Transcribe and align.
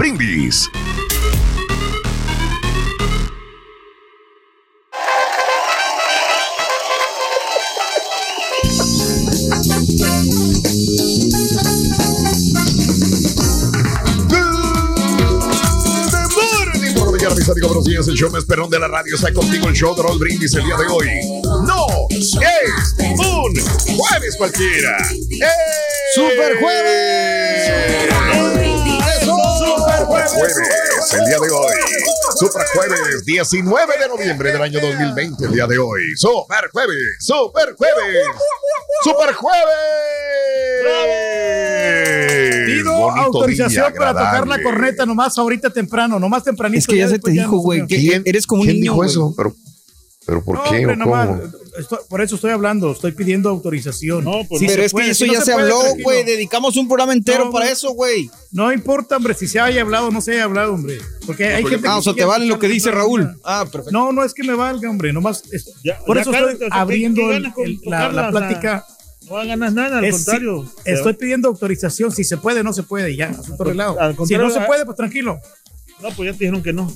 Brindis. 0.00 0.70
buenos 17.66 17.84
días. 17.84 18.08
El 18.08 18.14
show 18.14 18.30
más 18.30 18.46
perrón 18.46 18.70
de 18.70 18.78
la 18.78 18.88
radio 18.88 19.14
está 19.14 19.30
contigo. 19.34 19.68
El 19.68 19.74
show 19.74 19.94
de 19.94 20.02
Raúl 20.02 20.18
Brindis 20.18 20.54
el 20.54 20.64
día 20.64 20.78
de 20.78 20.86
hoy. 20.86 21.08
No 21.66 21.86
es 22.08 22.38
un 23.06 23.54
jueves 23.98 24.36
cualquiera. 24.38 24.96
¡Super 26.14 26.58
jueves! 26.58 28.09
Jueves, 30.32 31.12
el 31.12 31.24
día 31.26 31.38
de 31.40 31.50
hoy. 31.50 31.72
Super 32.36 32.62
jueves, 32.74 33.24
19 33.24 33.92
de 33.98 34.08
noviembre 34.08 34.52
del 34.52 34.62
año 34.62 34.80
2020, 34.80 35.44
el 35.46 35.52
día 35.52 35.66
de 35.66 35.78
hoy. 35.78 36.00
Super 36.16 36.70
jueves, 36.72 36.96
super 37.18 37.74
jueves, 37.76 38.24
super 39.04 39.34
jueves. 39.34 39.76
Pido 42.66 43.10
autorización 43.10 43.90
día, 43.92 43.98
para 43.98 44.12
tocar 44.12 44.46
la 44.48 44.62
corneta 44.62 45.04
nomás 45.06 45.36
ahorita 45.38 45.70
temprano, 45.70 46.18
nomás 46.18 46.44
tempranito. 46.44 46.78
Es 46.78 46.86
que 46.86 46.96
ya 46.96 47.08
se 47.08 47.18
te 47.18 47.30
dijo, 47.32 47.58
güey, 47.58 47.78
señor. 47.80 47.88
que 47.88 47.96
¿Quién- 47.96 48.22
eres 48.24 48.46
como 48.46 48.62
un 48.62 48.66
quién 48.66 48.76
niño. 48.76 48.92
dijo 48.92 48.96
güey. 48.96 49.10
eso? 49.10 49.34
Pero, 49.36 49.54
pero 50.30 50.44
¿por 50.44 50.58
No, 50.58 50.62
qué 50.62 50.76
hombre, 50.76 50.92
o 50.92 50.96
nomás, 50.96 51.26
cómo? 51.26 51.42
estoy- 51.76 51.98
por 52.08 52.20
eso 52.20 52.36
estoy 52.36 52.52
hablando, 52.52 52.92
estoy 52.92 53.10
pidiendo 53.10 53.48
autorización. 53.48 54.22
No, 54.22 54.44
pues 54.48 54.62
Pero 54.64 54.84
es 54.84 54.92
puede, 54.92 55.06
que 55.06 55.10
eso 55.10 55.24
si 55.24 55.30
no 55.32 55.34
ya 55.34 55.40
se, 55.40 55.52
puede, 55.54 55.64
habló, 55.64 55.82
güey. 56.04 56.22
Dedicamos 56.22 56.76
un 56.76 56.86
programa 56.86 57.12
entero 57.14 57.46
No, 57.46 57.50
para 57.50 57.68
eso, 57.68 57.90
güey. 57.94 58.30
No 58.52 58.72
importa, 58.72 59.16
hombre, 59.16 59.34
si 59.34 59.48
se 59.48 59.58
haya 59.58 59.80
hablado 59.82 60.06
o 60.06 60.10
no 60.12 60.20
se 60.20 60.34
haya 60.34 60.44
hablado, 60.44 60.72
hombre. 60.74 60.98
Porque 61.26 61.46
hay 61.46 61.64
gente 61.64 61.88
Ah, 61.88 61.94
que 61.94 61.98
o 61.98 62.02
sea, 62.02 62.14
te 62.14 62.24
vale 62.24 62.46
lo 62.46 62.60
que 62.60 62.68
dice 62.68 62.92
Raúl. 62.92 63.28
Ah, 63.42 63.64
perfecto. 63.64 63.90
No, 63.90 64.12
no 64.12 64.22
es 64.22 64.32
que 64.34 64.44
me 64.44 64.54
valga, 64.54 64.88
hombre, 64.88 65.12
nomás. 65.12 65.42
es- 65.50 65.72
Ya- 65.82 65.98
por 66.06 66.14
ya 66.14 66.22
eso 66.22 66.30
estoy 66.32 66.54
o 66.54 66.58
sea, 66.58 66.68
¿qué- 66.68 66.74
abriendo 66.78 67.32
el- 67.32 67.46
el- 67.56 67.80
la, 67.86 68.30
plática. 68.30 68.86
No 69.28 69.34
ganas 69.36 69.72
nada, 69.74 69.98
al 69.98 70.04
Es- 70.04 70.14
contrario. 70.14 70.64
estoy 70.84 71.14
pidiendo 71.14 71.48
autorización, 71.48 72.12
si 72.12 72.22
se 72.22 72.36
puede, 72.36 72.62
no 72.62 72.72
se 72.72 72.84
puede, 72.84 73.16
ya, 73.16 73.30
asunto 73.30 73.64
arreglado. 73.64 74.00
al 74.00 74.16
Si 74.26 74.36
no 74.36 74.48
se 74.48 74.60
ah- 74.60 74.66
puede, 74.66 74.84
pues 74.84 74.96
tranquilo. 74.96 75.40
No, 76.00 76.08
pues 76.16 76.32
ya 76.32 76.38
te 76.38 76.44
dijeron 76.44 76.62
que 76.62 76.72
no. 76.72 76.90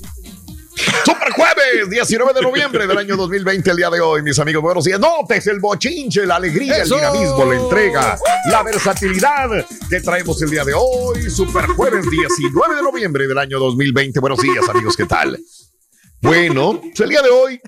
Super 0.76 1.32
jueves, 1.32 1.88
19 1.88 2.32
de 2.34 2.42
noviembre 2.42 2.86
del 2.86 2.98
año 2.98 3.16
2020, 3.16 3.70
el 3.70 3.76
día 3.76 3.90
de 3.90 4.00
hoy, 4.00 4.22
mis 4.22 4.38
amigos. 4.38 4.62
Buenos 4.62 4.84
días. 4.84 4.98
Notes 4.98 5.46
el 5.46 5.60
bochinche, 5.60 6.26
la 6.26 6.36
alegría, 6.36 6.78
¡Eso! 6.78 6.96
el 6.96 7.00
dinamismo, 7.00 7.44
la 7.44 7.56
entrega, 7.56 8.18
la 8.50 8.62
versatilidad 8.62 9.66
que 9.88 10.00
traemos 10.00 10.40
el 10.42 10.50
día 10.50 10.64
de 10.64 10.74
hoy. 10.74 11.30
Super 11.30 11.66
jueves, 11.66 12.06
19 12.10 12.76
de 12.76 12.82
noviembre 12.82 13.26
del 13.28 13.38
año 13.38 13.58
2020. 13.60 14.18
Buenos 14.18 14.40
días, 14.40 14.68
amigos, 14.68 14.96
¿qué 14.96 15.06
tal? 15.06 15.38
Bueno, 16.20 16.80
pues 16.80 17.00
el 17.00 17.08
día 17.10 17.22
de 17.22 17.30
hoy, 17.30 17.60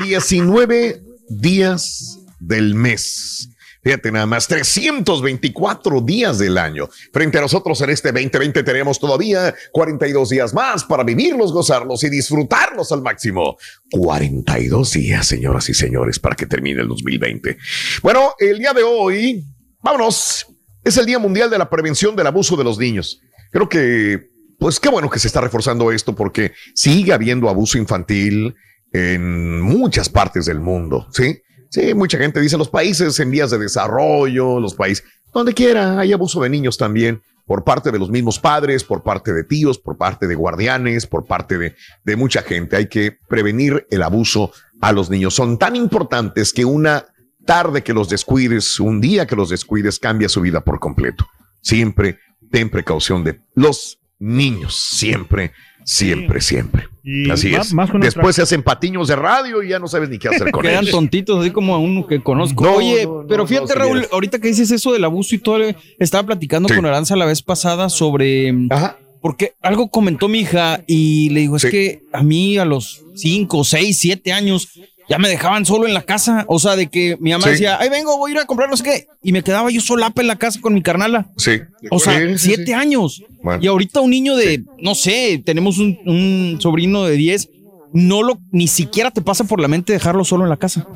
19 0.00 1.02
días 1.28 2.18
del 2.38 2.74
mes. 2.74 3.48
Fíjate 3.84 4.10
nada 4.10 4.24
más, 4.24 4.48
324 4.48 6.00
días 6.00 6.38
del 6.38 6.56
año. 6.56 6.88
Frente 7.12 7.36
a 7.36 7.42
nosotros 7.42 7.78
en 7.82 7.90
este 7.90 8.12
2020 8.12 8.62
tenemos 8.62 8.98
todavía 8.98 9.54
42 9.72 10.30
días 10.30 10.54
más 10.54 10.84
para 10.84 11.04
vivirlos, 11.04 11.52
gozarlos 11.52 12.02
y 12.02 12.08
disfrutarlos 12.08 12.90
al 12.92 13.02
máximo. 13.02 13.58
42 13.90 14.92
días, 14.92 15.26
señoras 15.26 15.68
y 15.68 15.74
señores, 15.74 16.18
para 16.18 16.34
que 16.34 16.46
termine 16.46 16.80
el 16.80 16.88
2020. 16.88 17.58
Bueno, 18.02 18.32
el 18.38 18.58
día 18.58 18.72
de 18.72 18.82
hoy, 18.82 19.44
vámonos, 19.82 20.46
es 20.82 20.96
el 20.96 21.04
Día 21.04 21.18
Mundial 21.18 21.50
de 21.50 21.58
la 21.58 21.68
Prevención 21.68 22.16
del 22.16 22.26
Abuso 22.26 22.56
de 22.56 22.64
los 22.64 22.78
Niños. 22.78 23.20
Creo 23.50 23.68
que, 23.68 24.30
pues 24.58 24.80
qué 24.80 24.88
bueno 24.88 25.10
que 25.10 25.18
se 25.18 25.26
está 25.26 25.42
reforzando 25.42 25.92
esto 25.92 26.14
porque 26.14 26.52
sigue 26.74 27.12
habiendo 27.12 27.50
abuso 27.50 27.76
infantil 27.76 28.54
en 28.92 29.60
muchas 29.60 30.08
partes 30.08 30.46
del 30.46 30.60
mundo, 30.60 31.06
¿sí? 31.12 31.42
Sí, 31.74 31.92
mucha 31.92 32.18
gente 32.18 32.40
dice 32.40 32.56
los 32.56 32.68
países 32.68 33.18
en 33.18 33.32
vías 33.32 33.50
de 33.50 33.58
desarrollo, 33.58 34.60
los 34.60 34.76
países, 34.76 35.04
donde 35.32 35.54
quiera, 35.54 35.98
hay 35.98 36.12
abuso 36.12 36.40
de 36.40 36.48
niños 36.48 36.78
también 36.78 37.20
por 37.46 37.64
parte 37.64 37.90
de 37.90 37.98
los 37.98 38.10
mismos 38.10 38.38
padres, 38.38 38.84
por 38.84 39.02
parte 39.02 39.32
de 39.32 39.42
tíos, 39.42 39.76
por 39.80 39.96
parte 39.96 40.28
de 40.28 40.36
guardianes, 40.36 41.08
por 41.08 41.26
parte 41.26 41.58
de, 41.58 41.74
de 42.04 42.14
mucha 42.14 42.42
gente. 42.42 42.76
Hay 42.76 42.88
que 42.88 43.18
prevenir 43.28 43.88
el 43.90 44.04
abuso 44.04 44.52
a 44.80 44.92
los 44.92 45.10
niños. 45.10 45.34
Son 45.34 45.58
tan 45.58 45.74
importantes 45.74 46.52
que 46.52 46.64
una 46.64 47.06
tarde 47.44 47.82
que 47.82 47.92
los 47.92 48.08
descuides, 48.08 48.78
un 48.78 49.00
día 49.00 49.26
que 49.26 49.34
los 49.34 49.48
descuides, 49.48 49.98
cambia 49.98 50.28
su 50.28 50.42
vida 50.42 50.60
por 50.60 50.78
completo. 50.78 51.26
Siempre 51.60 52.20
ten 52.52 52.70
precaución 52.70 53.24
de 53.24 53.40
los 53.56 53.98
niños, 54.20 54.76
siempre, 54.76 55.50
siempre, 55.84 56.40
siempre. 56.40 56.93
Y 57.06 57.30
Así 57.30 57.50
más- 57.50 57.66
es. 57.66 57.74
más 57.74 57.90
Después 58.00 58.34
se 58.34 58.40
hacen 58.42 58.62
patiños 58.62 59.08
de 59.08 59.16
radio 59.16 59.62
y 59.62 59.68
ya 59.68 59.78
no 59.78 59.88
sabes 59.88 60.08
ni 60.08 60.18
qué 60.18 60.28
hacer 60.28 60.50
con 60.52 60.62
Quedan 60.62 60.84
ellos. 60.84 60.90
tontitos, 60.92 61.38
así 61.40 61.50
como 61.50 61.74
a 61.74 61.78
uno 61.78 62.06
que 62.06 62.22
conozco. 62.22 62.64
No, 62.64 62.76
Oye, 62.76 63.04
no, 63.04 63.22
no, 63.22 63.26
pero 63.28 63.46
fíjate, 63.46 63.74
Raúl, 63.74 64.06
ahorita 64.10 64.38
que 64.38 64.48
dices 64.48 64.70
eso 64.70 64.90
del 64.92 65.04
abuso 65.04 65.34
y 65.34 65.38
todo, 65.38 65.58
estaba 65.98 66.24
platicando 66.26 66.68
Sí. 66.70 66.74
con 66.76 66.86
Aranza 66.86 67.14
la 67.16 67.26
vez 67.26 67.42
pasada 67.42 67.90
sobre. 67.90 68.54
Ajá. 68.70 68.96
Porque 69.20 69.54
algo 69.62 69.88
comentó 69.90 70.28
mi 70.28 70.40
hija 70.40 70.82
y 70.86 71.30
le 71.30 71.40
digo, 71.40 71.56
es 71.56 71.62
Sí. 71.62 71.70
que 71.70 72.02
a 72.12 72.22
mí 72.22 72.56
a 72.58 72.64
los 72.64 73.02
5, 73.14 73.64
6, 73.64 73.96
7 73.98 74.32
años 74.32 74.68
ya 75.08 75.18
me 75.18 75.28
dejaban 75.28 75.64
solo 75.66 75.86
en 75.86 75.94
la 75.94 76.02
casa. 76.02 76.44
O 76.48 76.58
sea, 76.58 76.76
de 76.76 76.88
que 76.88 77.16
mi 77.20 77.30
mamá 77.32 77.44
Sí. 77.44 77.50
decía, 77.50 77.78
ahí 77.80 77.88
vengo, 77.88 78.16
voy 78.18 78.30
a 78.30 78.34
ir 78.34 78.40
a 78.40 78.44
comprar 78.46 78.68
no 78.70 78.76
sé 78.76 78.84
qué. 78.84 79.06
Y 79.22 79.32
me 79.32 79.42
quedaba 79.42 79.70
yo 79.70 79.80
solapa 79.80 80.20
en 80.22 80.28
la 80.28 80.36
casa 80.36 80.60
con 80.60 80.74
mi 80.74 80.82
carnala. 80.82 81.26
Sí. 81.36 81.60
O 81.90 81.98
sea, 81.98 82.18
Sí, 82.18 82.38
siete 82.38 82.66
sí. 82.66 82.72
años. 82.72 83.22
Y 83.60 83.66
ahorita 83.66 84.00
un 84.00 84.10
niño 84.10 84.36
de, 84.36 84.64
no 84.80 84.94
sé, 84.94 85.42
tenemos 85.44 85.78
un, 85.78 85.98
un 86.06 86.58
sobrino 86.60 87.04
de 87.04 87.16
10, 87.16 87.48
no 87.92 88.22
lo, 88.22 88.38
ni 88.50 88.66
siquiera 88.68 89.10
te 89.10 89.20
pasa 89.22 89.44
por 89.44 89.60
la 89.60 89.68
mente 89.68 89.92
dejarlo 89.92 90.24
solo 90.24 90.44
en 90.44 90.50
la 90.50 90.56
casa. 90.56 90.86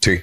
Sí. 0.00 0.18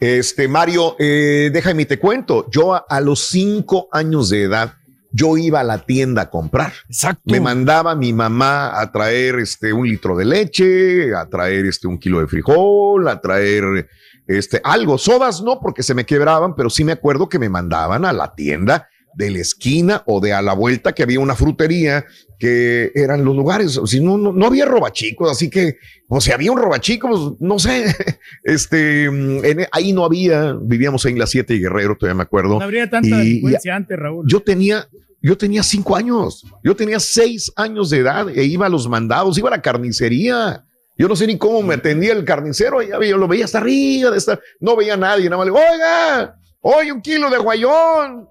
Este, 0.00 0.46
Mario, 0.46 0.94
eh, 0.98 1.50
déjame 1.52 1.84
te 1.84 1.98
cuento. 1.98 2.48
Yo 2.50 2.74
a, 2.74 2.78
a 2.88 3.00
los 3.00 3.28
cinco 3.28 3.88
años 3.92 4.28
de 4.28 4.42
edad, 4.42 4.74
yo 5.18 5.36
iba 5.36 5.60
a 5.60 5.64
la 5.64 5.78
tienda 5.84 6.22
a 6.22 6.30
comprar. 6.30 6.72
Exacto. 6.88 7.22
Me 7.26 7.40
mandaba 7.40 7.94
mi 7.94 8.12
mamá 8.12 8.80
a 8.80 8.92
traer 8.92 9.36
este 9.40 9.72
un 9.72 9.86
litro 9.88 10.16
de 10.16 10.24
leche, 10.24 11.14
a 11.14 11.26
traer 11.28 11.66
este 11.66 11.86
un 11.88 11.98
kilo 11.98 12.20
de 12.20 12.26
frijol, 12.28 13.08
a 13.08 13.20
traer 13.20 13.88
este 14.26 14.60
algo. 14.62 14.96
Sodas 14.98 15.42
no, 15.42 15.58
porque 15.60 15.82
se 15.82 15.94
me 15.94 16.04
quebraban, 16.06 16.54
pero 16.54 16.70
sí 16.70 16.84
me 16.84 16.92
acuerdo 16.92 17.28
que 17.28 17.38
me 17.38 17.48
mandaban 17.48 18.04
a 18.04 18.12
la 18.12 18.34
tienda 18.34 18.88
de 19.14 19.30
la 19.30 19.38
esquina 19.40 20.02
o 20.06 20.20
de 20.20 20.32
a 20.32 20.40
la 20.42 20.52
vuelta 20.52 20.92
que 20.92 21.02
había 21.02 21.18
una 21.18 21.34
frutería 21.34 22.04
que 22.38 22.92
eran 22.94 23.24
los 23.24 23.34
lugares. 23.34 23.76
O 23.78 23.86
si 23.86 23.98
no, 23.98 24.16
no, 24.16 24.32
no 24.32 24.46
había 24.46 24.64
robachicos, 24.64 25.28
así 25.32 25.50
que, 25.50 25.78
o 26.06 26.20
si 26.20 26.30
había 26.30 26.52
un 26.52 26.58
robachico, 26.58 27.08
pues, 27.08 27.20
no 27.40 27.58
sé. 27.58 27.86
Este, 28.44 29.10
mm, 29.10 29.44
en- 29.44 29.66
ahí 29.72 29.92
no 29.92 30.04
había, 30.04 30.52
vivíamos 30.60 31.04
en 31.06 31.18
la 31.18 31.26
7 31.26 31.52
y 31.54 31.60
Guerrero, 31.60 31.96
todavía 31.96 32.14
me 32.18 32.22
acuerdo. 32.22 32.58
No 32.58 32.64
habría 32.64 32.88
tanta 32.88 33.08
Y- 33.08 33.10
delincuencia 33.10 33.74
antes, 33.74 33.98
Raúl. 33.98 34.24
Yo 34.28 34.40
tenía, 34.40 34.86
yo 35.20 35.36
tenía 35.36 35.62
cinco 35.62 35.96
años, 35.96 36.44
yo 36.62 36.76
tenía 36.76 37.00
seis 37.00 37.52
años 37.56 37.90
de 37.90 37.98
edad 37.98 38.28
e 38.28 38.44
iba 38.44 38.66
a 38.66 38.68
los 38.68 38.88
mandados, 38.88 39.38
iba 39.38 39.48
a 39.48 39.56
la 39.56 39.62
carnicería. 39.62 40.64
Yo 40.96 41.06
no 41.06 41.14
sé 41.14 41.26
ni 41.26 41.38
cómo 41.38 41.62
me 41.62 41.74
atendía 41.74 42.12
el 42.12 42.24
carnicero, 42.24 42.82
yo 42.82 43.16
lo 43.18 43.28
veía 43.28 43.44
hasta 43.44 43.58
arriba, 43.58 44.10
no 44.58 44.74
veía 44.74 44.94
a 44.94 44.96
nadie, 44.96 45.30
nada 45.30 45.36
más 45.36 45.46
le 45.46 45.52
digo, 45.52 45.64
oiga, 45.72 46.36
hoy 46.70 46.90
un 46.90 47.00
kilo 47.00 47.30
de 47.30 47.38
guayón, 47.38 48.28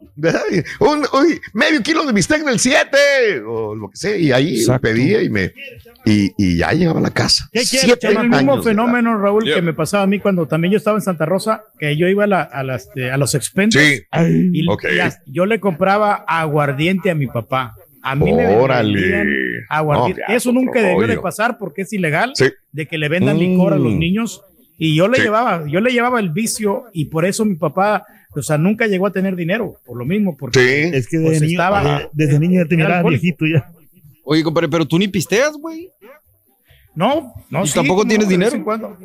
un, 0.79 0.99
uy, 1.13 1.39
medio 1.53 1.81
kilo 1.81 2.05
de 2.05 2.13
bistec 2.13 2.43
del 2.43 2.59
7, 2.59 3.41
o 3.47 3.73
lo 3.75 3.89
que 3.89 3.97
sea, 3.97 4.15
y 4.15 4.31
ahí 4.31 4.59
Exacto. 4.59 4.81
pedía 4.83 5.21
y 5.23 5.29
me, 5.29 5.51
y, 6.05 6.31
y 6.37 6.57
ya 6.57 6.71
llegaba 6.71 6.99
a 6.99 7.03
la 7.03 7.09
casa. 7.11 7.49
¿Qué 7.51 7.61
quieres? 7.61 7.81
Siete 7.99 8.07
el 8.07 8.29
mismo 8.29 8.35
años 8.53 8.63
fenómeno, 8.63 9.17
Raúl, 9.17 9.43
Yeah. 9.45 9.55
que 9.55 9.61
me 9.61 9.73
pasaba 9.73 10.03
a 10.03 10.07
mí 10.07 10.19
cuando 10.19 10.45
también 10.45 10.71
yo 10.71 10.77
estaba 10.77 10.97
en 10.97 11.01
Santa 11.01 11.25
Rosa, 11.25 11.63
que 11.79 11.95
yo 11.97 12.07
iba 12.07 12.25
a, 12.25 12.27
la- 12.27 12.41
a 12.43 12.63
las, 12.63 12.87
este, 12.87 13.09
a 13.11 13.17
los 13.17 13.33
expendios 13.33 13.83
Sí, 13.83 14.01
y, 14.53 14.65
yo 15.27 15.45
le 15.45 15.59
compraba 15.59 16.25
aguardiente 16.27 17.09
a 17.09 17.15
mi 17.15 17.27
papá. 17.27 17.73
A 18.03 18.15
mí 18.15 18.31
me 18.31 18.47
órale. 18.55 18.93
vendían 19.01 19.27
aguardiente. 19.69 20.21
No, 20.21 20.27
ya, 20.29 20.35
Eso 20.35 20.51
nunca 20.51 20.81
debió 20.81 21.07
de 21.07 21.17
pasar 21.17 21.57
porque 21.57 21.81
es 21.81 21.91
ilegal 21.93 22.31
Sí. 22.35 22.45
de 22.71 22.85
que 22.85 22.97
le 22.97 23.09
vendan 23.09 23.37
licor 23.39 23.73
a 23.73 23.77
los 23.77 23.93
Mm. 23.93 23.99
niños. 23.99 24.41
Y 24.77 24.95
yo 24.95 25.07
le 25.07 25.17
Sí. 25.17 25.23
llevaba, 25.23 25.65
yo 25.67 25.81
le 25.81 25.91
llevaba 25.91 26.19
el 26.19 26.29
vicio 26.29 26.83
y 26.93 27.05
por 27.05 27.25
eso 27.25 27.43
mi 27.45 27.55
papá, 27.55 28.05
o 28.39 28.43
sea, 28.43 28.57
nunca 28.57 28.87
llegó 28.87 29.07
a 29.07 29.11
tener 29.11 29.35
dinero, 29.35 29.79
por 29.85 29.97
lo 29.97 30.05
mismo, 30.05 30.35
porque 30.37 30.59
Sí. 30.59 30.95
Es 30.97 31.07
que 31.07 31.17
Pues 31.19 31.31
desde, 31.33 31.45
niño, 31.47 31.59
estaba- 31.61 31.99
de- 31.99 32.09
desde 32.13 32.39
niño 32.39 32.63
ya 32.63 32.67
te 32.69 32.75
miraba 32.75 33.09
viejito 33.09 33.45
ya. 33.45 33.71
Oye, 34.23 34.43
compadre, 34.43 34.67
pero 34.69 34.85
tú 34.85 34.97
ni 34.99 35.07
pisteas, 35.07 35.53
güey. 35.53 35.89
no, 36.95 37.33
no. 37.49 37.63
¿Y 37.63 37.67
sí, 37.67 37.73
tampoco 37.75 38.05
tienes 38.05 38.27
dinero? 38.27 38.55
en 38.55 38.63
cuando. 38.63 38.97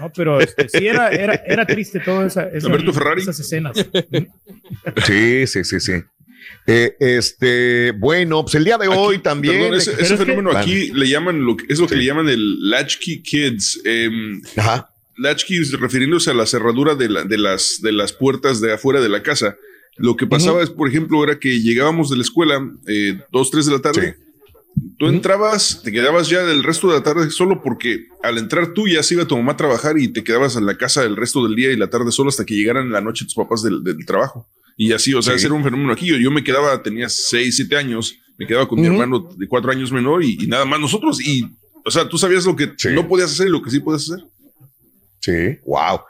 No, 0.00 0.10
pero 0.14 0.40
este, 0.40 0.68
sí 0.68 0.86
era, 0.86 1.08
era, 1.10 1.34
era 1.46 1.66
triste 1.66 2.00
todo 2.00 2.24
esa, 2.26 2.48
esa- 2.48 2.66
Alberto 2.66 2.92
Ferrari. 2.94 3.22
esas 3.22 3.38
escenas. 3.40 3.76
Sí, 5.06 5.46
sí, 5.46 5.64
sí, 5.64 5.80
sí. 5.80 5.92
Eh, 6.66 6.96
este, 7.00 7.92
bueno, 7.92 8.42
pues 8.42 8.54
el 8.54 8.64
día 8.64 8.78
de 8.78 8.88
hoy 8.88 9.18
también. 9.18 9.54
Perdón, 9.58 9.74
ese, 9.78 9.96
que- 9.96 10.16
fenómeno 10.16 10.56
aquí 10.56 10.90
le 10.92 11.08
llaman 11.08 11.44
lo 11.44 11.56
que, 11.56 11.64
es 11.68 11.78
lo 11.78 11.86
que 11.86 11.96
le 11.96 12.04
llaman 12.04 12.28
el 12.28 12.70
latchkey 12.70 13.22
kids. 13.22 13.80
em, 13.84 14.40
Ajá. 14.56 14.90
Latchkey 15.18 15.58
es 15.58 15.72
refiriéndose 15.72 16.30
a 16.30 16.34
la 16.34 16.46
cerradura 16.46 16.94
de, 16.94 17.08
la- 17.08 17.24
de 17.24 17.38
las, 17.38 17.80
de 17.82 17.92
las 17.92 18.12
puertas 18.12 18.60
de 18.60 18.72
afuera 18.72 19.00
de 19.00 19.08
la 19.08 19.22
casa. 19.22 19.56
Lo 19.96 20.14
que 20.16 20.26
pasaba 20.26 20.62
es, 20.62 20.68
por 20.70 20.88
ejemplo, 20.88 21.24
era 21.24 21.38
que 21.38 21.60
llegábamos 21.60 22.10
de 22.10 22.16
la 22.16 22.22
escuela, 22.22 22.60
eh, 22.86 23.18
dos, 23.32 23.50
tres 23.50 23.64
de 23.66 23.72
la 23.72 23.78
tarde. 23.80 24.16
Tú 24.98 25.06
entrabas, 25.06 25.80
te 25.82 25.90
quedabas 25.90 26.28
ya 26.28 26.44
del 26.44 26.62
resto 26.62 26.88
de 26.88 26.94
la 26.98 27.02
tarde 27.02 27.30
solo 27.30 27.62
porque 27.62 28.08
al 28.22 28.36
entrar 28.36 28.74
tú 28.74 28.86
ya 28.86 29.02
se 29.02 29.14
iba 29.14 29.24
tu 29.24 29.34
mamá 29.36 29.52
a 29.52 29.56
trabajar 29.56 29.96
y 29.98 30.08
te 30.08 30.22
quedabas 30.22 30.54
en 30.56 30.66
la 30.66 30.76
casa 30.76 31.02
el 31.04 31.16
resto 31.16 31.42
del 31.46 31.56
día 31.56 31.72
y 31.72 31.76
la 31.76 31.88
tarde 31.88 32.12
solo 32.12 32.28
hasta 32.28 32.44
que 32.44 32.54
llegaran 32.54 32.90
la 32.92 33.00
noche 33.00 33.24
tus 33.24 33.34
papás 33.34 33.62
del, 33.62 33.82
del 33.82 34.04
trabajo. 34.04 34.46
Y 34.76 34.92
así, 34.92 35.14
o 35.14 35.22
sea, 35.22 35.38
Sí. 35.38 35.46
era 35.46 35.54
un 35.54 35.64
fenómeno 35.64 35.92
aquí. 35.94 36.04
Yo, 36.08 36.16
yo 36.18 36.30
me 36.30 36.44
quedaba, 36.44 36.82
tenía 36.82 37.08
seis, 37.08 37.56
siete 37.56 37.74
años, 37.76 38.16
me 38.36 38.46
quedaba 38.46 38.68
con 38.68 38.78
mi 38.78 38.86
hermano 38.86 39.30
de 39.34 39.48
cuatro 39.48 39.70
años 39.70 39.90
menor 39.90 40.22
y, 40.22 40.36
y 40.42 40.46
nada 40.46 40.66
más 40.66 40.78
nosotros. 40.78 41.26
Y, 41.26 41.46
o 41.82 41.90
sea, 41.90 42.06
tú 42.06 42.18
sabías 42.18 42.44
lo 42.44 42.54
que 42.54 42.70
Sí. 42.76 42.88
no 42.92 43.08
podías 43.08 43.32
hacer 43.32 43.46
y 43.46 43.50
lo 43.50 43.62
que 43.62 43.70
sí 43.70 43.80
podías 43.80 44.10
hacer. 44.10 44.26
Sí, 45.26 45.58
wow. 45.66 46.02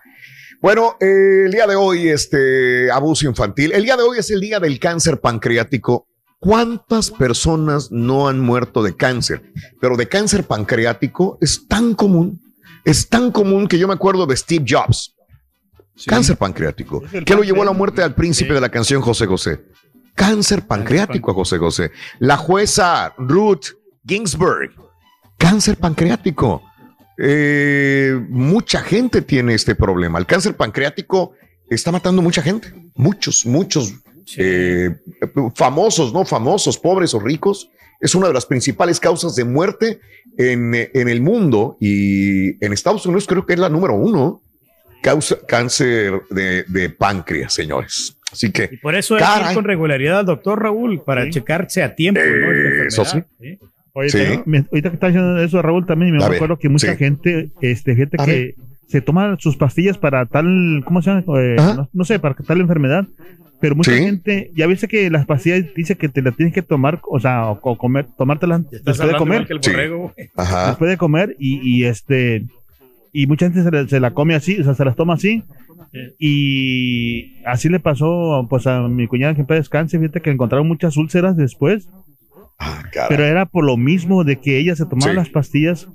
Bueno, 0.61 0.97
eh, 1.01 1.45
el 1.47 1.53
día 1.53 1.67
de 1.67 1.75
hoy, 1.75 2.09
este 2.09 2.91
abuso 2.91 3.27
infantil. 3.27 3.73
El 3.73 3.85
día 3.85 3.97
de 3.97 4.03
hoy 4.03 4.19
es 4.19 4.31
el 4.31 4.41
día 4.41 4.61
del 4.61 4.79
cáncer 4.79 5.21
pancreático. 5.23 6.07
¿Cuántas 6.39 7.11
personas 7.11 7.91
no 7.91 8.29
han 8.29 8.41
muerto 8.41 8.83
de 8.83 8.95
cáncer? 8.95 9.43
Pero 9.81 9.97
de 9.97 10.07
cáncer 10.07 10.45
pancreático 10.45 11.39
es 11.41 11.67
tan 11.67 11.95
común, 11.95 12.43
es 12.85 13.09
tan 13.09 13.33
común 13.33 13.67
que 13.69 13.79
yo 13.79 13.89
me 13.89 13.95
acuerdo 13.95 14.27
de 14.27 14.37
Steve 14.37 14.67
Jobs. 14.69 15.15
Cáncer 16.07 16.37
pancreático. 16.37 17.03
¿Qué 17.25 17.35
lo 17.35 17.43
llevó 17.43 17.63
a 17.63 17.65
la 17.65 17.73
muerte 17.73 18.03
al 18.03 18.15
príncipe 18.15 18.53
de 18.53 18.61
la 18.61 18.69
canción 18.69 19.01
José 19.01 19.25
José? 19.25 19.65
Cáncer 20.15 20.67
pancreático 20.67 21.31
a 21.31 21.35
José 21.35 21.57
José. 21.57 21.91
La 22.19 22.37
jueza 22.37 23.15
Ruth 23.17 23.69
Ginsburg. 24.05 24.73
Cáncer 25.39 25.79
pancreático. 25.79 26.63
Eh, 27.19 28.19
mucha 28.29 28.81
gente 28.81 29.23
tiene 29.23 29.55
este 29.55 29.75
problema. 29.75 30.19
El 30.19 30.27
cáncer 30.27 30.55
pancreático 30.57 31.33
está 31.71 31.91
matando 31.93 32.23
mucha 32.23 32.43
gente. 32.43 32.73
Muchos, 32.95 33.47
muchos 33.47 33.95
eh, 34.37 34.91
famosos, 35.55 36.13
no 36.13 36.25
famosos, 36.25 36.79
pobres 36.79 37.15
o 37.15 37.21
ricos. 37.21 37.71
Es 38.01 38.15
una 38.15 38.29
de 38.29 38.35
las 38.35 38.45
principales 38.47 39.01
causas 39.01 39.35
de 39.37 39.45
muerte 39.45 40.01
en, 40.37 40.75
en 40.75 41.09
el 41.09 41.21
mundo 41.23 41.77
y 41.81 42.63
en 42.65 42.73
Estados 42.73 43.07
Unidos 43.07 43.27
creo 43.27 43.47
que 43.47 43.55
es 43.55 43.59
la 43.59 43.69
número 43.71 43.95
uno. 43.95 44.43
Causa 45.03 45.37
cáncer 45.47 46.23
de, 46.31 46.65
de 46.65 46.91
páncreas, 46.91 47.55
señores. 47.55 48.17
Así 48.33 48.47
Y 48.49 48.51
que 48.53 48.69
por 48.83 48.95
eso 48.97 49.15
hay 49.15 49.23
que 49.23 49.49
ir 49.51 49.55
con 49.55 49.65
regularidad 49.65 50.21
al 50.21 50.27
doctor 50.27 50.61
Raúl 50.61 51.01
para 51.05 51.25
Sí. 51.25 51.31
checarse 51.31 51.83
a 51.83 51.95
tiempo. 51.95 52.21
¿no? 52.21 52.53
Eh, 52.53 52.87
eso 52.89 53.05
¿sí? 53.05 53.23
Oye, 53.99 54.11
Sí. 54.11 54.19
me- 54.45 54.59
ahorita 54.71 54.91
que 54.91 54.95
estás 54.97 55.09
diciendo 55.15 55.39
eso, 55.43 55.63
Raúl, 55.63 55.87
también 55.87 56.15
me 56.15 56.23
acuerdo 56.23 56.59
que 56.59 56.69
mucha 56.69 56.93
sí. 56.93 56.99
gente, 56.99 57.49
este, 57.63 57.95
gente 57.97 58.17
A 58.21 58.27
que 58.27 58.55
se 58.89 59.01
toma 59.01 59.37
sus 59.41 59.57
pastillas 59.57 59.97
para 59.97 60.27
tal, 60.27 60.83
¿cómo 60.85 61.01
se 61.01 61.11
llama? 61.11 61.25
Eh, 61.41 61.57
no, 61.57 61.89
no 61.93 62.05
sé, 62.05 62.19
para 62.19 62.35
tal 62.35 62.61
enfermedad. 62.61 63.07
Pero 63.59 63.75
mucha 63.75 63.91
Sí. 63.93 64.03
gente, 64.05 64.51
ya 64.55 64.67
viste 64.67 64.87
que 64.87 65.09
las 65.09 65.25
pastillas 65.25 65.65
dice 65.75 65.97
que 65.97 66.11
te 66.11 66.21
las 66.21 66.37
tienes 66.37 66.55
que 66.55 66.61
tomar, 66.61 67.01
o 67.11 67.19
sea, 67.19 67.51
o, 67.51 67.59
o 67.63 67.79
comer, 67.79 68.05
tomártelas 68.19 68.69
después 68.71 68.99
de 68.99 69.15
comer, 69.17 69.49
borrego, 69.49 70.13
ajá, 70.37 70.67
después 70.69 70.91
de 70.91 70.99
comer 70.99 71.35
y, 71.39 71.61
y 71.67 71.85
este, 71.87 72.45
y 73.15 73.27
mucha 73.27 73.47
gente 73.47 73.63
se, 73.63 73.71
la- 73.71 73.89
se 73.89 73.99
la 73.99 74.11
come 74.11 74.35
así, 74.35 74.61
o 74.61 74.65
sea, 74.65 74.75
se 74.75 74.85
las 74.85 74.95
toma 74.95 75.15
así. 75.15 75.43
Y 76.19 77.43
así 77.47 77.69
le 77.71 77.81
pasó 77.81 78.47
pues 78.51 78.67
a 78.67 78.87
mi 78.89 79.07
cuñada 79.07 79.35
que 79.35 79.41
en 79.41 79.47
paz 79.47 79.57
descanse, 79.59 79.99
fíjate 79.99 80.21
que 80.21 80.31
encontraron 80.31 80.69
muchas 80.69 80.97
úlceras 80.99 81.37
después 81.37 81.89
Ah, 82.59 82.83
caray. 82.93 83.09
pero 83.11 83.25
era 83.25 83.47
por 83.47 83.65
lo 83.65 83.77
mismo 83.77 84.25
de 84.25 84.37
que 84.41 84.59
ella 84.59 84.75
se 84.77 84.87
tomaba 84.87 85.11
Sí. 85.13 85.17
las 85.17 85.29
pastillas, 85.29 85.89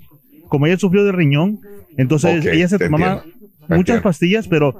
como 0.48 0.66
ella 0.66 0.78
sufrió 0.78 1.04
de 1.04 1.12
riñón, 1.12 1.58
entonces 1.96 2.44
ella 2.46 2.68
se 2.68 2.78
tomaba 2.78 3.14
entiendo, 3.24 3.38
muchas 3.62 3.78
entiendo. 3.78 4.02
pastillas, 4.02 4.48
pero 4.48 4.76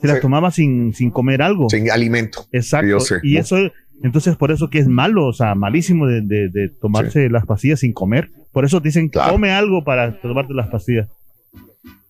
se 0.00 0.06
las 0.06 0.16
Sí. 0.16 0.22
tomaba 0.22 0.50
sin, 0.50 0.92
sin 0.94 1.10
comer 1.10 1.42
algo. 1.42 1.68
sin 1.70 1.90
alimento. 1.90 2.46
Exacto. 2.52 2.88
yo 2.88 3.00
sé. 3.00 3.16
Y 3.22 3.36
eso, 3.38 3.56
entonces 4.02 4.36
por 4.36 4.52
eso 4.52 4.70
que 4.70 4.78
es 4.78 4.86
malo, 4.88 5.26
o 5.26 5.32
sea, 5.32 5.54
malísimo 5.54 6.06
de, 6.06 6.20
de- 6.22 6.48
de 6.50 6.68
tomarse 6.68 7.28
las 7.30 7.46
pastillas 7.46 7.80
sin 7.80 7.92
comer. 7.92 8.30
Por 8.52 8.64
eso 8.64 8.78
dicen, 8.80 9.08
Claro. 9.08 9.32
come 9.32 9.50
algo 9.50 9.82
para 9.82 10.20
tomarte 10.20 10.54
las 10.54 10.68
pastillas. 10.68 11.08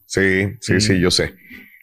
Sí, 0.07 0.47
sí, 0.61 0.81
Sí. 0.81 0.81
sí, 0.81 1.01
yo 1.01 1.11
sé. 1.11 1.35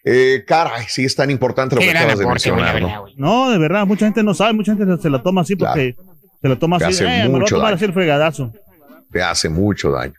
Eh, 0.04 0.44
caray, 0.46 0.84
sí 0.88 1.04
es 1.04 1.14
tan 1.14 1.30
importante 1.30 1.76
lo 1.76 1.80
que 1.80 1.90
acabas 1.90 2.18
de 2.18 2.26
mencionar, 2.26 2.80
¿no? 2.80 3.04
No, 3.16 3.50
de 3.50 3.58
verdad, 3.58 3.86
mucha 3.86 4.06
gente 4.06 4.22
no 4.22 4.34
sabe, 4.34 4.52
mucha 4.52 4.74
gente 4.76 4.96
se 5.00 5.10
la 5.10 5.22
toma 5.22 5.42
así 5.42 5.54
porque 5.54 5.94
Te 6.42 6.84
así, 6.86 6.94
hace 6.94 7.04
eh, 7.04 7.08
me 7.08 7.24
lo 7.24 7.30
voy 7.30 7.36
a 7.36 7.40
mucho 7.40 7.54
tomar 7.56 7.66
daño. 7.70 7.76
así 7.76 7.84
el 7.84 7.92
fregadazo. 7.92 8.52
Te 9.10 9.22
hace 9.22 9.48
mucho 9.48 9.90
daño. 9.90 10.14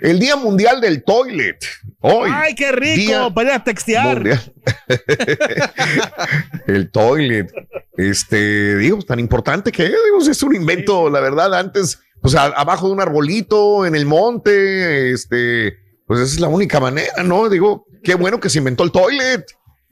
El 0.00 0.18
Día 0.18 0.36
Mundial 0.36 0.80
del 0.80 1.02
Toilet. 1.02 1.58
Hoy. 2.00 2.30
¡Ay, 2.32 2.54
qué 2.54 2.70
rico! 2.72 2.96
Día 2.96 3.30
para 3.34 3.48
ir 3.48 3.54
a 3.54 3.64
textear. 3.64 4.22
El 6.66 6.90
toilet. 6.90 7.52
Este, 7.96 8.76
digo, 8.76 9.02
tan 9.02 9.18
importante 9.18 9.72
que 9.72 9.84
digo, 9.84 10.30
es 10.30 10.42
un 10.42 10.54
invento, 10.54 11.10
la 11.10 11.20
verdad, 11.20 11.52
antes, 11.54 11.98
pues 12.20 12.34
a- 12.34 12.44
abajo 12.46 12.86
de 12.86 12.92
un 12.92 13.00
arbolito, 13.00 13.86
en 13.86 13.94
el 13.96 14.06
monte, 14.06 15.10
este, 15.12 15.78
pues 16.06 16.20
esa 16.20 16.34
es 16.34 16.40
la 16.40 16.48
única 16.48 16.78
manera, 16.80 17.22
¿no? 17.24 17.48
Digo, 17.48 17.86
qué 18.04 18.14
bueno 18.14 18.38
que 18.40 18.50
se 18.50 18.58
inventó 18.58 18.84
el 18.84 18.92
toilet 18.92 19.44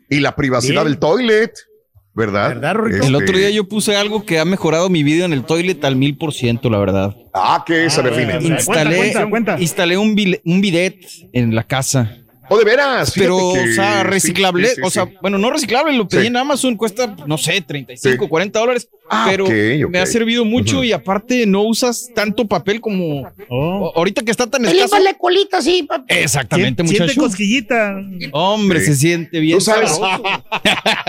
y 0.09 0.21
la 0.21 0.37
privacidad 0.37 0.85
del 0.85 0.99
toilet, 0.99 1.53
¿verdad? 2.17 2.53
El 2.87 2.95
Este, 2.95 3.15
otro 3.15 3.39
día 3.39 3.51
yo 3.51 3.69
puse 3.69 3.95
algo 3.95 4.25
que 4.25 4.39
ha 4.41 4.45
mejorado 4.45 4.89
mi 4.89 5.03
vida 5.05 5.25
en 5.27 5.33
el 5.33 5.45
toilet 5.45 5.85
al 5.85 5.95
mil 5.97 6.17
por 6.17 6.33
ciento, 6.33 6.71
la 6.71 6.79
verdad. 6.79 7.15
Ah, 7.35 7.63
¿qué 7.67 7.85
es? 7.85 7.97
A 7.99 8.03
ver, 8.03 8.15
Ah, 8.15 8.39
dime. 8.39 8.55
Instalé, 8.55 8.97
cuenta, 8.97 9.31
cuenta. 9.31 9.61
instalé 9.61 9.97
un, 9.99 10.17
un 10.45 10.61
bidet 10.61 10.99
en 11.33 11.55
la 11.55 11.63
casa. 11.63 12.17
Oh, 12.49 12.59
de 12.59 12.65
veras. 12.65 13.13
Pero, 13.15 13.37
que 13.55 13.71
o 13.71 13.73
sea, 13.75 14.03
sí, 14.03 14.07
reciclable. 14.09 14.69
sí, 14.69 14.75
sí, 14.77 14.81
o 14.85 14.91
sea, 14.91 15.07
sí. 15.07 15.15
bueno, 15.21 15.39
no 15.39 15.51
reciclable, 15.51 15.97
lo 15.97 16.07
pedí 16.09 16.23
Sí. 16.23 16.27
en 16.29 16.37
Amazon, 16.37 16.77
cuesta, 16.77 17.15
no 17.27 17.39
sé, 17.39 17.61
35, 17.61 18.25
Sí. 18.25 18.29
40 18.29 18.59
dólares. 18.59 18.89
Ah, 19.09 19.27
pero 19.31 19.47
me 19.89 19.99
ha 20.01 20.07
servido 20.07 20.45
mucho 20.45 20.83
y 20.83 20.93
aparte 20.93 21.47
no 21.47 21.63
usas 21.63 22.11
tanto 22.15 22.47
papel 22.49 22.81
como 22.81 23.23
Oh. 23.49 23.87
o- 23.87 23.93
ahorita 23.97 24.23
que 24.23 24.31
está 24.33 24.49
tan 24.49 24.65
escaso. 24.65 24.99
la 24.99 25.15
colita 25.15 25.59
así, 25.59 25.85
papi. 25.85 26.13
Exactamente, 26.13 26.85
Siente 26.85 27.05
muchacho. 27.05 27.21
cosquillita. 27.21 27.95
Hombre, 28.33 28.81
Sí. 28.81 28.87
se 28.87 28.95
siente 28.97 29.39
bien. 29.39 29.59
Tú 29.59 29.65
sabes, 29.65 29.93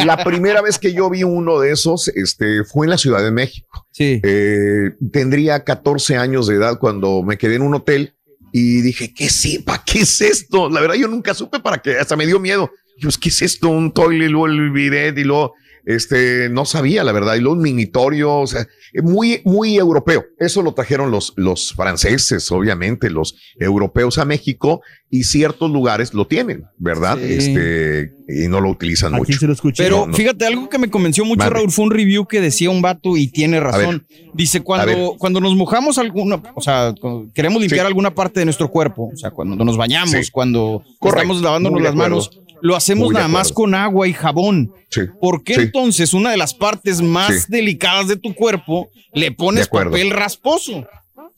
la 0.06 0.24
primera 0.24 0.62
vez 0.62 0.78
que 0.80 0.94
yo 0.94 1.10
vi 1.10 1.24
uno 1.24 1.60
de 1.60 1.72
esos, 1.72 2.08
este, 2.10 2.64
fue 2.64 2.86
en 2.86 2.92
la 2.92 2.98
Ciudad 2.98 3.24
de 3.24 3.32
México. 3.32 3.88
Sí. 3.92 4.20
Eh, 4.24 4.92
tendría 5.12 5.64
14 5.64 6.18
años 6.18 6.48
de 6.48 6.56
edad 6.56 6.78
cuando 6.80 7.24
me 7.24 7.38
quedé 7.38 7.56
en 7.56 7.64
un 7.64 7.74
hotel 7.74 8.14
y 8.58 8.82
dije, 8.82 9.14
¿qué 9.14 9.30
sepa? 9.30 9.84
¿Qué 9.86 10.00
es 10.00 10.20
esto? 10.22 10.70
La 10.70 10.82
verdad, 10.82 10.96
yo 10.96 11.08
nunca 11.08 11.34
supe 11.34 11.60
para 11.60 11.78
qué, 11.78 11.98
hasta 11.98 12.16
me 12.16 12.26
dio 12.26 12.40
miedo. 12.40 12.72
Yo, 12.98 13.10
¿qué 13.22 13.30
es 13.30 13.42
esto? 13.44 13.70
Un 13.70 13.92
toilet, 13.92 14.30
luego 14.30 14.48
el 14.48 14.72
bidet 14.72 15.18
y 15.18 15.24
luego, 15.24 15.54
este, 15.86 16.50
no 16.50 16.66
sabía, 16.66 17.04
la 17.04 17.12
verdad, 17.12 17.36
y 17.36 17.42
luego 17.42 17.56
un 17.56 17.62
minitorio, 17.62 18.40
o 18.40 18.48
sea, 18.48 18.68
muy, 19.04 19.42
muy 19.46 19.78
europeo. 19.78 20.26
Eso 20.40 20.64
lo 20.64 20.74
trajeron 20.74 21.12
los, 21.12 21.34
los 21.36 21.74
franceses, 21.74 22.52
obviamente, 22.52 23.12
los 23.12 23.36
europeos 23.60 24.18
a 24.18 24.26
México 24.26 24.82
y 25.10 25.24
ciertos 25.24 25.72
lugares 25.72 26.14
lo 26.14 26.28
tienen, 26.28 26.66
¿verdad? 26.78 27.18
Sí. 27.18 27.34
Este, 27.34 28.12
y 28.28 28.48
no 28.50 28.60
lo 28.60 28.70
utilizan 28.70 29.14
Aquí 29.16 29.20
mucho. 29.32 29.40
se 29.40 29.48
lo 29.48 29.54
escuché. 29.54 29.84
Pero 29.84 30.00
no, 30.00 30.08
no. 30.08 30.14
fíjate, 30.14 30.46
algo 30.46 30.68
que 30.68 30.78
me 30.78 30.90
convenció 30.90 31.24
mucho. 31.24 31.50
Raúl, 31.50 31.72
fue 31.72 31.86
un 31.86 31.92
review 31.92 32.26
que 32.28 32.42
decía 32.42 32.70
un 32.70 32.82
vato 32.82 33.16
y 33.16 33.28
tiene 33.30 33.60
razón. 33.62 34.06
Dice, 34.34 34.62
cuando, 34.62 35.16
cuando 35.18 35.40
nos 35.40 35.56
mojamos 35.56 35.98
alguna, 35.98 36.42
o 36.56 36.62
sea, 36.62 36.94
cuando 37.00 37.32
queremos 37.34 37.62
limpiar 37.62 37.86
Sí. 37.86 37.88
alguna 37.88 38.14
parte 38.14 38.40
de 38.42 38.46
nuestro 38.46 38.70
cuerpo, 38.70 39.10
o 39.14 39.18
sea, 39.18 39.32
cuando 39.32 39.64
nos 39.64 39.78
bañamos, 39.78 40.12
Sí. 40.12 40.32
cuando 40.32 40.84
Correcto. 41.00 41.22
estamos 41.22 41.42
lavándonos 41.42 41.82
las 41.82 41.96
manos, 41.96 42.42
lo 42.62 42.76
hacemos 42.76 43.06
Muy 43.06 43.14
nada 43.14 43.28
más 43.30 43.52
con 43.54 43.76
agua 43.76 44.08
y 44.08 44.14
jabón. 44.14 44.72
Sí. 44.90 45.02
¿Por 45.22 45.44
qué 45.44 45.54
Sí. 45.56 45.62
entonces 45.62 46.14
una 46.14 46.32
de 46.32 46.38
las 46.38 46.54
partes 46.54 47.02
más 47.02 47.44
Sí. 47.44 47.46
delicadas 47.50 48.08
de 48.08 48.18
tu 48.18 48.34
cuerpo 48.34 48.90
le 49.14 49.32
pones 49.32 49.68
papel 49.70 50.10
rasposo? 50.10 50.86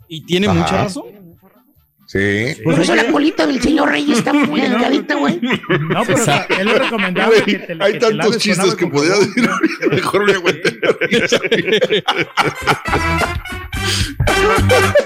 Y 0.07 0.25
tiene 0.25 0.47
Ajá. 0.47 0.59
mucha 0.59 0.83
razón. 0.85 1.03
Sí. 2.09 2.57
Pues 2.63 2.75
Por 2.75 2.83
eso 2.83 2.95
la 2.95 3.11
colita 3.11 3.45
del 3.45 3.61
señor 3.61 3.91
Reyes 3.91 4.17
está 4.17 4.33
muy 4.33 4.61
delgadita, 4.61 5.13
güey. 5.13 5.39
No, 5.41 6.01
pero 6.07 6.19
o 6.19 6.25
sea, 6.25 6.47
es 6.49 6.65
lo 6.65 6.79
recomendable 6.79 7.43
que 7.43 7.59
te, 7.59 7.77
Hay 7.79 7.93
que 7.93 7.99
tantos 7.99 8.39
chistes 8.39 8.73
que 8.73 8.87
podría 8.87 9.13
decir. 9.13 9.47
Mejor 9.91 10.25
me 10.25 10.33
aguanté. 10.33 10.71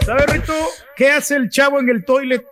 ¿Sabes, 0.05 0.25
Rito? 0.27 0.53
¿Qué 0.95 1.11
hace 1.11 1.35
el 1.35 1.49
chavo 1.49 1.81
en 1.81 1.89
el 1.89 2.05
toilet? 2.05 2.45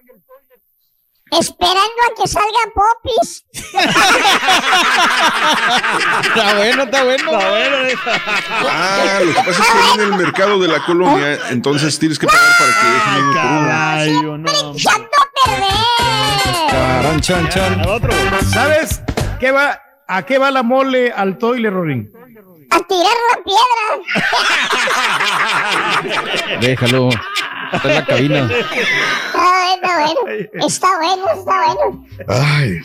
Esperando 1.31 1.79
a 1.79 2.13
que 2.15 2.27
salga 2.27 2.59
Popis. 2.75 3.45
Está 6.23 6.53
bueno, 6.57 6.83
está 6.83 7.03
bueno. 7.03 7.31
Ah, 8.69 9.19
lo 9.23 9.33
que 9.33 9.41
pasa 9.41 9.63
es 9.63 9.69
que 9.69 9.91
en 9.93 10.01
el 10.01 10.13
mercado 10.15 10.59
de 10.59 10.67
la 10.67 10.83
colonia, 10.85 11.39
entonces 11.50 11.97
tienes 12.00 12.19
que 12.19 12.27
pagar 12.27 12.51
para 12.59 12.71
que 12.81 12.88
dejen 12.88 13.23
uno 13.23 13.33
por 13.33 13.45
uno. 13.45 13.67
Caballo, 13.67 14.38
no. 14.38 14.73
¡Echando 14.73 15.07
a 15.07 15.27
perder! 15.45 15.71
Charan, 16.69 17.21
chan, 17.21 17.47
chan. 17.50 17.81
Otro. 17.88 18.11
¿Sabes 18.51 19.01
qué 19.39 19.51
va, 19.51 19.79
a 20.07 20.23
qué 20.23 20.38
va 20.38 20.51
la 20.51 20.63
mole 20.63 21.13
al 21.15 21.38
toile, 21.38 21.69
Rorín? 21.69 22.11
A 22.71 22.79
tirar 22.79 23.15
la 23.29 23.38
piedra. 23.43 23.85
Déjalo. 26.59 27.09
Está 27.74 27.88
en 27.88 27.96
la 27.96 28.06
cabina. 28.06 28.50
Ah, 29.34 29.75
bueno, 29.82 30.22
bueno. 30.22 30.68
Está 30.68 30.88
bueno, 30.98 31.24
está 31.34 31.66
bueno. 31.66 32.06
Ay. 32.28 32.82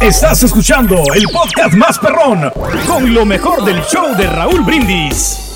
Estás 0.00 0.42
escuchando 0.42 1.02
el 1.14 1.24
podcast 1.32 1.74
más 1.74 1.98
perrón 1.98 2.52
con 2.86 3.12
lo 3.12 3.24
mejor 3.24 3.64
del 3.64 3.82
show 3.82 4.14
de 4.16 4.26
Raúl 4.26 4.62
Brindis. 4.62 5.51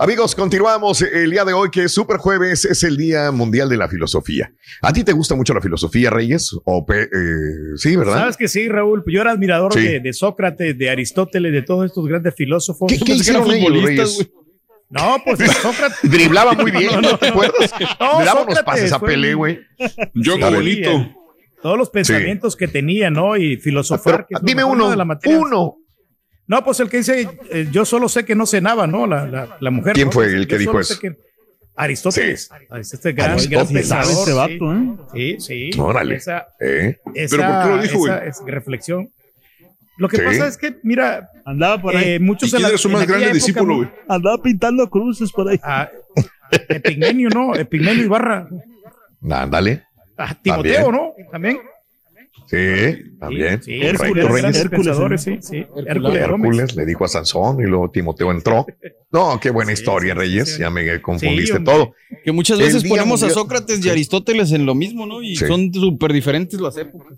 Amigos, 0.00 0.36
continuamos 0.36 1.02
el 1.02 1.30
día 1.32 1.44
de 1.44 1.52
hoy, 1.52 1.70
que 1.70 1.84
es 1.84 1.92
Super 1.92 2.18
Jueves, 2.18 2.64
es 2.64 2.84
el 2.84 2.96
Día 2.96 3.32
Mundial 3.32 3.68
de 3.68 3.76
la 3.76 3.88
Filosofía. 3.88 4.52
¿A 4.80 4.92
ti 4.92 5.02
te 5.02 5.12
gusta 5.12 5.34
mucho 5.34 5.54
la 5.54 5.60
filosofía, 5.60 6.08
Reyes? 6.10 6.56
O 6.64 6.86
pe- 6.86 7.02
eh, 7.02 7.76
sí, 7.76 7.96
¿verdad? 7.96 8.14
Sabes 8.18 8.36
que 8.36 8.46
sí, 8.46 8.68
Raúl. 8.68 9.02
Yo 9.08 9.20
era 9.22 9.32
admirador 9.32 9.72
Sí. 9.74 9.80
de, 9.82 10.00
de 10.00 10.12
Sócrates, 10.12 10.78
de 10.78 10.90
Aristóteles, 10.90 11.52
de 11.52 11.62
todos 11.62 11.86
estos 11.86 12.06
grandes 12.06 12.32
filósofos. 12.36 12.92
¿Qué, 12.92 12.98
qué 13.04 13.14
hicieron 13.14 13.50
ellos, 13.50 13.82
Reyes? 13.82 14.30
No, 14.88 15.16
pues 15.24 15.38
Sócrates. 15.62 15.98
Driblaba 16.08 16.52
muy 16.52 16.70
bien, 16.70 16.90
¿no 17.02 17.18
te 17.18 17.28
acuerdas? 17.28 17.72
No, 17.98 18.20
Le 18.20 18.24
daba 18.24 18.42
unos 18.42 18.62
pases 18.62 18.92
a 18.92 19.00
Pelé, 19.00 19.34
güey. 19.34 19.58
Yo 20.14 20.34
Sí, 20.36 20.40
bonito. 20.40 20.90
eh, 20.90 21.16
Todos 21.60 21.76
los 21.76 21.90
pensamientos 21.90 22.54
que 22.54 22.68
tenía, 22.68 23.10
¿no? 23.10 23.36
Y 23.36 23.56
filosofar. 23.56 24.26
Pero, 24.28 24.40
que 24.40 24.46
dime 24.46 24.62
uno, 24.62 24.90
de 24.90 24.96
la 24.96 25.04
materia. 25.04 25.38
uno. 25.40 25.76
No, 26.48 26.64
pues 26.64 26.80
el 26.80 26.88
que 26.90 26.96
dice, 26.98 27.28
eh, 27.50 27.68
yo 27.70 27.84
solo 27.84 28.08
sé 28.08 28.24
que 28.24 28.34
no 28.34 28.46
cenaba, 28.46 28.86
¿no? 28.86 29.06
La, 29.06 29.26
la, 29.26 29.56
la 29.60 29.70
mujer. 29.70 29.92
¿Quién 29.92 30.06
¿no? 30.08 30.12
fue 30.12 30.26
el 30.26 30.46
que 30.48 30.54
Yo 30.54 30.58
dijo 30.58 30.80
eso? 30.80 30.98
que- 30.98 31.16
Aristóteles. 31.76 32.50
Aristóteles, 32.70 33.16
gran, 33.16 33.30
Aristóteles. 33.32 33.50
gran 33.50 33.66
¿Sabe 33.84 34.06
pensador. 34.06 34.18
este 34.18 34.32
vato, 34.32 34.74
eh? 35.14 35.36
Sí, 35.38 35.70
sí. 35.72 35.78
Órale. 35.80 36.16
Esa, 36.16 36.48
¿Eh? 36.58 36.96
esa, 37.14 37.36
¿Pero 37.36 37.48
por 37.52 37.62
qué 37.62 37.68
lo 37.76 37.82
dijo, 37.82 38.06
esa 38.08 38.16
güey? 38.16 38.28
es 38.30 38.42
reflexión. 38.46 39.10
Lo 39.98 40.08
que 40.08 40.16
Sí. 40.16 40.22
pasa 40.24 40.48
es 40.48 40.56
que, 40.56 40.76
mira, 40.82 41.28
Andaba 41.44 41.80
por 41.80 41.94
ahí. 41.96 42.14
eh, 42.14 42.18
muchos 42.20 42.48
¿Y 42.48 42.52
quién 42.56 42.66
era 42.68 42.78
su 42.78 42.88
más 42.88 43.06
grande 43.06 43.26
época, 43.26 43.34
discípulo, 43.34 43.76
güey? 43.76 43.88
Andaba 44.08 44.42
pintando 44.42 44.88
cruces 44.90 45.30
por 45.30 45.48
ahí. 45.50 45.60
ah, 45.62 45.88
Epigmenio, 46.68 47.28
¿no? 47.30 47.54
Epigmenio 47.54 48.04
Ibarra. 48.04 48.48
Ándale. 49.30 49.84
Ah, 50.16 50.34
Timoteo, 50.40 50.84
También. 50.86 50.92
¿no? 50.92 51.30
También. 51.30 51.58
Sí, 52.50 53.12
también. 53.20 53.62
Sí, 53.62 53.74
Hércules. 53.82 54.56
Hércules, 54.56 55.22
sí, 55.22 55.38
sí. 55.42 55.66
Hércules 55.86 56.74
le 56.74 56.86
dijo 56.86 57.04
a 57.04 57.08
Sansón 57.08 57.60
y 57.60 57.64
luego 57.64 57.90
Timoteo 57.90 58.30
entró. 58.30 58.66
No, 59.10 59.40
qué 59.40 59.48
buena 59.48 59.74
Sí, 59.74 59.80
historia, 59.80 60.12
sí, 60.12 60.18
Reyes. 60.18 60.52
sí. 60.56 60.60
Ya 60.60 60.68
me 60.68 61.00
confundiste 61.00 61.60
todo. 61.60 61.94
Que 62.24 62.30
muchas 62.30 62.58
veces 62.58 62.84
ponemos 62.84 63.22
a 63.22 63.30
Sócrates 63.30 63.82
y. 63.82 63.88
Aristóteles 63.88 64.52
en 64.52 64.66
lo 64.66 64.74
mismo, 64.74 65.06
¿no? 65.06 65.22
Y 65.22 65.34
Sí. 65.34 65.46
son 65.46 65.72
súper 65.72 66.12
diferentes 66.12 66.60
las 66.60 66.76
épocas. 66.76 67.14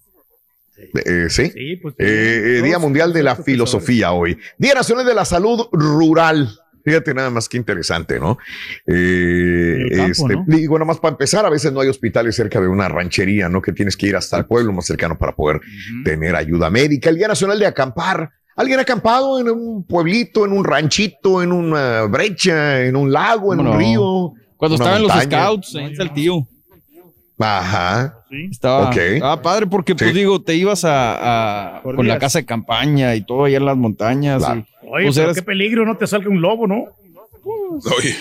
Eh, 1.04 1.26
sí. 1.28 1.50
Sí, 1.50 1.76
pues, 1.82 1.94
Eh, 1.98 2.58
eh, 2.58 2.62
Día 2.62 2.78
Mundial 2.78 3.12
de 3.12 3.24
la. 3.24 3.34
Filosofía 3.34 4.12
hoy. 4.12 4.38
Día 4.56 4.74
Nacional 4.74 5.04
de 5.04 5.14
la 5.14 5.24
Salud 5.24 5.66
Rural. 5.72 6.48
Fíjate 6.84 7.12
nada 7.14 7.30
más 7.30 7.48
que 7.48 7.56
interesante, 7.56 8.18
¿no? 8.18 8.38
Eh, 8.86 9.76
En 9.90 9.96
campo, 9.96 10.10
este, 10.12 10.34
¿no? 10.36 10.44
Digo, 10.46 10.78
nada 10.78 10.86
más 10.86 10.98
para 10.98 11.12
empezar, 11.12 11.44
a 11.46 11.50
veces 11.50 11.72
no 11.72 11.80
hay 11.80 11.88
hospitales 11.88 12.34
cerca 12.36 12.60
de 12.60 12.68
una 12.68 12.88
ranchería, 12.88 13.48
¿no? 13.48 13.60
Que 13.62 13.72
tienes 13.72 13.96
que 13.96 14.06
ir 14.06 14.16
hasta 14.16 14.38
el 14.38 14.46
pueblo 14.46 14.72
más 14.72 14.86
cercano 14.86 15.16
para 15.18 15.34
poder 15.34 15.60
tener 16.04 16.34
ayuda 16.36 16.70
médica. 16.70 17.10
El 17.10 17.16
Día 17.16 17.28
Nacional 17.28 17.58
de 17.58 17.66
Acampar. 17.66 18.30
¿Alguien 18.56 18.78
ha 18.78 18.82
acampado 18.82 19.40
en 19.40 19.48
un 19.48 19.84
pueblito, 19.86 20.44
en 20.44 20.52
un 20.52 20.64
ranchito, 20.64 21.42
en 21.42 21.50
una 21.52 22.02
brecha, 22.02 22.82
en 22.84 22.94
un 22.96 23.10
lago, 23.10 23.52
en 23.54 23.58
¿Cómo 23.58 23.72
un 23.72 23.78
río? 23.78 24.32
Cuando 24.56 24.74
estaban 24.74 25.00
los 25.02 25.10
montaña. 25.14 25.42
scouts, 25.44 25.76
ahí 25.76 25.84
está 25.92 26.02
el 26.02 26.12
tío. 26.12 26.46
Ajá. 27.38 28.14
Sí. 28.28 28.48
Estaba, 28.50 28.90
Ok. 28.90 28.96
estaba 28.96 29.40
padre 29.40 29.66
porque, 29.66 29.94
pues 29.94 30.12
digo, 30.12 30.42
te 30.42 30.54
ibas 30.56 30.82
a, 30.86 31.80
con 31.82 32.06
la 32.06 32.18
casa 32.18 32.40
de 32.40 32.44
campaña 32.44 33.14
y 33.14 33.24
todo 33.24 33.44
allá 33.44 33.56
en 33.56 33.64
las 33.64 33.76
montañas. 33.78 34.44
Claro. 34.44 34.66
Oye, 34.92 35.04
Pues 35.06 35.14
pero 35.16 35.26
eras- 35.26 35.36
qué 35.36 35.42
peligro, 35.42 35.84
no 35.86 35.96
te 35.96 36.06
salga 36.06 36.28
un 36.28 36.40
lobo, 36.40 36.66
¿no? 36.66 36.84
Oye, 37.98 38.14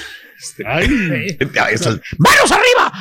Ay, 0.66 0.88
¡Manos 2.18 2.52
arriba! 2.52 2.92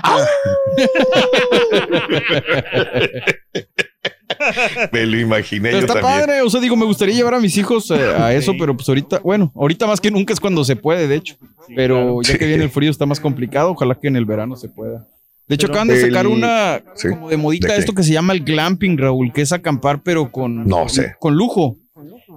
Me 4.92 5.06
lo 5.06 5.18
imaginé 5.18 5.70
Pero 5.70 5.80
yo 5.80 5.86
está 5.86 6.00
también. 6.00 6.20
padre, 6.26 6.42
o 6.42 6.50
sea, 6.50 6.60
digo, 6.60 6.76
me 6.76 6.84
gustaría 6.84 7.14
llevar 7.14 7.34
a 7.34 7.40
mis 7.40 7.56
hijos 7.56 7.90
eh, 7.90 7.94
a 8.16 8.32
eso, 8.34 8.52
pero 8.58 8.76
pues 8.76 8.88
ahorita, 8.88 9.20
bueno, 9.20 9.50
ahorita 9.54 9.86
más 9.86 10.00
que 10.00 10.10
nunca 10.10 10.32
es 10.32 10.40
cuando 10.40 10.64
se 10.64 10.76
puede, 10.76 11.08
de 11.08 11.14
hecho. 11.16 11.36
Pero 11.74 12.20
ya 12.22 12.32
Sí. 12.32 12.38
que 12.38 12.46
viene 12.46 12.64
el 12.64 12.70
frío 12.70 12.90
está 12.90 13.06
más 13.06 13.20
complicado, 13.20 13.70
ojalá 13.70 13.94
que 13.94 14.08
en 14.08 14.16
el 14.16 14.24
verano 14.26 14.56
se 14.56 14.68
pueda. 14.68 15.06
De 15.46 15.54
hecho, 15.54 15.66
Pero 15.68 15.74
acaban 15.80 15.88
de 15.88 16.00
sacar 16.00 16.26
el- 16.26 16.32
una 16.32 16.82
Sí. 16.94 17.08
como 17.08 17.30
de 17.30 17.36
modita 17.38 17.74
esto 17.76 17.94
que 17.94 18.02
se 18.02 18.12
llama 18.12 18.34
el 18.34 18.44
glamping, 18.44 18.98
Raúl, 18.98 19.32
que 19.32 19.40
es 19.42 19.52
acampar, 19.52 20.02
pero 20.02 20.30
con, 20.30 20.64
No 20.66 20.88
sé. 20.88 21.14
con 21.18 21.34
lujo. 21.34 21.76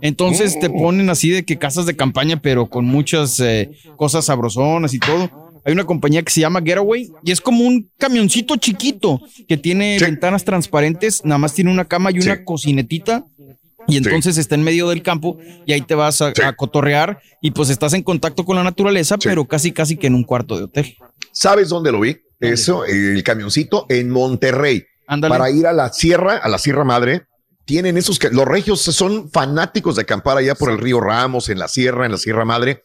Entonces 0.02 0.60
te 0.60 0.70
ponen 0.70 1.10
así 1.10 1.30
de 1.30 1.44
que 1.44 1.58
casas 1.58 1.86
de 1.86 1.96
campaña, 1.96 2.42
pero 2.42 2.68
con 2.70 2.86
muchas 2.86 3.40
eh, 3.40 3.72
cosas 3.98 4.26
sabrosonas 4.26 4.94
y 4.94 5.00
todo. 5.00 5.30
Hay 5.64 5.74
una 5.74 5.84
compañía 5.86 6.24
que 6.24 6.32
se 6.32 6.42
llama 6.42 6.62
Getaway 6.64 7.12
y 7.24 7.32
es 7.32 7.40
como 7.40 7.64
un 7.66 7.90
camioncito 7.98 8.56
chiquito 8.58 9.22
que 9.48 9.58
tiene 9.58 10.00
Sí. 10.00 10.06
ventanas 10.06 10.44
transparentes, 10.44 11.24
nada 11.24 11.38
más 11.38 11.54
tiene 11.54 11.70
una 11.72 11.86
cama 11.86 12.10
y 12.12 12.16
una 12.20 12.36
Sí. 12.38 12.44
cocinetita. 12.44 13.26
Y 13.88 13.98
entonces 13.98 14.38
está 14.38 14.56
en 14.56 14.64
medio 14.64 14.88
del 14.90 15.02
campo 15.02 15.38
y 15.66 15.74
ahí 15.74 15.82
te 15.82 15.96
vas 15.96 16.22
a, 16.22 16.32
Sí. 16.36 16.42
a 16.44 16.54
cotorrear 16.54 17.20
y 17.42 17.52
pues 17.52 17.70
estás 17.70 17.94
en 17.94 18.04
contacto 18.04 18.46
con 18.46 18.56
la 18.56 18.64
naturaleza, 18.64 19.16
Sí. 19.20 19.28
pero 19.28 19.46
casi 19.46 19.72
casi 19.72 19.98
que 19.98 20.08
en 20.08 20.16
un 20.16 20.24
cuarto 20.24 20.58
de 20.58 20.64
hotel. 20.66 20.96
¿Sabes 21.32 21.70
dónde 21.70 21.92
lo 21.92 22.00
vi? 22.00 22.18
Eso, 22.40 22.86
el 22.86 23.22
camioncito 23.24 23.86
en 23.90 24.10
Monterrey. 24.10 24.84
Ándale. 25.08 25.34
Para 25.36 25.52
ir 25.52 25.68
a 25.68 25.74
la 25.74 25.92
sierra, 25.94 26.38
a 26.38 26.48
la 26.50 26.58
Sierra 26.58 26.84
Madre, 26.84 27.24
tienen 27.66 27.98
esos 27.98 28.20
que 28.20 28.30
los 28.30 28.46
regios 28.46 28.82
son 28.82 29.30
fanáticos 29.32 29.96
de 29.96 30.04
acampar 30.04 30.38
allá 30.38 30.56
por 30.56 30.72
el 30.72 30.78
río 30.78 31.00
Ramos, 31.00 31.50
en 31.50 31.60
la 31.60 31.68
sierra, 31.68 32.06
en 32.06 32.12
la 32.12 32.18
Sierra 32.18 32.46
Madre. 32.46 32.84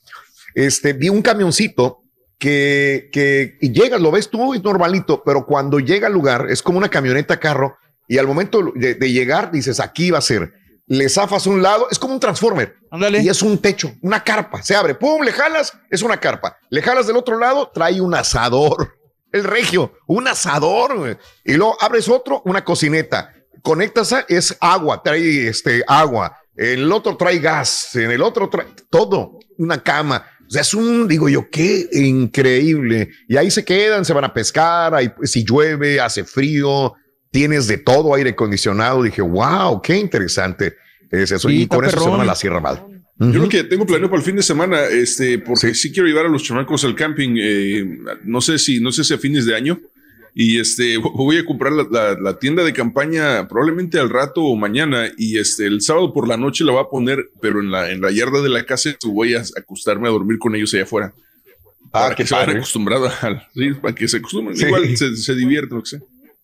Este, 0.54 0.92
vi 0.92 1.08
un 1.08 1.22
camioncito 1.22 2.02
que, 2.38 3.08
que 3.12 3.56
y 3.60 3.72
llegas, 3.72 4.00
lo 4.00 4.10
ves 4.10 4.30
tú, 4.30 4.54
es 4.54 4.62
normalito, 4.62 5.22
pero 5.24 5.46
cuando 5.46 5.80
llega 5.80 6.06
al 6.06 6.12
lugar 6.12 6.46
es 6.50 6.62
como 6.62 6.78
una 6.78 6.88
camioneta 6.88 7.40
carro 7.40 7.76
y 8.08 8.18
al 8.18 8.26
momento 8.26 8.72
de, 8.74 8.94
de 8.94 9.12
llegar 9.12 9.50
dices, 9.50 9.80
aquí 9.80 10.10
va 10.10 10.18
a 10.18 10.22
ser. 10.22 10.52
Le 10.88 11.08
zafas 11.08 11.48
un 11.48 11.62
lado, 11.62 11.88
es 11.90 11.98
como 11.98 12.14
un 12.14 12.20
transformer. 12.20 12.76
Ándale. 12.92 13.20
Y 13.20 13.28
es 13.28 13.42
un 13.42 13.58
techo, 13.58 13.92
una 14.02 14.22
carpa. 14.22 14.62
Se 14.62 14.76
abre, 14.76 14.94
pum, 14.94 15.22
le 15.22 15.32
jalas, 15.32 15.76
es 15.90 16.02
una 16.02 16.20
carpa. 16.20 16.58
Le 16.70 16.80
jalas 16.80 17.08
del 17.08 17.16
otro 17.16 17.38
lado, 17.38 17.70
trae 17.74 18.00
un 18.00 18.14
asador. 18.14 18.94
El 19.32 19.42
regio, 19.42 19.92
un 20.06 20.28
asador. 20.28 21.18
Y 21.44 21.54
luego 21.54 21.76
abres 21.80 22.08
otro, 22.08 22.42
una 22.44 22.64
cocineta. 22.64 23.34
Conectas, 23.66 24.12
a- 24.12 24.24
es 24.28 24.56
agua, 24.60 25.02
trae 25.02 25.48
este 25.48 25.82
agua. 25.88 26.36
El 26.54 26.92
otro 26.92 27.16
trae 27.16 27.40
gas, 27.40 27.96
en 27.96 28.12
el 28.12 28.22
otro 28.22 28.48
trae 28.48 28.68
todo, 28.88 29.40
una 29.58 29.82
cama. 29.82 30.24
O 30.46 30.48
sea, 30.50 30.62
es 30.62 30.72
un, 30.72 31.08
digo 31.08 31.28
yo, 31.28 31.50
qué 31.50 31.88
increíble. 31.92 33.10
Y 33.26 33.36
ahí 33.36 33.50
se 33.50 33.64
quedan, 33.64 34.04
se 34.04 34.12
van 34.12 34.22
a 34.22 34.32
pescar, 34.32 34.94
ahí, 34.94 35.10
si 35.24 35.44
llueve, 35.44 35.98
hace 35.98 36.22
frío, 36.22 36.94
tienes 37.32 37.66
de 37.66 37.78
todo, 37.78 38.14
aire 38.14 38.30
acondicionado. 38.30 39.02
Dije, 39.02 39.20
wow, 39.20 39.82
qué 39.82 39.96
interesante 39.96 40.74
es 41.10 41.32
eso. 41.32 41.48
Sí, 41.48 41.62
y 41.62 41.66
con 41.66 41.84
eso 41.84 41.90
se 41.90 41.96
perrón. 41.96 42.12
van 42.12 42.20
a 42.20 42.24
la 42.24 42.36
Sierra 42.36 42.60
Madre. 42.60 42.82
Yo 43.18 43.40
lo 43.40 43.48
que 43.48 43.64
tengo 43.64 43.84
planeado 43.84 44.10
para 44.10 44.20
el 44.20 44.24
fin 44.26 44.36
de 44.36 44.44
semana, 44.44 44.84
este, 44.84 45.40
porque 45.40 45.74
sí, 45.74 45.90
quiero 45.90 46.06
llevar 46.06 46.26
a 46.26 46.28
los 46.28 46.44
chamacos 46.44 46.84
al 46.84 46.94
camping, 46.94 47.36
eh, 47.40 47.84
no 48.22 48.40
sé 48.40 48.58
si, 48.60 48.78
no 48.78 48.92
sé 48.92 49.02
si 49.02 49.12
a 49.12 49.18
fines 49.18 49.44
de 49.44 49.56
año, 49.56 49.80
y 50.38 50.60
este, 50.60 50.98
voy 50.98 51.38
a 51.38 51.46
comprar 51.46 51.72
la, 51.72 51.86
la- 51.90 52.14
la 52.20 52.38
tienda 52.38 52.62
de 52.62 52.74
campaña 52.74 53.48
probablemente 53.48 53.98
al 53.98 54.10
rato 54.10 54.42
o 54.42 54.54
mañana, 54.54 55.06
y 55.16 55.38
este, 55.38 55.64
el 55.66 55.80
sábado 55.80 56.12
por 56.12 56.28
la 56.28 56.36
noche 56.36 56.62
la 56.62 56.72
voy 56.72 56.82
a 56.82 56.88
poner, 56.90 57.30
pero 57.40 57.60
en 57.60 57.70
la, 57.70 57.90
en 57.90 58.02
la 58.02 58.10
yarda 58.10 58.42
de 58.42 58.50
la 58.50 58.64
casa 58.66 58.90
voy 59.06 59.34
a 59.34 59.42
acostarme 59.56 60.08
a 60.08 60.10
dormir 60.10 60.38
con 60.38 60.54
ellos 60.54 60.74
allá 60.74 60.82
afuera. 60.82 61.14
Ah, 61.86 62.08
para 62.08 62.14
que 62.16 62.26
se 62.26 62.34
acostumbrados 62.34 63.12
sí, 63.54 63.72
para 63.80 63.94
que 63.94 64.06
se 64.08 64.18
acostumbren, 64.18 64.56
Sí. 64.58 64.66
igual 64.66 64.94
se, 64.96 65.16
se 65.16 65.34
divierten, 65.34 65.76
lo 65.78 65.82
que 65.82 65.88
sea. 65.90 66.00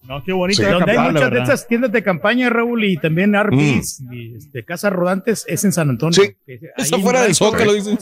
No, 0.08 0.22
qué 0.24 0.32
bonito. 0.32 0.62
Sí. 0.62 0.68
Donde 0.68 0.92
hay 0.92 1.12
muchas 1.12 1.30
de 1.30 1.38
estas 1.40 1.68
tiendas 1.68 1.92
de 1.92 2.02
campaña, 2.02 2.50
Raúl, 2.50 2.84
y 2.84 2.96
también 2.96 3.34
Arby's, 3.34 4.00
Mm. 4.00 4.12
y 4.12 4.36
este, 4.36 4.64
casas 4.64 4.92
rodantes, 4.92 5.44
es 5.48 5.64
en 5.64 5.72
San 5.72 5.90
Antonio. 5.90 6.20
Sí. 6.20 6.36
Está 6.76 6.98
fuera 6.98 7.22
del 7.22 7.34
zócalo, 7.34 7.72
dicen. 7.74 7.98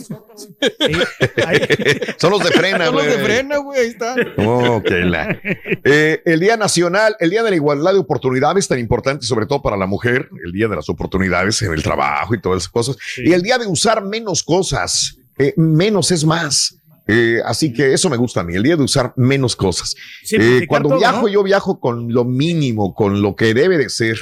Son 2.19 2.31
los 2.31 2.43
de 2.45 2.51
frena, 2.51 2.87
Son 2.87 2.95
los 2.97 3.05
de 3.07 3.13
güey. 3.15 3.25
frena, 3.25 3.57
güey, 3.59 3.81
ahí 3.81 3.87
está. 3.89 4.15
Oh, 4.39 4.83
qué 4.85 5.01
la- 5.01 5.39
Eh, 5.85 6.21
el 6.25 6.41
Día 6.41 6.57
Nacional, 6.57 7.17
el 7.21 7.31
Día 7.31 7.43
de 7.43 7.51
la 7.51 7.57
Igualdad 7.57 7.93
de 7.93 7.99
Oportunidades, 7.99 8.69
tan 8.69 8.79
importante 8.79 9.25
sobre 9.27 9.47
todo 9.47 9.63
para 9.63 9.77
la 9.77 9.87
mujer, 9.87 10.29
el 10.45 10.53
Día 10.53 10.69
de 10.69 10.77
las 10.77 10.89
Oportunidades 10.89 11.61
en 11.63 11.73
el 11.73 11.83
trabajo 11.83 12.35
y 12.35 12.41
todas 12.41 12.63
esas 12.63 12.73
cosas. 12.73 12.97
Y 13.19 13.33
el 13.33 13.43
Día 13.43 13.59
de 13.59 13.67
usar 13.67 14.05
menos 14.05 14.43
cosas, 14.43 15.19
eh, 15.39 15.55
menos 15.57 16.11
es 16.11 16.25
más. 16.25 16.77
Eh, 17.13 17.41
así 17.45 17.73
que 17.73 17.93
eso 17.93 18.09
me 18.11 18.17
gusta 18.17 18.41
a 18.41 18.45
mí, 18.45 18.55
el 18.55 18.63
día 18.63 18.77
de 18.77 18.83
usar 18.85 19.13
menos 19.17 19.57
cosas. 19.57 19.95
Simplificar 20.23 20.63
Eh, 20.63 20.67
cuando 20.67 20.89
todo, 20.91 20.99
viajo, 20.99 21.23
¿no? 21.23 21.29
yo 21.29 21.43
viajo 21.43 21.81
con 21.81 22.13
lo 22.13 22.25
mínimo, 22.25 22.95
con 22.95 23.21
lo 23.23 23.35
que 23.35 23.53
debe 23.55 23.79
de 23.79 23.89
ser. 23.89 24.19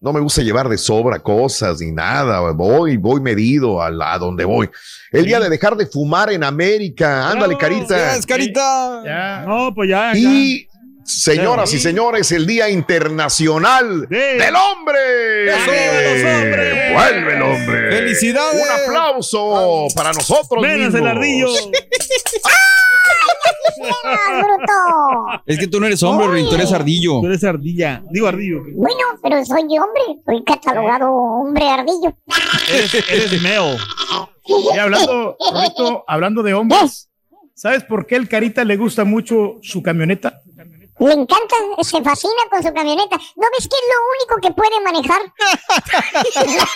No 0.00 0.12
me 0.12 0.20
gusta 0.20 0.42
llevar 0.42 0.68
de 0.68 0.78
sobra 0.78 1.18
cosas 1.18 1.80
ni 1.80 1.90
nada. 1.90 2.38
Voy, 2.52 2.96
voy 2.98 3.20
medido 3.20 3.82
a, 3.82 3.90
la- 3.90 4.12
a 4.14 4.18
donde 4.20 4.44
voy. 4.44 4.70
El 5.10 5.24
día 5.26 5.40
de 5.40 5.48
dejar 5.50 5.76
de 5.76 5.86
fumar 5.86 6.32
en 6.32 6.44
América. 6.44 7.28
Ándale, 7.28 7.56
Bravo. 7.56 7.58
carita. 7.58 8.14
Yes, 8.14 8.24
carita. 8.24 9.02
Ya. 9.04 9.44
No, 9.44 9.74
pues 9.74 9.90
ya. 9.90 10.12
ya. 10.14 10.18
Y, 10.20 10.67
señoras 11.08 11.72
y 11.72 11.78
señores, 11.78 12.30
el 12.32 12.46
Día 12.46 12.68
Internacional 12.68 14.06
Sí. 14.10 14.16
del 14.16 14.54
Hombre. 14.54 15.52
Vuelve 16.94 17.34
el 17.36 17.42
hombre. 17.42 17.90
¡Felicidades! 17.90 18.62
Un 18.62 18.68
aplauso 18.70 19.86
para 19.94 20.12
nosotros. 20.12 20.62
Menos 20.62 20.94
el 20.94 21.06
ardillo. 21.06 21.48
¡Ah, 24.04 24.42
bruto! 24.42 25.42
Es 25.46 25.58
que 25.58 25.66
tú 25.66 25.80
no 25.80 25.86
eres 25.86 26.02
hombre, 26.02 26.28
Rin, 26.28 26.48
tú 26.48 26.54
eres 26.54 26.72
ardillo. 26.72 27.20
Tú 27.20 27.26
eres 27.26 27.44
ardilla. 27.44 28.02
Digo 28.10 28.26
ardillo. 28.26 28.60
Bueno, 28.74 28.98
pero 29.22 29.44
soy 29.44 29.62
hombre. 29.62 30.02
Soy 30.24 30.44
catalogado 30.44 31.10
hombre 31.12 31.68
ardillo. 31.68 32.16
Eres, 32.70 32.94
eres 33.10 33.42
male. 33.42 33.76
Y 34.46 34.78
hablando, 34.78 35.36
Rito, 35.62 36.04
hablando 36.06 36.42
de 36.42 36.54
hombres, 36.54 37.10
¿sabes 37.54 37.84
por 37.84 38.06
qué 38.06 38.16
el 38.16 38.28
Carita 38.28 38.64
le 38.64 38.76
gusta 38.76 39.04
mucho 39.04 39.58
su 39.62 39.82
camioneta? 39.82 40.40
Le 41.00 41.12
encanta, 41.12 41.56
se 41.82 42.02
fascina 42.02 42.42
con 42.50 42.62
su 42.62 42.72
camioneta. 42.72 43.16
¿No 43.16 43.46
ves 43.56 43.68
que 43.68 43.76
es 43.76 43.84
lo 43.88 43.98
único 44.14 44.40
que 44.42 44.52
puede 44.52 44.80
manejar? 44.84 45.20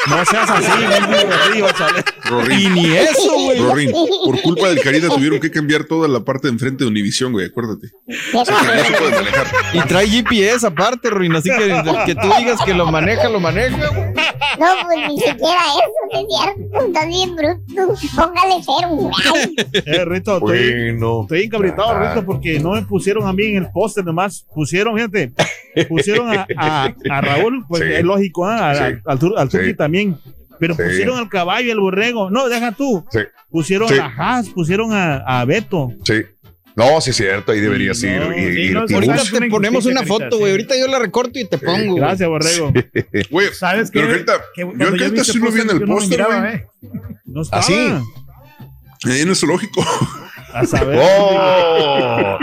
No 0.06 0.24
seas 0.24 0.50
así, 0.50 0.70
mendigo 0.86 1.32
ardillo, 1.32 1.70
chale. 1.72 2.04
Y 2.24 2.28
Rorín, 2.28 2.74
ni 2.74 2.96
eso, 2.96 3.32
güey. 3.32 3.58
Rorín, 3.58 3.92
por 4.24 4.40
culpa 4.42 4.68
del 4.68 4.80
Carita 4.80 5.08
tuvieron 5.08 5.40
que 5.40 5.50
cambiar 5.50 5.84
toda 5.84 6.08
la 6.08 6.20
parte 6.20 6.48
de 6.48 6.52
enfrente 6.52 6.84
de 6.84 6.90
Univisión, 6.90 7.32
güey, 7.32 7.46
acuérdate. 7.46 7.88
Eso 8.06 8.44
Que 8.44 8.76
no 8.76 8.84
se 8.84 8.92
puede 8.92 9.14
manejar. 9.14 9.46
Y 9.72 9.80
trae 9.82 10.08
GPS 10.08 10.66
aparte, 10.66 11.10
Rin. 11.10 11.34
Así 11.36 11.50
que, 11.50 11.82
que 12.06 12.14
tú 12.14 12.28
digas 12.38 12.60
que 12.64 12.74
lo 12.74 12.86
maneja, 12.86 13.28
lo 13.28 13.40
maneja, 13.40 13.88
güey. 13.88 14.14
No, 14.58 14.66
pues 14.84 14.98
ni 15.08 15.18
siquiera 15.18 15.60
eso, 15.74 16.20
es 16.20 16.26
cierto. 16.28 16.86
Estás 16.86 17.06
bien 17.08 17.34
bruto. 17.36 17.94
Póngale 18.16 18.54
cero. 18.64 19.10
Ay, 19.34 19.56
Eh, 19.86 20.04
Rito, 20.04 20.34
estoy, 20.38 20.72
Bueno. 20.90 21.22
estoy 21.22 21.42
encabritado. 21.44 21.98
Rito, 21.98 22.24
porque 22.24 22.60
no 22.60 22.72
me 22.72 22.82
pusieron 22.82 23.26
a 23.26 23.32
mí 23.32 23.44
en 23.44 23.56
el 23.64 23.70
póster 23.70 24.04
nomás. 24.04 24.46
Pusieron, 24.54 24.94
fíjate, 24.96 25.32
pusieron 25.88 26.28
a, 26.36 26.46
a- 26.56 26.94
a 27.10 27.20
Raúl, 27.20 27.64
pues 27.68 27.82
Sí. 27.82 27.88
es 27.92 28.04
lógico, 28.04 28.46
¿ah? 28.46 28.70
a- 28.70 28.74
Sí. 28.74 28.94
al, 29.06 29.18
al 29.38 29.76
también. 29.76 30.18
Pero 30.58 30.74
Sí. 30.74 30.82
pusieron 30.84 31.18
al 31.18 31.28
caballo 31.28 31.68
y 31.68 31.70
al 31.72 31.80
borrego. 31.80 32.30
No, 32.30 32.48
deja 32.48 32.72
tú. 32.72 33.04
Sí, 33.10 33.18
Pusieron 33.50 33.88
Sí. 33.88 33.98
a 33.98 34.06
Haas, 34.06 34.48
pusieron 34.48 34.92
a, 34.92 35.16
a 35.16 35.44
Beto. 35.44 35.92
sí. 36.04 36.14
No, 36.74 37.00
sí 37.00 37.10
es 37.10 37.16
cierto, 37.16 37.52
ahí 37.52 37.60
deberías 37.60 37.98
Sí, 38.00 38.06
ir. 38.06 38.20
no, 38.20 38.32
ir- 38.32 38.54
sí, 38.54 38.60
ir- 38.60 38.72
no, 38.72 38.84
ir- 38.86 38.94
ahorita 38.94 39.14
Ahorita 39.14 39.38
te 39.40 39.50
ponemos 39.50 39.84
una 39.86 40.02
foto, 40.04 40.38
güey. 40.38 40.52
Ahorita 40.52 40.74
yo 40.78 40.86
la 40.88 40.98
recorto 40.98 41.38
y 41.38 41.46
te 41.48 41.58
pongo. 41.58 41.96
Gracias, 41.96 42.28
borrego. 42.28 42.72
Güey, 43.30 43.48
¿Sabes 43.52 43.90
qué? 43.90 44.00
pero 44.00 44.24
Que 44.54 44.62
yo 44.62 44.90
Carita 44.96 45.20
ese 45.22 45.32
sí 45.32 45.38
lo 45.38 45.50
vi 45.50 45.60
en 45.60 45.70
el 45.70 45.82
póster, 45.82 46.24
güey. 46.24 46.54
¿eh? 46.54 46.66
No 47.26 47.42
estaba. 47.42 47.60
¿Así? 47.62 47.74
Ahí 49.04 49.20
en 49.20 49.28
el 49.28 49.36
zoológico. 49.36 49.84
Oh. 50.54 52.38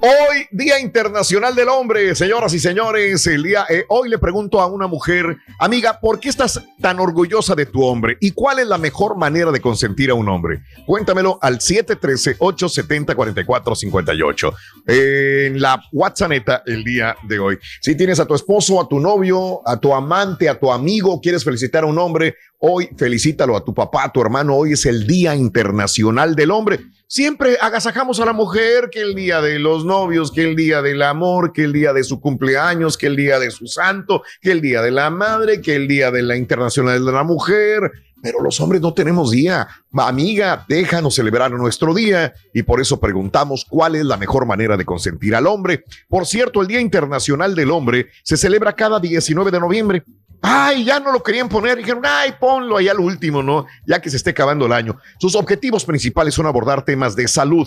Hoy, 0.00 0.46
Día 0.50 0.80
Internacional 0.80 1.54
del 1.54 1.68
Hombre, 1.68 2.14
señoras 2.14 2.54
y 2.54 2.58
señores. 2.58 3.26
El 3.26 3.42
día, 3.42 3.66
eh, 3.68 3.84
hoy 3.88 4.08
le 4.08 4.16
pregunto 4.18 4.60
a 4.60 4.66
una 4.66 4.86
mujer, 4.86 5.36
amiga, 5.58 5.98
¿por 6.00 6.20
qué 6.20 6.28
estás 6.28 6.62
tan 6.80 7.00
orgullosa 7.00 7.54
de 7.54 7.66
tu 7.66 7.84
hombre? 7.84 8.16
¿Y 8.20 8.32
cuál 8.32 8.58
es 8.58 8.66
la 8.66 8.78
mejor 8.78 9.16
manera 9.16 9.52
de 9.52 9.60
consentir 9.60 10.10
a 10.10 10.14
un 10.14 10.28
hombre? 10.28 10.62
Cuéntamelo 10.86 11.38
al 11.40 11.58
713-870-4458. 11.58 14.54
En 14.86 15.60
la 15.60 15.82
WhatsApp 15.92 16.24
el 16.66 16.84
día 16.84 17.16
de 17.28 17.38
hoy. 17.38 17.58
Si 17.80 17.96
tienes 17.96 18.20
a 18.20 18.26
tu 18.26 18.34
esposo, 18.34 18.80
a 18.80 18.88
tu 18.88 19.00
novio, 19.00 19.66
a 19.66 19.78
tu 19.78 19.94
amante, 19.94 20.48
a 20.48 20.58
tu 20.58 20.72
amigo, 20.72 21.20
quieres 21.20 21.44
felicitar 21.44 21.84
a 21.84 21.86
un 21.86 21.98
hombre, 21.98 22.36
hoy 22.58 22.88
felicítalo 22.96 23.56
a 23.56 23.64
tu 23.64 23.74
papá, 23.74 24.04
a 24.04 24.12
tu 24.12 24.20
hermano. 24.20 24.54
Hoy 24.54 24.72
es 24.72 24.86
el 24.86 25.06
Día 25.06 25.34
Internacional 25.34 26.34
del 26.34 26.50
Hombre. 26.50 26.80
Siempre 27.14 27.58
agasajamos 27.60 28.18
a 28.18 28.24
la 28.24 28.32
mujer 28.32 28.88
que 28.90 29.00
el 29.00 29.14
día 29.14 29.40
de 29.40 29.60
los 29.60 29.84
novios, 29.84 30.32
que 30.32 30.42
el 30.42 30.56
día 30.56 30.82
del 30.82 31.00
amor, 31.00 31.52
que 31.52 31.62
el 31.62 31.72
día 31.72 31.92
de 31.92 32.02
su 32.02 32.20
cumpleaños, 32.20 32.98
que 32.98 33.06
el 33.06 33.14
día 33.14 33.38
de 33.38 33.52
su 33.52 33.68
santo, 33.68 34.24
que 34.40 34.50
el 34.50 34.60
día 34.60 34.82
de 34.82 34.90
la 34.90 35.10
madre, 35.10 35.60
que 35.60 35.76
el 35.76 35.86
día 35.86 36.10
de 36.10 36.22
la 36.22 36.36
Internacional 36.36 37.06
de 37.06 37.12
la 37.12 37.22
Mujer. 37.22 37.92
Pero 38.20 38.40
los 38.42 38.60
hombres 38.60 38.82
no 38.82 38.94
tenemos 38.94 39.30
día. 39.30 39.68
Amiga, 39.92 40.64
déjanos 40.66 41.14
celebrar 41.14 41.52
nuestro 41.52 41.94
día 41.94 42.34
y 42.52 42.64
por 42.64 42.80
eso 42.80 42.98
preguntamos 42.98 43.64
cuál 43.64 43.94
es 43.94 44.04
la 44.04 44.16
mejor 44.16 44.44
manera 44.44 44.76
de 44.76 44.84
consentir 44.84 45.36
al 45.36 45.46
hombre. 45.46 45.84
Por 46.08 46.26
cierto, 46.26 46.62
el 46.62 46.66
Día 46.66 46.80
Internacional 46.80 47.54
del 47.54 47.70
Hombre 47.70 48.08
se 48.24 48.36
celebra 48.36 48.72
cada 48.72 48.98
19 48.98 49.52
de 49.52 49.60
noviembre. 49.60 50.04
Ay, 50.46 50.84
ya 50.84 51.00
no 51.00 51.10
lo 51.10 51.22
querían 51.22 51.48
poner. 51.48 51.78
Dijeron, 51.78 52.02
ay, 52.04 52.34
ponlo 52.38 52.76
ahí 52.76 52.86
al 52.86 53.00
último, 53.00 53.42
¿no? 53.42 53.64
Ya 53.86 54.02
que 54.02 54.10
se 54.10 54.18
esté 54.18 54.30
acabando 54.30 54.66
el 54.66 54.72
año. 54.72 54.98
Sus 55.18 55.36
objetivos 55.36 55.86
principales 55.86 56.34
son 56.34 56.44
abordar 56.44 56.84
temas 56.84 57.16
de 57.16 57.26
salud 57.28 57.66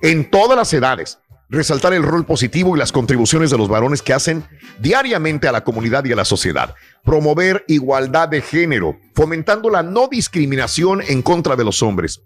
en 0.00 0.30
todas 0.30 0.56
las 0.56 0.72
edades, 0.72 1.18
resaltar 1.48 1.92
el 1.92 2.04
rol 2.04 2.26
positivo 2.26 2.76
y 2.76 2.78
las 2.78 2.92
contribuciones 2.92 3.50
de 3.50 3.58
los 3.58 3.68
varones 3.68 4.02
que 4.02 4.12
hacen 4.12 4.44
diariamente 4.78 5.48
a 5.48 5.52
la 5.52 5.64
comunidad 5.64 6.04
y 6.04 6.12
a 6.12 6.16
la 6.16 6.24
sociedad, 6.24 6.76
promover 7.02 7.64
igualdad 7.66 8.28
de 8.28 8.40
género, 8.40 8.96
fomentando 9.16 9.68
la 9.68 9.82
no 9.82 10.06
discriminación 10.06 11.02
en 11.02 11.22
contra 11.22 11.56
de 11.56 11.64
los 11.64 11.82
hombres. 11.82 12.22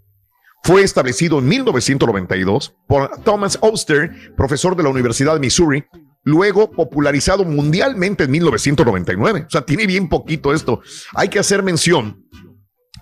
Fue 0.62 0.82
establecido 0.82 1.38
en 1.38 1.48
1992 1.48 2.74
por 2.86 3.22
Thomas 3.22 3.56
Oster, 3.62 4.34
profesor 4.36 4.76
de 4.76 4.82
la 4.82 4.90
Universidad 4.90 5.32
de 5.32 5.40
Missouri, 5.40 5.86
luego 6.24 6.70
popularizado 6.70 7.44
mundialmente 7.44 8.24
en 8.24 8.30
1999. 8.30 9.44
O 9.46 9.50
sea, 9.50 9.62
tiene 9.62 9.86
bien 9.86 10.08
poquito 10.08 10.52
esto. 10.52 10.80
Hay 11.14 11.28
que 11.28 11.38
hacer 11.38 11.62
mención 11.62 12.24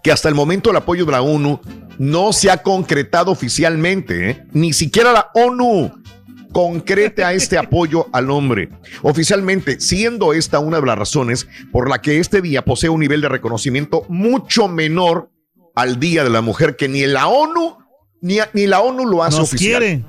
que 0.02 0.12
hasta 0.12 0.28
el 0.28 0.34
momento 0.34 0.70
el 0.70 0.76
apoyo 0.76 1.04
de 1.04 1.12
la 1.12 1.22
ONU 1.22 1.60
no 1.98 2.32
se 2.32 2.50
ha 2.50 2.58
concretado 2.58 3.32
oficialmente, 3.32 4.30
¿eh? 4.30 4.46
ni 4.52 4.72
siquiera 4.72 5.12
la 5.12 5.30
ONU 5.34 5.92
concrete 6.52 7.24
a 7.24 7.32
este 7.32 7.58
apoyo 7.58 8.06
al 8.12 8.30
hombre. 8.30 8.68
Oficialmente, 9.02 9.80
siendo 9.80 10.32
esta 10.32 10.58
una 10.58 10.80
de 10.80 10.86
las 10.86 10.98
razones 10.98 11.48
por 11.72 11.88
la 11.90 12.00
que 12.00 12.18
este 12.18 12.40
día 12.40 12.64
posee 12.64 12.88
un 12.90 13.00
nivel 13.00 13.20
de 13.20 13.28
reconocimiento 13.28 14.04
mucho 14.08 14.68
menor 14.68 15.30
al 15.74 15.98
Día 15.98 16.24
de 16.24 16.30
la 16.30 16.40
Mujer 16.40 16.76
que 16.76 16.88
ni 16.88 17.04
la 17.06 17.26
ONU 17.26 17.78
ni, 18.20 18.38
ni 18.54 18.66
la 18.66 18.80
ONU 18.80 19.06
lo 19.06 19.22
hace 19.22 19.38
Nos 19.38 19.48
oficial. 19.52 19.80
quiere. 19.80 20.04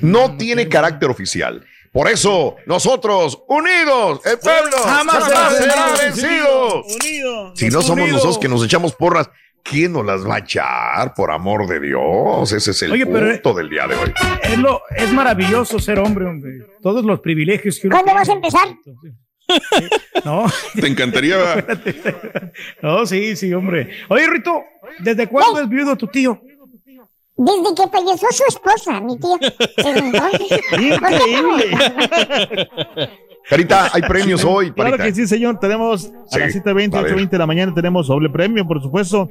No 0.00 0.36
tiene 0.36 0.68
carácter 0.68 1.08
oficial. 1.08 1.64
Por 1.96 2.08
eso, 2.10 2.56
nosotros, 2.66 3.42
unidos, 3.48 4.20
el 4.26 4.38
pueblo, 4.38 4.76
Jamás 4.84 5.24
jamás 5.24 5.56
será 5.56 5.86
vencido. 5.98 6.84
vencido. 6.84 6.84
Unidos. 6.84 7.52
Si 7.58 7.68
no 7.70 7.80
somos 7.80 8.02
unidos. 8.02 8.12
nosotros 8.12 8.38
que 8.38 8.48
nos 8.50 8.62
echamos 8.62 8.94
porras, 8.94 9.30
¿quién 9.62 9.94
nos 9.94 10.04
las 10.04 10.28
va 10.28 10.34
a 10.34 10.38
echar? 10.40 11.14
Por 11.14 11.30
amor 11.30 11.66
de 11.66 11.80
Dios, 11.80 12.52
ese 12.52 12.72
es 12.72 12.82
el 12.82 12.92
Oye, 12.92 13.06
pero- 13.06 13.30
punto 13.32 13.54
del 13.54 13.70
día 13.70 13.86
de 13.86 13.94
hoy. 13.94 14.12
Es, 14.42 14.58
lo, 14.58 14.82
es 14.94 15.10
maravilloso 15.10 15.78
ser 15.78 15.98
hombre, 15.98 16.26
hombre. 16.26 16.66
Todos 16.82 17.02
los 17.02 17.20
privilegios 17.20 17.80
que 17.80 17.86
uno 17.86 17.96
¿Cuándo 17.96 18.12
vas 18.12 18.28
a 18.28 18.32
empezar? 18.34 18.68
Sí. 18.84 19.88
No, 20.22 20.44
Te 20.78 20.88
encantaría. 20.88 21.38
no, 22.82 23.06
sí, 23.06 23.36
sí, 23.36 23.54
hombre. 23.54 23.88
Oye, 24.08 24.26
Rito, 24.26 24.64
¿desde 24.98 25.28
cuándo 25.28 25.62
es 25.62 25.68
viudo 25.70 25.96
tu 25.96 26.08
tío? 26.08 26.42
Desde 27.36 27.74
que 27.74 27.88
falleció 27.90 28.28
su 28.32 28.44
esposa, 28.48 29.00
mi 29.00 29.18
tía. 29.18 29.36
Increíble. 30.96 31.78
Carita, 33.48 33.90
hay 33.92 34.02
premios 34.02 34.42
hoy, 34.44 34.72
Claro 34.72 34.92
Carita. 34.96 35.04
que 35.04 35.14
sí, 35.14 35.26
señor. 35.26 35.58
Tenemos 35.60 36.06
a 36.06 36.08
Sí, 36.30 36.38
las 36.40 36.54
7:20, 36.54 36.96
a 36.96 37.02
ver. 37.02 37.14
8:20 37.14 37.30
de 37.30 37.38
la 37.38 37.46
mañana 37.46 37.74
tenemos 37.74 38.06
doble 38.08 38.28
premio, 38.30 38.66
por 38.66 38.82
supuesto, 38.82 39.28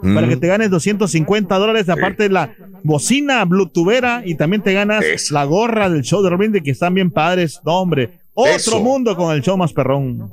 Mm, 0.00 0.14
para 0.14 0.28
que 0.28 0.36
te 0.36 0.46
ganes 0.46 0.70
250 0.70 1.58
dólares, 1.58 1.88
aparte 1.88 2.24
de 2.24 2.28
la 2.28 2.54
bocina 2.84 3.44
bluetoothera 3.44 4.22
y 4.24 4.36
también 4.36 4.62
te 4.62 4.72
ganas 4.72 5.04
Eso. 5.04 5.34
la 5.34 5.42
gorra 5.44 5.90
del 5.90 6.02
show 6.02 6.22
de 6.22 6.30
Robin 6.30 6.52
de 6.52 6.62
que 6.62 6.70
están 6.70 6.94
bien 6.94 7.10
padres. 7.10 7.60
No, 7.64 7.80
hombre, 7.80 8.10
otro 8.32 8.52
Eso. 8.54 8.80
mundo 8.80 9.16
con 9.16 9.34
el 9.34 9.42
show 9.42 9.56
más 9.56 9.72
perrón. 9.72 10.30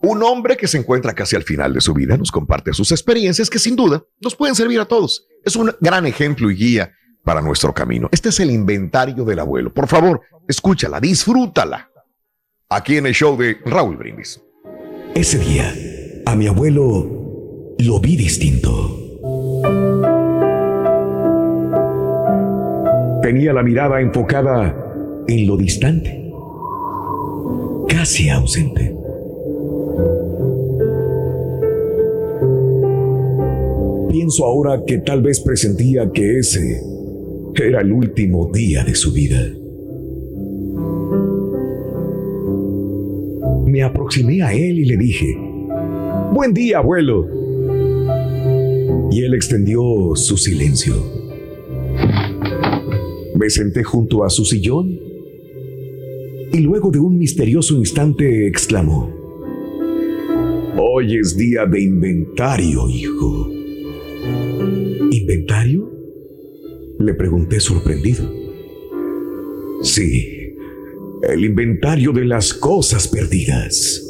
Un 0.00 0.22
hombre 0.22 0.56
que 0.56 0.68
se 0.68 0.78
encuentra 0.78 1.12
casi 1.12 1.34
al 1.34 1.42
final 1.42 1.74
de 1.74 1.80
su 1.80 1.92
vida 1.92 2.16
nos 2.16 2.30
comparte 2.30 2.72
sus 2.72 2.92
experiencias 2.92 3.50
que 3.50 3.58
sin 3.58 3.74
duda 3.74 4.04
nos 4.20 4.36
pueden 4.36 4.54
servir 4.54 4.80
a 4.80 4.84
todos. 4.84 5.26
Es 5.44 5.56
un 5.56 5.72
gran 5.80 6.06
ejemplo 6.06 6.50
y 6.50 6.54
guía 6.54 6.92
para 7.24 7.42
nuestro 7.42 7.74
camino. 7.74 8.08
Este 8.12 8.28
es 8.28 8.38
el 8.40 8.50
inventario 8.50 9.24
del 9.24 9.40
abuelo. 9.40 9.74
Por 9.74 9.88
favor, 9.88 10.20
escúchala, 10.46 11.00
disfrútala. 11.00 11.90
Aquí 12.68 12.96
en 12.96 13.06
el 13.06 13.14
show 13.14 13.36
de 13.36 13.58
Raúl 13.64 13.96
Brindis. 13.96 14.40
Ese 15.14 15.38
día, 15.38 15.74
a 16.26 16.36
mi 16.36 16.46
abuelo 16.46 17.74
lo 17.78 18.00
vi 18.00 18.16
distinto. 18.16 18.94
Tenía 23.20 23.52
la 23.52 23.62
mirada 23.62 24.00
enfocada 24.00 25.24
en 25.26 25.46
lo 25.46 25.56
distante, 25.56 26.30
casi 27.88 28.30
ausente. 28.30 28.97
Pienso 34.10 34.44
ahora 34.44 34.84
que 34.86 34.98
tal 34.98 35.22
vez 35.22 35.40
presentía 35.40 36.10
que 36.12 36.38
ese 36.38 36.82
era 37.54 37.80
el 37.80 37.92
último 37.92 38.50
día 38.52 38.84
de 38.84 38.94
su 38.94 39.12
vida. 39.12 39.40
Me 43.66 43.82
aproximé 43.82 44.42
a 44.42 44.52
él 44.52 44.78
y 44.78 44.84
le 44.84 44.96
dije, 44.96 45.36
Buen 46.32 46.52
día, 46.52 46.78
abuelo. 46.78 47.26
Y 49.10 49.22
él 49.22 49.34
extendió 49.34 49.82
su 50.14 50.36
silencio. 50.36 50.94
Me 53.34 53.48
senté 53.50 53.82
junto 53.82 54.24
a 54.24 54.30
su 54.30 54.44
sillón 54.44 54.98
y 56.52 56.58
luego 56.58 56.90
de 56.90 57.00
un 57.00 57.18
misterioso 57.18 57.74
instante 57.76 58.46
exclamó, 58.46 59.17
Hoy 60.80 61.16
es 61.16 61.36
día 61.36 61.66
de 61.66 61.80
inventario, 61.80 62.88
hijo. 62.88 63.50
¿Inventario? 65.10 65.90
Le 67.00 67.14
pregunté 67.14 67.58
sorprendido. 67.58 68.24
Sí, 69.82 70.54
el 71.28 71.44
inventario 71.44 72.12
de 72.12 72.24
las 72.26 72.54
cosas 72.54 73.08
perdidas. 73.08 74.04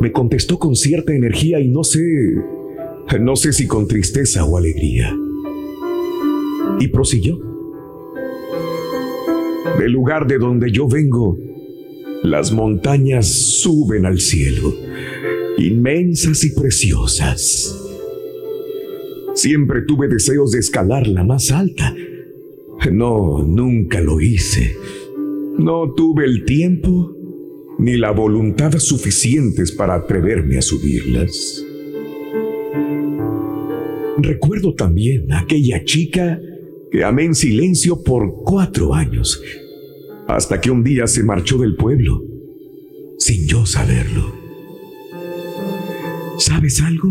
Me 0.00 0.10
contestó 0.10 0.58
con 0.58 0.74
cierta 0.74 1.14
energía 1.14 1.60
y 1.60 1.68
no 1.68 1.84
sé, 1.84 2.02
no 3.20 3.36
sé 3.36 3.52
si 3.52 3.68
con 3.68 3.86
tristeza 3.86 4.44
o 4.44 4.56
alegría. 4.56 5.16
Y 6.80 6.88
prosiguió. 6.88 7.38
Del 9.78 9.92
lugar 9.92 10.26
de 10.26 10.38
donde 10.38 10.72
yo 10.72 10.88
vengo, 10.88 11.38
las 12.22 12.52
montañas 12.52 13.26
suben 13.26 14.06
al 14.06 14.20
cielo, 14.20 14.74
inmensas 15.58 16.44
y 16.44 16.54
preciosas. 16.54 17.78
Siempre 19.34 19.82
tuve 19.82 20.08
deseos 20.08 20.52
de 20.52 20.60
escalar 20.60 21.06
la 21.06 21.24
más 21.24 21.50
alta. 21.50 21.94
No, 22.90 23.42
nunca 23.42 24.00
lo 24.00 24.20
hice. 24.20 24.76
No 25.58 25.94
tuve 25.94 26.24
el 26.24 26.44
tiempo 26.44 27.16
ni 27.78 27.96
la 27.96 28.10
voluntad 28.12 28.72
suficientes 28.78 29.72
para 29.72 29.94
atreverme 29.94 30.58
a 30.58 30.62
subirlas. 30.62 31.64
Recuerdo 34.18 34.74
también 34.74 35.32
a 35.32 35.40
aquella 35.40 35.84
chica 35.84 36.40
que 36.90 37.02
amé 37.02 37.24
en 37.24 37.34
silencio 37.34 38.02
por 38.02 38.42
cuatro 38.44 38.94
años, 38.94 39.42
hasta 40.28 40.60
que 40.60 40.70
un 40.70 40.82
día 40.82 41.06
se 41.06 41.22
marchó 41.22 41.58
del 41.58 41.76
pueblo, 41.76 42.22
sin 43.18 43.46
yo 43.46 43.66
saberlo. 43.66 44.32
¿Sabes 46.38 46.80
algo? 46.82 47.10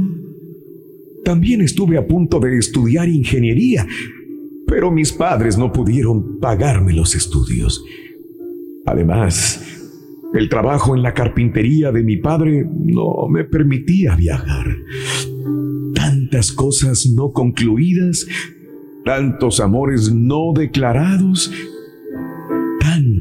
También 1.23 1.61
estuve 1.61 1.97
a 1.97 2.07
punto 2.07 2.39
de 2.39 2.57
estudiar 2.57 3.07
ingeniería, 3.07 3.87
pero 4.65 4.91
mis 4.91 5.11
padres 5.13 5.57
no 5.57 5.71
pudieron 5.71 6.39
pagarme 6.39 6.93
los 6.93 7.15
estudios. 7.15 7.83
Además, 8.85 9.61
el 10.33 10.49
trabajo 10.49 10.95
en 10.95 11.03
la 11.03 11.13
carpintería 11.13 11.91
de 11.91 12.03
mi 12.03 12.17
padre 12.17 12.65
no 12.65 13.27
me 13.29 13.43
permitía 13.43 14.15
viajar. 14.15 14.75
Tantas 15.93 16.51
cosas 16.51 17.05
no 17.15 17.31
concluidas, 17.31 18.25
tantos 19.03 19.59
amores 19.59 20.11
no 20.11 20.53
declarados, 20.55 21.51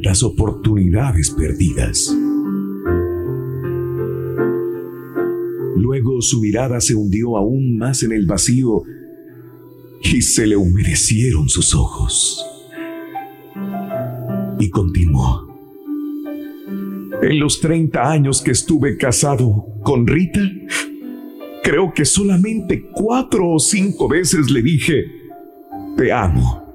tantas 0.00 0.22
oportunidades 0.22 1.30
perdidas. 1.30 2.16
Luego 5.76 6.22
su 6.22 6.40
mirada 6.40 6.80
se 6.80 6.94
hundió 6.94 7.36
aún 7.36 7.76
más 7.76 8.02
en 8.02 8.12
el 8.12 8.26
vacío 8.26 8.82
y 10.02 10.22
se 10.22 10.46
le 10.46 10.56
humedecieron 10.56 11.50
sus 11.50 11.74
ojos. 11.74 12.42
Y 14.58 14.70
continuó. 14.70 15.46
En 17.20 17.38
los 17.38 17.60
30 17.60 18.10
años 18.10 18.40
que 18.40 18.52
estuve 18.52 18.96
casado 18.96 19.66
con 19.82 20.06
Rita, 20.06 20.40
creo 21.62 21.92
que 21.92 22.06
solamente 22.06 22.86
cuatro 22.94 23.50
o 23.50 23.58
cinco 23.58 24.08
veces 24.08 24.50
le 24.50 24.62
dije, 24.62 25.04
te 25.98 26.10
amo. 26.10 26.69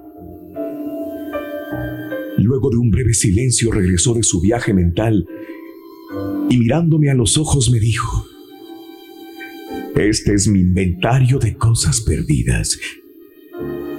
Luego 2.46 2.70
de 2.70 2.78
un 2.78 2.92
breve 2.92 3.16
silencio 3.16 3.72
regresó 3.72 4.14
de 4.14 4.22
su 4.22 4.40
viaje 4.40 4.72
mental 4.72 5.28
y 6.48 6.58
mirándome 6.58 7.10
a 7.10 7.16
los 7.16 7.40
ojos 7.40 7.72
me 7.72 7.80
dijo, 7.80 8.28
este 9.96 10.36
es 10.36 10.48
mi 10.48 10.60
inventario 10.60 11.40
de 11.40 11.56
cosas 11.56 12.02
perdidas, 12.02 12.80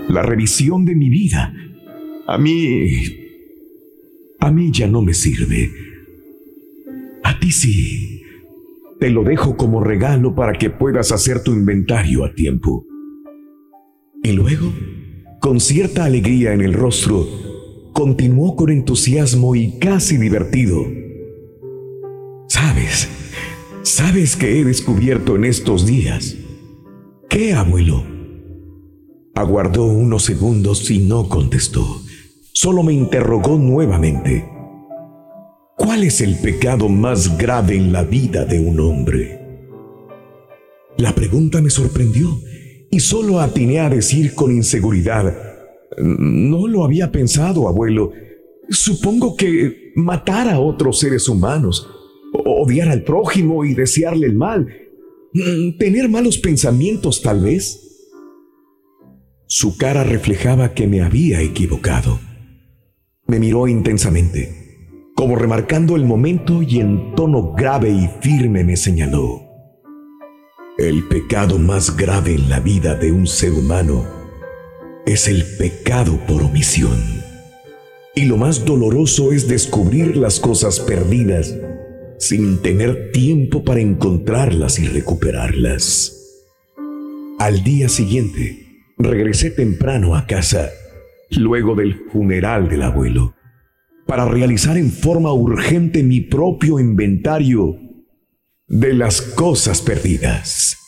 la 0.08 0.22
revisión 0.22 0.84
de 0.84 0.94
mi 0.94 1.08
vida. 1.08 1.52
A 2.28 2.38
mí, 2.38 2.86
a 4.38 4.52
mí 4.52 4.70
ya 4.72 4.86
no 4.86 5.02
me 5.02 5.12
sirve. 5.12 5.72
A 7.24 7.40
ti 7.40 7.50
sí. 7.50 8.22
Te 9.00 9.10
lo 9.10 9.24
dejo 9.24 9.56
como 9.56 9.82
regalo 9.82 10.36
para 10.36 10.52
que 10.52 10.70
puedas 10.70 11.10
hacer 11.10 11.42
tu 11.42 11.52
inventario 11.52 12.24
a 12.24 12.32
tiempo. 12.32 12.86
Y 14.22 14.30
luego, 14.32 14.72
con 15.40 15.58
cierta 15.58 16.04
alegría 16.04 16.54
en 16.54 16.60
el 16.60 16.74
rostro, 16.74 17.26
continuó 17.96 18.56
con 18.56 18.68
entusiasmo 18.68 19.56
y 19.56 19.78
casi 19.78 20.18
divertido. 20.18 20.84
¿Sabes? 22.46 23.08
¿Sabes 23.84 24.36
qué 24.36 24.60
he 24.60 24.64
descubierto 24.64 25.34
en 25.34 25.46
estos 25.46 25.86
días? 25.86 26.36
¿Qué, 27.30 27.54
abuelo? 27.54 28.04
Aguardó 29.34 29.86
unos 29.86 30.24
segundos 30.24 30.90
y 30.90 30.98
no 30.98 31.30
contestó. 31.30 32.02
Solo 32.52 32.82
me 32.82 32.92
interrogó 32.92 33.56
nuevamente. 33.56 34.46
¿Cuál 35.78 36.04
es 36.04 36.20
el 36.20 36.36
pecado 36.36 36.90
más 36.90 37.38
grave 37.38 37.76
en 37.76 37.92
la 37.92 38.04
vida 38.04 38.44
de 38.44 38.60
un 38.60 38.78
hombre? 38.78 39.40
La 40.98 41.14
pregunta 41.14 41.62
me 41.62 41.70
sorprendió 41.70 42.28
y 42.90 43.00
solo 43.00 43.40
atiné 43.40 43.80
a 43.80 43.88
decir 43.88 44.34
con 44.34 44.52
inseguridad, 44.52 45.45
no 45.98 46.66
lo 46.66 46.84
había 46.84 47.12
pensado, 47.12 47.68
abuelo. 47.68 48.12
Supongo 48.68 49.36
que 49.36 49.92
matar 49.94 50.48
a 50.48 50.60
otros 50.60 50.98
seres 50.98 51.28
humanos, 51.28 51.88
odiar 52.32 52.88
al 52.88 53.02
prójimo 53.02 53.64
y 53.64 53.74
desearle 53.74 54.26
el 54.26 54.34
mal, 54.34 54.66
tener 55.78 56.08
malos 56.08 56.38
pensamientos 56.38 57.22
tal 57.22 57.42
vez. 57.42 57.82
Su 59.46 59.76
cara 59.76 60.02
reflejaba 60.02 60.74
que 60.74 60.86
me 60.86 61.02
había 61.02 61.40
equivocado. 61.40 62.18
Me 63.26 63.38
miró 63.38 63.68
intensamente 63.68 64.66
como 65.16 65.34
remarcando 65.34 65.96
el 65.96 66.04
momento 66.04 66.60
y 66.62 66.78
en 66.78 67.14
tono 67.14 67.54
grave 67.54 67.90
y 67.90 68.06
firme 68.20 68.64
me 68.64 68.76
señaló. 68.76 69.42
El 70.76 71.08
pecado 71.08 71.58
más 71.58 71.96
grave 71.96 72.34
en 72.34 72.50
la 72.50 72.60
vida 72.60 72.94
de 72.94 73.12
un 73.12 73.26
ser 73.26 73.52
humano 73.52 74.04
es 75.06 75.28
el 75.28 75.44
pecado 75.58 76.18
por 76.26 76.42
omisión. 76.42 76.98
Y 78.14 78.24
lo 78.24 78.36
más 78.36 78.64
doloroso 78.64 79.32
es 79.32 79.48
descubrir 79.48 80.16
las 80.16 80.40
cosas 80.40 80.80
perdidas 80.80 81.54
sin 82.18 82.60
tener 82.62 83.12
tiempo 83.12 83.64
para 83.64 83.80
encontrarlas 83.80 84.78
y 84.78 84.86
recuperarlas. 84.86 86.12
Al 87.38 87.62
día 87.62 87.88
siguiente, 87.88 88.82
regresé 88.98 89.50
temprano 89.50 90.16
a 90.16 90.26
casa, 90.26 90.70
luego 91.30 91.74
del 91.74 91.94
funeral 92.10 92.68
del 92.68 92.82
abuelo 92.82 93.36
para 94.06 94.24
realizar 94.24 94.78
en 94.78 94.90
forma 94.90 95.32
urgente 95.32 96.02
mi 96.02 96.20
propio 96.20 96.78
inventario 96.78 97.76
de 98.68 98.94
las 98.94 99.20
cosas 99.20 99.82
perdidas. 99.82 100.78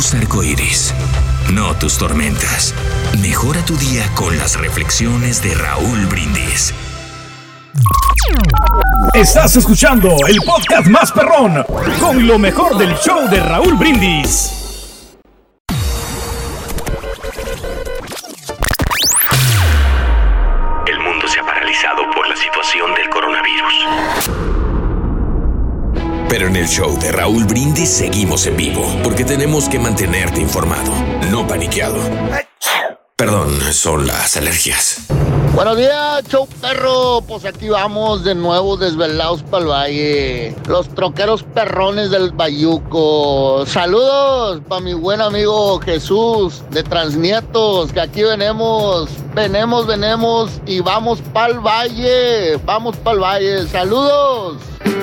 Tus 0.00 0.14
arcoíris, 0.14 0.94
no 1.52 1.74
tus 1.74 1.98
tormentas. 1.98 2.74
Mejora 3.20 3.62
tu 3.66 3.76
día 3.76 4.10
con 4.14 4.34
las 4.38 4.58
reflexiones 4.58 5.42
de 5.42 5.54
Raúl 5.54 6.06
Brindis. 6.06 6.72
Estás 9.12 9.56
escuchando 9.56 10.08
el 10.26 10.38
podcast 10.46 10.88
más 10.88 11.12
perrón 11.12 11.66
con 12.00 12.26
lo 12.26 12.38
mejor 12.38 12.78
del 12.78 12.96
show 12.96 13.28
de 13.28 13.40
Raúl 13.40 13.74
Brindis. 13.74 14.50
El 20.86 20.98
mundo 21.00 21.28
se 21.28 21.40
ha 21.40 21.44
paralizado 21.44 22.10
por 22.14 22.26
la 22.26 22.36
situación 22.36 22.94
del 22.94 23.10
coronavirus. 23.10 24.49
Pero 26.30 26.46
en 26.46 26.54
el 26.54 26.68
show 26.68 26.96
de 26.96 27.10
Raúl 27.10 27.44
Brindis 27.44 27.90
seguimos 27.90 28.46
en 28.46 28.56
vivo 28.56 28.86
porque 29.02 29.24
tenemos 29.24 29.68
que 29.68 29.80
mantenerte 29.80 30.40
informado, 30.40 30.92
no 31.28 31.44
paniqueado. 31.48 31.98
Perdón, 33.16 33.60
son 33.72 34.06
las 34.06 34.36
alergias. 34.36 35.08
Buenos 35.54 35.76
días, 35.76 36.22
show 36.28 36.48
perro. 36.60 37.22
Pues 37.26 37.44
aquí 37.44 37.68
vamos 37.68 38.22
de 38.22 38.34
nuevo 38.34 38.76
desvelados 38.76 39.42
para 39.42 39.62
el 39.62 39.68
valle. 39.68 40.56
Los 40.68 40.88
troqueros 40.94 41.42
perrones 41.42 42.10
del 42.10 42.30
Bayuco. 42.30 43.64
Saludos 43.66 44.60
para 44.68 44.80
mi 44.80 44.94
buen 44.94 45.20
amigo 45.20 45.80
Jesús 45.80 46.62
de 46.70 46.84
Transnietos, 46.84 47.92
que 47.92 48.00
aquí 48.00 48.22
venemos, 48.22 49.10
venemos, 49.34 49.86
venemos 49.86 50.60
y 50.66 50.80
vamos 50.80 51.20
para 51.32 51.52
el 51.52 51.58
valle. 51.58 52.56
Vamos 52.64 52.96
para 52.98 53.14
el 53.14 53.22
valle. 53.22 53.66
Saludos. 53.66 54.58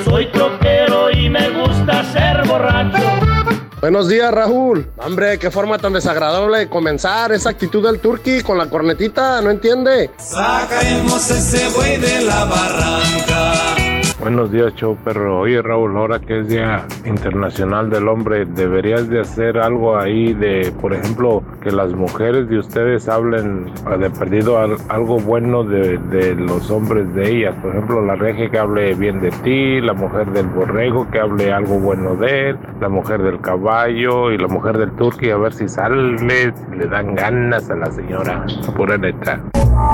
Soy 0.06 0.32
troquero 0.32 1.12
y 1.12 1.30
me 1.30 1.50
gusta 1.50 2.04
ser 2.14 2.48
borracho. 2.48 3.66
Buenos 3.80 4.10
días, 4.10 4.32
Raúl. 4.32 4.92
Hombre, 4.98 5.38
qué 5.38 5.52
forma 5.52 5.78
tan 5.78 5.94
desagradable 5.94 6.60
de 6.60 6.70
comenzar 6.70 7.32
esa 7.32 7.50
actitud 7.52 7.84
del 7.86 8.00
turqui 8.00 8.42
con 8.42 8.58
la 8.58 8.68
cornetita, 8.68 9.40
¿no 9.42 9.52
entiende? 9.52 10.10
Sacaremos 10.18 11.30
ese 11.30 11.70
güey 11.70 11.98
de 11.98 12.22
la 12.22 12.46
barranca. 12.46 13.87
Buenos 14.19 14.51
días, 14.51 14.73
show 14.73 14.97
perro. 15.06 15.41
Oye, 15.41 15.62
Raúl, 15.62 15.95
ahora 15.95 16.19
que 16.19 16.39
es 16.39 16.47
Día 16.47 16.88
Internacional 17.06 17.91
del 17.91 18.08
Hombre, 18.08 18.45
deberías 18.45 19.08
de 19.10 19.19
hacer 19.21 19.60
algo 19.60 19.95
ahí 19.95 20.34
de, 20.34 20.73
por 20.82 20.91
ejemplo, 20.93 21.43
que 21.62 21.71
las 21.71 21.93
mujeres 21.93 22.49
de 22.49 22.58
ustedes 22.58 23.08
hablen 23.08 23.71
eh, 23.91 23.97
de 23.99 24.10
perdido 24.10 24.58
al- 24.58 24.77
algo 24.89 25.19
bueno 25.19 25.63
de, 25.63 25.99
los 26.36 26.71
hombres 26.71 27.13
de 27.13 27.30
ellas. 27.30 27.56
Por 27.62 27.69
ejemplo, 27.71 28.03
la 28.03 28.15
regia 28.15 28.49
que 28.49 28.58
hable 28.58 28.95
bien 28.95 29.21
de 29.21 29.30
ti, 29.43 29.80
la 29.82 29.93
mujer 29.93 30.25
del 30.32 30.47
borrego 30.47 31.08
que 31.12 31.19
hable 31.19 31.53
algo 31.53 31.80
bueno 31.80 32.15
de 32.15 32.49
él, 32.49 32.58
la 32.82 32.89
mujer 32.89 33.21
del 33.21 33.39
caballo 33.39 34.32
y 34.32 34.39
la 34.39 34.47
mujer 34.47 34.80
del 34.80 34.91
turqui, 34.93 35.30
a 35.30 35.38
ver 35.38 35.53
si 35.53 35.69
sale, 35.69 36.17
si 36.17 36.75
le 36.75 36.88
dan 36.88 37.13
ganas 37.13 37.69
a 37.69 37.75
la 37.75 37.91
señora. 37.91 38.43
Pura 38.75 38.97
neta. 38.97 39.39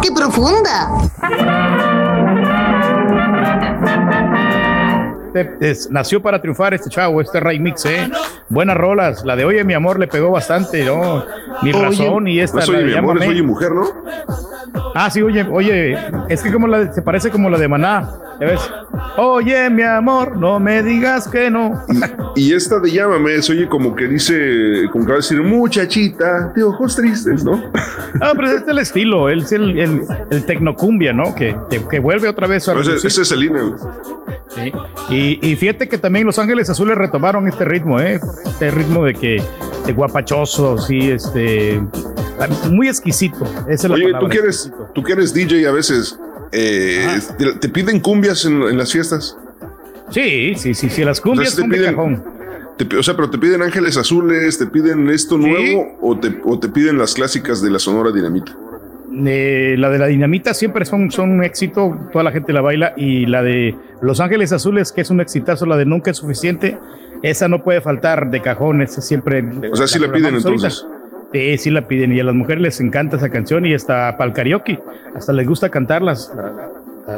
¡Qué 0.01 0.09
profunda! 0.15 0.87
Este, 5.33 5.69
es- 5.71 5.89
nació 5.89 6.21
para 6.21 6.39
triunfar 6.41 6.73
este 6.73 6.89
chavo, 6.89 7.21
este 7.21 7.39
Ray 7.39 7.59
Mix, 7.59 7.85
¿eh? 7.85 8.09
Buenas 8.49 8.77
rolas. 8.77 9.23
La 9.25 9.35
de 9.35 9.45
Oye, 9.45 9.63
mi 9.63 9.73
amor, 9.73 9.99
le 9.99 10.07
pegó 10.07 10.31
bastante, 10.31 10.85
¿no? 10.85 11.25
Mi 11.63 11.71
Oye, 11.73 11.81
razón 11.81 12.27
y 12.27 12.39
esta. 12.39 12.57
no 12.57 12.63
es 12.63 12.69
la 12.69 12.75
oye, 12.77 12.85
de 12.85 12.91
mi 12.91 12.97
amor, 12.97 13.21
es 13.23 13.29
oye, 13.29 13.41
mujer, 13.43 13.71
¿no? 13.71 13.83
Ah, 14.95 15.09
sí, 15.09 15.21
oye, 15.21 15.43
oye, 15.51 15.97
es 16.29 16.41
que 16.43 16.51
como 16.51 16.67
la, 16.67 16.79
de- 16.85 16.93
se 16.93 17.01
parece 17.01 17.29
como 17.31 17.49
la 17.49 17.57
de 17.57 17.67
Maná, 17.67 18.09
¿ya 18.39 18.47
ves? 18.47 18.61
Oye, 19.17 19.69
mi 19.69 19.81
amor, 19.83 20.37
no 20.37 20.59
me 20.59 20.81
digas 20.83 21.27
que 21.27 21.49
no. 21.49 21.83
Y 22.35 22.53
esta 22.53 22.79
de 22.79 22.91
llámame 22.91 23.41
se 23.41 23.51
oye 23.53 23.67
como 23.67 23.95
que 23.95 24.07
dice, 24.07 24.83
como 24.91 25.05
que 25.05 25.11
va 25.11 25.15
a 25.17 25.21
decir 25.21 25.41
muchachita 25.41 26.51
de 26.55 26.63
ojos 26.63 26.95
tristes, 26.95 27.43
¿no? 27.43 27.61
Ah, 28.21 28.33
pero 28.35 28.47
este 28.47 28.61
es 28.63 28.67
el 28.67 28.79
estilo, 28.79 29.29
es 29.29 29.51
el, 29.51 29.77
el, 29.79 30.01
el 30.29 30.45
tecnocumbia, 30.45 31.11
¿no? 31.13 31.33
Que, 31.35 31.55
que, 31.69 31.83
que 31.87 31.99
vuelve 31.99 32.27
otra 32.29 32.47
vez 32.47 32.67
a 32.69 32.73
Ese, 32.79 33.07
ese 33.07 33.21
es 33.21 33.27
Selena. 33.27 33.61
güey. 33.61 33.73
Sí. 34.55 34.71
Y, 35.09 35.39
y 35.51 35.55
fíjate 35.55 35.87
que 35.89 35.97
también 35.97 36.25
Los 36.27 36.37
Ángeles 36.39 36.69
Azules 36.69 36.97
retomaron 36.97 37.47
este 37.47 37.65
ritmo, 37.65 37.99
¿eh? 37.99 38.19
Este 38.45 38.69
ritmo 38.71 39.03
de 39.05 39.13
que 39.13 39.41
de 39.85 39.93
guapachoso, 39.93 40.77
sí, 40.77 41.09
este 41.11 41.81
muy 42.69 42.87
exquisito. 42.87 43.45
Esa 43.67 43.71
es 43.73 43.83
la 43.89 43.95
Oye, 43.95 44.03
palabra. 44.05 44.19
tú 44.27 44.29
que 44.31 44.37
eres, 44.39 44.71
tú 44.93 45.03
que 45.03 45.13
eres 45.13 45.33
DJ 45.33 45.67
a 45.67 45.71
veces, 45.71 46.19
eh, 46.51 47.07
te, 47.37 47.53
te 47.53 47.69
piden 47.69 47.99
cumbias 47.99 48.45
en, 48.45 48.61
en 48.63 48.77
las 48.77 48.91
fiestas. 48.91 49.37
Sí, 50.09 50.53
sí, 50.55 50.73
sí, 50.73 50.89
sí, 50.89 51.03
las 51.03 51.19
cumbias 51.21 51.53
son 51.53 51.69
de 51.69 51.77
piden- 51.79 51.89
cajón. 51.95 52.23
Te- 52.77 52.97
o 52.97 53.03
sea, 53.03 53.15
pero 53.15 53.29
te 53.29 53.37
piden 53.37 53.61
ángeles 53.61 53.97
azules, 53.97 54.57
te 54.57 54.65
piden 54.67 55.09
esto 55.09 55.37
nuevo 55.37 55.97
o 56.01 56.17
te, 56.19 56.39
o 56.43 56.59
te 56.59 56.69
piden 56.69 56.97
las 56.97 57.13
clásicas 57.13 57.61
de 57.61 57.69
la 57.69 57.79
Sonora 57.79 58.11
Dinamita. 58.11 58.55
Eh, 59.25 59.75
la 59.77 59.89
de 59.89 59.99
la 59.99 60.07
dinamita 60.07 60.53
siempre 60.53 60.85
son, 60.85 61.11
son 61.11 61.31
un 61.31 61.43
éxito, 61.43 62.09
toda 62.11 62.23
la 62.23 62.31
gente 62.31 62.51
la 62.53 62.61
baila. 62.61 62.93
Y 62.97 63.25
la 63.25 63.43
de 63.43 63.75
Los 64.01 64.19
Ángeles 64.19 64.51
Azules, 64.51 64.91
que 64.91 65.01
es 65.01 65.09
un 65.09 65.21
exitazo, 65.21 65.65
la 65.65 65.77
de 65.77 65.85
Nunca 65.85 66.11
es 66.11 66.17
suficiente, 66.17 66.77
esa 67.21 67.47
no 67.47 67.63
puede 67.63 67.81
faltar 67.81 68.29
de 68.29 68.41
cajón, 68.41 68.81
esa 68.81 69.01
siempre. 69.01 69.43
O 69.71 69.75
sea, 69.75 69.87
sí 69.87 69.99
la 69.99 70.11
piden 70.11 70.33
ahorita. 70.33 70.49
entonces. 70.49 70.87
Sí, 71.31 71.57
sí 71.57 71.71
la 71.71 71.87
piden 71.87 72.13
y 72.13 72.19
a 72.19 72.23
las 72.23 72.35
mujeres 72.35 72.61
les 72.61 72.79
encanta 72.79 73.17
esa 73.17 73.29
canción 73.29 73.65
y 73.65 73.73
hasta 73.73 74.15
para 74.17 74.29
el 74.29 74.35
karaoke, 74.35 74.79
hasta 75.15 75.33
les 75.33 75.47
gusta 75.47 75.69
cantarlas. 75.69 76.31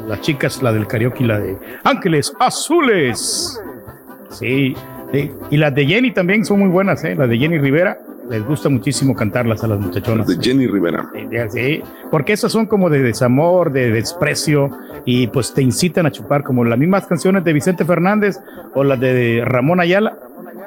las 0.07 0.21
chicas, 0.21 0.63
la 0.63 0.71
del 0.71 0.87
karaoke, 0.87 1.25
la 1.25 1.39
de 1.39 1.57
Ángeles 1.83 2.33
Azules. 2.39 3.61
Sí, 4.29 4.73
sí. 5.11 5.31
y 5.51 5.57
las 5.57 5.75
de 5.75 5.85
Jenny 5.85 6.11
también 6.11 6.45
son 6.45 6.59
muy 6.59 6.69
buenas, 6.69 7.03
¿eh? 7.03 7.15
Las 7.15 7.29
de 7.29 7.37
Jenny 7.37 7.57
Rivera, 7.57 7.99
les 8.29 8.45
gusta 8.45 8.69
muchísimo 8.69 9.15
cantarlas 9.15 9.63
a 9.63 9.67
las 9.67 9.79
muchachonas. 9.79 10.27
De 10.27 10.37
Jenny 10.43 10.67
Rivera. 10.67 11.09
Sí, 11.49 11.81
porque 12.11 12.33
esas 12.33 12.51
son 12.51 12.65
como 12.65 12.89
de 12.89 13.01
desamor, 13.01 13.71
de 13.71 13.91
desprecio 13.91 14.69
y 15.05 15.27
pues 15.27 15.53
te 15.53 15.61
incitan 15.61 16.05
a 16.05 16.11
chupar 16.11 16.43
como 16.43 16.63
las 16.63 16.77
mismas 16.79 17.05
canciones 17.07 17.43
de 17.43 17.53
Vicente 17.53 17.85
Fernández 17.85 18.39
o 18.73 18.83
las 18.83 18.99
de 18.99 19.43
Ramón 19.45 19.79
Ayala. 19.79 20.17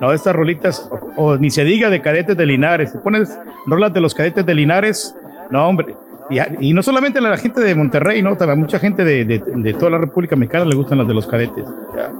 No, 0.01 0.12
estas 0.12 0.35
rolitas, 0.35 0.88
o, 0.90 1.11
o 1.16 1.37
ni 1.38 1.51
se 1.51 1.64
diga 1.64 1.90
de 1.90 2.01
cadetes 2.01 2.37
de 2.37 2.47
Linares. 2.47 2.92
Si 2.92 2.99
pones 2.99 3.37
rolas 3.66 3.92
de 3.92 4.01
los 4.01 4.14
cadetes 4.14 4.47
de 4.47 4.55
Linares, 4.55 5.16
no, 5.51 5.66
hombre. 5.66 5.97
Y, 6.31 6.38
a- 6.38 6.49
y 6.61 6.73
no 6.75 6.83
solamente 6.83 7.19
a 7.21 7.23
la 7.23 7.37
gente 7.38 7.61
de 7.61 7.75
Monterrey, 7.75 8.21
no, 8.23 8.37
también 8.37 8.59
a 8.59 8.61
mucha 8.61 8.79
gente 8.79 9.03
de, 9.05 9.25
de- 9.25 9.43
de 9.47 9.75
toda 9.75 9.91
la 9.91 9.99
República 9.99 10.37
Mexicana 10.37 10.64
le 10.67 10.75
gustan 10.77 10.99
las 10.99 11.09
de 11.09 11.14
los 11.14 11.27
cadetes. 11.27 11.64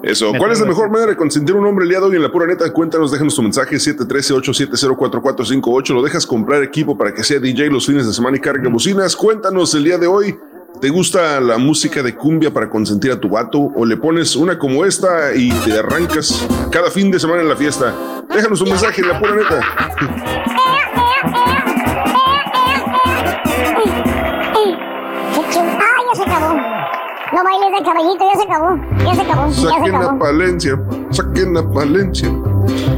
Eso. 0.03 0.33
Me 0.33 0.38
¿Cuál 0.38 0.53
es 0.53 0.61
la 0.61 0.66
mejor 0.66 0.90
manera 0.90 1.11
de 1.11 1.16
consentir 1.16 1.55
un 1.55 1.66
hombre 1.66 1.85
el 1.85 1.90
día 1.90 2.01
de 2.01 2.07
hoy 2.07 2.16
en 2.16 2.23
la 2.23 2.31
pura 2.33 2.47
neta? 2.47 2.71
Cuéntanos, 2.73 3.12
déjanos 3.12 3.35
tu 3.35 3.42
mensaje 3.42 3.77
713-870-4458. 3.77 5.94
Lo 5.94 6.03
dejas 6.03 6.27
comprar 6.27 6.62
equipo 6.62 6.97
para 6.97 7.12
que 7.12 7.23
sea 7.23 7.38
DJ 7.38 7.68
los 7.71 7.87
fines 7.87 8.07
de 8.07 8.12
semana 8.12 8.37
y 8.37 8.40
cargue 8.40 8.68
bocinas. 8.68 9.14
Cuéntanos 9.16 9.75
el 9.75 9.85
día 9.85 9.99
de 9.99 10.07
hoy. 10.07 10.35
¿Te 10.81 10.90
gusta 10.90 11.40
la 11.40 11.59
música 11.59 12.03
de 12.05 12.14
cumbia 12.14 12.53
para 12.53 12.71
consentir 12.71 13.11
a 13.11 13.18
tu 13.18 13.29
vato? 13.31 13.59
¿O 13.59 13.85
le 13.85 13.97
pones 13.97 14.37
una 14.37 14.57
como 14.59 14.85
esta 14.85 15.35
y 15.35 15.51
te 15.51 15.77
arrancas 15.79 16.47
cada 16.71 16.88
fin 16.90 17.11
de 17.11 17.18
semana 17.18 17.42
en 17.42 17.49
la 17.49 17.57
fiesta? 17.57 17.92
Déjanos 18.33 18.61
un 18.61 18.68
mensaje 18.68 19.01
en 19.03 19.09
la 19.09 19.18
pura 19.18 19.35
neta. 19.35 19.61
No 27.31 27.45
bailes 27.45 27.79
de 27.79 27.85
caballito, 27.85 28.25
ya 28.33 28.41
se 28.41 28.49
acabó. 28.49 28.77
Ya 29.05 29.14
se 29.14 29.21
acabó, 29.21 29.49
ya 29.49 29.55
se 29.55 29.69
Saquen 29.69 29.95
a 29.95 29.99
acabó. 29.99 30.19
Palencia. 30.19 30.81
Saquen 31.11 31.57
a 31.59 31.71
Palencia. 31.71 32.29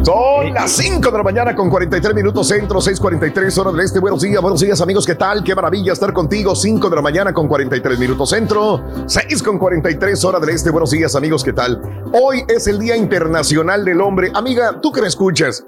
Son 0.04 0.54
las 0.54 0.70
5 0.70 1.10
de 1.10 1.16
la 1.16 1.22
mañana 1.22 1.54
con 1.54 1.68
43 1.68 2.14
minutos 2.14 2.46
centro, 2.46 2.80
6:43 2.80 3.58
hora 3.58 3.72
del 3.72 3.80
este. 3.80 3.98
Buenos 3.98 4.22
días, 4.22 4.40
buenos 4.40 4.60
días 4.60 4.80
amigos, 4.80 5.04
¿qué 5.04 5.16
tal? 5.16 5.42
Qué 5.42 5.54
maravilla 5.54 5.92
estar 5.92 6.12
contigo. 6.12 6.54
5 6.54 6.88
de 6.88 6.96
la 6.96 7.02
mañana 7.02 7.32
con 7.32 7.48
43 7.48 7.98
minutos 7.98 8.30
centro, 8.30 8.82
6 9.06 9.42
con 9.42 9.58
43 9.58 10.24
hora 10.24 10.38
del 10.38 10.50
este. 10.50 10.70
Buenos 10.70 10.90
días 10.90 11.14
amigos, 11.16 11.42
¿qué 11.42 11.52
tal? 11.52 11.80
Hoy 12.12 12.44
es 12.48 12.68
el 12.68 12.78
Día 12.78 12.96
Internacional 12.96 13.84
del 13.84 14.00
Hombre. 14.00 14.30
Amiga, 14.34 14.80
tú 14.80 14.92
que 14.92 15.02
me 15.02 15.08
escuchas, 15.08 15.64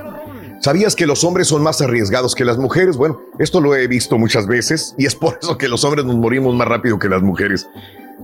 ¿Sabías 0.60 0.96
que 0.96 1.06
los 1.06 1.22
hombres 1.22 1.46
son 1.46 1.62
más 1.62 1.80
arriesgados 1.80 2.34
que 2.34 2.44
las 2.44 2.58
mujeres? 2.58 2.96
Bueno, 2.96 3.20
esto 3.38 3.60
lo 3.60 3.76
he 3.76 3.86
visto 3.86 4.18
muchas 4.18 4.48
veces 4.48 4.96
y 4.98 5.06
es 5.06 5.14
por 5.14 5.38
eso 5.40 5.56
que 5.56 5.68
los 5.68 5.84
hombres 5.84 6.04
nos 6.04 6.16
morimos 6.16 6.56
más 6.56 6.66
rápido 6.66 6.98
que 6.98 7.08
las 7.08 7.22
mujeres. 7.22 7.68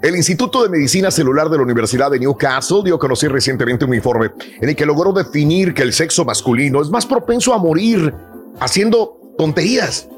El 0.01 0.17
Instituto 0.17 0.63
de 0.63 0.71
Medicina 0.71 1.11
Celular 1.11 1.49
de 1.51 1.59
la 1.59 1.63
Universidad 1.63 2.11
de 2.11 2.19
Newcastle 2.19 2.81
dio 2.85 2.95
a 2.95 2.99
conocer 2.99 3.31
recientemente 3.31 3.85
un 3.85 3.95
informe 3.95 4.31
en 4.61 4.69
el 4.69 4.75
que 4.75 4.87
logró 4.87 5.13
definir 5.13 5.75
que 5.75 5.83
el 5.83 5.93
sexo 5.93 6.25
masculino 6.25 6.81
es 6.81 6.89
más 6.89 7.05
propenso 7.05 7.53
a 7.53 7.59
morir 7.59 8.13
haciendo 8.59 9.21
tonterías, 9.37 10.09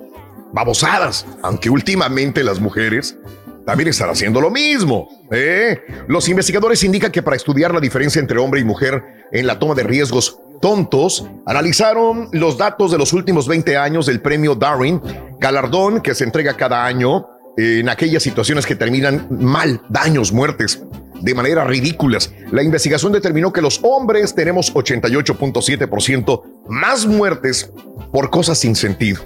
babosadas, 0.53 1.27
aunque 1.43 1.71
últimamente 1.71 2.45
las 2.45 2.61
mujeres 2.61 3.19
también 3.67 3.89
están 3.89 4.11
haciendo 4.11 4.41
lo 4.41 4.51
mismo. 4.51 5.09
¿eh? 5.31 5.81
Los 6.07 6.29
investigadores 6.29 6.85
indican 6.85 7.11
que 7.11 7.23
para 7.23 7.37
estudiar 7.37 7.75
la 7.75 7.81
diferencia 7.81 8.21
entre 8.21 8.39
hombre 8.39 8.61
y 8.61 8.65
mujer 8.65 9.03
en 9.33 9.47
la 9.47 9.59
toma 9.59 9.75
de 9.75 9.83
riesgos 9.83 10.39
tontos, 10.61 11.27
analizaron 11.45 12.29
los 12.33 12.57
datos 12.57 12.93
de 12.93 12.99
los 12.99 13.13
últimos 13.13 13.49
20 13.49 13.77
años 13.77 14.07
del 14.07 14.21
premio 14.21 14.55
Darwin, 14.55 15.01
galardón 15.39 16.01
que 16.01 16.15
se 16.15 16.25
entrega 16.25 16.57
cada 16.57 16.87
año 16.87 17.27
en 17.57 17.89
aquellas 17.89 18.23
situaciones 18.23 18.67
que 18.67 18.77
terminan 18.77 19.27
mal, 19.31 19.81
daños, 19.89 20.33
muertes, 20.33 20.83
de 21.21 21.35
manera 21.35 21.65
ridículas. 21.65 22.33
La 22.51 22.63
investigación 22.63 23.13
determinó 23.13 23.53
que 23.53 23.63
los 23.63 23.81
hombres 23.83 24.35
tenemos 24.35 24.75
88.7% 24.75 26.43
más 26.69 27.07
muertes 27.07 27.71
por 28.13 28.31
cosas 28.31 28.59
sin 28.59 28.77
sentido. 28.77 29.23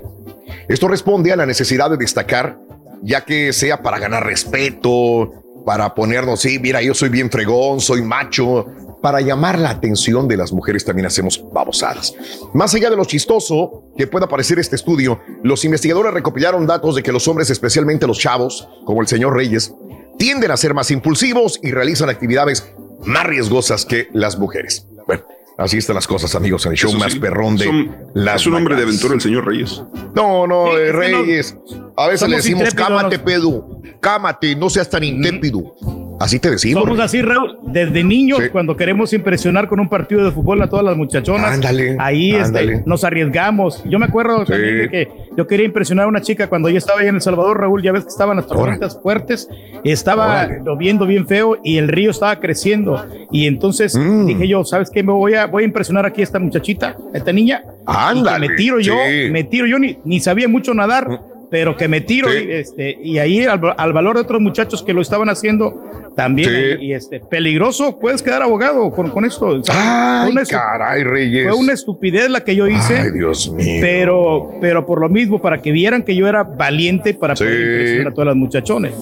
Esto 0.69 0.89
responde 0.89 1.33
a 1.33 1.37
la 1.37 1.47
necesidad 1.47 1.91
de 1.91 1.97
destacar, 1.97 2.59
ya 3.03 3.25
que 3.25 3.53
sea 3.53 3.83
para 3.83 3.99
ganar 3.99 4.25
respeto, 4.25 5.33
para 5.65 5.95
ponernos, 5.95 6.41
sí, 6.41 6.59
mira, 6.59 6.83
yo 6.83 6.95
soy 6.95 7.09
bien 7.09 7.31
fregón, 7.31 7.81
soy 7.81 8.03
macho. 8.03 8.67
Para 9.01 9.21
llamar 9.21 9.59
la 9.61 9.71
atención 9.71 10.27
de 10.27 10.37
las 10.37 10.53
mujeres 10.53 10.85
también 10.85 11.07
hacemos 11.07 11.45
babosadas. 11.53 12.15
Más 12.53 12.75
allá 12.75 12.91
de 12.91 12.97
lo 12.97 13.05
chistoso 13.05 13.85
que 13.97 14.09
pueda 14.09 14.27
parecer 14.27 14.59
este 14.59 14.75
estudio, 14.75 15.21
los 15.45 15.65
investigadores 15.65 16.13
recopilaron 16.13 16.67
datos 16.67 16.97
de 16.97 17.03
que 17.05 17.13
los 17.13 17.29
hombres, 17.29 17.49
especialmente 17.51 18.09
los 18.09 18.19
chavos, 18.19 18.69
como 18.85 19.01
el 19.01 19.07
señor 19.07 19.35
Reyes, 19.35 19.73
tienden 20.19 20.51
a 20.51 20.57
ser 20.57 20.75
más 20.75 20.91
impulsivos 20.91 21.61
y 21.63 21.71
realizan 21.71 22.11
actividades 22.11 22.73
más 23.05 23.25
riesgosas 23.25 23.87
que 23.87 24.09
las 24.13 24.37
mujeres. 24.37 24.87
Bueno, 25.07 25.23
así 25.59 25.77
están 25.79 25.95
las 25.97 26.07
cosas, 26.07 26.35
amigos, 26.35 26.65
en 26.67 26.73
el 26.73 26.79
show 26.79 26.89
Eso 26.91 26.99
más 26.99 27.13
sí, 27.13 27.19
perrón 27.21 27.57
de 27.57 27.65
son- 27.67 27.97
las 28.15 28.41
Es 28.41 28.47
un 28.47 28.55
hombre 28.55 28.77
de 28.77 28.83
aventura 28.85 29.15
el 29.15 29.21
señor 29.21 29.47
Reyes. 29.47 29.83
No, 30.15 30.47
no, 30.47 30.77
eh, 30.79 30.91
Reyes. 30.93 31.57
A 31.97 32.07
veces 32.09 32.29
le 32.29 32.37
decimos, 32.37 32.73
cámate, 32.75 33.19
pedo. 33.19 33.81
Cámate, 34.01 34.55
no 34.57 34.71
seas 34.71 34.89
tan 34.89 35.05
intrépido. 35.05 35.75
Así 36.21 36.39
te 36.41 36.51
decimos. 36.51 36.83
Somos 36.83 36.99
así, 37.01 37.23
Raúl, 37.23 37.59
desde 37.63 38.03
niños, 38.03 38.41
Sí. 38.43 38.49
cuando 38.51 38.77
queremos 38.77 39.13
impresionar 39.13 39.69
con 39.69 39.79
un 39.81 39.89
partido 39.89 40.25
de 40.25 40.33
fútbol 40.33 40.61
a 40.63 40.69
todas 40.69 40.85
las 40.85 40.97
muchachonas. 40.97 41.53
Ándale, 41.55 41.97
Ahí 42.01 42.33
este, 42.33 42.83
nos 42.87 43.05
arriesgamos. 43.05 43.83
Yo 43.89 43.99
me 43.99 44.07
acuerdo 44.07 44.45
de 44.45 44.89
que 44.91 45.09
yo 45.37 45.47
quería 45.47 45.67
impresionar 45.67 46.07
a 46.07 46.09
una 46.09 46.21
chica 46.21 46.49
cuando 46.49 46.69
yo 46.71 46.79
estaba 46.79 47.01
ahí 47.01 47.09
en 47.09 47.15
El 47.17 47.21
Salvador, 47.21 47.61
Raúl, 47.61 47.83
ya 47.83 47.93
ves 47.93 48.03
que 48.05 48.09
estaban 48.11 48.37
las 48.37 48.47
tormentas 48.47 48.99
fuertes, 49.01 49.49
estaba 49.85 50.27
Órale. 50.27 50.61
lloviendo 50.65 51.07
bien 51.07 51.27
feo 51.27 51.59
y 51.63 51.79
el 51.79 51.89
río 51.89 52.11
estaba 52.11 52.39
creciendo. 52.41 53.05
Y 53.31 53.47
entonces 53.47 53.97
Mm. 53.97 54.27
dije 54.27 54.49
yo, 54.49 54.65
¿sabes 54.65 54.91
qué? 54.91 55.03
Me 55.03 55.13
voy 55.13 55.35
a, 55.35 55.47
voy 55.47 55.63
a 55.63 55.67
impresionar 55.67 56.05
aquí 56.07 56.21
a 56.21 56.25
esta 56.25 56.39
muchachita, 56.39 56.97
a 57.15 57.17
esta 57.17 57.33
niña. 57.33 57.63
Ándale, 57.87 58.49
me 58.49 58.57
tiro 58.57 58.81
yo, 58.81 58.95
me 59.31 59.45
tiro 59.45 59.67
yo, 59.67 59.79
ni, 59.79 59.99
ni 60.05 60.21
sabía 60.21 60.49
mucho 60.49 60.75
nadar. 60.75 61.07
Pero 61.51 61.77
que 61.77 61.89
me 61.89 62.01
tiro 62.03 62.31
Sí. 62.31 62.45
y, 62.47 62.53
este, 62.53 62.99
y 63.03 63.19
ahí 63.19 63.45
al, 63.45 63.61
al 63.77 63.93
valor 63.93 64.17
de 64.17 64.23
otros 64.23 64.41
muchachos 64.41 64.83
que 64.83 64.93
lo 64.93 65.01
estaban 65.01 65.29
haciendo 65.31 65.83
también 66.15 66.51
Sí. 66.51 66.85
y 66.87 66.93
este 66.93 67.21
peligroso 67.21 67.99
puedes 67.99 68.23
quedar 68.23 68.43
abogado 68.43 68.91
con, 68.91 69.09
con 69.11 69.25
esto 69.25 69.47
O 69.47 69.63
sea, 69.65 70.23
Ay, 70.23 70.23
fue 70.25 70.33
una 70.33 70.43
estu- 70.43 70.51
caray, 70.51 71.05
Reyes. 71.05 71.49
fue 71.49 71.57
una 71.59 71.73
estupidez 71.73 72.29
la 72.29 72.41
que 72.43 72.55
yo 72.57 72.67
hice 72.67 72.99
Ay, 72.99 73.11
Dios 73.13 73.51
mío. 73.53 73.79
pero 73.81 74.51
pero 74.61 74.85
por 74.85 75.01
lo 75.01 75.09
mismo 75.09 75.41
para 75.41 75.63
que 75.63 75.71
vieran 75.73 76.03
que 76.03 76.15
yo 76.17 76.27
era 76.29 76.43
valiente 76.43 77.15
para 77.15 77.35
Sí. 77.37 77.45
poder 77.45 77.61
impresionar 77.61 78.09
a 78.09 78.15
todas 78.15 78.27
las 78.27 78.37
muchachones 78.37 78.93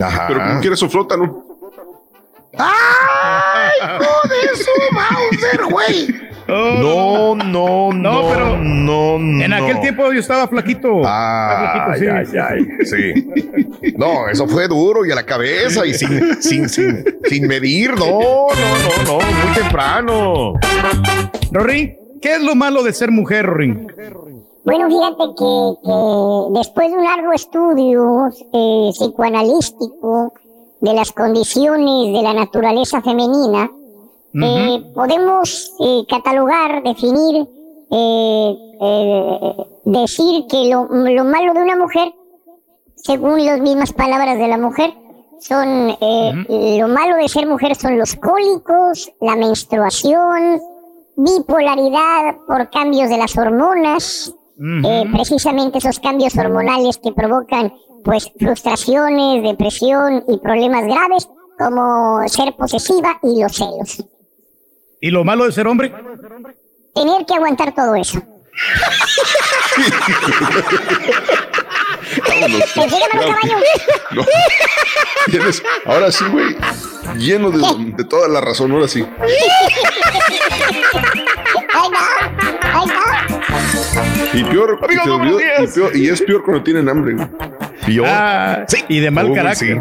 Ajá. 0.00 0.24
Pero 0.26 0.40
como 0.40 0.60
quieras, 0.60 0.80
flótalo. 0.88 1.44
¡Hijo 2.54 4.28
de 4.28 4.56
su 4.62 4.94
Mauser, 4.94 5.64
güey! 5.70 6.21
No, 6.48 7.34
no, 7.34 7.92
no, 7.92 8.28
pero 8.28 8.56
no, 8.58 9.18
no. 9.18 9.44
en 9.44 9.52
aquel 9.52 9.80
tiempo 9.80 10.12
yo 10.12 10.20
estaba 10.20 10.48
flaquito 10.48 11.02
Ah, 11.04 11.92
Estaba 11.94 11.96
flaquito, 11.96 12.42
ay, 12.42 12.66
sí, 12.86 12.86
ay, 12.90 13.22
sí. 13.82 13.94
No, 13.96 14.28
eso 14.28 14.46
fue 14.46 14.68
duro 14.68 15.04
y 15.06 15.10
a 15.10 15.14
la 15.14 15.24
cabeza 15.24 15.86
y 15.86 15.94
sin, 15.94 16.42
sin, 16.42 16.68
sin, 16.68 17.04
sin 17.24 17.46
medir. 17.46 17.90
No, 17.92 18.06
no, 18.06 18.48
no, 18.48 19.04
no, 19.06 19.14
muy 19.14 19.54
temprano. 19.54 20.54
Rory 21.52 21.96
¿qué 22.22 22.36
es 22.36 22.42
lo 22.42 22.54
malo 22.54 22.82
de 22.82 22.92
ser 22.92 23.10
mujer 23.10 23.46
Rory? 23.46 23.72
Bueno, 24.64 24.88
fíjate 24.88 25.24
que, 25.36 25.74
que 25.84 26.58
después 26.58 26.90
de 26.90 26.96
un 26.96 27.04
largo 27.04 27.32
estudio 27.32 28.28
eh, 28.52 28.90
psicoanalístico 28.92 30.32
de 30.80 30.94
las 30.94 31.10
condiciones 31.12 32.12
de 32.12 32.22
la 32.22 32.32
naturaleza 32.32 33.02
femenina, 33.02 33.68
eh, 34.34 34.82
podemos 34.94 35.72
eh, 35.80 36.04
catalogar, 36.08 36.82
definir, 36.82 37.46
eh, 37.94 38.56
eh, 38.80 39.54
decir 39.84 40.46
que 40.48 40.70
lo, 40.70 40.86
lo 40.88 41.24
malo 41.24 41.52
de 41.52 41.62
una 41.62 41.76
mujer, 41.76 42.14
según 42.96 43.44
las 43.44 43.60
mismas 43.60 43.92
palabras 43.92 44.38
de 44.38 44.48
la 44.48 44.56
mujer, 44.56 44.94
son 45.38 45.94
eh, 46.00 46.78
lo 46.80 46.88
malo 46.88 47.16
de 47.16 47.28
ser 47.28 47.46
mujer 47.46 47.74
son 47.76 47.98
los 47.98 48.14
cólicos, 48.16 49.12
la 49.20 49.36
menstruación, 49.36 50.58
bipolaridad 51.16 52.36
por 52.46 52.70
cambios 52.70 53.10
de 53.10 53.18
las 53.18 53.36
hormonas, 53.36 54.34
precisamente 55.12 55.78
esos 55.78 55.98
cambios 56.00 56.34
hormonales 56.38 56.96
que 56.96 57.12
provocan 57.12 57.74
pues 58.04 58.32
frustraciones, 58.38 59.42
depresión 59.42 60.24
y 60.28 60.38
problemas 60.38 60.84
graves 60.86 61.28
como 61.58 62.26
ser 62.26 62.54
posesiva 62.56 63.18
y 63.22 63.42
los 63.42 63.52
celos. 63.54 64.04
¿Y 65.02 65.10
lo 65.10 65.22
malo 65.24 65.44
de 65.44 65.52
ser 65.52 65.66
hombre? 65.66 65.92
Tener 66.94 67.26
que 67.26 67.34
aguantar 67.34 67.74
todo 67.74 67.94
eso. 67.96 68.22
Vámonos. 72.28 72.72
Consígueme 72.74 73.14
un 73.14 73.20
caballo. 73.34 73.56
No. 74.12 74.24
Tienes, 75.30 75.62
ahora 75.86 76.10
sí, 76.12 76.24
güey. 76.30 76.56
Lleno 77.16 77.50
de, 77.50 77.58
de 77.96 78.04
toda 78.04 78.28
la 78.28 78.40
razón, 78.40 78.72
ahora 78.72 78.88
sí. 78.88 79.06
Ahí 81.74 81.88
va, 81.90 82.08
ahí 82.62 82.86
va. 82.88 83.26
Y 84.34 84.44
peor, 84.44 84.78
y, 84.80 84.84
Amigos, 84.84 85.06
olvidó- 85.08 85.38
peor- 85.74 85.96
y 85.96 86.08
es 86.08 86.22
peor 86.22 86.42
cuando 86.44 86.62
tienen 86.62 86.88
hambre. 86.88 87.14
güey. 87.14 87.26
Peor. 87.86 88.06
Ah, 88.08 88.64
y 88.88 89.00
de 89.00 89.10
mal 89.10 89.32
carácter 89.34 89.78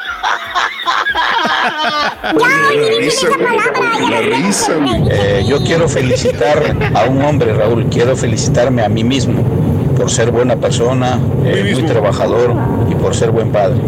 La 2.34 2.98
risa, 3.00 3.28
güey. 3.36 4.10
La 4.10 4.20
risa, 4.20 4.74
güey. 4.74 5.08
Eh, 5.10 5.44
yo 5.46 5.58
quiero 5.64 5.88
felicitar 5.88 6.62
a 6.94 7.04
un 7.04 7.22
hombre, 7.24 7.52
Raúl. 7.52 7.86
Quiero 7.90 8.16
felicitarme 8.16 8.84
a 8.84 8.88
mí 8.88 9.02
mismo 9.02 9.42
por 9.96 10.10
ser 10.10 10.30
buena 10.30 10.56
persona, 10.56 11.18
eh, 11.44 11.70
muy 11.74 11.82
trabajador 11.84 12.54
y 12.88 12.94
por 12.94 13.14
ser 13.14 13.30
buen 13.30 13.50
padre. 13.52 13.80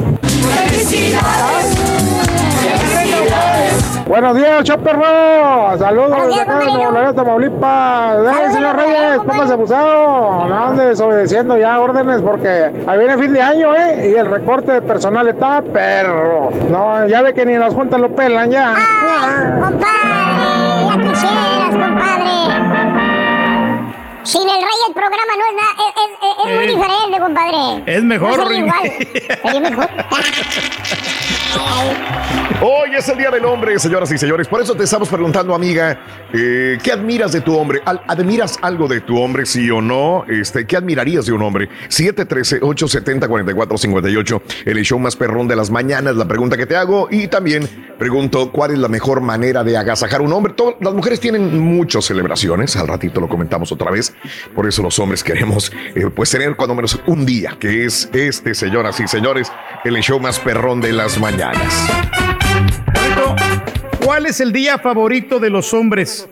Buenos 4.07 4.37
días, 4.37 4.63
Chaperro. 4.63 5.77
Saludos 5.79 6.29
desde 6.29 6.41
acá 6.41 6.59
de. 6.59 6.65
Nuevo 6.67 6.93
Laredo, 6.93 7.15
Tamaulipas. 7.15 8.23
Dale, 8.23 8.53
señor 8.53 8.77
Reyes, 8.77 9.19
póngase 9.27 9.53
abusado. 9.53 10.47
No 10.47 10.67
ande 10.69 10.87
desobedeciendo 10.87 11.59
ya 11.59 11.81
órdenes 11.81 12.23
porque 12.23 12.71
ahí 12.87 12.99
viene 12.99 13.19
fin 13.19 13.33
de 13.33 13.43
año, 13.43 13.75
¿eh? 13.75 14.13
Y 14.13 14.15
el 14.15 14.27
recorte 14.27 14.71
de 14.73 14.83
personal 14.83 15.27
está 15.27 15.61
perro. 15.61 16.51
No, 16.71 17.07
ya 17.09 17.23
ve 17.23 17.35
que 17.35 17.45
ni 17.45 17.57
las 17.59 17.75
juntas 17.75 18.01
lo 18.01 18.15
pelan 18.15 18.49
ya. 18.49 18.75
Ay, 18.77 19.61
compadre, 19.61 20.87
ya 20.87 21.11
quisieras, 21.11 21.71
compadre. 21.71 22.76
Sin 24.27 24.43
el 24.43 24.57
rey 24.57 24.79
el 24.89 24.93
programa 24.95 25.33
no 25.39 25.45
es 25.47 25.55
nada, 25.55 25.73
es, 25.87 25.93
es- 26.03 26.19
es 26.45 26.51
muy 26.57 26.67
diferente, 26.67 27.15
compadre. 27.21 27.85
Es 27.87 28.03
mejor, 28.03 28.37
No 28.39 28.53
igual. 28.53 28.91
Sería 29.43 29.61
mejor. 29.61 29.89
Hoy 32.63 32.91
es 32.97 33.07
el 33.09 33.19
Día 33.19 33.31
del 33.31 33.45
Hombre, 33.45 33.79
señoras 33.79 34.11
y 34.11 34.17
señores. 34.19 34.49
Por 34.49 34.61
eso 34.63 34.75
te 34.75 34.83
estamos 34.85 35.09
preguntando, 35.09 35.55
amiga, 35.55 36.01
eh, 36.33 36.79
¿qué 36.83 36.91
admiras 36.93 37.31
de 37.33 37.41
tu 37.43 37.57
hombre? 37.57 37.81
¿Admiras 37.85 38.59
algo 38.63 38.89
de 38.89 39.01
tu 39.03 39.21
hombre, 39.21 39.45
sí 39.47 39.71
o 39.71 39.81
no? 39.81 40.25
Este, 40.29 40.67
¿Qué 40.67 40.77
admirarías 40.77 41.27
de 41.27 41.33
un 41.33 41.43
hombre? 41.43 41.69
713-870-4458, 41.89 44.43
el 44.65 44.83
show 44.85 44.99
más 44.99 45.15
perrón 45.17 45.47
de 45.49 45.55
las 45.57 45.71
mañanas, 45.71 46.17
la 46.17 46.27
pregunta 46.27 46.57
que 46.57 46.67
te 46.67 46.75
hago. 46.77 47.09
Y 47.11 47.29
también 47.29 47.69
pregunto, 47.99 48.51
¿cuál 48.51 48.73
es 48.73 48.79
la 48.79 48.89
mejor 48.89 49.21
manera 49.21 49.63
de 49.63 49.77
agasajar 49.77 50.21
a 50.21 50.25
un 50.25 50.33
hombre? 50.33 50.55
Todo- 50.55 50.77
las 50.81 50.95
mujeres 50.95 51.21
tienen 51.21 51.61
muchas 51.61 52.05
celebraciones, 52.07 52.75
al 52.77 52.89
ratito 52.89 53.21
lo 53.21 53.29
comentamos 53.29 53.71
otra 53.73 53.91
vez. 53.91 54.15
Por 54.55 54.67
eso 54.67 54.83
los 54.83 54.99
hombres 54.99 55.23
queremos, 55.23 55.73
eh, 55.95 56.09
pues, 56.15 56.31
tener 56.31 56.57
cuando 56.57 56.75
menos 56.75 57.01
un 57.07 57.25
día, 57.25 57.57
que 57.59 57.85
es 57.85 58.09
este, 58.13 58.55
señoras 58.55 58.99
y 59.01 59.09
señores, 59.09 59.53
el 59.85 59.97
show 60.01 60.19
más 60.21 60.39
perrón 60.39 60.81
de 60.81 60.93
las 60.93 61.19
mañanas. 61.19 61.89
¿Cuál 64.05 64.27
es 64.27 64.41
el 64.41 64.53
día 64.53 64.79
favorito 64.79 65.39
de 65.39 65.51
los 65.51 65.75
hombres? 65.75 66.29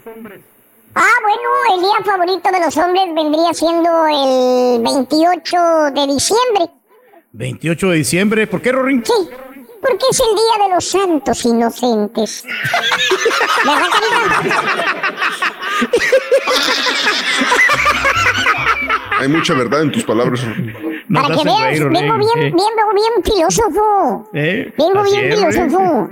Ah, 0.94 1.08
bueno, 1.22 1.74
el 1.74 1.80
día 1.80 2.12
favorito 2.12 2.50
de 2.52 2.60
los 2.60 2.76
hombres 2.76 3.04
vendría 3.14 3.52
siendo 3.52 4.06
el 4.06 4.80
28 4.82 5.56
de 5.92 6.06
diciembre. 6.06 6.70
28 7.32 7.88
de 7.90 7.96
diciembre. 7.96 8.46
¿Por 8.46 8.62
qué, 8.62 8.70
Rorín? 8.70 9.04
Sí, 9.04 9.12
porque 9.80 10.04
es 10.08 10.20
el 10.20 10.36
día 10.36 10.66
de 10.66 10.74
los 10.74 10.84
santos 10.84 11.44
inocentes. 11.44 12.44
¿Verdad, 13.64 13.88
carita? 13.90 15.53
Hay 19.20 19.28
mucha 19.28 19.54
verdad 19.54 19.82
en 19.82 19.92
tus 19.92 20.04
palabras. 20.04 20.44
Nos 21.08 21.22
Para 21.22 21.36
que 21.36 21.44
veas, 21.44 21.60
reír, 21.78 21.88
vengo 21.88 22.18
bien, 22.18 22.38
Eh, 22.38 22.50
vengo 22.52 22.92
bien 22.94 23.12
filósofo. 23.24 24.28
eh, 24.34 24.72
Vengo 24.76 25.00
así 25.00 25.16
bien 25.16 25.32
es, 25.32 25.38
filósofo. 25.38 26.08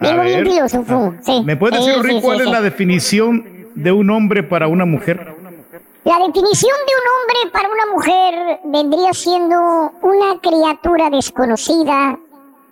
Vengo 0.00 0.22
bien 0.22 0.46
filósofo. 0.46 1.14
Sí. 1.22 1.42
¿Me 1.44 1.56
puedes 1.56 1.78
decir, 1.84 1.94
sí, 2.02 2.20
cuál 2.22 2.36
sí, 2.38 2.42
es 2.42 2.48
sí. 2.48 2.52
la 2.54 2.60
definición 2.60 3.44
de 3.74 3.92
un 3.92 4.10
hombre 4.10 4.42
para 4.42 4.68
una 4.68 4.84
mujer? 4.84 5.34
La 6.04 6.18
definición 6.24 6.76
de 6.86 6.92
un 6.94 7.06
hombre 7.12 7.50
para 7.52 7.68
una 7.68 7.86
mujer 7.92 8.60
vendría 8.64 9.12
siendo 9.12 9.92
una 10.02 10.38
criatura 10.40 11.10
desconocida, 11.10 12.16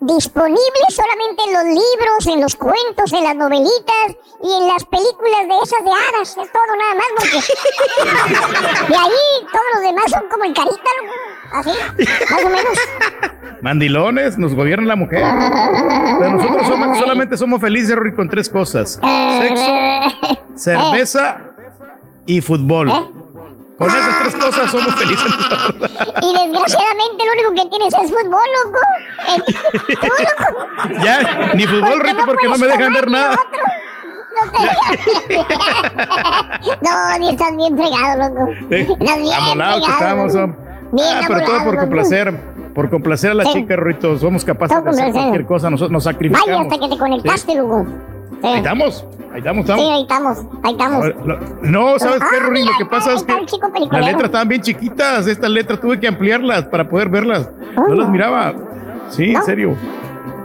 disponible 0.06 0.84
solamente 0.90 1.42
en 1.46 1.52
los 1.54 1.64
libros, 1.64 2.26
en 2.26 2.40
los 2.40 2.54
cuentos, 2.56 3.12
en 3.12 3.24
las 3.24 3.34
novelitas 3.36 4.16
y 4.42 4.52
en 4.52 4.68
las 4.68 4.84
películas 4.84 5.48
de 5.48 5.54
esas 5.62 5.84
de 5.84 5.90
hadas. 5.90 6.28
Es 6.28 6.52
todo 6.52 6.76
nada 6.78 6.94
más 6.94 7.06
porque... 7.16 7.38
De 8.88 8.96
ahí 8.96 9.46
todos 9.50 9.64
los 9.74 9.82
demás 9.82 10.04
son 10.10 10.22
como 10.30 10.44
en 10.44 10.52
carita. 10.54 10.90
Así, 11.52 11.70
más 12.30 12.44
o 12.44 12.48
menos. 12.48 12.78
Mandilones, 13.62 14.36
nos 14.38 14.54
gobierna 14.54 14.86
la 14.88 14.96
mujer. 14.96 15.22
Pero 16.18 16.30
nosotros 16.32 16.66
somos- 16.66 16.98
solamente 16.98 17.36
somos 17.36 17.60
felices, 17.60 17.94
Rorín, 17.96 18.14
con 18.16 18.28
tres 18.28 18.48
cosas. 18.48 19.00
Sexo, 19.40 20.38
cerveza 20.56 21.40
y 22.26 22.40
fútbol. 22.40 22.90
Con 23.78 23.88
esas 23.90 24.22
tres 24.22 24.34
cosas 24.36 24.70
somos 24.70 24.94
felices. 25.00 25.32
Y 26.22 26.32
desgraciadamente 26.32 27.24
lo 27.24 27.32
único 27.32 27.62
que 27.62 27.68
tienes 27.70 27.94
es 27.94 28.10
fútbol, 28.10 28.48
loco. 28.64 28.78
Eh, 29.28 29.42
tú, 30.00 30.06
loco. 30.06 31.04
Ya, 31.04 31.52
ni 31.54 31.66
fútbol, 31.66 32.00
Rito, 32.00 32.22
porque 32.24 32.48
no 32.48 32.56
me 32.58 32.66
dejan 32.66 32.92
ver 32.92 33.10
nada. 33.10 33.36
No, 36.82 37.18
ni 37.18 37.30
estás 37.30 37.56
bien 37.56 37.76
fregado, 37.76 38.28
loco. 38.28 38.50
Estás 38.70 39.18
bien 39.18 39.32
Amolados 39.32 39.86
que 39.86 39.92
fregado, 39.92 40.26
estamos. 40.26 40.34
loco. 40.34 40.46
hom- 40.52 40.92
Bien 40.92 41.08
Ah, 41.16 41.24
pero 41.26 41.40
todo 41.44 41.56
por 41.58 41.66
loco. 41.66 41.78
complacer, 41.80 42.40
por 42.74 42.90
complacer 42.90 43.30
a 43.30 43.34
la 43.34 43.44
Sí. 43.44 43.52
chica, 43.52 43.76
Rito. 43.76 44.18
Somos 44.18 44.44
capaces 44.44 44.76
Todo 44.76 44.90
de 44.92 45.00
hacer 45.02 45.12
cualquier 45.12 45.46
cosa. 45.46 45.70
Nos 45.70 45.80
Vaya, 45.80 46.00
sacrificamos. 46.00 46.60
hasta 46.72 46.78
que 46.78 46.88
te 46.94 46.98
conectaste, 46.98 47.54
loco. 47.56 47.84
Sí. 47.84 48.13
Ahí 48.44 48.56
estamos, 48.58 49.04
ahí 49.32 49.38
estamos, 49.38 49.66
Sí, 49.66 49.72
estamos. 49.72 49.90
ahí 49.92 50.02
estamos, 50.02 50.38
ahí 50.62 50.72
estamos. 50.72 51.06
No, 51.62 51.98
¿sabes 51.98 52.20
qué, 52.20 52.36
Ah, 52.40 52.44
Rorín? 52.46 52.66
Lo 52.66 52.72
que 52.78 52.86
pasa 52.86 53.14
es 53.14 53.22
que 53.22 53.32
las 53.90 54.04
letras 54.04 54.24
estaban 54.24 54.48
bien 54.48 54.60
chiquitas. 54.62 55.26
Estas 55.26 55.50
letras 55.50 55.80
tuve 55.80 55.98
que 55.98 56.06
ampliarlas 56.08 56.64
para 56.64 56.88
poder 56.88 57.08
verlas. 57.08 57.48
No 57.76 57.84
Ah. 57.92 57.94
las 57.96 58.08
miraba. 58.08 58.54
Sí, 59.10 59.32
en 59.34 59.42
serio. 59.44 59.76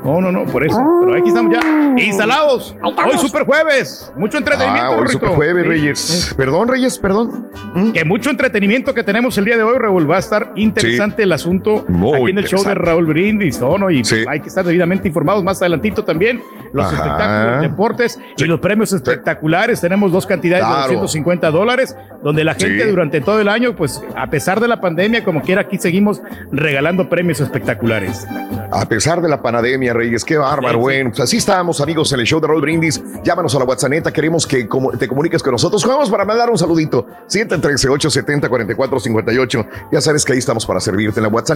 No, 0.03 0.21
no, 0.21 0.31
no, 0.31 0.45
por 0.45 0.65
eso. 0.65 0.77
Pero 1.05 1.17
aquí 1.19 1.27
estamos 1.29 1.53
ya 1.53 2.01
instalados. 2.03 2.75
Hoy 2.81 3.17
super 3.17 3.43
jueves. 3.43 4.11
Mucho 4.15 4.37
entretenimiento. 4.37 4.85
Ah, 4.87 4.91
hoy 4.91 5.01
Rito. 5.01 5.11
super 5.13 5.29
jueves, 5.29 5.63
Sí. 5.63 5.69
Reyes. 5.69 6.33
Perdón, 6.37 6.67
Reyes, 6.67 6.97
perdón. 6.99 7.47
Que 7.93 8.05
mucho 8.05 8.29
entretenimiento 8.29 8.93
que 8.93 9.03
tenemos 9.03 9.37
el 9.37 9.45
día 9.45 9.57
de 9.57 9.63
hoy, 9.63 9.77
Raúl. 9.77 10.09
Va 10.09 10.15
a 10.15 10.19
estar 10.19 10.53
interesante 10.55 11.23
el 11.23 11.31
asunto 11.31 11.85
Muy 11.87 12.21
aquí 12.21 12.31
en 12.31 12.37
el 12.37 12.45
show 12.47 12.63
de. 12.63 12.73
Raúl 12.75 13.05
Brindis, 13.05 13.59
¿no? 13.59 13.77
¿no? 13.77 13.89
Y 13.91 14.01
hay 14.27 14.39
que 14.39 14.47
estar 14.47 14.63
debidamente 14.65 15.07
informados 15.07 15.43
más 15.43 15.61
adelantito 15.61 16.03
también. 16.03 16.41
Los 16.71 16.85
Ajá. 16.85 16.95
espectáculos, 16.95 17.61
deportes 17.61 18.19
y 18.37 18.43
los 18.45 18.59
premios 18.59 18.93
espectaculares. 18.93 19.81
Tenemos 19.81 20.11
dos 20.11 20.25
cantidades 20.25 20.65
Claro. 20.65 20.87
de 20.87 20.93
250 20.95 21.51
dólares, 21.51 21.95
donde 22.23 22.43
la 22.43 22.53
gente 22.53 22.83
Sí. 22.85 22.89
durante 22.89 23.21
todo 23.21 23.39
el 23.41 23.49
año, 23.49 23.75
pues 23.75 24.01
a 24.15 24.27
pesar 24.29 24.59
de 24.59 24.67
la 24.67 24.79
pandemia, 24.79 25.23
como 25.23 25.41
quiera, 25.41 25.61
aquí 25.61 25.77
seguimos 25.77 26.21
regalando 26.51 27.09
premios 27.09 27.39
espectaculares. 27.41 28.25
A 28.71 28.85
pesar 28.87 29.21
de 29.21 29.29
la 29.29 29.41
pandemia, 29.41 29.93
Reyes, 29.99 30.23
qué 30.23 30.37
bárbaro. 30.37 30.79
Bueno, 30.79 31.09
pues 31.09 31.19
así 31.21 31.35
estamos, 31.37 31.81
amigos, 31.81 32.11
en 32.13 32.19
el 32.21 32.25
show 32.25 32.39
de 32.39 32.47
Roll 32.47 32.61
Brindis. 32.61 33.01
Llámanos 33.23 33.53
a 33.55 33.59
la 33.59 33.65
WhatsApp, 33.65 33.89
queremos 34.13 34.47
que 34.47 34.65
como- 34.67 34.91
te 34.91 35.05
comuniques 35.07 35.43
con 35.43 35.51
nosotros. 35.51 35.85
Vamos 35.85 36.09
para 36.09 36.23
mandar 36.23 36.49
un 36.49 36.57
saludito. 36.57 37.05
713-870-4458. 37.27 39.65
Ya 39.91 39.99
sabes 40.01 40.23
que 40.23 40.31
ahí 40.33 40.39
estamos 40.39 40.65
para 40.65 40.79
servirte 40.79 41.19
en 41.19 41.23
la 41.23 41.29
WhatsApp. 41.29 41.49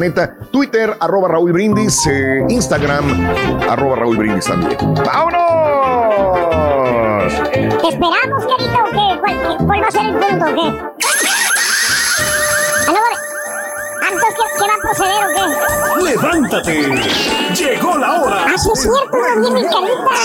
Twitter, 0.51 0.97
arroba 0.99 1.29
Raúl 1.29 1.53
Brindis. 1.53 2.05
eh, 2.07 2.43
Instagram, 2.49 3.05
arroba 3.69 3.95
Raúl 3.97 4.17
Brindis 4.17 4.45
también. 4.45 4.75
¡Vámonos! 5.05 5.43
¿Te 7.53 7.67
esperamos, 7.89 8.45
carita, 8.45 8.83
o 8.83 8.85
qué? 8.91 9.19
¿Cuál, 9.21 9.57
cuál 9.65 9.81
va 9.81 9.87
a 9.87 9.91
ser 9.91 10.05
el 10.05 10.13
punto, 10.15 10.45
o 10.45 10.55
qué? 10.55 10.67
¿Antes 14.05 14.33
qué, 14.35 14.43
qué 14.57 14.65
va 14.67 14.73
a 14.73 14.77
proceder, 14.81 15.23
o 15.23 15.27
qué? 15.33 15.43
¡Levántate! 16.15 16.91
¡Llegó 17.55 17.97
la 17.97 18.21
hora! 18.21 18.45
Ah, 18.45 18.53
sí 18.57 18.69
es 18.73 18.81
cierto, 18.81 19.17
no 19.37 19.51
viene 19.51 19.67
carita. 19.67 20.15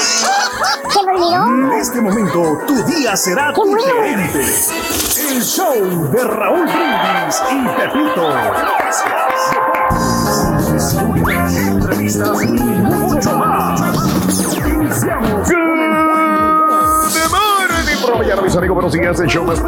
Se 0.91 1.03
me 1.03 1.13
olvidó. 1.13 1.47
En 1.47 1.73
este 1.73 2.01
momento, 2.01 2.59
tu 2.67 2.83
día 2.85 3.17
será 3.17 3.53
Qué 3.55 3.61
bueno. 3.61 3.77
diferente. 3.77 4.41
El 5.31 5.43
show 5.43 6.11
de 6.13 6.25
Raúl 6.25 6.65
Brindis 6.67 7.43
y 7.51 7.69
Pepito. 7.81 8.33
Entrevistas 11.67 12.43
y 12.43 12.47
mucho 12.53 13.33
más. 13.33 13.81
Iniciamos. 14.67 15.49
Mañana, 18.19 18.43
mis 18.43 18.57
amigos, 18.57 18.75
buenos 18.75 18.93
días, 18.93 19.21
el 19.21 19.29
show 19.29 19.45
más... 19.45 19.63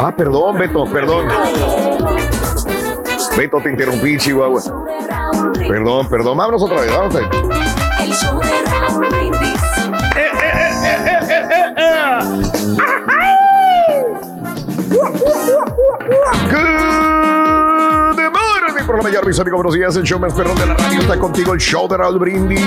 Ah, 0.00 0.12
perdón, 0.14 0.58
Beto, 0.58 0.84
perdón. 0.84 1.26
Beto, 3.36 3.60
te 3.60 3.70
interrumpí, 3.70 4.16
Chihuahua. 4.16 4.62
Perdón, 5.68 6.08
perdón, 6.08 6.38
vámonos 6.38 6.62
otra 6.62 6.80
vez, 6.80 6.90
vamos 6.90 7.14
a 7.14 7.18
ver. 7.20 7.28
El 8.00 8.12
show 8.12 8.40
de 8.40 8.62
Raúl 8.70 9.08
Brindis. 9.08 9.60
Good 16.48 16.64
morning, 16.64 16.85
por 18.86 18.96
la 18.96 19.02
mañana, 19.02 19.26
mis 19.26 19.38
amigos, 19.40 19.56
buenos 19.56 19.74
días, 19.74 19.96
el 19.96 20.04
show 20.04 20.20
más 20.20 20.32
perrón 20.32 20.56
de 20.56 20.66
la 20.66 20.74
radio 20.74 21.00
está 21.00 21.18
contigo, 21.18 21.52
el 21.54 21.60
show 21.60 21.88
de 21.88 21.96
Raúl 21.96 22.20
Brindis. 22.20 22.60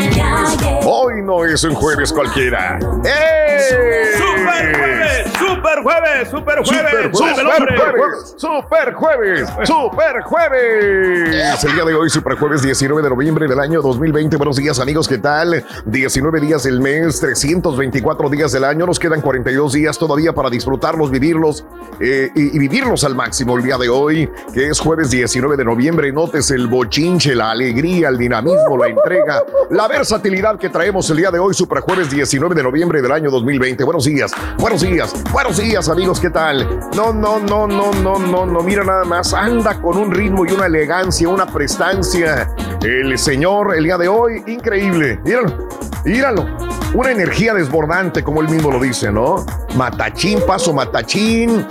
Hoy 0.84 1.22
no 1.24 1.46
es 1.46 1.64
un 1.64 1.74
jueves 1.74 2.12
cualquiera. 2.12 2.78
¡Eh! 3.06 4.12
¡Super 4.18 4.76
jueves! 4.76 5.32
¡Super 5.40 5.84
jueves! 5.84 6.30
¡Super 6.30 6.64
jueves! 6.64 7.18
Super, 7.18 7.44
jueves, 7.48 8.36
super 8.36 8.94
jueves, 8.94 9.50
super 9.64 10.22
jueves. 10.24 11.64
El 11.64 11.74
día 11.74 11.86
de 11.86 11.96
hoy, 11.96 12.10
super 12.10 12.36
jueves 12.38 12.62
19 12.64 13.02
de 13.02 13.10
noviembre 13.10 13.48
del 13.48 13.60
año 13.60 13.82
2020. 13.82 14.36
Buenos 14.36 14.58
días, 14.58 14.80
amigos, 14.80 15.08
¿qué 15.08 15.20
tal? 15.20 15.64
19 15.86 16.42
días 16.42 16.64
del 16.64 16.82
mes, 16.82 17.22
324 17.22 18.30
días 18.30 18.52
del 18.52 18.66
año. 18.66 18.86
Nos 18.86 19.00
quedan 19.00 19.22
42 19.22 19.74
días 19.74 19.98
todavía 19.98 20.34
para 20.34 20.50
disfrutarlos, 20.50 21.12
vivirlos 21.12 21.66
eh, 22.02 22.30
y, 22.36 22.56
y 22.56 22.60
vivirlos 22.60 23.06
al 23.06 23.16
máximo 23.16 23.58
el 23.58 23.64
día 23.64 23.78
de 23.78 23.88
hoy, 23.88 24.30
que 24.54 24.68
es 24.68 24.80
jueves 24.80 25.10
19 25.10 25.56
de 25.56 25.64
noviembre. 25.64 26.09
Notes 26.12 26.52
el 26.52 26.68
bochinche, 26.68 27.36
la 27.36 27.52
alegría, 27.52 28.10
el 28.10 28.18
dinamismo, 28.18 28.78
la 28.78 28.88
entrega, 28.88 29.44
la 29.70 29.88
versatilidad 29.88 30.58
que 30.58 30.70
traemos 30.70 31.10
el 31.10 31.18
día 31.18 31.32
de 31.32 31.40
hoy, 31.40 31.54
super 31.54 31.82
jueves 31.82 32.10
19 32.10 32.56
de 32.56 32.64
noviembre 32.64 33.02
del 33.02 33.12
año 33.12 33.30
2020. 33.30 33.84
Buenos 33.84 34.06
días, 34.06 34.32
buenos 34.58 34.82
días, 34.82 35.14
buenos 35.32 35.58
días, 35.58 35.90
amigos, 35.90 36.20
¿qué 36.20 36.30
tal? 36.30 36.68
No, 36.96 37.14
no, 37.14 37.40
no, 37.40 37.68
no, 37.68 37.92
no, 37.94 38.20
no, 38.20 38.46
no, 38.46 38.60
mira 38.62 38.84
nada 38.84 39.06
más, 39.06 39.34
anda 39.34 39.82
con 39.82 39.98
un 39.98 40.12
ritmo 40.12 40.46
y 40.46 40.52
una 40.52 40.66
elegancia, 40.66 41.28
una 41.28 41.46
prestancia. 41.46 42.50
El 42.84 43.18
señor 43.18 43.76
el 43.76 43.84
día 43.84 43.98
de 43.98 44.08
hoy, 44.08 44.44
increíble. 44.48 45.20
Míralo, 45.24 45.68
míralo. 46.06 46.46
una 46.94 47.12
energía 47.12 47.54
desbordante, 47.54 48.24
como 48.24 48.42
él 48.42 48.50
mismo 48.50 48.72
lo 48.72 48.80
dice, 48.80 49.12
¿no? 49.12 49.46
Matachín, 49.76 50.40
paso 50.48 50.74
matachín, 50.74 51.66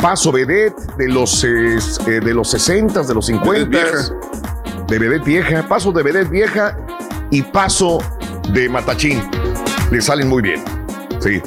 paso 0.00 0.32
vedette 0.32 0.76
de 0.98 1.08
los, 1.08 1.44
eh, 1.44 1.78
eh, 2.06 2.20
de 2.20 2.34
los 2.34 2.50
60, 2.50 3.02
de 3.02 3.14
los 3.14 3.26
50, 3.26 3.78
de 4.88 4.98
vedette 4.98 5.24
vieja, 5.24 5.66
paso 5.68 5.92
de 5.92 6.02
vedette 6.02 6.30
vieja 6.30 6.76
y 7.30 7.42
paso 7.42 7.98
de 8.52 8.68
matachín. 8.68 9.22
Le 9.90 10.00
salen 10.00 10.28
muy 10.28 10.42
bien. 10.42 10.62
Sí, 11.20 11.40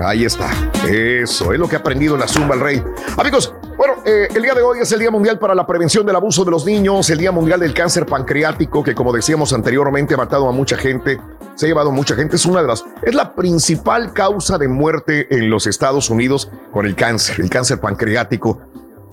ahí 0.00 0.24
está. 0.24 0.50
Eso 0.88 1.52
es 1.52 1.58
lo 1.58 1.68
que 1.68 1.76
ha 1.76 1.78
aprendido 1.78 2.14
en 2.14 2.20
la 2.20 2.28
Zumba 2.28 2.54
el 2.54 2.60
Rey. 2.60 2.82
Amigos, 3.16 3.54
bueno, 3.76 3.94
eh, 4.04 4.28
el 4.34 4.42
día 4.42 4.54
de 4.54 4.62
hoy 4.62 4.78
es 4.80 4.92
el 4.92 5.00
Día 5.00 5.10
Mundial 5.10 5.38
para 5.38 5.54
la 5.54 5.66
Prevención 5.66 6.04
del 6.04 6.16
Abuso 6.16 6.44
de 6.44 6.50
los 6.50 6.64
Niños, 6.64 7.08
el 7.10 7.18
Día 7.18 7.32
Mundial 7.32 7.60
del 7.60 7.74
Cáncer 7.74 8.06
Pancreático, 8.06 8.82
que 8.82 8.94
como 8.94 9.12
decíamos 9.12 9.52
anteriormente 9.52 10.14
ha 10.14 10.16
matado 10.16 10.48
a 10.48 10.52
mucha 10.52 10.76
gente, 10.76 11.20
se 11.54 11.66
ha 11.66 11.68
llevado 11.68 11.90
a 11.90 11.92
mucha 11.92 12.14
gente, 12.14 12.36
es 12.36 12.46
una 12.46 12.60
de 12.60 12.68
las, 12.68 12.84
es 13.02 13.14
la 13.14 13.34
principal 13.34 14.12
causa 14.12 14.58
de 14.58 14.68
muerte 14.68 15.26
en 15.34 15.50
los 15.50 15.66
Estados 15.66 16.10
Unidos 16.10 16.50
con 16.72 16.86
el 16.86 16.94
cáncer, 16.94 17.40
el 17.40 17.50
cáncer 17.50 17.80
pancreático. 17.80 18.60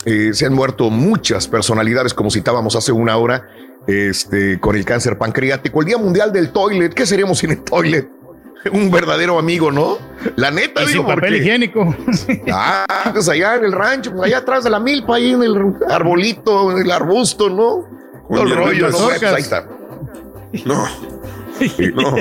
Eh, 0.06 0.30
se 0.34 0.46
han 0.46 0.54
muerto 0.54 0.90
muchas 0.90 1.48
personalidades, 1.48 2.14
como 2.14 2.32
citábamos 2.32 2.76
hace 2.76 2.92
una 2.92 3.18
hora, 3.18 3.48
este, 3.88 4.60
con 4.60 4.76
el 4.76 4.86
cáncer 4.86 5.18
pancreático. 5.18 5.82
El 5.82 5.88
Día 5.88 5.98
Mundial 5.98 6.32
del 6.32 6.52
Toilet, 6.52 6.94
¿qué 6.94 7.06
seríamos 7.06 7.40
sin 7.40 7.52
el 7.52 7.62
toilet? 7.64 8.10
Un 8.74 8.92
verdadero 8.92 9.40
amigo, 9.40 9.72
¿no? 9.72 9.98
La 10.36 10.52
neta, 10.52 10.84
Y 10.84 10.88
digo, 10.88 11.02
su 11.02 11.08
papel 11.08 11.20
porque- 11.22 11.38
higiénico. 11.38 11.96
Ah, 12.52 13.10
pues 13.14 13.28
allá 13.30 13.56
en 13.56 13.66
el 13.66 13.72
rancho, 13.72 14.12
pues 14.12 14.24
allá 14.28 14.40
atrás 14.40 14.64
de 14.64 14.70
la 14.70 14.80
milpa, 14.80 15.16
ahí 15.16 15.32
en 15.32 15.44
el 15.44 15.56
arbolito, 15.90 16.72
en 16.72 16.78
el 16.80 16.92
arbusto, 16.92 17.50
¿no? 17.50 17.88
Todo 18.30 18.44
el 18.44 18.56
rollo. 18.56 18.90
Pues 18.92 19.24
ahí 19.24 19.42
está. 19.42 19.68
No. 20.66 20.86
No. 21.94 22.16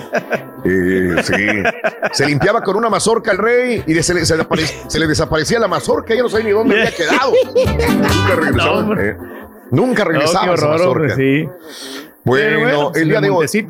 Eh, 0.71 1.23
sí. 1.23 1.35
Se 2.13 2.27
limpiaba 2.27 2.61
con 2.63 2.77
una 2.77 2.91
mazorca 2.91 3.31
el 3.33 3.39
rey 3.39 3.83
y 3.87 3.95
se 4.03 4.13
le, 4.15 4.27
se 4.27 4.37
le 4.37 4.43
apare- 4.47 4.71
se 4.89 4.99
le 4.99 5.07
desaparecía 5.07 5.59
la 5.59 5.69
mazorca, 5.69 6.15
ya 6.15 6.23
no 6.23 6.29
sé 6.29 6.45
ni 6.45 6.51
dónde 6.51 6.79
había 6.79 6.95
quedado. 6.95 7.33
Nunca 7.55 8.35
regresaba. 8.37 8.83
No, 8.83 9.01
eh, 9.01 9.17
Nunca 9.71 10.05
regresaba 10.05 10.47
No, 10.47 10.53
qué 10.53 10.59
esa 10.59 10.67
horror, 10.67 10.79
mazorca. 10.81 11.13
hombre, 11.15 11.17
sí. 11.17 11.49
Bueno, 12.25 12.61
bueno, 12.61 12.93
el 12.95 13.09
día 13.09 13.21
de 13.21 13.31
hoy. 13.31 13.49
Sí. 13.49 13.65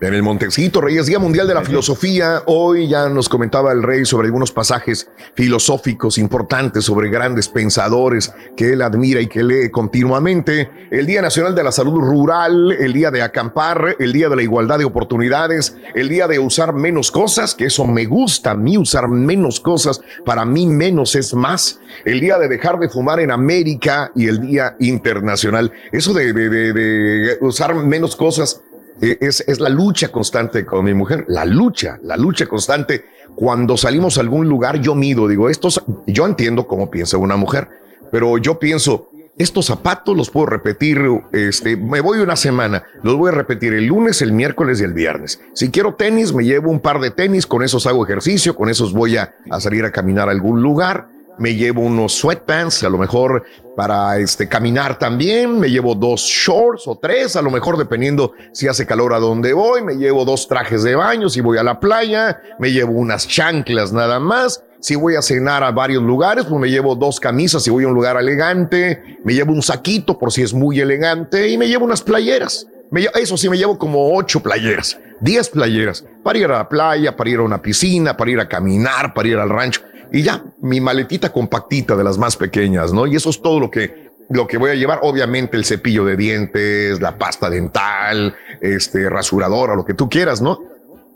En 0.00 0.12
el 0.12 0.22
Montecito, 0.22 0.82
Reyes, 0.82 1.06
Día 1.06 1.18
Mundial 1.18 1.46
de 1.46 1.54
la 1.54 1.62
Filosofía. 1.62 2.42
Hoy 2.46 2.88
ya 2.88 3.08
nos 3.08 3.28
comentaba 3.28 3.72
el 3.72 3.82
rey 3.82 4.04
sobre 4.04 4.26
algunos 4.26 4.52
pasajes 4.52 5.08
filosóficos 5.34 6.18
importantes 6.18 6.84
sobre 6.84 7.08
grandes 7.08 7.48
pensadores 7.48 8.30
que 8.54 8.72
él 8.74 8.82
admira 8.82 9.20
y 9.22 9.28
que 9.28 9.42
lee 9.42 9.70
continuamente. 9.70 10.68
El 10.90 11.06
Día 11.06 11.22
Nacional 11.22 11.54
de 11.54 11.62
la 11.64 11.72
Salud 11.72 11.94
Rural, 12.00 12.72
el 12.72 12.92
Día 12.92 13.10
de 13.10 13.22
acampar, 13.22 13.96
el 13.98 14.12
Día 14.12 14.28
de 14.28 14.36
la 14.36 14.42
Igualdad 14.42 14.78
de 14.78 14.84
Oportunidades, 14.84 15.74
el 15.94 16.10
Día 16.10 16.28
de 16.28 16.38
usar 16.38 16.74
menos 16.74 17.10
cosas, 17.10 17.54
que 17.54 17.66
eso 17.66 17.86
me 17.86 18.04
gusta 18.04 18.50
a 18.50 18.54
mí, 18.56 18.76
usar 18.76 19.08
menos 19.08 19.58
cosas. 19.58 20.02
Para 20.26 20.44
mí 20.44 20.66
menos 20.66 21.14
es 21.14 21.32
más. 21.32 21.80
El 22.04 22.20
Día 22.20 22.36
de 22.38 22.48
dejar 22.48 22.78
de 22.78 22.90
fumar 22.90 23.20
en 23.20 23.30
América 23.30 24.12
y 24.14 24.26
el 24.28 24.40
Día 24.40 24.76
Internacional. 24.80 25.72
Eso 25.92 26.12
de, 26.12 26.32
de- 26.34 26.50
de- 26.50 26.72
de 26.74 27.38
usar 27.40 27.74
menos 27.74 28.16
cosas 28.16 28.60
es, 29.00 29.44
es 29.46 29.60
la 29.60 29.68
lucha 29.68 30.08
constante 30.08 30.64
con 30.64 30.84
mi 30.84 30.94
mujer, 30.94 31.24
la 31.28 31.44
lucha, 31.44 31.98
la 32.02 32.16
lucha 32.16 32.46
constante. 32.46 33.04
Cuando 33.34 33.76
salimos 33.76 34.18
a 34.18 34.20
algún 34.20 34.48
lugar, 34.48 34.80
yo 34.80 34.94
mido, 34.94 35.26
digo, 35.26 35.48
estos, 35.48 35.82
yo 36.06 36.26
entiendo 36.26 36.66
cómo 36.66 36.90
piensa 36.90 37.18
una 37.18 37.36
mujer, 37.36 37.68
pero 38.12 38.38
yo 38.38 38.58
pienso, 38.58 39.10
estos 39.36 39.66
zapatos 39.66 40.16
los 40.16 40.30
puedo 40.30 40.46
repetir, 40.46 41.00
este, 41.32 41.76
me 41.76 42.00
voy 42.00 42.20
una 42.20 42.36
semana, 42.36 42.84
los 43.02 43.16
voy 43.16 43.30
a 43.30 43.34
repetir 43.34 43.72
el 43.74 43.86
lunes, 43.86 44.22
el 44.22 44.32
miércoles 44.32 44.80
y 44.80 44.84
el 44.84 44.92
viernes. 44.92 45.40
Si 45.54 45.70
quiero 45.70 45.94
tenis, 45.94 46.32
me 46.32 46.44
llevo 46.44 46.70
un 46.70 46.78
par 46.78 47.00
de 47.00 47.10
tenis, 47.10 47.46
con 47.46 47.64
esos 47.64 47.86
hago 47.86 48.04
ejercicio, 48.04 48.54
con 48.54 48.68
esos 48.68 48.92
voy 48.92 49.16
a, 49.16 49.34
a 49.50 49.60
salir 49.60 49.84
a 49.84 49.90
caminar 49.90 50.28
a 50.28 50.32
algún 50.32 50.62
lugar 50.62 51.08
me 51.38 51.54
llevo 51.54 51.82
unos 51.82 52.14
sweatpants, 52.14 52.82
a 52.84 52.88
lo 52.88 52.98
mejor 52.98 53.44
para 53.76 54.18
este, 54.18 54.48
caminar 54.48 54.98
también, 54.98 55.58
me 55.58 55.68
llevo 55.68 55.94
dos 55.94 56.22
shorts 56.22 56.86
o 56.86 56.96
tres, 56.96 57.36
a 57.36 57.42
lo 57.42 57.50
mejor 57.50 57.76
dependiendo 57.76 58.32
si 58.52 58.68
hace 58.68 58.86
calor 58.86 59.14
a 59.14 59.18
donde 59.18 59.52
voy, 59.52 59.82
me 59.82 59.94
llevo 59.94 60.24
dos 60.24 60.46
trajes 60.46 60.82
de 60.82 60.94
baño 60.94 61.28
si 61.28 61.40
voy 61.40 61.58
a 61.58 61.62
la 61.62 61.80
playa, 61.80 62.40
me 62.58 62.70
llevo 62.70 62.92
unas 62.92 63.26
chanclas 63.26 63.92
nada 63.92 64.20
más. 64.20 64.62
Si 64.80 64.96
voy 64.96 65.16
a 65.16 65.22
cenar 65.22 65.64
a 65.64 65.70
varios 65.70 66.02
lugares, 66.02 66.44
pues 66.44 66.60
me 66.60 66.68
llevo 66.68 66.94
dos 66.94 67.18
camisas 67.18 67.62
si 67.62 67.70
voy 67.70 67.84
a 67.84 67.88
un 67.88 67.94
lugar 67.94 68.18
elegante, 68.18 69.18
me 69.24 69.32
llevo 69.32 69.54
un 69.54 69.62
saquito 69.62 70.18
por 70.18 70.30
si 70.30 70.42
es 70.42 70.52
muy 70.52 70.78
elegante 70.78 71.48
y 71.48 71.56
me 71.56 71.66
llevo 71.66 71.86
unas 71.86 72.02
playeras. 72.02 72.66
Eso 73.14 73.36
sí, 73.38 73.48
me 73.48 73.56
llevo 73.56 73.78
como 73.78 74.14
ocho 74.14 74.40
playeras, 74.40 74.98
diez 75.20 75.48
playeras, 75.48 76.04
para 76.22 76.38
ir 76.38 76.44
a 76.44 76.58
la 76.58 76.68
playa, 76.68 77.16
para 77.16 77.30
ir 77.30 77.38
a 77.38 77.42
una 77.42 77.62
piscina, 77.62 78.14
para 78.14 78.30
ir 78.30 78.40
a 78.40 78.48
caminar, 78.48 79.14
para 79.14 79.26
ir 79.26 79.38
al 79.38 79.48
rancho. 79.48 79.80
Y 80.12 80.22
ya, 80.22 80.42
mi 80.60 80.80
maletita 80.80 81.32
compactita 81.32 81.96
de 81.96 82.04
las 82.04 82.18
más 82.18 82.36
pequeñas, 82.36 82.92
¿no? 82.92 83.06
Y 83.06 83.16
eso 83.16 83.30
es 83.30 83.40
todo 83.40 83.60
lo 83.60 83.70
que, 83.70 84.10
lo 84.30 84.46
que 84.46 84.58
voy 84.58 84.70
a 84.70 84.74
llevar. 84.74 85.00
Obviamente 85.02 85.56
el 85.56 85.64
cepillo 85.64 86.04
de 86.04 86.16
dientes, 86.16 87.00
la 87.00 87.18
pasta 87.18 87.50
dental, 87.50 88.34
este, 88.60 89.08
rasuradora, 89.08 89.74
lo 89.74 89.84
que 89.84 89.94
tú 89.94 90.08
quieras, 90.08 90.40
¿no? 90.40 90.60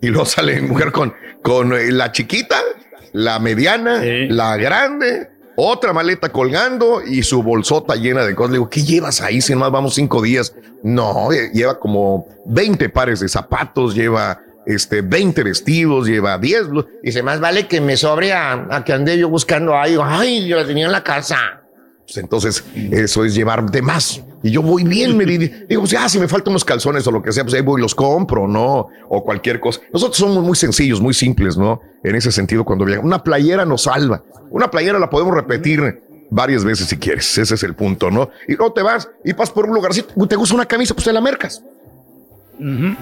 Y 0.00 0.08
luego 0.08 0.26
sale 0.26 0.60
mi 0.60 0.68
mujer 0.68 0.92
con, 0.92 1.14
con 1.42 1.72
eh, 1.72 1.90
la 1.90 2.12
chiquita, 2.12 2.56
la 3.12 3.38
mediana, 3.38 4.00
la 4.02 4.56
grande, 4.56 5.28
otra 5.56 5.92
maleta 5.92 6.30
colgando 6.30 7.02
y 7.02 7.24
su 7.24 7.42
bolsota 7.42 7.96
llena 7.96 8.24
de 8.24 8.34
cosas. 8.34 8.52
Le 8.52 8.58
digo, 8.58 8.70
¿qué 8.70 8.82
llevas 8.82 9.20
ahí? 9.20 9.40
Si 9.40 9.52
nomás 9.52 9.72
vamos 9.72 9.94
cinco 9.94 10.22
días. 10.22 10.54
No, 10.84 11.32
eh, 11.32 11.50
lleva 11.52 11.80
como 11.80 12.28
20 12.46 12.88
pares 12.90 13.18
de 13.20 13.28
zapatos, 13.28 13.94
lleva 13.96 14.40
este, 14.68 15.02
20 15.02 15.42
vestidos, 15.42 16.06
lleva 16.06 16.38
10. 16.38 16.68
blu- 16.68 16.86
Dice, 17.02 17.22
más 17.22 17.40
vale 17.40 17.66
que 17.66 17.80
me 17.80 17.96
sobre 17.96 18.32
a, 18.32 18.68
a 18.70 18.84
que 18.84 18.92
ande 18.92 19.18
yo 19.18 19.28
buscando. 19.28 19.74
Ay, 19.76 20.46
yo 20.46 20.56
la 20.56 20.64
tenía 20.66 20.86
en 20.86 20.92
la 20.92 21.02
casa. 21.02 21.36
Pues 22.04 22.16
entonces, 22.18 22.64
eso 22.92 23.24
es 23.24 23.34
llevar 23.34 23.70
de 23.70 23.82
más. 23.82 24.22
Y 24.42 24.50
yo 24.52 24.62
voy 24.62 24.84
bien, 24.84 25.16
me 25.16 25.24
di- 25.26 25.48
digo, 25.68 25.82
pues, 25.82 25.90
ya, 25.90 26.08
si 26.08 26.18
me 26.18 26.28
faltan 26.28 26.52
unos 26.52 26.64
calzones 26.64 27.06
o 27.06 27.10
lo 27.10 27.20
que 27.22 27.32
sea, 27.32 27.42
pues 27.44 27.54
ahí 27.54 27.60
voy 27.60 27.80
los 27.82 27.94
compro, 27.94 28.46
¿no? 28.46 28.86
O 29.08 29.24
cualquier 29.24 29.58
cosa. 29.60 29.80
Nosotros 29.92 30.16
somos 30.16 30.42
muy 30.44 30.56
sencillos, 30.56 31.00
muy 31.00 31.12
simples, 31.12 31.56
¿no? 31.58 31.80
En 32.04 32.14
ese 32.14 32.30
sentido, 32.30 32.64
cuando 32.64 32.84
viajamos. 32.84 33.06
Una 33.08 33.22
playera 33.24 33.64
nos 33.64 33.82
salva. 33.82 34.22
Una 34.50 34.70
playera 34.70 34.98
la 34.98 35.10
podemos 35.10 35.34
repetir 35.34 36.02
varias 36.30 36.64
veces 36.64 36.86
si 36.86 36.96
quieres. 36.98 37.36
Ese 37.36 37.54
es 37.56 37.62
el 37.62 37.74
punto, 37.74 38.10
¿no? 38.10 38.30
Y 38.46 38.54
luego 38.54 38.72
te 38.72 38.82
vas 38.82 39.08
y 39.24 39.32
pasas 39.34 39.50
por 39.52 39.66
un 39.66 39.74
lugarcito. 39.74 40.14
Te 40.26 40.36
gusta 40.36 40.54
una 40.54 40.66
camisa, 40.66 40.94
pues 40.94 41.04
te 41.04 41.12
la 41.12 41.20
mercas. 41.20 41.62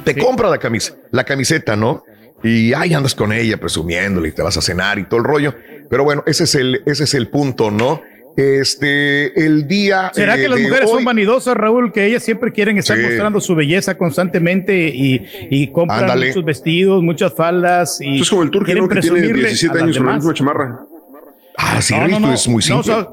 Te 0.05 0.17
compra 0.17 0.49
la 0.51 0.59
camisa, 0.59 0.95
la 1.11 1.25
camiseta, 1.25 1.77
¿no? 1.77 2.05
Y 2.43 2.73
ahí 2.75 2.93
andas 2.95 3.15
con 3.15 3.33
ella 3.33 3.57
presumiéndole 3.57 4.29
y 4.29 4.33
te 4.33 4.43
vas 4.43 4.57
a 4.57 4.61
cenar 4.63 4.99
y 4.99 5.05
todo 5.05 5.19
el 5.21 5.25
rollo. 5.25 5.55
Pero 5.89 6.05
bueno, 6.05 6.23
ese 6.27 6.45
es 6.45 6.55
el, 6.55 6.83
ese 6.87 7.05
es 7.05 7.15
el 7.15 7.29
punto, 7.29 7.71
¿no? 7.71 8.03
Este, 8.37 9.47
el 9.47 9.67
día. 9.67 10.11
¿Será 10.15 10.37
eh, 10.37 10.43
que 10.43 10.49
las 10.49 10.61
mujeres 10.61 10.85
hoy- 10.91 10.97
son 10.97 11.05
vanidosas, 11.05 11.57
Raúl? 11.57 11.93
Que 11.93 12.05
ellas 12.07 12.23
siempre 12.23 12.53
quieren 12.53 12.77
estar 12.79 12.97
Sí. 12.97 13.03
mostrando 13.03 13.41
su 13.41 13.55
belleza 13.55 13.97
constantemente 13.97 14.89
y, 14.89 15.25
y 15.51 15.69
compran 15.69 16.01
Ándale. 16.03 16.29
muchos 16.29 16.45
vestidos, 16.45 17.03
muchas 17.03 17.33
faldas. 17.35 17.99
Y 18.01 18.21
Es 18.21 18.29
como 18.31 18.43
el 18.43 18.51
¿no? 18.51 18.59
Que 18.61 18.73
tiene 18.73 18.87
presumirle 18.89 19.49
17 19.49 19.73
a 19.73 19.75
las 19.75 19.83
años 19.85 19.97
con 19.99 20.07
la 20.07 20.15
misma 20.17 20.35
chamarra. 20.35 20.81
Ah, 21.59 21.81
sí, 21.81 21.95
No, 21.95 22.01
no, 22.01 22.07
Rito, 22.09 22.21
no. 22.21 22.33
es 22.35 22.49
muy 22.49 22.57
No, 22.57 22.61
simple. 22.63 22.81
o 22.81 22.83
sea, 22.85 23.09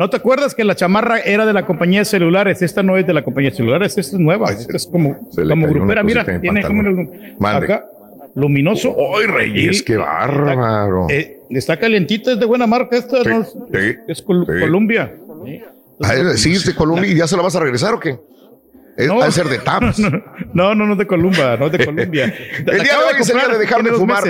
¿No 0.00 0.08
te 0.08 0.16
acuerdas 0.16 0.54
que 0.54 0.64
la 0.64 0.74
chamarra 0.74 1.18
era 1.20 1.44
de 1.44 1.52
la 1.52 1.66
compañía 1.66 1.98
de 1.98 2.04
celulares? 2.06 2.62
Esta 2.62 2.82
no 2.82 2.96
es 2.96 3.06
de 3.06 3.12
la 3.12 3.22
compañía 3.22 3.50
de 3.50 3.56
celulares, 3.56 3.98
esta 3.98 4.16
es 4.16 4.18
nueva. 4.18 4.50
Esta 4.50 4.74
es 4.74 4.86
como, 4.86 5.14
grupera. 5.36 6.02
Mira, 6.02 6.24
tiene 6.40 6.62
como 6.62 6.82
acá, 7.46 7.84
luminoso. 8.34 8.96
¡Ay, 9.14 9.26
Reyes, 9.26 9.80
Y- 9.80 9.84
qué 9.84 9.98
bárbaro! 9.98 11.06
eh, 11.10 11.40
está 11.50 11.76
calientita, 11.78 12.32
es 12.32 12.40
de 12.40 12.46
buena 12.46 12.66
marca 12.66 12.96
esta. 12.96 13.22
¿no? 13.24 13.44
Sí, 13.44 13.96
Es 14.08 14.22
Col- 14.22 14.46
sí. 14.46 14.58
Columbia. 14.58 15.12
Ah, 16.02 16.14
sí, 16.34 16.52
es 16.52 16.64
de 16.64 16.74
Colombia 16.74 17.10
y 17.10 17.16
ya 17.16 17.26
se 17.26 17.36
la 17.36 17.42
vas 17.42 17.54
a 17.56 17.60
regresar 17.60 17.92
o 17.92 18.00
qué? 18.00 18.18
Es, 18.96 19.06
No. 19.06 19.22
de 19.22 19.30
ser 19.30 19.48
de 19.48 19.58
TAPS. 19.66 19.98
No, 19.98 20.08
no, 20.08 20.22
no 20.54 20.92
es 20.92 20.98
de 20.98 21.06
Columbia, 21.06 21.56
no 21.56 21.66
es 21.66 21.72
de 21.72 21.84
Columbia. 21.84 22.34
El 22.58 22.82
día 22.82 22.98
de 22.98 23.04
hoy 23.04 23.20
es 23.20 23.30
el 23.30 23.36
día 23.36 23.48
de 23.48 23.58
dejar 23.58 23.82
de 23.82 23.92
fumar. 23.92 24.24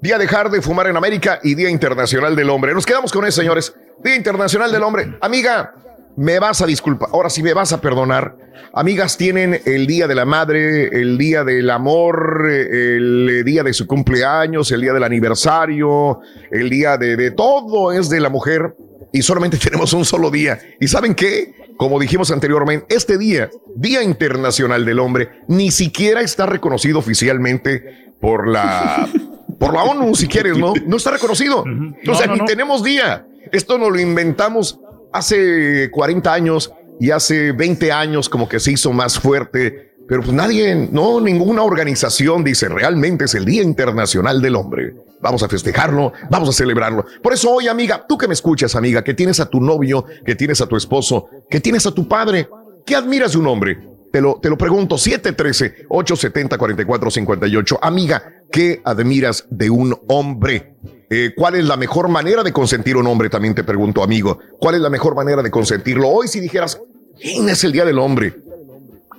Día 0.00 0.18
de 0.18 0.24
dejar 0.24 0.50
de 0.50 0.62
fumar 0.62 0.86
en 0.86 0.96
América 0.96 1.40
y 1.42 1.54
Día 1.54 1.70
Internacional 1.70 2.36
del 2.36 2.50
Hombre. 2.50 2.74
Nos 2.74 2.86
quedamos 2.86 3.12
con 3.12 3.24
eso, 3.24 3.40
señores. 3.40 3.74
Día 4.02 4.16
Internacional 4.16 4.70
del 4.72 4.82
Hombre. 4.82 5.16
Amiga, 5.20 5.74
me 6.16 6.38
vas 6.38 6.62
a 6.62 6.66
disculpar. 6.66 7.10
Ahora 7.12 7.30
sí 7.30 7.42
me 7.42 7.54
vas 7.54 7.72
a 7.72 7.80
perdonar. 7.80 8.36
Amigas 8.72 9.16
tienen 9.16 9.60
el 9.64 9.86
Día 9.86 10.06
de 10.06 10.14
la 10.14 10.24
Madre, 10.24 10.88
el 10.88 11.16
Día 11.16 11.44
del 11.44 11.70
Amor, 11.70 12.48
el 12.50 13.42
Día 13.44 13.62
de 13.62 13.72
su 13.72 13.86
cumpleaños, 13.86 14.70
el 14.72 14.80
Día 14.80 14.92
del 14.92 15.04
Aniversario, 15.04 16.20
el 16.50 16.68
Día 16.68 16.96
de, 16.96 17.16
de 17.16 17.30
todo 17.30 17.92
es 17.92 18.10
de 18.10 18.20
la 18.20 18.28
mujer 18.28 18.74
y 19.12 19.22
solamente 19.22 19.56
tenemos 19.62 19.92
un 19.92 20.04
solo 20.04 20.30
día. 20.30 20.58
¿Y 20.80 20.88
saben 20.88 21.14
qué? 21.14 21.54
Como 21.76 21.98
dijimos 22.00 22.30
anteriormente, 22.30 22.86
este 22.94 23.18
día, 23.18 23.50
Día 23.76 24.02
Internacional 24.02 24.84
del 24.84 24.98
Hombre, 24.98 25.30
ni 25.46 25.70
siquiera 25.70 26.20
está 26.20 26.46
reconocido 26.46 26.98
oficialmente 26.98 28.14
por 28.20 28.48
la, 28.48 29.08
por 29.58 29.74
la 29.74 29.84
ONU, 29.84 30.14
si 30.14 30.26
quieres, 30.26 30.58
¿no? 30.58 30.72
No 30.86 30.96
está 30.96 31.12
reconocido. 31.12 31.60
o 31.60 32.14
sea, 32.14 32.26
no, 32.26 32.34
ni 32.34 32.38
no. 32.40 32.44
tenemos 32.46 32.82
día. 32.82 33.26
Esto 33.52 33.78
nos 33.78 33.90
lo 33.90 34.00
inventamos 34.00 34.80
hace 35.12 35.90
40 35.90 36.32
años 36.32 36.72
y 37.00 37.12
hace 37.12 37.52
20 37.52 37.92
años 37.92 38.28
como 38.28 38.48
que 38.48 38.58
se 38.58 38.72
hizo 38.72 38.92
más 38.92 39.18
fuerte 39.18 39.88
pero 40.08 40.22
pues 40.22 40.32
nadie, 40.32 40.88
no, 40.90 41.20
ninguna 41.20 41.62
organización 41.62 42.42
dice 42.42 42.68
realmente 42.70 43.26
es 43.26 43.34
el 43.34 43.44
Día 43.44 43.62
Internacional 43.62 44.40
del 44.40 44.56
Hombre. 44.56 44.94
Vamos 45.20 45.42
a 45.42 45.48
festejarlo, 45.48 46.12
vamos 46.30 46.48
a 46.48 46.52
celebrarlo. 46.52 47.04
Por 47.22 47.32
eso 47.32 47.50
hoy, 47.50 47.66
amiga, 47.68 48.06
tú 48.08 48.16
que 48.16 48.28
me 48.28 48.34
escuchas, 48.34 48.76
amiga, 48.76 49.02
que 49.02 49.14
tienes 49.14 49.40
a 49.40 49.46
tu 49.46 49.60
novio, 49.60 50.04
que 50.24 50.36
tienes 50.36 50.60
a 50.60 50.66
tu 50.66 50.76
esposo, 50.76 51.28
que 51.50 51.58
tienes 51.60 51.86
a 51.86 51.92
tu 51.92 52.06
padre, 52.06 52.48
¿qué 52.86 52.94
admiras 52.94 53.32
de 53.32 53.38
un 53.38 53.48
hombre? 53.48 53.78
Te 54.12 54.20
lo, 54.20 54.38
te 54.40 54.48
lo 54.48 54.56
pregunto, 54.56 54.94
713-870-4458. 54.96 57.78
Amiga, 57.82 58.22
¿qué 58.50 58.80
admiras 58.84 59.46
de 59.50 59.70
un 59.70 59.96
hombre? 60.08 60.74
Eh, 61.10 61.32
¿Cuál 61.36 61.56
es 61.56 61.64
la 61.64 61.76
mejor 61.76 62.08
manera 62.08 62.42
de 62.42 62.52
consentir 62.52 62.96
a 62.96 63.00
un 63.00 63.06
hombre? 63.06 63.28
También 63.28 63.54
te 63.54 63.64
pregunto, 63.64 64.02
amigo. 64.02 64.38
¿Cuál 64.58 64.76
es 64.76 64.80
la 64.80 64.90
mejor 64.90 65.14
manera 65.14 65.42
de 65.42 65.50
consentirlo? 65.50 66.08
Hoy, 66.08 66.28
si 66.28 66.40
dijeras, 66.40 66.80
¿quién 67.20 67.48
es 67.48 67.64
el 67.64 67.72
Día 67.72 67.84
del 67.84 67.98
Hombre? 67.98 68.34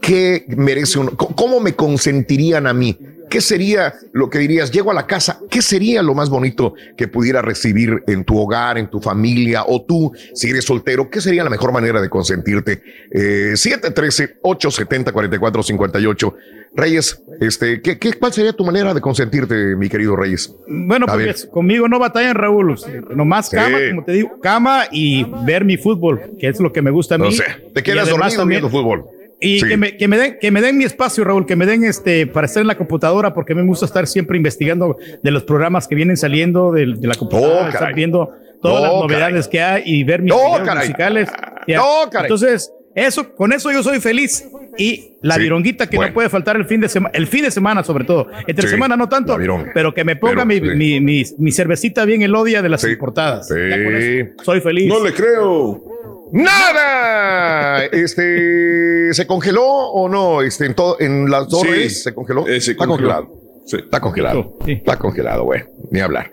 ¿Qué 0.02 0.46
merece 0.48 0.98
un, 0.98 1.10
cómo 1.10 1.60
me 1.60 1.76
consentirían 1.76 2.68
a 2.68 2.74
mí? 2.74 2.98
¿Qué 3.30 3.42
sería 3.42 3.94
lo 4.12 4.30
que 4.30 4.40
dirías? 4.40 4.72
Llego 4.72 4.92
a 4.92 4.94
la 4.94 5.06
casa, 5.08 5.40
¿qué 5.50 5.62
sería 5.62 6.02
lo 6.02 6.14
más 6.16 6.30
bonito 6.30 6.74
que 6.98 7.08
pudiera 7.08 7.42
recibir 7.42 8.04
en 8.08 8.24
tu 8.26 8.38
hogar, 8.40 8.78
en 8.78 8.90
tu 8.90 9.00
familia 9.00 9.64
o 9.68 9.86
tú, 9.86 10.12
si 10.34 10.50
eres 10.50 10.66
soltero? 10.66 11.10
¿Qué 11.10 11.22
sería 11.22 11.44
la 11.44 11.50
mejor 11.50 11.72
manera 11.72 12.02
de 12.02 12.10
consentirte? 12.10 12.82
Eh, 13.12 13.54
713-870-4458. 13.56 16.34
Reyes, 16.76 17.24
este, 17.42 17.82
¿qué, 17.82 17.98
qué, 17.98 18.14
cuál 18.14 18.32
sería 18.32 18.54
tu 18.54 18.64
manera 18.64 18.94
de 18.94 19.02
consentirte, 19.02 19.76
mi 19.76 19.90
querido 19.90 20.16
Reyes? 20.16 20.54
Bueno, 20.68 21.08
A 21.10 21.14
porque 21.14 21.26
ver. 21.26 21.36
conmigo 21.52 21.88
no 21.88 21.98
batallan, 21.98 22.36
Raúl. 22.36 22.76
Nomás 23.16 23.50
Sí. 23.50 23.56
cama, 23.56 23.78
como 23.90 24.04
te 24.04 24.12
digo, 24.12 24.40
cama 24.40 24.84
y 24.92 25.26
ver 25.46 25.66
mi 25.66 25.78
fútbol, 25.78 26.22
que 26.40 26.48
es 26.48 26.60
lo 26.60 26.72
que 26.72 26.84
me 26.84 26.92
gusta 26.92 27.16
a 27.16 27.18
mí. 27.18 27.26
No 27.26 27.32
sé, 27.32 27.44
te 27.74 27.82
quedas 27.82 28.08
dormido 28.10 28.46
viendo 28.46 28.70
fútbol. 28.70 29.06
Y 29.42 29.60
Sí. 29.62 29.68
que, 29.68 29.78
me, 29.78 29.96
que, 29.98 30.08
me 30.08 30.18
den, 30.18 30.38
que 30.42 30.52
me 30.52 30.62
den 30.62 30.78
mi 30.78 30.84
espacio, 30.84 31.24
Raúl, 31.24 31.46
que 31.46 31.56
me 31.56 31.66
den 31.66 31.84
este 31.86 32.28
para 32.28 32.46
estar 32.46 32.62
en 32.62 32.68
la 32.68 32.76
computadora, 32.78 33.34
porque 33.34 33.54
a 33.54 33.56
mí 33.56 33.62
me 33.62 33.68
gusta 33.70 33.86
estar 33.86 34.06
siempre 34.06 34.36
investigando 34.38 34.98
de 35.24 35.32
los 35.32 35.44
programas 35.44 35.88
que 35.88 35.96
vienen 35.96 36.18
saliendo 36.18 36.72
de, 36.74 36.96
de 36.98 37.08
la 37.08 37.16
computadora, 37.16 37.66
Oh, 37.66 37.70
estar 37.70 37.94
viendo 37.94 38.30
todas 38.62 38.84
No, 38.84 38.92
las 38.92 39.02
novedades 39.04 39.48
que 39.48 39.62
hay 39.62 39.84
y 39.86 40.04
ver 40.04 40.22
mis 40.22 40.34
No, 40.34 40.60
videos 40.60 40.76
musicales. 40.76 41.30
Ya. 41.68 41.78
No, 41.78 42.10
caray. 42.12 42.26
Entonces, 42.26 42.72
eso, 42.96 43.34
con 43.34 43.54
eso 43.54 43.72
yo 43.72 43.82
soy 43.82 44.00
feliz. 44.02 44.46
Y 44.78 45.14
la 45.22 45.36
Sí. 45.36 45.42
vironguita 45.42 45.88
que 45.88 45.98
Bueno. 45.98 46.10
no 46.10 46.14
puede 46.14 46.30
faltar 46.30 46.56
el 46.56 46.66
fin 46.66 46.80
de 46.82 46.88
semana, 46.90 47.12
el 47.14 47.28
fin 47.28 47.44
de 47.44 47.52
semana 47.52 47.84
sobre 47.84 48.06
todo. 48.06 48.28
Entre 48.48 48.64
Sí, 48.68 48.74
semana 48.74 48.96
no 48.96 49.10
tanto, 49.10 49.38
pero 49.74 49.94
que 49.94 50.04
me 50.06 50.16
ponga 50.16 50.46
Pero, 50.46 50.46
mi, 50.46 50.56
sí. 50.56 50.76
mi, 50.76 51.00
mi, 51.02 51.24
mi 51.38 51.52
cervecita 51.52 52.06
bien 52.06 52.22
elodia 52.22 52.62
de 52.62 52.70
las 52.70 52.84
importadas. 52.86 53.50
Ya 53.50 53.56
con 53.84 53.96
eso 53.96 54.32
soy 54.44 54.62
feliz. 54.62 54.88
No 54.88 55.04
le 55.04 55.14
creo. 55.14 55.84
¡Nada! 56.32 57.86
Este, 57.86 59.14
¿se 59.14 59.26
congeló 59.28 59.64
o 59.66 60.08
no? 60.10 60.42
Este, 60.42 60.66
en, 60.66 60.76
todo, 60.76 60.98
en 61.00 61.30
las 61.30 61.48
dos 61.48 61.62
Sí. 61.62 61.68
redes 61.68 62.04
se 62.04 62.14
congeló. 62.14 62.48
Eh, 62.48 62.62
se 62.62 62.72
Está 62.72 62.86
congeló. 62.86 63.10
congelado. 63.10 63.40
Está 63.66 64.00
congelado. 64.00 64.58
Está 64.66 64.98
congelado, 64.98 65.44
güey. 65.44 65.64
Ni 65.92 66.00
hablar. 66.00 66.32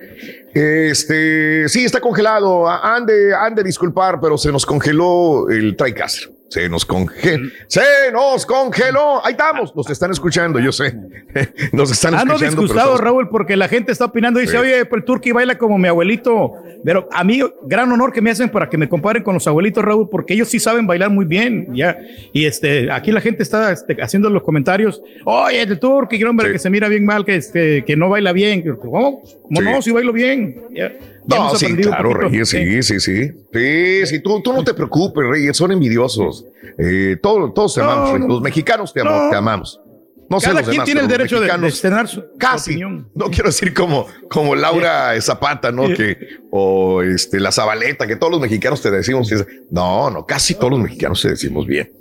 Este, 0.55 1.69
sí, 1.69 1.85
está 1.85 2.01
congelado. 2.01 2.67
Han 2.69 3.05
de, 3.05 3.35
han 3.35 3.55
de 3.55 3.63
disculpar, 3.63 4.21
pero 4.21 4.39
se 4.39 4.51
nos 4.51 4.65
congeló 4.65 5.49
el 5.51 5.77
TriCaster. 5.77 6.31
Se 6.49 6.69
nos 6.69 6.85
congeló. 6.87 7.49
Se 7.67 7.83
nos 8.13 8.47
congeló. 8.47 9.25
Ahí 9.27 9.33
estamos. 9.33 9.75
Nos 9.75 9.91
están 9.91 10.13
escuchando, 10.13 10.61
yo 10.61 10.71
sé. 10.71 10.95
Nos 11.73 11.91
están 11.91 12.15
Ando 12.15 12.35
escuchando. 12.35 12.39
pero 12.39 12.49
disgustado, 12.63 12.81
estamos- 12.95 13.01
Raúl, 13.01 13.29
porque 13.29 13.57
la 13.57 13.67
gente 13.69 13.91
está 13.91 14.05
opinando. 14.05 14.39
Dice, 14.39 14.53
Sí. 14.53 14.59
oye, 14.59 14.85
pues 14.85 15.01
el 15.01 15.05
turqui 15.05 15.33
baila 15.33 15.59
como 15.59 15.77
mi 15.77 15.89
abuelito. 15.89 16.53
Pero 16.85 17.09
a 17.13 17.25
mí, 17.25 17.41
gran 17.65 17.91
honor 17.91 18.13
que 18.13 18.21
me 18.23 18.31
hacen 18.31 18.49
para 18.49 18.69
que 18.69 18.79
me 18.79 18.89
comparen 18.89 19.25
con 19.25 19.35
los 19.35 19.47
abuelitos, 19.49 19.85
Raúl, 19.85 20.09
porque 20.09 20.35
ellos 20.35 20.49
sí 20.49 20.61
saben 20.61 20.87
bailar 20.87 21.11
muy 21.11 21.25
bien. 21.25 21.69
Ya. 21.75 21.99
Y 22.33 22.45
este, 22.47 22.93
aquí 22.93 23.11
la 23.11 23.21
gente 23.21 23.43
está 23.43 23.73
este, 23.73 23.97
haciendo 24.01 24.31
los 24.31 24.43
comentarios. 24.45 25.03
Oye, 25.25 25.63
el 25.63 25.79
turqui, 25.81 26.17
qué 26.17 26.25
hombre, 26.27 26.53
que 26.53 26.61
se 26.61 26.71
mira 26.71 26.89
bien 26.89 27.05
mal, 27.05 27.25
que, 27.25 27.35
este, 27.37 27.85
que 27.85 27.97
no 27.97 28.09
baila 28.09 28.33
bien. 28.33 28.63
¿Cómo? 28.77 29.21
¿Cómo 29.43 29.61
Sí. 29.61 29.65
no? 29.65 29.83
Si 29.83 29.91
bailo 29.91 30.13
bien. 30.13 30.63
Ya 30.73 30.93
No, 31.29 31.55
sí, 31.57 31.75
claro. 31.77 32.15
Reyes, 32.15 32.49
sí, 32.49 32.83
sí, 32.83 33.01
sí. 33.01 33.31
Sí, 33.53 34.07
sí, 34.07 34.21
tú, 34.21 34.41
tú 34.43 34.53
no 34.53 34.63
te 34.65 34.75
preocupes, 34.75 35.25
Reyes, 35.29 35.57
son 35.57 35.73
envidiosos. 35.73 36.45
Eh, 36.79 37.17
todos, 37.23 37.53
todos 37.55 37.75
te 37.75 37.81
No, 37.81 37.91
amamos, 37.91 38.21
no. 38.21 38.29
Los 38.29 38.41
mexicanos 38.43 38.93
te, 38.93 39.01
amo- 39.01 39.25
No. 39.25 39.31
te 39.31 39.37
amamos. 39.37 39.81
No 40.29 40.41
sé 40.41 40.47
Cada 40.47 40.55
los 40.59 40.65
quien 40.65 40.73
demás, 40.73 40.85
tiene 40.87 41.01
el 41.03 41.07
derecho 41.09 41.41
de, 41.41 41.47
de 41.57 41.69
externar 41.69 42.09
su 42.09 42.21
Casi. 42.37 42.71
opinión. 42.73 43.09
No 43.15 43.27
quiero 43.27 43.45
decir 43.49 43.73
como, 43.73 44.09
como 44.29 44.57
Laura 44.57 45.13
Zapata, 45.21 45.71
¿no? 45.71 45.85
Que, 45.95 46.17
o 46.51 47.01
este, 47.03 47.39
la 47.39 47.53
Zabaleta, 47.53 48.09
que 48.09 48.17
todos 48.17 48.33
los 48.33 48.41
mexicanos 48.41 48.83
te 48.83 48.91
decimos. 48.91 49.33
No, 49.71 50.11
no, 50.11 50.27
casi 50.27 50.55
todos 50.57 50.73
los 50.73 50.81
mexicanos 50.81 51.23
te 51.23 51.29
decimos 51.29 51.65
bien. 51.69 51.93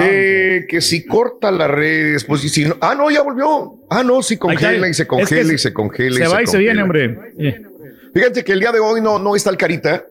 Eh, 0.00 0.64
que 0.70 0.80
si 0.80 1.04
corta 1.04 1.50
las 1.50 1.70
redes, 1.70 2.24
pues 2.24 2.42
y 2.44 2.48
si 2.48 2.64
no. 2.64 2.76
Ah, 2.80 2.94
no, 2.96 3.10
ya 3.10 3.20
volvió. 3.22 3.74
Ah, 3.90 4.02
no, 4.02 4.22
si 4.22 4.38
congela 4.38 4.88
y 4.88 4.94
se 4.94 5.06
congela 5.06 5.52
y 5.52 5.58
se 5.58 5.72
congela. 5.74 6.16
Se 6.16 6.28
va 6.32 6.42
y 6.42 6.46
se 6.46 6.56
viene, 6.56 6.82
hombre. 6.82 7.14
Fíjate 8.14 8.44
que 8.44 8.52
el 8.52 8.60
día 8.60 8.72
de 8.72 8.80
hoy 8.80 9.00
no, 9.00 9.18
no 9.18 9.36
está 9.36 9.50
el 9.50 9.56
Carita, 9.56 10.04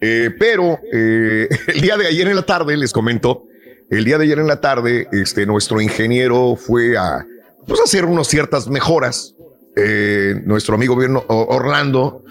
eh, 0.00 0.30
pero 0.38 0.78
eh, 0.92 1.48
el 1.68 1.80
día 1.80 1.96
de 1.96 2.06
ayer 2.06 2.28
en 2.28 2.36
la 2.36 2.42
tarde, 2.42 2.76
les 2.76 2.92
comento, 2.92 3.46
el 3.90 4.04
día 4.04 4.18
de 4.18 4.24
ayer 4.24 4.38
en 4.38 4.46
la 4.46 4.60
tarde, 4.60 5.06
este, 5.12 5.46
nuestro 5.46 5.80
ingeniero 5.80 6.56
fue 6.56 6.96
a 6.96 7.26
pues, 7.66 7.80
hacer 7.80 8.04
unas 8.04 8.26
ciertas 8.26 8.68
mejoras. 8.68 9.34
Eh, 9.74 10.34
nuestro 10.44 10.74
amigo 10.74 10.98
Orlando, 11.28 12.22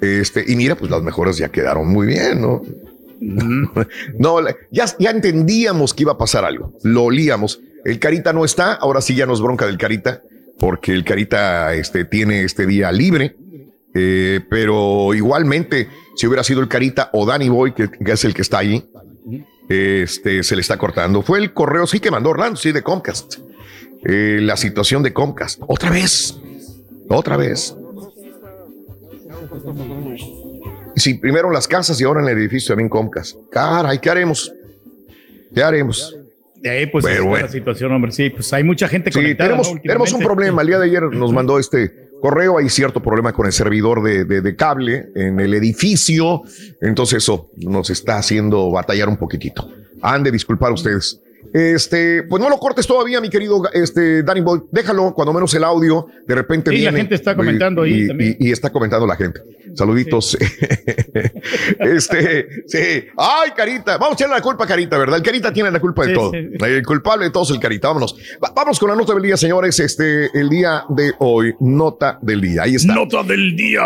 este, 0.00 0.44
y 0.46 0.56
mira, 0.56 0.74
pues 0.74 0.90
las 0.90 1.02
mejoras 1.02 1.36
ya 1.36 1.48
quedaron 1.48 1.88
muy 1.88 2.06
bien, 2.06 2.40
¿no? 2.40 2.62
no, 4.18 4.40
ya, 4.70 4.86
ya 4.98 5.10
entendíamos 5.10 5.94
que 5.94 6.04
iba 6.04 6.12
a 6.12 6.18
pasar 6.18 6.44
algo, 6.44 6.72
lo 6.82 7.04
olíamos. 7.04 7.60
El 7.84 7.98
Carita 7.98 8.32
no 8.32 8.44
está, 8.44 8.72
ahora 8.74 9.00
sí 9.00 9.14
ya 9.14 9.26
nos 9.26 9.40
bronca 9.40 9.66
del 9.66 9.78
Carita, 9.78 10.22
porque 10.58 10.92
el 10.92 11.04
Carita 11.04 11.74
este, 11.74 12.04
tiene 12.04 12.42
este 12.42 12.66
día 12.66 12.90
libre. 12.90 13.36
Eh, 14.00 14.40
pero 14.48 15.12
igualmente, 15.12 15.88
si 16.14 16.28
hubiera 16.28 16.44
sido 16.44 16.60
el 16.60 16.68
Carita 16.68 17.10
o 17.12 17.26
Danny 17.26 17.48
Boy, 17.48 17.72
que, 17.72 17.90
que 17.90 18.12
es 18.12 18.24
el 18.24 18.32
que 18.32 18.42
está 18.42 18.58
ahí, 18.58 18.88
este, 19.68 20.44
se 20.44 20.54
le 20.54 20.60
está 20.60 20.76
cortando. 20.78 21.22
Fue 21.22 21.38
el 21.38 21.52
correo, 21.52 21.86
sí, 21.86 21.98
que 21.98 22.10
mandó 22.12 22.30
Orlando, 22.30 22.56
sí, 22.56 22.70
de 22.70 22.82
Comcast. 22.82 23.34
Eh, 24.04 24.38
la 24.40 24.56
situación 24.56 25.02
de 25.02 25.12
Comcast. 25.12 25.60
Otra 25.66 25.90
vez. 25.90 26.38
Otra 27.08 27.36
vez. 27.36 27.74
Sí, 30.96 31.14
primero 31.14 31.48
en 31.48 31.54
las 31.54 31.66
casas 31.68 32.00
y 32.00 32.04
ahora 32.04 32.22
en 32.22 32.28
el 32.28 32.38
edificio 32.38 32.68
también 32.68 32.88
Comcast. 32.88 33.36
Caray, 33.50 33.98
¿qué 33.98 34.10
haremos? 34.10 34.52
¿Qué 35.54 35.62
haremos? 35.62 36.16
De 36.56 36.70
ahí, 36.70 36.86
pues, 36.86 37.04
Pero 37.04 37.36
es 37.36 37.42
la 37.42 37.48
situación, 37.48 37.92
hombre. 37.92 38.10
Sí, 38.12 38.30
pues 38.30 38.52
hay 38.52 38.64
mucha 38.64 38.88
gente 38.88 39.10
Sí, 39.12 39.18
conectada. 39.18 39.50
tenemos, 39.50 39.74
¿no? 39.74 39.80
tenemos 39.80 40.12
un 40.12 40.20
problema. 40.20 40.62
El 40.62 40.68
día 40.68 40.78
de 40.78 40.86
ayer 40.86 41.02
nos 41.04 41.32
mandó 41.32 41.58
este 41.58 42.07
correo. 42.20 42.58
Hay 42.58 42.68
cierto 42.68 43.00
problema 43.02 43.32
con 43.32 43.46
el 43.46 43.52
servidor 43.52 44.02
de, 44.02 44.24
de- 44.24 44.40
de 44.40 44.56
cable 44.56 45.08
en 45.14 45.40
el 45.40 45.54
edificio. 45.54 46.42
Entonces 46.80 47.18
eso 47.24 47.50
nos 47.56 47.90
está 47.90 48.18
haciendo 48.18 48.70
batallar 48.70 49.08
un 49.08 49.16
poquitito. 49.16 49.68
Han 50.02 50.22
de 50.22 50.30
disculpar 50.30 50.72
ustedes. 50.72 51.20
Este, 51.52 52.22
pues 52.24 52.42
no 52.42 52.48
lo 52.50 52.58
cortes 52.58 52.86
todavía, 52.86 53.20
mi 53.20 53.30
querido 53.30 53.62
este, 53.72 54.22
Danny 54.22 54.40
Boy. 54.40 54.62
Déjalo, 54.70 55.12
cuando 55.14 55.32
menos 55.32 55.52
el 55.54 55.64
audio, 55.64 56.06
de 56.26 56.34
repente 56.34 56.70
Sí, 56.70 56.78
la 56.82 56.92
gente 56.92 57.14
está 57.14 57.32
y- 57.32 57.36
comentando 57.36 57.82
ahí 57.82 58.02
y, 58.02 58.06
también. 58.08 58.36
y- 58.38 58.48
y 58.48 58.52
está 58.52 58.70
comentando 58.70 59.06
la 59.06 59.16
gente. 59.16 59.40
Saluditos. 59.74 60.36
este, 61.78 62.48
sí. 62.66 63.06
Ay, 63.16 63.50
Carita. 63.56 63.98
Vamos 63.98 64.12
a 64.12 64.14
echarle 64.14 64.36
la 64.36 64.42
culpa 64.42 64.64
a 64.64 64.66
Carita, 64.66 64.98
¿verdad? 64.98 65.16
El 65.18 65.22
Carita 65.22 65.52
tiene 65.52 65.70
la 65.70 65.80
culpa 65.80 66.02
de 66.04 66.08
Sí, 66.08 66.14
todo. 66.14 66.32
El 66.32 66.84
culpable 66.86 67.24
de 67.26 67.30
todo 67.30 67.42
es 67.44 67.50
el 67.50 67.60
Carita. 67.60 67.88
Vámonos. 67.88 68.16
Va- 68.42 68.52
vamos 68.54 68.78
con 68.78 68.88
la 68.90 68.96
nota 68.96 69.14
del 69.14 69.22
día, 69.22 69.36
señores. 69.36 69.78
Este, 69.80 70.26
el 70.38 70.48
día 70.48 70.84
de 70.88 71.12
hoy, 71.18 71.54
nota 71.60 72.18
del 72.22 72.40
día. 72.40 72.62
Ahí 72.62 72.74
está. 72.76 72.94
Nota 72.94 73.22
del 73.22 73.54
día. 73.56 73.82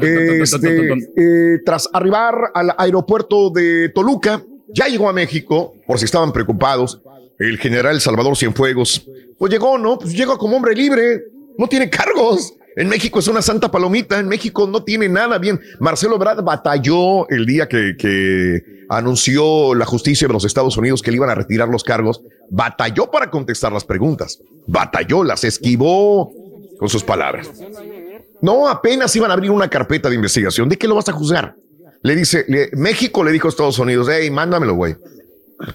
Este, 0.00 0.92
eh, 1.16 1.58
tras 1.64 1.88
arribar 1.92 2.34
al 2.54 2.72
aeropuerto 2.76 3.50
de 3.50 3.90
Toluca, 3.94 4.42
ya 4.74 4.86
llegó 4.86 5.08
a 5.08 5.12
México, 5.12 5.74
por 5.86 5.98
si 5.98 6.04
estaban 6.04 6.32
preocupados, 6.32 7.00
el 7.38 7.58
general 7.58 8.00
Salvador 8.00 8.36
Cienfuegos. 8.36 9.06
Pues 9.38 9.52
llegó, 9.52 9.78
¿no? 9.78 9.98
Pues 9.98 10.14
llega 10.14 10.36
como 10.36 10.56
hombre 10.56 10.74
libre, 10.74 11.22
no 11.56 11.68
tiene 11.68 11.88
cargos. 11.88 12.54
En 12.76 12.88
México 12.88 13.18
es 13.18 13.28
una 13.28 13.42
santa 13.42 13.70
palomita, 13.70 14.18
en 14.18 14.28
México 14.28 14.66
no 14.66 14.84
tiene 14.84 15.08
nada 15.08 15.38
bien. 15.38 15.60
Marcelo 15.80 16.16
Ebrard 16.16 16.44
batalló 16.44 17.28
el 17.28 17.44
día 17.44 17.68
que, 17.68 17.96
que 17.98 18.84
anunció 18.88 19.74
la 19.74 19.84
justicia 19.84 20.28
de 20.28 20.32
los 20.32 20.44
Estados 20.44 20.76
Unidos 20.76 21.02
que 21.02 21.10
le 21.10 21.16
iban 21.16 21.30
a 21.30 21.34
retirar 21.34 21.68
los 21.68 21.82
cargos. 21.82 22.22
Batalló 22.50 23.10
para 23.10 23.30
contestar 23.30 23.72
las 23.72 23.84
preguntas. 23.84 24.40
Batalló, 24.66 25.24
las 25.24 25.42
esquivó 25.44 26.32
con 26.78 26.88
sus 26.88 27.02
palabras. 27.02 27.50
No, 28.40 28.68
apenas 28.68 29.14
iban 29.16 29.30
a 29.30 29.34
abrir 29.34 29.50
una 29.50 29.68
carpeta 29.68 30.08
de 30.08 30.14
investigación. 30.14 30.68
¿De 30.68 30.76
qué 30.76 30.86
lo 30.86 30.94
vas 30.94 31.08
a 31.08 31.12
juzgar? 31.12 31.56
Le 32.08 32.16
dice, 32.16 32.46
México 32.72 33.22
le 33.22 33.32
dijo 33.32 33.48
a 33.48 33.50
Estados 33.50 33.78
Unidos, 33.78 34.08
hey, 34.10 34.30
mándamelo, 34.30 34.72
güey. 34.72 34.96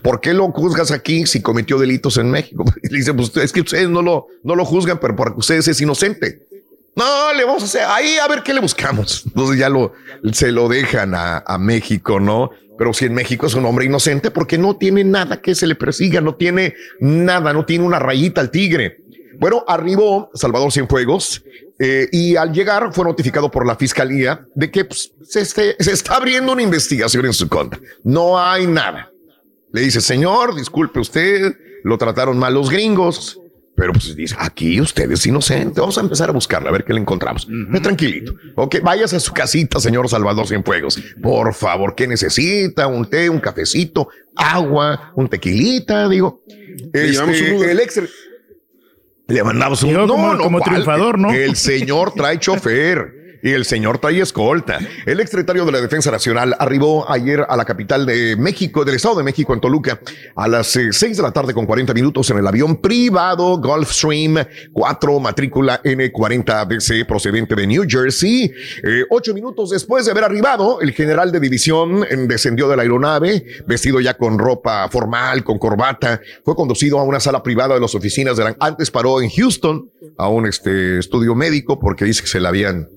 ¿Por 0.02 0.20
qué 0.20 0.34
lo 0.34 0.48
juzgas 0.48 0.90
aquí 0.90 1.28
si 1.28 1.44
cometió 1.44 1.78
delitos 1.78 2.18
en 2.18 2.32
México? 2.32 2.66
Le 2.82 2.98
dice, 2.98 3.14
pues 3.14 3.38
es 3.38 3.52
que 3.52 3.62
ustedes 3.62 3.88
no 3.88 4.02
lo, 4.02 4.26
no 4.42 4.56
lo 4.56 4.66
juzgan, 4.66 5.00
pero 5.00 5.16
porque 5.16 5.38
ustedes 5.38 5.68
es 5.68 5.80
inocente. 5.80 6.48
No, 6.96 7.34
le 7.34 7.44
vamos 7.44 7.62
a 7.62 7.66
hacer 7.66 7.84
ahí 7.88 8.18
a 8.18 8.28
ver 8.28 8.42
qué 8.42 8.52
le 8.52 8.62
buscamos. 8.62 9.22
Entonces 9.28 9.60
ya 9.60 9.70
lo, 9.70 9.94
se 10.32 10.52
lo 10.52 10.68
dejan 10.70 11.14
a, 11.14 11.44
a 11.46 11.60
México, 11.60 12.20
¿no? 12.20 12.50
Pero 12.80 12.94
si 12.94 13.06
en 13.06 13.14
México 13.14 13.46
es 13.46 13.54
un 13.54 13.68
hombre 13.68 13.86
inocente 13.86 14.32
porque 14.32 14.58
no 14.58 14.76
tiene 14.76 15.04
nada 15.04 15.40
que 15.40 15.54
se 15.54 15.68
le 15.68 15.76
persiga, 15.76 16.20
no 16.20 16.34
tiene 16.34 16.74
nada, 17.00 17.54
no 17.54 17.64
tiene 17.64 17.86
una 17.86 18.00
rayita 18.00 18.42
al 18.42 18.50
tigre. 18.50 19.04
Bueno, 19.38 19.64
arribó 19.68 20.32
Salvador 20.34 20.72
Cienfuegos 20.72 21.44
eh, 21.86 22.08
y 22.12 22.36
al 22.38 22.54
llegar 22.54 22.94
fue 22.94 23.04
notificado 23.04 23.52
por 23.52 23.66
la 23.68 23.76
fiscalía 23.76 24.46
de 24.56 24.72
que 24.72 24.86
pues, 24.86 25.12
se, 25.28 25.42
esté- 25.42 25.76
se 25.80 25.92
está 25.92 26.16
abriendo 26.16 26.52
una 26.54 26.62
investigación 26.62 27.26
en 27.26 27.34
su 27.34 27.50
contra. 27.50 27.80
No 28.04 28.40
hay 28.40 28.66
nada. 28.68 29.12
Le 29.74 29.82
dice, 29.82 30.00
señor, 30.00 30.56
disculpe 30.56 31.00
usted, 31.00 31.56
lo 31.84 31.98
trataron 31.98 32.38
mal 32.38 32.54
los 32.54 32.70
gringos. 32.70 33.38
Pero 33.76 33.92
pues 33.92 34.16
dice, 34.16 34.36
aquí 34.38 34.80
usted 34.80 35.10
es 35.12 35.26
inocente. 35.26 35.82
Vamos 35.82 35.98
a 35.98 36.02
empezar 36.02 36.30
a 36.30 36.32
buscarla, 36.32 36.70
a 36.70 36.72
ver 36.72 36.84
qué 36.84 36.94
le 36.94 37.00
encontramos. 37.00 37.48
Eh, 37.74 37.80
Tranquilito. 37.82 38.36
Ok, 38.56 38.76
váyase 38.84 39.16
a 39.16 39.20
su 39.20 39.34
casita, 39.34 39.80
señor 39.80 40.08
Salvador 40.08 40.46
Cienfuegos. 40.48 41.02
Por 41.24 41.56
favor, 41.56 41.96
¿qué 41.96 42.06
necesita? 42.08 42.86
Un 42.86 43.10
té, 43.10 43.32
un 43.32 43.40
cafecito, 43.40 44.10
agua, 44.36 45.12
un 45.16 45.28
tequilita, 45.28 46.08
digo. 46.08 46.44
Le 46.94 47.12
llevamos 47.12 47.42
un 47.42 47.54
Uber. 47.54 47.70
el 47.72 47.80
ex 47.80 48.00
le 49.28 49.44
mandamos 49.44 49.82
un 49.84 49.90
Llegó 49.92 50.08
como- 50.08 50.38
como 50.38 50.60
¿cuál? 50.60 50.72
triunfador, 50.72 51.18
¿no? 51.20 51.32
El 51.32 51.56
señor 51.56 52.14
trae 52.14 52.40
chofer. 52.40 53.23
Y 53.44 53.52
el 53.52 53.66
señor 53.66 53.98
trae 53.98 54.22
escolta. 54.22 54.80
El 55.06 55.20
exsecretario 55.20 55.66
de 55.66 55.74
la 55.74 55.82
Defensa 55.82 56.10
Nacional 56.10 56.56
arribó 56.58 57.12
ayer 57.12 57.46
a 57.48 57.58
la 57.58 57.66
capital 57.66 58.06
de 58.06 58.38
México, 58.38 58.86
del 58.86 58.96
Estado 58.96 59.18
de 59.18 59.24
México, 59.24 59.54
en 59.54 59.60
Toluca, 59.60 60.00
a 60.34 60.48
las 60.48 60.74
eh, 60.78 60.94
6 60.94 61.18
de 61.18 61.24
la 61.24 61.32
tarde 61.32 61.54
con 61.54 61.66
40 61.66 61.94
minutos 61.94 62.30
en 62.30 62.38
el 62.38 62.48
avión 62.48 62.78
privado 62.78 63.58
Gulfstream 63.58 64.38
4, 64.72 65.20
matrícula 65.20 65.84
N40DC, 65.84 67.06
procedente 67.06 67.54
de 67.54 67.68
New 67.68 67.84
Jersey. 67.86 68.50
Eh, 68.82 69.04
ocho 69.10 69.34
minutos 69.34 69.72
después 69.72 70.06
de 70.06 70.12
haber 70.12 70.24
arribado, 70.24 70.80
el 70.80 70.94
general 70.94 71.34
de 71.34 71.42
división 71.42 72.06
eh, 72.10 72.16
descendió 72.16 72.70
de 72.70 72.78
la 72.78 72.84
aeronave, 72.84 73.44
vestido 73.68 74.00
ya 74.00 74.14
con 74.14 74.40
ropa 74.40 74.88
formal, 74.90 75.44
con 75.44 75.60
corbata. 75.60 76.22
Fue 76.46 76.56
conducido 76.56 76.98
a 76.98 77.04
una 77.04 77.20
sala 77.20 77.44
privada 77.44 77.76
de 77.76 77.82
las 77.82 77.94
oficinas 77.94 78.38
de 78.38 78.46
la... 78.46 78.56
Antes 78.62 78.90
paró 78.90 79.22
en 79.22 79.30
Houston 79.30 79.92
a 80.18 80.30
un 80.30 80.46
este, 80.46 81.00
estudio 81.00 81.36
médico 81.36 81.78
porque 81.78 82.06
dice 82.06 82.22
que 82.22 82.30
se 82.30 82.40
la 82.40 82.48
habían 82.48 82.88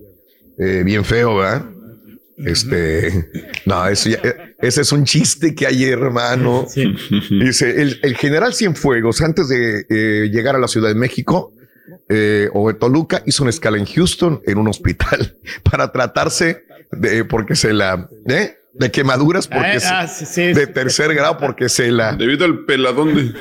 eh, 0.58 0.82
bien 0.84 1.04
feo, 1.04 1.36
¿verdad? 1.36 1.64
Este, 2.38 3.30
no, 3.64 3.86
eso 3.88 4.10
ya- 4.10 4.20
eh, 4.22 4.54
ese 4.60 4.82
es 4.82 4.92
un 4.92 5.04
chiste 5.04 5.54
que 5.54 5.66
hay, 5.66 5.84
hermano. 5.84 6.66
Dice, 7.30 7.80
el, 7.80 7.98
el 8.02 8.16
general 8.16 8.52
Cienfuegos, 8.54 9.22
antes 9.22 9.48
de 9.48 9.86
eh, 9.88 10.28
llegar 10.30 10.54
a 10.54 10.58
la 10.58 10.68
Ciudad 10.68 10.88
de 10.90 10.94
México 10.94 11.54
eh, 12.08 12.48
o 12.52 12.68
de 12.68 12.74
Toluca, 12.74 13.22
hizo 13.26 13.42
una 13.42 13.50
escala 13.50 13.78
en 13.78 13.86
Houston, 13.86 14.42
en 14.46 14.58
un 14.58 14.68
hospital, 14.68 15.36
para 15.70 15.90
tratarse 15.92 16.64
de, 16.92 17.24
porque 17.24 17.56
se 17.56 17.72
la, 17.72 18.08
¿eh? 18.28 18.56
De 18.74 18.90
quemaduras, 18.90 19.48
porque 19.48 19.66
Ah, 19.76 19.80
se- 19.80 19.86
ah, 19.88 20.06
sí, 20.06 20.26
sí, 20.26 20.42
de 20.52 20.66
sí. 20.66 20.72
tercer 20.74 21.14
grado, 21.14 21.38
porque 21.38 21.70
se 21.70 21.90
la. 21.90 22.14
Debido 22.14 22.44
al 22.44 22.66
peladón 22.66 23.14
de. 23.14 23.32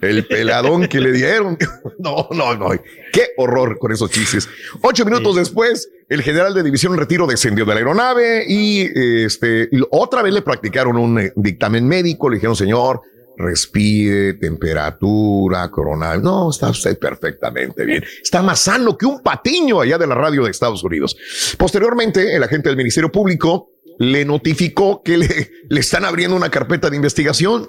El 0.00 0.26
peladón 0.26 0.86
que 0.86 1.00
le 1.00 1.12
dieron. 1.12 1.56
No, 1.98 2.28
no, 2.30 2.54
no. 2.54 2.70
Qué 3.12 3.30
horror 3.36 3.76
con 3.78 3.90
esos 3.90 4.10
chistes. 4.10 4.48
Ocho 4.82 5.04
minutos 5.04 5.34
después, 5.34 5.88
el 6.08 6.22
general 6.22 6.54
de 6.54 6.62
división 6.62 6.96
retiro 6.96 7.26
descendió 7.26 7.64
de 7.64 7.72
la 7.74 7.78
aeronave 7.78 8.44
y 8.46 8.88
este, 9.24 9.68
otra 9.90 10.22
vez 10.22 10.32
le 10.32 10.42
practicaron 10.42 10.96
un 10.96 11.18
eh, 11.18 11.32
dictamen 11.34 11.88
médico. 11.88 12.30
Le 12.30 12.36
dijeron, 12.36 12.54
señor, 12.54 13.00
respire, 13.36 14.34
temperatura, 14.34 15.68
coronavirus. 15.70 16.22
No, 16.22 16.50
está 16.50 16.70
usted 16.70 16.98
perfectamente 16.98 17.84
bien. 17.84 18.04
Está 18.22 18.42
más 18.42 18.60
sano 18.60 18.96
que 18.96 19.06
un 19.06 19.22
patiño 19.22 19.80
allá 19.80 19.98
de 19.98 20.06
la 20.06 20.14
radio 20.14 20.44
de 20.44 20.50
Estados 20.52 20.84
Unidos. 20.84 21.16
Posteriormente, 21.56 22.36
el 22.36 22.42
agente 22.44 22.68
del 22.68 22.76
Ministerio 22.76 23.10
Público 23.10 23.70
le 23.98 24.24
notificó 24.24 25.02
que 25.02 25.16
le, 25.16 25.50
le 25.68 25.80
están 25.80 26.04
abriendo 26.04 26.36
una 26.36 26.50
carpeta 26.50 26.90
de 26.90 26.96
investigación. 26.96 27.68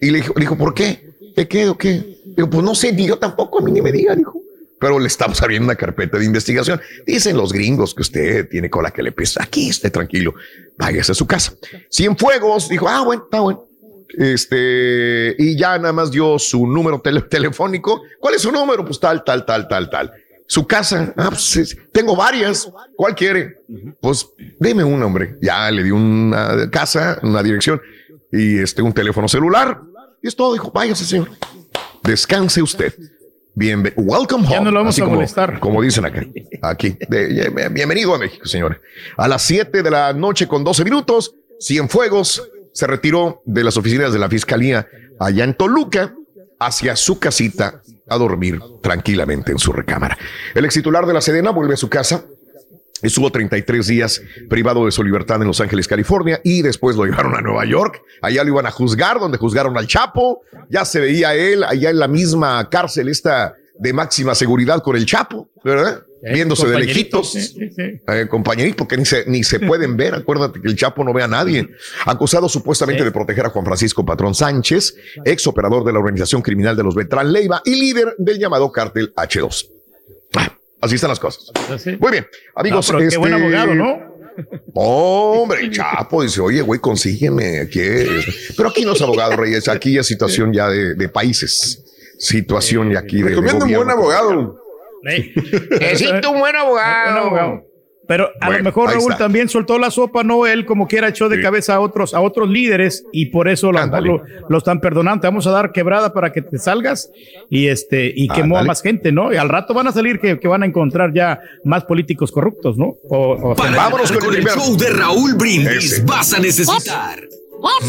Y 0.00 0.10
le 0.10 0.18
dijo, 0.18 0.34
le 0.34 0.40
dijo, 0.40 0.58
¿por 0.58 0.74
qué? 0.74 1.11
¿De 1.36 1.48
qué 1.48 1.68
o 1.68 1.76
qué? 1.78 2.18
Digo, 2.24 2.48
pues 2.50 2.62
no 2.62 2.74
sé, 2.74 2.92
ni 2.92 3.06
yo 3.06 3.18
tampoco, 3.18 3.58
a 3.60 3.62
mí 3.62 3.70
ni 3.72 3.80
me 3.82 3.92
diga, 3.92 4.14
dijo. 4.14 4.40
Pero 4.80 4.98
le 4.98 5.06
estamos 5.06 5.40
abriendo 5.42 5.66
una 5.66 5.76
carpeta 5.76 6.18
de 6.18 6.24
investigación. 6.24 6.80
Dicen 7.06 7.36
los 7.36 7.52
gringos 7.52 7.94
que 7.94 8.02
usted 8.02 8.48
tiene 8.48 8.68
cola 8.68 8.90
que 8.90 9.02
le 9.02 9.12
pesa. 9.12 9.42
Aquí 9.42 9.68
esté 9.68 9.90
tranquilo, 9.90 10.34
váyase 10.76 11.12
a 11.12 11.14
su 11.14 11.24
casa. 11.26 11.54
Cienfuegos 11.90 12.68
dijo, 12.68 12.88
ah, 12.88 13.02
bueno, 13.04 13.22
está 13.24 13.40
bueno. 13.40 13.64
Este, 14.18 15.34
y 15.38 15.56
ya 15.56 15.78
nada 15.78 15.92
más 15.92 16.10
dio 16.10 16.38
su 16.38 16.66
número 16.66 17.00
tele- 17.00 17.22
telefónico. 17.28 18.02
¿Cuál 18.18 18.34
es 18.34 18.42
su 18.42 18.50
número? 18.52 18.84
Pues 18.84 18.98
tal, 18.98 19.22
tal, 19.24 19.44
tal, 19.46 19.68
tal, 19.68 19.88
tal. 19.90 20.12
Su 20.46 20.66
casa, 20.66 21.14
ah, 21.16 21.28
pues, 21.30 21.56
es- 21.56 21.76
tengo 21.92 22.16
varias. 22.16 22.70
¿Cuál 22.96 23.14
quiere? 23.14 23.58
Pues 24.00 24.26
deme 24.58 24.84
un 24.84 25.02
hombre. 25.02 25.36
Ya 25.40 25.70
le 25.70 25.84
dio 25.84 25.94
una 25.96 26.68
casa, 26.70 27.18
una 27.22 27.42
dirección 27.42 27.80
y 28.32 28.58
este, 28.58 28.82
un 28.82 28.92
teléfono 28.92 29.28
celular. 29.28 29.80
Y 30.22 30.28
es 30.28 30.36
todo. 30.36 30.52
Dijo, 30.52 30.70
váyase, 30.70 31.04
señor. 31.04 31.30
Descanse 32.02 32.62
usted. 32.62 32.94
Bien, 33.54 33.92
welcome 33.96 34.44
home. 34.46 34.54
Ya 34.54 34.60
no 34.60 34.70
lo 34.70 34.78
vamos 34.78 34.94
Así 34.94 35.02
a 35.02 35.04
como, 35.04 35.16
molestar. 35.16 35.60
Como 35.60 35.82
dicen 35.82 36.04
acá. 36.06 36.24
Aquí. 36.62 36.96
De- 37.08 37.50
bienvenido 37.70 38.14
a 38.14 38.18
México, 38.18 38.46
señor. 38.46 38.80
A 39.16 39.28
las 39.28 39.42
7 39.42 39.82
de 39.82 39.90
la 39.90 40.12
noche 40.12 40.46
con 40.48 40.64
12 40.64 40.84
minutos, 40.84 41.34
Cienfuegos 41.60 42.42
se 42.72 42.86
retiró 42.86 43.42
de 43.44 43.62
las 43.64 43.76
oficinas 43.76 44.12
de 44.12 44.18
la 44.18 44.28
fiscalía 44.30 44.88
allá 45.20 45.44
en 45.44 45.54
Toluca 45.54 46.14
hacia 46.58 46.96
su 46.96 47.18
casita 47.18 47.82
a 48.08 48.16
dormir 48.16 48.58
tranquilamente 48.82 49.52
en 49.52 49.58
su 49.58 49.72
recámara. 49.72 50.16
El 50.54 50.64
ex 50.64 50.74
titular 50.74 51.04
de 51.06 51.12
la 51.12 51.20
Sedena 51.20 51.50
vuelve 51.50 51.74
a 51.74 51.76
su 51.76 51.88
casa. 51.90 52.24
Estuvo 53.02 53.30
33 53.30 53.86
días 53.86 54.22
privado 54.48 54.86
de 54.86 54.92
su 54.92 55.02
libertad 55.02 55.40
en 55.40 55.48
Los 55.48 55.60
Ángeles, 55.60 55.88
California, 55.88 56.40
y 56.44 56.62
después 56.62 56.96
lo 56.96 57.04
llevaron 57.04 57.34
a 57.34 57.40
Nueva 57.40 57.64
York. 57.64 58.02
Allá 58.20 58.44
lo 58.44 58.50
iban 58.50 58.66
a 58.66 58.70
juzgar, 58.70 59.18
donde 59.18 59.38
juzgaron 59.38 59.76
al 59.76 59.86
Chapo. 59.86 60.42
Ya 60.70 60.84
se 60.84 61.00
veía 61.00 61.34
él 61.34 61.64
allá 61.64 61.90
en 61.90 61.98
la 61.98 62.08
misma 62.08 62.68
cárcel, 62.70 63.08
esta 63.08 63.56
de 63.78 63.92
máxima 63.92 64.34
seguridad 64.34 64.82
con 64.82 64.96
el 64.96 65.04
Chapo, 65.06 65.50
¿verdad? 65.64 66.04
Eh, 66.22 66.34
Viéndose 66.34 66.68
de 66.68 66.78
lejitos. 66.78 67.34
Eh, 67.56 68.28
compañerito, 68.30 68.86
que 68.86 68.96
ni 68.96 69.04
se, 69.04 69.24
ni 69.26 69.42
se 69.42 69.58
pueden 69.58 69.96
ver. 69.96 70.14
Acuérdate 70.14 70.60
que 70.60 70.68
el 70.68 70.76
Chapo 70.76 71.02
no 71.02 71.12
ve 71.12 71.24
a 71.24 71.28
nadie. 71.28 71.68
Acusado 72.06 72.48
supuestamente 72.48 73.02
de 73.02 73.10
proteger 73.10 73.46
a 73.46 73.50
Juan 73.50 73.64
Francisco 73.64 74.06
Patrón 74.06 74.34
Sánchez, 74.34 74.94
ex 75.24 75.46
operador 75.48 75.84
de 75.84 75.92
la 75.92 75.98
organización 75.98 76.40
criminal 76.40 76.76
de 76.76 76.84
los 76.84 76.94
Beltrán 76.94 77.32
Leiva 77.32 77.60
y 77.64 77.74
líder 77.74 78.14
del 78.18 78.38
llamado 78.38 78.70
cártel 78.70 79.12
H2. 79.16 79.71
Así 80.82 80.96
están 80.96 81.10
las 81.10 81.20
cosas. 81.20 81.44
Muy 82.00 82.10
bien, 82.10 82.26
amigos. 82.56 82.86
No, 82.86 82.92
pero 82.92 82.98
qué 82.98 83.04
este- 83.06 83.18
buen 83.18 83.32
abogado, 83.32 83.74
¿no? 83.74 84.12
Hombre, 84.74 85.60
el 85.60 85.70
Chapo 85.70 86.22
dice, 86.22 86.40
oye, 86.40 86.60
güey, 86.62 86.80
consígueme. 86.80 87.68
¿qué? 87.70 88.22
Pero 88.56 88.70
aquí 88.70 88.84
no 88.84 88.92
es 88.92 89.02
abogado, 89.02 89.36
Reyes. 89.36 89.68
Aquí 89.68 89.96
es 89.96 90.06
situación 90.06 90.52
ya 90.52 90.68
de, 90.68 90.94
de 90.94 91.08
países. 91.08 91.84
Situación 92.18 92.90
ya 92.92 93.00
aquí 93.00 93.18
de. 93.18 93.24
de 93.24 93.28
Recomiendo 93.30 93.64
un 93.64 93.72
buen 93.72 93.90
abogado. 93.90 94.58
Necesito 95.02 96.30
un 96.30 96.40
buen 96.40 96.56
abogado. 96.56 97.12
Un 97.12 97.18
abogado. 97.26 97.71
Pero 98.08 98.30
a 98.40 98.46
Bueno, 98.46 98.58
lo 98.58 98.64
mejor 98.64 98.90
Raúl 98.90 99.12
está. 99.12 99.18
también 99.24 99.48
soltó 99.48 99.78
la 99.78 99.90
sopa, 99.90 100.24
no 100.24 100.44
él 100.46 100.66
como 100.66 100.88
quiera 100.88 101.08
echó 101.08 101.28
de 101.28 101.40
cabeza 101.40 101.74
a 101.76 101.80
otros 101.80 102.14
a 102.14 102.20
otros 102.20 102.48
líderes 102.48 103.04
y 103.12 103.26
por 103.26 103.48
eso 103.48 103.70
lo 103.70 103.78
mejor 103.86 104.02
lo, 104.06 104.22
lo 104.48 104.58
están 104.58 104.80
perdonando. 104.80 105.20
Te 105.22 105.26
vamos 105.28 105.46
a 105.46 105.50
dar 105.52 105.70
quebrada 105.72 106.12
para 106.12 106.32
que 106.32 106.42
te 106.42 106.58
salgas 106.58 107.10
y 107.48 107.68
este 107.68 108.12
y 108.14 108.26
quemó 108.28 108.58
a 108.58 108.64
más 108.64 108.82
gente, 108.82 109.12
¿no? 109.12 109.32
Y 109.32 109.36
al 109.36 109.48
rato 109.48 109.72
van 109.72 109.86
a 109.86 109.92
salir 109.92 110.18
que, 110.18 110.40
que 110.40 110.48
van 110.48 110.62
a 110.64 110.66
encontrar 110.66 111.12
ya 111.14 111.38
más 111.64 111.84
políticos 111.84 112.32
corruptos, 112.32 112.76
¿no? 112.76 112.96
O- 113.08 113.50
o- 113.50 113.54
Para 113.54 113.76
Vámonos 113.76 114.10
con 114.12 114.34
el 114.34 114.44
show 114.46 114.76
de 114.76 114.90
Raúl 114.90 115.34
Brindis 115.34 116.04
vas 116.04 116.32
a 116.34 116.40
necesitar 116.40 117.22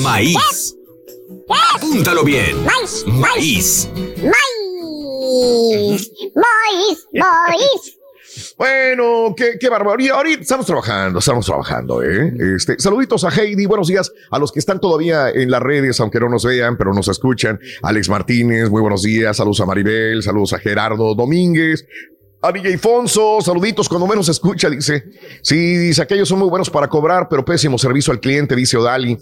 maíz. 0.04 0.76
Apúntalo 1.76 2.24
bien. 2.24 2.56
Maíz. 3.20 3.90
Maíz, 4.24 6.12
maíz, 6.36 7.08
maíz. 7.14 7.98
Bueno, 8.58 9.34
qué, 9.36 9.58
qué 9.60 9.70
barbaridad. 9.70 10.18
Ahorita 10.18 10.42
estamos 10.42 10.66
trabajando, 10.66 11.20
estamos 11.20 11.46
trabajando, 11.46 12.04
¿eh? 12.04 12.34
Este, 12.56 12.80
saluditos 12.80 13.24
a 13.24 13.30
Heidi, 13.30 13.66
buenos 13.66 13.88
días 13.88 14.12
a 14.32 14.40
los 14.40 14.52
que 14.52 14.60
están 14.60 14.80
todavía 14.80 15.30
en 15.30 15.52
las 15.52 15.62
redes, 15.62 16.00
aunque 16.00 16.20
no 16.20 16.30
nos 16.30 16.46
vean, 16.46 16.78
pero 16.78 16.94
nos 16.94 17.08
escuchan. 17.08 17.60
Alex 17.82 18.10
Martínez, 18.10 18.70
muy 18.70 18.82
buenos 18.82 19.04
días. 19.04 19.38
Saludos 19.38 19.62
a 19.62 19.66
Maribel, 19.66 20.24
saludos 20.24 20.54
a 20.54 20.60
Gerardo 20.60 21.16
Domínguez. 21.16 21.86
A 22.46 22.52
DJ 22.52 22.78
Fonso, 22.78 23.40
saluditos 23.40 23.88
cuando 23.88 24.06
menos 24.06 24.28
escucha, 24.28 24.70
dice. 24.70 25.06
Sí, 25.42 25.56
dice, 25.56 26.02
aquellos 26.02 26.28
son 26.28 26.40
muy 26.40 26.50
buenos 26.50 26.70
para 26.70 26.90
cobrar, 26.90 27.30
pero 27.30 27.46
pésimo 27.46 27.78
servicio 27.78 28.12
al 28.12 28.20
cliente, 28.20 28.54
dice 28.54 28.76
Odali. 28.76 29.18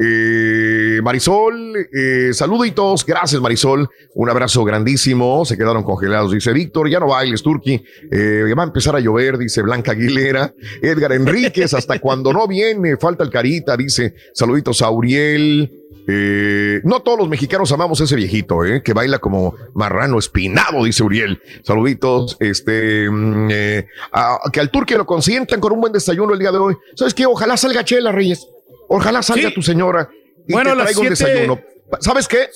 Eh, 0.00 0.98
Marisol, 1.02 1.76
eh, 1.76 2.30
saluditos, 2.32 3.04
gracias 3.04 3.42
Marisol, 3.42 3.90
un 4.14 4.30
abrazo 4.30 4.64
grandísimo, 4.64 5.44
se 5.44 5.58
quedaron 5.58 5.82
congelados, 5.82 6.32
dice 6.32 6.50
Víctor, 6.54 6.88
ya 6.88 6.98
no 6.98 7.08
bailes, 7.08 7.42
Turki, 7.42 7.84
eh, 8.10 8.54
va 8.56 8.62
a 8.62 8.66
empezar 8.66 8.96
a 8.96 9.00
llover, 9.00 9.36
dice 9.36 9.60
Blanca 9.60 9.92
Aguilera, 9.92 10.54
Edgar 10.80 11.12
Enríquez, 11.12 11.74
hasta 11.74 11.98
cuando 11.98 12.32
no 12.32 12.48
viene, 12.48 12.96
falta 12.96 13.22
el 13.22 13.28
carita, 13.28 13.76
dice, 13.76 14.14
saluditos 14.32 14.80
a 14.80 14.90
Uriel, 14.90 15.81
eh, 16.08 16.80
no 16.84 17.00
todos 17.00 17.18
los 17.18 17.28
mexicanos 17.28 17.70
amamos 17.72 18.00
a 18.00 18.04
ese 18.04 18.16
viejito, 18.16 18.64
eh, 18.64 18.82
que 18.82 18.92
baila 18.92 19.18
como 19.18 19.54
marrano 19.74 20.18
espinado, 20.18 20.84
dice 20.84 21.02
Uriel. 21.02 21.40
Saluditos, 21.62 22.36
este, 22.40 23.08
mm, 23.10 23.48
eh, 23.50 23.86
a- 24.12 24.38
que 24.52 24.60
al 24.60 24.70
turque 24.70 24.96
lo 24.96 25.06
consientan 25.06 25.60
con 25.60 25.72
un 25.72 25.80
buen 25.80 25.92
desayuno 25.92 26.32
el 26.32 26.38
día 26.38 26.50
de 26.52 26.58
hoy. 26.58 26.76
¿Sabes 26.96 27.14
qué? 27.14 27.26
Ojalá 27.26 27.56
salga 27.56 27.84
Chela, 27.84 28.10
Reyes. 28.12 28.46
Ojalá 28.88 29.22
salga 29.22 29.48
Sí. 29.48 29.54
tu 29.54 29.62
señora 29.62 30.10
y 30.46 30.52
Bueno, 30.52 30.70
te 30.76 30.82
traiga 30.82 31.00
un 31.00 31.08
desayuno. 31.08 31.60
¿Sabes 32.00 32.26
qué? 32.28 32.48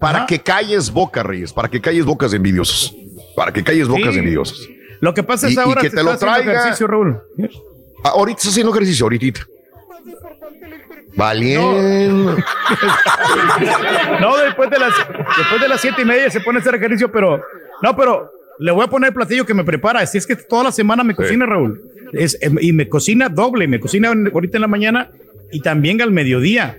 Para 0.00 0.18
Ajá. 0.18 0.26
que 0.26 0.40
calles 0.40 0.90
boca, 0.92 1.22
Reyes, 1.22 1.52
para 1.52 1.68
que 1.68 1.80
calles 1.80 2.04
bocas 2.04 2.30
de 2.30 2.36
envidiosos. 2.36 2.94
Para 3.36 3.52
que 3.52 3.64
calles 3.64 3.88
bocas 3.88 4.08
Sí. 4.08 4.12
de 4.14 4.18
envidiosos. 4.18 4.68
Lo 5.00 5.12
que 5.12 5.22
pasa 5.22 5.48
es 5.48 5.54
y 5.54 5.58
ahora 5.58 5.80
que 5.80 5.90
te 5.90 5.96
está 5.96 6.02
lo 6.02 6.12
haciendo 6.12 6.34
traiga. 6.36 6.60
ejercicio, 6.60 6.86
Raúl. 6.86 7.18
Ah, 8.04 8.10
Ahorita 8.10 8.36
estás 8.38 8.52
haciendo 8.52 8.72
ejercicio, 8.72 9.04
ahorita. 9.06 9.40
Valiente. 11.16 12.42
No, 14.20 14.36
después 14.36 14.70
de 14.70 14.78
las 14.78 14.92
después 15.36 15.60
de 15.60 15.68
las 15.68 15.80
siete 15.80 16.02
y 16.02 16.04
media 16.04 16.30
se 16.30 16.40
pone 16.40 16.58
a 16.58 16.60
hacer 16.60 16.74
ejercicio, 16.74 17.10
pero 17.10 17.42
no, 17.82 17.96
pero 17.96 18.30
le 18.58 18.72
voy 18.72 18.84
a 18.84 18.88
poner 18.88 19.08
el 19.08 19.14
platillo 19.14 19.44
que 19.44 19.54
me 19.54 19.64
prepara. 19.64 20.00
Así 20.00 20.18
es 20.18 20.26
que 20.26 20.36
toda 20.36 20.64
la 20.64 20.72
semana 20.72 21.04
me 21.04 21.14
cocina, 21.14 21.46
Raúl. 21.46 21.80
Es, 22.12 22.38
em, 22.40 22.56
y 22.60 22.72
me 22.72 22.88
cocina 22.88 23.28
doble, 23.28 23.66
me 23.66 23.80
cocina 23.80 24.08
ahorita 24.08 24.56
en 24.56 24.62
la 24.62 24.68
mañana 24.68 25.10
y 25.50 25.60
también 25.60 26.00
al 26.02 26.10
mediodía. 26.10 26.76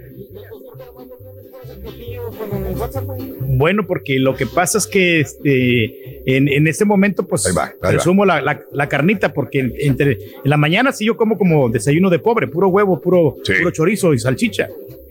Bueno, 3.48 3.86
porque 3.88 4.20
lo 4.20 4.36
que 4.36 4.46
pasa 4.46 4.78
es 4.78 4.88
que 4.88 5.22
este, 5.22 6.22
en, 6.38 6.48
en 6.48 6.68
este 6.68 6.86
momento, 6.86 7.26
pues, 7.28 7.46
ahí 7.46 7.54
va. 7.54 7.72
presumo 7.82 8.26
la, 8.26 8.42
la- 8.42 8.62
la 8.72 8.90
carnita, 8.90 9.34
porque 9.34 9.60
en- 9.60 9.74
entre, 9.80 10.12
en 10.14 10.20
la 10.44 10.58
mañana 10.58 10.92
sí 10.92 11.06
yo 11.06 11.16
como 11.18 11.38
como 11.38 11.70
desayuno 11.70 12.10
de 12.10 12.20
pobre, 12.20 12.48
puro 12.48 12.68
huevo, 12.70 13.00
puro, 13.02 13.36
puro 13.60 13.72
chorizo 13.72 14.14
y 14.14 14.20
salchicha. 14.20 14.68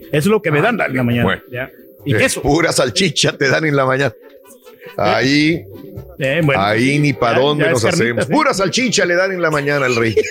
Eso 0.07 0.11
es 0.13 0.27
lo 0.27 0.43
que 0.43 0.51
me 0.51 0.61
dan 0.61 0.79
en 0.81 0.95
la 0.97 1.03
mañana. 1.03 1.25
Bueno. 1.25 1.43
¿ya? 1.51 1.71
Y 2.05 2.15
queso. 2.15 2.43
Pura 2.43 2.71
salchicha 2.73 3.37
te 3.37 3.49
dan 3.49 3.65
en 3.65 3.75
la 3.77 3.87
mañana. 3.87 4.15
Ahí, 4.97 5.65
Eh, 6.19 6.41
bueno, 6.45 6.61
ahí 6.63 6.99
ni 6.99 7.13
para 7.15 7.41
dónde 7.41 7.65
ya 7.65 7.71
nos 7.71 7.83
carnita, 7.83 8.05
hacemos. 8.05 8.27
sí. 8.27 8.33
Pura 8.33 8.55
salchicha 8.55 9.05
le 9.07 9.15
dan 9.15 9.33
en 9.33 9.41
la 9.43 9.51
mañana 9.51 9.87
al 9.87 9.97
rey. 9.97 10.15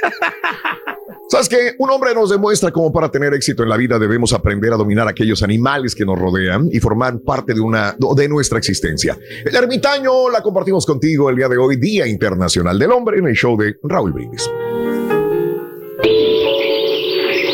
¿Sabes 1.29 1.49
qué? 1.49 1.71
Un 1.79 1.89
hombre 1.89 2.13
nos 2.13 2.29
demuestra 2.29 2.71
cómo 2.71 2.91
para 2.91 3.09
tener 3.09 3.33
éxito 3.33 3.63
en 3.63 3.69
la 3.69 3.77
vida 3.77 3.97
debemos 3.97 4.33
aprender 4.33 4.71
a 4.73 4.77
dominar 4.77 5.07
aquellos 5.07 5.41
animales 5.41 5.95
que 5.95 6.05
nos 6.05 6.19
rodean 6.19 6.69
y 6.71 6.79
formar 6.79 7.19
parte 7.21 7.53
de 7.53 7.61
una 7.61 7.95
de 8.15 8.27
nuestra 8.27 8.59
existencia. 8.59 9.17
El 9.43 9.55
ermitaño 9.55 10.29
la 10.29 10.41
compartimos 10.41 10.85
contigo 10.85 11.29
el 11.29 11.35
día 11.35 11.47
de 11.47 11.57
hoy, 11.57 11.77
Día 11.77 12.05
Internacional 12.05 12.77
del 12.77 12.91
Hombre, 12.91 13.17
en 13.19 13.27
el 13.27 13.33
show 13.33 13.57
de 13.57 13.77
Raúl 13.83 14.11
Brindis. 14.13 14.49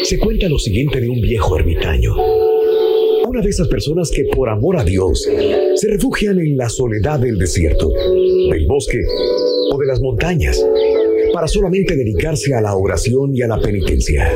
Se 0.03 0.19
cuenta 0.19 0.49
lo 0.49 0.57
siguiente 0.57 0.99
de 0.99 1.07
un 1.07 1.21
viejo 1.21 1.57
ermitaño. 1.57 2.15
Una 3.27 3.41
de 3.41 3.49
esas 3.49 3.67
personas 3.67 4.11
que 4.13 4.25
por 4.35 4.49
amor 4.49 4.77
a 4.77 4.83
Dios 4.83 5.21
se 5.75 5.87
refugian 5.87 6.39
en 6.39 6.57
la 6.57 6.67
soledad 6.67 7.19
del 7.19 7.37
desierto, 7.37 7.89
del 7.89 8.65
bosque 8.67 8.99
o 9.71 9.77
de 9.77 9.85
las 9.85 10.01
montañas 10.01 10.65
para 11.39 11.47
solamente 11.47 11.95
dedicarse 11.95 12.53
a 12.53 12.59
la 12.59 12.75
oración 12.75 13.33
y 13.33 13.41
a 13.41 13.47
la 13.47 13.61
penitencia. 13.61 14.29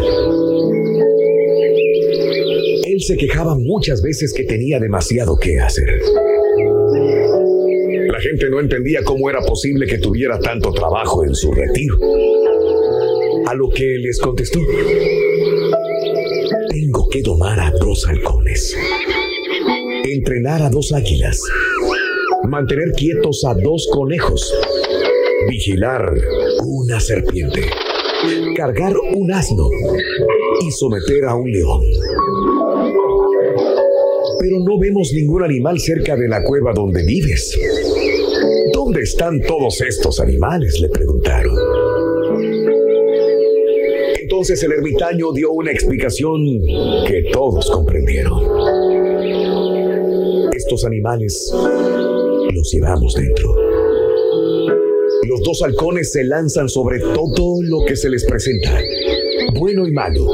Él 2.88 3.02
se 3.02 3.18
quejaba 3.18 3.58
muchas 3.60 4.02
veces 4.02 4.32
que 4.32 4.46
tenía 4.46 4.80
demasiado 4.80 5.36
que 5.38 5.60
hacer. 5.60 6.00
La 8.08 8.22
gente 8.22 8.50
no 8.50 8.62
entendía 8.62 9.04
cómo 9.04 9.30
era 9.30 9.42
posible 9.42 9.86
que 9.86 9.98
tuviera 9.98 10.40
tanto 10.40 10.72
trabajo 10.72 11.26
en 11.26 11.36
su 11.36 11.52
retiro. 11.52 11.98
A 13.48 13.54
lo 13.54 13.68
que 13.68 13.98
les 14.00 14.18
contestó, 14.22 14.62
tengo 16.70 17.10
que 17.10 17.22
domar 17.22 17.60
a 17.60 17.70
dos 17.82 18.08
halcones, 18.08 18.78
entrenar 20.06 20.62
a 20.62 20.70
dos 20.70 20.94
águilas, 20.94 21.42
mantener 22.48 22.94
quietos 22.96 23.44
a 23.44 23.56
dos 23.56 23.90
conejos, 23.92 24.54
vigilar 25.50 26.14
una 26.66 27.00
serpiente, 27.00 27.62
cargar 28.56 28.94
un 29.16 29.32
asno 29.32 29.70
y 30.62 30.72
someter 30.72 31.26
a 31.26 31.36
un 31.36 31.52
león. 31.52 31.82
Pero 34.40 34.60
no 34.60 34.80
vemos 34.80 35.12
ningún 35.14 35.44
animal 35.44 35.80
cerca 35.80 36.16
de 36.16 36.28
la 36.28 36.44
cueva 36.44 36.74
donde 36.74 37.04
vives. 37.06 37.58
¿Dónde 38.74 39.02
están 39.02 39.42
todos 39.42 39.82
estos 39.82 40.20
animales? 40.20 40.80
le 40.80 40.90
preguntaron. 40.90 41.56
Entonces 44.22 44.64
el 44.64 44.72
ermitaño 44.74 45.32
dio 45.32 45.52
una 45.52 45.72
explicación 45.72 46.44
que 47.08 47.30
todos 47.32 47.70
comprendieron. 47.70 48.42
Estos 50.52 50.86
animales 50.86 51.54
los 52.54 52.72
llevamos 52.72 53.14
dentro. 53.14 53.63
Los 55.26 55.42
dos 55.42 55.62
halcones 55.62 56.12
se 56.12 56.24
lanzan 56.26 56.68
sobre 56.68 57.00
todo 57.00 57.62
lo 57.62 57.86
que 57.86 57.96
se 57.96 58.10
les 58.10 58.26
presenta, 58.26 58.78
bueno 59.58 59.88
y 59.88 59.92
malo. 59.92 60.28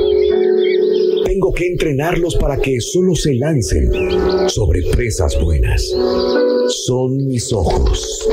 Tengo 1.26 1.54
que 1.54 1.68
entrenarlos 1.68 2.36
para 2.36 2.58
que 2.58 2.82
solo 2.82 3.14
se 3.14 3.36
lancen 3.36 3.92
sobre 4.50 4.82
presas 4.92 5.40
buenas. 5.42 5.94
Son 6.68 7.28
mis 7.28 7.54
ojos. 7.54 8.28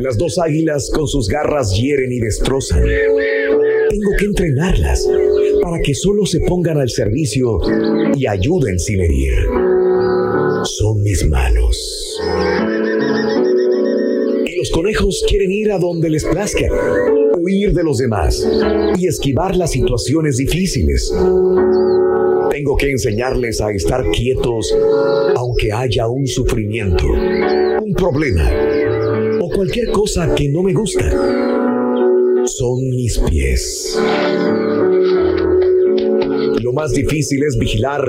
Las 0.00 0.16
dos 0.16 0.38
águilas 0.38 0.90
con 0.94 1.08
sus 1.08 1.28
garras 1.28 1.76
hieren 1.76 2.12
y 2.12 2.20
destrozan. 2.20 2.84
Tengo 2.84 4.10
que 4.18 4.24
entrenarlas 4.24 5.08
para 5.62 5.80
que 5.82 5.94
solo 5.94 6.26
se 6.26 6.40
pongan 6.40 6.78
al 6.78 6.90
servicio 6.90 7.58
y 8.16 8.26
ayuden 8.26 8.78
sin 8.78 9.00
herir. 9.00 9.34
Son 10.64 11.02
mis 11.02 11.26
manos. 11.28 12.79
Los 14.60 14.70
conejos 14.72 15.24
quieren 15.26 15.50
ir 15.52 15.72
a 15.72 15.78
donde 15.78 16.10
les 16.10 16.22
plazca, 16.22 16.66
huir 17.38 17.72
de 17.72 17.82
los 17.82 17.96
demás 17.96 18.46
y 18.98 19.06
esquivar 19.06 19.56
las 19.56 19.70
situaciones 19.70 20.36
difíciles. 20.36 21.10
Tengo 22.50 22.76
que 22.76 22.90
enseñarles 22.90 23.62
a 23.62 23.70
estar 23.70 24.04
quietos 24.10 24.76
aunque 25.34 25.72
haya 25.72 26.08
un 26.08 26.26
sufrimiento, 26.26 27.06
un 27.06 27.94
problema 27.94 28.52
o 29.40 29.48
cualquier 29.48 29.92
cosa 29.92 30.34
que 30.34 30.50
no 30.50 30.62
me 30.62 30.74
gusta. 30.74 31.10
Son 32.44 32.80
mis 32.90 33.18
pies. 33.30 33.98
Lo 36.60 36.74
más 36.74 36.92
difícil 36.92 37.42
es 37.44 37.56
vigilar 37.58 38.04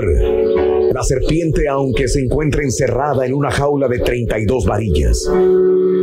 la 0.92 1.02
serpiente 1.02 1.66
aunque 1.68 2.08
se 2.08 2.20
encuentre 2.20 2.64
encerrada 2.64 3.24
en 3.24 3.32
una 3.32 3.50
jaula 3.50 3.88
de 3.88 4.00
32 4.00 4.66
varillas. 4.66 5.26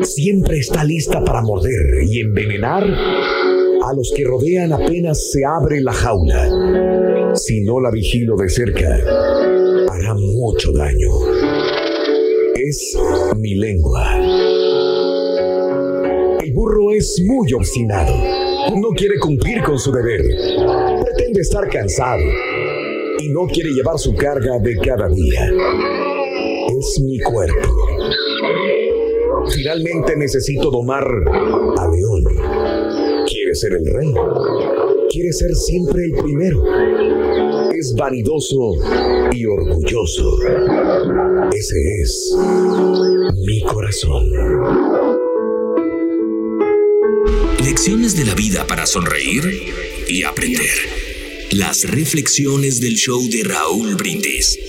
Siempre 0.04 0.60
está 0.60 0.84
lista 0.84 1.24
para 1.24 1.42
morder 1.42 2.04
y 2.04 2.20
envenenar 2.20 2.84
a 2.84 3.94
los 3.94 4.12
que 4.16 4.24
rodean 4.24 4.74
apenas 4.74 5.32
se 5.32 5.46
abre 5.46 5.82
la 5.82 5.94
jaula. 5.94 7.36
Si 7.36 7.62
no 7.62 7.80
la 7.80 7.92
vigilo 7.92 8.36
de 8.36 8.50
cerca, 8.50 8.96
hará 8.96 10.14
mucho 10.14 10.72
daño. 10.72 11.10
Es 12.56 12.98
mi 13.38 13.56
lengua. 13.56 14.18
El 16.44 16.54
burro 16.54 16.92
es 16.92 17.22
muy 17.26 17.52
obstinado. 17.54 18.14
No 18.76 18.90
quiere 18.90 19.18
cumplir 19.20 19.64
con 19.64 19.80
su 19.80 19.92
deber. 19.92 20.22
Pretende 21.04 21.42
estar 21.42 21.68
cansado 21.70 22.24
y 23.20 23.30
no 23.30 23.48
quiere 23.48 23.72
llevar 23.72 23.98
su 23.98 24.16
carga 24.16 24.60
de 24.60 24.76
cada 24.78 25.08
día. 25.10 25.52
Es 26.68 27.02
mi 27.02 27.20
cuerpo. 27.20 27.89
Finalmente 29.54 30.16
necesito 30.16 30.70
domar 30.70 31.04
a 31.04 31.88
León. 31.88 32.24
Quiere 33.28 33.56
ser 33.56 33.74
el 33.74 33.86
rey. 33.86 34.14
Quiere 35.10 35.32
ser 35.34 35.54
siempre 35.56 36.06
el 36.06 36.12
primero. 36.12 36.64
Es 37.74 37.94
vanidoso 37.98 38.74
y 39.32 39.46
orgulloso. 39.46 40.38
Ese 41.52 41.76
es 42.02 42.36
mi 43.46 43.62
corazón. 43.62 44.30
Lecciones 47.64 48.16
de 48.16 48.26
la 48.26 48.36
vida 48.36 48.68
para 48.68 48.86
sonreír 48.86 49.44
y 50.08 50.24
aprender. 50.24 50.76
Las 51.52 51.90
reflexiones 51.90 52.80
del 52.80 52.96
show 52.96 53.22
de 53.30 53.44
Raúl 53.44 53.96
Brindis. 53.96 54.69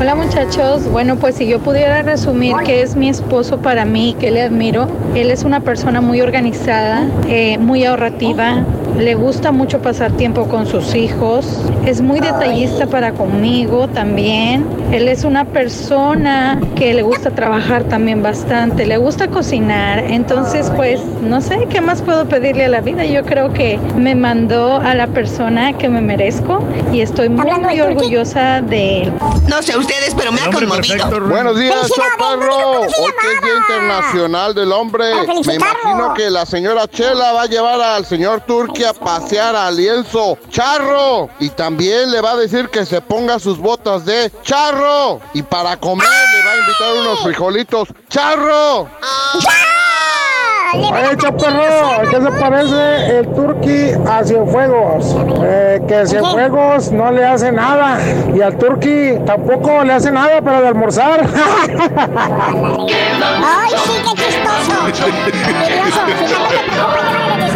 Hola 0.00 0.14
muchachos, 0.14 0.88
bueno 0.88 1.16
pues 1.16 1.34
si 1.34 1.48
yo 1.48 1.58
pudiera 1.58 2.02
resumir 2.02 2.54
qué 2.64 2.82
es 2.82 2.94
mi 2.94 3.08
esposo 3.08 3.58
para 3.58 3.84
mí, 3.84 4.14
que 4.20 4.30
le 4.30 4.42
admiro, 4.42 4.86
él 5.16 5.32
es 5.32 5.42
una 5.42 5.58
persona 5.58 6.00
muy 6.00 6.20
organizada, 6.20 7.04
eh, 7.26 7.58
muy 7.58 7.84
ahorrativa, 7.84 8.64
le 8.96 9.16
gusta 9.16 9.50
mucho 9.50 9.82
pasar 9.82 10.12
tiempo 10.12 10.44
con 10.44 10.68
sus 10.68 10.94
hijos, 10.94 11.64
es 11.84 12.00
muy 12.00 12.20
detallista 12.20 12.86
para 12.86 13.10
conmigo 13.10 13.88
también, 13.88 14.64
él 14.92 15.08
es 15.08 15.24
una 15.24 15.44
persona 15.44 16.60
que 16.74 16.94
le 16.94 17.02
gusta 17.02 17.30
trabajar 17.30 17.84
también 17.84 18.22
bastante, 18.22 18.86
le 18.86 18.96
gusta 18.96 19.28
cocinar, 19.28 19.98
entonces 19.98 20.70
pues 20.76 21.00
no 21.22 21.40
sé 21.40 21.66
qué 21.70 21.80
más 21.80 22.00
puedo 22.00 22.26
pedirle 22.26 22.64
a 22.64 22.68
la 22.68 22.80
vida, 22.80 23.04
yo 23.04 23.24
creo 23.24 23.52
que 23.52 23.78
me 23.96 24.14
mandó 24.14 24.76
a 24.76 24.94
la 24.94 25.06
persona 25.08 25.76
que 25.76 25.88
me 25.88 26.00
merezco 26.00 26.64
y 26.92 27.02
estoy 27.02 27.28
muy, 27.28 27.60
muy 27.60 27.80
orgullosa 27.80 28.62
de 28.62 29.02
él. 29.02 29.12
No 29.46 29.62
sé 29.62 29.76
ustedes, 29.76 30.14
pero 30.16 30.32
me 30.32 30.40
ha 30.40 30.50
conmovido. 30.50 31.28
Buenos 31.28 31.58
días, 31.58 31.90
Chaparro. 31.94 32.80
Hoy 32.80 33.12
que 33.20 33.34
es 33.34 33.42
Día 33.42 33.56
Internacional 33.56 34.54
del 34.54 34.72
Hombre, 34.72 35.04
me 35.46 35.54
imagino 35.54 36.14
que 36.14 36.30
la 36.30 36.46
señora 36.46 36.86
Chela 36.88 37.32
va 37.32 37.42
a 37.42 37.46
llevar 37.46 37.80
al 37.80 38.04
señor 38.04 38.42
Turki 38.42 38.84
a 38.84 38.92
pasear 38.92 39.54
al 39.54 39.76
lienzo 39.76 40.38
charro. 40.50 41.28
Y 41.40 41.50
también 41.50 42.10
le 42.10 42.20
va 42.20 42.32
a 42.32 42.36
decir 42.36 42.68
que 42.68 42.84
se 42.86 43.00
ponga 43.00 43.38
sus 43.38 43.58
botas 43.58 44.04
de 44.04 44.30
charro 44.42 44.77
y 45.34 45.42
para 45.42 45.76
comer 45.76 46.06
le 46.06 46.44
va 46.44 46.52
a 46.52 46.56
invitar 46.56 46.94
unos 47.00 47.20
frijolitos 47.20 47.88
charro. 48.08 48.88
Oye, 50.74 51.16
chaparro, 51.16 52.02
¿qué 52.10 52.20
se 52.20 52.30
parece 52.38 53.18
el 53.18 53.34
turqui 53.34 53.92
a 54.06 54.22
Cienfuegos? 54.22 55.16
Eh, 55.42 55.80
que 55.88 56.06
Cienfuegos 56.06 56.92
no 56.92 57.10
le 57.10 57.24
hace 57.24 57.50
nada 57.50 57.98
y 58.34 58.40
al 58.42 58.56
turqui 58.58 59.18
tampoco 59.24 59.82
le 59.82 59.94
hace 59.94 60.12
nada 60.12 60.42
para 60.42 60.60
de 60.60 60.68
almorzar. 60.68 61.20
¡Ay, 63.46 63.72
sí, 63.84 64.02
qué 64.04 64.14
chistoso! 64.26 64.74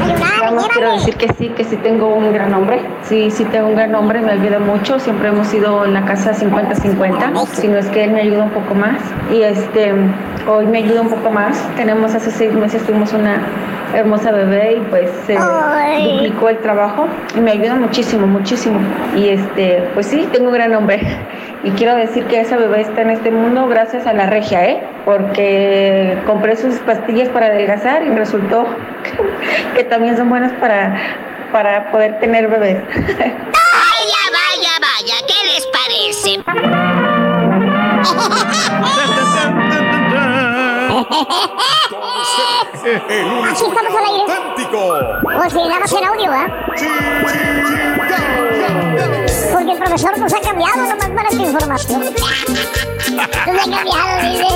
Nada 0.42 0.56
más 0.56 0.68
quiero 0.70 0.92
decir 0.94 1.14
que 1.14 1.28
sí, 1.34 1.48
que 1.50 1.62
sí 1.62 1.76
tengo 1.76 2.08
un 2.08 2.32
gran 2.32 2.52
hombre. 2.52 2.80
Sí, 3.02 3.30
sí 3.30 3.44
tengo 3.44 3.68
un 3.68 3.76
gran 3.76 3.94
hombre, 3.94 4.20
me 4.20 4.32
ayuda 4.32 4.58
mucho. 4.58 4.98
Siempre 4.98 5.28
hemos 5.28 5.54
ido 5.54 5.84
en 5.84 5.94
la 5.94 6.04
casa 6.04 6.32
50-50, 6.32 7.46
si 7.46 7.68
no 7.68 7.78
es 7.78 7.86
que 7.86 8.04
él 8.04 8.10
me 8.10 8.22
ayuda 8.22 8.44
un 8.44 8.50
poco 8.50 8.74
más. 8.74 9.00
Y 9.30 9.42
este, 9.42 9.92
hoy 10.48 10.66
me 10.66 10.78
ayuda 10.78 11.02
un 11.02 11.10
poco 11.10 11.30
más. 11.30 11.64
Tenemos 11.76 12.12
hace 12.16 12.32
seis 12.32 12.52
meses, 12.52 12.82
tuvimos 12.84 13.12
una 13.12 13.40
hermosa 13.94 14.32
bebé 14.32 14.78
y 14.78 14.80
pues 14.90 15.10
se 15.26 15.34
duplicó 15.34 16.48
el 16.48 16.58
trabajo 16.58 17.06
y 17.36 17.40
me 17.40 17.52
ayuda 17.52 17.76
muchísimo, 17.76 18.26
muchísimo. 18.26 18.78
Y 19.16 19.28
este, 19.28 19.84
pues 19.94 20.06
sí, 20.06 20.28
tengo 20.32 20.48
un 20.48 20.54
gran 20.54 20.74
hombre. 20.74 21.00
Y 21.64 21.70
quiero 21.70 21.94
decir 21.94 22.24
que 22.24 22.40
esa 22.40 22.56
bebé 22.56 22.80
está 22.80 23.02
en 23.02 23.10
este 23.10 23.30
mundo 23.30 23.68
gracias 23.68 24.06
a 24.08 24.12
la 24.12 24.26
regia, 24.26 24.64
¿eh? 24.68 24.82
Porque 25.04 26.18
compré 26.26 26.56
sus 26.56 26.76
pastillas 26.80 27.28
para 27.28 27.46
adelgazar 27.46 28.02
y 28.02 28.08
resultó 28.10 28.66
que 29.76 29.84
también 29.84 30.16
son 30.16 30.28
buenas 30.32 30.52
para, 30.52 30.98
para 31.52 31.92
poder 31.92 32.18
tener 32.18 32.48
bebés. 32.48 32.82
Vaya, 32.88 34.22
vaya, 34.32 34.72
vaya, 34.80 35.14
¿qué 35.28 35.38
les 35.44 35.66
parece? 35.66 36.40
Así 43.50 43.64
estamos 43.66 43.94
al 43.94 44.06
aire. 44.08 44.24
O 45.36 45.50
si 45.50 45.68
nada 45.68 45.80
más 45.80 45.92
en 45.92 46.04
audio, 46.04 46.32
¿ah? 46.32 46.46
Porque 49.52 49.72
el 49.72 49.78
profesor 49.78 50.18
nos 50.18 50.32
ha 50.32 50.40
cambiado 50.40 50.76
nomás 50.76 51.10
para 51.10 51.28
tu 51.28 51.42
información. 51.42 52.02
Nos 53.12 53.24
ha 53.24 53.28
cambiado, 53.44 54.14
dice. 54.22 54.48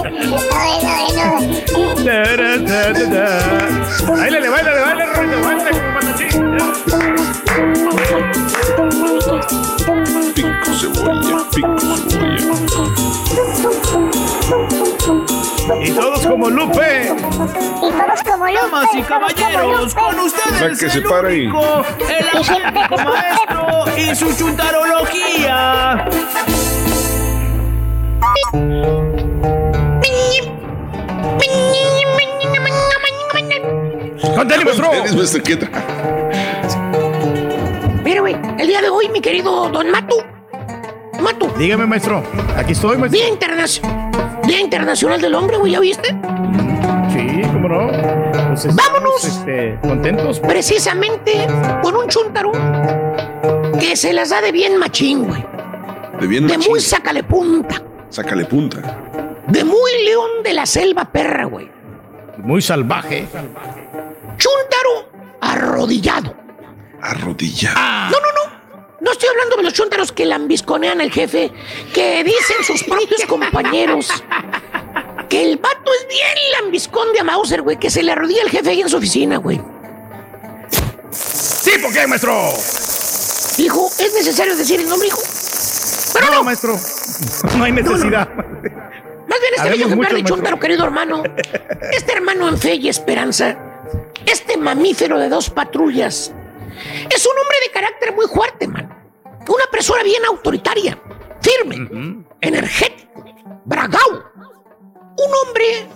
Báilale, 4.06 4.48
báilale, 4.48 4.80
báilale, 4.80 5.06
Rollo, 5.14 5.38
báilale 5.44 5.70
como 5.70 5.90
patachín. 5.94 6.32
Pico 10.34 10.70
cebolla, 10.78 11.36
pico 11.54 11.76
Y 15.82 15.90
todos 15.92 16.26
como 16.26 16.50
Lupe. 16.50 17.12
Y 17.82 17.90
todos 17.90 18.22
como 18.22 18.46
Lupe. 18.46 18.54
Damas 18.54 18.88
y 18.94 19.02
caballeros, 19.02 19.94
con 19.94 20.20
ustedes 20.20 20.62
Va, 20.62 20.68
que 20.68 20.90
se 20.90 20.98
el 20.98 21.04
pare 21.08 21.28
ahí. 21.28 21.44
el 21.44 21.50
auténtico 22.36 22.96
maestro 22.98 23.84
y 23.96 24.14
su 24.14 24.32
chuntarología. 24.36 26.06
¡Contale, 34.34 34.64
maestro! 34.64 34.90
Mira, 38.04 38.20
güey, 38.20 38.36
el 38.58 38.66
día 38.66 38.80
de 38.80 38.88
hoy, 38.88 39.08
mi 39.08 39.20
querido 39.20 39.68
Don 39.70 39.90
Matu. 39.90 40.16
Matu. 41.20 41.50
Dígame, 41.58 41.86
maestro. 41.86 42.22
Aquí 42.56 42.72
estoy, 42.72 42.98
maestro. 42.98 43.18
Día 43.20 43.28
Internacional. 43.28 44.10
Día 44.46 44.60
Internacional 44.60 45.20
del 45.20 45.34
Hombre, 45.34 45.56
güey, 45.56 45.72
¿ya 45.72 45.80
viste? 45.80 46.08
Sí, 47.12 47.42
cómo 47.52 47.68
no. 47.68 47.88
Pues 48.48 48.64
estamos, 48.66 48.76
Vámonos. 48.92 49.24
Este, 49.24 49.78
contentos. 49.82 50.40
Precisamente 50.40 51.46
con 51.82 51.96
un 51.96 52.06
chuntaro 52.08 52.52
que 53.80 53.96
se 53.96 54.12
las 54.12 54.30
da 54.30 54.40
de 54.40 54.52
bien 54.52 54.76
machín, 54.76 55.24
güey. 55.26 55.44
De 56.20 56.26
bien 56.26 56.46
De 56.46 56.56
machín. 56.56 56.70
muy 56.70 56.80
sácale 56.80 57.22
punta. 57.24 57.82
Sácale 58.16 58.46
punta. 58.46 58.80
De 59.46 59.62
muy 59.62 60.04
león 60.06 60.42
de 60.42 60.54
la 60.54 60.64
selva 60.64 61.04
perra, 61.04 61.44
güey. 61.44 61.70
Muy 62.38 62.62
salvaje. 62.62 63.28
Chuntaro 64.38 65.36
arrodillado. 65.42 66.34
Arrodillado. 67.02 68.10
No, 68.10 68.18
no, 68.18 68.32
no. 68.32 68.86
No 69.02 69.12
estoy 69.12 69.28
hablando 69.28 69.56
de 69.56 69.64
los 69.64 69.74
chuntaros 69.74 70.12
que 70.12 70.24
lambisconean 70.24 71.02
al 71.02 71.12
jefe, 71.12 71.52
que 71.92 72.24
dicen 72.24 72.64
sus 72.64 72.84
propios 72.84 73.22
compañeros 73.26 74.08
que 75.28 75.42
el 75.52 75.58
vato 75.58 75.90
es 76.00 76.08
bien 76.08 76.52
lambiscón 76.62 77.12
de 77.12 77.20
a 77.20 77.24
Mauser, 77.24 77.60
güey, 77.60 77.78
que 77.78 77.90
se 77.90 78.02
le 78.02 78.12
arrodilla 78.12 78.44
al 78.44 78.50
jefe 78.50 78.70
ahí 78.70 78.80
en 78.80 78.88
su 78.88 78.96
oficina, 78.96 79.36
güey. 79.36 79.60
Sí, 81.10 81.72
¿por 81.82 81.92
qué, 81.92 82.06
maestro? 82.06 82.32
Hijo, 83.58 83.90
¿es 83.98 84.14
necesario 84.14 84.56
decir 84.56 84.80
el 84.80 84.88
nombre, 84.88 85.08
hijo? 85.08 85.20
Pero 86.18 86.34
no, 86.34 86.44
maestro. 86.44 86.74
No 87.56 87.64
hay 87.64 87.72
necesidad. 87.72 88.28
Más 88.28 89.40
bien 89.40 89.52
este 89.54 89.60
Habemos 89.60 89.70
bello 89.72 89.86
ejemplar 89.86 89.96
muchos, 89.96 89.98
de 90.08 90.12
maestro. 90.12 90.36
chuntaro, 90.36 90.60
querido 90.60 90.84
hermano. 90.84 91.22
Este 91.92 92.12
hermano 92.12 92.48
en 92.48 92.58
fe 92.58 92.74
y 92.74 92.88
esperanza. 92.88 93.56
Este 94.24 94.56
mamífero 94.56 95.18
de 95.18 95.28
dos 95.28 95.50
patrullas. 95.50 96.32
Es 97.10 97.26
un 97.26 97.32
hombre 97.38 97.56
de 97.64 97.70
carácter 97.72 98.14
muy 98.14 98.26
fuerte, 98.26 98.66
man. 98.68 98.92
Una 99.48 99.64
persona 99.70 100.02
bien 100.02 100.24
autoritaria, 100.24 100.98
firme, 101.40 102.24
energético, 102.40 103.24
bragao. 103.64 104.24
Un 105.18 105.34
hombre 105.46 105.86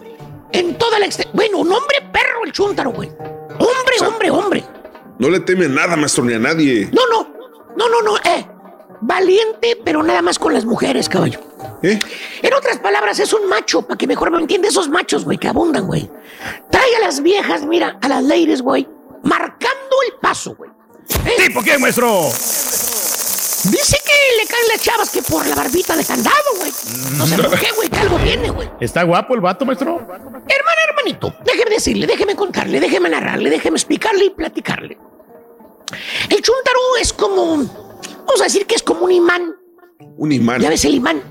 en 0.53 0.79
toda 0.79 0.99
la 0.99 1.07
Bueno, 1.33 1.59
un 1.59 1.73
hombre 1.73 1.97
perro 2.12 2.45
el 2.45 2.53
chúntaro, 2.53 2.91
güey. 2.91 3.09
Hombre, 3.09 4.07
hombre, 4.07 4.31
hombre. 4.31 4.64
No 5.18 5.29
le 5.29 5.41
teme 5.41 5.68
nada, 5.68 5.97
maestro, 5.97 6.25
ni 6.25 6.33
a 6.35 6.39
nadie. 6.39 6.89
No, 6.93 7.03
no, 7.11 7.29
no, 7.77 7.89
no, 7.89 8.03
no, 8.03 8.16
eh. 8.18 8.47
Valiente, 9.01 9.79
pero 9.85 10.03
nada 10.03 10.23
más 10.23 10.39
con 10.39 10.53
las 10.53 10.65
mujeres, 10.65 11.09
caballo. 11.09 11.41
¿Eh? 11.83 11.99
En 12.43 12.55
otras 12.55 12.79
palabras, 12.79 13.19
es 13.19 13.33
un 13.33 13.49
macho, 13.49 13.83
para 13.83 13.97
que 13.97 14.07
mejor 14.07 14.31
me 14.31 14.39
entienda, 14.39 14.69
esos 14.69 14.89
machos, 14.89 15.25
güey, 15.25 15.39
que 15.39 15.49
abundan, 15.49 15.87
güey. 15.87 16.11
Trae 16.71 16.97
a 16.97 17.01
las 17.01 17.23
viejas, 17.23 17.63
mira, 17.65 17.99
a 18.03 18.09
las 18.09 18.23
ladies, 18.23 18.61
güey, 18.63 18.87
marcando 19.23 19.97
el 20.07 20.19
paso, 20.21 20.55
güey. 20.55 20.71
¿Eh? 21.27 21.35
¿Sí, 21.39 21.51
por 21.51 21.65
qué, 21.65 21.79
maestro? 21.79 22.31
Dice 23.65 23.99
que 24.05 24.43
le 24.43 24.47
caen 24.49 24.69
las 24.69 24.83
chavas 24.83 25.11
que 25.11 25.23
por 25.23 25.47
la 25.47 25.55
barbita 25.55 25.95
de 25.97 26.05
candado, 26.05 26.37
güey. 26.59 26.73
No 27.17 27.27
sé 27.27 27.37
por 27.37 27.59
qué, 27.59 27.71
güey, 27.73 27.89
que 27.91 27.99
algo 27.99 28.17
tiene, 28.19 28.51
güey. 28.51 28.71
¿Está 28.81 29.03
guapo 29.03 29.35
el 29.35 29.41
vato, 29.41 29.67
maestro? 29.67 29.97
Hermana, 29.97 30.81
hermanito, 30.89 31.35
déjeme 31.45 31.71
decirle, 31.71 32.07
déjeme 32.07 32.35
contarle, 32.37 32.81
déjeme 32.81 33.11
narrarle, 33.11 33.51
déjeme 33.51 33.77
explicarle 33.77 34.27
y 34.27 34.31
platicarle. 34.31 34.99
El 36.29 36.41
chúntaro 36.41 36.79
es 37.01 37.13
como, 37.13 37.89
vamos 38.27 38.41
a 38.41 38.45
decir 38.45 38.66
que 38.66 38.75
es 38.75 38.83
como 38.83 39.05
un 39.07 39.12
imán. 39.12 39.55
Un 40.16 40.33
imán. 40.33 40.61
¿Ya 40.61 40.68
ves 40.68 40.85
el 40.85 40.95
imán? 40.95 41.23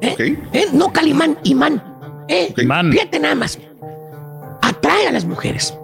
¿Eh? 0.00 0.12
Ok. 0.12 0.20
¿Eh? 0.54 0.66
No 0.72 0.92
calimán, 0.92 1.38
imán. 1.44 2.24
¿Eh? 2.28 2.52
Fíjate 2.92 3.18
nada 3.20 3.34
más. 3.34 3.58
Atrae 4.62 5.08
a 5.08 5.12
las 5.12 5.24
mujeres. 5.24 5.74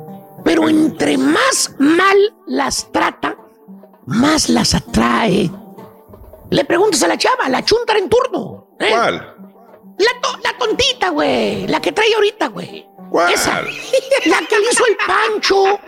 Pero 0.45 0.69
entre 0.69 1.19
más 1.19 1.75
mal 1.79 2.17
las 2.47 2.91
trata, 2.93 3.37
más 4.07 4.49
las 4.49 4.75
atrae. 4.75 5.51
Le 6.51 6.65
preguntas 6.65 7.03
a 7.03 7.09
la 7.09 7.19
chava, 7.19 7.49
la 7.49 7.65
chuntara 7.65 7.99
en 7.99 8.09
turno. 8.09 8.69
¿eh? 8.81 8.87
¿Cuál? 8.91 9.15
La, 9.99 10.21
to- 10.23 10.39
la 10.43 10.57
tontita, 10.59 11.11
güey. 11.11 11.67
La 11.67 11.81
que 11.81 11.93
trae 11.93 12.15
ahorita, 12.15 12.49
güey. 12.49 12.88
¿Cuál? 13.11 13.33
Esa. 13.33 13.63
La 13.63 14.39
que 14.49 14.59
le 14.59 14.71
hizo 14.71 14.85
el 14.87 14.97
pancho. 15.07 15.81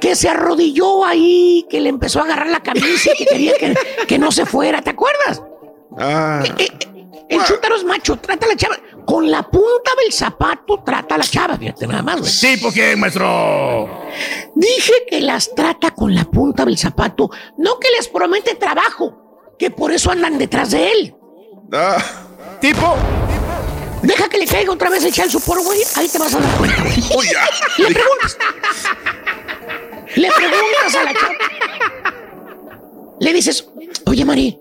Que 0.00 0.16
se 0.16 0.28
arrodilló 0.28 1.04
ahí, 1.04 1.66
que 1.70 1.80
le 1.80 1.88
empezó 1.88 2.20
a 2.20 2.24
agarrar 2.24 2.48
la 2.48 2.60
camisa 2.60 3.10
y 3.12 3.16
que 3.16 3.26
quería 3.26 3.54
que, 3.54 3.76
que 4.06 4.18
no 4.18 4.32
se 4.32 4.46
fuera. 4.46 4.82
¿Te 4.82 4.90
acuerdas? 4.90 5.42
Ah, 5.98 6.42
El 7.28 7.44
chúntaro 7.44 7.76
es 7.76 7.84
macho, 7.84 8.16
trata 8.16 8.46
a 8.46 8.48
la 8.48 8.56
chava. 8.56 8.76
Con 9.06 9.30
la 9.30 9.42
punta 9.42 9.90
del 10.02 10.12
zapato 10.12 10.82
trata 10.84 11.16
a 11.16 11.18
la 11.18 11.24
chava, 11.24 11.56
fíjate 11.56 11.86
nada 11.86 12.02
más, 12.02 12.20
güey. 12.20 12.30
Sí, 12.30 12.56
porque, 12.62 12.94
maestro. 12.96 13.88
Dije 14.54 14.92
que 15.08 15.20
las 15.20 15.54
trata 15.54 15.90
con 15.92 16.14
la 16.14 16.24
punta 16.24 16.64
del 16.64 16.78
zapato, 16.78 17.30
no 17.58 17.78
que 17.78 17.88
les 17.96 18.08
promete 18.08 18.54
trabajo, 18.54 19.52
que 19.58 19.70
por 19.70 19.92
eso 19.92 20.10
andan 20.10 20.38
detrás 20.38 20.70
de 20.70 20.90
él. 20.90 21.16
Ah. 21.72 21.98
Tipo. 22.60 22.96
Deja 24.02 24.28
que 24.28 24.38
le 24.38 24.46
caiga 24.46 24.72
otra 24.72 24.90
vez 24.90 25.04
el 25.04 25.12
chal 25.12 25.30
supor, 25.30 25.62
güey. 25.62 25.80
Ahí 25.96 26.08
te 26.08 26.18
vas 26.18 26.34
a 26.34 26.40
dar 26.40 26.58
cuenta, 26.58 26.76
ya. 27.32 27.48
Le 27.78 27.94
preguntas. 27.94 28.38
Le 30.16 30.30
preguntas 30.30 30.94
a 30.94 31.04
la 31.04 31.14
chava. 31.14 31.34
Le 33.20 33.32
dices, 33.32 33.68
oye, 34.06 34.24
Mari, 34.24 34.58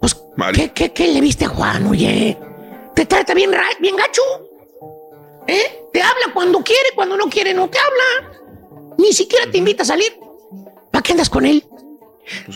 pues, 0.00 0.16
Mari. 0.36 0.56
¿qué, 0.58 0.72
qué, 0.72 0.92
qué 0.92 1.08
le 1.08 1.20
viste 1.20 1.44
a 1.44 1.48
Juan, 1.48 1.86
oye? 1.88 2.38
¿Te 2.94 3.04
trata 3.06 3.34
bien, 3.34 3.50
bien 3.80 3.96
gacho? 3.96 4.22
¿Eh? 5.48 5.88
Te 5.92 6.00
habla 6.00 6.32
cuando 6.32 6.62
quiere, 6.62 6.90
cuando 6.94 7.16
no 7.16 7.28
quiere, 7.28 7.52
no 7.54 7.68
te 7.68 7.78
habla. 7.78 8.40
Ni 8.98 9.12
siquiera 9.12 9.50
te 9.50 9.58
invita 9.58 9.82
a 9.82 9.86
salir. 9.86 10.18
¿Para 10.92 11.02
qué 11.02 11.12
andas 11.12 11.30
con 11.30 11.44
él? 11.46 11.64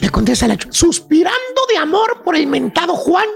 Le 0.00 0.10
contesta 0.10 0.46
la 0.46 0.56
chava, 0.56 0.72
suspirando 0.72 1.66
de 1.68 1.78
amor 1.78 2.22
por 2.22 2.36
el 2.36 2.46
mentado 2.46 2.94
Juan. 2.94 3.26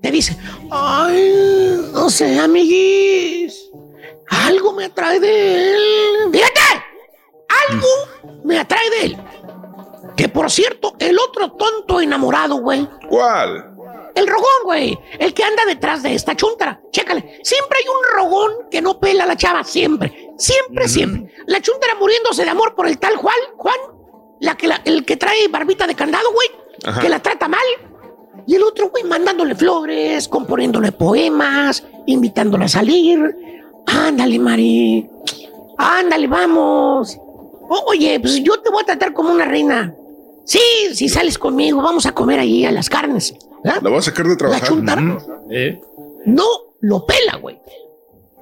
Te 0.00 0.10
dice, 0.10 0.36
ay, 0.70 1.80
no 1.92 2.08
sé, 2.10 2.38
amiguis. 2.38 3.70
Algo 4.28 4.72
me 4.72 4.86
atrae 4.86 5.20
de 5.20 5.74
él. 5.74 5.80
Fíjate, 6.32 6.60
algo 7.68 7.88
me 8.44 8.58
atrae 8.58 8.90
de 8.90 9.04
él. 9.06 9.16
Que 10.16 10.28
por 10.28 10.50
cierto, 10.50 10.94
el 10.98 11.18
otro 11.18 11.52
tonto 11.52 12.00
enamorado, 12.00 12.56
güey. 12.56 12.88
¿Cuál? 13.08 13.66
El 14.14 14.26
rogón, 14.26 14.64
güey. 14.64 14.98
El 15.18 15.32
que 15.34 15.44
anda 15.44 15.64
detrás 15.66 16.02
de 16.02 16.14
esta 16.14 16.34
chuntara. 16.36 16.80
Chécale. 16.90 17.40
Siempre 17.42 17.78
hay 17.78 17.88
un 17.88 18.16
rogón 18.16 18.52
que 18.70 18.82
no 18.82 18.98
pela 18.98 19.24
a 19.24 19.26
la 19.26 19.36
chava. 19.36 19.64
Siempre. 19.64 20.30
Siempre, 20.36 20.88
siempre. 20.88 21.32
La 21.46 21.60
chuntara 21.60 21.94
muriéndose 21.94 22.44
de 22.44 22.50
amor 22.50 22.74
por 22.74 22.86
el 22.86 22.98
tal 22.98 23.16
Juan. 23.16 23.36
Juan. 23.56 23.76
La 24.40 24.56
que 24.56 24.66
la- 24.66 24.80
el 24.84 25.04
que 25.04 25.16
trae 25.16 25.48
barbita 25.48 25.86
de 25.86 25.94
candado, 25.94 26.32
güey. 26.32 26.48
Que 27.00 27.08
la 27.08 27.20
trata 27.20 27.46
mal. 27.48 27.60
Y 28.46 28.54
el 28.56 28.62
otro, 28.62 28.90
güey, 28.90 29.04
mandándole 29.04 29.54
flores, 29.54 30.26
componiéndole 30.28 30.92
poemas, 30.92 31.84
invitándola 32.06 32.64
a 32.64 32.68
salir. 32.68 33.36
Ándale, 33.86 34.38
Mari. 34.38 35.08
Ándale, 35.78 36.26
vamos. 36.26 37.16
O- 37.18 37.84
oye, 37.88 38.18
pues 38.20 38.42
yo 38.42 38.60
te 38.60 38.70
voy 38.70 38.82
a 38.82 38.86
tratar 38.86 39.12
como 39.12 39.30
una 39.30 39.44
reina. 39.44 39.94
Sí, 40.44 40.60
si 40.94 41.08
sales 41.08 41.38
conmigo, 41.38 41.80
vamos 41.82 42.06
a 42.06 42.12
comer 42.12 42.40
ahí 42.40 42.64
a 42.64 42.72
las 42.72 42.88
carnes. 42.88 43.34
¿verdad? 43.62 43.82
La 43.82 43.90
voy 43.90 43.98
a 43.98 44.02
sacar 44.02 44.24
de 44.24 44.32
La 44.32 44.36
trabajar. 44.38 44.68
chuntara 44.68 45.00
no 45.02 46.44
lo 46.80 47.06
pela, 47.06 47.36
güey. 47.36 47.60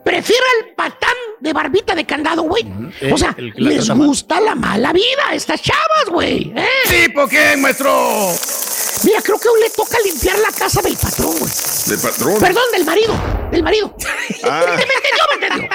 Prefiere 0.04 0.42
al 0.62 0.74
patán 0.74 1.14
de 1.40 1.52
barbita 1.52 1.94
de 1.94 2.06
candado, 2.06 2.42
güey. 2.44 2.64
Eh, 3.00 3.12
o 3.12 3.18
sea, 3.18 3.36
les 3.38 3.88
mal. 3.90 4.06
gusta 4.06 4.40
la 4.40 4.54
mala 4.54 4.92
vida 4.92 5.02
a 5.28 5.34
estas 5.34 5.60
chavas, 5.60 6.08
güey. 6.10 6.52
¿eh? 6.56 6.66
¿Tipo 7.06 7.26
qué, 7.28 7.56
maestro? 7.58 7.90
Mira, 9.08 9.22
creo 9.22 9.38
que 9.38 9.48
aún 9.48 9.58
le 9.58 9.70
toca 9.70 9.96
limpiar 10.04 10.38
la 10.38 10.52
casa 10.52 10.82
del 10.82 10.94
patrón, 10.94 11.32
güey. 11.38 11.50
De 11.86 11.96
patrón. 11.96 12.38
Perdón, 12.38 12.64
del 12.72 12.84
marido. 12.84 13.14
Del 13.50 13.62
marido. 13.62 13.94
Ah. 14.44 14.64
¿Me 14.66 14.82
entendió? 14.82 15.24
¿Me 15.30 15.46
entendió? 15.46 15.70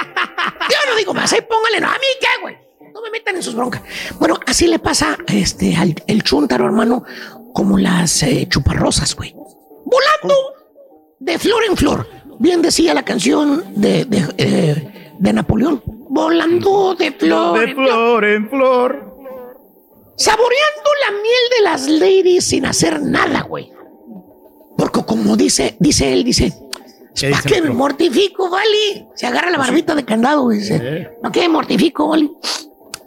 Yo 0.70 0.92
no 0.92 0.96
digo 0.96 1.14
más. 1.16 1.34
Ahí 1.34 1.42
póngale, 1.42 1.80
no. 1.82 1.88
A 1.88 1.94
mí 1.94 2.06
qué, 2.22 2.28
güey. 2.44 2.56
No 2.94 3.02
me 3.02 3.10
metan 3.10 3.36
en 3.36 3.42
sus 3.42 3.56
broncas. 3.56 3.82
Bueno, 4.20 4.40
así 4.46 4.68
le 4.68 4.78
pasa 4.78 5.18
este, 5.28 5.76
al 5.76 5.96
el 6.06 6.22
chúntaro, 6.22 6.66
hermano, 6.66 7.04
como 7.56 7.80
las 7.80 8.22
eh, 8.22 8.46
chuparrosas, 8.48 9.16
güey. 9.16 9.34
Volando 9.34 10.36
de 11.20 11.40
flor 11.40 11.64
en 11.68 11.76
flor. 11.76 12.08
Bien 12.40 12.62
decía 12.62 12.94
la 12.94 13.04
canción 13.04 13.64
de, 13.76 14.06
de, 14.06 14.28
eh, 14.38 15.12
de 15.18 15.34
Napoleón. 15.34 15.82
Volando 15.86 16.94
de 16.94 17.12
flor. 17.14 17.60
De 17.60 17.66
en 17.66 17.76
flor. 17.76 17.90
flor 17.90 18.26
en 18.26 18.50
flor. 18.50 19.13
Saboreando 20.16 20.90
la 21.06 21.12
miel 21.12 21.44
de 21.58 21.64
las 21.64 21.88
ladies 21.88 22.46
sin 22.46 22.66
hacer 22.66 23.02
nada, 23.02 23.42
güey. 23.42 23.72
Porque 24.78 25.04
como 25.06 25.36
dice, 25.36 25.76
dice 25.80 26.14
él, 26.14 26.24
dice, 26.24 26.54
¿Qué 27.16 27.30
¿para 27.30 27.42
dice, 27.44 27.56
qué 27.56 27.62
me 27.62 27.70
mortifico, 27.72 28.50
vale? 28.50 29.08
Se 29.16 29.26
agarra 29.28 29.50
la 29.52 29.58
barbita 29.58 29.96
de 29.96 30.06
candado 30.06 30.52
y 30.52 30.58
dice, 30.58 30.80
Eh. 30.82 31.18
¿para 31.22 31.32
qué 31.32 31.42
me 31.42 31.50
mortifico, 31.50 32.08
vale? 32.10 32.30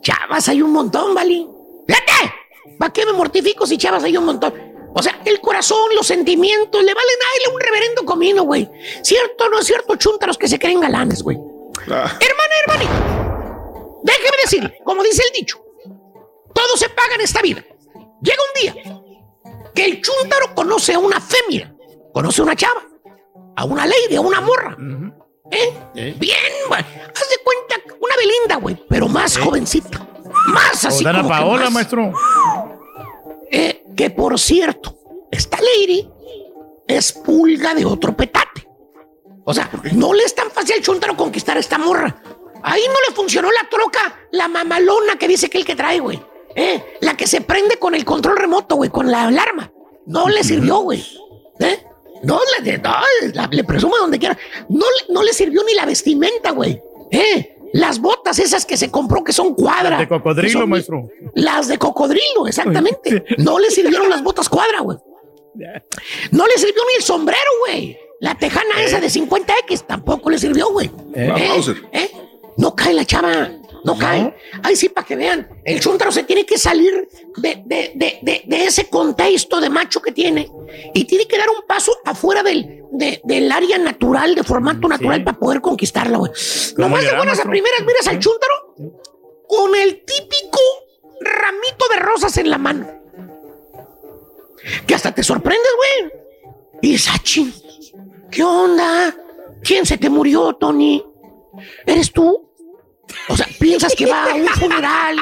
Chavas 0.01 0.49
hay 0.49 0.63
un 0.63 0.73
montón, 0.73 1.15
vale. 1.15 1.47
Fíjate, 1.87 2.35
¿para 2.79 2.93
qué 2.93 3.05
me 3.07 3.13
mortifico 3.13 3.67
si 3.67 3.77
chavas 3.79 4.05
hay 4.05 4.17
un 4.17 4.25
montón? 4.25 4.55
O 4.95 5.03
sea, 5.03 5.21
el 5.25 5.41
corazón, 5.41 5.95
los 5.95 6.07
sentimientos, 6.07 6.83
le 6.83 6.95
valen 6.95 6.99
a 7.21 7.49
él 7.49 7.55
un 7.55 7.61
reverendo 7.61 8.05
comino, 8.05 8.45
güey. 8.45 8.69
¿Cierto 9.03 9.45
o 9.45 9.49
no 9.51 9.59
es 9.59 9.67
cierto, 9.67 9.97
chuntaros 9.97 10.39
que 10.39 10.49
se 10.49 10.59
creen 10.59 10.81
galanes, 10.81 11.23
güey? 11.23 11.37
Ah, 11.91 12.19
Hermana, 12.19 12.55
hermanito, 12.65 14.01
déjeme 14.03 14.37
decirle, 14.43 14.79
como 14.85 15.03
dice 15.03 15.23
el 15.27 15.39
dicho, 15.41 15.59
todo 16.57 16.77
se 16.77 16.89
paga 16.89 17.15
en 17.17 17.21
esta 17.21 17.43
vida. 17.43 17.63
Llega 18.23 18.39
un 18.43 18.61
día 18.61 19.01
que 19.75 19.85
el 19.85 20.01
chúntaro 20.03 20.55
conoce 20.55 20.95
a 20.95 20.99
una 20.99 21.21
fémina, 21.21 21.75
conoce 22.13 22.41
a 22.41 22.45
una 22.45 22.57
chava, 22.57 22.83
a 23.57 23.65
una 23.65 23.85
lady, 23.87 24.17
a 24.17 24.21
una 24.23 24.41
morra. 24.41 24.77
¿Eh? 25.51 26.15
Bien, 26.19 26.53
güey. 26.69 26.81
Haz 26.81 27.29
de 27.31 27.39
cuenta, 27.45 27.95
una 28.01 28.17
Belinda, 28.17 28.57
güey, 28.57 28.77
pero 28.89 29.07
más 29.09 29.37
jovencita. 29.39 30.05
Más 30.49 30.85
O 30.85 30.89
así 30.89 31.05
Dana 31.05 31.19
como 31.23 31.29
que 31.29 31.39
Paola, 31.41 31.65
más- 31.65 31.73
maestro. 31.73 32.13
eh, 33.51 33.85
que 33.97 34.11
por 34.11 34.39
cierto, 34.39 34.97
esta 35.31 35.59
lady 35.59 36.09
es 36.89 37.13
pulga 37.13 37.75
de 37.75 37.85
otro 37.85 38.17
petate. 38.17 38.67
O 39.45 39.55
sea, 39.55 39.71
no 39.93 40.13
le 40.13 40.25
es 40.25 40.35
tan 40.35 40.51
fácil 40.51 40.75
al 40.77 40.83
chuntaro 40.83 41.17
conquistar 41.17 41.57
a 41.57 41.61
esta 41.61 41.79
morra. 41.79 42.21
Ahí 42.63 42.83
no 42.89 42.95
le 43.09 43.15
funcionó 43.15 43.49
la 43.53 43.69
troca, 43.69 44.27
la 44.33 44.49
mamalona 44.49 45.17
que 45.17 45.29
dice 45.29 45.49
que 45.49 45.59
el 45.59 45.65
que 45.65 45.77
trae, 45.77 46.01
güey. 46.01 46.21
Eh, 46.57 46.83
la 47.03 47.15
que 47.17 47.27
se 47.27 47.43
prende 47.43 47.77
con 47.79 47.95
el 47.95 48.05
control 48.05 48.37
remoto, 48.39 48.77
güey, 48.77 48.91
con 48.91 49.11
la 49.11 49.27
alarma. 49.27 49.71
No 50.07 50.29
le 50.29 50.43
sirvió, 50.43 50.79
güey. 50.79 51.05
¿Eh? 51.61 51.79
No, 52.23 52.41
le, 52.63 52.79
no, 52.79 52.95
la- 53.35 53.49
le 53.51 53.63
presumo 53.65 53.97
donde 53.99 54.19
quiera. 54.19 54.37
No, 54.69 54.87
le- 54.87 55.13
no 55.15 55.23
le 55.23 55.33
sirvió 55.33 55.63
ni 55.65 55.75
la 55.75 55.85
vestimenta, 55.85 56.51
güey. 56.53 56.81
¿Eh? 57.11 57.53
Las 57.75 58.01
botas 58.01 58.39
esas 58.39 58.65
que 58.65 58.77
se 58.77 58.91
compró 58.91 59.23
que 59.23 59.33
son 59.33 59.55
cuadras. 59.55 59.99
De 59.99 60.09
cocodrilo, 60.09 60.67
maestro. 60.67 61.09
Las 61.35 61.69
de 61.69 61.77
cocodrilo, 61.79 62.47
exactamente. 62.47 63.25
No 63.39 63.59
le 63.59 63.71
sirvieron 63.71 64.09
las 64.11 64.23
botas 64.23 64.49
cuadra, 64.49 64.81
güey. 64.81 64.97
No 66.31 66.47
le 66.47 66.53
sirvió 66.57 66.83
ni 66.91 66.97
el 66.97 67.03
sombrero, 67.03 67.51
güey. 67.67 67.99
La 68.21 68.35
tejana 68.35 68.83
esa 68.83 68.99
de 69.01 69.09
50X 69.09 69.87
tampoco 69.87 70.31
le 70.31 70.39
sirvió, 70.39 70.71
güey. 70.71 70.91
Eh. 71.15 71.49
Mauser. 71.49 71.77
¿Eh? 71.93 72.11
No 72.57 72.75
cae 72.75 72.95
la 72.95 73.05
chava. 73.05 73.51
No 73.87 73.97
cae. 73.99 74.35
Ahí 74.63 74.75
sí, 74.77 74.89
para 74.89 75.07
que 75.07 75.17
vean. 75.17 75.49
El 75.65 75.81
chúntaro 75.81 76.11
se 76.13 76.25
tiene 76.25 76.45
que 76.45 76.59
salir 76.59 77.09
de, 77.37 77.63
de, 77.65 77.93
de, 77.95 78.43
de, 78.45 78.65
ese 78.65 78.89
contexto 78.89 79.61
de 79.61 79.71
macho 79.71 80.03
que 80.03 80.13
tiene 80.13 80.51
y 80.93 81.05
tiene 81.05 81.27
que 81.27 81.39
dar 81.39 81.49
un 81.49 81.67
paso 81.67 81.97
afuera 82.05 82.43
del, 82.43 82.83
de- 82.91 83.21
del 83.25 83.51
área 83.53 83.79
natural, 83.79 84.35
de 84.35 84.43
formato 84.43 84.89
natural 84.89 85.23
para 85.25 85.39
poder 85.39 85.61
conquistarla, 85.61 86.19
güey. 86.19 86.33
Nomás 86.77 87.05
de 87.05 87.17
buenas 87.17 87.39
a 87.39 87.45
primeras 87.45 87.81
miras 87.87 88.07
al 88.09 88.19
chúntaro 88.19 88.55
con 89.49 89.75
el 89.77 90.03
típico 90.05 90.59
ramito 91.21 91.87
de 91.89 91.97
rosas 91.97 92.37
en 92.39 92.51
la 92.51 92.59
mano. 92.59 92.87
Que 94.87 94.95
hasta 94.95 95.15
te 95.15 95.23
sorprendes, 95.23 95.71
güey. 95.77 96.13
Y 96.83 96.99
Sachi, 96.99 97.55
¿qué 98.31 98.43
onda? 98.43 99.15
¿Quién 99.63 99.87
se 99.87 99.97
te 99.97 100.11
murió, 100.11 100.55
Tony? 100.55 101.05
¿Eres 101.87 102.13
tú? 102.13 102.46
O 103.29 103.37
sea, 103.37 103.47
piensas 103.59 103.95
que 103.95 104.07
va 104.07 104.31
a 104.31 104.35
un 104.35 104.47
funeral, 104.49 105.17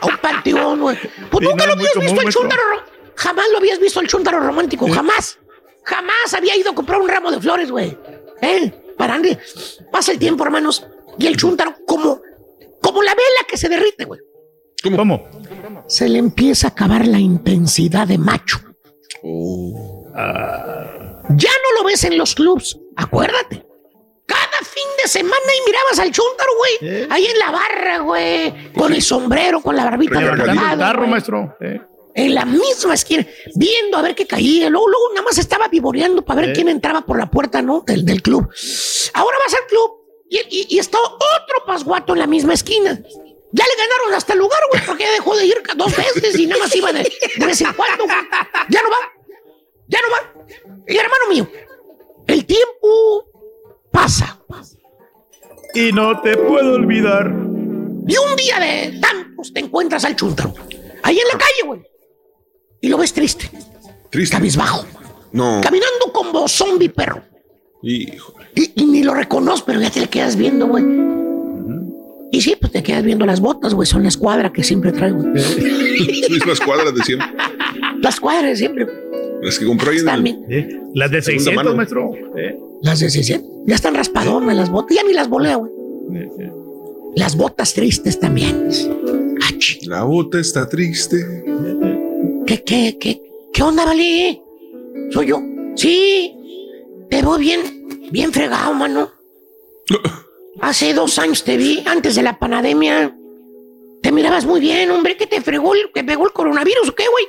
a 0.00 0.06
un 0.06 0.16
panteón, 0.18 0.80
güey. 0.80 0.96
Pues 1.30 1.44
Sí, 1.44 1.50
nunca 1.50 1.66
no, 1.66 1.66
lo 1.66 1.72
habías 1.74 1.94
visto 1.98 2.20
el 2.20 2.28
chúntaro. 2.32 2.62
ro- 2.70 2.82
Jamás 3.16 3.46
lo 3.52 3.58
habías 3.58 3.78
visto 3.78 4.00
el 4.00 4.06
chúntaro 4.08 4.40
romántico, 4.40 4.88
jamás. 4.88 5.38
Jamás 5.84 6.34
había 6.34 6.56
ido 6.56 6.70
a 6.70 6.74
comprar 6.74 7.00
un 7.00 7.08
ramo 7.08 7.30
de 7.30 7.40
flores, 7.40 7.70
güey. 7.70 7.96
¿Eh? 8.42 8.72
Para 8.96 9.14
Andy. 9.14 9.36
Pasa 9.90 10.12
el 10.12 10.18
tiempo, 10.18 10.44
hermanos. 10.44 10.86
Y 11.18 11.26
el 11.26 11.36
chúntaro, 11.36 11.74
como, 11.86 12.20
como 12.82 13.02
la 13.02 13.12
vela 13.14 13.46
que 13.48 13.56
se 13.56 13.68
derrite, 13.68 14.04
güey. 14.04 14.20
¿Cómo? 14.96 15.28
Se 15.88 16.08
le 16.08 16.18
empieza 16.18 16.68
a 16.68 16.70
acabar 16.70 17.06
la 17.06 17.18
intensidad 17.18 18.06
de 18.08 18.16
macho. 18.18 18.58
Ya 20.14 21.50
no 21.50 21.78
lo 21.78 21.84
ves 21.84 22.04
en 22.04 22.16
los 22.18 22.34
clubs, 22.34 22.78
acuérdate. 22.96 23.66
Cada 24.30 24.58
fin 24.64 24.84
de 25.02 25.08
semana 25.08 25.34
y 25.58 25.66
mirabas 25.68 25.98
al 25.98 26.12
chúntaro, 26.12 26.50
güey. 26.56 27.06
Ahí 27.10 27.26
en 27.26 27.38
la 27.38 27.50
barra, 27.50 27.98
güey. 27.98 28.72
Con 28.72 28.92
el 28.92 29.02
sombrero, 29.02 29.60
con 29.60 29.74
la 29.74 29.84
barbita 29.84 30.20
Levantando 30.20 30.52
el 30.72 30.78
carro, 30.78 31.06
maestro. 31.08 31.56
Eh. 31.60 31.80
En 32.14 32.34
la 32.34 32.44
misma 32.44 32.94
esquina, 32.94 33.26
viendo 33.56 33.96
a 33.98 34.02
ver 34.02 34.14
qué 34.14 34.26
caía. 34.26 34.68
Luego, 34.70 34.88
luego 34.88 35.08
nada 35.14 35.22
más 35.24 35.38
estaba 35.38 35.66
vivoreando 35.68 36.22
para 36.22 36.42
ver 36.42 36.50
Eh. 36.50 36.52
quién 36.54 36.68
entraba 36.68 37.00
por 37.02 37.18
la 37.18 37.30
puerta, 37.30 37.60
¿no? 37.62 37.82
Del, 37.86 38.04
del 38.04 38.22
club. 38.22 38.48
Ahora 39.14 39.36
vas 39.44 39.54
al 39.54 39.66
club 39.68 39.90
y, 40.28 40.38
y- 40.48 40.66
y 40.76 40.78
está 40.78 40.98
otro 41.00 41.64
pasguato 41.66 42.12
en 42.12 42.20
la 42.20 42.26
misma 42.26 42.54
esquina. 42.54 42.90
Ya 43.52 43.64
le 43.64 43.82
ganaron 43.82 44.14
hasta 44.14 44.32
el 44.34 44.38
lugar, 44.38 44.60
güey, 44.70 44.84
porque 44.86 45.02
ya 45.04 45.10
dejó 45.12 45.36
de 45.36 45.44
ir 45.46 45.60
dos 45.76 45.96
veces 45.96 46.38
y 46.38 46.46
nada 46.46 46.62
más 46.62 46.76
iba 46.76 46.92
de, 46.92 47.02
de 47.36 47.46
vez 47.46 47.60
en 47.62 47.72
cuando, 47.72 48.04
güey. 48.04 48.16
Ya 48.68 48.80
no 48.82 48.90
va. 48.90 48.96
Ya 49.88 49.98
no 50.02 50.08
va. 50.12 50.84
Y 50.86 50.96
hermano 50.96 51.24
mío, 51.30 51.48
tiempo 52.46 53.29
pasa. 53.90 54.38
Y 55.74 55.92
no 55.92 56.20
te 56.20 56.36
puedo 56.36 56.74
olvidar. 56.74 57.26
Y 58.06 58.14
un 58.16 58.36
día 58.36 58.58
de 58.58 58.98
tantos 59.00 59.52
te 59.52 59.60
encuentras 59.60 60.04
al 60.04 60.16
chuntaro. 60.16 60.52
Ahí 61.02 61.16
en 61.16 61.28
la 61.32 61.38
calle, 61.38 61.66
güey. 61.66 61.80
Y 62.80 62.88
lo 62.88 62.98
ves 62.98 63.12
triste. 63.12 63.50
Triste. 64.10 64.36
Cabizbajo. 64.36 64.84
No. 65.32 65.60
Caminando 65.62 66.12
como 66.12 66.48
zombie 66.48 66.88
perro. 66.88 67.22
Hijo. 67.82 68.34
Y, 68.54 68.72
y 68.82 68.84
ni 68.86 69.02
lo 69.04 69.14
reconoces, 69.14 69.62
pero 69.62 69.80
ya 69.80 69.90
te 69.90 70.00
le 70.00 70.08
quedas 70.08 70.36
viendo, 70.36 70.66
güey. 70.66 70.84
Y 72.32 72.40
sí, 72.42 72.56
pues 72.60 72.72
te 72.72 72.82
quedas 72.82 73.02
viendo 73.04 73.26
las 73.26 73.40
botas, 73.40 73.74
güey. 73.74 73.86
Son 73.86 74.02
la 74.02 74.08
escuadra 74.08 74.52
que 74.52 74.62
siempre 74.64 74.92
traigo. 74.92 75.18
Mismas 76.30 76.60
cuadras 76.60 76.94
de 76.94 77.02
siempre. 77.02 77.28
Las 78.00 78.18
cuadras 78.20 78.50
de 78.50 78.56
siempre. 78.56 78.86
Las 79.42 79.58
que 79.58 79.66
compró 79.66 79.90
ahí 79.90 79.98
en 79.98 80.08
el-. 80.08 80.80
Las 80.94 81.10
de 81.10 81.22
Segunda 81.22 81.44
600, 81.44 81.54
mano. 81.54 81.76
maestro. 81.76 82.10
Eh. 82.36 82.58
Las 82.82 83.00
de 83.00 83.10
600. 83.10 83.50
Ya 83.66 83.74
están 83.74 83.94
raspadonas 83.94 84.56
las 84.56 84.70
botas. 84.70 84.96
Ya 84.96 85.02
ni 85.04 85.12
las 85.12 85.28
volea, 85.28 85.56
güey. 85.56 85.72
Las 87.14 87.36
botas 87.36 87.74
tristes 87.74 88.18
también. 88.18 88.68
La 89.82 90.04
bota 90.04 90.38
está 90.38 90.68
triste. 90.68 91.16
¿Qué, 92.46 92.62
qué, 92.64 92.96
qué, 92.98 93.20
qué 93.52 93.62
onda, 93.62 93.84
Vale? 93.84 94.42
Soy 95.10 95.26
yo. 95.28 95.42
Sí, 95.76 96.34
te 97.08 97.22
veo 97.22 97.38
bien, 97.38 98.10
bien 98.10 98.32
fregado, 98.32 98.74
mano. 98.74 99.10
Hace 100.60 100.92
dos 100.94 101.18
años 101.18 101.42
te 101.44 101.56
vi, 101.56 101.82
antes 101.86 102.14
de 102.14 102.22
la 102.22 102.38
pandemia. 102.38 103.16
Te 104.02 104.12
mirabas 104.12 104.46
muy 104.46 104.60
bien, 104.60 104.90
hombre, 104.90 105.16
que 105.16 105.26
te 105.26 105.40
fregó, 105.40 105.74
el, 105.74 105.90
que 105.92 106.04
pegó 106.04 106.26
el 106.26 106.32
coronavirus, 106.32 106.88
¿o 106.88 106.94
qué, 106.94 107.04
güey? 107.10 107.24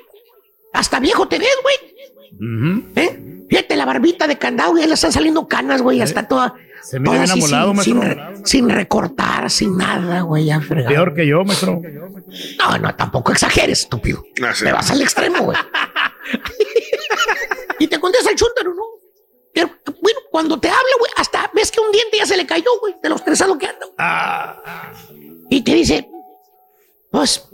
Hasta 0.73 0.99
viejo 0.99 1.28
te 1.28 1.38
ves, 1.38 1.57
güey. 1.64 2.86
¿Eh? 2.95 3.31
Fíjate, 3.52 3.76
la 3.76 3.84
barbita 3.84 4.28
de 4.28 4.38
candado, 4.38 4.78
ya 4.78 4.88
le 4.88 4.94
están 4.94 5.11
saliendo 5.11 5.45
canas, 5.45 5.82
güey, 5.82 6.02
hasta 6.02 6.26
toda. 6.26 6.56
Se 6.82 7.02
mira 7.02 7.11
toda 7.11 7.26
bien 7.26 7.32
así 7.32 7.40
amolado, 7.40 7.84
sin, 7.84 7.98
maestro. 7.98 8.36
sin, 8.36 8.45
sin 8.45 8.69
recortar, 8.69 9.52
sin 9.52 9.76
nada, 9.76 10.22
güey, 10.22 10.45
ya 10.45 10.61
fregado. 10.61 10.88
Peor 10.88 11.14
que 11.14 11.28
yo, 11.28 11.44
maestro. 11.44 11.82
No, 12.60 12.78
no, 12.78 12.95
tampoco 12.95 13.34
exageres, 13.34 13.82
estúpido. 13.82 14.23
Te 14.34 14.72
vas 14.72 14.90
al 14.90 15.02
extremo, 15.02 15.44
güey. 15.44 15.57
y 17.80 17.88
te 17.88 17.99
contesta 17.99 18.30
el 18.30 18.38
chúntaro, 18.38 18.73
¿no? 18.73 18.84
Pero, 19.53 19.69
bueno, 20.02 20.19
cuando 20.32 20.57
te 20.57 20.69
habla, 20.69 20.94
güey, 20.98 21.11
hasta 21.18 21.52
ves 21.53 21.72
que 21.72 21.82
un 21.82 21.91
diente 21.91 22.19
ya 22.19 22.26
se 22.26 22.38
le 22.38 22.45
cayó, 22.45 22.80
güey, 22.80 22.95
de 23.03 23.10
lo 23.10 23.15
estresado 23.15 23.57
que 23.57 23.68
anda. 23.68 23.86
Ah. 23.98 24.94
Y 25.49 25.61
te 25.61 25.73
dice, 25.73 26.10
pues, 27.11 27.49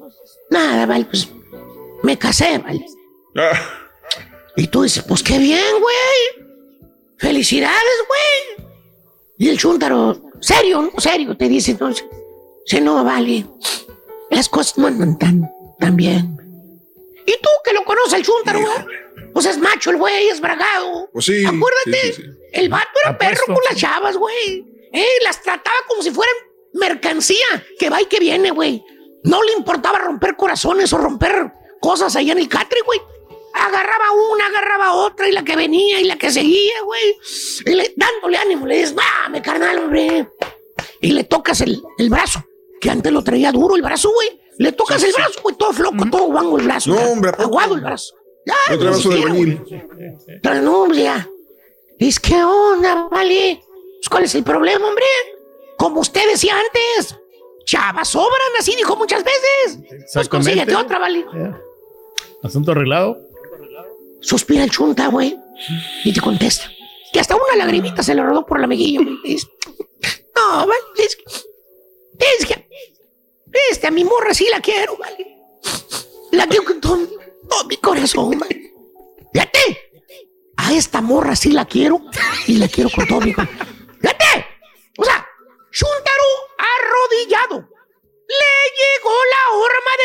nada, 0.52 0.86
vale, 0.86 1.06
pues, 1.06 1.28
me 2.03 2.19
casé, 2.19 2.60
vale. 2.60 2.86
Y 4.58 4.68
tú 4.68 4.82
dices, 4.82 5.04
pues 5.08 5.22
qué 5.22 5.38
bien, 5.38 5.80
güey. 5.80 6.48
Felicidades, 7.18 7.78
güey. 8.08 8.68
Y 9.38 9.50
el 9.50 9.58
chúntaro, 9.58 10.20
serio, 10.42 10.82
¿no? 10.82 11.00
serio, 11.00 11.38
te 11.38 11.48
dice 11.48 11.72
entonces, 11.72 12.04
se 12.66 12.82
no 12.82 13.04
vale. 13.04 13.46
Las 14.32 14.50
cosas 14.50 14.80
no 14.80 14.88
andan 14.88 15.18
tan, 15.20 15.52
tan 15.80 15.96
bien. 15.96 16.38
Y 17.26 17.34
tú 17.34 17.50
que 17.64 17.74
lo 17.74 17.84
conoces 17.86 18.16
al 18.16 18.24
chúntaro, 18.24 18.60
güey. 18.60 19.32
Pues 19.32 19.46
es 19.46 19.60
macho 19.60 19.92
el 19.92 19.98
güey, 19.98 20.30
es 20.30 20.42
bragado. 20.42 21.08
Pues 21.14 21.26
sí. 21.26 21.46
Acuérdate, 21.46 22.02
sí, 22.02 22.14
sí, 22.14 22.22
sí. 22.24 22.30
el 22.54 22.70
vato 22.70 22.90
era 23.04 23.16
perro 23.16 23.44
con 23.46 23.60
las 23.70 23.80
chavas, 23.80 24.18
güey. 24.18 24.66
Eh, 24.92 25.06
las 25.24 25.44
trataba 25.44 25.78
como 25.88 26.02
si 26.02 26.10
fueran 26.10 26.34
mercancía 26.74 27.46
que 27.78 27.92
va 27.92 28.02
y 28.02 28.06
que 28.06 28.20
viene, 28.20 28.50
güey. 28.50 28.84
No 29.24 29.44
le 29.44 29.54
importaba 29.54 30.00
romper 30.00 30.36
corazones 30.36 30.92
o 30.94 30.98
romper 30.98 31.52
cosas 31.80 32.16
allá 32.16 32.32
en 32.32 32.40
el 32.40 32.50
catre, 32.50 32.80
güey. 32.84 33.00
Agarraba 33.66 34.12
una, 34.32 34.46
agarraba 34.48 34.94
otra 34.94 35.28
y 35.28 35.32
la 35.32 35.44
que 35.44 35.56
venía 35.56 36.00
y 36.02 36.06
la 36.06 36.16
que 36.18 36.32
seguía, 36.32 36.82
güey. 36.86 37.16
Y 37.66 37.72
le- 37.76 37.94
dándole 37.96 38.38
ánimo, 38.38 38.66
le 38.68 38.76
dices, 38.78 38.96
dame, 38.96 39.42
carnal, 39.42 39.80
hombre. 39.80 40.28
Y 41.02 41.12
le 41.12 41.24
tocas 41.24 41.62
el, 41.62 41.82
el 41.98 42.10
brazo, 42.10 42.44
que 42.82 42.90
antes 42.90 43.12
lo 43.12 43.24
traía 43.24 43.52
duro 43.52 43.76
el 43.76 43.82
brazo, 43.82 44.12
güey. 44.14 44.42
Le 44.60 44.72
tocas 44.72 45.04
el 45.04 45.14
brazo, 45.14 45.40
güey, 45.44 45.56
todo 45.56 45.72
floco, 45.74 46.06
todo 46.10 46.24
guango 46.26 46.58
el 46.60 46.66
brazo. 46.66 46.92
No, 46.94 47.12
hombre, 47.12 47.32
aguado 47.38 47.76
el 47.76 47.82
brazo. 47.82 48.16
Ya, 48.46 48.56
No 48.72 48.78
trae 48.80 48.90
vaso 48.92 49.10
de 49.10 49.16
albañil. 49.18 49.62
pero 50.42 50.62
no, 50.62 50.84
hombre, 50.84 51.04
ya. 51.04 51.30
Es 52.00 52.20
que 52.20 52.36
onda, 52.44 53.08
vale. 53.12 53.62
Pues, 54.00 54.10
¿Cuál 54.10 54.24
es 54.24 54.36
el 54.36 54.44
problema, 54.44 54.88
hombre? 54.88 55.06
Como 55.78 56.00
usted 56.02 56.22
decía 56.32 56.56
antes, 56.58 57.16
chavas 57.66 58.08
sobran, 58.08 58.52
así 58.60 58.76
dijo 58.76 58.96
muchas 58.96 59.24
veces. 59.24 59.80
Pues 60.14 60.30
consíguete 60.30 60.76
otra, 60.76 60.98
vale. 61.00 61.26
Asunto 62.44 62.72
arreglado. 62.72 63.20
Suspira 64.28 64.66
el 64.66 64.70
chunta, 64.70 65.08
güey. 65.08 65.40
Y 66.04 66.12
te 66.12 66.20
contesta. 66.20 66.70
Que 67.14 67.22
hasta 67.22 67.38
una 67.38 67.56
lagrimita 67.56 68.04
se 68.04 68.14
le 68.14 68.22
rodó 68.22 68.45
por 68.45 68.60
la 68.60 68.68
mejilla, 68.68 68.99
No, 68.99 70.68
vale, 70.68 70.74
es 70.98 71.16
que. 71.16 71.24
Es 72.20 72.45
que. 72.45 72.68
Este, 73.72 73.88
a 73.88 73.91
mi 73.91 74.04
morra 74.04 74.34
sí 74.34 74.45
la 74.52 74.60
quiero, 74.60 74.98
vale. 74.98 75.38
La 76.34 76.45
quiero 76.45 76.66
con 76.66 76.82
todo, 76.82 77.08
todo 77.49 77.64
mi 77.70 77.78
corazón, 77.78 78.38
vale. 78.38 78.74
Fíjate. 79.32 79.60
A 80.58 80.74
esta 80.74 80.99
morra 80.99 81.34
sí 81.34 81.52
la 81.52 81.64
quiero 81.64 82.02
y 82.48 82.56
la 82.56 82.68
quiero 82.68 82.90
con 82.94 83.08
todo 83.08 83.22
mi 83.22 83.34
corazón. 83.34 83.66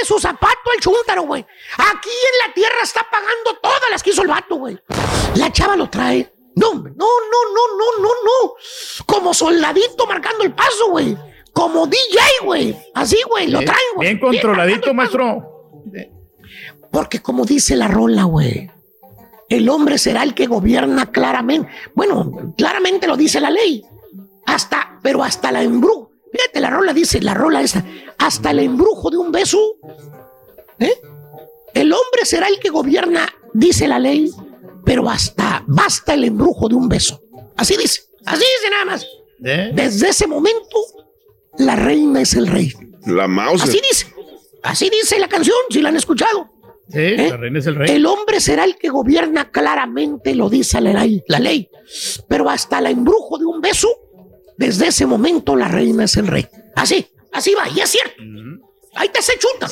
De 0.03 0.07
su 0.07 0.19
zapato 0.19 0.71
al 0.75 0.81
chúntaro, 0.81 1.23
güey. 1.23 1.47
Aquí 1.79 2.11
en 2.11 2.49
la 2.49 2.55
tierra 2.55 2.83
está 2.83 3.07
pagando 3.11 3.59
todas 3.63 3.91
las 3.91 4.03
que 4.03 4.11
hizo 4.11 4.23
el 4.23 4.29
vato, 4.29 4.57
güey. 4.57 4.79
La 5.37 5.51
chava 5.53 5.77
lo 5.77 5.89
trae. 5.89 6.33
No, 6.57 6.75
no, 6.75 6.81
no, 6.83 6.85
no, 6.93 7.77
no, 7.79 8.03
no, 8.03 8.09
no. 8.09 8.55
Como 9.07 9.33
soldadito 9.33 10.07
marcando 10.07 10.45
el 10.45 10.53
paso, 10.53 10.91
güey. 10.91 11.17
Como 11.53 11.87
DJ, 11.87 12.19
güey. 12.45 12.77
Así, 12.95 13.19
güey, 13.29 13.49
lo 13.49 13.61
traen, 13.61 13.79
güey. 13.95 14.09
Bien 14.09 14.21
controladito, 14.21 14.93
maestro. 14.93 15.49
Porque 16.91 17.21
como 17.23 17.45
dice 17.47 17.75
la 17.77 17.89
rola, 17.89 18.25
güey, 18.25 18.71
el 19.49 19.69
hombre 19.71 19.97
será 19.97 20.23
el 20.25 20.35
que 20.35 20.47
gobierna 20.47 21.11
claramente. 21.11 21.71
Bueno, 21.95 22.55
claramente 22.57 23.07
lo 23.07 23.17
dice 23.17 23.41
la 23.41 23.51
ley. 23.51 23.83
Hasta, 24.45 24.99
pero 25.03 25.23
hasta 25.23 25.53
la 25.53 25.63
embrujo. 25.63 26.12
Fíjate, 26.33 26.61
la 26.61 26.71
rola 26.71 26.93
dice, 26.93 27.21
la 27.21 27.35
rola 27.35 27.61
esa, 27.61 27.85
hasta 28.19 28.51
el 28.51 28.61
embrujo 28.61 29.11
de 29.11 29.19
un 29.19 29.31
beso. 29.31 29.77
¿eh? 30.79 30.95
El 31.75 31.93
hombre 31.93 32.25
será 32.25 32.49
el 32.49 32.59
que 32.59 32.71
gobierna, 32.71 33.29
dice 33.53 33.87
la 33.87 33.99
ley, 33.99 34.31
pero 34.85 35.09
hasta 35.09 35.65
basta 35.67 36.15
el 36.15 36.25
embrujo 36.25 36.69
de 36.69 36.75
un 36.75 36.89
beso. 36.89 37.23
Así 37.57 37.77
dice, 37.77 38.03
así 38.25 38.41
dice 38.41 38.71
nada 38.71 38.85
más. 38.85 39.07
Desde 39.39 40.09
ese 40.09 40.27
momento, 40.27 40.79
la 41.59 41.77
reina 41.77 42.21
es 42.21 42.35
el 42.35 42.47
rey. 42.47 42.73
La 43.07 43.27
mouse. 43.27 43.63
Así 43.63 43.81
dice. 43.91 44.07
Así 44.63 44.89
dice 44.89 45.19
la 45.19 45.29
canción, 45.29 45.57
si 45.71 45.83
la 45.83 45.89
han 45.89 45.97
escuchado. 45.97 46.49
Sí, 46.89 47.17
la 47.17 47.37
reina 47.37 47.59
es 47.59 47.67
el 47.67 47.75
rey. 47.75 47.91
El 47.91 48.07
hombre 48.07 48.41
será 48.41 48.65
el 48.65 48.77
que 48.77 48.89
gobierna 48.89 49.51
claramente, 49.51 50.35
lo 50.35 50.49
dice 50.49 50.81
la 50.81 50.93
ley, 50.93 51.23
la 51.27 51.41
ley. 51.41 51.69
Pero 52.29 52.49
hasta 52.49 52.79
el 52.79 52.87
embrujo 52.87 53.39
de 53.39 53.47
un 53.47 53.61
beso, 53.61 53.89
desde 54.57 54.89
ese 54.89 55.07
momento 55.07 55.57
la 55.57 55.69
reina 55.69 56.05
es 56.05 56.17
el 56.17 56.27
rey. 56.27 56.47
Así, 56.77 57.07
así 57.33 57.55
va, 57.55 57.69
y 57.69 57.81
es 57.81 57.91
cierto. 57.91 58.23
Ahí 58.95 59.09
te 59.09 59.23
se 59.23 59.39
chunta. 59.39 59.67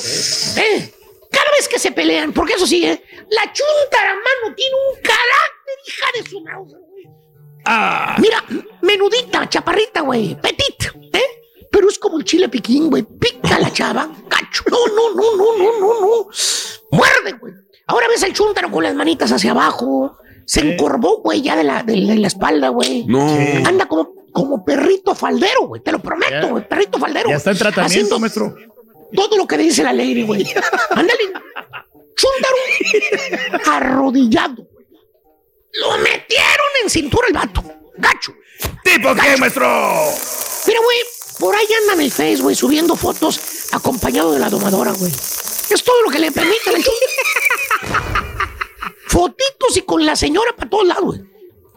¿eh? 0.61 0.93
Cada 1.31 1.51
vez 1.57 1.67
que 1.67 1.79
se 1.79 1.91
pelean, 1.91 2.33
porque 2.33 2.53
eso 2.53 2.67
sí, 2.67 2.85
¿eh? 2.85 3.01
la 3.29 3.43
chunta, 3.53 3.97
hermano, 4.03 4.55
tiene 4.55 4.75
un 4.75 4.95
carácter, 4.95 5.77
hija 5.87 6.05
de 6.15 6.29
su 6.29 6.41
mouse, 6.41 6.73
güey. 6.89 7.07
Mira, 8.17 8.43
menudita, 8.81 9.47
chaparrita, 9.47 10.01
güey, 10.01 10.35
petit, 10.41 10.91
¿eh? 11.13 11.21
Pero 11.71 11.87
es 11.87 11.97
como 11.97 12.17
el 12.17 12.25
chile 12.25 12.49
piquín, 12.49 12.89
güey. 12.89 13.03
Pica 13.03 13.57
la 13.59 13.71
chava, 13.71 14.09
cacho. 14.27 14.63
No, 14.69 14.87
no, 14.87 15.13
no, 15.15 15.37
no, 15.37 15.57
no, 15.57 15.79
no, 15.79 16.01
no. 16.01 16.27
Muerde, 16.91 17.31
güey. 17.39 17.53
Ahora 17.87 18.07
ves 18.09 18.23
al 18.23 18.33
chúntaro 18.33 18.69
con 18.69 18.83
las 18.83 18.93
manitas 18.93 19.31
hacia 19.31 19.51
abajo. 19.51 20.17
Se 20.45 20.59
encorvó, 20.59 21.21
güey, 21.21 21.41
ya 21.41 21.55
de 21.55 21.63
la, 21.63 21.83
de, 21.83 21.93
de 21.93 22.15
la 22.17 22.27
espalda, 22.27 22.69
güey. 22.69 23.05
No. 23.05 23.25
Anda 23.65 23.85
como, 23.85 24.13
como 24.31 24.63
perrito 24.63 25.15
faldero, 25.15 25.67
güey. 25.67 25.81
Te 25.81 25.91
lo 25.91 25.99
prometo, 25.99 26.49
güey. 26.49 26.67
Perrito 26.67 26.99
faldero. 26.99 27.29
Ya 27.29 27.35
está 27.35 27.51
en 27.51 27.57
tratamiento, 27.57 28.19
maestro. 28.19 28.55
Todo 29.13 29.37
lo 29.37 29.47
que 29.47 29.57
dice 29.57 29.83
la 29.83 29.93
ley, 29.93 30.23
güey. 30.23 30.45
Ándale. 30.89 31.33
Chúntaro. 32.15 32.55
Arrodillado. 33.71 34.67
Lo 35.73 35.97
metieron 35.97 36.67
en 36.83 36.89
cintura 36.89 37.27
el 37.27 37.33
vato. 37.33 37.63
Gacho. 37.97 38.33
¿Tipo 38.83 39.13
qué, 39.15 39.37
maestro? 39.37 39.67
Mira, 40.67 40.79
güey, 40.83 40.97
por 41.39 41.55
ahí 41.55 41.65
anda 41.81 41.93
en 41.93 42.01
el 42.01 42.11
Face, 42.11 42.41
güey, 42.41 42.55
subiendo 42.55 42.95
fotos 42.95 43.69
acompañado 43.71 44.33
de 44.33 44.39
la 44.39 44.49
domadora, 44.49 44.91
güey. 44.91 45.11
Es 45.11 45.83
todo 45.83 46.01
lo 46.03 46.09
que 46.09 46.19
le 46.19 46.31
permite 46.31 46.71
la. 46.71 46.79
Fotitos 49.07 49.77
y 49.77 49.81
con 49.81 50.05
la 50.05 50.15
señora 50.15 50.51
para 50.55 50.69
todos 50.69 50.87
lados, 50.87 51.03
güey. 51.03 51.30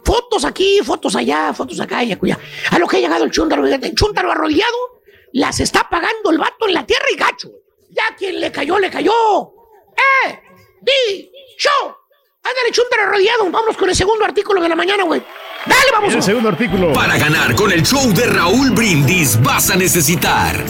Fotos 0.05 0.45
aquí, 0.45 0.81
fotos 0.85 1.17
allá, 1.17 1.53
fotos 1.55 1.81
acá 1.81 2.05
y 2.05 2.13
acullá. 2.13 2.39
A 2.71 2.79
lo 2.79 2.87
que 2.87 2.99
ha 2.99 3.01
llegado 3.01 3.25
el 3.25 3.31
chúntaro, 3.31 3.65
fíjate, 3.65 3.89
el 3.89 3.95
chúntaro 3.95 4.31
arrodillado, 4.31 4.77
las 5.33 5.61
está 5.61 5.89
pagando 5.89 6.31
el 6.31 6.39
vato 6.39 6.69
en 6.69 6.75
la 6.75 6.85
tierra 6.85 7.07
y 7.13 7.17
gacho. 7.17 7.51
Ya 7.91 8.15
quien 8.17 8.41
le 8.41 8.53
cayó, 8.53 8.79
le 8.79 8.91
cayó. 8.91 9.13
¡Eh! 10.27 10.41
¡Di! 10.83 11.31
¡Show! 11.59 11.95
Ándale, 12.43 12.73
chúntaro 12.73 13.05
arrodillado. 13.05 13.45
Vámonos 13.51 13.77
con 13.77 13.89
el 13.89 13.95
segundo 13.95 14.25
artículo 14.25 14.61
de 14.61 14.69
la 14.69 14.77
mañana, 14.77 15.05
güey. 15.05 15.23
Dale, 15.65 15.91
vamos. 15.93 16.15
El 16.15 16.23
segundo 16.23 16.51
artículo. 16.51 16.93
Para 16.93 17.17
ganar 17.17 17.55
con 17.55 17.73
el 17.73 17.83
show 17.83 18.13
de 18.13 18.27
Raúl 18.27 18.71
Brindis 18.73 19.43
vas 19.43 19.71
a 19.71 19.77
necesitar 19.77 20.63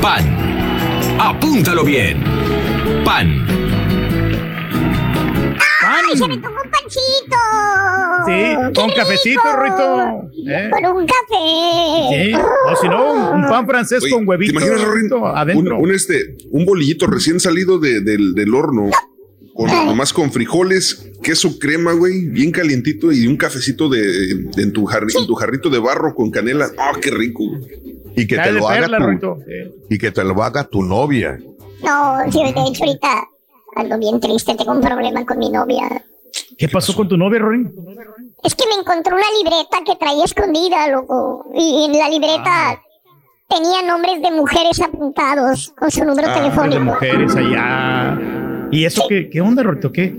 pan. 0.00 1.18
Apúntalo 1.20 1.84
bien. 1.84 2.24
Pan. 3.04 3.51
¡Ay, 6.12 6.18
se 6.18 6.28
me 6.28 6.36
tocó 6.36 6.54
un! 6.54 6.90
Sí, 8.26 8.32
¡Qué 8.32 8.72
con 8.80 8.90
cafecito! 8.90 9.40
Rito. 9.62 10.30
¿Eh? 10.48 10.70
Con 10.84 10.96
un 10.96 11.06
café. 11.06 12.08
Sí. 12.10 12.32
O 12.70 12.76
si 12.80 12.88
no, 12.88 13.12
un, 13.12 13.34
un 13.44 13.48
pan 13.48 13.66
francés 13.66 14.02
Oye, 14.04 14.12
con 14.12 14.28
huevito. 14.28 14.58
¿Te 14.58 14.66
imaginas, 14.66 14.94
Rito, 14.94 15.26
adentro. 15.26 15.78
Un, 15.78 15.84
un, 15.86 15.92
este, 15.94 16.36
un 16.50 16.64
bolillito 16.64 17.06
recién 17.06 17.40
salido 17.40 17.78
de- 17.78 18.00
del, 18.00 18.34
del 18.34 18.54
horno, 18.54 18.90
con, 19.54 19.66
nomás 19.68 20.12
con 20.12 20.30
frijoles, 20.32 21.10
queso 21.22 21.58
crema, 21.58 21.92
güey, 21.92 22.26
bien 22.28 22.50
calientito 22.52 23.12
y 23.12 23.26
un 23.26 23.36
cafecito 23.36 23.88
de, 23.88 24.00
de- 24.02 24.62
en, 24.62 24.72
tu 24.72 24.86
jarri- 24.86 25.18
en 25.18 25.26
tu 25.26 25.34
jarrito 25.34 25.68
de 25.70 25.78
barro 25.78 26.14
con 26.14 26.30
canela. 26.30 26.70
¡Ah, 26.78 26.92
qué 27.00 27.10
rico! 27.10 27.44
Y 28.16 28.26
que 28.26 28.36
te 28.38 28.52
lo 28.52 28.68
haga 28.68 28.80
perla, 28.82 28.98
tu, 28.98 29.06
Rito. 29.06 29.38
y 29.88 29.98
que 29.98 30.10
te 30.10 30.22
lo 30.24 30.42
haga 30.42 30.64
tu 30.64 30.82
novia. 30.82 31.38
No, 31.82 32.18
sí, 32.30 32.38
de 32.44 32.50
hecho 32.50 32.84
ahorita 32.84 33.28
ando 33.76 33.98
bien 33.98 34.20
triste, 34.20 34.54
tengo 34.54 34.72
un 34.72 34.80
problema 34.80 35.24
con 35.24 35.38
mi 35.38 35.50
novia. 35.50 36.04
¿Qué 36.58 36.68
pasó 36.68 36.94
con 36.94 37.08
tu 37.08 37.16
novia, 37.16 37.38
Rorín? 37.40 37.72
Es 38.42 38.54
que 38.54 38.64
me 38.66 38.74
encontró 38.80 39.16
una 39.16 39.26
libreta 39.38 39.78
que 39.84 39.96
traía 39.96 40.24
escondida, 40.24 40.88
loco. 40.88 41.46
Y 41.54 41.84
en 41.86 41.98
la 41.98 42.08
libreta 42.08 42.80
tenía 43.48 43.82
nombres 43.82 44.20
de 44.22 44.30
mujeres 44.30 44.80
apuntados 44.80 45.72
con 45.78 45.90
su 45.90 46.04
número 46.04 46.28
Ah, 46.28 46.34
de 46.34 46.40
telefónico. 46.40 46.82
mujeres 46.84 47.34
allá. 47.36 48.18
¿Y 48.70 48.84
eso 48.84 49.04
qué, 49.08 49.28
qué 49.28 49.40
onda, 49.40 49.62
Rito? 49.62 49.92
¿Qué? 49.92 50.14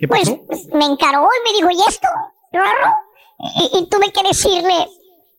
¿Qué 0.00 0.06
Pues, 0.06 0.28
pasó? 0.28 0.42
pues, 0.46 0.66
me 0.74 0.84
encaró 0.84 1.26
y 1.26 1.50
me 1.50 1.56
dijo, 1.58 1.70
¿y 1.70 1.88
esto? 1.88 2.08
Rorro?". 2.52 2.92
Y, 3.38 3.78
y 3.78 3.86
tuve 3.88 4.12
que 4.12 4.22
decirle, 4.28 4.86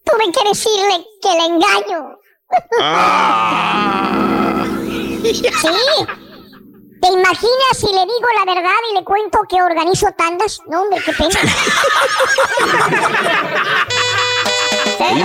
tuve 0.04 0.32
que 0.32 0.50
decirle 0.50 1.06
que 1.22 1.30
le 1.30 1.46
engaño. 1.46 2.16
Sí. 5.22 5.42
¿Te 7.02 7.08
imaginas 7.08 7.78
si 7.78 7.86
le 7.88 8.02
digo 8.02 8.28
la 8.46 8.54
verdad 8.54 8.76
y 8.92 8.96
le 8.96 9.04
cuento 9.06 9.40
que 9.50 9.62
organizo 9.62 10.08
tandas? 10.18 10.60
No, 10.68 10.82
hombre, 10.82 11.00
qué 11.06 11.14
pena. 11.14 11.30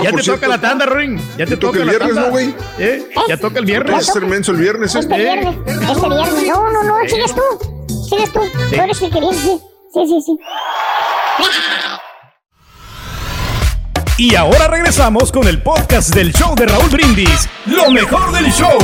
Ya 0.01 0.09
por 0.09 0.19
te 0.19 0.23
cierto, 0.23 0.41
toca 0.41 0.47
la 0.47 0.59
tanda, 0.59 0.85
Rorín. 0.85 1.21
Ya 1.37 1.45
te 1.45 1.57
toca 1.57 1.77
toca 1.77 1.79
el 1.79 1.85
la 1.85 1.91
viernes, 1.91 2.15
tanda. 2.15 2.21
¿no, 2.27 2.31
güey? 2.31 2.55
¿Eh? 2.79 3.07
Ya 3.27 3.37
toca 3.37 3.59
el 3.59 3.65
viernes. 3.65 3.93
¿Vas 3.93 4.09
a 4.09 4.13
ser 4.13 4.25
menso 4.25 4.51
el 4.51 4.57
viernes, 4.57 4.95
Este 4.95 5.13
eh? 5.13 5.17
viernes, 5.17 5.55
este 5.67 6.09
viernes. 6.09 6.47
No, 6.47 6.71
no, 6.71 6.83
no, 6.83 6.95
sigues 7.07 7.35
tú. 7.35 7.41
Sigues 8.09 8.31
tú. 8.33 8.39
Tú 8.69 8.75
eres 8.75 9.01
el 9.01 9.11
que 9.11 9.19
viene, 9.19 9.37
sí. 9.37 9.61
Sí, 9.93 10.07
sí, 10.07 10.21
sí. 10.25 10.37
Y 14.17 14.35
ahora 14.35 14.67
regresamos 14.69 15.31
con 15.31 15.47
el 15.47 15.61
podcast 15.61 16.15
del 16.15 16.33
show 16.33 16.55
de 16.55 16.65
Raúl 16.65 16.89
Brindis. 16.89 17.47
Lo 17.65 17.91
mejor 17.91 18.31
del 18.31 18.51
show. 18.51 18.77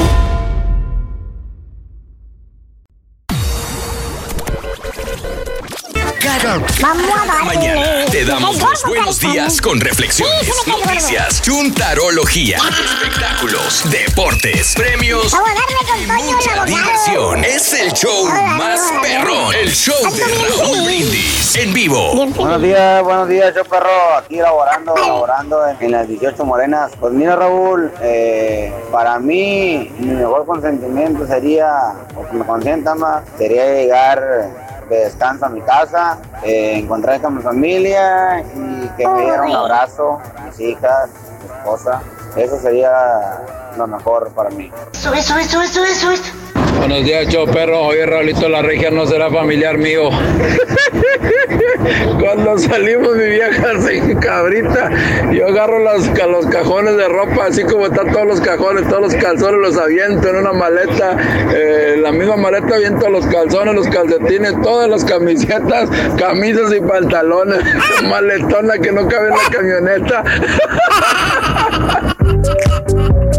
Mañana 7.45 8.05
te 8.11 8.25
damos 8.25 8.61
los 8.61 8.83
buenos 8.85 9.19
días 9.21 9.61
con 9.61 9.79
reflexiones, 9.79 10.51
noticias, 10.67 11.41
chuntarología, 11.41 12.57
espectáculos, 12.57 13.89
deportes, 13.89 14.73
premios 14.75 15.31
Vamos 15.31 15.49
a 15.49 15.53
darle 15.53 16.07
con 16.09 16.19
y 16.19 16.33
mucha 16.33 16.65
diversión. 16.65 17.45
Es 17.45 17.73
el 17.73 17.93
show 17.93 18.25
Hola, 18.25 18.41
más 18.57 18.81
hola. 18.91 19.01
perrón, 19.01 19.55
el 19.55 19.71
show 19.71 19.95
de 20.13 20.23
Raúl. 20.59 20.83
Brindis 20.83 21.55
en 21.55 21.73
vivo. 21.73 22.27
Buenos 22.35 22.61
días, 22.61 23.01
buenos 23.01 23.29
días, 23.29 23.55
yo 23.55 23.63
perro, 23.63 24.15
aquí 24.17 24.35
laborando, 24.35 24.93
laborando 24.93 25.67
en, 25.69 25.77
en 25.79 25.91
las 25.91 26.07
18 26.09 26.43
morenas. 26.43 26.91
Pues 26.99 27.13
mira 27.13 27.37
Raúl, 27.37 27.93
eh, 28.01 28.73
para 28.91 29.19
mí 29.19 29.89
mi 29.99 30.15
mejor 30.15 30.45
consentimiento 30.45 31.25
sería, 31.25 31.93
o 32.13 32.27
que 32.27 32.33
me 32.35 32.43
consienta 32.43 32.93
más, 32.93 33.23
sería 33.37 33.65
llegar 33.73 34.70
de 34.91 35.05
descanso 35.05 35.45
a 35.45 35.49
mi 35.49 35.61
casa, 35.61 36.17
eh, 36.43 36.77
encontrar 36.77 37.21
con 37.21 37.37
mi 37.37 37.41
familia 37.41 38.41
y 38.41 38.87
que 38.97 39.07
me 39.07 39.21
diera 39.21 39.43
un 39.43 39.55
abrazo, 39.55 40.19
mis 40.45 40.59
hijas, 40.59 41.09
mi 41.41 41.57
esposa. 41.57 42.01
Eso 42.35 42.59
sería 42.59 43.41
lo 43.77 43.87
mejor 43.87 44.29
para 44.31 44.49
mí. 44.49 44.71
Sube, 44.91 45.21
sube, 45.21 45.45
sube, 45.45 45.67
sube, 45.67 45.95
sube. 45.95 46.50
Buenos 46.81 47.05
días, 47.05 47.27
show 47.27 47.45
perro. 47.45 47.81
Oye, 47.81 48.07
Raulito, 48.07 48.49
la 48.49 48.63
regia 48.63 48.89
no 48.89 49.05
será 49.05 49.29
familiar 49.29 49.77
mío. 49.77 50.09
Cuando 52.19 52.57
salimos, 52.57 53.15
mi 53.15 53.25
vieja 53.25 53.79
se 53.79 54.17
cabrita. 54.17 54.89
Yo 55.31 55.45
agarro 55.45 55.77
las, 55.77 56.07
los 56.27 56.47
cajones 56.47 56.97
de 56.97 57.07
ropa, 57.07 57.45
así 57.45 57.63
como 57.65 57.85
están 57.85 58.11
todos 58.11 58.25
los 58.25 58.41
cajones, 58.41 58.89
todos 58.89 58.99
los 58.99 59.13
calzones, 59.13 59.61
los 59.61 59.77
aviento 59.77 60.27
en 60.27 60.37
una 60.37 60.53
maleta. 60.53 61.17
eh, 61.53 61.97
la 62.01 62.11
misma 62.11 62.37
maleta 62.37 62.73
aviento 62.73 63.09
los 63.09 63.27
calzones, 63.27 63.75
los 63.75 63.87
calcetines, 63.87 64.59
todas 64.63 64.89
las 64.89 65.05
camisetas, 65.05 65.87
camisas 66.17 66.73
y 66.73 66.81
pantalones. 66.81 67.59
Maletona 68.09 68.79
que 68.79 68.91
no 68.91 69.07
cabe 69.07 69.27
en 69.27 69.35
la 69.35 69.49
camioneta. 69.51 70.23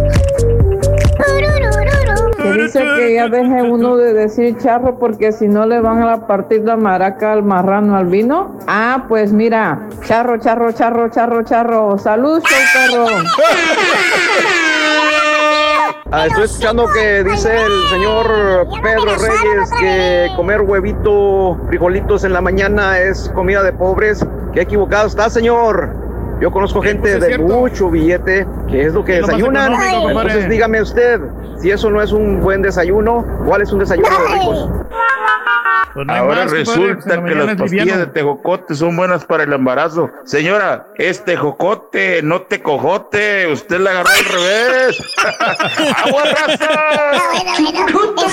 Que 2.43 2.53
dice 2.53 2.85
que 2.97 3.15
ya 3.15 3.29
deje 3.29 3.63
uno 3.63 3.97
de 3.97 4.13
decir 4.13 4.57
charro 4.59 4.99
porque 4.99 5.33
si 5.33 5.49
no 5.49 5.67
le 5.67 5.81
van 5.81 6.03
a 6.03 6.27
partir 6.27 6.63
la 6.63 6.77
maraca 6.77 7.33
al 7.33 7.43
marrano 7.43 7.97
al 7.97 8.07
vino. 8.07 8.59
Ah, 8.67 9.05
pues 9.09 9.33
mira, 9.33 9.89
charro, 10.05 10.39
charro, 10.39 10.73
charro, 10.73 11.09
charro, 11.11 11.43
charro. 11.45 11.99
Salud, 11.99 12.43
show 12.43 12.59
perro. 12.75 13.07
Ah, 16.15 16.27
estoy 16.27 16.45
escuchando 16.45 16.87
que 16.93 17.25
dice 17.25 17.57
el 17.57 17.89
señor 17.89 18.27
Pedro 18.83 19.17
Reyes 19.17 19.71
que 19.81 20.31
comer 20.37 20.61
huevito, 20.61 21.59
frijolitos 21.69 22.25
en 22.25 22.35
la 22.35 22.43
mañana 22.43 22.99
es 22.99 23.31
comida 23.35 23.63
de 23.63 23.73
pobres. 23.73 24.27
Qué 24.53 24.61
equivocado 24.61 25.07
está, 25.07 25.31
señor. 25.31 26.02
Yo 26.43 26.51
conozco 26.51 26.83
gente 26.83 27.03
pues 27.03 27.15
es 27.15 27.21
de 27.21 27.27
cierto. 27.29 27.47
mucho 27.47 27.89
billete 27.89 28.45
que 28.69 28.87
es 28.87 28.93
lo 28.93 29.05
que 29.05 29.19
Es 29.19 29.27
desayunan. 29.27 29.75
Entonces 29.75 30.49
dígame 30.49 30.83
usted, 30.83 31.21
si 31.61 31.71
eso 31.71 31.89
no 31.89 32.03
es 32.03 32.11
un 32.11 32.41
buen 32.41 32.63
desayuno, 32.63 33.25
¿cuál 33.47 33.63
es 33.63 33.73
un 33.73 33.79
desayuno 33.79 34.09
de 34.11 34.35
ricos? 34.35 34.69
Pues 35.95 36.05
no 36.05 36.13
Ahora 36.13 36.43
más, 36.43 36.51
resulta 36.51 37.11
la 37.11 37.15
que 37.15 37.21
mañana 37.21 37.45
las 37.45 37.57
pastillas 37.57 37.87
liviano. 37.87 38.07
de 38.07 38.07
tejocote 38.09 38.75
son 38.75 38.97
buenas 38.97 39.25
para 39.25 39.45
el 39.45 39.53
embarazo. 39.53 40.11
Señora, 40.25 40.89
es 40.97 41.25
tejocote, 41.25 42.23
no 42.25 42.43
tecojote. 42.43 43.47
Usted 43.47 43.79
la 43.79 43.91
agarró 43.91 44.11
al 44.11 44.25
revés. 44.25 45.15
¡Agua 46.05 46.23
raza! 46.25 46.71
Bruto 47.87 48.27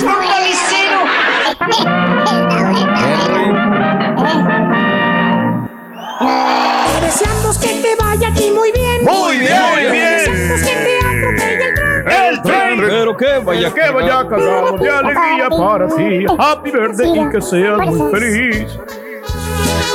Te 6.19 6.68
deseamos 7.09 7.57
que 7.57 7.67
te 7.67 7.95
vaya 8.03 8.27
a 8.27 8.33
ti 8.33 8.51
muy 8.51 8.71
bien. 8.71 9.03
Muy 9.03 9.37
bien, 9.39 9.61
muy 9.73 9.91
bien. 9.91 10.17
deseamos 10.17 10.61
que 10.61 10.75
te 10.75 10.97
atropelle 10.99 11.67
el 11.67 11.73
tren. 11.73 12.07
El 12.07 12.41
tren, 12.41 12.79
pero 12.79 13.17
que 13.17 13.37
vaya, 13.39 13.73
que 13.73 13.89
vaya 13.89 14.27
cargado 14.27 14.77
de 14.77 14.89
alegría 14.89 15.49
para 15.49 15.87
ti. 15.87 16.25
Happy 16.37 16.71
birthday 16.71 17.19
y 17.19 17.29
que 17.29 17.41
seas 17.41 17.79
muy 17.79 18.11
feliz. 18.11 18.79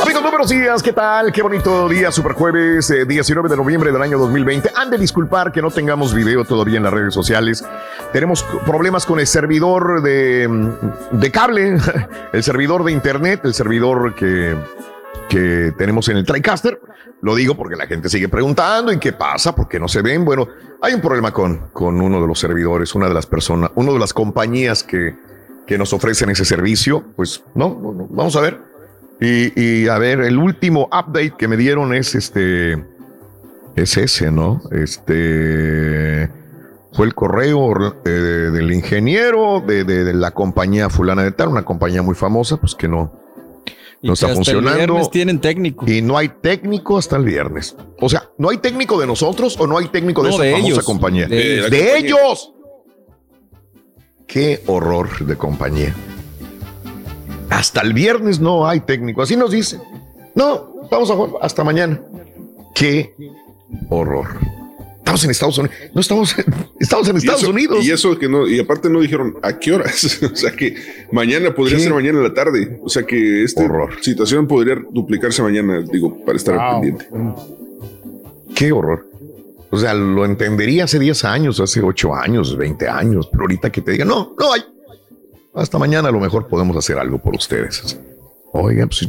Amigos, 0.02 0.22
muy 0.22 0.30
buenos 0.32 0.48
días, 0.50 0.82
¿qué 0.82 0.92
tal? 0.92 1.32
Qué 1.32 1.40
bonito 1.40 1.88
día, 1.88 2.10
super 2.10 2.32
jueves, 2.32 2.90
eh, 2.90 3.04
19 3.06 3.48
de 3.48 3.56
noviembre 3.56 3.92
del 3.92 4.02
año 4.02 4.18
2020. 4.18 4.72
Han 4.74 4.90
de 4.90 4.98
disculpar 4.98 5.52
que 5.52 5.62
no 5.62 5.70
tengamos 5.70 6.12
video 6.12 6.44
todavía 6.44 6.78
en 6.78 6.82
las 6.82 6.92
redes 6.92 7.14
sociales. 7.14 7.64
Tenemos 8.12 8.42
problemas 8.66 9.06
con 9.06 9.20
el 9.20 9.26
servidor 9.28 10.02
de, 10.02 10.48
mm, 10.48 11.18
de 11.18 11.30
cable, 11.30 11.78
el 12.32 12.42
servidor 12.42 12.82
de 12.82 12.92
internet, 12.92 13.40
el 13.44 13.54
servidor 13.54 14.14
que, 14.16 14.56
que 15.28 15.72
tenemos 15.76 16.08
en 16.08 16.16
el 16.18 16.24
TriCaster. 16.24 16.80
Lo 17.22 17.34
digo 17.34 17.54
porque 17.56 17.76
la 17.76 17.86
gente 17.86 18.08
sigue 18.08 18.28
preguntando 18.28 18.92
y 18.92 18.98
qué 18.98 19.12
pasa, 19.12 19.54
por 19.54 19.68
qué 19.68 19.80
no 19.80 19.88
se 19.88 20.02
ven. 20.02 20.24
Bueno, 20.24 20.46
hay 20.82 20.94
un 20.94 21.00
problema 21.00 21.32
con, 21.32 21.68
con 21.72 22.00
uno 22.00 22.20
de 22.20 22.26
los 22.26 22.38
servidores, 22.38 22.94
una 22.94 23.08
de 23.08 23.14
las 23.14 23.26
personas, 23.26 23.70
una 23.74 23.92
de 23.92 23.98
las 23.98 24.12
compañías 24.12 24.84
que, 24.84 25.16
que 25.66 25.78
nos 25.78 25.92
ofrecen 25.92 26.30
ese 26.30 26.44
servicio. 26.44 27.02
Pues 27.16 27.42
no, 27.54 27.68
no, 27.80 28.06
vamos 28.10 28.36
a 28.36 28.40
ver. 28.40 28.60
Y, 29.20 29.88
a 29.88 29.96
ver, 29.96 30.20
el 30.20 30.36
último 30.38 30.86
update 30.92 31.34
que 31.38 31.48
me 31.48 31.56
dieron 31.56 31.94
es 31.94 32.14
este. 32.14 32.84
Es 33.74 33.96
ese, 33.96 34.30
¿no? 34.30 34.60
Este. 34.70 36.28
Fue 36.92 37.06
el 37.06 37.14
correo 37.14 37.96
eh, 38.04 38.10
del 38.10 38.70
ingeniero 38.72 39.60
de- 39.66 39.82
de 39.84 40.12
la 40.14 40.30
compañía 40.32 40.88
fulana 40.90 41.24
de 41.24 41.32
tal, 41.32 41.48
una 41.48 41.64
compañía 41.64 42.02
muy 42.02 42.14
famosa, 42.14 42.56
pues 42.58 42.74
que 42.76 42.86
no, 42.86 43.12
Y 44.04 44.08
no 44.08 44.12
está 44.12 44.26
hasta 44.26 44.32
el 44.32 44.44
funcionando. 44.44 44.76
viernes 44.76 45.10
tienen 45.10 45.40
técnico. 45.40 45.90
Y 45.90 46.02
no 46.02 46.18
hay 46.18 46.28
técnico 46.28 46.98
hasta 46.98 47.16
el 47.16 47.24
viernes. 47.24 47.74
O 48.00 48.08
sea, 48.10 48.28
¿no 48.36 48.50
hay 48.50 48.58
técnico 48.58 49.00
de 49.00 49.06
nosotros 49.06 49.56
o 49.58 49.66
no 49.66 49.78
hay 49.78 49.88
técnico 49.88 50.22
de 50.22 50.28
No, 50.28 50.34
esa 50.34 50.44
de 50.44 50.52
famosa 50.52 50.72
ellos. 50.72 50.84
compañía? 50.84 51.26
De 51.26 51.36
De, 51.36 51.42
ellos. 51.54 51.70
La 51.70 51.78
compañía. 51.78 51.96
ellos. 51.96 52.52
Qué 54.26 54.62
horror 54.66 55.24
de 55.26 55.36
compañía. 55.36 55.94
Hasta 57.48 57.80
el 57.80 57.94
viernes 57.94 58.40
no 58.40 58.66
hay 58.68 58.80
técnico, 58.80 59.22
así 59.22 59.36
nos 59.36 59.50
dice. 59.50 59.80
No, 60.34 60.74
vamos 60.90 61.10
a 61.10 61.14
jugar 61.14 61.30
hasta 61.40 61.64
mañana. 61.64 62.00
Qué 62.74 63.14
horror. 63.88 64.26
Estamos 65.04 65.24
en 65.24 65.30
Estados 65.32 65.58
Unidos. 65.58 65.76
No 65.94 66.00
estamos, 66.00 66.34
estamos 66.80 67.08
en 67.08 67.14
Y 67.16 67.18
Estados 67.18 67.42
eso- 67.42 67.50
Unidos. 67.50 67.84
Y 67.84 67.90
eso 67.90 68.18
que 68.18 68.26
no, 68.26 68.48
y 68.48 68.58
aparte 68.58 68.88
no 68.88 69.00
dijeron 69.02 69.36
a 69.42 69.58
qué 69.58 69.72
horas. 69.72 70.22
o 70.32 70.34
sea 70.34 70.50
que 70.52 70.74
mañana 71.12 71.54
podría 71.54 71.78
ser 71.78 71.92
mañana 71.92 72.18
en 72.18 72.24
la 72.24 72.32
tarde. 72.32 72.80
O 72.82 72.88
sea 72.88 73.02
que 73.04 73.44
esta 73.44 73.68
situación 74.00 74.46
podría 74.46 74.76
duplicarse 74.90 75.42
mañana, 75.42 75.82
digo, 75.82 76.24
para 76.24 76.36
estar 76.38 76.58
al 76.58 76.80
pendiente. 76.80 77.06
Qué 78.54 78.72
horror. 78.72 79.06
O 79.70 79.76
sea, 79.76 79.92
lo 79.92 80.24
entendería 80.24 80.84
hace 80.84 80.98
10 80.98 81.24
años, 81.24 81.60
hace 81.60 81.82
8 81.82 82.14
años, 82.14 82.56
20 82.56 82.88
años, 82.88 83.28
pero 83.30 83.42
ahorita 83.42 83.70
que 83.70 83.82
te 83.82 83.90
digan, 83.90 84.08
no, 84.08 84.34
no 84.38 84.52
hay. 84.52 84.62
Hasta 85.52 85.78
mañana 85.78 86.08
a 86.08 86.12
lo 86.12 86.20
mejor 86.20 86.46
podemos 86.48 86.76
hacer 86.76 86.96
algo 86.98 87.18
por 87.18 87.34
ustedes. 87.34 87.98
Oigan, 88.52 88.88
pues 88.88 89.08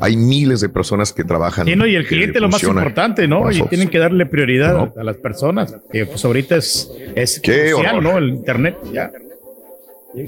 hay 0.00 0.16
miles 0.16 0.60
de 0.60 0.68
personas 0.68 1.12
que 1.12 1.22
trabajan. 1.24 1.66
Sí, 1.66 1.76
no, 1.76 1.86
y 1.86 1.94
el 1.94 2.06
cliente 2.06 2.38
es 2.38 2.42
lo 2.42 2.48
más 2.48 2.62
importante, 2.62 3.28
¿no? 3.28 3.50
Y 3.50 3.62
tienen 3.68 3.88
que 3.88 3.98
darle 3.98 4.26
prioridad 4.26 4.92
a 4.96 5.04
las 5.04 5.16
personas. 5.16 5.76
Que 5.92 6.06
pues 6.06 6.24
ahorita 6.24 6.56
es, 6.56 6.90
es 7.14 7.38
Qué 7.40 7.70
crucial, 7.72 7.96
horror. 7.98 8.02
¿no? 8.12 8.18
El 8.18 8.28
internet. 8.30 8.76
Ya. 8.92 9.10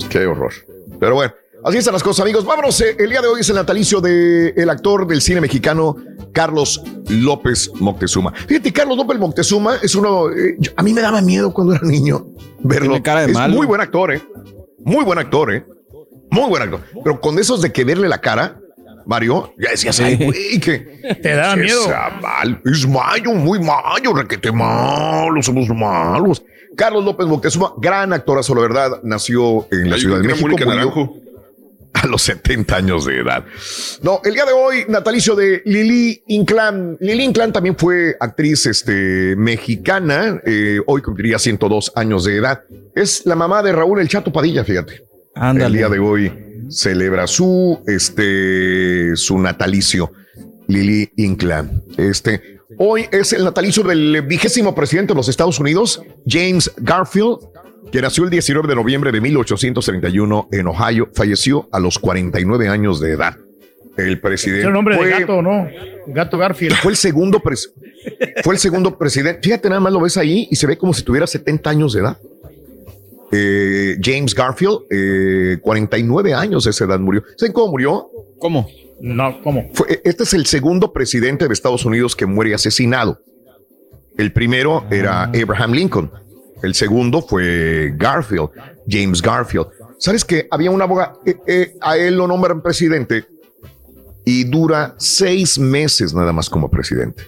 Qué 0.09 0.27
horror. 0.27 0.53
Pero 0.99 1.15
bueno, 1.16 1.35
así 1.65 1.78
están 1.78 1.93
las 1.93 2.03
cosas, 2.03 2.23
amigos. 2.23 2.45
Vámonos. 2.45 2.81
eh, 2.81 2.97
El 2.99 3.11
día 3.11 3.20
de 3.20 3.28
hoy 3.28 3.41
es 3.41 3.49
el 3.51 3.57
natalicio 3.57 4.01
del 4.01 4.70
actor 4.70 5.07
del 5.07 5.20
cine 5.20 5.41
mexicano 5.41 5.97
Carlos 6.32 6.82
López 7.09 7.70
Moctezuma. 7.81 8.32
Fíjate, 8.32 8.73
Carlos 8.73 8.97
López 8.97 9.19
Moctezuma 9.19 9.77
es 9.82 9.95
uno. 9.95 10.31
eh, 10.31 10.57
yo- 10.59 10.73
a 10.77 10.82
mí 10.82 10.93
me 10.95 11.01
daba 11.01 11.20
miedo 11.20 11.53
cuando 11.53 11.74
era 11.74 11.86
niño 11.86 12.27
verlo. 12.62 12.89
Tiene 12.91 13.03
cara 13.03 13.20
de 13.23 13.27
es 13.32 13.35
malo. 13.35 13.55
muy 13.55 13.66
buen 13.66 13.81
actor, 13.81 14.12
¿eh? 14.15 14.23
Muy 14.78 15.05
buen 15.05 15.19
actor, 15.19 15.53
¿eh? 15.55 15.65
Muy 16.31 16.49
buen 16.49 16.62
actor. 16.62 16.81
Pero 17.03 17.20
con 17.20 17.39
esos 17.39 17.61
de 17.62 17.73
que 17.73 17.85
verle 17.85 18.09
la 18.09 18.20
cara, 18.20 18.59
Mario, 19.06 19.55
ya 19.59 19.70
decías, 19.70 19.98
ay, 20.01 20.16
güey, 20.16 20.59
que. 20.60 20.78
Te 21.22 21.22
que 21.22 21.56
miedo. 21.56 21.85
sea 21.85 22.18
mal. 22.20 22.60
Es 22.64 22.86
mayo, 22.89 23.32
muy 23.32 23.59
mayo, 23.60 24.12
requete 24.14 24.51
malo, 24.52 25.43
somos 25.43 25.68
malos. 25.68 26.43
Carlos 26.76 27.05
López 27.05 27.26
Moctezuma, 27.26 27.72
gran 27.78 28.12
actorazo, 28.12 28.55
la 28.55 28.60
verdad, 28.62 28.90
nació 29.05 29.66
en 29.70 29.89
la 29.90 29.97
Ay, 29.97 30.01
Ciudad 30.01 30.18
de 30.18 30.26
México. 30.28 30.48
Mónica 30.48 30.64
murió 30.64 30.78
Naranjo. 30.78 31.16
A 31.93 32.09
los 32.09 32.22
70 32.22 32.74
años 32.74 33.05
de 33.06 33.20
edad. 33.20 33.44
No, 34.02 34.20
el 34.24 34.35
día 34.35 34.44
de 34.44 34.52
hoy, 34.52 34.85
natalicio 34.89 35.36
de 35.36 35.62
Lili 35.64 36.20
Inclán. 36.26 36.97
Lili 36.98 37.22
Inclán 37.22 37.52
también 37.52 37.76
fue 37.78 38.16
actriz 38.18 38.66
este, 38.66 39.36
mexicana. 39.36 40.40
eh, 40.44 40.81
hoy 40.86 41.02
cumpliría 41.02 41.39
102 41.39 41.93
años 41.94 42.24
de 42.24 42.36
edad. 42.39 42.62
Es 42.97 43.24
la 43.26 43.36
mamá 43.36 43.62
de 43.62 43.72
Raúl 43.72 44.01
El 44.01 44.09
Chato 44.09 44.32
Padilla, 44.32 44.64
fíjate. 44.64 45.05
Ándale. 45.36 45.66
El 45.66 45.72
día 45.74 45.89
de 45.89 45.98
hoy 46.01 46.32
celebra 46.70 47.27
su, 47.27 47.81
este, 47.86 49.16
su 49.16 49.39
natalicio. 49.39 50.12
Lili 50.66 51.11
Inclán. 51.16 51.82
Este, 51.99 52.59
hoy 52.78 53.05
es 53.12 53.32
el 53.35 53.45
natalicio 53.45 53.82
del 53.82 54.23
vigésimo 54.23 54.74
presidente 54.74 55.12
de 55.12 55.16
los 55.16 55.28
Estados 55.28 55.59
Unidos, 55.61 56.01
James 56.27 56.73
Garfield, 56.78 57.36
que 57.93 58.01
nació 58.01 58.24
el 58.24 58.31
19 58.31 58.66
de 58.69 58.74
noviembre 58.74 59.12
de 59.12 59.20
1831 59.20 60.49
en 60.53 60.66
Ohio, 60.66 61.11
falleció 61.15 61.69
a 61.70 61.81
los 61.81 61.99
49 61.99 62.69
años 62.69 62.99
de 62.99 63.12
edad. 63.12 63.36
El 63.99 64.20
presidente 64.20 64.62
Es 64.62 64.66
el 64.66 64.73
nombre 64.73 64.97
fue, 64.97 65.07
de 65.07 65.20
gato, 65.20 65.43
¿no? 65.43 65.69
Gato 66.07 66.39
Garfield. 66.39 66.74
fue 66.77 66.93
el 66.93 66.97
segundo 66.97 67.39
pres- 67.41 67.70
fue 68.43 68.55
el 68.55 68.59
segundo 68.61 68.97
presidente. 68.99 69.41
Fíjate, 69.43 69.69
nada 69.69 69.81
más 69.81 69.93
lo 69.93 70.01
ves 70.01 70.16
ahí 70.16 70.49
y 70.51 70.57
se 70.57 70.66
ve 70.66 70.77
como 70.78 70.93
si 70.95 71.03
tuviera 71.03 71.27
70 71.27 71.70
años 71.70 71.93
de 71.93 72.01
edad. 72.01 72.19
Eh, 73.36 73.97
James 74.01 74.32
Garfield, 74.32 74.82
eh, 74.90 75.59
49 75.61 76.35
años 76.35 76.62
de 76.65 76.70
esa 76.70 76.85
edad 76.85 77.01
murió. 77.01 77.24
¿Saben 77.36 77.52
cómo 77.52 77.73
murió? 77.73 78.09
¿Cómo? 78.39 78.69
No, 79.01 79.43
¿cómo? 79.43 79.69
Fue- 79.73 80.01
este 80.05 80.23
es 80.23 80.35
el 80.35 80.47
segundo 80.47 80.93
presidente 80.93 81.48
de 81.48 81.52
Estados 81.52 81.85
Unidos 81.85 82.15
que 82.15 82.27
muere 82.27 82.55
asesinado. 82.55 83.20
El 84.16 84.32
primero 84.32 84.85
era 84.89 85.24
Abraham 85.24 85.73
Lincoln. 85.73 86.11
El 86.62 86.74
segundo 86.77 87.23
fue 87.23 87.93
Garfield, 87.97 88.51
James 88.89 89.20
Garfield. 89.20 89.66
¿Sabes 89.98 90.24
que 90.24 90.47
había 90.51 90.70
un 90.70 90.81
abogado? 90.81 91.20
eh, 91.27 91.36
eh, 91.48 91.74
a 91.81 91.97
él 91.97 92.15
lo 92.16 92.28
nombran 92.28 92.62
presidente 92.62 93.24
y 94.24 94.44
dura 94.44 94.94
seis 94.98 95.59
meses 95.59 96.15
nada 96.15 96.32
más 96.32 96.48
como 96.48 96.70
presidente. 96.70 97.24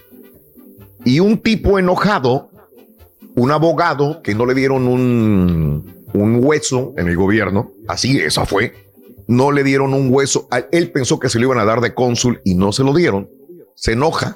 Y 1.03 1.19
un 1.19 1.37
tipo 1.39 1.77
enojado, 1.77 2.49
un 3.35 3.51
abogado 3.51 4.21
que 4.23 4.33
no 4.33 4.45
le 4.45 4.53
dieron 4.55 4.87
un, 4.87 5.96
un 6.13 6.43
hueso 6.43 6.93
en 6.97 7.07
el 7.07 7.15
gobierno, 7.15 7.71
así, 7.87 8.19
esa 8.19 8.45
fue, 8.45 8.73
no 9.27 9.51
le 9.51 9.63
dieron 9.63 9.93
un 9.93 10.13
hueso. 10.13 10.47
Él 10.71 10.91
pensó 10.91 11.19
que 11.19 11.29
se 11.29 11.39
lo 11.39 11.45
iban 11.45 11.59
a 11.59 11.65
dar 11.65 11.81
de 11.81 11.93
cónsul 11.93 12.41
y 12.43 12.55
no 12.55 12.71
se 12.71 12.83
lo 12.83 12.93
dieron. 12.93 13.29
Se 13.75 13.93
enoja, 13.93 14.35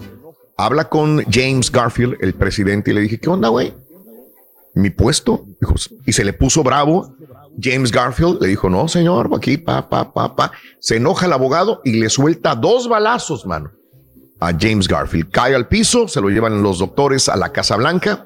habla 0.58 0.90
con 0.90 1.24
James 1.32 1.72
Garfield, 1.72 2.18
el 2.22 2.34
presidente, 2.34 2.92
y 2.92 2.94
le 2.94 3.02
dije, 3.02 3.20
¿qué 3.20 3.30
onda, 3.30 3.50
güey? 3.50 3.74
¿Mi 4.74 4.90
puesto? 4.90 5.46
Y 6.06 6.14
se 6.14 6.24
le 6.24 6.34
puso 6.34 6.64
bravo. 6.64 7.16
James 7.62 7.92
Garfield 7.92 8.42
le 8.42 8.48
dijo, 8.48 8.70
no, 8.70 8.88
señor, 8.88 9.30
aquí, 9.36 9.58
pa, 9.58 9.90
pa, 9.90 10.14
pa, 10.14 10.36
pa. 10.36 10.52
Se 10.80 10.98
enoja 10.98 11.26
el 11.26 11.34
abogado 11.34 11.82
y 11.84 12.00
le 12.00 12.10
suelta 12.10 12.56
dos 12.56 12.88
balazos, 12.88 13.46
mano, 13.46 13.72
a 14.40 14.54
James 14.58 14.88
Garfield. 14.88 15.30
Cae 15.32 15.56
al 15.56 15.68
piso, 15.68 16.08
se 16.08 16.22
lo 16.22 16.30
llevan 16.30 16.64
los 16.64 16.80
doctores 16.80 17.28
a 17.28 17.36
la 17.36 17.52
Casa 17.52 17.76
Blanca 17.76 18.26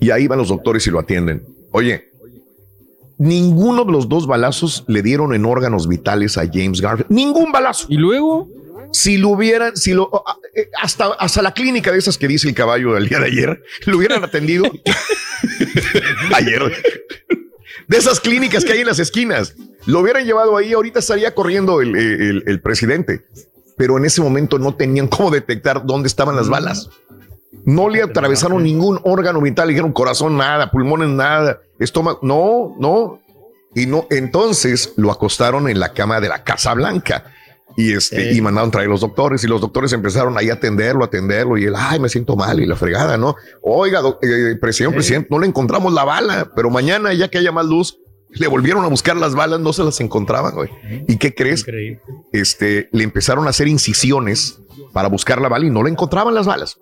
y 0.00 0.10
ahí 0.10 0.26
van 0.26 0.38
los 0.38 0.48
doctores 0.48 0.86
y 0.86 0.90
lo 0.90 1.00
atienden. 1.00 1.53
Oye, 1.76 2.08
ninguno 3.18 3.84
de 3.84 3.90
los 3.90 4.08
dos 4.08 4.28
balazos 4.28 4.84
le 4.86 5.02
dieron 5.02 5.34
en 5.34 5.44
órganos 5.44 5.88
vitales 5.88 6.38
a 6.38 6.46
James 6.50 6.80
Garfield. 6.80 7.10
Ningún 7.10 7.50
balazo. 7.50 7.86
¿Y 7.88 7.96
luego? 7.96 8.48
Si 8.92 9.16
lo 9.16 9.30
hubieran, 9.30 9.76
si 9.76 9.92
lo, 9.92 10.08
eh, 10.54 10.68
hasta, 10.80 11.06
hasta 11.14 11.42
la 11.42 11.52
clínica 11.52 11.90
de 11.90 11.98
esas 11.98 12.16
que 12.16 12.28
dice 12.28 12.46
el 12.48 12.54
caballo 12.54 12.94
del 12.94 13.08
día 13.08 13.18
de 13.18 13.26
ayer, 13.26 13.60
lo 13.86 13.96
hubieran 13.96 14.22
atendido 14.22 14.64
ayer. 16.32 16.72
De 17.88 17.96
esas 17.96 18.20
clínicas 18.20 18.64
que 18.64 18.72
hay 18.72 18.80
en 18.80 18.86
las 18.86 19.00
esquinas, 19.00 19.56
lo 19.86 19.98
hubieran 19.98 20.24
llevado 20.24 20.56
ahí, 20.56 20.72
ahorita 20.72 21.00
estaría 21.00 21.34
corriendo 21.34 21.80
el, 21.80 21.96
el- 21.96 22.44
el 22.46 22.60
presidente. 22.60 23.24
Pero 23.76 23.98
en 23.98 24.04
ese 24.04 24.20
momento 24.22 24.60
no 24.60 24.76
tenían 24.76 25.08
cómo 25.08 25.32
detectar 25.32 25.84
dónde 25.84 26.06
estaban 26.06 26.36
las 26.36 26.48
balas. 26.48 26.88
No 27.64 27.88
le 27.88 28.02
atravesaron 28.02 28.62
ningún 28.62 29.00
órgano 29.04 29.40
vital, 29.40 29.68
dijeron 29.68 29.92
corazón, 29.92 30.36
nada, 30.36 30.70
pulmones, 30.70 31.08
nada, 31.08 31.60
estómago, 31.78 32.20
no, 32.22 32.74
no. 32.78 33.20
Y 33.74 33.86
no, 33.86 34.06
entonces 34.10 34.92
lo 34.96 35.10
acostaron 35.10 35.68
en 35.68 35.80
la 35.80 35.92
cama 35.92 36.20
de 36.20 36.28
la 36.28 36.44
Casa 36.44 36.74
Blanca 36.74 37.24
y 37.76 37.92
este, 37.92 38.32
y 38.32 38.40
mandaron 38.40 38.70
traer 38.70 38.88
los 38.88 39.00
doctores 39.00 39.42
y 39.42 39.48
los 39.48 39.60
doctores 39.60 39.92
empezaron 39.92 40.38
ahí 40.38 40.50
a 40.50 40.54
atenderlo, 40.54 41.02
a 41.02 41.06
atenderlo 41.06 41.58
y 41.58 41.64
él, 41.64 41.74
ay, 41.76 41.98
me 41.98 42.08
siento 42.08 42.36
mal 42.36 42.60
y 42.60 42.66
la 42.66 42.76
fregada, 42.76 43.16
¿no? 43.16 43.34
Oiga, 43.62 44.00
eh, 44.22 44.56
presidente, 44.60 44.94
presidente, 44.94 45.28
no 45.30 45.40
le 45.40 45.48
encontramos 45.48 45.92
la 45.92 46.04
bala, 46.04 46.52
pero 46.54 46.70
mañana 46.70 47.12
ya 47.14 47.28
que 47.28 47.38
haya 47.38 47.50
más 47.50 47.66
luz, 47.66 47.98
le 48.30 48.46
volvieron 48.46 48.84
a 48.84 48.88
buscar 48.88 49.16
las 49.16 49.34
balas, 49.34 49.60
no 49.60 49.72
se 49.72 49.84
las 49.84 50.00
encontraban, 50.00 50.54
güey. 50.54 50.70
¿Y 51.08 51.16
qué 51.18 51.34
crees? 51.34 51.64
Este, 52.32 52.88
le 52.92 53.04
empezaron 53.04 53.46
a 53.46 53.50
hacer 53.50 53.68
incisiones 53.68 54.58
para 54.92 55.08
buscar 55.08 55.40
la 55.40 55.48
bala 55.48 55.66
y 55.66 55.70
no 55.70 55.82
le 55.82 55.90
encontraban 55.90 56.34
las 56.34 56.46
balas. 56.46 56.78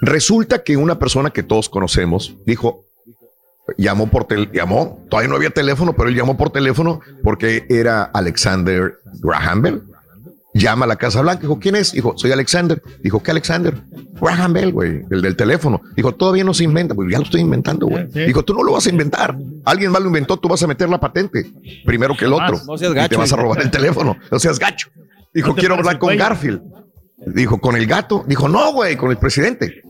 Resulta 0.00 0.62
que 0.62 0.76
una 0.76 0.98
persona 0.98 1.30
que 1.30 1.42
todos 1.42 1.68
conocemos 1.68 2.36
dijo, 2.44 2.84
llamó 3.78 4.08
por 4.10 4.24
teléfono, 4.24 4.52
llamó, 4.54 5.04
todavía 5.08 5.28
no 5.30 5.36
había 5.36 5.50
teléfono, 5.50 5.94
pero 5.94 6.08
él 6.08 6.14
llamó 6.16 6.36
por 6.36 6.50
teléfono 6.50 7.00
porque 7.22 7.66
era 7.68 8.02
Alexander 8.04 8.98
Graham 9.20 9.62
Bell. 9.62 9.82
Llama 10.54 10.86
a 10.86 10.88
la 10.88 10.96
Casa 10.96 11.20
Blanca, 11.20 11.42
dijo, 11.42 11.58
¿quién 11.58 11.76
es? 11.76 11.92
Dijo, 11.92 12.14
soy 12.16 12.32
Alexander. 12.32 12.82
Dijo, 13.02 13.22
¿qué 13.22 13.30
Alexander? 13.30 13.74
Graham 14.18 14.54
Bell, 14.54 14.72
güey, 14.72 15.02
el 15.10 15.20
del 15.20 15.36
teléfono. 15.36 15.82
Dijo, 15.94 16.12
todavía 16.12 16.44
no 16.44 16.54
se 16.54 16.64
inventa, 16.64 16.94
pues 16.94 17.10
ya 17.10 17.18
lo 17.18 17.24
estoy 17.24 17.42
inventando, 17.42 17.86
güey. 17.86 18.06
Dijo, 18.06 18.42
tú 18.42 18.54
no 18.54 18.62
lo 18.62 18.72
vas 18.72 18.86
a 18.86 18.90
inventar. 18.90 19.36
Alguien 19.66 19.92
más 19.92 20.00
lo 20.00 20.06
inventó, 20.06 20.38
tú 20.38 20.48
vas 20.48 20.62
a 20.62 20.66
meter 20.66 20.88
la 20.88 20.98
patente 20.98 21.52
primero 21.84 22.16
que 22.16 22.24
el 22.24 22.32
otro. 22.32 22.58
No 22.66 22.78
seas 22.78 22.92
y 22.92 22.94
te 22.94 23.00
gacho, 23.00 23.18
vas 23.18 23.32
a 23.34 23.36
robar 23.36 23.60
el 23.60 23.70
teléfono. 23.70 24.16
No 24.30 24.38
seas 24.38 24.58
gacho. 24.58 24.88
Dijo, 25.34 25.48
No 25.48 25.56
quiero 25.56 25.74
hablar 25.74 25.98
con. 25.98 26.16
Garfield. 26.16 26.62
Dijo, 27.18 27.60
con 27.60 27.76
el 27.76 27.86
gato. 27.86 28.24
Dijo, 28.26 28.48
no, 28.48 28.72
güey, 28.72 28.96
con 28.96 29.10
el 29.10 29.16
presidente. 29.16 29.82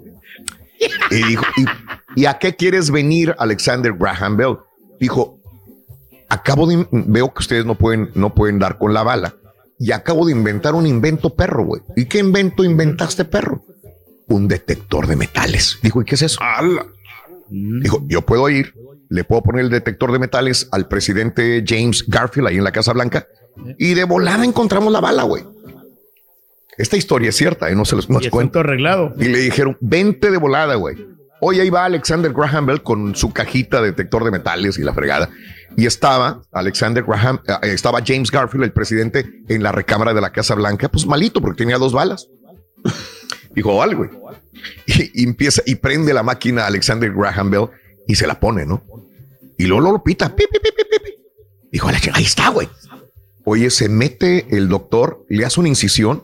Y 1.11 1.23
dijo, 1.23 1.45
¿y, 1.57 2.21
y 2.21 2.27
a 2.27 2.39
qué 2.39 2.55
quieres 2.55 2.91
venir, 2.91 3.35
Alexander 3.39 3.93
Graham 3.93 4.37
Bell? 4.37 4.59
Dijo, 5.01 5.41
acabo 6.29 6.67
de, 6.67 6.87
veo 6.91 7.33
que 7.33 7.41
ustedes 7.41 7.65
no 7.65 7.75
pueden, 7.77 8.11
no 8.15 8.35
pueden 8.35 8.59
dar 8.59 8.79
con 8.79 8.93
la 8.93 9.03
bala 9.03 9.35
y 9.79 9.93
acabo 9.93 10.27
de 10.27 10.33
inventar 10.33 10.75
un 10.75 10.87
invento 10.87 11.35
perro, 11.35 11.65
güey. 11.65 11.83
¿Y 11.97 12.07
qué 12.07 12.19
invento 12.19 12.65
inventaste, 12.65 13.25
perro? 13.25 13.65
Un 14.29 14.49
detector 14.49 15.07
de 15.07 15.17
metales. 15.17 15.79
Dijo, 15.83 16.01
¿y 16.03 16.05
qué 16.05 16.15
es 16.15 16.23
eso? 16.23 16.41
Dijo, 17.49 18.03
yo 18.09 18.23
puedo 18.23 18.49
ir, 18.49 18.75
le 19.09 19.25
puedo 19.25 19.43
poner 19.43 19.65
el 19.65 19.71
detector 19.71 20.13
de 20.13 20.19
metales 20.19 20.69
al 20.73 20.89
presidente 20.89 21.63
James 21.67 22.05
Garfield 22.09 22.49
ahí 22.49 22.57
en 22.57 22.65
la 22.65 22.73
Casa 22.73 22.93
Blanca 22.93 23.27
y 23.79 23.95
de 23.95 24.05
volada 24.05 24.45
encontramos 24.45 24.93
la 24.93 25.01
bala, 25.01 25.23
güey. 25.23 25.45
Esta 26.79 26.97
historia 26.97 27.31
es 27.31 27.37
cierta, 27.37 27.71
¿eh? 27.71 27.75
no 27.75 27.85
se 27.85 27.97
los 27.97 28.07
Y 28.09 28.13
asunto 28.13 28.31
cuento. 28.31 28.61
arreglado. 28.61 29.13
Y 29.19 29.25
le 29.25 29.39
dijeron, 29.39 29.77
vente 29.81 30.31
de 30.31 30.37
volada, 30.39 30.75
güey. 30.75 30.97
Hoy 31.41 31.61
ahí 31.61 31.69
va 31.71 31.85
Alexander 31.85 32.33
Graham 32.33 32.67
Bell 32.67 32.83
con 32.83 33.15
su 33.15 33.33
cajita 33.33 33.81
de 33.81 33.89
detector 33.89 34.25
de 34.25 34.31
metales 34.31 34.79
y 34.79 34.83
la 34.83 34.95
fregada. 34.95 35.29
Y 35.77 35.85
estaba 35.87 36.43
Alexander 36.53 37.05
Graham, 37.05 37.41
eh, 37.47 37.73
estaba 37.73 38.01
James 38.05 38.31
Garfield, 38.31 38.65
el 38.65 38.73
presidente, 38.73 39.27
en 39.49 39.63
la 39.63 39.73
recámara 39.73 40.15
de 40.15 40.21
la 40.23 40.33
Casa 40.33 40.55
Blanca, 40.55 40.89
pues 40.89 41.07
malito 41.07 41.41
porque 41.41 41.59
tenía 41.59 41.77
dos 41.79 41.93
balas. 41.93 42.29
Dijo 43.55 43.83
algo. 43.83 44.07
Y, 44.87 45.23
y 45.23 45.25
empieza 45.25 45.63
y 45.67 45.75
prende 45.77 46.13
la 46.15 46.23
máquina 46.23 46.67
Alexander 46.67 47.13
Graham 47.13 47.51
Bell 47.51 47.69
y 48.07 48.15
se 48.15 48.27
la 48.27 48.39
pone, 48.41 48.65
¿no? 48.67 48.83
Y 49.59 49.65
luego 49.67 49.93
lo 49.93 50.03
pita. 50.03 50.35
Pi, 50.35 50.45
pi, 50.51 50.59
pi. 50.61 50.71
Dijo, 51.73 51.89
"Alex, 51.89 52.09
ahí 52.15 52.25
está, 52.25 52.49
güey. 52.51 52.69
Oye, 53.45 53.71
se 53.71 53.89
mete 53.89 54.47
el 54.57 54.69
doctor, 54.69 55.25
le 55.29 55.45
hace 55.45 55.61
una 55.61 55.69
incisión. 55.69 56.23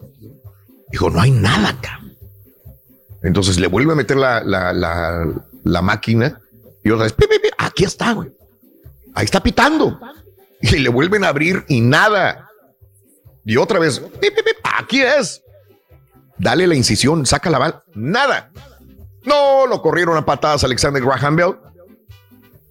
Dijo, 0.92 1.10
no 1.10 1.20
hay 1.20 1.30
nada 1.30 1.70
acá. 1.70 2.00
Entonces 3.22 3.58
le 3.58 3.66
vuelve 3.66 3.92
a 3.92 3.96
meter 3.96 4.16
la, 4.16 4.42
la, 4.44 4.72
la, 4.72 5.26
la 5.64 5.82
máquina 5.82 6.38
y 6.84 6.90
otra 6.90 7.04
vez, 7.04 7.12
pi, 7.12 7.26
pi, 7.26 7.38
pi, 7.38 7.48
aquí 7.58 7.84
está, 7.84 8.12
güey. 8.12 8.30
Ahí 9.14 9.24
está 9.24 9.42
pitando. 9.42 9.98
Y 10.64 10.78
le 10.78 10.90
vuelven 10.90 11.24
a 11.24 11.28
abrir 11.28 11.64
y 11.66 11.80
nada. 11.80 12.48
Y 13.44 13.56
otra 13.56 13.80
vez, 13.80 13.98
pi, 13.98 14.30
pi, 14.30 14.42
pi, 14.44 14.52
aquí 14.78 15.02
es. 15.02 15.42
Dale 16.38 16.68
la 16.68 16.76
incisión, 16.76 17.26
saca 17.26 17.50
la 17.50 17.58
bala. 17.58 17.84
Nada. 17.96 18.52
No, 19.24 19.66
lo 19.66 19.82
corrieron 19.82 20.16
a 20.16 20.24
patadas 20.24 20.62
Alexander 20.62 21.02
Graham 21.02 21.34
Bell. 21.34 21.56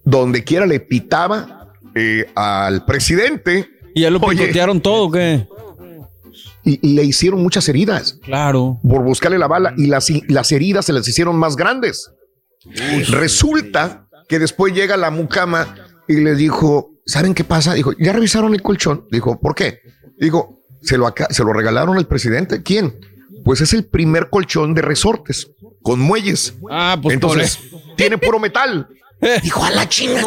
Donde 0.04 0.42
quiera 0.42 0.64
le 0.64 0.80
pitaba 0.80 1.74
eh, 1.94 2.32
al 2.34 2.86
presidente. 2.86 3.68
¿Y 3.94 4.00
ya 4.00 4.10
lo 4.10 4.22
picotearon 4.22 4.80
todo 4.80 5.10
qué? 5.10 5.46
Y, 6.64 6.94
le 6.94 7.04
hicieron 7.04 7.42
muchas 7.42 7.68
heridas. 7.68 8.18
Claro. 8.22 8.78
Por 8.82 9.02
buscarle 9.02 9.38
la 9.38 9.48
bala 9.48 9.74
y 9.76 9.86
las, 9.86 10.08
las 10.28 10.52
heridas 10.52 10.86
se 10.86 10.92
las 10.92 11.06
hicieron 11.06 11.36
más 11.36 11.56
grandes. 11.56 12.10
Resulta 13.10 14.08
que 14.28 14.38
después 14.38 14.72
llega 14.72 14.96
la 14.96 15.10
mucama 15.10 15.74
y 16.08 16.16
le 16.16 16.34
dijo, 16.34 16.92
¿saben 17.04 17.34
qué 17.34 17.44
pasa? 17.44 17.74
Dijo, 17.74 17.92
¿ya 17.98 18.12
revisaron 18.12 18.54
el 18.54 18.62
colchón? 18.62 19.06
Dijo, 19.10 19.40
¿por 19.40 19.54
qué? 19.54 19.80
Dijo, 20.18 20.60
se 20.82 20.98
lo, 20.98 21.06
acá, 21.06 21.28
se 21.30 21.44
lo 21.44 21.52
regalaron 21.52 21.96
al 21.96 22.06
presidente. 22.06 22.62
¿Quién? 22.62 22.98
Pues 23.44 23.60
es 23.60 23.72
el 23.72 23.84
primer 23.84 24.30
colchón 24.30 24.74
de 24.74 24.82
resortes 24.82 25.50
con 25.82 26.00
muelles. 26.00 26.54
Ah, 26.70 26.98
pues 27.02 27.14
Entonces, 27.14 27.58
tiene 27.96 28.18
puro 28.18 28.38
metal. 28.38 28.88
Dijo, 29.42 29.64
a 29.64 29.70
la 29.70 29.88
chinga. 29.88 30.22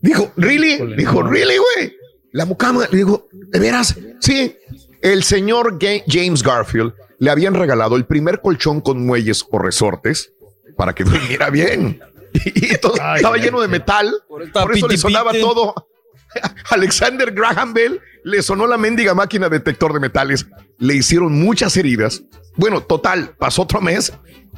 Dijo, 0.00 0.32
¿really? 0.36 0.96
Dijo, 0.96 1.22
¿really, 1.22 1.56
güey? 1.56 1.96
La 2.32 2.44
mucama 2.44 2.86
le 2.90 2.98
dijo, 2.98 3.28
¿de 3.32 3.58
veras? 3.58 3.96
Sí. 4.20 4.56
El 5.02 5.22
señor 5.22 5.78
James 6.08 6.42
Garfield 6.42 6.92
le 7.18 7.30
habían 7.30 7.54
regalado 7.54 7.96
el 7.96 8.06
primer 8.06 8.40
colchón 8.40 8.80
con 8.80 9.04
muelles 9.04 9.44
o 9.50 9.58
resortes 9.58 10.32
para 10.76 10.94
que 10.94 11.04
durmiera 11.04 11.50
bien. 11.50 12.00
Y 12.44 12.76
todo 12.78 12.94
estaba 12.94 13.36
lleno 13.38 13.60
de 13.60 13.68
metal. 13.68 14.12
Por, 14.28 14.42
eso 14.42 14.88
le 14.88 14.98
sonaba 14.98 15.30
piti. 15.30 15.42
todo. 15.42 15.88
Alexander 16.70 17.32
Graham 17.32 17.72
Bell 17.72 18.00
le 18.24 18.42
sonó 18.42 18.66
la 18.66 18.76
mendiga 18.76 19.14
máquina 19.14 19.48
detector 19.48 19.92
de 19.92 20.00
metales. 20.00 20.46
Le 20.78 20.94
hicieron 20.94 21.32
muchas 21.32 21.76
heridas. 21.76 22.22
Bueno, 22.56 22.82
total, 22.82 23.34
pasó 23.38 23.62
otro 23.62 23.80
mes 23.80 24.12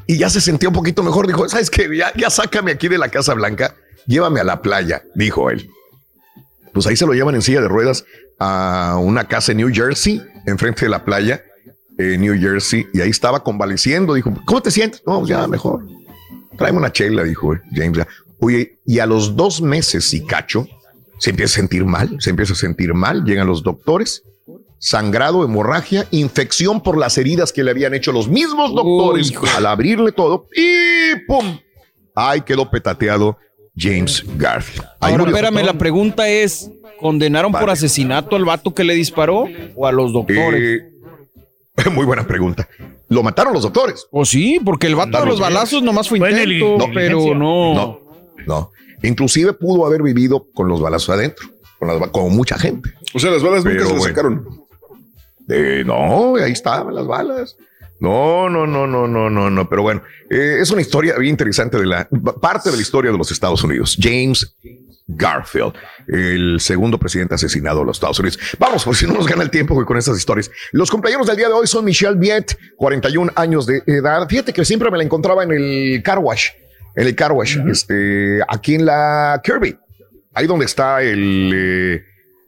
y 0.07 0.19
ya 0.19 0.31
se 0.31 0.41
sentía 0.41 0.69
un 0.69 0.75
poquito 0.75 1.03
mejor. 1.03 1.27
Dijo, 1.27 1.49
¿sabes 1.49 1.71
qué? 1.71 1.89
Ya, 1.97 2.13
ya 2.17 2.31
sácame 2.31 2.73
aquí 2.73 2.89
de 2.89 2.99
la 2.99 3.11
Casa 3.11 3.35
Blanca, 3.35 3.77
llévame 4.07 4.41
a 4.41 4.45
la 4.45 4.63
playa, 4.63 5.03
dijo 5.15 5.51
él. 5.51 5.69
Pues 6.73 6.87
ahí 6.87 6.97
se 6.97 7.07
lo 7.07 7.13
llevan 7.13 7.35
en 7.35 7.43
silla 7.43 7.61
de 7.61 7.69
ruedas 7.69 8.05
a 8.39 8.99
una 9.01 9.25
casa 9.27 9.53
en 9.53 9.59
New 9.59 9.71
Jersey, 9.73 10.23
enfrente 10.47 10.85
de 10.85 10.91
la 10.91 11.05
playa, 11.05 11.43
en 11.99 12.21
New 12.21 12.39
Jersey, 12.39 12.87
y 12.93 13.01
ahí 13.01 13.11
estaba 13.11 13.43
convaleciendo. 13.43 14.15
Dijo, 14.15 14.33
¿cómo 14.45 14.63
te 14.63 14.71
sientes? 14.71 15.03
No, 15.07 15.27
ya 15.27 15.47
mejor. 15.49 15.87
Tráeme 16.57 16.79
una 16.79 16.93
chela, 16.93 17.25
dijo 17.25 17.57
James. 17.73 18.07
Oye, 18.41 18.79
y 18.85 19.01
a 19.01 19.07
los 19.07 19.37
dos 19.37 19.61
meses 19.61 20.13
y 20.15 20.25
cacho, 20.25 20.67
se 21.19 21.31
empieza 21.31 21.55
a 21.55 21.57
sentir 21.57 21.85
mal, 21.85 22.17
se 22.21 22.31
empieza 22.31 22.53
a 22.53 22.57
sentir 22.57 22.95
mal, 22.95 23.25
llegan 23.25 23.49
los 23.49 23.65
doctores, 23.65 24.23
sangrado, 24.79 25.45
hemorragia, 25.45 26.07
infección 26.13 26.81
por 26.81 26.97
las 26.97 27.19
heridas 27.19 27.53
que 27.53 27.65
le 27.65 27.73
habían 27.73 27.95
hecho 27.95 28.13
los 28.13 28.29
mismos 28.29 28.73
doctores 28.75 29.33
al 29.57 29.67
abrirle 29.67 30.13
todo, 30.13 30.47
y 30.55 31.17
¡pum! 31.27 31.59
Ahí 32.15 32.41
quedó 32.43 32.71
petateado 32.71 33.37
James 33.77 34.25
Garfield. 34.37 34.85
Ahí 35.01 35.13
Ahora, 35.13 35.25
espérame, 35.25 35.65
la 35.65 35.75
pregunta 35.75 36.29
es: 36.29 36.71
¿condenaron 37.01 37.53
por 37.53 37.71
asesinato 37.71 38.37
al 38.37 38.45
vato 38.45 38.75
que 38.75 38.85
le 38.85 38.95
disparó 38.95 39.47
o 39.75 39.87
a 39.87 39.93
los 39.93 40.13
doctores? 40.13 40.61
Eh, 40.63 41.91
muy 41.93 42.05
buena 42.05 42.27
pregunta. 42.27 42.69
¿Lo 43.09 43.23
mataron 43.23 43.55
los 43.55 43.63
doctores? 43.63 44.07
O 44.11 44.25
sí, 44.25 44.61
porque 44.63 44.87
el 44.87 44.95
vato 44.95 45.19
de 45.21 45.27
los 45.27 45.41
balazos 45.41 45.83
nomás 45.83 46.09
fue 46.09 46.19
intento, 46.19 46.77
no, 46.79 46.93
pero 46.93 47.35
no. 47.35 47.75
No, 47.75 48.01
no. 48.47 48.71
Inclusive 49.03 49.53
pudo 49.53 49.87
haber 49.87 50.03
vivido 50.03 50.47
con 50.55 50.69
los 50.69 50.81
balazos 50.81 51.11
adentro, 51.11 51.49
con 51.79 51.89
las 51.89 51.99
mucha 52.31 52.59
gente. 52.59 52.91
O 53.15 53.19
sea, 53.19 53.31
las 53.31 53.43
balas 53.43 53.65
nunca 53.65 53.81
se 53.81 53.93
bueno. 53.93 54.03
sacaron. 54.03 54.69
Eh, 55.49 55.83
no, 55.87 56.37
ahí 56.37 56.53
estaban 56.53 56.95
las 56.95 57.07
balas. 57.07 57.57
No, 58.01 58.49
no, 58.49 58.67
no, 58.67 58.87
no, 58.87 59.09
no, 59.09 59.31
no, 59.31 59.51
no. 59.51 59.69
Pero 59.69 59.83
bueno, 59.83 60.03
eh, 60.31 60.59
es 60.61 60.71
una 60.71 60.83
historia 60.83 61.17
bien 61.17 61.31
interesante 61.31 61.79
de 61.79 61.87
la 61.87 62.09
parte 62.41 62.71
de 62.71 62.77
la 62.77 62.83
historia 62.83 63.11
de 63.11 63.19
los 63.19 63.33
Estados 63.33 63.63
Unidos. 63.65 63.97
James 63.99 64.55
Garfield, 65.09 65.73
el 66.07 66.61
segundo 66.61 66.99
presidente 66.99 67.35
asesinado 67.35 67.81
de 67.81 67.87
los 67.87 67.97
Estados 67.97 68.19
Unidos. 68.21 68.39
Vamos, 68.59 68.85
por 68.85 68.95
si 68.95 69.07
no 69.07 69.15
nos 69.15 69.27
gana 69.27 69.43
el 69.43 69.51
tiempo 69.51 69.83
con 69.87 69.97
estas 69.97 70.19
historias. 70.19 70.51
Los 70.73 70.91
compañeros 70.91 71.27
del 71.27 71.37
día 71.37 71.49
de 71.49 71.55
hoy 71.55 71.67
son 71.67 71.85
Michelle 71.85 72.17
Viet, 72.17 72.57
41 72.77 73.33
años 73.35 73.67
de 73.67 73.83
edad. 73.87 74.29
Fíjate 74.29 74.53
que 74.53 74.65
siempre 74.65 74.91
me 74.91 74.99
la 74.99 75.05
encontraba 75.05 75.43
en 75.43 75.53
el 75.53 76.03
car 76.05 76.19
wash, 76.19 76.49
en 76.95 77.07
el 77.07 77.17
car 77.17 77.33
wash, 77.33 77.57
este, 77.71 78.41
aquí 78.49 78.75
en 78.75 78.85
la 78.85 79.41
Kirby, 79.43 79.79
ahí 80.35 80.47
donde 80.47 80.67
está 80.67 81.03
el, 81.03 81.53
eh, 81.55 82.03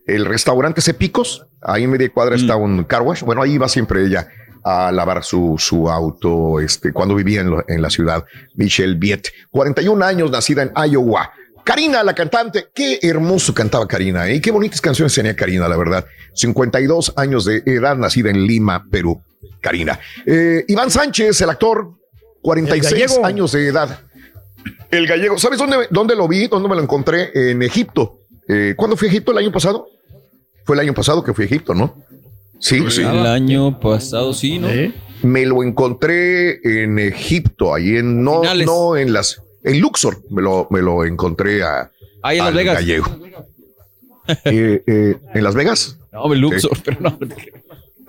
el 0.07 0.27
restaurante 0.27 0.83
Cepicos, 0.83 1.47
ahí 1.63 1.85
en 1.85 1.91
media 1.91 2.11
cuadra 2.13 2.37
está 2.37 2.57
un 2.57 2.85
car 2.85 3.03
wash. 3.03 3.23
Bueno, 3.23 3.41
ahí 3.43 3.57
va 3.57 3.69
siempre 3.69 4.05
ella 4.05 4.29
a 4.63 4.93
lavar 4.93 5.25
su, 5.25 5.57
su 5.59 5.89
auto 5.89 6.61
este, 6.61 6.93
cuando 6.93 7.15
vivía 7.15 7.41
en, 7.41 7.49
lo- 7.51 7.65
en 7.67 7.81
la 7.81 7.89
ciudad. 7.89 8.25
Michelle 8.55 8.97
Viet, 8.99 9.29
41 9.51 10.05
años, 10.05 10.31
nacida 10.31 10.63
en 10.63 10.73
Iowa. 10.91 11.33
Karina, 11.65 12.03
la 12.03 12.15
cantante, 12.15 12.69
qué 12.75 12.99
hermoso 13.03 13.55
cantaba 13.55 13.87
Karina, 13.87 14.29
¿eh? 14.29 14.41
qué 14.41 14.51
bonitas 14.51 14.81
canciones 14.81 15.15
tenía 15.15 15.37
Karina, 15.37 15.69
la 15.69 15.77
verdad. 15.77 16.05
52 16.35 17.15
años 17.17 17.45
de 17.45 17.63
edad, 17.67 17.97
nacida 17.97 18.31
en 18.31 18.47
Lima, 18.47 18.87
Perú. 18.91 19.23
Karina. 19.61 19.99
Eh, 20.27 20.65
Iván 20.69 20.91
Sánchez, 20.91 21.41
el 21.43 21.51
actor, 21.51 21.93
46 22.43 22.93
gallego. 22.93 23.27
años 23.27 23.53
de 23.53 23.69
edad. 23.69 24.01
El 24.91 25.07
gallego, 25.07 25.39
¿sabes 25.39 25.59
dónde, 25.59 25.87
dónde 25.91 26.17
lo 26.17 26.27
vi? 26.27 26.47
¿Dónde 26.47 26.69
me 26.69 26.75
lo 26.75 26.83
encontré? 26.83 27.31
En 27.35 27.63
Egipto. 27.63 28.21
Eh, 28.49 28.75
¿Cuándo 28.77 28.97
fui 28.97 29.09
a 29.09 29.11
Egipto? 29.11 29.33
¿El 29.33 29.39
año 29.39 29.53
pasado? 29.53 29.87
Fue 30.65 30.77
el 30.77 30.81
año 30.81 30.95
pasado 30.95 31.23
que 31.23 31.33
fui 31.33 31.45
a 31.45 31.47
Egipto, 31.47 31.75
¿no? 31.75 32.03
Sí, 32.59 32.83
sí. 32.91 33.03
El 33.03 33.27
año 33.27 33.79
pasado 33.81 34.35
sí, 34.35 34.59
¿no? 34.59 34.69
Me 35.23 35.47
lo 35.47 35.63
encontré 35.63 36.61
en 36.83 36.99
Egipto, 36.99 37.75
ahí 37.75 37.97
en 37.97 38.23
no, 38.25 38.41
Finales. 38.41 38.67
no 38.67 38.97
en 38.97 39.13
las 39.13 39.43
en 39.65 39.81
Luxor, 39.81 40.19
me 40.31 40.43
lo, 40.43 40.67
me 40.71 40.81
lo 40.83 41.05
encontré 41.05 41.63
a 41.63 41.91
Ahí 42.23 42.39
en 42.39 42.45
Las 42.45 42.49
al 42.49 42.55
Vegas. 42.55 42.75
gallego. 42.77 43.07
Eh, 44.45 44.83
eh, 44.87 45.17
en 45.35 45.45
Las 45.45 45.55
Vegas. 45.55 45.99
No, 46.13 46.33
el 46.33 46.41
Luxor, 46.41 46.77
Sí. 46.77 46.83
pero 46.85 47.01
no. 47.01 47.19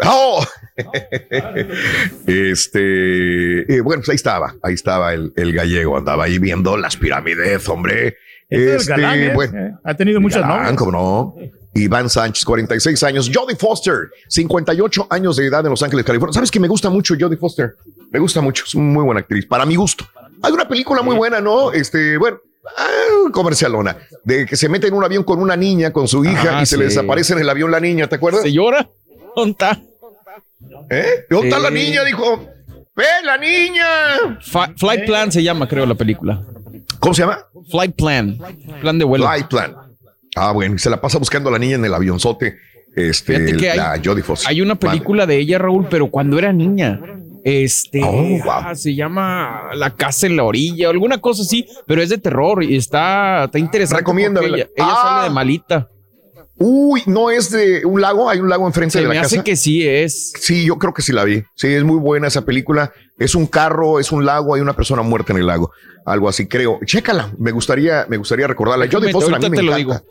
¡Oh! 0.05 0.43
este, 2.27 3.73
eh, 3.75 3.81
bueno, 3.81 4.01
pues 4.01 4.09
ahí 4.09 4.15
estaba, 4.15 4.55
ahí 4.63 4.73
estaba 4.73 5.13
el, 5.13 5.31
el 5.35 5.53
gallego, 5.53 5.97
andaba 5.97 6.25
ahí 6.25 6.39
viendo 6.39 6.77
las 6.77 6.97
pirámides, 6.97 7.67
hombre. 7.69 8.17
Este 8.49 8.75
es 8.75 8.81
Este, 8.81 8.91
galán, 8.91 9.19
¿eh? 9.19 9.31
bueno, 9.33 9.57
Eh, 9.59 9.71
Ha 9.83 9.93
tenido 9.95 10.19
muchas 10.19 10.41
Galán, 10.41 10.57
novias. 10.63 10.75
¿cómo 10.77 10.91
no? 10.91 11.35
Iván 11.73 12.09
Sánchez, 12.09 12.43
46 12.43 13.01
años. 13.03 13.31
Jodie 13.33 13.55
Foster, 13.55 14.09
58 14.27 15.07
años 15.09 15.37
de 15.37 15.45
edad 15.45 15.63
en 15.65 15.69
Los 15.69 15.81
Ángeles, 15.83 16.05
California. 16.05 16.33
¿Sabes 16.33 16.51
que 16.51 16.59
me 16.59 16.67
gusta 16.67 16.89
mucho 16.89 17.15
Jodie 17.17 17.37
Foster? 17.37 17.75
Me 18.11 18.19
gusta 18.19 18.41
mucho, 18.41 18.65
es 18.67 18.75
muy 18.75 19.03
buena 19.05 19.21
actriz, 19.21 19.45
para 19.45 19.65
mi 19.65 19.75
gusto. 19.75 20.05
Hay 20.41 20.51
una 20.51 20.67
película 20.67 21.01
muy 21.01 21.15
buena, 21.15 21.39
¿no? 21.41 21.71
Este, 21.71 22.17
bueno, 22.17 22.37
ah, 22.77 23.29
comercialona, 23.31 23.97
de 24.23 24.45
que 24.45 24.55
se 24.55 24.69
mete 24.69 24.87
en 24.87 24.93
un 24.93 25.03
avión 25.03 25.23
con 25.23 25.39
una 25.39 25.55
niña, 25.55 25.91
con 25.91 26.07
su 26.07 26.23
hija, 26.25 26.57
Ah, 26.59 26.63
y 26.63 26.65
se 26.65 26.77
le 26.77 26.85
desaparece 26.85 27.33
en 27.33 27.39
el 27.39 27.49
avión 27.49 27.71
la 27.71 27.79
niña, 27.79 28.07
¿te 28.07 28.15
acuerdas? 28.15 28.41
¿Se 28.43 28.51
llora? 28.51 28.89
¿Dónde 29.35 29.51
está? 29.51 29.81
¿Eh? 30.89 31.25
¿Dónde 31.29 31.47
está 31.49 31.59
la 31.59 31.69
niña? 31.69 32.03
Dijo, 32.03 32.45
¡ve 32.95 33.05
la 33.23 33.37
niña! 33.37 34.37
Fa- 34.41 34.73
Flight 34.77 35.05
Plan 35.05 35.31
se 35.31 35.43
llama, 35.43 35.67
creo, 35.67 35.85
la 35.85 35.95
película. 35.95 36.41
¿Cómo 36.99 37.13
se 37.13 37.21
llama? 37.23 37.45
Flight 37.69 37.95
Plan. 37.95 38.37
Plan 38.81 38.97
de 38.99 39.05
vuelo. 39.05 39.25
Flight 39.25 39.47
Plan. 39.47 39.75
Ah, 40.35 40.51
bueno, 40.51 40.75
y 40.75 40.79
se 40.79 40.89
la 40.89 40.99
pasa 41.01 41.17
buscando 41.17 41.49
a 41.49 41.51
la 41.51 41.59
niña 41.59 41.75
en 41.75 41.85
el 41.85 41.93
avionzote. 41.93 42.57
Este, 42.95 43.55
que 43.55 43.71
hay- 43.71 43.77
la 43.77 43.99
Jodie 44.03 44.21
Foster. 44.23 44.49
Hay 44.49 44.61
una 44.61 44.75
película 44.75 45.25
de 45.25 45.37
ella, 45.37 45.57
Raúl, 45.57 45.87
pero 45.89 46.09
cuando 46.11 46.37
era 46.37 46.51
niña. 46.51 46.99
Este 47.43 48.01
Oh, 48.03 48.43
wow. 48.43 48.51
ah, 48.51 48.75
se 48.75 48.93
llama 48.93 49.69
La 49.73 49.95
casa 49.95 50.27
en 50.27 50.35
la 50.37 50.43
orilla 50.43 50.87
o 50.87 50.91
alguna 50.91 51.19
cosa 51.19 51.41
así, 51.41 51.65
pero 51.87 52.01
es 52.01 52.09
de 52.09 52.17
terror 52.17 52.63
y 52.63 52.75
está, 52.75 53.45
está 53.45 53.57
interesante. 53.59 54.01
Recomiéndamela. 54.01 54.57
Ella, 54.57 54.69
ella 54.75 54.87
Ah. 54.91 55.01
sale 55.03 55.23
de 55.29 55.29
malita. 55.33 55.87
Uy, 56.63 57.01
no 57.07 57.31
es 57.31 57.49
de 57.49 57.83
un 57.85 57.99
lago, 58.01 58.29
hay 58.29 58.39
un 58.39 58.47
lago 58.47 58.67
enfrente 58.67 58.91
Se 58.93 58.99
de 58.99 59.05
la 59.07 59.13
me 59.15 59.19
hace 59.19 59.43
que 59.43 59.55
sí 59.55 59.87
es. 59.87 60.31
Sí, 60.39 60.63
yo 60.65 60.77
creo 60.77 60.93
que 60.93 61.01
sí 61.01 61.11
la 61.11 61.23
vi. 61.23 61.41
Sí, 61.55 61.67
es 61.69 61.83
muy 61.83 61.97
buena 61.97 62.27
esa 62.27 62.45
película. 62.45 62.91
Es 63.17 63.33
un 63.33 63.47
carro, 63.47 63.99
es 63.99 64.11
un 64.11 64.23
lago, 64.25 64.53
hay 64.53 64.61
una 64.61 64.73
persona 64.75 65.01
muerta 65.01 65.33
en 65.33 65.39
el 65.39 65.47
lago. 65.47 65.71
Algo 66.05 66.29
así, 66.29 66.47
creo. 66.47 66.79
Chécala, 66.85 67.31
me 67.39 67.51
gustaría, 67.51 68.05
me 68.09 68.17
gustaría 68.17 68.45
recordarla. 68.45 68.85
Jodie 68.85 69.07
Déjame, 69.07 69.11
Foster 69.13 69.33
a 69.35 69.39
mí 69.39 69.49
me 69.49 69.57
encanta. 69.63 70.03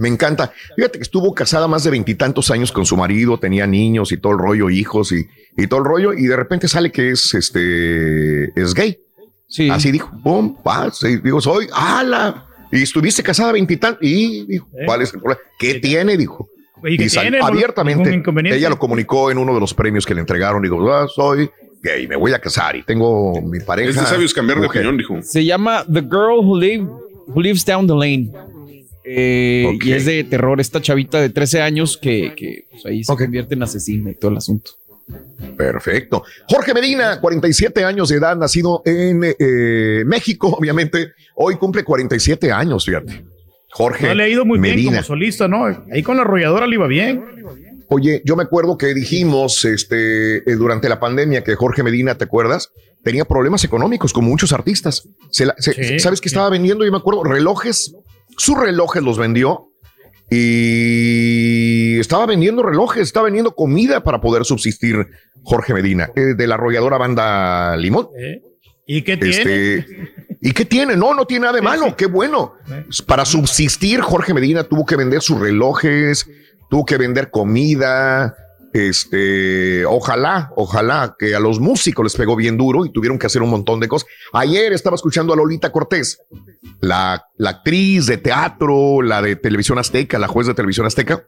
Me 0.00 0.08
encanta. 0.08 0.50
Fíjate 0.76 0.98
que 0.98 1.02
estuvo 1.02 1.34
casada 1.34 1.68
más 1.68 1.84
de 1.84 1.90
veintitantos 1.90 2.50
años 2.50 2.72
con 2.72 2.86
su 2.86 2.96
marido, 2.96 3.38
tenía 3.38 3.66
niños 3.66 4.10
y 4.12 4.16
todo 4.16 4.32
el 4.32 4.38
rollo, 4.38 4.70
hijos 4.70 5.12
y, 5.12 5.26
y 5.56 5.66
todo 5.66 5.80
el 5.80 5.84
rollo, 5.86 6.12
y 6.14 6.26
de 6.26 6.36
repente 6.36 6.68
sale 6.68 6.90
que 6.90 7.10
es 7.10 7.34
este 7.34 8.44
es 8.60 8.74
gay. 8.74 8.98
Así 9.70 9.90
dijo, 9.92 10.10
pum, 10.22 10.56
paz, 10.62 11.02
y 11.02 11.18
digo, 11.18 11.40
soy, 11.40 11.66
ala. 11.72 12.46
Y 12.72 12.82
estuviste 12.82 13.22
casada 13.22 13.52
veintitantos, 13.52 13.98
y 14.02 14.46
dijo, 14.46 14.68
¿cuál 14.86 15.02
es 15.02 15.12
el 15.12 15.20
problema? 15.20 15.40
¿Qué 15.58 15.74
tiene? 15.74 16.16
Dijo. 16.16 16.48
¿Y 16.84 16.96
qué 16.96 17.10
sal- 17.10 17.24
tiene? 17.24 17.40
Abiertamente, 17.42 18.22
ella 18.54 18.70
lo 18.70 18.78
comunicó 18.78 19.30
en 19.30 19.36
uno 19.36 19.52
de 19.52 19.60
los 19.60 19.74
premios 19.74 20.06
que 20.06 20.14
le 20.14 20.20
entregaron. 20.20 20.62
Digo, 20.62 20.90
ah, 20.92 21.06
soy 21.14 21.50
gay, 21.82 22.06
me 22.06 22.16
voy 22.16 22.32
a 22.32 22.38
casar 22.38 22.74
y 22.76 22.84
tengo 22.84 23.38
mi 23.42 23.60
pareja. 23.60 23.90
Es 23.90 23.96
de 23.96 24.06
sabios 24.06 24.32
cambiar 24.32 24.60
de 24.60 24.66
opinión, 24.66 24.96
dijo. 24.96 25.20
Se 25.20 25.44
llama 25.44 25.84
The 25.92 26.00
Girl 26.00 26.38
Who, 26.42 26.58
Live- 26.58 26.88
Who 27.26 27.42
Lives 27.42 27.64
Down 27.66 27.86
the 27.86 27.92
Lane. 27.94 28.30
Eh, 29.04 29.78
Y 29.82 29.92
es 29.92 30.04
de 30.04 30.24
terror. 30.24 30.60
Esta 30.60 30.80
chavita 30.80 31.20
de 31.20 31.30
13 31.30 31.62
años 31.62 31.96
que, 31.96 32.34
que, 32.36 32.66
pues, 32.70 32.86
ahí 32.86 33.04
se 33.04 33.14
convierte 33.16 33.54
en 33.54 33.62
asesina 33.62 34.10
y 34.10 34.14
todo 34.14 34.30
el 34.30 34.36
asunto. 34.36 34.72
Perfecto. 35.56 36.22
Jorge 36.48 36.74
Medina, 36.74 37.20
47 37.20 37.84
años 37.84 38.08
de 38.10 38.16
edad, 38.16 38.36
nacido 38.36 38.82
en 38.84 39.22
eh, 39.38 40.02
México, 40.06 40.48
obviamente. 40.48 41.12
Hoy 41.34 41.56
cumple 41.56 41.82
47 41.84 42.52
años, 42.52 42.84
fíjate. 42.84 43.24
Jorge 43.72 44.08
No 44.08 44.14
le 44.14 44.24
ha 44.24 44.28
ido 44.28 44.44
muy 44.44 44.58
bien 44.58 44.84
como 44.84 45.02
solista, 45.02 45.46
¿no? 45.48 45.64
Ahí 45.92 46.02
con 46.02 46.16
la 46.16 46.22
arrolladora 46.22 46.66
le 46.66 46.74
iba 46.74 46.86
bien. 46.86 47.22
Oye, 47.88 48.22
yo 48.24 48.36
me 48.36 48.44
acuerdo 48.44 48.78
que 48.78 48.94
dijimos 48.94 49.64
este, 49.64 50.38
eh, 50.38 50.54
durante 50.56 50.88
la 50.88 51.00
pandemia 51.00 51.42
que 51.42 51.54
Jorge 51.56 51.82
Medina, 51.82 52.16
¿te 52.16 52.24
acuerdas? 52.24 52.70
Tenía 53.02 53.24
problemas 53.24 53.64
económicos 53.64 54.12
como 54.12 54.28
muchos 54.28 54.52
artistas. 54.52 55.08
Se 55.30 55.46
la- 55.46 55.54
se- 55.58 55.72
Sí, 55.72 55.98
¿Sabes 55.98 56.20
que 56.20 56.28
estaba 56.28 56.50
vendiendo? 56.50 56.84
Yo 56.84 56.92
me 56.92 56.98
acuerdo, 56.98 57.24
relojes. 57.24 57.94
Sus 58.36 58.58
relojes 58.58 59.02
los 59.02 59.18
vendió 59.18 59.68
y 60.30 61.98
estaba 61.98 62.26
vendiendo 62.26 62.62
relojes, 62.62 63.02
estaba 63.02 63.24
vendiendo 63.24 63.54
comida 63.54 64.02
para 64.02 64.20
poder 64.20 64.44
subsistir 64.44 65.08
Jorge 65.42 65.74
Medina, 65.74 66.10
eh, 66.14 66.34
de 66.36 66.46
la 66.46 66.54
arrolladora 66.54 66.98
banda 66.98 67.76
Limón. 67.76 68.08
¿Y 68.86 69.02
qué 69.02 69.16
tiene? 69.16 69.36
Este, 69.36 69.86
¿Y 70.40 70.52
qué 70.52 70.64
tiene? 70.64 70.96
No, 70.96 71.14
no 71.14 71.26
tiene 71.26 71.44
nada 71.44 71.56
de 71.56 71.62
malo. 71.62 71.96
Qué 71.96 72.06
bueno. 72.06 72.54
Para 73.06 73.24
subsistir, 73.24 74.00
Jorge 74.00 74.32
Medina 74.32 74.64
tuvo 74.64 74.86
que 74.86 74.96
vender 74.96 75.20
sus 75.20 75.38
relojes, 75.38 76.26
tuvo 76.70 76.84
que 76.84 76.96
vender 76.96 77.30
comida. 77.30 78.34
Este, 78.72 79.84
ojalá, 79.86 80.52
ojalá 80.56 81.16
que 81.18 81.34
a 81.34 81.40
los 81.40 81.58
músicos 81.60 82.04
les 82.04 82.14
pegó 82.16 82.36
bien 82.36 82.56
duro 82.56 82.84
y 82.86 82.92
tuvieron 82.92 83.18
que 83.18 83.26
hacer 83.26 83.42
un 83.42 83.50
montón 83.50 83.80
de 83.80 83.88
cosas. 83.88 84.08
Ayer 84.32 84.72
estaba 84.72 84.94
escuchando 84.96 85.32
a 85.32 85.36
Lolita 85.36 85.72
Cortés, 85.72 86.20
la, 86.80 87.24
la 87.36 87.50
actriz 87.50 88.06
de 88.06 88.18
teatro, 88.18 89.02
la 89.02 89.22
de 89.22 89.36
televisión 89.36 89.78
azteca, 89.78 90.18
la 90.18 90.28
juez 90.28 90.46
de 90.46 90.54
televisión 90.54 90.86
azteca. 90.86 91.24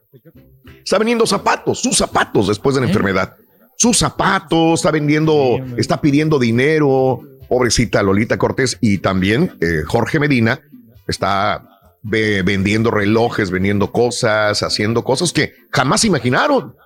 Está 0.85 0.99
vendiendo 0.99 1.27
zapatos, 1.27 1.81
sus 1.81 1.97
zapatos 1.97 2.49
después 2.49 2.75
de 2.75 2.81
la 2.83 2.87
enfermedad. 2.89 3.37
Sus 3.77 3.99
zapatos, 3.99 4.81
está 4.81 4.91
vendiendo, 4.91 5.57
está 5.77 6.01
pidiendo 6.01 6.39
dinero. 6.39 7.21
Pobrecita 7.49 8.03
Lolita 8.03 8.39
Cortés 8.39 8.79
y 8.81 8.99
también 8.99 9.57
eh, 9.61 9.83
Jorge 9.87 10.19
Medina 10.19 10.61
está 11.07 11.69
ve- 12.03 12.43
vendiendo 12.43 12.91
relojes, 12.91 13.51
vendiendo 13.51 13.93
cosas, 13.93 14.63
haciendo 14.63 15.05
cosas 15.05 15.33
que 15.33 15.53
jamás 15.71 16.05
imaginaron. 16.05 16.77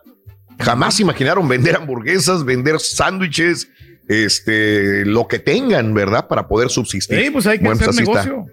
Jamás 0.59 1.01
imaginaron 1.01 1.49
vender 1.49 1.77
hamburguesas, 1.77 2.45
vender 2.45 2.81
sándwiches, 2.81 3.69
este, 4.09 5.05
lo 5.05 5.27
que 5.29 5.39
tengan, 5.39 5.93
¿verdad? 5.95 6.29
Para 6.29 6.49
poder 6.49 6.71
subsistir. 6.71 7.25
Sí, 7.25 7.31
pues 7.31 7.47
hay 7.47 7.59
que 7.59 7.65
Bueno, 7.65 7.81
hacer 7.81 7.95
negocio. 7.95 8.47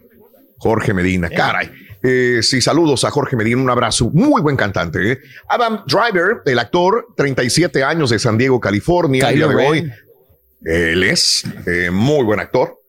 Jorge 0.58 0.94
Medina, 0.94 1.30
caray. 1.30 1.70
Eh, 2.02 2.40
sí, 2.42 2.60
saludos 2.62 3.06
a 3.06 3.12
Jorge 3.12 3.36
Medina, 3.38 3.62
un 3.62 3.70
abrazo. 3.70 4.10
Muy 4.14 4.42
buen 4.42 4.58
cantante. 4.58 5.14
¿eh? 5.14 5.20
Adam 5.48 5.84
Driver, 5.88 6.42
el 6.46 6.60
actor, 6.60 7.08
37 7.16 7.84
años 7.84 8.10
de 8.10 8.20
San 8.20 8.38
Diego, 8.38 8.60
California. 8.60 9.30
El 9.30 9.36
día 9.36 9.48
de 9.48 9.56
Ren. 9.56 9.68
hoy, 9.68 9.92
él 10.66 11.04
es 11.04 11.44
eh, 11.66 11.90
muy 11.92 12.24
buen 12.26 12.40
actor. 12.40 12.80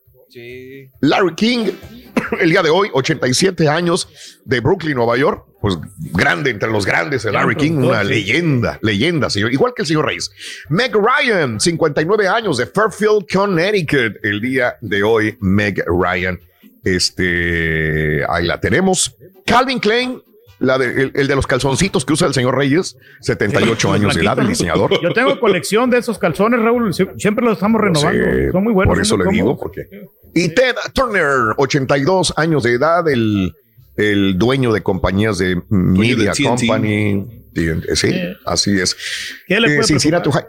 Larry 0.99 1.35
King, 1.35 1.67
el 2.39 2.49
día 2.49 2.61
de 2.63 2.69
hoy, 2.69 2.89
87 2.93 3.67
años 3.69 4.07
de 4.45 4.59
Brooklyn, 4.59 4.95
Nueva 4.95 5.17
York. 5.17 5.45
Pues 5.61 5.77
grande 6.13 6.51
entre 6.51 6.69
los 6.69 6.85
grandes, 6.85 7.25
el 7.25 7.33
Larry 7.33 7.55
King, 7.55 7.77
una 7.77 8.03
leyenda, 8.03 8.77
leyenda, 8.83 9.31
señor. 9.31 9.51
Igual 9.51 9.73
que 9.75 9.81
el 9.81 9.87
señor 9.87 10.05
Reyes. 10.05 10.29
Meg 10.69 10.93
Ryan, 10.93 11.59
59 11.59 12.27
años 12.27 12.57
de 12.57 12.67
Fairfield, 12.67 13.25
Connecticut. 13.33 14.17
El 14.23 14.41
día 14.41 14.75
de 14.81 15.01
hoy, 15.01 15.35
Meg 15.39 15.83
Ryan. 15.87 16.39
Este, 16.83 18.23
ahí 18.29 18.45
la 18.45 18.59
tenemos. 18.59 19.15
Calvin 19.45 19.79
Klein, 19.79 20.21
la 20.59 20.77
de- 20.77 21.01
el, 21.03 21.11
el 21.15 21.27
de 21.27 21.35
los 21.35 21.47
calzoncitos 21.47 22.05
que 22.05 22.13
usa 22.13 22.27
el 22.27 22.33
señor 22.33 22.55
Reyes, 22.55 22.95
78 23.21 23.87
Los 23.87 23.95
años 24.01 24.15
de 24.15 24.21
edad, 24.21 24.39
el 24.39 24.47
diseñador. 24.47 25.01
Yo 25.01 25.13
tengo 25.13 25.39
colección 25.39 25.89
de 25.89 25.97
esos 25.97 26.17
calzones, 26.17 26.59
Raúl. 26.61 26.93
Sie- 26.93 27.11
Siempre 27.17 27.43
los 27.45 27.53
estamos 27.55 27.81
renovando. 27.81 28.51
Son 28.51 28.63
muy 28.63 28.73
buenos. 28.73 28.93
Por 28.93 29.01
eso 29.01 29.17
le 29.17 29.29
digo, 29.31 29.57
porque. 29.57 29.87
Y 30.35 30.49
Ted 30.49 30.75
Turner, 30.93 31.55
82 31.57 32.33
años 32.35 32.63
de 32.63 32.73
edad, 32.73 33.07
el, 33.07 33.55
el 33.95 34.37
dueño 34.37 34.73
de 34.73 34.83
compañías 34.83 35.37
de 35.37 35.61
Media. 35.69 36.33
Company. 36.43 37.25
Sí, 37.93 38.11
así 38.45 38.77
es. 38.77 38.97
¿Qué 39.47 39.61
le 39.61 39.77
Eh, 39.77 39.83
Cincinnati, 39.83 40.27
Ohio, 40.27 40.45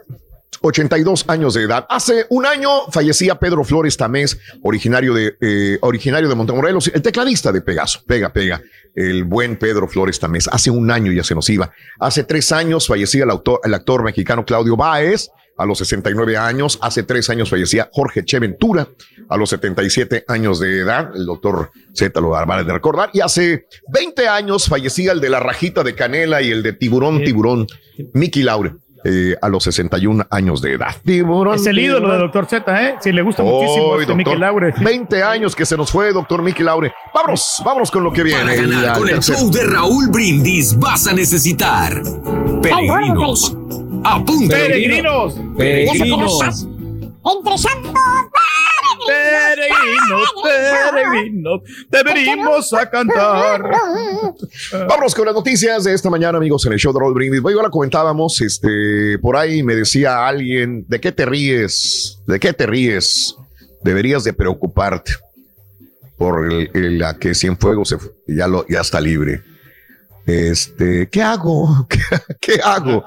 82 0.60 1.24
años 1.28 1.54
de 1.54 1.62
edad. 1.62 1.86
Hace 1.88 2.26
un 2.30 2.46
año 2.46 2.90
fallecía 2.90 3.36
Pedro 3.36 3.62
Flores 3.62 3.96
Tamés, 3.96 4.36
originario 4.62 5.14
de, 5.14 5.36
eh, 5.40 5.78
originario 5.82 6.28
de 6.28 6.34
Montemorelos, 6.34 6.90
el 6.92 7.00
tecladista 7.00 7.52
de 7.52 7.60
Pegaso. 7.60 8.00
Pega, 8.08 8.32
pega. 8.32 8.60
El 8.92 9.22
buen 9.22 9.56
Pedro 9.56 9.86
Flores 9.86 10.18
Tamés. 10.18 10.48
Hace 10.48 10.70
un 10.70 10.90
año 10.90 11.12
ya 11.12 11.22
se 11.22 11.36
nos 11.36 11.48
iba. 11.48 11.70
Hace 12.00 12.24
tres 12.24 12.50
años 12.50 12.88
fallecía 12.88 13.22
el, 13.22 13.30
autor, 13.30 13.60
el 13.62 13.72
actor 13.72 14.02
mexicano 14.02 14.44
Claudio 14.44 14.76
Báez 14.76 15.30
a 15.56 15.66
los 15.66 15.78
69 15.78 16.36
años. 16.36 16.78
Hace 16.82 17.02
tres 17.02 17.30
años 17.30 17.50
fallecía 17.50 17.88
Jorge 17.92 18.24
Cheventura 18.24 18.88
a 19.28 19.36
los 19.36 19.50
77 19.50 20.24
años 20.28 20.60
de 20.60 20.80
edad. 20.80 21.10
El 21.14 21.26
doctor 21.26 21.70
Z 21.94 22.20
lo 22.20 22.30
va 22.30 22.42
a 22.42 22.64
de 22.64 22.72
recordar. 22.72 23.10
Y 23.12 23.20
hace 23.20 23.66
20 23.88 24.28
años 24.28 24.68
fallecía 24.68 25.12
el 25.12 25.20
de 25.20 25.30
la 25.30 25.40
rajita 25.40 25.82
de 25.82 25.94
canela 25.94 26.42
y 26.42 26.50
el 26.50 26.62
de 26.62 26.72
tiburón, 26.72 27.22
tiburón, 27.24 27.66
Mickey 28.14 28.42
Laure. 28.42 28.74
eh, 29.04 29.36
a 29.40 29.48
los 29.48 29.62
61 29.62 30.26
años 30.30 30.60
de 30.60 30.72
edad. 30.72 30.96
Tiburón, 31.04 31.54
Es 31.54 31.66
el 31.66 31.78
ídolo 31.78 32.08
de 32.08 32.14
tiburón. 32.14 32.20
Doctor 32.32 32.46
Z, 32.46 32.82
¿eh? 32.82 32.96
Sí, 33.00 33.12
le 33.12 33.22
gusta 33.22 33.42
muchísimo 33.44 33.98
este 34.00 34.12
doctor, 34.12 34.16
Mickey 34.16 34.36
Laure. 34.36 34.74
20 34.80 35.22
años 35.22 35.54
que 35.54 35.64
se 35.64 35.76
nos 35.76 35.90
fue, 35.92 36.12
doctor 36.12 36.42
Mickey 36.42 36.64
Laure. 36.64 36.92
Vámonos, 37.14 37.62
vámonos 37.64 37.90
con 37.90 38.02
lo 38.02 38.12
que 38.12 38.24
viene. 38.24 38.42
Para 38.42 38.54
ganar 38.56 38.82
La 38.82 38.92
con 38.94 39.08
el 39.08 39.20
show 39.22 39.50
de 39.50 39.64
Raúl 39.64 40.08
Brindis 40.08 40.76
vas 40.78 41.06
a 41.06 41.12
necesitar 41.12 42.02
peregrinos. 42.62 43.54
Apunta. 44.08 44.56
Peregrinos. 44.56 45.34
Peregrinos. 45.56 46.62
Entre 46.64 47.58
santos 47.58 47.92
Peregrinos, 49.06 50.32
peregrinos, 50.42 51.60
te 51.90 52.02
venimos 52.02 52.72
a 52.72 52.88
cantar. 52.90 53.62
Vámonos 54.88 55.14
con 55.14 55.26
las 55.26 55.34
noticias 55.34 55.84
de 55.84 55.94
esta 55.94 56.10
mañana, 56.10 56.38
amigos, 56.38 56.66
en 56.66 56.72
el 56.72 56.78
show 56.78 56.92
de 56.92 56.98
Roll 57.00 57.14
Brindis. 57.14 57.40
Bueno, 57.40 57.62
la 57.62 57.70
comentábamos, 57.70 58.40
este, 58.40 59.18
por 59.20 59.36
ahí 59.36 59.62
me 59.62 59.74
decía 59.76 60.26
alguien, 60.26 60.84
¿de 60.88 61.00
qué 61.00 61.12
te 61.12 61.24
ríes? 61.24 62.18
¿De 62.26 62.40
qué 62.40 62.52
te 62.52 62.66
ríes? 62.66 63.36
Deberías 63.84 64.24
de 64.24 64.32
preocuparte 64.32 65.12
por 66.16 66.52
el, 66.52 66.70
el- 66.74 66.98
la 66.98 67.16
que 67.18 67.34
Cienfuegos 67.34 67.88
se 67.90 67.98
ya, 68.26 68.48
lo, 68.48 68.66
ya 68.68 68.80
está 68.80 69.00
libre. 69.00 69.42
Este, 70.26 71.08
¿qué 71.08 71.22
hago? 71.22 71.86
¿Qué, 71.88 71.98
qué 72.40 72.60
hago? 72.62 73.04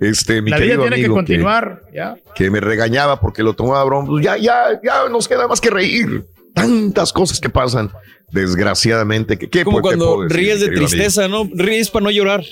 Este, 0.00 0.40
mi 0.40 0.50
La 0.50 0.56
vida 0.56 0.68
querido 0.76 0.82
tiene 0.88 1.02
que 1.02 1.08
continuar. 1.08 1.82
Ya. 1.92 2.16
que 2.34 2.50
me 2.50 2.60
regañaba 2.60 3.20
porque 3.20 3.42
lo 3.42 3.54
tomaba 3.54 3.84
broma. 3.84 4.08
Pues 4.08 4.24
ya, 4.24 4.36
ya, 4.38 4.80
ya 4.82 5.08
nos 5.10 5.28
queda 5.28 5.46
más 5.46 5.60
que 5.60 5.70
reír. 5.70 6.24
Tantas 6.54 7.12
cosas 7.12 7.38
que 7.38 7.48
pasan, 7.48 7.90
desgraciadamente. 8.32 9.38
Que, 9.38 9.48
¿qué 9.48 9.62
Como 9.64 9.80
cuando 9.80 10.06
puedo 10.14 10.22
decir, 10.24 10.36
ríes 10.36 10.60
de 10.60 10.66
amigo? 10.66 10.86
tristeza, 10.86 11.28
¿no? 11.28 11.48
Ríes 11.52 11.90
para 11.90 12.04
no 12.04 12.10
llorar. 12.10 12.42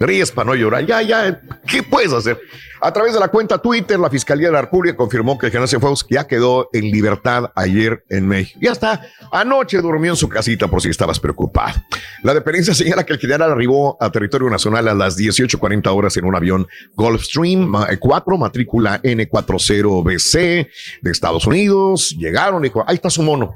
Ríes 0.00 0.32
para 0.32 0.46
no 0.46 0.54
llorar. 0.54 0.86
Ya, 0.86 1.02
ya, 1.02 1.42
¿qué 1.66 1.82
puedes 1.82 2.12
hacer? 2.14 2.40
A 2.80 2.90
través 2.90 3.12
de 3.12 3.20
la 3.20 3.28
cuenta 3.28 3.58
Twitter, 3.58 4.00
la 4.00 4.08
Fiscalía 4.08 4.46
de 4.46 4.54
la 4.54 4.62
República 4.62 4.96
confirmó 4.96 5.36
que 5.36 5.48
general 5.48 5.68
Cienfuegos 5.68 6.06
ya 6.08 6.26
quedó 6.26 6.70
en 6.72 6.90
libertad 6.90 7.52
ayer 7.54 8.02
en 8.08 8.26
México. 8.26 8.58
Ya 8.62 8.72
está. 8.72 9.02
Anoche 9.30 9.78
durmió 9.82 10.12
en 10.12 10.16
su 10.16 10.30
casita 10.30 10.68
por 10.68 10.80
si 10.80 10.88
estabas 10.88 11.20
preocupado. 11.20 11.82
La 12.22 12.32
dependencia 12.32 12.72
señala 12.72 13.04
que 13.04 13.12
el 13.12 13.18
general 13.18 13.52
arribó 13.52 13.98
a 14.00 14.10
territorio 14.10 14.48
nacional 14.48 14.88
a 14.88 14.94
las 14.94 15.18
18.40 15.18 15.94
horas 15.94 16.16
en 16.16 16.24
un 16.24 16.34
avión 16.34 16.66
Gulfstream 16.94 17.70
4, 17.98 18.38
matrícula 18.38 19.02
N40BC 19.02 20.68
de 21.02 21.10
Estados 21.10 21.46
Unidos. 21.46 22.16
Llegaron, 22.18 22.62
dijo, 22.62 22.82
ahí 22.86 22.94
está 22.94 23.10
su 23.10 23.22
mono. 23.22 23.54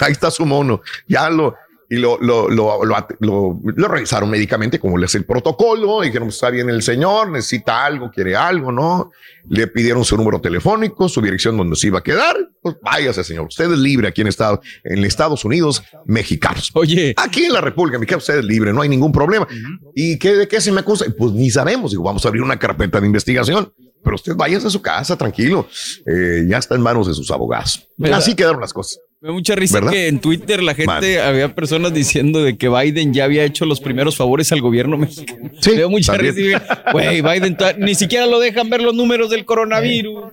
Ahí 0.00 0.12
está 0.12 0.30
su 0.30 0.44
mono. 0.44 0.82
Ya 1.08 1.30
lo, 1.30 1.54
y 1.92 1.96
lo, 1.96 2.18
lo, 2.20 2.48
lo, 2.48 2.78
lo, 3.18 3.88
revisaron 3.88 4.30
médicamente, 4.30 4.78
como 4.78 4.96
hace 4.98 5.18
el 5.18 5.24
protocolo, 5.24 6.02
dijeron, 6.02 6.28
pues, 6.28 6.36
está 6.36 6.48
bien 6.48 6.70
el 6.70 6.82
señor, 6.82 7.30
necesita 7.30 7.84
algo, 7.84 8.12
quiere 8.12 8.36
algo, 8.36 8.70
¿no? 8.70 9.10
Le 9.48 9.66
pidieron 9.66 10.04
su 10.04 10.16
número 10.16 10.40
telefónico, 10.40 11.08
su 11.08 11.20
dirección 11.20 11.56
donde 11.56 11.74
se 11.74 11.88
iba 11.88 11.98
a 11.98 12.02
quedar, 12.04 12.36
pues 12.62 12.76
váyase, 12.80 13.24
señor, 13.24 13.46
usted 13.48 13.72
es 13.72 13.78
libre 13.80 14.06
aquí 14.06 14.20
en, 14.20 14.28
Estado, 14.28 14.60
en 14.84 15.04
Estados 15.04 15.44
Unidos 15.44 15.82
mexicanos. 16.06 16.70
Oye. 16.74 17.12
Aquí 17.16 17.46
en 17.46 17.54
la 17.54 17.60
República 17.60 17.98
Mexicana 17.98 18.18
usted 18.18 18.38
es 18.38 18.44
libre, 18.44 18.72
no 18.72 18.82
hay 18.82 18.88
ningún 18.88 19.10
problema. 19.10 19.48
¿Y 19.92 20.16
qué, 20.16 20.34
de 20.34 20.46
qué 20.46 20.60
se 20.60 20.70
me 20.70 20.82
acusa? 20.82 21.06
Pues 21.18 21.32
ni 21.32 21.50
sabemos, 21.50 21.90
digo, 21.90 22.04
vamos 22.04 22.24
a 22.24 22.28
abrir 22.28 22.44
una 22.44 22.56
carpeta 22.56 23.00
de 23.00 23.06
investigación. 23.06 23.72
Pero 24.02 24.14
usted 24.14 24.34
váyase 24.34 24.68
a 24.68 24.70
su 24.70 24.80
casa, 24.80 25.16
tranquilo. 25.16 25.68
Eh, 26.06 26.46
ya 26.48 26.56
está 26.56 26.74
en 26.74 26.80
manos 26.80 27.06
de 27.06 27.12
sus 27.12 27.30
abogados. 27.30 27.86
¿Verdad? 27.98 28.18
Así 28.18 28.34
quedaron 28.34 28.60
las 28.60 28.72
cosas. 28.72 28.98
Me 29.20 29.28
da 29.28 29.32
mucha 29.34 29.54
risa 29.54 29.74
¿Verdad? 29.78 29.92
que 29.92 30.08
en 30.08 30.18
Twitter 30.18 30.62
la 30.62 30.74
gente 30.74 31.20
había 31.20 31.54
personas 31.54 31.92
diciendo 31.92 32.42
de 32.42 32.56
que 32.56 32.70
Biden 32.70 33.12
ya 33.12 33.24
había 33.24 33.44
hecho 33.44 33.66
los 33.66 33.80
primeros 33.80 34.16
favores 34.16 34.50
al 34.52 34.62
gobierno 34.62 34.96
mexicano. 34.96 35.50
Sí, 35.60 35.70
Me 35.70 35.76
dio 35.76 35.90
mucha 35.90 36.12
también. 36.14 36.34
risa. 36.34 36.84
Güey, 36.92 37.20
Biden 37.20 37.56
ni 37.78 37.94
siquiera 37.94 38.26
lo 38.26 38.40
dejan 38.40 38.70
ver 38.70 38.80
los 38.80 38.94
números 38.94 39.28
del 39.28 39.44
coronavirus. 39.44 40.32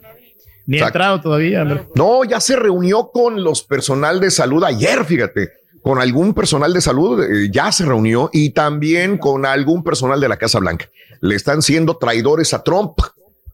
Ni 0.68 0.80
ha 0.80 0.88
entrado 0.88 1.20
todavía. 1.22 1.66
No, 1.96 2.24
ya 2.24 2.40
se 2.40 2.56
reunió 2.56 3.10
con 3.12 3.44
los 3.44 3.62
personal 3.64 4.20
de 4.22 4.32
salud 4.32 4.64
ayer, 4.64 5.04
fíjate. 5.04 5.50
Con 5.82 6.00
algún 6.02 6.34
personal 6.34 6.74
de 6.74 6.82
salud 6.82 7.24
eh, 7.24 7.50
ya 7.52 7.72
se 7.72 7.86
reunió 7.86 8.30
y 8.34 8.50
también 8.52 9.18
con 9.18 9.46
algún 9.46 9.84
personal 9.84 10.20
de 10.20 10.28
la 10.30 10.38
Casa 10.38 10.60
Blanca. 10.60 10.90
Le 11.22 11.36
están 11.36 11.62
siendo 11.62 11.98
traidores 11.98 12.54
a 12.54 12.64
Trump. 12.64 13.00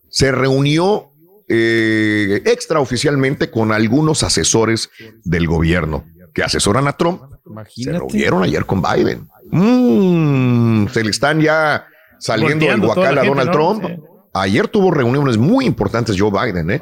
Se 0.09 0.31
reunió 0.31 1.11
eh, 1.47 2.41
extraoficialmente 2.45 3.51
con 3.51 3.71
algunos 3.71 4.23
asesores 4.23 4.89
del 5.23 5.47
gobierno 5.47 6.05
que 6.33 6.43
asesoran 6.43 6.87
a 6.87 6.93
Trump. 6.93 7.21
Se 7.69 7.91
reunieron 7.91 8.43
ayer 8.43 8.65
con 8.65 8.81
Biden. 8.81 9.29
Mm, 9.51 10.87
se 10.87 11.03
le 11.03 11.11
están 11.11 11.41
ya 11.41 11.85
saliendo 12.19 12.65
del 12.65 12.81
guacal 12.81 13.17
a 13.17 13.23
Donald 13.23 13.49
¿no? 13.49 13.51
Trump. 13.51 13.83
Ayer 14.33 14.67
tuvo 14.67 14.91
reuniones 14.91 15.37
muy 15.37 15.65
importantes 15.65 16.15
Joe 16.17 16.31
Biden, 16.31 16.71
¿eh? 16.71 16.81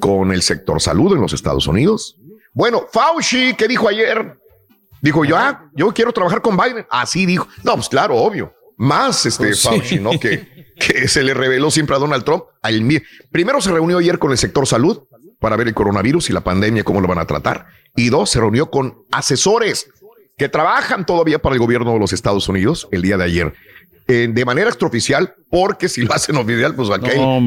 Con 0.00 0.32
el 0.32 0.42
sector 0.42 0.80
salud 0.80 1.12
en 1.12 1.20
los 1.20 1.32
Estados 1.32 1.66
Unidos. 1.66 2.16
Bueno, 2.54 2.86
Fauci, 2.90 3.54
¿qué 3.54 3.68
dijo 3.68 3.88
ayer? 3.88 4.38
Dijo, 5.02 5.24
yo, 5.24 5.36
ah, 5.36 5.68
yo 5.74 5.92
quiero 5.92 6.12
trabajar 6.12 6.40
con 6.40 6.56
Biden. 6.56 6.86
Así 6.90 7.26
dijo. 7.26 7.46
No, 7.62 7.74
pues 7.74 7.88
claro, 7.88 8.16
obvio. 8.16 8.54
Más 8.76 9.26
este 9.26 9.46
Pues 9.48 9.58
sí. 9.60 9.68
Fauci, 9.68 9.98
¿no? 9.98 10.10
Que, 10.18 10.66
que 10.78 11.08
se 11.08 11.22
le 11.22 11.34
reveló 11.34 11.70
siempre 11.70 11.96
a 11.96 11.98
Donald 11.98 12.24
Trump. 12.24 12.44
Al 12.62 12.82
Primero 13.30 13.60
se 13.60 13.70
reunió 13.72 13.98
ayer 13.98 14.18
con 14.18 14.30
el 14.32 14.38
sector 14.38 14.66
salud 14.66 15.04
para 15.38 15.56
ver 15.56 15.68
el 15.68 15.74
coronavirus 15.74 16.30
y 16.30 16.32
la 16.32 16.42
pandemia, 16.42 16.84
cómo 16.84 17.00
lo 17.00 17.08
van 17.08 17.18
a 17.18 17.26
tratar. 17.26 17.66
Y 17.94 18.08
dos, 18.08 18.30
se 18.30 18.40
reunió 18.40 18.70
con 18.70 18.98
asesores 19.12 19.88
que 20.36 20.48
trabajan 20.48 21.06
todavía 21.06 21.40
para 21.40 21.54
el 21.54 21.60
gobierno 21.60 21.92
de 21.92 21.98
los 21.98 22.12
Estados 22.12 22.48
Unidos 22.48 22.88
el 22.92 23.02
día 23.02 23.16
de 23.16 23.24
ayer. 23.24 23.54
eh, 24.08 24.28
de 24.30 24.44
manera 24.44 24.68
extraoficial, 24.68 25.34
porque 25.50 25.88
si 25.88 26.02
lo 26.02 26.12
hacen 26.14 26.36
oficial, 26.36 26.74
pues 26.74 26.88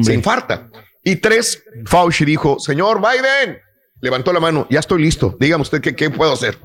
se 0.02 0.14
infarta. 0.14 0.68
Y 1.02 1.16
tres, 1.16 1.62
Fauci 1.86 2.24
dijo, 2.24 2.58
señor 2.58 3.00
Biden, 3.00 3.58
levantó 4.00 4.32
la 4.32 4.40
mano, 4.40 4.66
ya 4.70 4.80
estoy 4.80 5.00
listo, 5.02 5.36
dígame 5.40 5.62
usted 5.62 5.80
qué, 5.80 5.94
qué 5.94 6.10
puedo 6.10 6.32
hacer. 6.32 6.58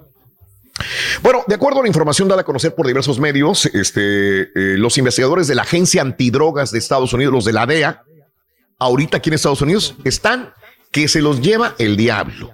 Bueno, 1.22 1.44
de 1.48 1.56
acuerdo 1.56 1.80
a 1.80 1.84
la 1.84 1.88
información 1.88 2.28
dada 2.28 2.42
a 2.42 2.46
conocer 2.46 2.76
por 2.76 2.86
diversos 2.86 3.20
medios, 3.20 3.66
este, 3.68 4.42
eh, 4.42 4.78
los 4.78 4.98
investigadores 4.98 5.48
de 5.48 5.56
la 5.56 5.62
Agencia 5.62 6.02
Antidrogas 6.02 6.72
de 6.72 6.80
Estados 6.80 7.14
Unidos, 7.14 7.34
los 7.34 7.46
de 7.46 7.54
la 7.54 7.66
DEA, 7.66 8.02
ahorita 8.80 9.18
aquí 9.18 9.30
en 9.30 9.36
Estados 9.36 9.62
Unidos, 9.62 9.96
están 10.04 10.52
que 10.92 11.08
se 11.08 11.22
los 11.22 11.42
lleva 11.42 11.76
el 11.78 11.96
diablo, 11.98 12.52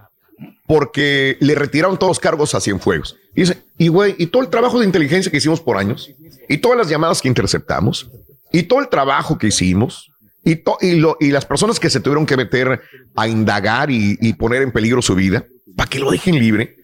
porque 0.67 1.37
le 1.39 1.55
retiraron 1.55 1.97
todos 1.97 2.11
los 2.11 2.19
cargos 2.19 2.53
a 2.55 2.61
Cienfuegos. 2.61 3.17
Y 3.35 4.25
todo 4.27 4.41
el 4.43 4.49
trabajo 4.49 4.79
de 4.79 4.85
inteligencia 4.85 5.31
que 5.31 5.37
hicimos 5.37 5.59
por 5.61 5.77
años, 5.77 6.11
y 6.47 6.57
todas 6.57 6.77
las 6.77 6.89
llamadas 6.89 7.21
que 7.21 7.27
interceptamos, 7.27 8.09
y 8.51 8.63
todo 8.63 8.79
el 8.79 8.89
trabajo 8.89 9.37
que 9.37 9.47
hicimos, 9.47 10.11
y, 10.43 10.57
to- 10.57 10.77
lo- 10.81 11.17
y 11.19 11.29
las 11.31 11.45
personas 11.45 11.79
que 11.79 11.89
se 11.89 11.99
tuvieron 11.99 12.25
que 12.25 12.37
meter 12.37 12.81
a 13.15 13.27
indagar 13.27 13.89
y 13.91 14.33
poner 14.33 14.61
en 14.61 14.71
peligro 14.71 15.01
su 15.01 15.15
vida, 15.15 15.45
para 15.75 15.89
que 15.89 15.99
lo 15.99 16.11
dejen 16.11 16.37
libre. 16.37 16.77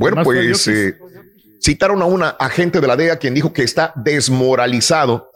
Bueno, 0.00 0.22
pues 0.24 0.66
eh, 0.66 0.96
citaron 1.60 2.00
a 2.00 2.06
una 2.06 2.30
agente 2.30 2.80
de 2.80 2.86
la 2.86 2.96
DEA 2.96 3.18
quien 3.18 3.34
dijo 3.34 3.52
que 3.52 3.62
está 3.62 3.92
desmoralizado 3.96 5.30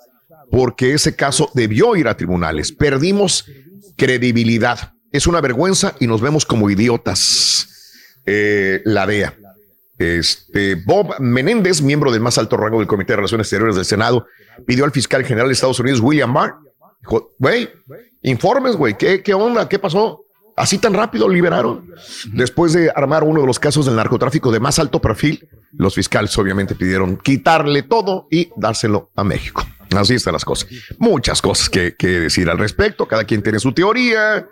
porque 0.51 0.95
ese 0.95 1.15
caso 1.15 1.51
debió 1.53 1.95
ir 1.97 2.09
a 2.09 2.16
tribunales. 2.16 2.73
Perdimos 2.73 3.45
credibilidad. 3.95 4.95
Es 5.12 5.27
una 5.27 5.43
vergüenza 5.43 5.95
y 6.01 6.07
nos 6.07 6.23
vemos 6.23 6.47
como 6.47 6.70
idiotas. 6.70 7.69
Eh, 8.24 8.81
la 8.86 9.07
DEA. 9.07 9.36
Este, 9.99 10.77
Bob 10.77 11.20
Menéndez, 11.20 11.82
miembro 11.82 12.11
del 12.11 12.23
más 12.23 12.39
alto 12.39 12.57
rango 12.57 12.78
del 12.78 12.89
Comité 12.89 13.12
de 13.12 13.16
Relaciones 13.16 13.45
Exteriores 13.45 13.77
del 13.77 13.85
Senado, 13.85 14.27
pidió 14.66 14.86
al 14.86 14.93
fiscal 14.93 15.24
general 15.24 15.49
de 15.49 15.53
Estados 15.53 15.78
Unidos, 15.78 16.01
William 16.01 16.32
Barr, 16.32 16.55
dijo, 17.01 17.32
güey, 17.39 17.69
informes, 18.23 18.77
güey, 18.77 18.97
¿qué, 18.97 19.23
¿qué 19.23 19.35
onda? 19.35 19.69
¿Qué 19.69 19.78
pasó? 19.78 20.24
Así 20.57 20.79
tan 20.79 20.95
rápido 20.95 21.29
liberaron. 21.29 21.91
Después 22.33 22.73
de 22.73 22.91
armar 22.95 23.25
uno 23.25 23.41
de 23.41 23.47
los 23.47 23.59
casos 23.59 23.87
del 23.87 23.97
narcotráfico 23.97 24.53
de 24.53 24.61
más 24.61 24.79
alto 24.79 25.01
perfil, 25.01 25.49
los 25.73 25.95
fiscales 25.95 26.37
obviamente 26.39 26.75
pidieron 26.75 27.17
quitarle 27.17 27.83
todo 27.83 28.29
y 28.31 28.51
dárselo 28.57 29.11
a 29.17 29.25
México. 29.25 29.67
Así 29.97 30.15
están 30.15 30.33
las 30.33 30.45
cosas. 30.45 30.69
Muchas 30.99 31.43
cosas 31.43 31.69
que, 31.69 31.95
que 31.97 32.07
decir 32.07 32.49
al 32.49 32.59
respecto. 32.59 33.07
Cada 33.07 33.25
quien 33.25 33.43
tiene 33.43 33.59
su 33.59 33.73
teoría. 33.73 34.47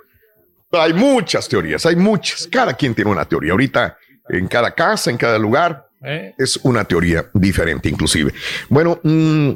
Hay 0.73 0.93
muchas 0.93 1.49
teorías, 1.49 1.85
hay 1.87 1.97
muchas. 1.97 2.49
Cada 2.51 2.74
quien 2.74 2.95
tiene 2.95 3.11
una 3.11 3.24
teoría. 3.24 3.53
Ahorita 3.53 3.97
en 4.29 4.49
cada 4.49 4.73
casa, 4.73 5.11
en 5.11 5.16
cada 5.16 5.39
lugar, 5.39 5.89
Eh, 6.05 6.35
es 6.37 6.57
una 6.65 6.83
teoría 6.85 7.31
diferente 7.33 7.89
inclusive. 7.89 8.33
Bueno, 8.69 8.99
mm, 9.05 9.51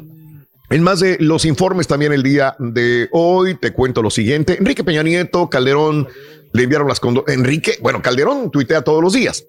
en 0.69 0.81
más 0.81 1.01
de 1.01 1.17
los 1.19 1.43
informes 1.43 1.87
también 1.87 2.13
el 2.13 2.23
día 2.23 2.55
de 2.57 3.09
hoy, 3.11 3.55
te 3.55 3.73
cuento 3.73 4.01
lo 4.01 4.09
siguiente. 4.09 4.57
Enrique 4.57 4.83
Peña 4.85 5.03
Nieto, 5.03 5.49
Calderón, 5.49 6.07
le 6.53 6.63
enviaron 6.63 6.87
las 6.87 6.99
condolencias. 6.99 7.37
Enrique, 7.37 7.77
bueno, 7.81 8.01
Calderón 8.01 8.51
tuitea 8.51 8.81
todos 8.81 9.01
los 9.01 9.13
días, 9.13 9.45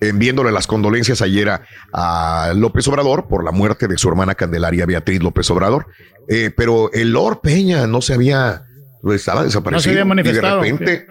enviándole 0.00 0.52
las 0.52 0.66
condolencias 0.66 1.22
ayer 1.22 1.48
a, 1.50 1.62
a 1.92 2.52
López 2.54 2.86
Obrador 2.88 3.28
por 3.28 3.44
la 3.44 3.52
muerte 3.52 3.88
de 3.88 3.98
su 3.98 4.08
hermana 4.08 4.34
Candelaria 4.34 4.86
Beatriz 4.86 5.22
López 5.22 5.50
Obrador. 5.50 5.86
Eh, 6.28 6.50
pero 6.56 6.92
el 6.92 7.12
Lord 7.12 7.40
Peña 7.40 7.86
no 7.86 8.00
se 8.00 8.14
había, 8.14 8.64
pues, 9.02 9.20
estaba 9.20 9.42
desaparecido. 9.42 9.92
había 9.92 10.04
manifestado, 10.04 10.64
Y 10.64 10.70
de 10.70 10.78
repente, 10.78 11.06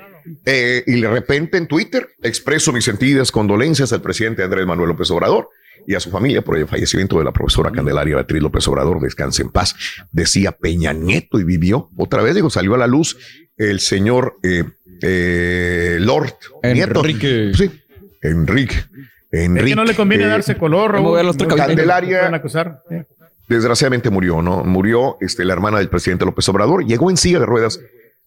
eh, 0.45 0.83
y 0.87 1.01
de 1.01 1.09
repente 1.09 1.57
en 1.57 1.67
Twitter 1.67 2.07
expreso 2.21 2.71
mis 2.71 2.85
sentidas 2.85 3.31
condolencias 3.31 3.91
al 3.91 4.01
presidente 4.01 4.43
Andrés 4.43 4.65
Manuel 4.65 4.89
López 4.89 5.11
Obrador 5.11 5.49
y 5.87 5.95
a 5.95 5.99
su 5.99 6.09
familia 6.11 6.41
por 6.41 6.57
el 6.57 6.67
fallecimiento 6.67 7.17
de 7.17 7.25
la 7.25 7.31
profesora 7.31 7.71
Candelaria 7.71 8.15
Beatriz 8.15 8.41
López 8.41 8.67
Obrador. 8.67 9.01
Descanse 9.01 9.41
en 9.41 9.49
paz. 9.49 9.75
Decía 10.11 10.51
Peña 10.51 10.93
Nieto 10.93 11.39
y 11.39 11.43
vivió 11.43 11.89
otra 11.97 12.21
vez. 12.21 12.35
Digo, 12.35 12.49
salió 12.49 12.75
a 12.75 12.77
la 12.77 12.87
luz 12.87 13.17
el 13.57 13.79
señor 13.79 14.37
eh, 14.43 14.63
eh, 15.01 15.97
Lord 15.99 16.33
Nieto. 16.63 16.99
Enrique. 16.99 17.51
Sí, 17.55 17.71
Enrique. 18.21 18.75
es 19.31 19.41
Enrique. 19.45 19.69
que 19.69 19.75
no 19.75 19.85
le 19.85 19.95
conviene 19.95 20.25
eh, 20.25 20.27
darse 20.27 20.55
color. 20.55 20.93
Ver 21.13 21.25
los. 21.25 21.37
Candelaria. 21.37 22.19
Pueden 22.19 22.35
acusar. 22.35 22.81
Sí. 22.89 22.95
desgraciadamente 23.47 24.09
murió, 24.09 24.41
¿no? 24.41 24.63
Murió 24.63 25.17
este, 25.21 25.45
la 25.45 25.53
hermana 25.53 25.79
del 25.79 25.89
presidente 25.89 26.25
López 26.25 26.47
Obrador. 26.49 26.85
Llegó 26.85 27.09
en 27.09 27.17
silla 27.17 27.39
de 27.39 27.45
ruedas 27.45 27.79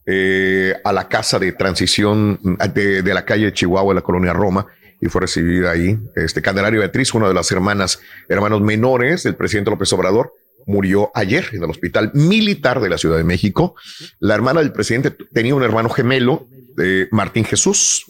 eh, 0.06 0.74
a 0.84 0.92
la 0.92 1.08
casa 1.08 1.38
de 1.38 1.52
transición 1.52 2.38
de, 2.74 3.02
de 3.02 3.14
la 3.14 3.24
calle 3.24 3.52
Chihuahua, 3.52 3.92
de 3.92 4.00
la 4.00 4.02
colonia 4.02 4.32
Roma, 4.32 4.66
y 5.00 5.06
fue 5.06 5.20
recibida 5.20 5.70
ahí. 5.70 5.98
Este 6.16 6.42
Candelario 6.42 6.80
Beatriz, 6.80 7.14
una 7.14 7.28
de 7.28 7.34
las 7.34 7.50
hermanas, 7.52 8.00
hermanos 8.28 8.60
menores 8.60 9.22
del 9.22 9.36
presidente 9.36 9.70
López 9.70 9.92
Obrador, 9.92 10.32
murió 10.66 11.10
ayer 11.14 11.46
en 11.52 11.62
el 11.62 11.70
hospital 11.70 12.10
militar 12.14 12.80
de 12.80 12.88
la 12.88 12.98
Ciudad 12.98 13.16
de 13.16 13.24
México. 13.24 13.74
La 14.20 14.34
hermana 14.34 14.60
del 14.60 14.72
presidente 14.72 15.10
tenía 15.10 15.54
un 15.54 15.62
hermano 15.62 15.88
gemelo, 15.88 16.46
de 16.76 17.08
Martín 17.10 17.44
Jesús, 17.44 18.04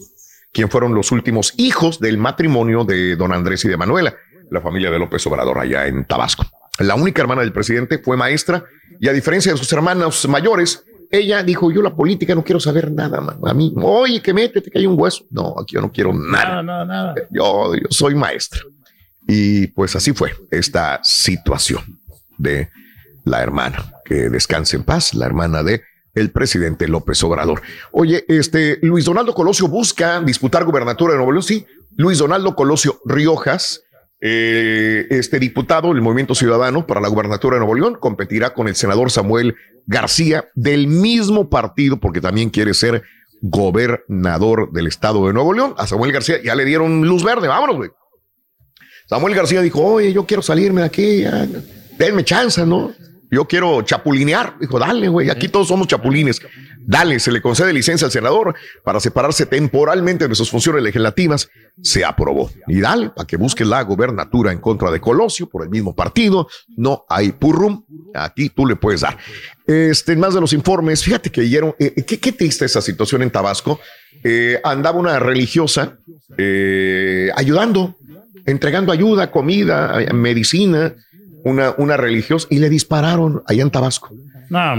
quien 0.51 0.69
fueron 0.69 0.93
los 0.93 1.11
últimos 1.11 1.53
hijos 1.57 1.99
del 1.99 2.17
matrimonio 2.17 2.83
de 2.83 3.15
don 3.15 3.33
Andrés 3.33 3.65
y 3.65 3.69
de 3.69 3.77
Manuela, 3.77 4.15
la 4.49 4.61
familia 4.61 4.91
de 4.91 4.99
López 4.99 5.25
Obrador 5.27 5.59
allá 5.59 5.87
en 5.87 6.05
Tabasco. 6.05 6.45
La 6.79 6.95
única 6.95 7.21
hermana 7.21 7.41
del 7.41 7.53
presidente 7.53 7.99
fue 7.99 8.17
maestra 8.17 8.65
y 8.99 9.07
a 9.07 9.13
diferencia 9.13 9.51
de 9.51 9.57
sus 9.57 9.71
hermanos 9.73 10.27
mayores, 10.27 10.83
ella 11.11 11.43
dijo, 11.43 11.71
yo 11.71 11.81
la 11.81 11.95
política 11.95 12.33
no 12.33 12.43
quiero 12.43 12.59
saber 12.59 12.91
nada, 12.91 13.21
man. 13.21 13.37
a 13.45 13.53
mí, 13.53 13.73
oye, 13.77 14.21
que 14.21 14.33
métete, 14.33 14.71
que 14.71 14.79
hay 14.79 14.87
un 14.87 14.99
hueso. 14.99 15.25
No, 15.29 15.55
aquí 15.59 15.75
yo 15.75 15.81
no 15.81 15.91
quiero 15.91 16.13
nada. 16.13 16.61
Nada, 16.61 16.63
nada, 16.63 16.85
nada. 16.85 17.15
Yo, 17.29 17.75
yo 17.75 17.87
soy 17.89 18.15
maestra. 18.15 18.61
Y 19.27 19.67
pues 19.67 19.95
así 19.95 20.13
fue 20.13 20.33
esta 20.49 20.99
situación 21.03 21.99
de 22.37 22.69
la 23.23 23.41
hermana. 23.41 23.93
Que 24.05 24.29
descanse 24.29 24.75
en 24.75 24.83
paz, 24.83 25.13
la 25.13 25.25
hermana 25.25 25.63
de 25.63 25.83
el 26.13 26.31
presidente 26.31 26.87
López 26.87 27.23
Obrador. 27.23 27.61
Oye, 27.91 28.25
este 28.27 28.79
Luis 28.81 29.05
Donaldo 29.05 29.33
Colosio 29.33 29.67
busca 29.67 30.21
disputar 30.21 30.63
gubernatura 30.63 31.13
de 31.13 31.17
Nuevo 31.17 31.31
León. 31.31 31.43
Sí, 31.43 31.65
Luis 31.95 32.17
Donaldo 32.17 32.55
Colosio 32.55 32.99
Riojas, 33.05 33.83
eh, 34.21 35.07
este 35.09 35.39
diputado 35.39 35.89
del 35.89 36.01
Movimiento 36.01 36.35
Ciudadano 36.35 36.85
para 36.87 37.01
la 37.01 37.07
gubernatura 37.07 37.55
de 37.55 37.59
Nuevo 37.59 37.75
León, 37.75 37.97
competirá 37.99 38.53
con 38.53 38.67
el 38.67 38.75
senador 38.75 39.11
Samuel 39.11 39.55
García 39.85 40.49
del 40.55 40.87
mismo 40.87 41.49
partido, 41.49 41.99
porque 41.99 42.21
también 42.21 42.49
quiere 42.49 42.73
ser 42.73 43.03
gobernador 43.41 44.71
del 44.71 44.87
estado 44.87 45.27
de 45.27 45.33
Nuevo 45.33 45.53
León. 45.53 45.73
A 45.77 45.87
Samuel 45.87 46.13
García 46.13 46.41
ya 46.41 46.55
le 46.55 46.63
dieron 46.63 47.05
luz 47.07 47.23
verde. 47.23 47.47
Vámonos, 47.47 47.75
güey. 47.75 47.89
Samuel 49.07 49.35
García 49.35 49.61
dijo, 49.61 49.81
oye, 49.83 50.13
yo 50.13 50.25
quiero 50.25 50.41
salirme 50.41 50.81
de 50.81 50.87
aquí, 50.87 51.23
denme 51.97 52.23
chance, 52.23 52.65
¿no? 52.65 52.93
Yo 53.33 53.45
quiero 53.45 53.81
chapulinear. 53.81 54.57
Dijo, 54.59 54.77
dale, 54.77 55.07
güey, 55.07 55.29
aquí 55.29 55.47
todos 55.47 55.67
somos 55.67 55.87
chapulines. 55.87 56.39
Dale, 56.85 57.19
se 57.19 57.31
le 57.31 57.41
concede 57.41 57.73
licencia 57.73 58.05
al 58.05 58.11
senador 58.11 58.53
para 58.83 58.99
separarse 58.99 59.45
temporalmente 59.45 60.27
de 60.27 60.35
sus 60.35 60.51
funciones 60.51 60.83
legislativas. 60.83 61.49
Se 61.81 62.05
aprobó. 62.05 62.51
Y 62.67 62.79
dale, 62.79 63.09
para 63.09 63.25
que 63.25 63.37
busque 63.37 63.65
la 63.65 63.81
gobernatura 63.83 64.51
en 64.51 64.59
contra 64.59 64.91
de 64.91 65.01
Colosio 65.01 65.49
por 65.49 65.63
el 65.63 65.69
mismo 65.69 65.95
partido. 65.95 66.47
No 66.77 67.05
hay 67.09 67.31
purrum. 67.31 67.83
Aquí 68.13 68.49
tú 68.49 68.67
le 68.67 68.75
puedes 68.75 69.01
dar. 69.01 69.17
Este, 69.65 70.15
más 70.15 70.35
de 70.35 70.41
los 70.41 70.53
informes, 70.53 71.03
fíjate 71.03 71.31
que 71.31 71.41
dieron, 71.41 71.73
eh, 71.79 72.03
qué, 72.05 72.19
qué 72.19 72.33
triste 72.33 72.65
esa 72.65 72.81
situación 72.81 73.23
en 73.23 73.31
Tabasco. 73.31 73.79
Eh, 74.23 74.59
andaba 74.63 74.99
una 74.99 75.17
religiosa 75.17 75.97
eh, 76.37 77.31
ayudando, 77.35 77.97
entregando 78.45 78.91
ayuda, 78.91 79.31
comida, 79.31 79.97
medicina, 80.13 80.93
una, 81.43 81.73
una 81.77 81.97
religiosa, 81.97 82.47
y 82.49 82.59
le 82.59 82.69
dispararon 82.69 83.43
allá 83.47 83.61
en 83.61 83.71
Tabasco. 83.71 84.13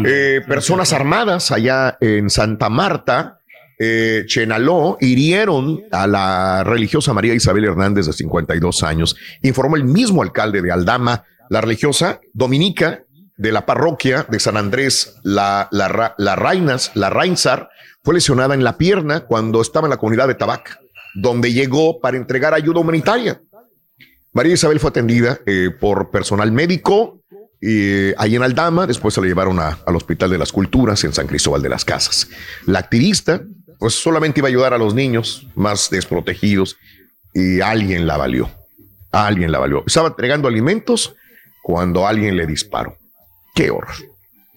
Eh, 0.05 0.41
personas 0.47 0.93
armadas 0.93 1.51
allá 1.51 1.97
en 2.01 2.31
Santa 2.31 2.69
Marta, 2.69 3.41
eh, 3.79 4.25
Chenaló, 4.27 4.97
hirieron 5.01 5.83
a 5.91 6.07
la 6.07 6.63
religiosa 6.65 7.13
María 7.13 7.35
Isabel 7.35 7.65
Hernández 7.65 8.07
de 8.07 8.13
52 8.13 8.83
años. 8.85 9.17
Informó 9.43 9.77
el 9.77 9.85
mismo 9.85 10.23
alcalde 10.23 10.63
de 10.63 10.71
Aldama, 10.71 11.25
la 11.51 11.61
religiosa 11.61 12.21
dominica 12.33 13.05
de 13.37 13.51
la 13.51 13.67
parroquia 13.67 14.27
de 14.29 14.39
San 14.39 14.57
Andrés, 14.57 15.17
la, 15.25 15.69
la, 15.73 16.15
la 16.17 16.37
Reinas, 16.37 16.93
la 16.95 17.11
Reinsar, 17.11 17.69
fue 18.03 18.15
lesionada 18.15 18.55
en 18.55 18.63
la 18.63 18.79
pierna 18.79 19.21
cuando 19.21 19.61
estaba 19.61 19.87
en 19.87 19.91
la 19.91 19.97
comunidad 19.97 20.29
de 20.29 20.35
Tabac, 20.35 20.79
donde 21.15 21.53
llegó 21.53 22.01
para 22.01 22.17
entregar 22.17 22.55
ayuda 22.55 22.81
humanitaria. 22.81 23.41
María 24.35 24.55
Isabel 24.55 24.81
fue 24.81 24.91
atendida 24.91 25.39
eh, 25.47 25.71
por 25.71 26.11
personal 26.11 26.51
médico 26.51 27.21
y 27.61 28.13
ahí 28.19 28.35
en 28.35 28.43
Aldama, 28.43 28.87
después 28.87 29.15
se 29.15 29.21
la 29.21 29.29
llevaron 29.29 29.59
al 29.61 29.97
Hospital 29.97 30.29
de 30.29 30.39
las 30.39 30.53
Culturas 30.53 31.03
en 31.05 31.15
San 31.15 31.29
Cristóbal 31.29 31.63
de 31.63 31.69
las 31.69 31.85
Casas. 31.85 32.29
La 32.67 32.81
activista, 32.81 33.43
pues 33.79 33.95
solamente 33.95 34.41
iba 34.41 34.49
a 34.49 34.51
ayudar 34.51 34.75
a 34.75 34.79
los 34.79 34.93
niños 34.93 35.47
más 35.55 35.89
desprotegidos 35.89 36.77
y 37.33 37.61
alguien 37.61 38.07
la 38.07 38.17
valió. 38.17 38.51
Alguien 39.13 39.53
la 39.53 39.61
valió. 39.61 39.85
Estaba 39.87 40.09
entregando 40.09 40.49
alimentos 40.49 41.15
cuando 41.63 42.07
alguien 42.07 42.37
le 42.37 42.47
disparó. 42.47 42.99
Qué 43.55 43.71
horror. 43.71 43.95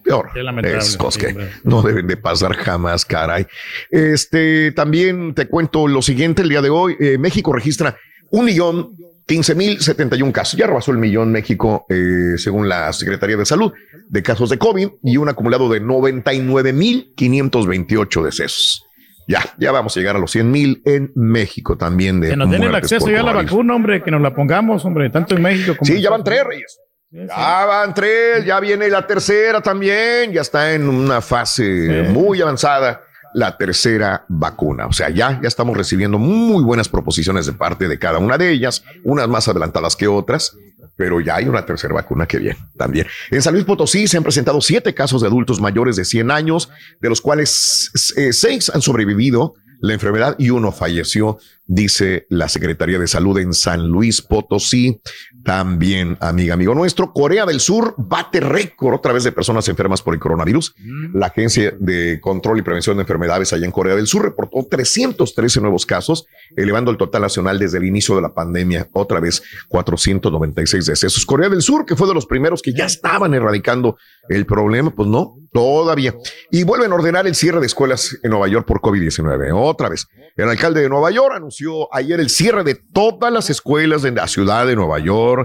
Qué 0.04 0.12
horror. 0.12 0.66
es 0.66 0.96
cosas 0.96 1.22
que 1.22 1.50
no 1.62 1.82
deben 1.82 2.08
de 2.08 2.16
pasar 2.16 2.54
jamás, 2.56 3.04
caray. 3.04 3.46
Este, 3.90 4.72
también 4.72 5.34
te 5.34 5.46
cuento 5.46 5.86
lo 5.86 6.02
siguiente, 6.02 6.42
el 6.42 6.48
día 6.48 6.62
de 6.62 6.70
hoy, 6.70 6.96
eh, 6.98 7.16
México 7.16 7.52
registra 7.52 7.96
un 8.30 8.44
millón 8.44 8.96
15.071 9.28 10.32
casos. 10.32 10.58
Ya 10.58 10.66
rebasó 10.66 10.90
el 10.90 10.98
millón 10.98 11.30
México, 11.30 11.86
eh, 11.88 12.34
según 12.38 12.68
la 12.68 12.92
Secretaría 12.92 13.36
de 13.36 13.44
Salud, 13.44 13.72
de 14.08 14.22
casos 14.22 14.50
de 14.50 14.58
COVID 14.58 14.88
y 15.02 15.18
un 15.18 15.28
acumulado 15.28 15.68
de 15.68 15.80
99.528 15.82 18.24
decesos. 18.24 18.84
Ya, 19.28 19.42
ya 19.58 19.70
vamos 19.72 19.94
a 19.94 20.00
llegar 20.00 20.16
a 20.16 20.18
los 20.18 20.34
100.000 20.34 20.80
en 20.86 21.12
México 21.14 21.76
también. 21.76 22.18
De 22.20 22.30
que 22.30 22.36
nos 22.36 22.50
den 22.50 22.62
el 22.62 22.74
acceso 22.74 23.10
ya 23.10 23.20
a 23.20 23.24
la 23.24 23.34
vacuna, 23.34 23.74
hombre, 23.74 24.02
que 24.02 24.10
nos 24.10 24.22
la 24.22 24.34
pongamos, 24.34 24.86
hombre, 24.86 25.10
tanto 25.10 25.36
en 25.36 25.42
México 25.42 25.76
como 25.76 25.86
Sí, 25.86 26.00
ya 26.00 26.08
van 26.08 26.24
tres, 26.24 26.44
Reyes. 26.44 26.80
Ya 27.10 27.66
van 27.66 27.92
tres, 27.92 28.46
ya 28.46 28.58
viene 28.60 28.88
la 28.88 29.06
tercera 29.06 29.60
también, 29.60 30.32
ya 30.32 30.40
está 30.40 30.72
en 30.72 30.88
una 30.88 31.20
fase 31.20 32.06
muy 32.10 32.40
avanzada 32.40 33.02
la 33.38 33.56
tercera 33.56 34.24
vacuna. 34.28 34.86
O 34.86 34.92
sea, 34.92 35.10
ya, 35.10 35.40
ya 35.40 35.46
estamos 35.46 35.76
recibiendo 35.76 36.18
muy 36.18 36.64
buenas 36.64 36.88
proposiciones 36.88 37.46
de 37.46 37.52
parte 37.52 37.86
de 37.86 37.98
cada 37.98 38.18
una 38.18 38.36
de 38.36 38.50
ellas, 38.50 38.82
unas 39.04 39.28
más 39.28 39.46
adelantadas 39.46 39.94
que 39.94 40.08
otras, 40.08 40.56
pero 40.96 41.20
ya 41.20 41.36
hay 41.36 41.46
una 41.46 41.64
tercera 41.64 41.94
vacuna 41.94 42.26
que 42.26 42.38
viene 42.38 42.58
también. 42.76 43.06
En 43.30 43.40
San 43.40 43.54
Luis 43.54 43.64
Potosí 43.64 44.08
se 44.08 44.16
han 44.16 44.24
presentado 44.24 44.60
siete 44.60 44.92
casos 44.92 45.20
de 45.20 45.28
adultos 45.28 45.60
mayores 45.60 45.94
de 45.94 46.04
100 46.04 46.32
años, 46.32 46.68
de 47.00 47.08
los 47.08 47.20
cuales 47.20 47.92
eh, 48.16 48.32
seis 48.32 48.70
han 48.74 48.82
sobrevivido 48.82 49.54
la 49.80 49.94
enfermedad 49.94 50.34
y 50.38 50.50
uno 50.50 50.72
falleció, 50.72 51.38
dice 51.66 52.26
la 52.28 52.48
Secretaría 52.48 52.98
de 52.98 53.06
Salud 53.06 53.38
en 53.38 53.54
San 53.54 53.86
Luis 53.86 54.20
Potosí. 54.20 55.00
También, 55.48 56.18
amiga, 56.20 56.52
amigo 56.52 56.74
nuestro, 56.74 57.14
Corea 57.14 57.46
del 57.46 57.60
Sur 57.60 57.94
bate 57.96 58.38
récord 58.38 58.92
otra 58.92 59.14
vez 59.14 59.24
de 59.24 59.32
personas 59.32 59.66
enfermas 59.70 60.02
por 60.02 60.12
el 60.12 60.20
coronavirus. 60.20 60.74
La 61.14 61.28
Agencia 61.28 61.72
de 61.80 62.20
Control 62.20 62.58
y 62.58 62.62
Prevención 62.62 62.98
de 62.98 63.04
Enfermedades 63.04 63.54
allá 63.54 63.64
en 63.64 63.72
Corea 63.72 63.96
del 63.96 64.06
Sur 64.06 64.24
reportó 64.24 64.66
313 64.70 65.62
nuevos 65.62 65.86
casos, 65.86 66.26
elevando 66.54 66.90
el 66.90 66.98
total 66.98 67.22
nacional 67.22 67.58
desde 67.58 67.78
el 67.78 67.86
inicio 67.86 68.14
de 68.14 68.20
la 68.20 68.34
pandemia, 68.34 68.90
otra 68.92 69.20
vez 69.20 69.42
496 69.68 70.84
decesos. 70.84 71.24
Corea 71.24 71.48
del 71.48 71.62
Sur, 71.62 71.86
que 71.86 71.96
fue 71.96 72.06
de 72.06 72.12
los 72.12 72.26
primeros 72.26 72.60
que 72.60 72.74
ya 72.74 72.84
estaban 72.84 73.32
erradicando 73.32 73.96
el 74.28 74.44
problema, 74.44 74.90
pues 74.94 75.08
no, 75.08 75.38
todavía. 75.50 76.14
Y 76.50 76.64
vuelven 76.64 76.92
a 76.92 76.96
ordenar 76.96 77.26
el 77.26 77.34
cierre 77.34 77.60
de 77.60 77.66
escuelas 77.66 78.18
en 78.22 78.32
Nueva 78.32 78.48
York 78.48 78.66
por 78.66 78.82
COVID-19. 78.82 79.50
Otra 79.54 79.88
vez. 79.88 80.06
El 80.36 80.48
alcalde 80.48 80.82
de 80.82 80.88
Nueva 80.88 81.10
York 81.10 81.32
anunció 81.34 81.92
ayer 81.92 82.20
el 82.20 82.30
cierre 82.30 82.62
de 82.62 82.76
todas 82.76 83.32
las 83.32 83.50
escuelas 83.50 84.02
de 84.02 84.12
la 84.12 84.28
ciudad 84.28 84.66
de 84.66 84.76
Nueva 84.76 84.98
York 85.00 85.37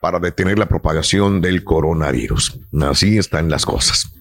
para 0.00 0.18
detener 0.18 0.58
la 0.58 0.66
propagación 0.66 1.40
del 1.40 1.64
coronavirus. 1.64 2.60
Así 2.82 3.18
están 3.18 3.50
las 3.50 3.64
cosas. 3.64 4.12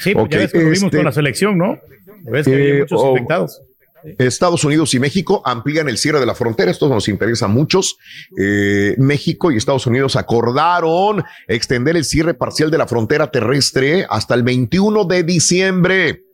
Sí, 0.00 0.14
pues 0.14 0.28
ya 0.30 0.38
ves 0.38 0.52
que 0.52 0.58
lo 0.58 0.64
vimos 0.64 0.82
este, 0.84 0.96
con 0.96 1.06
la 1.06 1.12
selección, 1.12 1.58
¿no? 1.58 1.78
Ves 2.24 2.46
que 2.46 2.52
eh, 2.52 2.70
había 2.70 2.80
muchos 2.80 3.00
oh, 3.02 3.10
infectados. 3.12 3.60
Estados 4.18 4.64
Unidos 4.64 4.92
y 4.94 4.98
México 4.98 5.42
amplían 5.44 5.88
el 5.88 5.98
cierre 5.98 6.20
de 6.20 6.26
la 6.26 6.34
frontera. 6.34 6.70
Esto 6.70 6.88
nos 6.88 7.08
interesa 7.08 7.46
a 7.46 7.48
muchos. 7.48 7.96
Eh, 8.38 8.94
México 8.98 9.50
y 9.50 9.56
Estados 9.56 9.86
Unidos 9.86 10.16
acordaron 10.16 11.24
extender 11.48 11.96
el 11.96 12.04
cierre 12.04 12.34
parcial 12.34 12.70
de 12.70 12.78
la 12.78 12.86
frontera 12.86 13.30
terrestre 13.30 14.06
hasta 14.08 14.34
el 14.34 14.42
21 14.42 15.04
de 15.04 15.22
diciembre. 15.22 16.24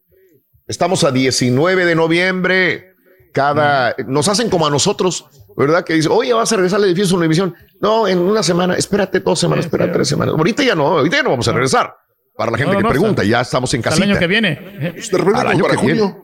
Estamos 0.66 1.04
a 1.04 1.12
19 1.12 1.84
de 1.84 1.94
noviembre. 1.94 2.86
Cada 3.32 3.94
nos 4.06 4.28
hacen 4.28 4.50
como 4.50 4.66
a 4.66 4.70
nosotros, 4.70 5.26
¿verdad? 5.60 5.84
Que 5.84 5.94
dice, 5.94 6.08
oye, 6.08 6.32
vas 6.32 6.50
a 6.52 6.56
regresar 6.56 6.78
al 6.78 6.86
edificio 6.86 7.10
de 7.10 7.18
Univisión. 7.20 7.54
No, 7.80 8.08
en 8.08 8.18
una 8.18 8.42
semana, 8.42 8.74
espérate 8.74 9.20
dos 9.20 9.38
semanas, 9.38 9.66
espérate 9.66 9.92
tres 9.92 10.08
semanas. 10.08 10.34
Ahorita 10.36 10.62
ya 10.62 10.74
no, 10.74 10.86
ahorita 10.98 11.18
ya 11.18 11.22
no 11.22 11.30
vamos 11.30 11.46
a 11.48 11.52
regresar. 11.52 11.94
Para 12.36 12.52
la 12.52 12.58
gente 12.58 12.72
No, 12.72 12.72
no, 12.74 12.78
que 12.78 12.82
no, 12.84 12.88
pregunta, 12.90 13.22
hasta- 13.22 13.30
ya 13.30 13.40
estamos 13.42 13.74
en 13.74 13.82
casita. 13.82 14.04
El 14.04 14.10
año 14.12 14.18
que 14.18 14.26
viene. 14.26 14.94
Al 15.34 15.46
año 15.46 15.64
para 15.64 15.76
que 15.76 15.86
viene. 15.86 16.16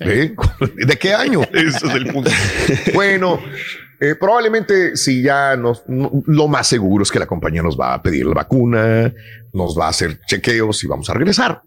¿Eh? 0.00 0.34
¿De 0.86 0.96
qué 0.98 1.12
año? 1.14 1.42
Ese 1.52 1.86
es 1.86 1.94
el 1.94 2.06
punto. 2.12 2.30
bueno, 2.94 3.40
eh, 4.00 4.14
probablemente 4.18 4.96
si 4.96 5.22
ya 5.22 5.56
nos, 5.56 5.82
no- 5.88 6.10
lo 6.26 6.48
más 6.48 6.66
seguro 6.66 7.02
es 7.02 7.10
que 7.10 7.18
la 7.18 7.26
compañía 7.26 7.62
nos 7.62 7.78
va 7.78 7.94
a 7.94 8.02
pedir 8.02 8.26
la 8.26 8.34
vacuna, 8.34 9.12
nos 9.52 9.78
va 9.78 9.86
a 9.86 9.90
hacer 9.90 10.20
chequeos 10.26 10.82
y 10.84 10.86
vamos 10.88 11.08
a 11.10 11.14
regresar, 11.14 11.62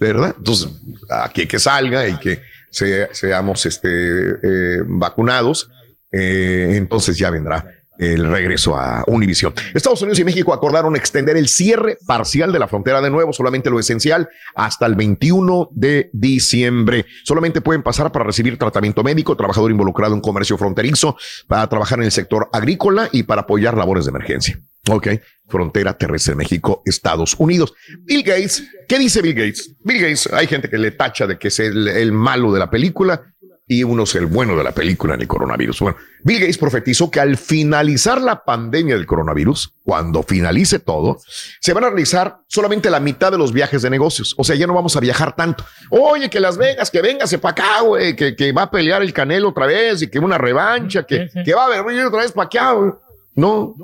¿verdad? 0.00 0.34
Entonces, 0.36 0.68
aquí 1.10 1.46
que 1.46 1.58
salga 1.58 2.06
y 2.08 2.16
que 2.18 2.40
se- 2.70 3.08
seamos 3.14 3.64
este, 3.66 3.88
eh, 3.90 4.82
vacunados, 4.86 5.70
eh, 6.12 6.74
entonces 6.76 7.16
ya 7.16 7.30
vendrá 7.30 7.82
el 7.98 8.26
regreso 8.26 8.76
a 8.76 9.04
Univision. 9.06 9.52
Estados 9.74 10.00
Unidos 10.02 10.18
y 10.18 10.24
México 10.24 10.52
acordaron 10.52 10.96
extender 10.96 11.36
el 11.36 11.48
cierre 11.48 11.98
parcial 12.06 12.52
de 12.52 12.58
la 12.58 12.68
frontera 12.68 13.00
de 13.00 13.10
nuevo, 13.10 13.32
solamente 13.32 13.70
lo 13.70 13.78
esencial, 13.78 14.28
hasta 14.54 14.86
el 14.86 14.94
21 14.94 15.68
de 15.72 16.10
diciembre. 16.12 17.06
Solamente 17.24 17.60
pueden 17.60 17.82
pasar 17.82 18.10
para 18.10 18.24
recibir 18.24 18.58
tratamiento 18.58 19.02
médico, 19.02 19.36
trabajador 19.36 19.70
involucrado 19.70 20.14
en 20.14 20.20
comercio 20.20 20.58
fronterizo, 20.58 21.16
para 21.46 21.68
trabajar 21.68 21.98
en 21.98 22.06
el 22.06 22.12
sector 22.12 22.48
agrícola 22.52 23.08
y 23.12 23.24
para 23.24 23.42
apoyar 23.42 23.76
labores 23.76 24.04
de 24.04 24.10
emergencia. 24.10 24.60
Ok, 24.90 25.08
frontera 25.46 25.96
terrestre 25.96 26.34
México, 26.34 26.82
Estados 26.84 27.36
Unidos. 27.38 27.72
Bill 28.00 28.24
Gates, 28.24 28.64
¿qué 28.88 28.98
dice 28.98 29.22
Bill 29.22 29.34
Gates? 29.34 29.76
Bill 29.84 30.00
Gates, 30.00 30.28
hay 30.32 30.48
gente 30.48 30.68
que 30.68 30.78
le 30.78 30.90
tacha 30.90 31.28
de 31.28 31.38
que 31.38 31.48
es 31.48 31.60
el, 31.60 31.86
el 31.86 32.10
malo 32.10 32.52
de 32.52 32.58
la 32.58 32.68
película 32.68 33.31
y 33.72 33.84
uno 33.84 34.02
es 34.02 34.14
el 34.14 34.26
bueno 34.26 34.56
de 34.56 34.64
la 34.64 34.72
película 34.72 35.14
en 35.14 35.22
el 35.22 35.26
coronavirus. 35.26 35.80
Bueno, 35.80 35.96
Bill 36.22 36.40
Gates 36.40 36.58
profetizó 36.58 37.10
que 37.10 37.20
al 37.20 37.36
finalizar 37.36 38.20
la 38.20 38.44
pandemia 38.44 38.94
del 38.94 39.06
coronavirus, 39.06 39.74
cuando 39.82 40.22
finalice 40.22 40.78
todo, 40.78 41.18
se 41.60 41.72
van 41.72 41.84
a 41.84 41.88
realizar 41.88 42.38
solamente 42.48 42.90
la 42.90 43.00
mitad 43.00 43.32
de 43.32 43.38
los 43.38 43.52
viajes 43.52 43.82
de 43.82 43.90
negocios. 43.90 44.34
O 44.36 44.44
sea, 44.44 44.56
ya 44.56 44.66
no 44.66 44.74
vamos 44.74 44.94
a 44.96 45.00
viajar 45.00 45.34
tanto. 45.34 45.64
Oye, 45.90 46.28
que 46.28 46.38
Las 46.38 46.58
Vegas, 46.58 46.90
que 46.90 47.00
véngase 47.00 47.38
para 47.38 47.52
acá, 47.52 47.80
güey, 47.80 48.14
que, 48.14 48.36
que 48.36 48.52
va 48.52 48.62
a 48.62 48.70
pelear 48.70 49.02
el 49.02 49.12
Canelo 49.12 49.48
otra 49.48 49.66
vez 49.66 50.02
y 50.02 50.08
que 50.08 50.18
una 50.18 50.38
revancha, 50.38 51.04
que, 51.04 51.28
que 51.44 51.54
va 51.54 51.66
a 51.66 51.82
venir 51.82 52.04
otra 52.04 52.20
vez 52.20 52.32
para 52.32 52.46
acá, 52.46 52.72
güey. 52.72 52.92
No, 53.34 53.74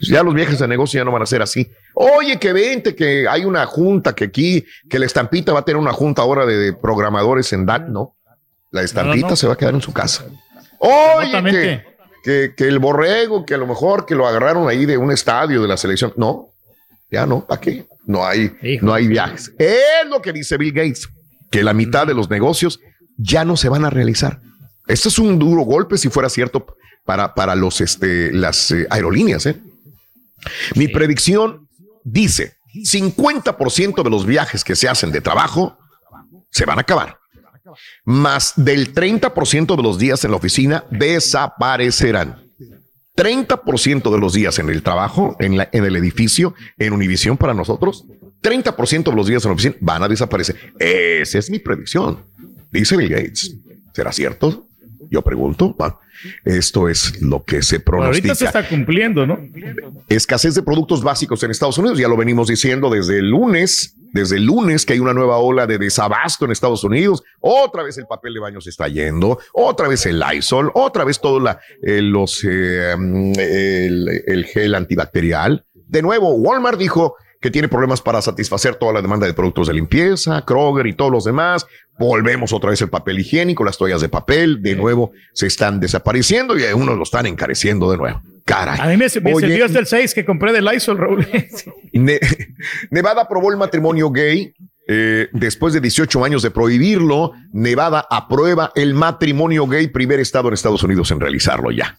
ya 0.00 0.22
los 0.22 0.32
viajes 0.32 0.58
de 0.58 0.66
negocio 0.66 0.98
ya 0.98 1.04
no 1.04 1.12
van 1.12 1.22
a 1.22 1.26
ser 1.26 1.42
así. 1.42 1.70
Oye, 1.94 2.38
que 2.38 2.52
vente, 2.52 2.94
que 2.94 3.28
hay 3.28 3.44
una 3.44 3.66
junta, 3.66 4.14
que 4.14 4.24
aquí, 4.24 4.64
que 4.88 4.98
la 4.98 5.04
estampita 5.04 5.52
va 5.52 5.60
a 5.60 5.64
tener 5.64 5.78
una 5.78 5.92
junta 5.92 6.22
ahora 6.22 6.46
de, 6.46 6.72
programadores 6.72 7.52
en 7.52 7.66
DAT, 7.66 7.88
¿no? 7.88 8.16
La 8.70 8.82
estampita 8.82 9.26
No, 9.26 9.30
no. 9.30 9.36
se 9.36 9.46
va 9.46 9.54
a 9.54 9.56
quedar 9.56 9.74
en 9.74 9.82
su 9.82 9.92
casa. 9.92 10.24
Oye, 10.78 11.82
que, 12.22 12.54
que 12.56 12.64
el 12.64 12.78
borrego, 12.78 13.44
que 13.44 13.54
a 13.54 13.58
lo 13.58 13.66
mejor 13.66 14.06
que 14.06 14.14
lo 14.14 14.26
agarraron 14.26 14.68
ahí 14.68 14.86
de 14.86 14.96
un 14.96 15.10
estadio 15.10 15.62
de 15.62 15.68
la 15.68 15.76
selección. 15.76 16.12
No, 16.16 16.50
ya 17.10 17.26
no, 17.26 17.46
¿para 17.46 17.60
qué? 17.60 17.86
No 18.06 18.24
hay, 18.24 18.52
no 18.82 18.94
hay 18.94 19.08
viajes. 19.08 19.52
Es 19.58 20.08
lo 20.08 20.22
que 20.22 20.32
dice 20.32 20.56
Bill 20.56 20.72
Gates, 20.72 21.08
que 21.50 21.62
la 21.62 21.74
mitad 21.74 22.06
de 22.06 22.14
los 22.14 22.30
negocios 22.30 22.80
ya 23.16 23.44
no 23.44 23.56
se 23.56 23.68
van 23.68 23.84
a 23.84 23.90
realizar. 23.90 24.40
Esto 24.86 25.08
es 25.08 25.18
un 25.18 25.38
duro 25.38 25.62
golpe 25.62 25.98
si 25.98 26.08
fuera 26.08 26.28
cierto 26.28 26.66
para, 27.04 27.34
para 27.34 27.54
los, 27.54 27.80
este, 27.80 28.32
las 28.32 28.70
eh, 28.70 28.86
aerolíneas. 28.90 29.46
¿eh? 29.46 29.60
Mi 30.74 30.88
predicción 30.88 31.68
dice, 32.04 32.54
50% 32.74 34.02
de 34.02 34.10
los 34.10 34.26
viajes 34.26 34.64
que 34.64 34.76
se 34.76 34.88
hacen 34.88 35.10
de 35.10 35.20
trabajo 35.20 35.78
se 36.50 36.64
van 36.64 36.78
a 36.78 36.82
acabar. 36.82 37.19
Más 38.04 38.54
del 38.56 38.94
30% 38.94 39.76
de 39.76 39.82
los 39.82 39.98
días 39.98 40.24
en 40.24 40.30
la 40.30 40.36
oficina 40.36 40.84
desaparecerán. 40.90 42.42
30% 43.16 44.10
de 44.10 44.18
los 44.18 44.32
días 44.32 44.58
en 44.58 44.70
el 44.70 44.82
trabajo, 44.82 45.36
en, 45.40 45.58
la, 45.58 45.68
en 45.72 45.84
el 45.84 45.96
edificio, 45.96 46.54
en 46.78 46.92
Univisión 46.92 47.36
para 47.36 47.52
nosotros, 47.52 48.06
30% 48.42 49.04
de 49.04 49.16
los 49.16 49.26
días 49.26 49.44
en 49.44 49.50
la 49.50 49.54
oficina 49.54 49.76
van 49.80 50.02
a 50.02 50.08
desaparecer. 50.08 50.56
Esa 50.78 51.38
es 51.38 51.50
mi 51.50 51.58
predicción, 51.58 52.24
dice 52.70 52.96
Bill 52.96 53.10
Gates. 53.10 53.56
¿Será 53.92 54.12
cierto? 54.12 54.66
Yo 55.10 55.22
pregunto. 55.22 55.76
Esto 56.44 56.88
es 56.88 57.20
lo 57.20 57.44
que 57.44 57.62
se 57.62 57.80
pronostica. 57.80 58.28
ahorita 58.28 58.34
se 58.34 58.44
está 58.44 58.68
cumpliendo, 58.68 59.26
¿no? 59.26 59.38
Escasez 60.08 60.54
de 60.54 60.62
productos 60.62 61.02
básicos 61.02 61.42
en 61.42 61.50
Estados 61.50 61.78
Unidos, 61.78 61.98
ya 61.98 62.08
lo 62.08 62.16
venimos 62.16 62.48
diciendo 62.48 62.90
desde 62.90 63.18
el 63.18 63.30
lunes, 63.30 63.96
desde 64.12 64.36
el 64.36 64.44
lunes 64.44 64.84
que 64.84 64.94
hay 64.94 65.00
una 65.00 65.14
nueva 65.14 65.38
ola 65.38 65.66
de 65.66 65.78
desabasto 65.78 66.44
en 66.44 66.52
Estados 66.52 66.84
Unidos. 66.84 67.22
Otra 67.40 67.82
vez 67.82 67.98
el 67.98 68.06
papel 68.06 68.34
de 68.34 68.40
baño 68.40 68.60
se 68.60 68.70
está 68.70 68.88
yendo, 68.88 69.38
otra 69.52 69.88
vez 69.88 70.06
el 70.06 70.18
Lysol, 70.18 70.70
otra 70.74 71.04
vez 71.04 71.20
todo 71.20 71.40
la, 71.40 71.60
eh, 71.82 72.02
los, 72.02 72.44
eh, 72.44 72.94
mm, 72.96 73.32
el, 73.38 74.22
el 74.26 74.44
gel 74.46 74.74
antibacterial. 74.74 75.64
De 75.74 76.02
nuevo, 76.02 76.34
Walmart 76.34 76.78
dijo 76.78 77.16
que 77.40 77.50
tiene 77.50 77.68
problemas 77.68 78.02
para 78.02 78.20
satisfacer 78.20 78.76
toda 78.76 78.92
la 78.92 79.02
demanda 79.02 79.26
de 79.26 79.32
productos 79.32 79.66
de 79.66 79.74
limpieza, 79.74 80.44
Kroger 80.44 80.86
y 80.86 80.92
todos 80.92 81.10
los 81.10 81.24
demás. 81.24 81.66
Volvemos 81.98 82.52
otra 82.52 82.70
vez 82.70 82.82
el 82.82 82.90
papel 82.90 83.18
higiénico, 83.18 83.64
las 83.64 83.78
toallas 83.78 84.02
de 84.02 84.08
papel, 84.08 84.62
de 84.62 84.76
nuevo 84.76 85.12
se 85.32 85.46
están 85.46 85.80
desapareciendo 85.80 86.58
y 86.58 86.64
unos 86.64 86.96
lo 86.96 87.02
están 87.02 87.26
encareciendo 87.26 87.90
de 87.90 87.96
nuevo. 87.96 88.22
Caray. 88.44 88.78
A 88.80 88.86
mí 88.86 88.96
me, 88.96 89.06
me 89.22 89.34
Oye, 89.34 89.46
sirvió 89.46 89.64
hasta 89.66 89.78
el 89.78 89.86
6 89.86 90.14
que 90.14 90.24
compré 90.24 90.52
de 90.52 90.62
Lysol, 90.62 90.98
Raúl. 90.98 91.26
Ne- 91.92 92.20
Nevada 92.90 93.22
aprobó 93.22 93.50
el 93.50 93.56
matrimonio 93.56 94.10
gay. 94.10 94.52
eh, 94.88 95.28
después 95.32 95.72
de 95.74 95.80
18 95.80 96.24
años 96.24 96.42
de 96.42 96.50
prohibirlo, 96.50 97.32
Nevada 97.52 98.06
aprueba 98.10 98.72
el 98.74 98.94
matrimonio 98.94 99.66
gay, 99.66 99.88
primer 99.88 100.18
estado 100.20 100.48
en 100.48 100.54
Estados 100.54 100.82
Unidos 100.82 101.10
en 101.10 101.20
realizarlo 101.20 101.70
ya. 101.70 101.98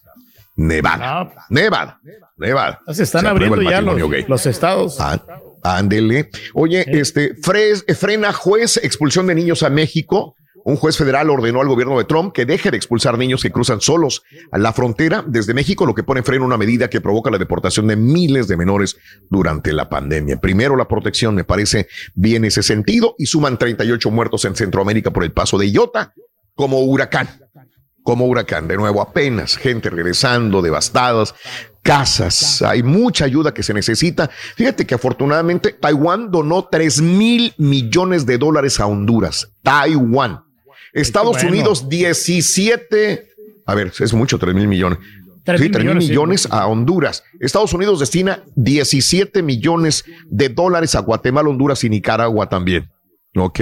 Nevada. 0.55 1.45
Nevada. 1.49 1.99
Nevada. 2.37 2.81
Se 2.93 3.03
están 3.03 3.21
Se 3.21 3.27
aprueba 3.27 3.55
abriendo 3.55 3.71
ya 3.71 3.81
los, 4.27 4.45
estados. 4.45 4.97
Ah, 4.99 5.21
ándele. 5.63 6.29
Oye, 6.53 6.83
este, 6.87 7.35
fres- 7.35 7.85
frena 7.97 8.33
juez 8.33 8.77
expulsión 8.83 9.27
de 9.27 9.35
niños 9.35 9.63
a 9.63 9.69
México. 9.69 10.35
Un 10.63 10.75
juez 10.75 10.97
federal 10.97 11.29
ordenó 11.29 11.61
al 11.61 11.67
gobierno 11.67 11.97
de 11.97 12.05
Trump 12.05 12.33
que 12.33 12.45
deje 12.45 12.71
de 12.71 12.77
expulsar 12.77 13.17
niños 13.17 13.41
que 13.41 13.51
cruzan 13.51 13.81
solos 13.81 14.23
a 14.51 14.57
la 14.57 14.73
frontera 14.73 15.23
desde 15.27 15.53
México, 15.53 15.85
lo 15.85 15.95
que 15.95 16.03
pone 16.03 16.23
freno 16.23 16.43
a 16.43 16.47
una 16.47 16.57
medida 16.57 16.89
que 16.89 17.01
provoca 17.01 17.31
la 17.31 17.37
deportación 17.37 17.87
de 17.87 17.95
miles 17.95 18.47
de 18.47 18.57
menores 18.57 18.97
durante 19.29 19.73
la 19.73 19.89
pandemia. 19.89 20.39
Primero, 20.39 20.75
la 20.75 20.87
protección 20.87 21.35
me 21.35 21.43
parece 21.43 21.87
bien 22.13 22.45
ese 22.45 22.63
sentido 22.63 23.15
y 23.17 23.25
suman 23.25 23.57
38 23.57 24.11
muertos 24.11 24.45
en 24.45 24.55
Centroamérica 24.55 25.11
por 25.11 25.23
el 25.23 25.31
paso 25.31 25.57
de 25.57 25.71
Iota 25.71 26.13
como 26.55 26.79
huracán 26.81 27.29
como 28.03 28.25
huracán. 28.25 28.67
De 28.67 28.77
nuevo, 28.77 29.01
apenas 29.01 29.57
gente 29.57 29.89
regresando, 29.89 30.61
devastadas, 30.61 31.35
casas. 31.81 32.61
Hay 32.61 32.83
mucha 32.83 33.25
ayuda 33.25 33.53
que 33.53 33.63
se 33.63 33.73
necesita. 33.73 34.29
Fíjate 34.55 34.85
que 34.85 34.95
afortunadamente 34.95 35.73
Taiwán 35.73 36.31
donó 36.31 36.65
3 36.65 37.01
mil 37.01 37.53
millones 37.57 38.25
de 38.25 38.37
dólares 38.37 38.79
a 38.79 38.87
Honduras. 38.87 39.51
Taiwán. 39.63 40.50
Estados 40.93 41.33
bueno. 41.37 41.49
Unidos 41.49 41.87
17. 41.89 43.27
A 43.65 43.75
ver, 43.75 43.91
es 43.99 44.13
mucho, 44.13 44.37
3 44.37 44.53
mil 44.55 44.67
millones. 44.67 44.99
Tres 45.43 45.59
Sí, 45.59 45.63
mil 45.65 45.71
3 45.71 45.85
mil 45.85 45.95
millones, 45.95 46.03
sí. 46.05 46.09
millones 46.11 46.47
a 46.51 46.67
Honduras. 46.67 47.23
Estados 47.39 47.73
Unidos 47.73 47.99
destina 47.99 48.43
17 48.55 49.41
millones 49.41 50.05
de 50.29 50.49
dólares 50.49 50.93
a 50.95 50.99
Guatemala, 50.99 51.49
Honduras 51.49 51.83
y 51.83 51.89
Nicaragua 51.89 52.47
también. 52.47 52.89
Ok. 53.35 53.59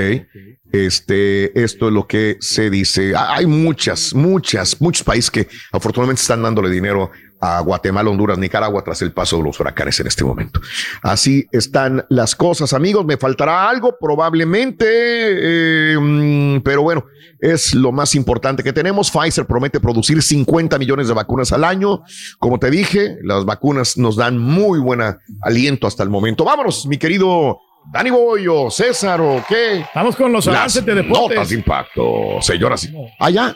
Este, 0.72 1.64
esto 1.64 1.88
es 1.88 1.94
lo 1.94 2.06
que 2.08 2.38
se 2.42 2.70
dice. 2.70 3.14
Ah, 3.16 3.36
Hay 3.36 3.46
muchas, 3.46 4.14
muchas, 4.14 4.80
muchos 4.82 5.04
países 5.04 5.32
que 5.32 5.48
afortunadamente 5.72 6.22
están 6.22 6.42
dándole 6.42 6.70
dinero 6.70 7.12
a 7.40 7.62
Guatemala, 7.62 8.10
Honduras, 8.10 8.38
Nicaragua 8.38 8.84
tras 8.84 9.02
el 9.02 9.12
paso 9.12 9.38
de 9.38 9.44
los 9.44 9.60
huracanes 9.60 10.00
en 10.00 10.08
este 10.08 10.24
momento. 10.24 10.60
Así 11.02 11.48
están 11.52 12.06
las 12.10 12.36
cosas, 12.36 12.74
amigos. 12.74 13.06
Me 13.06 13.18
faltará 13.18 13.70
algo 13.70 13.96
probablemente, 14.00 14.86
eh, 14.88 15.98
mm, 16.00 16.62
pero 16.62 16.82
bueno, 16.82 17.06
es 17.40 17.74
lo 17.74 17.92
más 17.92 18.16
importante 18.16 18.64
que 18.64 18.74
tenemos. 18.74 19.12
Pfizer 19.12 19.46
promete 19.46 19.80
producir 19.80 20.22
50 20.22 20.78
millones 20.78 21.08
de 21.08 21.14
vacunas 21.14 21.52
al 21.54 21.64
año. 21.64 22.02
Como 22.38 22.60
te 22.60 22.70
dije, 22.70 23.18
las 23.24 23.46
vacunas 23.46 23.98
nos 23.98 24.16
dan 24.16 24.38
muy 24.38 24.80
buen 24.80 25.02
aliento 25.42 25.88
hasta 25.88 26.04
el 26.04 26.10
momento. 26.10 26.44
Vámonos, 26.44 26.86
mi 26.88 26.98
querido 26.98 27.60
Dani 27.92 28.10
Boyo, 28.10 28.70
César 28.70 29.22
o 29.22 29.44
qué. 29.48 29.86
Vamos 29.96 30.16
con 30.16 30.32
los 30.32 30.48
avances 30.48 30.86
de 30.86 30.96
deportes. 30.96 31.38
Notas 31.38 31.50
de 31.50 31.56
impacto, 31.56 32.42
señoras. 32.42 32.90
Allá. 33.20 33.56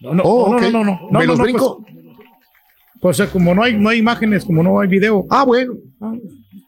No, 0.00 0.14
no, 0.14 0.22
Oh, 0.24 0.48
no, 0.48 0.60
no, 0.60 0.70
no, 0.70 0.84
no, 0.84 1.00
no, 1.10 1.18
¿Me 1.18 1.26
no, 1.26 1.32
los 1.32 1.38
no, 1.38 1.44
brinco? 1.44 1.82
Pues, 1.82 2.01
pues, 3.02 3.20
eh, 3.20 3.28
como 3.30 3.54
no 3.54 3.62
hay, 3.64 3.76
no 3.78 3.90
hay 3.90 3.98
imágenes, 3.98 4.44
como 4.44 4.62
no 4.62 4.80
hay 4.80 4.88
video. 4.88 5.26
Ah, 5.28 5.44
bueno. 5.44 5.74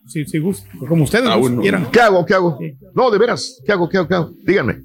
Si, 0.06 0.24
si 0.26 0.38
gusta, 0.38 0.68
como 0.86 1.04
ustedes 1.04 1.26
Ah, 1.30 1.36
bueno. 1.36 1.62
quieran. 1.62 1.86
¿Qué 1.90 2.00
hago? 2.00 2.26
¿Qué 2.26 2.34
hago? 2.34 2.58
No, 2.94 3.10
de 3.10 3.18
veras. 3.18 3.60
¿Qué 3.64 3.72
hago? 3.72 3.88
¿Qué 3.88 3.96
hago? 3.96 4.08
¿Qué 4.08 4.14
hago? 4.14 4.32
Díganme. 4.44 4.82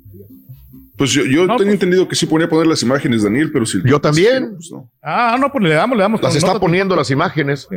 Pues 0.96 1.12
yo, 1.12 1.26
yo 1.26 1.48
tenía 1.58 1.74
entendido 1.74 2.08
que 2.08 2.16
sí 2.16 2.26
ponía 2.26 2.48
poner 2.48 2.68
las 2.68 2.84
imágenes, 2.84 3.24
Daniel, 3.24 3.52
pero 3.52 3.66
si. 3.66 3.80
Yo 3.86 4.00
también. 4.00 4.52
Pues 4.56 4.70
no. 4.72 4.90
Ah, 5.02 5.38
no, 5.40 5.52
pues 5.52 5.64
le 5.64 5.72
damos, 5.74 5.98
le 5.98 6.04
damos. 6.04 6.22
Las 6.22 6.36
está 6.36 6.60
poniendo 6.60 6.96
las 6.96 7.10
imágenes. 7.10 7.68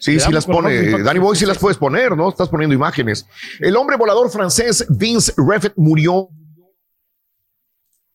Sí, 0.00 0.18
sí 0.18 0.32
las 0.32 0.44
pone. 0.44 1.02
Danny 1.02 1.20
Boy 1.20 1.36
sí 1.36 1.46
las 1.46 1.58
puedes 1.58 1.78
poner, 1.78 2.16
¿no? 2.16 2.28
Estás 2.28 2.48
poniendo 2.48 2.74
imágenes. 2.74 3.26
El 3.60 3.76
hombre 3.76 3.96
volador 3.96 4.28
francés 4.30 4.84
Vince 4.90 5.32
Refet 5.36 5.72
murió. 5.76 6.28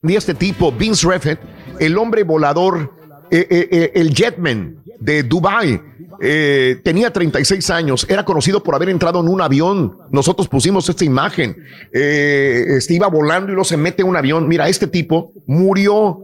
Y 0.04 0.16
este 0.16 0.34
tipo, 0.34 0.72
Vince 0.72 1.08
Refet, 1.08 1.40
el 1.80 1.98
hombre 1.98 2.24
volador, 2.24 2.94
eh, 3.32 3.46
eh, 3.50 3.68
eh, 3.72 3.92
el 3.96 4.14
Jetman 4.14 4.78
de 5.00 5.24
Dubai, 5.24 5.82
eh, 6.22 6.80
tenía 6.84 7.12
36 7.12 7.70
años, 7.70 8.06
era 8.10 8.26
conocido 8.26 8.62
por 8.62 8.76
haber 8.76 8.90
entrado 8.90 9.20
en 9.22 9.28
un 9.30 9.42
avión. 9.42 9.98
Nosotros 10.12 10.48
pusimos 10.48 10.88
esta 10.90 11.06
imagen. 11.06 11.56
Eh, 11.94 12.66
este, 12.78 12.94
iba 12.96 13.08
volando 13.08 13.48
y 13.52 13.56
luego 13.56 13.64
se 13.66 13.78
mete 13.78 14.02
en 14.02 14.10
un 14.10 14.18
avión. 14.18 14.48
Mira, 14.48 14.68
este 14.68 14.88
tipo 14.88 15.32
murió 15.48 16.20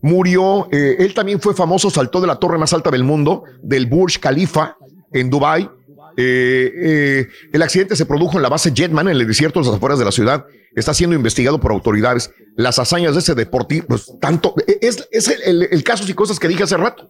murió. 0.00 0.68
eh, 0.70 0.96
él 1.00 1.12
también 1.12 1.40
fue 1.40 1.54
famoso, 1.54 1.90
saltó 1.90 2.20
de 2.20 2.26
la 2.28 2.36
torre 2.36 2.56
más 2.56 2.72
alta 2.72 2.88
del 2.90 3.02
mundo, 3.02 3.42
del 3.62 3.86
Burj 3.86 4.18
Khalifa 4.20 4.76
en 5.12 5.28
Dubai. 5.28 5.68
Eh, 6.16 6.72
eh, 6.76 7.26
el 7.52 7.62
accidente 7.62 7.96
se 7.96 8.06
produjo 8.06 8.36
en 8.36 8.42
la 8.42 8.48
base 8.48 8.72
Jetman, 8.74 9.08
en 9.08 9.16
el 9.20 9.26
desierto 9.26 9.60
de 9.60 9.66
las 9.66 9.74
afueras 9.76 9.98
de 9.98 10.04
la 10.04 10.12
ciudad. 10.12 10.44
Está 10.74 10.94
siendo 10.94 11.16
investigado 11.16 11.58
por 11.58 11.72
autoridades. 11.72 12.30
Las 12.56 12.78
hazañas 12.78 13.14
de 13.14 13.20
ese 13.20 13.34
deportivo, 13.34 13.86
pues 13.88 14.12
tanto, 14.20 14.54
es, 14.80 15.08
es 15.10 15.28
el- 15.44 15.68
el 15.70 15.82
caso 15.82 16.04
y 16.08 16.14
cosas 16.14 16.38
que 16.38 16.46
dije 16.48 16.62
hace 16.62 16.76
rato. 16.76 17.08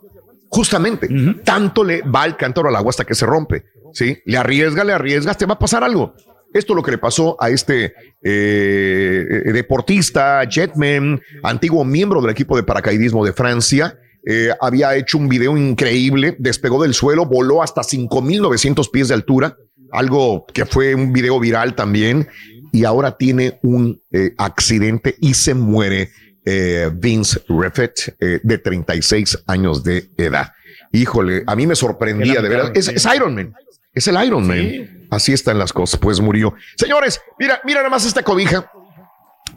Justamente, 0.50 1.08
tanto 1.44 1.84
le 1.84 2.02
va 2.02 2.24
el 2.24 2.36
cántaro 2.36 2.68
al 2.68 2.76
agua 2.76 2.90
hasta 2.90 3.04
que 3.04 3.14
se 3.14 3.26
rompe. 3.26 3.64
¿sí? 3.92 4.18
Le 4.24 4.36
arriesga, 4.38 4.84
le 4.84 4.92
arriesgas, 4.92 5.36
te 5.36 5.46
va 5.46 5.54
a 5.54 5.58
pasar 5.58 5.84
algo. 5.84 6.14
Esto 6.54 6.72
es 6.72 6.76
lo 6.76 6.82
que 6.82 6.92
le 6.92 6.98
pasó 6.98 7.36
a 7.38 7.50
este 7.50 7.92
eh, 8.22 9.26
eh, 9.46 9.52
deportista, 9.52 10.42
Jetman, 10.48 11.20
antiguo 11.42 11.84
miembro 11.84 12.22
del 12.22 12.30
equipo 12.30 12.56
de 12.56 12.62
paracaidismo 12.62 13.24
de 13.24 13.34
Francia. 13.34 13.98
Eh, 14.26 14.50
había 14.60 14.94
hecho 14.96 15.18
un 15.18 15.28
video 15.28 15.56
increíble, 15.56 16.36
despegó 16.38 16.82
del 16.82 16.94
suelo, 16.94 17.26
voló 17.26 17.62
hasta 17.62 17.82
5.900 17.82 18.90
pies 18.90 19.08
de 19.08 19.14
altura, 19.14 19.56
algo 19.92 20.46
que 20.52 20.66
fue 20.66 20.94
un 20.94 21.12
video 21.12 21.38
viral 21.38 21.74
también, 21.74 22.28
y 22.72 22.84
ahora 22.84 23.16
tiene 23.16 23.58
un 23.62 24.02
eh, 24.10 24.34
accidente 24.36 25.16
y 25.20 25.34
se 25.34 25.54
muere 25.54 26.10
eh, 26.50 26.90
Vince 26.90 27.42
Refet, 27.46 28.16
eh, 28.18 28.40
de 28.42 28.58
36 28.58 29.40
años 29.46 29.84
de 29.84 30.08
edad. 30.16 30.52
Híjole, 30.92 31.44
a 31.46 31.54
mí 31.54 31.66
me 31.66 31.76
sorprendía, 31.76 32.40
de 32.40 32.48
verdad. 32.48 32.72
Es, 32.74 32.88
es 32.88 33.06
Iron 33.14 33.34
Man. 33.34 33.54
Es 33.92 34.08
el 34.08 34.16
Iron 34.24 34.46
Man. 34.46 35.06
Así 35.10 35.34
están 35.34 35.58
las 35.58 35.74
cosas. 35.74 36.00
Pues 36.00 36.20
murió. 36.20 36.54
Señores, 36.76 37.20
mira, 37.38 37.60
mira 37.64 37.80
nada 37.80 37.90
más 37.90 38.06
esta 38.06 38.22
cobija. 38.22 38.70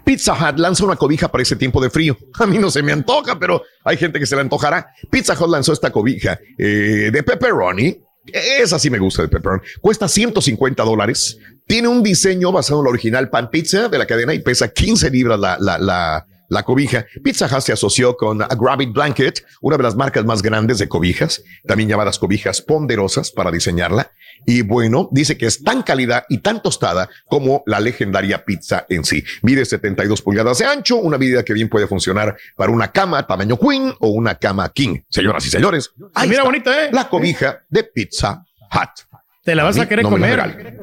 Pizza 0.04 0.34
Hut 0.34 0.60
lanza 0.60 0.84
una 0.84 0.98
cobija 0.98 1.30
para 1.30 1.44
ese 1.44 1.56
tiempo 1.56 1.82
de 1.82 1.90
frío. 1.90 2.18
A 2.40 2.46
mí 2.46 2.58
no 2.58 2.70
se 2.70 2.84
me 2.84 2.92
antoja, 2.92 3.40
pero 3.40 3.64
hay 3.86 3.96
gente 3.96 4.20
que 4.20 4.26
se 4.26 4.36
la 4.36 4.42
antojará. 4.42 4.88
Pizza 5.10 5.34
Hut 5.34 5.50
lanzó 5.50 5.72
esta 5.72 5.92
cobija 5.92 6.40
eh, 6.58 7.10
de 7.12 7.24
pepperoni. 7.24 8.02
Esa 8.26 8.78
sí 8.78 8.90
me 8.90 9.00
gusta 9.00 9.22
de 9.22 9.30
pepperoni. 9.30 9.62
Cuesta 9.80 10.10
150 10.10 10.84
dólares. 10.84 11.38
Tiene 11.66 11.88
un 11.88 12.04
diseño 12.04 12.52
basado 12.52 12.82
en 12.82 12.86
la 12.86 12.90
original 12.90 13.30
pan 13.30 13.50
pizza 13.50 13.88
de 13.88 13.98
la 13.98 14.06
cadena 14.06 14.34
y 14.34 14.40
pesa 14.40 14.68
15 14.68 15.10
libras 15.10 15.40
la, 15.40 15.58
la, 15.58 15.78
la, 15.78 16.28
la 16.52 16.64
cobija. 16.64 17.06
Pizza 17.24 17.46
Hut 17.46 17.62
se 17.62 17.72
asoció 17.72 18.18
con 18.18 18.42
a 18.42 18.48
Gravit 18.48 18.92
Blanket, 18.92 19.46
una 19.62 19.78
de 19.78 19.84
las 19.84 19.96
marcas 19.96 20.26
más 20.26 20.42
grandes 20.42 20.80
de 20.80 20.90
cobijas, 20.90 21.42
también 21.66 21.88
llamadas 21.88 22.20
cobijas 22.20 22.62
ponderosas 22.62 23.32
para 23.32 23.52
diseñarla. 23.52 24.12
Y 24.46 24.62
bueno, 24.62 25.08
dice 25.12 25.38
que 25.38 25.46
es 25.46 25.64
tan 25.64 25.82
cálida 25.82 26.26
y 26.28 26.40
tan 26.40 26.62
tostada 26.62 27.10
como 27.30 27.64
la 27.66 27.80
legendaria 27.80 28.44
pizza 28.44 28.86
en 28.90 29.06
sí. 29.06 29.24
Mide 29.44 29.64
72 29.64 30.22
pulgadas 30.22 30.58
de 30.58 30.66
ancho, 30.66 30.98
una 30.98 31.18
medida 31.18 31.44
que 31.44 31.54
bien 31.54 31.70
puede 31.70 31.88
funcionar 31.88 32.36
para 32.58 32.72
una 32.72 32.92
cama 32.92 33.26
tamaño 33.26 33.58
queen 33.58 33.94
o 34.00 34.10
una 34.10 34.36
cama 34.36 34.70
king. 34.74 35.00
Señoras 35.10 35.46
y 35.46 35.50
señores, 35.50 35.94
ahí 36.14 36.28
mira 36.28 36.42
está, 36.42 36.50
bonita, 36.50 36.86
¿eh? 36.86 36.90
La 36.92 37.08
cobija 37.08 37.64
de 37.70 37.86
Pizza 37.86 38.46
Hut. 38.74 39.22
Te 39.42 39.56
la 39.56 39.64
vas 39.64 39.80
a 39.80 39.88
querer 39.88 40.04
no 40.04 40.10
comer. 40.10 40.78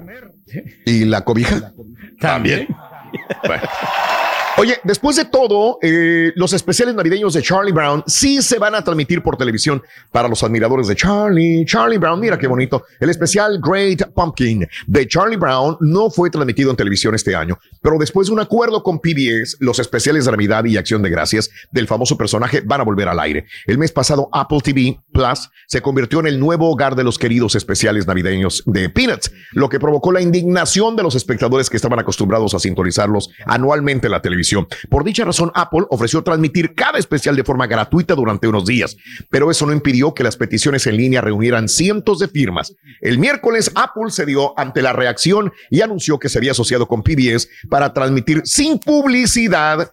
¿Y 0.86 1.04
la 1.04 1.22
cobija? 1.24 1.72
También. 2.18 2.68
Bueno. 3.46 3.62
Oye, 4.58 4.76
después 4.82 5.14
de 5.14 5.24
todo, 5.24 5.78
eh, 5.82 6.32
los 6.34 6.52
especiales 6.52 6.92
navideños 6.92 7.32
de 7.32 7.42
Charlie 7.42 7.70
Brown 7.70 8.02
sí 8.08 8.42
se 8.42 8.58
van 8.58 8.74
a 8.74 8.82
transmitir 8.82 9.22
por 9.22 9.36
televisión 9.36 9.80
para 10.10 10.26
los 10.26 10.42
admiradores 10.42 10.88
de 10.88 10.96
Charlie. 10.96 11.64
Charlie 11.64 11.96
Brown, 11.96 12.18
mira 12.18 12.36
qué 12.36 12.48
bonito. 12.48 12.82
El 12.98 13.08
especial 13.08 13.60
Great 13.62 14.12
Pumpkin 14.14 14.66
de 14.88 15.06
Charlie 15.06 15.36
Brown 15.36 15.76
no 15.78 16.10
fue 16.10 16.28
transmitido 16.28 16.72
en 16.72 16.76
televisión 16.76 17.14
este 17.14 17.36
año, 17.36 17.56
pero 17.80 17.98
después 18.00 18.26
de 18.26 18.32
un 18.32 18.40
acuerdo 18.40 18.82
con 18.82 18.98
PBS, 18.98 19.58
los 19.60 19.78
especiales 19.78 20.24
de 20.24 20.32
Navidad 20.32 20.64
y 20.64 20.76
Acción 20.76 21.02
de 21.02 21.10
Gracias 21.10 21.50
del 21.70 21.86
famoso 21.86 22.18
personaje 22.18 22.60
van 22.60 22.80
a 22.80 22.84
volver 22.84 23.06
al 23.06 23.20
aire. 23.20 23.46
El 23.64 23.78
mes 23.78 23.92
pasado, 23.92 24.28
Apple 24.32 24.58
TV 24.60 24.98
Plus 25.12 25.50
se 25.68 25.82
convirtió 25.82 26.18
en 26.18 26.26
el 26.26 26.40
nuevo 26.40 26.68
hogar 26.68 26.96
de 26.96 27.04
los 27.04 27.16
queridos 27.16 27.54
especiales 27.54 28.08
navideños 28.08 28.64
de 28.66 28.88
Peanuts, 28.88 29.30
lo 29.52 29.68
que 29.68 29.78
provocó 29.78 30.10
la 30.10 30.20
indignación 30.20 30.96
de 30.96 31.04
los 31.04 31.14
espectadores 31.14 31.70
que 31.70 31.76
estaban 31.76 32.00
acostumbrados 32.00 32.54
a 32.54 32.58
sintonizarlos 32.58 33.30
anualmente 33.46 34.08
en 34.08 34.12
la 34.12 34.20
televisión. 34.20 34.47
Por 34.88 35.04
dicha 35.04 35.24
razón, 35.24 35.50
Apple 35.54 35.84
ofreció 35.90 36.22
transmitir 36.22 36.74
cada 36.74 36.98
especial 36.98 37.36
de 37.36 37.44
forma 37.44 37.66
gratuita 37.66 38.14
durante 38.14 38.48
unos 38.48 38.64
días, 38.64 38.96
pero 39.30 39.50
eso 39.50 39.66
no 39.66 39.72
impidió 39.72 40.14
que 40.14 40.24
las 40.24 40.36
peticiones 40.36 40.86
en 40.86 40.96
línea 40.96 41.20
reunieran 41.20 41.68
cientos 41.68 42.18
de 42.18 42.28
firmas. 42.28 42.74
El 43.00 43.18
miércoles, 43.18 43.70
Apple 43.74 44.10
se 44.10 44.26
dio 44.26 44.58
ante 44.58 44.82
la 44.82 44.92
reacción 44.92 45.52
y 45.70 45.80
anunció 45.80 46.18
que 46.18 46.28
se 46.28 46.38
había 46.38 46.52
asociado 46.52 46.86
con 46.86 47.02
PBS 47.02 47.48
para 47.68 47.92
transmitir 47.92 48.42
sin 48.44 48.78
publicidad 48.78 49.90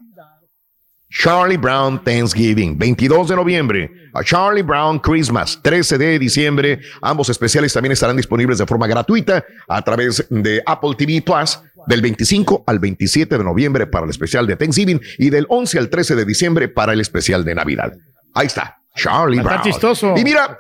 Charlie 1.18 1.57
Brown 1.57 2.03
Thanksgiving, 2.03 2.77
22 2.77 3.30
de 3.30 3.36
noviembre, 3.36 3.91
a 4.14 4.22
Charlie 4.22 4.64
Brown 4.64 4.99
Christmas, 4.99 5.57
13 5.61 5.98
de 5.98 6.19
diciembre. 6.19 6.80
Ambos 7.02 7.30
especiales 7.30 7.72
también 7.72 7.94
estarán 7.94 8.18
disponibles 8.18 8.57
de 8.57 8.65
forma 8.65 8.86
gratuita 8.86 9.45
a 9.68 9.82
través 9.82 10.26
de 10.30 10.61
Apple 10.65 10.95
TV 10.98 11.22
Plus 11.22 11.60
del 11.88 12.02
25 12.02 12.64
al 12.68 12.80
27 12.80 13.38
de 13.38 13.44
noviembre 13.44 13.88
para 13.88 14.06
el 14.06 14.10
especial 14.10 14.48
de 14.48 14.56
Thanksgiving 14.56 15.02
y 15.18 15.30
del 15.30 15.45
11 15.49 15.80
al 15.80 15.90
13 15.90 16.16
de 16.16 16.26
diciembre 16.26 16.68
para 16.68 16.94
el 16.94 17.02
especial 17.02 17.44
de 17.45 17.56
Navidad. 17.56 17.94
Ahí 18.34 18.48
está, 18.48 18.78
Charlie 18.95 19.38
Está 19.38 19.49
Brown. 19.49 19.64
chistoso. 19.64 20.14
Y 20.18 20.24
mira, 20.24 20.57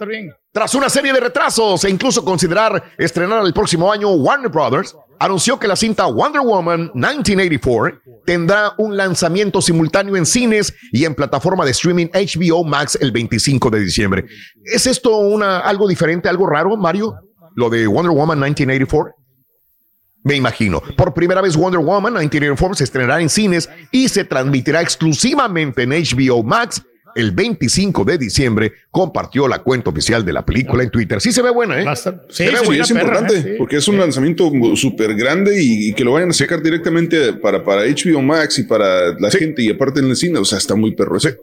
tras 0.51 0.73
una 0.75 0.89
serie 0.89 1.11
de 1.13 1.19
retrasos 1.19 1.83
e 1.83 1.89
incluso 1.89 2.23
considerar 2.23 2.91
estrenar 2.97 3.45
el 3.45 3.53
próximo 3.53 3.91
año, 3.91 4.11
Warner 4.11 4.49
Brothers 4.49 4.95
anunció 5.19 5.57
que 5.59 5.67
la 5.67 5.75
cinta 5.75 6.05
Wonder 6.05 6.41
Woman 6.41 6.91
1984 6.93 8.01
tendrá 8.25 8.73
un 8.77 8.97
lanzamiento 8.97 9.61
simultáneo 9.61 10.15
en 10.15 10.25
cines 10.25 10.73
y 10.91 11.05
en 11.05 11.15
plataforma 11.15 11.63
de 11.65 11.71
streaming 11.71 12.07
HBO 12.07 12.63
Max 12.63 12.97
el 12.99 13.11
25 13.11 13.69
de 13.69 13.79
diciembre. 13.79 14.25
¿Es 14.63 14.87
esto 14.87 15.15
una, 15.17 15.59
algo 15.59 15.87
diferente, 15.87 16.27
algo 16.27 16.47
raro, 16.47 16.75
Mario? 16.75 17.15
Lo 17.55 17.69
de 17.69 17.87
Wonder 17.87 18.11
Woman 18.11 18.39
1984. 18.39 19.13
Me 20.25 20.35
imagino. 20.35 20.81
Por 20.97 21.13
primera 21.13 21.39
vez 21.39 21.55
Wonder 21.55 21.79
Woman 21.79 22.13
1984 22.13 22.75
se 22.75 22.83
estrenará 22.83 23.21
en 23.21 23.29
cines 23.29 23.69
y 23.91 24.09
se 24.09 24.25
transmitirá 24.25 24.81
exclusivamente 24.81 25.83
en 25.83 25.91
HBO 25.91 26.43
Max 26.43 26.81
el 27.15 27.31
25 27.31 28.03
de 28.03 28.17
diciembre. 28.17 28.73
Compartió 28.91 29.47
la 29.47 29.59
cuenta 29.59 29.89
oficial 29.91 30.25
de 30.25 30.33
la 30.33 30.43
película 30.45 30.83
en 30.83 30.89
Twitter. 30.89 31.21
Sí 31.21 31.31
se 31.31 31.41
ve 31.41 31.49
buena, 31.51 31.79
¿eh? 31.79 31.85
Sí, 31.95 32.01
se 32.29 32.51
ve 32.51 32.57
Sí, 32.57 32.65
buena. 32.65 32.83
es 32.83 32.89
importante 32.91 33.55
porque 33.57 33.77
es 33.77 33.87
un 33.87 33.97
lanzamiento 33.99 34.51
súper 34.75 35.15
grande 35.15 35.63
y, 35.63 35.89
y 35.89 35.93
que 35.93 36.03
lo 36.03 36.11
vayan 36.13 36.31
a 36.31 36.33
sacar 36.33 36.61
directamente 36.61 37.33
para, 37.33 37.63
para 37.63 37.83
HBO 37.83 38.21
Max 38.21 38.59
y 38.59 38.63
para 38.63 39.13
la 39.19 39.29
gente 39.31 39.61
y 39.61 39.69
aparte 39.69 39.99
en 40.01 40.09
el 40.09 40.15
cine. 40.17 40.39
O 40.39 40.45
sea, 40.45 40.57
está 40.57 40.75
muy 40.75 40.93
perro. 40.95 41.15
ese. 41.17 41.37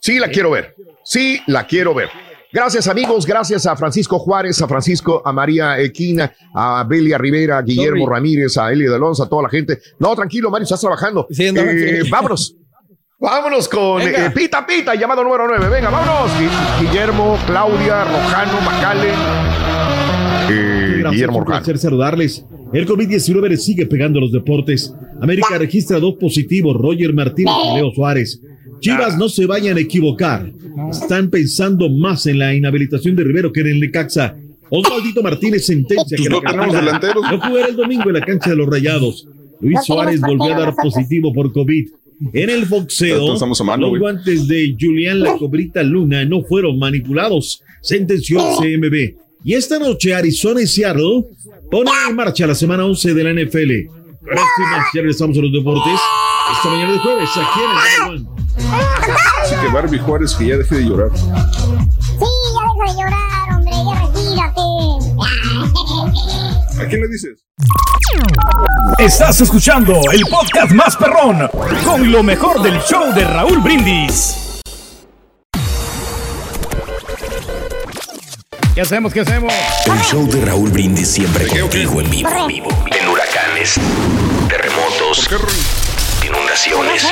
Sí, 0.00 0.18
la 0.20 0.28
quiero 0.28 0.50
ver. 0.50 0.74
Sí, 1.04 1.40
la 1.46 1.66
quiero 1.66 1.94
ver. 1.94 2.08
Gracias 2.56 2.88
amigos, 2.88 3.26
gracias 3.26 3.66
a 3.66 3.76
Francisco 3.76 4.18
Juárez, 4.18 4.62
a 4.62 4.66
Francisco, 4.66 5.20
a 5.22 5.30
María 5.30 5.78
Equina, 5.78 6.32
a 6.54 6.84
Belia 6.88 7.18
Rivera, 7.18 7.58
a 7.58 7.62
Guillermo 7.62 8.04
Sorry. 8.06 8.14
Ramírez, 8.16 8.56
a 8.56 8.72
Eli 8.72 8.84
de 8.86 8.94
Alonso, 8.94 9.24
a 9.24 9.28
toda 9.28 9.42
la 9.42 9.48
gente. 9.50 9.78
No, 9.98 10.14
tranquilo, 10.16 10.48
Mario, 10.50 10.62
estás 10.64 10.80
trabajando. 10.80 11.26
Sí, 11.28 11.52
no, 11.52 11.60
Eh, 11.60 12.00
sí. 12.02 12.10
Vámonos. 12.10 12.56
Vámonos 13.18 13.68
con 13.68 14.00
eh, 14.00 14.30
Pita 14.34 14.66
Pita, 14.66 14.94
llamado 14.94 15.22
número 15.22 15.46
9. 15.46 15.68
Venga, 15.68 15.90
vámonos. 15.90 16.30
Gui- 16.40 16.80
Guillermo, 16.88 17.38
Claudia, 17.46 18.04
Rojano, 18.04 18.60
Macale. 18.62 19.08
eh, 20.48 21.02
Guillermo 21.10 21.38
un 21.38 21.44
Rojano. 21.44 21.62
placer 21.62 21.76
saludarles. 21.78 22.42
El 22.72 22.86
COVID-19 22.86 23.48
le 23.50 23.56
sigue 23.58 23.84
pegando 23.84 24.18
a 24.18 24.22
los 24.22 24.32
deportes. 24.32 24.94
América 25.20 25.58
registra 25.58 26.00
dos 26.00 26.14
positivos, 26.18 26.74
Roger 26.74 27.12
Martínez 27.12 27.52
y 27.70 27.76
Leo 27.76 27.90
Suárez. 27.94 28.40
Chivas 28.80 29.16
no 29.16 29.28
se 29.28 29.46
vayan 29.46 29.76
a 29.76 29.80
equivocar. 29.80 30.52
Están 30.90 31.30
pensando 31.30 31.88
más 31.88 32.26
en 32.26 32.38
la 32.38 32.54
inhabilitación 32.54 33.16
de 33.16 33.24
Rivero 33.24 33.52
que 33.52 33.60
en 33.60 33.68
el 33.68 33.80
Necaxa. 33.80 34.36
Osvaldito 34.68 35.22
Martínez 35.22 35.66
sentencia 35.66 36.16
que 36.16 36.28
no 36.28 36.40
delanteros. 36.40 37.22
no 37.30 37.40
jugará 37.40 37.68
el 37.68 37.76
domingo 37.76 38.04
en 38.08 38.14
la 38.14 38.20
cancha 38.20 38.50
de 38.50 38.56
los 38.56 38.68
Rayados. 38.68 39.28
Luis 39.60 39.78
Suárez 39.84 40.20
volvió 40.20 40.54
a 40.54 40.58
dar 40.58 40.74
positivo 40.74 41.32
por 41.32 41.52
COVID. 41.52 41.88
En 42.32 42.50
el 42.50 42.64
boxeo, 42.64 43.36
mano, 43.64 43.88
los 43.88 43.98
guantes 43.98 44.48
de 44.48 44.74
Julián 44.80 45.20
La 45.20 45.36
Cobrita 45.36 45.82
Luna 45.82 46.24
no 46.24 46.42
fueron 46.42 46.78
manipulados, 46.78 47.62
sentenció 47.82 48.40
el 48.40 48.80
CMB. 48.80 49.16
Y 49.44 49.52
esta 49.52 49.78
noche 49.78 50.14
Arizona 50.14 50.62
y 50.62 50.66
Seattle 50.66 51.24
ponen 51.70 51.92
en 52.08 52.16
marcha 52.16 52.46
la 52.46 52.54
semana 52.54 52.86
11 52.86 53.14
de 53.14 53.24
la 53.24 53.32
NFL. 53.32 53.70
Gracias, 54.22 54.86
ya 54.94 55.00
regresamos 55.02 55.36
a 55.36 55.42
los 55.42 55.52
deportes. 55.52 56.00
Esta 56.56 56.68
mañana 56.70 56.92
de 56.92 56.98
jueves, 56.98 57.28
aquí 57.36 57.60
en 57.60 58.14
el. 58.14 58.35
Así 59.42 59.54
que 59.56 59.68
Barbie 59.68 59.98
Juárez 59.98 60.34
que 60.34 60.46
ya 60.46 60.56
deje 60.56 60.76
de 60.76 60.84
llorar. 60.84 61.10
Sí, 61.16 61.24
ya 62.54 62.62
deja 62.72 62.84
de 62.86 62.98
llorar, 62.98 63.46
hombre, 63.54 63.72
ya 63.72 63.94
retírate. 64.06 64.64
¿A 66.82 66.88
quién 66.88 67.00
le 67.00 67.08
dices? 67.08 67.46
Estás 68.98 69.40
escuchando 69.40 70.00
el 70.12 70.22
podcast 70.30 70.72
más 70.72 70.96
perrón 70.96 71.48
con 71.84 72.10
lo 72.10 72.22
mejor 72.22 72.62
del 72.62 72.80
show 72.80 73.12
de 73.14 73.24
Raúl 73.24 73.60
Brindis. 73.60 74.60
¿Qué 78.74 78.82
hacemos? 78.82 79.12
¿Qué 79.12 79.20
hacemos? 79.20 79.52
El 79.86 80.00
show 80.02 80.26
de 80.30 80.44
Raúl 80.44 80.70
Brindis 80.70 81.08
siempre 81.10 81.46
contigo 81.46 82.00
en 82.00 82.10
vivo. 82.10 82.28
En 82.28 83.08
huracanes, 83.08 83.80
terremotos, 84.48 85.28
inundaciones 86.22 87.06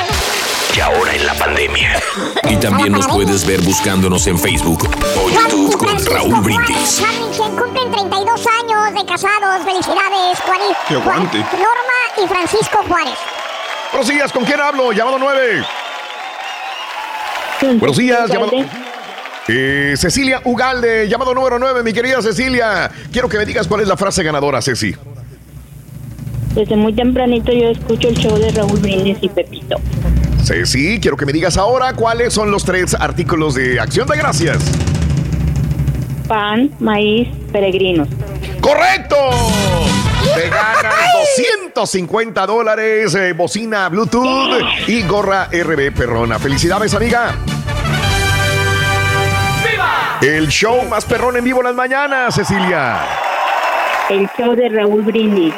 y 0.75 0.79
ahora 0.79 1.15
en 1.15 1.25
la 1.25 1.33
pandemia. 1.33 1.99
Y 2.49 2.57
también 2.57 2.91
nos 2.91 3.07
puedes 3.07 3.45
ver 3.45 3.59
buscándonos 3.61 4.27
en 4.27 4.37
Facebook 4.37 4.87
o 5.17 5.29
YouTube 5.29 5.77
con 5.77 6.05
Raúl 6.05 6.41
Brindis. 6.41 7.01
Carmen, 7.01 7.57
cumplen 7.57 7.91
32 7.91 8.45
años 8.61 8.93
de 8.93 9.05
casados. 9.05 9.65
Felicidades, 9.65 10.39
Juanito. 10.45 11.01
Aguante. 11.01 11.37
Norma 11.39 12.23
y 12.23 12.27
Francisco 12.27 12.79
Juárez. 12.87 13.17
Buenos 13.91 14.09
días, 14.09 14.31
¿con 14.31 14.45
quién 14.45 14.59
hablo? 14.59 14.91
Llamado 14.91 15.17
9. 15.19 15.63
Buenos 17.61 17.97
días, 17.97 18.29
llamado. 18.29 18.51
Eh, 19.47 19.95
Cecilia 19.97 20.41
Ugalde, 20.43 21.07
llamado 21.09 21.33
número 21.33 21.57
9, 21.57 21.83
mi 21.83 21.93
querida 21.93 22.21
Cecilia. 22.21 22.91
Quiero 23.11 23.27
que 23.27 23.37
me 23.37 23.45
digas 23.45 23.67
cuál 23.67 23.81
es 23.81 23.87
la 23.87 23.97
frase 23.97 24.23
ganadora, 24.23 24.61
Ceci. 24.61 24.95
Desde 26.53 26.75
muy 26.75 26.93
tempranito 26.93 27.51
yo 27.51 27.69
escucho 27.69 28.07
el 28.07 28.15
show 28.17 28.37
de 28.37 28.51
Raúl 28.51 28.79
Brindis 28.79 29.17
y 29.21 29.29
Pepito. 29.29 29.77
Ceci, 30.45 30.99
quiero 30.99 31.17
que 31.17 31.25
me 31.25 31.33
digas 31.33 31.57
ahora 31.57 31.93
cuáles 31.93 32.33
son 32.33 32.51
los 32.51 32.63
tres 32.63 32.93
artículos 32.93 33.55
de 33.55 33.79
acción 33.79 34.07
de 34.07 34.15
gracias. 34.15 34.57
Pan, 36.27 36.69
maíz, 36.79 37.29
peregrinos. 37.51 38.07
¡Correcto! 38.61 39.15
Te 40.35 40.49
ganas 40.49 41.13
250 41.35 42.45
dólares, 42.45 43.15
eh, 43.15 43.33
bocina 43.33 43.89
Bluetooth 43.89 44.61
y 44.87 45.01
gorra 45.03 45.49
RB 45.51 45.91
Perrona. 45.91 46.37
Felicidades, 46.37 46.93
amiga. 46.93 47.35
El 50.21 50.47
show 50.47 50.83
más 50.89 51.05
perrón 51.05 51.37
en 51.37 51.43
vivo 51.43 51.59
en 51.59 51.65
las 51.65 51.75
mañanas, 51.75 52.35
Cecilia. 52.35 52.99
El 54.09 54.29
show 54.37 54.55
de 54.55 54.69
Raúl 54.69 55.01
Brindis. 55.01 55.53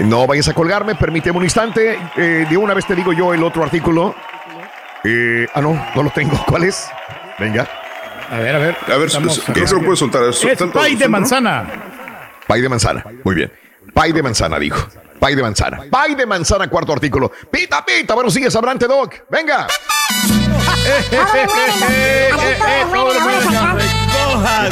No 0.00 0.26
vayas 0.26 0.48
a 0.48 0.54
colgarme, 0.54 0.94
permíteme 0.94 1.38
un 1.38 1.44
instante. 1.44 1.98
Eh, 2.16 2.46
de 2.48 2.56
una 2.56 2.74
vez 2.74 2.86
te 2.86 2.94
digo 2.94 3.12
yo 3.12 3.34
el 3.34 3.42
otro 3.42 3.62
artículo. 3.62 4.14
Eh, 5.04 5.46
ah, 5.54 5.60
no, 5.60 5.86
no 5.94 6.02
lo 6.02 6.10
tengo. 6.10 6.42
¿Cuál 6.48 6.64
es? 6.64 6.88
Venga. 7.38 7.68
A 8.30 8.38
ver, 8.38 8.54
a 8.54 8.58
ver. 8.58 8.76
A 8.86 8.96
ver, 8.96 9.10
creo 9.10 9.66
que 9.66 9.74
lo 9.74 9.82
puedes 9.82 9.98
soltar. 9.98 10.22
Es 10.24 10.44
pay 10.72 10.96
de 10.96 11.08
manzana. 11.08 11.66
Pay 12.46 12.62
de 12.62 12.68
manzana. 12.68 13.04
Muy 13.24 13.34
bien. 13.34 13.52
Pay 13.92 14.12
de 14.12 14.22
manzana, 14.22 14.58
dijo. 14.58 14.88
Pay 15.18 15.34
de 15.34 15.42
manzana. 15.42 15.82
Pay 15.90 16.14
de 16.14 16.26
manzana, 16.26 16.68
cuarto 16.68 16.92
artículo. 16.92 17.30
Pita, 17.50 17.84
pita. 17.84 18.14
Buenos 18.14 18.34
días, 18.34 18.54
Abrante 18.56 18.86
Doc. 18.86 19.14
Venga. 19.28 19.66
¿Qué 21.10 21.18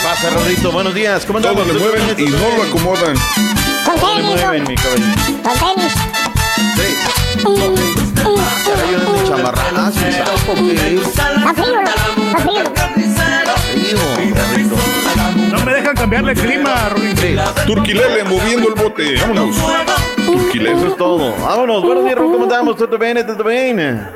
pasa, 0.03 0.31
Rodrito? 0.31 0.73
Buenos 0.73 0.95
días. 0.95 1.25
¿Cómo 1.27 1.39
andamos? 1.39 1.67
Todo 1.67 1.75
le 1.75 1.81
mueven 1.81 2.15
y 2.19 2.31
no 2.31 2.57
lo 2.57 2.63
acomodan. 2.63 3.17
Con 3.89 3.97
tenis, 4.01 4.43
mueven, 4.43 4.65
mi 4.65 4.75
con 4.75 4.85
tenis. 4.85 5.95
Está 11.39 11.55
frío, 11.55 11.79
¿no? 11.79 11.87
Está 12.21 12.39
frío. 12.39 12.65
Frío, 14.15 14.35
Rodrito. 14.35 14.77
No 15.53 15.65
me 15.65 15.73
dejan 15.73 15.95
cambiarle 15.97 16.33
el 16.33 16.39
clima. 16.39 16.75
Turquilele 17.67 18.25
moviendo 18.25 18.69
el 18.69 18.75
bote. 18.75 19.17
Vámonos. 19.21 19.57
Turquilele. 20.27 20.77
Eso 20.77 20.87
es 20.89 20.97
todo. 20.99 21.35
Vámonos. 21.37 21.83
Buenos 21.83 22.05
días. 22.05 22.17
¿Cómo 22.17 22.43
andamos? 22.43 22.77
¿Todo 22.77 22.99
bien? 22.99 23.27
¿Todo 23.27 23.45
bien? 23.45 24.07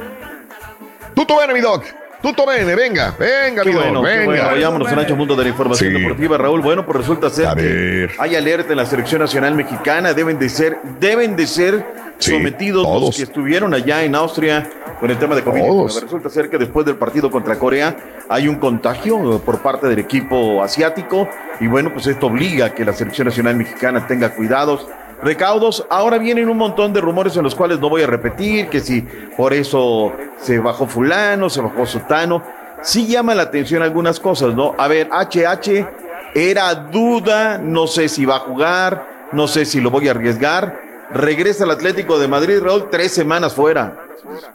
Tutto 1.14 1.38
bene, 1.38 1.54
mi 1.54 1.60
Doc. 1.60 1.84
Tutto 2.22 2.46
bene. 2.46 2.74
Venga, 2.76 3.14
venga, 3.18 3.64
mi 3.64 3.72
bueno, 3.72 4.00
venga. 4.00 4.24
bueno. 4.24 4.44
Vayámonos 4.44 4.92
a 4.92 5.14
Mundo 5.14 5.34
de 5.34 5.42
la 5.42 5.48
Información 5.48 5.92
Sí. 5.92 6.00
Deportiva, 6.00 6.38
Raúl. 6.38 6.60
Bueno, 6.60 6.86
pues 6.86 6.98
resulta 6.98 7.28
ser 7.30 7.46
A 7.48 7.54
que 7.56 8.08
hay 8.18 8.36
alerta 8.36 8.70
en 8.70 8.76
la 8.76 8.86
selección 8.86 9.20
nacional 9.20 9.54
mexicana. 9.56 10.14
Deben 10.14 10.38
de 10.38 10.48
ser, 10.48 10.78
deben 11.00 11.34
de 11.34 11.46
ser 11.48 11.84
Sí, 12.18 12.30
sometidos 12.30 12.86
los 13.00 13.16
que 13.16 13.24
estuvieron 13.24 13.74
allá 13.74 14.04
en 14.04 14.14
Austria 14.14 14.70
con 15.00 15.10
el 15.10 15.18
tema 15.18 15.34
de 15.34 15.42
COVID. 15.42 15.60
Todos. 15.60 16.00
Resulta 16.00 16.30
ser 16.30 16.48
que 16.48 16.58
después 16.58 16.86
del 16.86 16.94
partido 16.94 17.28
contra 17.32 17.58
Corea 17.58 17.96
hay 18.28 18.46
un 18.46 18.56
contagio 18.56 19.40
por 19.44 19.58
parte 19.60 19.88
del 19.88 19.98
equipo 19.98 20.62
asiático 20.62 21.28
y 21.58 21.66
bueno, 21.66 21.92
pues 21.92 22.06
esto 22.06 22.26
obliga 22.28 22.66
a 22.66 22.74
que 22.74 22.84
la 22.84 22.92
selección 22.92 23.26
nacional 23.26 23.56
mexicana 23.56 24.06
tenga 24.06 24.30
cuidados. 24.36 24.86
Recaudos, 25.22 25.86
ahora 25.88 26.18
vienen 26.18 26.48
un 26.48 26.58
montón 26.58 26.92
de 26.92 27.00
rumores 27.00 27.36
en 27.36 27.44
los 27.44 27.54
cuales 27.54 27.78
no 27.78 27.88
voy 27.88 28.02
a 28.02 28.08
repetir, 28.08 28.68
que 28.68 28.80
si 28.80 29.02
por 29.36 29.52
eso 29.52 30.12
se 30.38 30.58
bajó 30.58 30.86
fulano, 30.86 31.48
se 31.48 31.60
bajó 31.60 31.86
sotano. 31.86 32.42
Sí 32.82 33.06
llama 33.06 33.34
la 33.34 33.44
atención 33.44 33.82
algunas 33.82 34.18
cosas, 34.18 34.54
¿no? 34.54 34.74
A 34.76 34.88
ver, 34.88 35.08
HH 35.12 35.86
era 36.34 36.74
duda, 36.74 37.58
no 37.58 37.86
sé 37.86 38.08
si 38.08 38.24
va 38.24 38.36
a 38.36 38.40
jugar, 38.40 39.28
no 39.30 39.46
sé 39.46 39.64
si 39.64 39.80
lo 39.80 39.90
voy 39.90 40.08
a 40.08 40.10
arriesgar. 40.10 40.80
Regresa 41.10 41.64
al 41.64 41.70
Atlético 41.70 42.18
de 42.18 42.26
Madrid, 42.26 42.58
Raúl, 42.60 42.88
tres 42.90 43.12
semanas 43.12 43.54
fuera. 43.54 44.06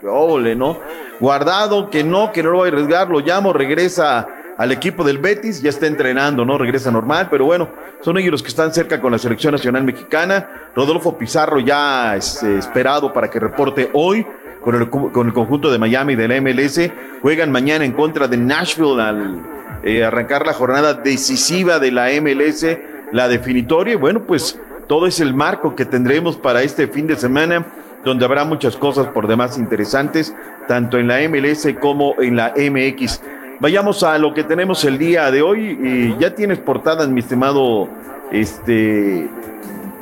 Ole, 0.02 0.54
¿no? 0.54 0.78
Guardado, 1.18 1.88
que 1.88 2.04
no, 2.04 2.30
que 2.30 2.42
no 2.42 2.50
lo 2.50 2.58
voy 2.58 2.68
a 2.68 2.72
arriesgar, 2.72 3.08
lo 3.08 3.20
llamo, 3.20 3.54
regresa 3.54 4.28
al 4.58 4.72
equipo 4.72 5.04
del 5.04 5.18
Betis, 5.18 5.62
ya 5.62 5.70
está 5.70 5.86
entrenando, 5.86 6.44
¿no? 6.44 6.58
Regresa 6.58 6.90
normal, 6.90 7.28
pero 7.30 7.44
bueno, 7.44 7.68
son 8.00 8.18
ellos 8.18 8.32
los 8.32 8.42
que 8.42 8.48
están 8.48 8.74
cerca 8.74 9.00
con 9.00 9.12
la 9.12 9.18
selección 9.18 9.52
nacional 9.52 9.84
mexicana. 9.84 10.70
Rodolfo 10.74 11.16
Pizarro 11.16 11.60
ya 11.60 12.16
es 12.16 12.42
eh, 12.42 12.58
esperado 12.58 13.12
para 13.12 13.30
que 13.30 13.38
reporte 13.38 13.88
hoy 13.92 14.26
con 14.60 14.74
el, 14.74 14.90
con 14.90 15.28
el 15.28 15.32
conjunto 15.32 15.70
de 15.70 15.78
Miami 15.78 16.16
de 16.16 16.26
la 16.26 16.40
MLS. 16.40 16.90
Juegan 17.22 17.52
mañana 17.52 17.84
en 17.84 17.92
contra 17.92 18.26
de 18.26 18.36
Nashville 18.36 19.00
al 19.00 19.40
eh, 19.84 20.02
arrancar 20.02 20.44
la 20.44 20.52
jornada 20.52 20.92
decisiva 20.92 21.78
de 21.78 21.92
la 21.92 22.08
MLS, 22.20 22.66
la 23.12 23.28
definitoria. 23.28 23.94
Y 23.94 23.96
bueno, 23.96 24.24
pues 24.24 24.60
todo 24.88 25.06
es 25.06 25.20
el 25.20 25.34
marco 25.34 25.76
que 25.76 25.84
tendremos 25.84 26.36
para 26.36 26.62
este 26.62 26.88
fin 26.88 27.06
de 27.06 27.14
semana, 27.14 27.64
donde 28.04 28.24
habrá 28.24 28.44
muchas 28.44 28.76
cosas 28.76 29.06
por 29.06 29.28
demás 29.28 29.56
interesantes, 29.56 30.34
tanto 30.66 30.98
en 30.98 31.06
la 31.06 31.20
MLS 31.28 31.68
como 31.80 32.20
en 32.20 32.34
la 32.34 32.52
MX. 32.56 33.20
Vayamos 33.60 34.02
a 34.04 34.18
lo 34.18 34.32
que 34.34 34.44
tenemos 34.44 34.84
el 34.84 34.98
día 34.98 35.30
de 35.30 35.42
hoy. 35.42 35.78
Y 35.82 36.16
ya 36.20 36.34
tienes 36.34 36.58
portadas, 36.58 37.08
mi 37.08 37.20
estimado 37.20 37.88
este, 38.30 39.28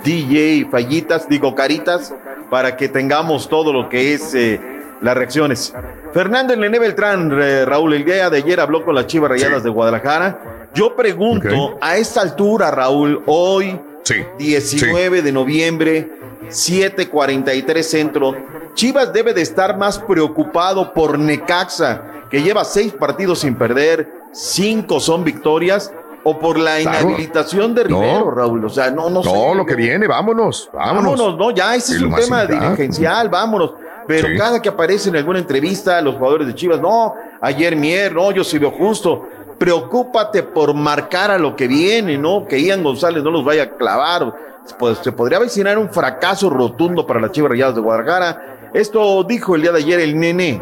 DJ 0.04 0.68
Fallitas, 0.70 1.28
digo 1.28 1.54
Caritas, 1.54 2.14
para 2.50 2.76
que 2.76 2.88
tengamos 2.88 3.48
todo 3.48 3.72
lo 3.72 3.88
que 3.88 4.14
es 4.14 4.34
eh, 4.34 4.60
las 5.00 5.16
reacciones. 5.16 5.74
Fernando 6.12 6.54
Nene 6.54 6.78
Beltrán, 6.78 7.32
eh, 7.40 7.64
Raúl, 7.64 7.94
el 7.94 8.04
día 8.04 8.28
de 8.30 8.38
ayer 8.38 8.60
habló 8.60 8.84
con 8.84 8.94
las 8.94 9.06
Chivas 9.06 9.30
Rayadas 9.30 9.62
de 9.62 9.70
Guadalajara. 9.70 10.68
Yo 10.74 10.94
pregunto, 10.94 11.78
a 11.80 11.96
esta 11.96 12.20
altura, 12.20 12.70
Raúl, 12.70 13.22
hoy, 13.26 13.78
Sí. 14.02 14.22
19 14.38 15.20
de 15.20 15.32
noviembre, 15.32 16.08
7:43 16.48 17.82
centro. 17.82 18.36
Chivas 18.74 19.12
debe 19.12 19.34
de 19.34 19.42
estar 19.42 19.76
más 19.76 19.98
preocupado 19.98 20.92
por 20.92 21.18
Necaxa, 21.18 22.02
que 22.30 22.42
lleva 22.42 22.64
seis 22.64 22.92
partidos 22.92 23.40
sin 23.40 23.54
perder, 23.54 24.10
cinco 24.32 25.00
son 25.00 25.24
victorias, 25.24 25.92
o 26.24 26.38
por 26.40 26.58
la 26.58 26.80
inhabilitación 26.80 27.72
de 27.72 27.84
No. 27.84 28.00
Rivero, 28.00 28.30
Raúl. 28.32 28.64
O 28.64 28.68
sea, 28.68 28.90
no, 28.90 29.08
no 29.08 29.22
sé. 29.22 29.28
Todo 29.28 29.54
lo 29.54 29.64
que 29.64 29.76
viene, 29.76 30.08
vámonos. 30.08 30.68
Vámonos. 30.72 31.12
Vámonos, 31.18 31.38
no, 31.38 31.50
ya 31.52 31.76
ese 31.76 31.94
es 31.96 32.02
un 32.02 32.12
tema 32.14 32.44
dirigencial, 32.46 33.28
vámonos. 33.28 33.74
Pero 34.08 34.28
Sí. 34.28 34.36
cada 34.36 34.60
que 34.60 34.68
aparece 34.68 35.08
en 35.08 35.16
alguna 35.16 35.38
entrevista, 35.38 36.00
los 36.00 36.16
jugadores 36.16 36.46
de 36.48 36.54
Chivas, 36.54 36.80
no, 36.80 37.14
ayer 37.40 37.76
Mier, 37.76 38.12
no, 38.12 38.32
yo 38.32 38.42
sí 38.42 38.58
veo 38.58 38.72
justo. 38.72 39.28
Preocúpate 39.58 40.42
por 40.42 40.74
marcar 40.74 41.30
a 41.30 41.38
lo 41.38 41.54
que 41.56 41.66
viene, 41.66 42.18
¿no? 42.18 42.46
Que 42.46 42.60
Ian 42.60 42.82
González 42.82 43.22
no 43.22 43.30
los 43.30 43.44
vaya 43.44 43.62
a 43.64 43.70
clavar. 43.70 44.32
Pues 44.78 44.98
se 44.98 45.12
podría 45.12 45.38
avecinar 45.38 45.78
un 45.78 45.88
fracaso 45.90 46.50
rotundo 46.50 47.06
para 47.06 47.20
las 47.20 47.30
Chivas 47.30 47.50
Rayadas 47.52 47.74
de 47.76 47.80
Guadalajara. 47.80 48.70
Esto 48.74 49.22
dijo 49.24 49.54
el 49.54 49.62
día 49.62 49.72
de 49.72 49.78
ayer 49.78 50.00
el 50.00 50.18
nene. 50.18 50.60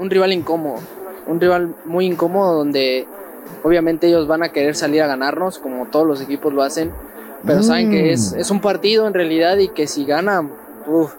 Un 0.00 0.08
rival 0.08 0.32
incómodo, 0.32 0.80
un 1.26 1.40
rival 1.40 1.74
muy 1.84 2.06
incómodo 2.06 2.56
donde 2.56 3.06
obviamente 3.62 4.08
ellos 4.08 4.26
van 4.26 4.42
a 4.42 4.48
querer 4.48 4.74
salir 4.74 5.02
a 5.02 5.06
ganarnos 5.06 5.58
como 5.58 5.86
todos 5.86 6.06
los 6.06 6.22
equipos 6.22 6.54
lo 6.54 6.62
hacen, 6.62 6.90
pero 7.44 7.62
saben 7.62 7.90
que 7.90 8.12
es, 8.12 8.32
es 8.32 8.50
un 8.50 8.60
partido 8.60 9.06
en 9.06 9.12
realidad 9.12 9.58
y 9.58 9.68
que 9.68 9.86
si 9.86 10.06
ganan, 10.06 10.52
uf, 10.86 11.12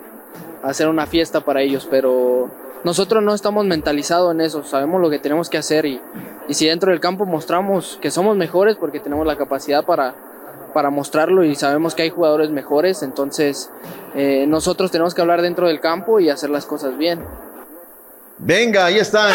va 0.66 0.70
a 0.70 0.74
ser 0.74 0.88
una 0.88 1.06
fiesta 1.06 1.42
para 1.42 1.62
ellos, 1.62 1.88
pero 1.90 2.50
nosotros 2.84 3.24
no 3.24 3.36
estamos 3.36 3.66
mentalizados 3.66 4.34
en 4.34 4.42
eso, 4.42 4.64
sabemos 4.64 5.00
lo 5.00 5.12
que 5.12 5.20
tenemos 5.20 5.48
que 5.48 5.60
hacer 5.60 5.86
y, 5.86 6.02
y 6.48 6.54
si 6.56 6.66
dentro 6.66 6.90
del 6.92 7.00
campo 7.00 7.26
mostramos 7.26 8.00
que 8.02 8.10
somos 8.10 8.36
mejores 8.36 8.78
porque 8.78 9.00
tenemos 9.00 9.28
la 9.28 9.36
capacidad 9.36 9.86
para, 9.86 10.16
para 10.74 10.90
mostrarlo 10.90 11.44
y 11.44 11.54
sabemos 11.54 11.94
que 11.94 12.02
hay 12.02 12.10
jugadores 12.10 12.50
mejores, 12.50 13.04
entonces 13.04 13.70
eh, 14.16 14.46
nosotros 14.48 14.90
tenemos 14.90 15.14
que 15.14 15.22
hablar 15.22 15.44
dentro 15.44 15.68
del 15.68 15.80
campo 15.80 16.20
y 16.20 16.30
hacer 16.30 16.50
las 16.50 16.66
cosas 16.66 16.98
bien. 16.98 17.20
Venga, 18.44 18.86
ahí 18.86 18.98
están. 18.98 19.34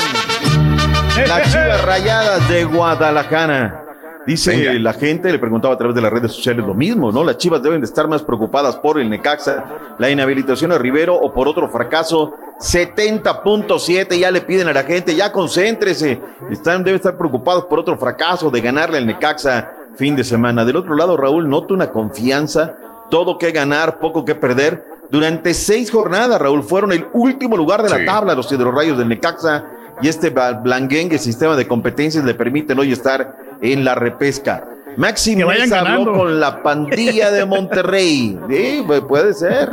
Las 1.28 1.42
Chivas 1.52 1.84
Rayadas 1.84 2.48
de 2.48 2.64
Guadalajara. 2.64 3.82
Dice 4.26 4.80
la 4.80 4.92
gente, 4.92 5.30
le 5.30 5.38
preguntaba 5.38 5.74
a 5.74 5.78
través 5.78 5.94
de 5.94 6.02
las 6.02 6.12
redes 6.12 6.32
sociales 6.32 6.66
lo 6.66 6.74
mismo, 6.74 7.12
¿no? 7.12 7.22
Las 7.22 7.38
Chivas 7.38 7.62
deben 7.62 7.80
de 7.80 7.86
estar 7.86 8.08
más 8.08 8.24
preocupadas 8.24 8.74
por 8.74 8.98
el 8.98 9.08
Necaxa, 9.08 9.64
la 10.00 10.10
inhabilitación 10.10 10.72
a 10.72 10.78
Rivero 10.78 11.14
o 11.14 11.32
por 11.32 11.46
otro 11.46 11.68
fracaso. 11.68 12.34
70.7 12.58 14.18
ya 14.18 14.32
le 14.32 14.40
piden 14.40 14.66
a 14.66 14.72
la 14.72 14.82
gente, 14.82 15.14
ya 15.14 15.30
concéntrese. 15.30 16.20
Están, 16.50 16.82
deben 16.82 16.96
estar 16.96 17.16
preocupados 17.16 17.66
por 17.66 17.78
otro 17.78 17.96
fracaso 17.96 18.50
de 18.50 18.60
ganarle 18.60 18.98
al 18.98 19.06
Necaxa 19.06 19.70
fin 19.94 20.16
de 20.16 20.24
semana. 20.24 20.64
Del 20.64 20.74
otro 20.74 20.96
lado, 20.96 21.16
Raúl, 21.16 21.48
noto 21.48 21.74
una 21.74 21.90
confianza, 21.90 22.74
todo 23.08 23.38
que 23.38 23.52
ganar, 23.52 24.00
poco 24.00 24.24
que 24.24 24.34
perder. 24.34 24.82
Durante 25.10 25.54
seis 25.54 25.90
jornadas, 25.90 26.40
Raúl, 26.40 26.62
fueron 26.62 26.92
el 26.92 27.06
último 27.12 27.56
lugar 27.56 27.82
de 27.82 27.90
la 27.90 27.98
Sí. 27.98 28.04
tabla 28.06 28.34
los 28.34 28.50
Rayos 28.74 28.98
del 28.98 29.08
Necaxa 29.08 29.64
y 30.02 30.08
este 30.08 30.30
blanguengue 30.30 31.18
sistema 31.18 31.56
de 31.56 31.66
competencias 31.66 32.24
le 32.24 32.34
permiten 32.34 32.78
hoy 32.78 32.92
estar 32.92 33.36
en 33.60 33.84
la 33.84 33.94
repesca. 33.94 34.68
Maxi 34.96 35.36
Mesa 35.36 35.80
habló 35.80 36.12
con 36.12 36.40
la 36.40 36.62
pandilla 36.62 37.30
de 37.30 37.44
Monterrey. 37.44 38.38
Sí, 38.48 38.82
pues, 38.86 39.00
puede 39.02 39.34
ser. 39.34 39.70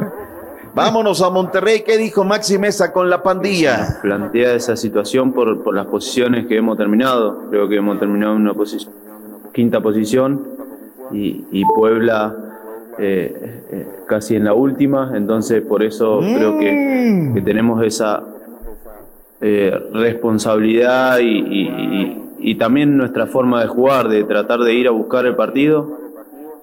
Vámonos 0.75 1.21
a 1.21 1.29
Monterrey. 1.29 1.83
¿Qué 1.85 1.97
dijo 1.97 2.23
Maxi 2.23 2.57
Mesa 2.57 2.91
con 2.91 3.09
la 3.09 3.21
pandilla? 3.21 3.99
plantea 4.01 4.53
esa 4.53 4.75
situación 4.75 5.31
por, 5.31 5.63
por 5.63 5.75
las 5.75 5.85
posiciones 5.85 6.47
que 6.47 6.57
hemos 6.57 6.77
terminado. 6.77 7.49
Creo 7.49 7.69
que 7.69 7.75
hemos 7.77 7.99
terminado 7.99 8.35
en 8.35 8.41
una 8.41 8.53
posición, 8.53 8.91
quinta 9.53 9.81
posición 9.81 10.47
y, 11.11 11.45
y 11.51 11.63
Puebla 11.75 12.35
casi 14.07 14.35
en 14.35 14.45
la 14.45 14.53
última. 14.53 15.11
Entonces, 15.15 15.61
por 15.61 15.83
eso 15.83 16.19
creo 16.19 16.57
que, 16.59 17.31
que 17.33 17.41
tenemos 17.41 17.83
esa 17.83 18.23
eh, 19.41 19.77
responsabilidad 19.93 21.19
y, 21.19 21.25
y- 21.25 21.69
y- 21.69 22.19
y 22.51 22.55
también 22.55 22.97
nuestra 22.97 23.25
forma 23.25 23.61
de 23.61 23.67
jugar, 23.67 24.09
de 24.09 24.23
tratar 24.25 24.59
de 24.59 24.73
ir 24.73 24.87
a 24.87 24.91
buscar 24.91 25.25
el 25.25 25.35
partido. 25.35 25.99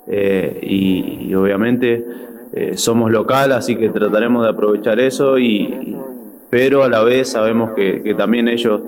Eh, 0.07 0.59
y, 0.62 1.27
y 1.28 1.35
obviamente 1.35 2.05
eh, 2.52 2.77
somos 2.77 3.11
local, 3.11 3.52
así 3.52 3.77
que 3.77 3.89
trataremos 3.90 4.43
de 4.43 4.51
aprovechar 4.51 4.98
eso, 4.98 5.39
y, 5.39 5.47
y- 5.47 5.97
pero 6.51 6.82
a 6.82 6.89
la 6.89 7.02
vez 7.05 7.28
sabemos 7.31 7.70
que, 7.73 8.02
que 8.02 8.15
también 8.15 8.48
ellos 8.48 8.81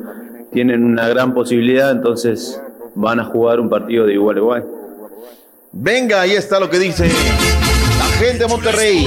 tienen 0.51 0.83
una 0.85 1.09
gran 1.09 1.33
posibilidad, 1.33 1.93
entonces 1.93 2.61
van 2.95 3.21
a 3.21 3.25
jugar 3.25 3.61
un 3.61 3.69
partido 3.69 4.05
de 4.07 4.15
igual 4.15 4.37
a 4.37 4.41
igual. 4.41 4.65
Venga, 5.75 6.21
ahí 6.21 6.33
está 6.33 6.61
lo 6.61 6.69
que 6.69 6.79
dice 6.79 7.07
la 7.07 8.05
gente 8.19 8.45
de 8.45 8.47
Monterrey. 8.47 9.07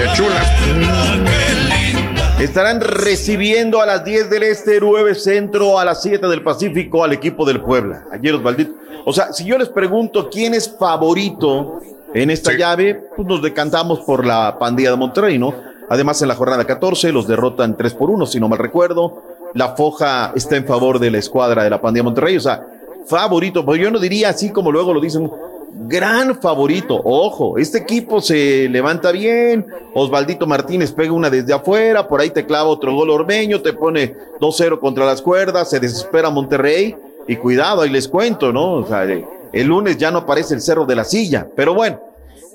Estarán 2.40 2.82
recibiendo 2.82 3.82
a 3.82 3.86
las 3.86 4.04
10 4.04 4.32
del 4.32 4.44
Este, 4.44 4.80
9 4.82 5.14
Centro, 5.14 5.78
a 5.78 5.86
las 5.86 6.02
7 6.02 6.28
del 6.28 6.42
Pacífico 6.42 7.04
al 7.04 7.14
equipo 7.14 7.46
del 7.46 7.62
Puebla. 7.62 8.06
Ayer 8.12 8.34
los 8.34 8.42
malditos. 8.42 8.76
O 9.06 9.14
sea, 9.14 9.32
si 9.32 9.46
yo 9.46 9.60
les 9.60 9.70
pregunto 9.70 10.30
quién 10.32 10.56
es 10.56 10.76
favorito 10.80 11.82
En 12.16 12.32
esta 12.32 12.54
llave, 12.58 12.96
pues 13.16 13.28
nos 13.28 13.44
decantamos 13.44 14.00
por 14.00 14.26
la 14.26 14.58
pandilla 14.58 14.90
de 14.90 14.98
Monterrey, 14.98 15.38
¿no? 15.38 15.54
Además, 15.90 16.20
en 16.24 16.30
la 16.30 16.36
jornada 16.36 16.66
14 16.66 17.12
los 17.12 17.28
derrotan 17.28 17.78
3 17.78 17.94
por 17.94 18.10
1, 18.10 18.26
si 18.26 18.40
no 18.40 18.50
mal 18.50 18.58
recuerdo. 18.58 19.22
La 19.54 19.76
foja 19.76 20.32
está 20.36 20.56
en 20.56 20.66
favor 20.66 20.98
de 20.98 21.12
la 21.12 21.20
escuadra 21.20 21.64
de 21.64 21.70
la 21.70 21.80
pandilla 21.80 22.00
de 22.02 22.06
Monterrey, 22.06 22.38
o 22.38 22.42
sea, 22.42 22.66
favorito, 23.06 23.64
pero 23.66 23.76
yo 23.76 23.92
no 23.92 24.00
diría 24.00 24.30
así 24.30 24.50
como 24.50 24.72
luego 24.72 24.94
lo 24.94 25.00
dicen, 25.00 25.30
gran 25.76 26.40
favorito. 26.40 27.00
Ojo, 27.04 27.58
este 27.58 27.80
equipo 27.80 28.22
se 28.22 28.70
levanta 28.70 29.12
bien. 29.12 29.66
Osvaldito 29.94 30.48
Martínez 30.48 30.92
pega 30.92 31.12
una 31.12 31.30
desde 31.30 31.54
afuera, 31.54 32.08
por 32.08 32.22
ahí 32.22 32.30
te 32.30 32.46
clava 32.46 32.70
otro 32.70 32.94
gol 32.94 33.10
ormeño, 33.10 33.62
te 33.62 33.74
pone 33.74 34.16
2-0 34.40 34.80
contra 34.80 35.06
las 35.06 35.22
cuerdas, 35.22 35.70
se 35.70 35.80
desespera 35.80 36.30
Monterrey. 36.30 36.96
Y 37.28 37.36
cuidado, 37.38 37.82
ahí 37.82 37.90
les 37.90 38.08
cuento, 38.08 38.54
¿no? 38.54 38.74
O 38.74 38.88
sea, 38.88 39.04
el 39.04 39.66
lunes 39.68 39.98
ya 39.98 40.12
no 40.12 40.20
aparece 40.20 40.54
el 40.54 40.62
cerro 40.62 40.86
de 40.86 40.96
la 40.96 41.04
silla, 41.04 41.48
pero 41.56 41.74
bueno. 41.74 42.00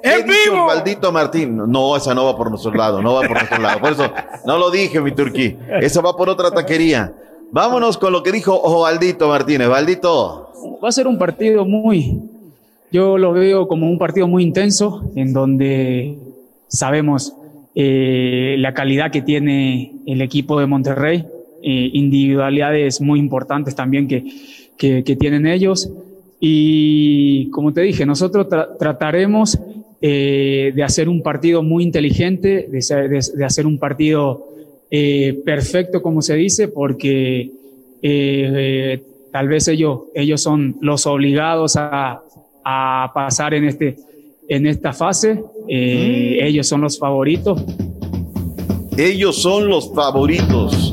¡En 0.03 0.25
vivo! 0.27 0.65
Osvaldito 0.65 1.13
Martín. 1.13 1.61
No, 1.67 1.95
esa 1.97 2.15
no 2.15 2.25
va 2.25 2.37
por 2.37 2.49
nuestro 2.49 2.73
lado, 2.73 3.03
no 3.03 3.15
va 3.15 3.23
por 3.23 3.33
nuestro 3.33 3.59
lado. 3.59 3.81
Por 3.81 3.93
eso 3.93 4.11
no 4.47 4.57
lo 4.57 4.71
dije, 4.71 5.01
mi 5.01 5.13
turquí. 5.13 5.59
Esa 5.81 6.01
va 6.01 6.17
por 6.17 6.31
otra 6.31 6.51
taquería. 6.51 7.13
Vámonos 7.51 7.99
con 7.99 8.13
lo 8.13 8.23
que 8.23 8.33
dijo 8.33 8.59
Osvaldito 8.59 9.29
Martínez. 9.29 9.69
Valdito. 9.69 10.53
Va 10.83 10.89
a 10.89 10.93
ser 10.93 11.07
un 11.07 11.19
partido 11.19 11.65
muy, 11.65 12.30
yo 12.93 13.19
lo 13.19 13.33
veo 13.33 13.69
como 13.69 13.89
un 13.89 13.99
partido 13.99 14.27
muy 14.27 14.43
intenso, 14.43 15.13
en 15.15 15.33
donde 15.33 16.17
sabemos 16.69 17.35
eh, 17.75 18.57
la 18.59 18.75
calidad 18.75 19.13
que 19.13 19.23
tiene 19.23 19.93
el 20.07 20.23
equipo 20.23 20.59
de 20.59 20.67
Monterrey, 20.67 21.25
eh, 21.63 21.91
individualidades 21.93 23.01
muy 23.01 23.21
importantes 23.21 23.75
también 23.75 24.09
que, 24.09 24.25
que, 24.77 25.17
tienen 25.17 25.47
ellos. 25.47 25.91
Y 26.41 27.51
como 27.51 27.73
te 27.73 27.83
dije, 27.83 28.07
nosotros 28.07 28.49
tra 28.49 28.77
trataremos 28.77 29.59
eh, 30.01 30.73
de 30.75 30.83
hacer 30.83 31.09
un 31.09 31.23
partido 31.23 31.63
muy 31.63 31.85
inteligente, 31.85 32.69
de, 32.71 33.09
de, 33.09 33.21
de 33.37 33.45
hacer 33.45 33.67
un 33.67 33.79
partido 33.79 34.47
perfecto, 35.45 36.03
como 36.03 36.21
se 36.21 36.35
dice, 36.35 36.67
porque 36.67 37.53
tal 39.31 39.47
vez 39.47 39.69
ellos, 39.69 40.01
ellos 40.15 40.41
son 40.41 40.79
los 40.81 41.07
obligados 41.07 41.77
a, 41.77 42.25
a 42.71 43.13
pasar 43.13 43.55
en, 43.55 43.65
este, 43.65 43.97
en 44.49 44.67
esta 44.67 44.93
fase. 44.93 45.43
Eh, 45.69 46.39
mm. 46.41 46.47
Ellos 46.47 46.69
son 46.69 46.81
los 46.81 46.99
favoritos. 46.99 47.63
Ellos 48.97 49.41
son 49.41 49.69
los 49.69 49.93
favoritos. 49.95 50.93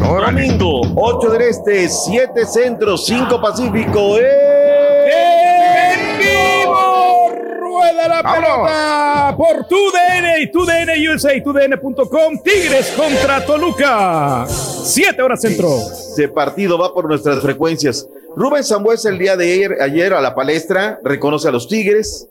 Domingo, 0.00 0.80
8 0.96 1.30
del 1.30 1.42
Este, 1.42 1.88
7 1.88 2.46
Centro, 2.46 2.96
5 2.96 3.40
Pacífico. 3.40 4.18
¡Eh! 4.18 5.92
¡En 5.92 6.18
vivo! 6.18 7.28
Rueda 7.60 8.08
la 8.08 8.22
pelota 8.22 9.34
por 9.36 9.66
TUDN 9.66 10.42
y 10.42 10.50
TUDN 10.50 11.12
USA 11.12 11.34
y 11.34 11.42
TUDN.com. 11.42 12.42
Tigres 12.42 12.92
contra 12.96 13.44
Toluca. 13.44 14.46
7 14.48 15.22
horas 15.22 15.40
centro. 15.40 15.68
Ese 15.68 16.28
partido 16.28 16.78
va 16.78 16.92
por 16.92 17.06
nuestras 17.06 17.40
frecuencias. 17.40 18.08
Rubén 18.36 18.64
Sambuesa 18.64 19.08
el 19.08 19.18
día 19.18 19.36
de 19.36 19.52
ayer, 19.52 19.76
ayer, 19.80 20.12
a 20.14 20.20
la 20.20 20.34
palestra 20.34 21.00
reconoce 21.04 21.48
a 21.48 21.50
los 21.50 21.68
Tigres. 21.68 22.28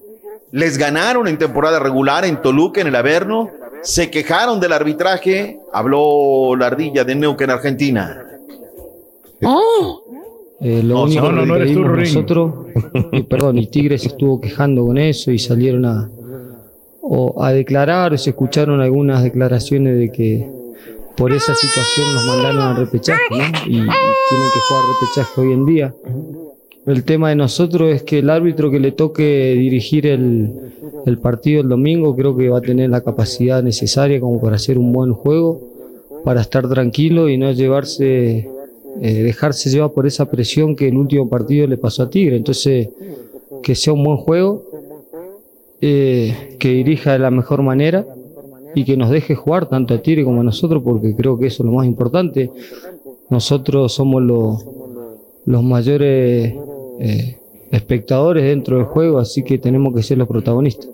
Les 0.51 0.77
ganaron 0.77 1.27
en 1.27 1.37
temporada 1.37 1.79
regular 1.79 2.25
en 2.25 2.41
Toluca, 2.41 2.81
en 2.81 2.87
el 2.87 2.95
Averno. 2.95 3.51
Se 3.81 4.09
quejaron 4.09 4.59
del 4.59 4.73
arbitraje. 4.73 5.59
Habló 5.71 6.55
la 6.55 6.67
ardilla 6.67 7.03
de 7.03 7.15
Neuquén, 7.15 7.49
Argentina. 7.49 8.25
Oh. 9.43 10.03
Eh, 10.61 10.83
lo 10.83 11.03
único 11.03 11.31
no, 11.31 11.45
no, 11.45 11.57
que 11.57 11.73
no 11.73 11.95
nosotros, 11.95 12.53
y, 13.13 13.23
perdón, 13.23 13.59
y 13.59 13.67
Tigres 13.67 14.05
estuvo 14.05 14.41
quejando 14.41 14.85
con 14.85 14.97
eso 14.97 15.31
y 15.31 15.39
salieron 15.39 15.85
a, 15.85 16.09
o 17.01 17.41
a 17.41 17.53
declarar, 17.53 18.11
o 18.11 18.17
se 18.17 18.31
escucharon 18.31 18.81
algunas 18.81 19.23
declaraciones 19.23 19.97
de 19.97 20.11
que 20.11 20.58
por 21.19 21.33
esa 21.33 21.53
situación 21.53 22.13
nos 22.13 22.25
mandaron 22.25 22.61
al 22.61 22.77
repechaje, 22.77 23.19
¿no? 23.29 23.37
Y, 23.67 23.71
tienen 23.71 24.47
que 24.53 24.59
jugar 24.67 24.83
repechaje 25.01 25.41
hoy 25.41 25.51
en 25.51 25.65
día. 25.65 25.93
El 26.85 27.03
tema 27.03 27.29
de 27.29 27.35
nosotros 27.35 27.93
es 27.93 28.03
que 28.03 28.19
el 28.19 28.29
árbitro 28.29 28.71
que 28.71 28.79
le 28.79 28.93
toque 28.93 29.53
dirigir 29.57 30.07
el, 30.07 30.49
el 31.05 31.17
partido 31.17 31.61
el 31.61 31.67
domingo 31.67 32.15
creo 32.15 32.37
que 32.37 32.47
va 32.47 32.59
a 32.59 32.61
tener 32.61 32.89
la 32.89 33.01
capacidad 33.01 33.61
necesaria 33.61 34.19
como 34.21 34.39
para 34.39 34.55
hacer 34.55 34.77
un 34.77 34.93
buen 34.93 35.11
juego, 35.11 35.61
para 36.23 36.39
estar 36.39 36.69
tranquilo 36.69 37.27
y 37.27 37.37
no 37.37 37.51
llevarse, 37.51 38.49
eh, 39.01 39.23
dejarse 39.23 39.69
llevar 39.69 39.91
por 39.91 40.07
esa 40.07 40.31
presión 40.31 40.75
que 40.75 40.87
el 40.87 40.95
último 40.95 41.27
partido 41.27 41.67
le 41.67 41.77
pasó 41.77 42.03
a 42.03 42.09
Tigre. 42.09 42.37
Entonces, 42.37 42.87
que 43.61 43.75
sea 43.75 43.91
un 43.91 44.05
buen 44.05 44.17
juego, 44.17 44.63
eh, 45.81 46.55
que 46.59 46.69
dirija 46.69 47.11
de 47.11 47.19
la 47.19 47.29
mejor 47.29 47.61
manera 47.61 48.05
y 48.75 48.85
que 48.85 48.97
nos 48.97 49.09
deje 49.09 49.35
jugar 49.35 49.67
tanto 49.67 49.93
a 49.93 50.01
Tigre 50.01 50.23
como 50.23 50.41
a 50.41 50.43
nosotros, 50.43 50.81
porque 50.83 51.15
creo 51.15 51.37
que 51.37 51.47
eso 51.47 51.63
es 51.63 51.67
lo 51.67 51.73
más 51.73 51.85
importante. 51.85 52.51
Nosotros 53.29 53.93
somos 53.93 54.21
los, 54.21 54.65
los 55.45 55.63
mayores 55.63 56.53
eh, 56.99 57.37
espectadores 57.71 58.43
dentro 58.43 58.77
del 58.77 58.85
juego, 58.85 59.19
así 59.19 59.43
que 59.43 59.57
tenemos 59.57 59.93
que 59.93 60.03
ser 60.03 60.17
los 60.17 60.27
protagonistas. 60.27 60.89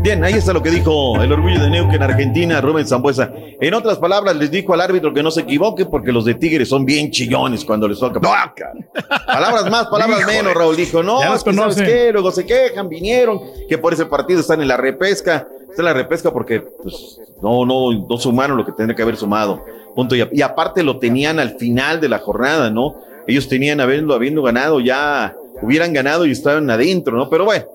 Bien, 0.00 0.22
ahí 0.22 0.34
está 0.34 0.52
lo 0.52 0.62
que 0.62 0.70
dijo 0.70 1.20
el 1.20 1.32
orgullo 1.32 1.60
de 1.60 1.70
Neuquén, 1.70 2.02
Argentina, 2.02 2.60
Rubén 2.60 2.86
Zambuesa. 2.86 3.32
En 3.60 3.74
otras 3.74 3.98
palabras, 3.98 4.36
les 4.36 4.50
dijo 4.50 4.72
al 4.72 4.80
árbitro 4.80 5.12
que 5.12 5.22
no 5.22 5.30
se 5.30 5.40
equivoque 5.40 5.86
porque 5.86 6.12
los 6.12 6.24
de 6.24 6.34
Tigres 6.34 6.68
son 6.68 6.84
bien 6.84 7.10
chillones 7.10 7.64
cuando 7.64 7.88
les 7.88 7.98
toca. 7.98 8.20
palabras 8.20 9.68
más, 9.70 9.86
palabras 9.88 10.20
Híjole. 10.20 10.36
menos, 10.36 10.54
Raúl 10.54 10.76
dijo. 10.76 11.02
No, 11.02 11.34
es 11.34 11.42
que 11.42 11.52
¿sabes 11.52 11.76
qué? 11.76 12.12
Luego 12.12 12.30
se 12.30 12.46
quejan, 12.46 12.88
vinieron, 12.88 13.40
que 13.68 13.76
por 13.76 13.92
ese 13.92 14.06
partido 14.06 14.40
están 14.40 14.60
en 14.62 14.68
la 14.68 14.76
repesca. 14.76 15.48
Está 15.68 15.82
en 15.82 15.84
la 15.84 15.94
repesca 15.94 16.32
porque 16.32 16.60
pues, 16.60 17.20
no, 17.42 17.64
no, 17.64 18.06
no 18.08 18.16
sumaron 18.18 18.56
lo 18.56 18.64
que 18.64 18.72
tendría 18.72 18.96
que 18.96 19.02
haber 19.02 19.16
sumado. 19.16 19.64
Punto. 19.94 20.14
Y, 20.16 20.26
y 20.32 20.42
aparte 20.42 20.82
lo 20.82 20.98
tenían 20.98 21.38
al 21.38 21.56
final 21.58 22.00
de 22.00 22.08
la 22.08 22.18
jornada, 22.18 22.70
¿no? 22.70 22.96
Ellos 23.26 23.48
tenían 23.48 23.80
habiendo, 23.80 24.14
habiendo 24.14 24.42
ganado 24.42 24.80
ya, 24.80 25.36
hubieran 25.60 25.92
ganado 25.92 26.26
y 26.26 26.30
estaban 26.30 26.70
adentro, 26.70 27.16
¿no? 27.16 27.28
Pero 27.28 27.44
bueno, 27.44 27.66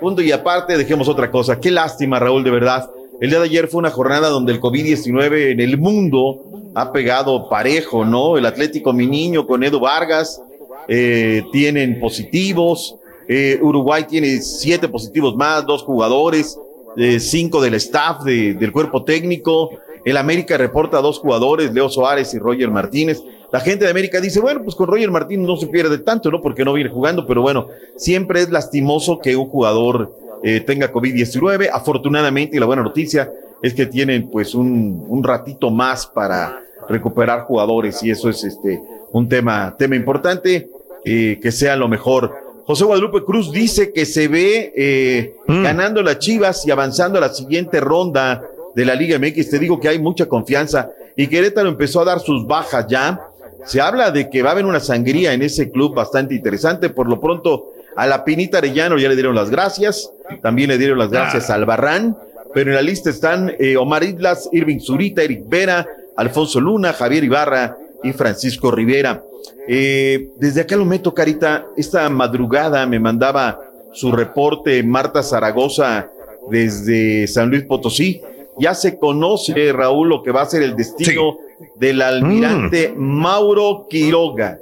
punto 0.00 0.22
y 0.22 0.32
aparte, 0.32 0.76
dejemos 0.76 1.08
otra 1.08 1.30
cosa. 1.30 1.58
Qué 1.60 1.70
lástima, 1.70 2.18
Raúl, 2.18 2.44
de 2.44 2.50
verdad. 2.50 2.90
El 3.20 3.30
día 3.30 3.38
de 3.40 3.46
ayer 3.46 3.68
fue 3.68 3.80
una 3.80 3.90
jornada 3.90 4.28
donde 4.28 4.52
el 4.52 4.60
COVID-19 4.60 5.52
en 5.52 5.60
el 5.60 5.78
mundo 5.78 6.70
ha 6.74 6.92
pegado 6.92 7.48
parejo, 7.48 8.04
¿no? 8.04 8.38
El 8.38 8.46
Atlético 8.46 8.92
Mi 8.92 9.06
Niño 9.06 9.46
con 9.46 9.64
Edu 9.64 9.80
Vargas 9.80 10.40
eh, 10.86 11.42
tienen 11.52 11.98
positivos. 11.98 12.96
Eh, 13.28 13.58
Uruguay 13.60 14.04
tiene 14.08 14.40
siete 14.40 14.88
positivos 14.88 15.34
más, 15.36 15.66
dos 15.66 15.82
jugadores, 15.82 16.58
eh, 16.96 17.20
cinco 17.20 17.60
del 17.60 17.74
staff 17.74 18.22
de, 18.24 18.54
del 18.54 18.72
cuerpo 18.72 19.04
técnico. 19.04 19.70
El 20.04 20.16
América 20.16 20.56
reporta 20.56 21.00
dos 21.00 21.18
jugadores, 21.18 21.72
Leo 21.72 21.88
Suárez 21.88 22.32
y 22.34 22.38
Roger 22.38 22.70
Martínez. 22.70 23.22
La 23.52 23.60
gente 23.60 23.84
de 23.84 23.90
América 23.90 24.20
dice, 24.20 24.40
bueno, 24.40 24.62
pues 24.62 24.74
con 24.74 24.88
Roger 24.88 25.10
Martínez 25.10 25.46
no 25.46 25.56
se 25.56 25.66
pierde 25.66 25.98
tanto, 25.98 26.30
¿no? 26.30 26.40
Porque 26.40 26.64
no 26.64 26.72
viene 26.72 26.90
jugando, 26.90 27.26
pero 27.26 27.42
bueno, 27.42 27.68
siempre 27.96 28.40
es 28.40 28.50
lastimoso 28.50 29.18
que 29.18 29.36
un 29.36 29.46
jugador 29.46 30.14
eh, 30.42 30.60
tenga 30.60 30.92
COVID-19. 30.92 31.70
Afortunadamente, 31.72 32.56
y 32.56 32.60
la 32.60 32.66
buena 32.66 32.82
noticia 32.82 33.30
es 33.62 33.74
que 33.74 33.86
tienen 33.86 34.30
pues 34.30 34.54
un, 34.54 35.04
un 35.08 35.24
ratito 35.24 35.70
más 35.70 36.06
para 36.06 36.62
recuperar 36.88 37.42
jugadores 37.42 38.02
y 38.02 38.10
eso 38.10 38.28
es 38.30 38.44
este 38.44 38.80
un 39.12 39.28
tema, 39.28 39.74
tema 39.78 39.96
importante, 39.96 40.68
eh, 41.04 41.38
que 41.40 41.52
sea 41.52 41.76
lo 41.76 41.88
mejor. 41.88 42.47
José 42.68 42.84
Guadalupe 42.84 43.24
Cruz 43.24 43.50
dice 43.50 43.94
que 43.94 44.04
se 44.04 44.28
ve 44.28 44.74
eh, 44.76 45.34
mm. 45.46 45.62
ganando 45.62 46.02
las 46.02 46.18
Chivas 46.18 46.66
y 46.66 46.70
avanzando 46.70 47.16
a 47.16 47.22
la 47.22 47.32
siguiente 47.32 47.80
ronda 47.80 48.42
de 48.74 48.84
la 48.84 48.94
Liga 48.94 49.18
MX. 49.18 49.48
Te 49.48 49.58
digo 49.58 49.80
que 49.80 49.88
hay 49.88 49.98
mucha 49.98 50.26
confianza 50.26 50.90
y 51.16 51.28
Querétaro 51.28 51.70
empezó 51.70 52.02
a 52.02 52.04
dar 52.04 52.20
sus 52.20 52.46
bajas 52.46 52.86
ya. 52.86 53.22
Se 53.64 53.80
habla 53.80 54.10
de 54.10 54.28
que 54.28 54.42
va 54.42 54.50
a 54.50 54.52
haber 54.52 54.66
una 54.66 54.80
sangría 54.80 55.32
en 55.32 55.40
ese 55.40 55.70
club 55.70 55.94
bastante 55.94 56.34
interesante. 56.34 56.90
Por 56.90 57.08
lo 57.08 57.18
pronto, 57.18 57.72
a 57.96 58.06
la 58.06 58.22
Pinita 58.22 58.58
Arellano 58.58 58.98
ya 58.98 59.08
le 59.08 59.14
dieron 59.14 59.34
las 59.34 59.48
gracias. 59.48 60.12
También 60.42 60.68
le 60.68 60.76
dieron 60.76 60.98
las 60.98 61.08
gracias 61.08 61.48
al 61.48 61.64
Barran. 61.64 62.18
Pero 62.52 62.68
en 62.68 62.76
la 62.76 62.82
lista 62.82 63.08
están 63.08 63.50
eh, 63.58 63.78
Omar 63.78 64.04
Islas, 64.04 64.46
Irving 64.52 64.80
Zurita, 64.80 65.22
Eric 65.22 65.44
Vera, 65.48 65.86
Alfonso 66.18 66.60
Luna, 66.60 66.92
Javier 66.92 67.24
Ibarra 67.24 67.78
y 68.04 68.12
Francisco 68.12 68.70
Rivera. 68.70 69.22
Eh, 69.66 70.30
desde 70.36 70.62
acá 70.62 70.76
lo 70.76 70.84
meto, 70.84 71.12
Carita. 71.12 71.66
Esta 71.76 72.08
madrugada 72.08 72.86
me 72.86 72.98
mandaba 72.98 73.60
su 73.92 74.12
reporte 74.12 74.82
Marta 74.82 75.22
Zaragoza 75.22 76.08
desde 76.50 77.26
San 77.26 77.50
Luis 77.50 77.64
Potosí. 77.64 78.20
Ya 78.58 78.74
se 78.74 78.98
conoce, 78.98 79.72
Raúl, 79.72 80.08
lo 80.08 80.22
que 80.22 80.32
va 80.32 80.42
a 80.42 80.46
ser 80.46 80.62
el 80.62 80.74
destino 80.74 81.36
sí. 81.58 81.64
del 81.76 82.02
almirante 82.02 82.92
mm. 82.94 83.00
Mauro 83.00 83.86
Quiroga. 83.88 84.58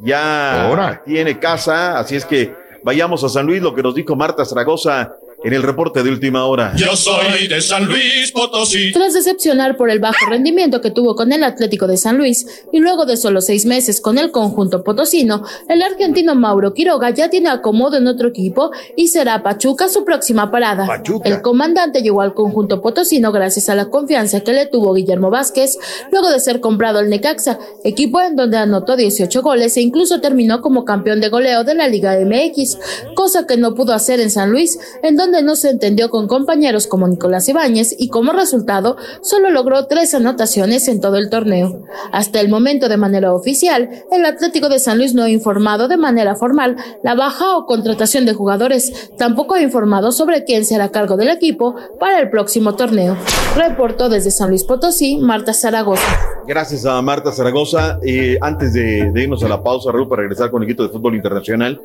Ya 0.00 0.66
Ahora. 0.66 1.02
tiene 1.04 1.38
casa, 1.38 1.98
así 1.98 2.16
es 2.16 2.24
que 2.24 2.52
vayamos 2.82 3.24
a 3.24 3.28
San 3.28 3.46
Luis, 3.46 3.62
lo 3.62 3.74
que 3.74 3.82
nos 3.82 3.94
dijo 3.94 4.14
Marta 4.14 4.44
Zaragoza 4.44 5.16
en 5.46 5.52
el 5.52 5.62
reporte 5.62 6.02
de 6.02 6.10
última 6.10 6.44
hora. 6.44 6.72
Yo 6.74 6.96
soy 6.96 7.46
de 7.46 7.62
San 7.62 7.86
Luis 7.86 8.32
Potosí. 8.32 8.90
Tras 8.92 9.14
decepcionar 9.14 9.76
por 9.76 9.90
el 9.90 10.00
bajo 10.00 10.26
rendimiento 10.28 10.80
que 10.80 10.90
tuvo 10.90 11.14
con 11.14 11.30
el 11.30 11.44
Atlético 11.44 11.86
de 11.86 11.96
San 11.96 12.18
Luis 12.18 12.64
y 12.72 12.80
luego 12.80 13.06
de 13.06 13.16
solo 13.16 13.40
seis 13.40 13.64
meses 13.64 14.00
con 14.00 14.18
el 14.18 14.32
conjunto 14.32 14.82
potosino, 14.82 15.44
el 15.68 15.82
argentino 15.82 16.34
Mauro 16.34 16.74
Quiroga 16.74 17.10
ya 17.10 17.30
tiene 17.30 17.48
acomodo 17.48 17.96
en 17.96 18.08
otro 18.08 18.26
equipo 18.30 18.72
y 18.96 19.06
será 19.06 19.44
Pachuca 19.44 19.88
su 19.88 20.04
próxima 20.04 20.50
parada. 20.50 21.00
El 21.22 21.42
comandante 21.42 22.02
llegó 22.02 22.22
al 22.22 22.34
conjunto 22.34 22.82
potosino 22.82 23.30
gracias 23.30 23.68
a 23.68 23.76
la 23.76 23.84
confianza 23.88 24.40
que 24.40 24.52
le 24.52 24.66
tuvo 24.66 24.94
Guillermo 24.94 25.30
Vázquez 25.30 25.78
luego 26.10 26.28
de 26.28 26.40
ser 26.40 26.58
comprado 26.58 26.98
al 26.98 27.08
Necaxa, 27.08 27.60
equipo 27.84 28.20
en 28.20 28.34
donde 28.34 28.56
anotó 28.56 28.96
18 28.96 29.42
goles 29.42 29.76
e 29.76 29.80
incluso 29.80 30.20
terminó 30.20 30.60
como 30.60 30.84
campeón 30.84 31.20
de 31.20 31.28
goleo 31.28 31.62
de 31.62 31.76
la 31.76 31.86
Liga 31.86 32.18
MX, 32.18 32.78
cosa 33.14 33.46
que 33.46 33.56
no 33.56 33.76
pudo 33.76 33.94
hacer 33.94 34.18
en 34.18 34.32
San 34.32 34.50
Luis, 34.50 34.76
en 35.04 35.14
donde 35.14 35.35
no 35.42 35.56
se 35.56 35.70
entendió 35.70 36.10
con 36.10 36.28
compañeros 36.28 36.86
como 36.86 37.08
Nicolás 37.08 37.48
Ibáñez 37.48 37.94
y 37.98 38.08
como 38.08 38.32
resultado 38.32 38.96
solo 39.22 39.50
logró 39.50 39.86
tres 39.86 40.14
anotaciones 40.14 40.88
en 40.88 41.00
todo 41.00 41.16
el 41.16 41.30
torneo. 41.30 41.84
Hasta 42.12 42.40
el 42.40 42.48
momento 42.48 42.88
de 42.88 42.96
manera 42.96 43.32
oficial, 43.32 44.04
el 44.10 44.24
Atlético 44.24 44.68
de 44.68 44.78
San 44.78 44.98
Luis 44.98 45.14
no 45.14 45.24
ha 45.24 45.30
informado 45.30 45.88
de 45.88 45.96
manera 45.96 46.34
formal 46.34 46.76
la 47.02 47.14
baja 47.14 47.56
o 47.56 47.66
contratación 47.66 48.26
de 48.26 48.34
jugadores, 48.34 49.10
tampoco 49.16 49.54
ha 49.54 49.62
informado 49.62 50.12
sobre 50.12 50.44
quién 50.44 50.64
será 50.64 50.90
cargo 50.90 51.16
del 51.16 51.28
equipo 51.28 51.74
para 51.98 52.20
el 52.20 52.30
próximo 52.30 52.74
torneo. 52.74 53.16
Reportó 53.56 54.08
desde 54.08 54.30
San 54.30 54.50
Luis 54.50 54.64
Potosí, 54.64 55.16
Marta 55.16 55.52
Zaragoza. 55.52 56.02
Gracias 56.46 56.86
a 56.86 57.00
Marta 57.02 57.32
Zaragoza. 57.32 57.98
Eh, 58.04 58.38
antes 58.40 58.72
de, 58.72 59.10
de, 59.12 59.22
irnos 59.22 59.42
a 59.42 59.48
la 59.48 59.62
pausa, 59.62 59.90
Raúl, 59.90 60.08
para 60.08 60.22
regresar 60.22 60.50
con 60.50 60.62
el 60.62 60.68
equipo 60.68 60.82
de 60.82 60.90
fútbol 60.90 61.14
internacional, 61.14 61.80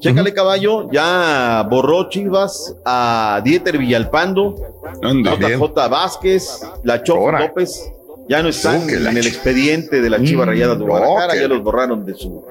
Chécale, 0.00 0.32
caballo, 0.32 0.88
ya 0.92 1.66
borró 1.68 2.08
Chivas 2.08 2.76
a 2.84 3.40
Dieter 3.44 3.78
Villalpando, 3.78 4.54
JJ 5.02 5.88
Vázquez, 5.90 6.60
la 6.84 7.02
Choco 7.02 7.32
López, 7.32 7.92
ya 8.28 8.42
no 8.42 8.48
están 8.48 8.88
en 8.88 9.16
el 9.16 9.26
expediente 9.26 10.00
de 10.00 10.10
la 10.10 10.22
Chiva 10.22 10.44
mm, 10.44 10.48
Rayada 10.48 10.76
de 10.76 10.84
Guadalajara, 10.84 11.34
ya 11.34 11.48
los 11.48 11.62
borraron 11.62 12.04
de 12.04 12.14
su. 12.14 12.44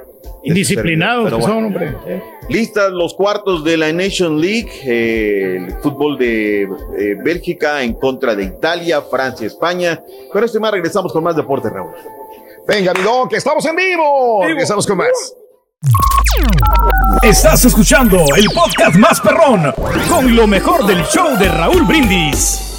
Indisciplinados 0.43 1.31
bueno. 1.31 1.45
son, 1.45 1.65
hombre. 1.65 1.95
Listas 2.49 2.91
los 2.91 3.13
cuartos 3.13 3.63
de 3.63 3.77
la 3.77 3.91
Nation 3.93 4.39
League, 4.39 4.71
eh, 4.85 5.57
el 5.67 5.73
fútbol 5.75 6.17
de 6.17 6.63
eh, 6.63 6.67
Bélgica 7.23 7.81
en 7.81 7.93
contra 7.93 8.35
de 8.35 8.43
Italia, 8.43 9.01
Francia, 9.01 9.47
España. 9.47 10.01
Esto 10.33 10.57
y 10.57 10.61
más 10.61 10.71
regresamos 10.71 11.13
con 11.13 11.23
más 11.23 11.35
deporte, 11.35 11.69
Raúl. 11.69 11.91
Venga, 12.67 12.91
amigo, 12.91 13.27
que 13.29 13.37
estamos 13.37 13.65
en 13.65 13.75
vivo. 13.75 14.43
Regresamos 14.43 14.85
con 14.85 14.97
más. 14.97 15.35
Estás 17.21 17.65
escuchando 17.65 18.17
el 18.35 18.45
podcast 18.49 18.95
más 18.95 19.21
perrón 19.21 19.71
con 20.09 20.35
lo 20.35 20.47
mejor 20.47 20.85
del 20.85 21.03
show 21.05 21.37
de 21.37 21.49
Raúl 21.49 21.83
Brindis. 21.83 22.77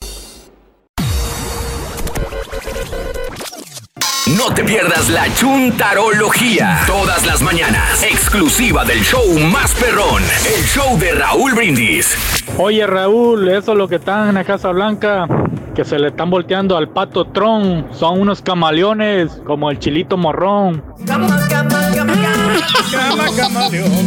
No 4.37 4.53
te 4.53 4.65
pierdas 4.65 5.09
la 5.11 5.33
chuntarología. 5.35 6.81
Todas 6.87 7.25
las 7.25 7.41
mañanas. 7.41 8.03
Exclusiva 8.03 8.85
del 8.85 9.01
show 9.03 9.25
más 9.51 9.75
perrón. 9.75 10.23
El 10.23 10.65
show 10.65 10.99
de 10.99 11.13
Raúl 11.13 11.55
Brindis. 11.55 12.17
Oye 12.59 12.87
Raúl, 12.87 13.49
eso 13.49 13.73
es 13.73 13.79
lo 13.79 13.89
que 13.89 13.97
están 13.97 14.29
en 14.29 14.35
la 14.35 14.45
Casa 14.45 14.71
Blanca. 14.71 15.27
Que 15.75 15.85
se 15.85 15.99
le 15.99 16.09
están 16.09 16.31
volteando 16.31 16.77
al 16.77 16.89
pato 16.89 17.27
Tron. 17.27 17.87
Son 17.93 18.21
unos 18.21 18.43
camaleones 18.43 19.41
como 19.47 19.71
el 19.71 19.79
chilito 19.79 20.17
morrón. 20.17 20.83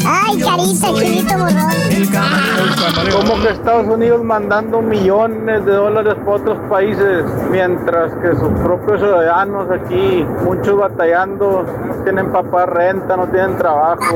Ay, 0.06 0.42
carita, 0.42 0.94
chilito 0.94 1.38
morrón. 1.38 1.72
¿Cómo 3.12 3.42
que 3.42 3.50
Estados 3.50 3.88
Unidos 3.88 4.24
mandando 4.24 4.82
millones 4.82 5.66
de 5.66 5.72
dólares 5.72 6.16
para 6.26 6.32
otros 6.32 6.58
países 6.70 7.26
mientras 7.50 8.14
que 8.16 8.36
sus 8.36 8.52
propios 8.64 9.00
ciudadanos 9.00 9.70
aquí, 9.72 10.26
muchos 10.44 10.78
batallando, 10.78 11.66
no 11.88 12.04
tienen 12.04 12.32
papá 12.32 12.66
renta, 12.66 13.18
no 13.18 13.28
tienen 13.28 13.58
trabajo? 13.58 14.16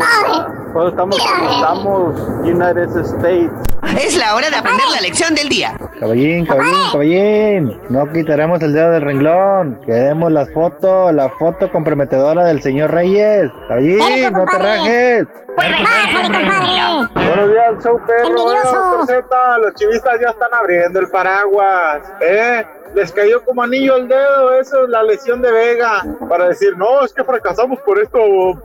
Pues 0.75 0.89
estamos, 0.89 1.15
estamos 1.15 2.19
United 2.43 2.97
States. 2.97 3.49
Es 3.97 4.17
la 4.17 4.35
hora 4.35 4.49
de 4.49 4.57
aprender 4.57 4.85
la 4.93 4.99
lección 4.99 5.33
del 5.33 5.47
día. 5.47 5.77
Caballín, 6.01 6.45
caballín, 6.45 6.91
caballín. 6.91 7.81
No 7.89 8.11
quitaremos 8.11 8.61
el 8.61 8.73
dedo 8.73 8.91
del 8.91 9.03
renglón. 9.03 9.79
Queremos 9.85 10.33
las 10.33 10.51
fotos, 10.51 11.13
la 11.13 11.29
foto 11.29 11.71
comprometedora 11.71 12.43
del 12.43 12.61
señor 12.61 12.91
Reyes. 12.91 13.49
Caballín, 13.69 14.33
no 14.33 14.45
te 14.45 14.57
rajes. 14.57 15.27
Buenos 15.55 17.49
días, 17.51 17.81
show 17.81 17.97
perro. 18.05 18.43
Bueno, 18.43 19.05
Z, 19.05 19.57
los 19.59 19.75
chivistas 19.75 20.19
ya 20.19 20.31
están 20.31 20.53
abriendo 20.53 20.99
el 20.99 21.07
paraguas. 21.07 22.01
¿Eh? 22.19 22.65
Les 22.95 23.11
cayó 23.11 23.43
como 23.43 23.61
anillo 23.61 23.97
el 23.97 24.07
dedo, 24.07 24.53
eso 24.53 24.85
es 24.85 24.89
la 24.89 25.03
lesión 25.03 25.41
de 25.41 25.51
Vega. 25.51 26.01
Para 26.29 26.47
decir, 26.47 26.77
no, 26.77 27.03
es 27.03 27.11
que 27.11 27.25
fracasamos 27.25 27.77
por 27.81 27.99
esto, 27.99 28.19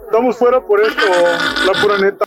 estamos 0.05 0.37
fuera 0.37 0.61
por 0.61 0.81
esto, 0.81 1.03
la 1.67 1.83
pura 1.83 1.99
neta. 1.99 2.25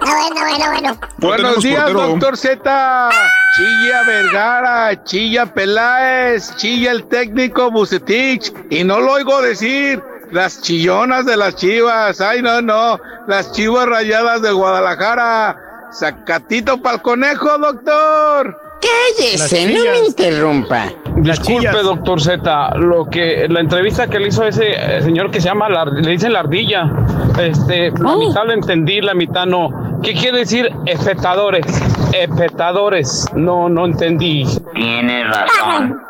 Bueno, 0.00 0.40
bueno, 0.40 0.70
bueno. 0.70 1.00
Buenos 1.18 1.62
días, 1.62 1.90
doctor 1.90 2.36
Z. 2.36 3.10
Chilla 3.56 4.02
Vergara, 4.06 5.04
Chilla 5.04 5.46
Peláez, 5.46 6.54
Chilla 6.56 6.90
el 6.90 7.04
técnico 7.04 7.70
Bucetich. 7.70 8.52
Y 8.68 8.84
no 8.84 9.00
lo 9.00 9.12
oigo 9.12 9.40
decir. 9.40 10.02
Las 10.32 10.60
chillonas 10.62 11.24
de 11.26 11.36
las 11.36 11.56
chivas. 11.56 12.20
Ay, 12.20 12.42
no, 12.42 12.60
no. 12.60 12.98
Las 13.26 13.52
chivas 13.52 13.86
rayadas 13.86 14.42
de 14.42 14.50
Guadalajara. 14.50 15.88
Sacatito 15.92 16.80
para 16.80 16.96
el 16.96 17.02
conejo, 17.02 17.58
doctor. 17.58 18.61
Cállese, 18.82 19.66
no 19.72 19.84
me 19.84 20.06
interrumpa. 20.06 20.86
Disculpe, 21.16 21.82
doctor 21.82 22.20
Z, 22.20 22.74
lo 22.78 23.04
que 23.04 23.46
la 23.48 23.60
entrevista 23.60 24.08
que 24.08 24.18
le 24.18 24.28
hizo 24.28 24.44
ese 24.44 24.72
eh, 24.72 25.02
señor 25.02 25.30
que 25.30 25.40
se 25.40 25.48
llama, 25.48 25.68
la, 25.68 25.84
le 25.84 26.10
dicen 26.10 26.32
la 26.32 26.40
ardilla, 26.40 26.90
este, 27.38 27.92
la 27.92 28.16
mitad 28.16 28.44
lo 28.44 28.52
entendí, 28.52 29.00
la 29.00 29.14
mitad 29.14 29.46
no. 29.46 30.00
¿Qué 30.02 30.14
quiere 30.14 30.38
decir 30.38 30.68
espectadores? 30.86 31.64
Espectadores, 32.12 33.26
no, 33.34 33.68
no 33.68 33.86
entendí. 33.86 34.44
Tiene 34.74 35.24
razón. 35.24 36.02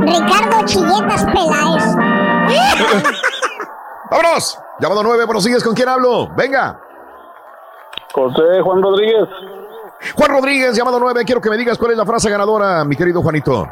Ricardo 0.00 0.64
Chilletas 0.64 1.24
Peláez. 1.24 1.96
¡Vámonos! 4.10 4.58
Llamado 4.80 5.02
9, 5.02 5.24
buenos 5.26 5.44
días, 5.44 5.62
¿con 5.62 5.74
quién 5.74 5.88
hablo? 5.88 6.30
Venga. 6.36 6.80
José 8.14 8.60
Juan 8.62 8.82
Rodríguez. 8.82 9.28
Juan 10.16 10.30
Rodríguez, 10.30 10.76
llamado 10.76 10.98
9, 10.98 11.24
quiero 11.24 11.40
que 11.40 11.50
me 11.50 11.56
digas 11.56 11.78
cuál 11.78 11.92
es 11.92 11.96
la 11.96 12.06
frase 12.06 12.30
ganadora, 12.30 12.84
mi 12.84 12.96
querido 12.96 13.22
Juanito. 13.22 13.68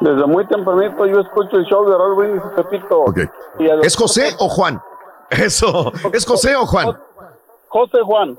Desde 0.00 0.26
muy 0.26 0.46
tempranito 0.46 1.06
yo 1.06 1.20
escucho 1.20 1.56
el 1.56 1.64
show 1.64 1.88
de 1.88 1.96
Raúl 1.96 2.16
Brindis 2.16 2.42
y 2.44 2.62
Pepito. 2.62 3.04
¿Es 3.82 3.96
José 3.96 4.34
o 4.38 4.48
Juan? 4.48 4.80
Eso, 5.30 5.92
¿es 6.12 6.26
José 6.26 6.54
o 6.56 6.66
Juan? 6.66 6.98
José 7.74 7.98
Juan. 8.04 8.38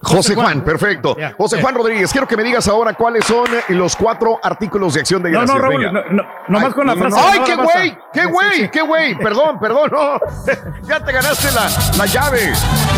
José 0.00 0.34
Juan, 0.36 0.62
perfecto. 0.62 1.16
José 1.36 1.60
Juan 1.60 1.74
Rodríguez, 1.74 2.12
quiero 2.12 2.28
que 2.28 2.36
me 2.36 2.44
digas 2.44 2.68
ahora 2.68 2.94
cuáles 2.94 3.24
son 3.24 3.46
los 3.70 3.96
cuatro 3.96 4.38
artículos 4.40 4.94
de 4.94 5.00
acción 5.00 5.20
de 5.24 5.30
No, 5.32 5.38
gracias. 5.40 5.56
no, 5.58 5.62
Raúl, 5.68 5.84
Venga. 5.84 5.92
no, 5.92 6.22
no, 6.22 6.22
nomás 6.46 6.74
con 6.74 6.86
la 6.86 6.94
no, 6.94 7.08
no, 7.08 7.10
frase. 7.10 7.28
¡Ay, 7.32 7.38
no, 7.40 7.44
qué 7.46 7.54
güey! 7.56 7.98
¡Qué 8.12 8.26
güey! 8.26 8.70
¡Qué 8.70 8.82
güey! 8.82 9.18
Perdón, 9.18 9.58
perdón, 9.58 9.90
no. 9.90 10.20
Ya 10.84 11.04
te 11.04 11.10
ganaste 11.12 11.48
la, 11.50 11.68
la 11.98 12.06
llave. 12.06 12.52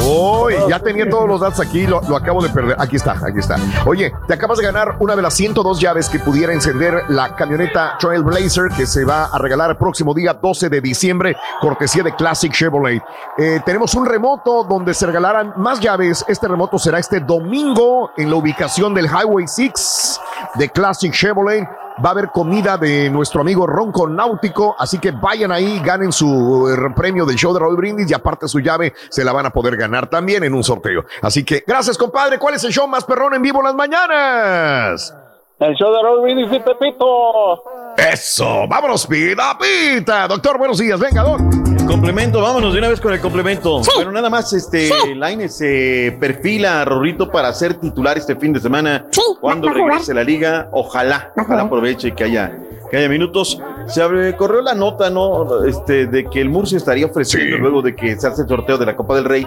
Uy, 0.05 0.55
ya 0.69 0.79
tenía 0.79 1.09
todos 1.09 1.27
los 1.27 1.41
datos 1.41 1.61
aquí, 1.61 1.87
lo, 1.87 2.03
lo 2.03 2.17
acabo 2.17 2.43
de 2.43 2.51
perder. 2.51 2.77
Aquí 2.79 2.97
está, 2.97 3.13
aquí 3.13 3.39
está. 3.39 3.57
Oye, 3.87 4.13
te 4.27 4.35
acabas 4.35 4.59
de 4.59 4.65
ganar 4.65 4.97
una 5.01 5.17
de 5.17 5.23
las 5.23 5.33
102 5.33 5.81
llaves 5.81 6.11
que 6.11 6.19
pudiera 6.19 6.53
encender 6.53 7.05
la 7.09 7.35
camioneta 7.35 7.97
Trailblazer 7.99 8.69
que 8.77 8.85
se 8.87 9.07
va 9.07 9.25
a 9.25 9.39
regalar 9.39 9.71
el 9.71 9.77
próximo 9.79 10.13
día 10.13 10.35
12 10.35 10.69
de 10.69 10.81
diciembre, 10.83 11.35
cortesía 11.63 12.03
de 12.03 12.15
Classic 12.15 12.53
Chevrolet. 12.53 13.03
Eh, 13.39 13.61
tenemos 13.65 13.95
un 13.95 14.05
remoto 14.05 14.65
donde 14.65 14.93
se 14.93 15.07
regalarán 15.07 15.55
más 15.63 15.81
llaves. 15.81 16.25
Este 16.29 16.49
remoto 16.49 16.79
será 16.79 16.99
este 16.99 17.21
domingo 17.21 18.11
en 18.17 18.29
la 18.29 18.37
ubicación 18.37 18.93
del 18.93 19.07
Highway 19.07 19.47
6 19.47 20.21
de 20.57 20.69
Classic 20.69 21.13
Chevrolet. 21.13 21.67
Va 22.05 22.09
a 22.09 22.13
haber 22.13 22.31
comida 22.31 22.77
de 22.77 23.09
nuestro 23.11 23.43
amigo 23.43 23.67
Ronco 23.67 24.09
Náutico, 24.09 24.75
así 24.79 24.99
que 24.99 25.11
vayan 25.11 25.53
ahí, 25.53 25.81
ganen 25.85 26.11
su 26.11 26.69
eh, 26.69 26.93
premio 26.97 27.25
del 27.25 27.37
show 27.37 27.53
de 27.53 27.61
Raúl 27.61 27.77
Brindis 27.77 28.11
y 28.11 28.15
aparte 28.15 28.49
su 28.49 28.61
llave 28.61 28.95
se 29.11 29.25
la 29.25 29.33
van 29.33 29.47
a 29.47 29.51
poder 29.51 29.77
ganar 29.77 30.09
también 30.09 30.43
en 30.43 30.55
un 30.55 30.65
sorteo. 30.65 31.05
Así 31.21 31.45
que 31.45 31.63
gracias, 31.67 31.97
compadre. 31.97 32.39
¿Cuál 32.39 32.55
es 32.55 32.65
el 32.65 32.73
show 32.73 32.89
más 32.89 33.05
perrón 33.05 33.35
en 33.35 33.43
vivo 33.43 33.59
en 33.61 33.65
las 33.65 33.75
mañanas? 33.75 35.15
El 35.61 35.75
show 35.77 35.93
de 35.93 36.03
Raúl 36.03 36.23
Brindis 36.23 36.53
y 36.53 36.61
Pepito. 36.61 37.63
Eso, 37.97 38.67
vámonos, 38.67 39.07
pita, 39.07 39.57
pita. 39.59 40.27
Doctor, 40.27 40.59
buenos 40.59 40.79
días, 40.79 40.99
venga, 40.99 41.23
doc. 41.23 41.41
Complemento, 41.87 42.41
vámonos 42.41 42.73
de 42.73 42.79
una 42.79 42.89
vez 42.89 43.01
con 43.01 43.13
el 43.13 43.21
complemento. 43.21 43.81
Bueno, 43.97 44.13
nada 44.13 44.31
más, 44.31 44.53
este, 44.53 44.89
Lainez 45.15 45.55
se 45.55 46.17
perfila 46.19 46.81
a 46.81 46.85
Rorrito 46.85 47.31
para 47.31 47.53
ser 47.53 47.75
titular 47.75 48.17
este 48.17 48.35
fin 48.37 48.53
de 48.53 48.61
semana. 48.61 49.07
Cuando 49.41 49.69
regrese 49.69 50.15
la 50.15 50.25
liga, 50.25 50.69
ojalá, 50.73 51.33
ojalá 51.37 51.63
aproveche 51.63 52.13
que 52.13 52.25
haya, 52.25 52.57
que 52.91 52.97
haya 52.97 53.09
minutos. 53.09 53.61
Se 53.87 54.01
abre- 54.03 54.35
corrió 54.37 54.63
la 54.63 54.75
nota, 54.75 55.11
¿no? 55.11 55.65
Este, 55.65 56.07
de 56.07 56.25
que 56.25 56.41
el 56.41 56.49
Murcia 56.49 56.79
estaría 56.79 57.07
ofreciendo 57.07 57.59
luego 57.59 57.83
de 57.83 57.95
que 57.95 58.17
se 58.19 58.27
hace 58.27 58.43
el 58.43 58.49
sorteo 58.49 58.79
de 58.79 58.87
la 58.87 58.97
Copa 58.97 59.17
del 59.17 59.25
Rey 59.25 59.47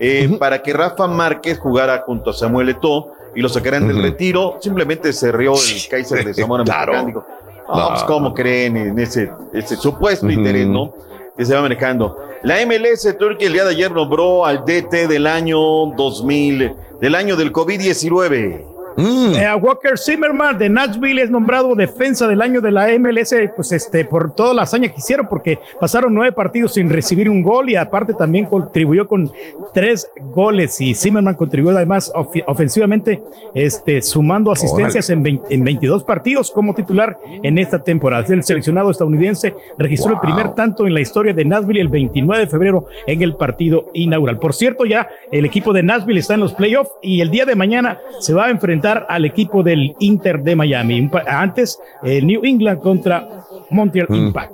eh, 0.00 0.36
para 0.38 0.60
que 0.62 0.72
Rafa 0.72 1.06
Márquez 1.06 1.58
jugara 1.58 2.02
junto 2.04 2.30
a 2.30 2.32
Samuel 2.34 2.68
Eto'o 2.70 3.12
y 3.34 3.40
lo 3.40 3.48
sacarán 3.48 3.86
del 3.88 4.02
retiro. 4.02 4.58
Simplemente 4.60 5.12
se 5.12 5.32
rió 5.32 5.54
el 5.54 5.88
Kaiser 5.88 6.24
de 6.24 6.34
Zamora 6.34 6.64
claro. 6.64 6.92
Mexicano. 6.92 7.26
No, 7.68 7.88
pues, 7.90 8.02
¿cómo 8.04 8.34
creen 8.34 8.76
en 8.78 8.98
ese, 8.98 9.30
ese 9.52 9.76
supuesto 9.76 10.28
interés, 10.30 10.66
no? 10.66 10.92
Que 11.38 11.46
se 11.46 11.54
va 11.54 11.62
manejando. 11.62 12.18
La 12.42 12.56
MLS 12.66 13.16
Turquía 13.16 13.46
el 13.46 13.54
día 13.54 13.64
de 13.64 13.70
ayer 13.70 13.90
nombró 13.90 14.44
al 14.44 14.64
DT 14.64 15.06
del 15.08 15.26
año 15.26 15.58
2000, 15.96 16.74
del 17.00 17.14
año 17.14 17.36
del 17.36 17.52
COVID-19. 17.52 18.77
Eh, 19.00 19.44
a 19.46 19.54
Walker 19.56 19.96
Zimmerman 19.96 20.58
de 20.58 20.68
Nashville 20.68 21.22
es 21.22 21.30
nombrado 21.30 21.74
defensa 21.76 22.26
del 22.26 22.42
año 22.42 22.60
de 22.60 22.72
la 22.72 22.88
MLS, 22.98 23.32
pues 23.54 23.70
este, 23.72 24.04
por 24.04 24.34
toda 24.34 24.52
la 24.54 24.62
hazaña 24.62 24.88
que 24.88 24.96
hicieron, 24.98 25.28
porque 25.28 25.58
pasaron 25.78 26.12
nueve 26.12 26.32
partidos 26.32 26.74
sin 26.74 26.90
recibir 26.90 27.30
un 27.30 27.42
gol 27.42 27.70
y 27.70 27.76
aparte 27.76 28.12
también 28.14 28.46
contribuyó 28.46 29.06
con 29.06 29.30
tres 29.72 30.10
goles 30.32 30.80
y 30.80 30.94
Zimmerman 30.94 31.34
contribuyó 31.34 31.76
además 31.76 32.10
of- 32.14 32.34
ofensivamente, 32.46 33.22
este, 33.54 34.02
sumando 34.02 34.50
asistencias 34.50 35.08
en, 35.10 35.22
20 35.22 35.54
en 35.54 35.64
22 35.64 36.02
partidos 36.04 36.50
como 36.50 36.74
titular 36.74 37.18
en 37.42 37.58
esta 37.58 37.78
temporada. 37.82 38.24
El 38.28 38.42
seleccionado 38.42 38.90
estadounidense 38.90 39.54
registró 39.78 40.14
el 40.14 40.20
primer 40.20 40.50
tanto 40.54 40.86
en 40.86 40.94
la 40.94 41.00
historia 41.00 41.32
de 41.32 41.44
Nashville 41.44 41.80
el 41.80 41.88
29 41.88 42.44
de 42.44 42.50
febrero 42.50 42.86
en 43.06 43.22
el 43.22 43.36
partido 43.36 43.90
inaugural. 43.94 44.38
Por 44.38 44.54
cierto, 44.54 44.84
ya 44.84 45.08
el 45.30 45.44
equipo 45.44 45.72
de 45.72 45.82
Nashville 45.82 46.18
está 46.20 46.34
en 46.34 46.40
los 46.40 46.54
playoffs 46.54 46.90
y 47.02 47.20
el 47.20 47.30
día 47.30 47.44
de 47.44 47.54
mañana 47.54 47.98
se 48.20 48.34
va 48.34 48.46
a 48.46 48.50
enfrentar 48.50 48.87
al 49.08 49.24
equipo 49.24 49.62
del 49.62 49.94
Inter 50.00 50.42
de 50.42 50.56
Miami. 50.56 51.10
Antes, 51.26 51.78
el 52.02 52.26
New 52.26 52.44
England 52.44 52.80
contra 52.80 53.44
Montreal 53.70 54.08
Impact. 54.10 54.52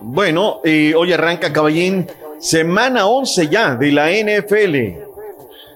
Bueno, 0.00 0.60
eh, 0.64 0.94
hoy 0.94 1.12
arranca 1.12 1.52
Caballín, 1.52 2.06
semana 2.38 3.06
11 3.06 3.48
ya 3.48 3.74
de 3.74 3.92
la 3.92 4.10
NFL. 4.10 5.04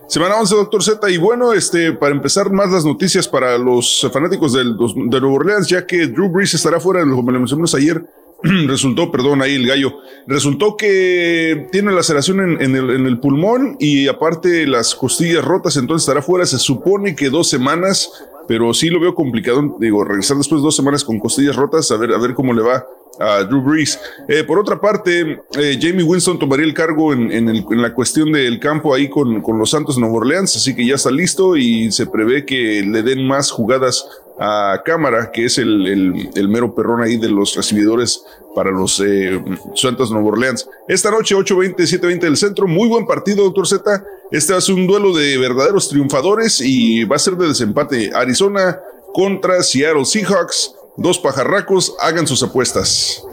Semana 0.07 0.37
11, 0.41 0.55
doctor 0.55 0.83
Z. 0.83 1.11
Y 1.11 1.19
bueno, 1.19 1.53
este, 1.53 1.93
para 1.93 2.15
empezar 2.15 2.51
más 2.51 2.71
las 2.71 2.85
noticias 2.85 3.29
para 3.29 3.59
los 3.59 4.09
fanáticos 4.13 4.55
del, 4.55 4.77
de 4.77 5.21
Nueva 5.21 5.37
Orleans, 5.37 5.69
ya 5.69 5.87
que 5.87 6.07
Drew 6.07 6.31
Brees 6.31 6.55
estará 6.55 6.81
fuera, 6.81 7.03
como 7.03 7.31
le 7.31 7.39
mencionamos 7.39 7.75
ayer, 7.75 8.03
resultó, 8.67 9.11
perdón, 9.11 9.43
ahí 9.43 9.55
el 9.55 9.67
gallo, 9.67 9.99
resultó 10.27 10.77
que 10.77 11.69
tiene 11.73 11.93
laceración 11.93 12.61
en, 12.61 12.77
en 12.77 13.07
el, 13.07 13.19
pulmón 13.19 13.77
y 13.81 14.09
aparte 14.09 14.67
las 14.67 14.95
costillas 14.95 15.45
rotas, 15.45 15.77
entonces 15.77 16.05
estará 16.05 16.23
fuera, 16.23 16.47
se 16.47 16.59
supone 16.59 17.17
que 17.17 17.31
dos 17.31 17.49
semanas, 17.49 18.11
pero 18.47 18.73
sí 18.75 18.91
lo 18.91 19.01
veo 19.01 19.15
complicado, 19.15 19.77
digo, 19.81 20.05
regresar 20.05 20.37
después 20.37 20.61
de 20.61 20.67
dos 20.67 20.77
semanas 20.77 21.05
con 21.05 21.19
costillas 21.19 21.57
rotas, 21.57 21.91
a 21.91 21.97
ver, 21.97 22.13
a 22.13 22.19
ver 22.19 22.35
cómo 22.35 22.53
le 22.53 22.63
va 22.63 22.85
a 23.19 23.45
Drew 23.45 23.63
Brees. 23.63 23.99
Eh, 24.29 24.45
por 24.45 24.59
otra 24.59 24.81
parte, 24.81 25.41
eh, 25.59 25.79
Jamie 25.81 26.05
Winston 26.05 26.39
tomaría 26.39 26.67
el 26.67 26.75
cargo 26.75 27.13
en, 27.13 27.83
la 27.83 27.95
cuestión 27.95 28.33
del 28.33 28.61
campo 28.61 28.95
ahí 28.95 29.09
con, 29.09 29.43
los 29.59 29.71
Santos 29.71 29.97
de 29.97 30.01
Nueva 30.03 30.17
Orleans, 30.17 30.57
así 30.57 30.75
que 30.75 30.87
ya 30.87 30.95
está 30.95 31.11
listo 31.11 31.57
y 31.57 31.91
se 31.93 32.07
prevé 32.07 32.45
que 32.45 32.83
le 32.83 33.03
den 33.03 33.27
más 33.27 33.51
jugadas 33.51 34.07
a 34.41 34.83
Cámara, 34.85 35.31
que 35.33 35.47
es 35.47 35.59
el 35.59 36.49
mero 36.49 36.75
perrón 36.75 37.03
ahí 37.03 37.17
de 37.17 37.29
los 37.29 37.57
recibidores 37.57 38.23
para 38.59 38.73
los 38.73 39.01
eh, 39.01 39.41
Santos 39.77 40.09
de 40.09 40.15
Nueva 40.15 40.31
Orleans. 40.31 40.69
Esta 40.89 41.13
noche, 41.13 41.35
8.20, 41.35 41.77
7.20 41.77 42.19
del 42.19 42.37
centro, 42.37 42.67
muy 42.67 42.89
buen 42.89 43.07
partido, 43.07 43.45
doctor 43.45 43.69
Z. 43.69 44.05
Este 44.33 44.53
va 44.53 44.59
a 44.59 44.61
ser 44.61 44.75
un 44.75 44.89
duelo 44.89 45.15
de 45.15 45.39
verdaderos 45.39 45.89
triunfadores 45.89 46.61
y 46.61 47.05
va 47.05 47.15
a 47.15 47.21
ser 47.21 47.35
de 47.37 47.47
desempate. 47.47 48.11
Arizona 48.13 48.81
contra 49.13 49.63
Seattle 49.63 50.05
Seahawks. 50.05 50.75
Dos 50.99 51.17
pajarracos, 51.21 51.95
hagan 52.01 52.27
sus 52.27 52.43
apuestas. 52.43 53.25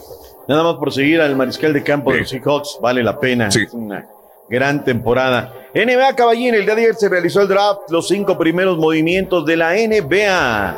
Nada 0.47 0.61
más 0.61 0.75
por 0.75 0.93
seguir 0.93 1.19
al 1.19 1.35
mariscal 1.35 1.73
de 1.73 1.81
campo 1.81 2.13
de 2.13 2.19
los 2.19 2.29
Seahawks, 2.29 2.77
vale 2.79 3.01
la 3.01 3.19
pena. 3.19 3.47
Es 3.47 3.73
una 3.73 4.07
gran 4.47 4.85
temporada. 4.85 5.51
NBA 5.73 6.15
Caballín, 6.15 6.53
el 6.53 6.63
día 6.63 6.75
de 6.75 6.81
ayer 6.81 6.95
se 6.95 7.09
realizó 7.09 7.41
el 7.41 7.47
draft, 7.47 7.89
los 7.89 8.07
cinco 8.07 8.37
primeros 8.37 8.77
movimientos 8.77 9.47
de 9.47 9.57
la 9.57 9.73
NBA. 9.73 10.77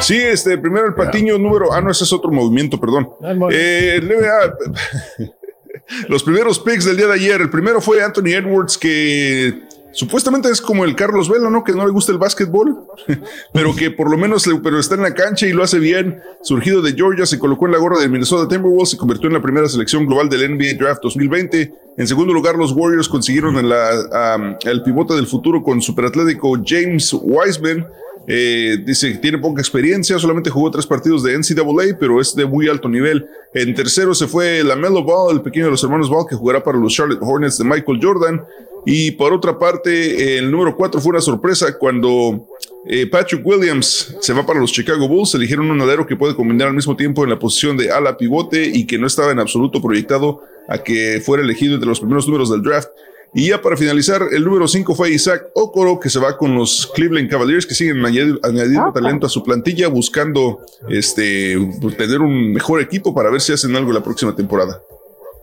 Sí, 0.00 0.16
este, 0.16 0.56
primero 0.56 0.86
el 0.86 0.94
patiño 0.94 1.36
número. 1.36 1.70
Ah, 1.74 1.82
no, 1.82 1.90
ese 1.90 2.04
es 2.04 2.12
otro 2.14 2.30
movimiento, 2.30 2.80
perdón. 2.80 3.10
Eh, 3.52 3.96
el 3.98 4.08
NBA, 4.08 5.28
los 6.08 6.22
primeros 6.22 6.58
picks 6.58 6.86
del 6.86 6.96
día 6.96 7.08
de 7.08 7.14
ayer. 7.14 7.42
El 7.42 7.50
primero 7.50 7.82
fue 7.82 8.02
Anthony 8.02 8.32
Edwards, 8.32 8.78
que 8.78 9.62
supuestamente 9.94 10.50
es 10.50 10.60
como 10.60 10.84
el 10.84 10.94
Carlos 10.94 11.28
Vela, 11.28 11.50
¿no? 11.50 11.64
Que 11.64 11.72
no 11.72 11.86
le 11.86 11.92
gusta 11.92 12.12
el 12.12 12.18
básquetbol, 12.18 12.86
pero 13.52 13.74
que 13.74 13.90
por 13.90 14.10
lo 14.10 14.16
menos 14.16 14.44
pero 14.62 14.78
está 14.78 14.94
en 14.94 15.02
la 15.02 15.14
cancha 15.14 15.46
y 15.46 15.52
lo 15.52 15.62
hace 15.62 15.78
bien. 15.78 16.20
Surgido 16.42 16.82
de 16.82 16.92
Georgia, 16.92 17.26
se 17.26 17.38
colocó 17.38 17.66
en 17.66 17.72
la 17.72 17.78
gorra 17.78 17.98
del 17.98 18.10
Minnesota 18.10 18.48
Timberwolves, 18.48 18.90
se 18.90 18.96
convirtió 18.96 19.28
en 19.28 19.34
la 19.34 19.42
primera 19.42 19.68
selección 19.68 20.06
global 20.06 20.28
del 20.28 20.56
NBA 20.56 20.78
Draft 20.78 21.02
2020. 21.02 21.72
En 21.96 22.06
segundo 22.06 22.32
lugar, 22.32 22.56
los 22.56 22.72
Warriors 22.72 23.08
consiguieron 23.08 23.56
el 23.56 24.82
pivote 24.82 25.14
del 25.14 25.26
futuro 25.26 25.62
con 25.62 25.80
superatlético 25.80 26.58
James 26.64 27.12
Wiseman. 27.12 27.86
Eh, 28.26 28.78
dice 28.84 29.12
que 29.12 29.18
tiene 29.18 29.38
poca 29.38 29.60
experiencia, 29.60 30.18
solamente 30.18 30.50
jugó 30.50 30.70
tres 30.70 30.86
partidos 30.86 31.22
de 31.22 31.36
NCAA, 31.36 31.98
pero 31.98 32.20
es 32.20 32.34
de 32.34 32.46
muy 32.46 32.68
alto 32.68 32.88
nivel. 32.88 33.26
En 33.52 33.74
tercero 33.74 34.14
se 34.14 34.26
fue 34.26 34.64
la 34.64 34.76
Melo 34.76 35.02
Ball, 35.02 35.36
el 35.36 35.42
pequeño 35.42 35.66
de 35.66 35.72
los 35.72 35.84
hermanos 35.84 36.08
Ball, 36.08 36.26
que 36.28 36.36
jugará 36.36 36.62
para 36.62 36.78
los 36.78 36.92
Charlotte 36.94 37.20
Hornets 37.20 37.58
de 37.58 37.64
Michael 37.64 38.00
Jordan. 38.02 38.42
Y 38.86 39.12
por 39.12 39.32
otra 39.32 39.58
parte, 39.58 40.36
el 40.38 40.50
número 40.50 40.76
cuatro 40.76 41.00
fue 41.00 41.10
una 41.10 41.20
sorpresa 41.20 41.78
cuando 41.78 42.46
eh, 42.86 43.06
Patrick 43.06 43.44
Williams 43.44 44.14
se 44.20 44.32
va 44.34 44.44
para 44.44 44.60
los 44.60 44.72
Chicago 44.72 45.08
Bulls. 45.08 45.34
Eligieron 45.34 45.70
un 45.70 45.80
alero 45.80 46.06
que 46.06 46.16
puede 46.16 46.34
combinar 46.34 46.68
al 46.68 46.74
mismo 46.74 46.94
tiempo 46.94 47.24
en 47.24 47.30
la 47.30 47.38
posición 47.38 47.76
de 47.76 47.90
ala 47.90 48.16
pivote 48.16 48.70
y 48.72 48.86
que 48.86 48.98
no 48.98 49.06
estaba 49.06 49.32
en 49.32 49.38
absoluto 49.38 49.80
proyectado 49.80 50.42
a 50.68 50.78
que 50.78 51.22
fuera 51.24 51.42
elegido 51.42 51.74
entre 51.74 51.88
los 51.88 52.00
primeros 52.00 52.26
números 52.26 52.50
del 52.50 52.62
draft. 52.62 52.88
Y 53.34 53.48
ya 53.48 53.60
para 53.60 53.76
finalizar, 53.76 54.22
el 54.32 54.44
número 54.44 54.68
5 54.68 54.94
fue 54.94 55.10
Isaac 55.10 55.46
Okoro, 55.54 55.98
que 55.98 56.08
se 56.08 56.20
va 56.20 56.36
con 56.36 56.54
los 56.54 56.86
Cleveland 56.94 57.28
Cavaliers, 57.28 57.66
que 57.66 57.74
siguen 57.74 57.96
añadi- 57.98 58.38
añadiendo 58.44 58.92
talento 58.92 59.26
a 59.26 59.28
su 59.28 59.42
plantilla, 59.42 59.88
buscando 59.88 60.60
este, 60.88 61.56
tener 61.98 62.20
un 62.20 62.52
mejor 62.52 62.80
equipo 62.80 63.12
para 63.12 63.30
ver 63.30 63.40
si 63.40 63.52
hacen 63.52 63.74
algo 63.74 63.92
la 63.92 64.02
próxima 64.02 64.36
temporada. 64.36 64.80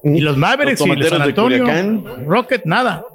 Y 0.03 0.21
los 0.21 0.37
Mavericks 0.37 0.79
Los 0.79 0.87
y 0.87 0.95
los 0.99 1.09
San 1.09 1.19
de 1.19 1.23
Antonio. 1.25 1.59
Culiacán. 1.59 2.25
Rocket, 2.27 2.61
nada. 2.65 3.05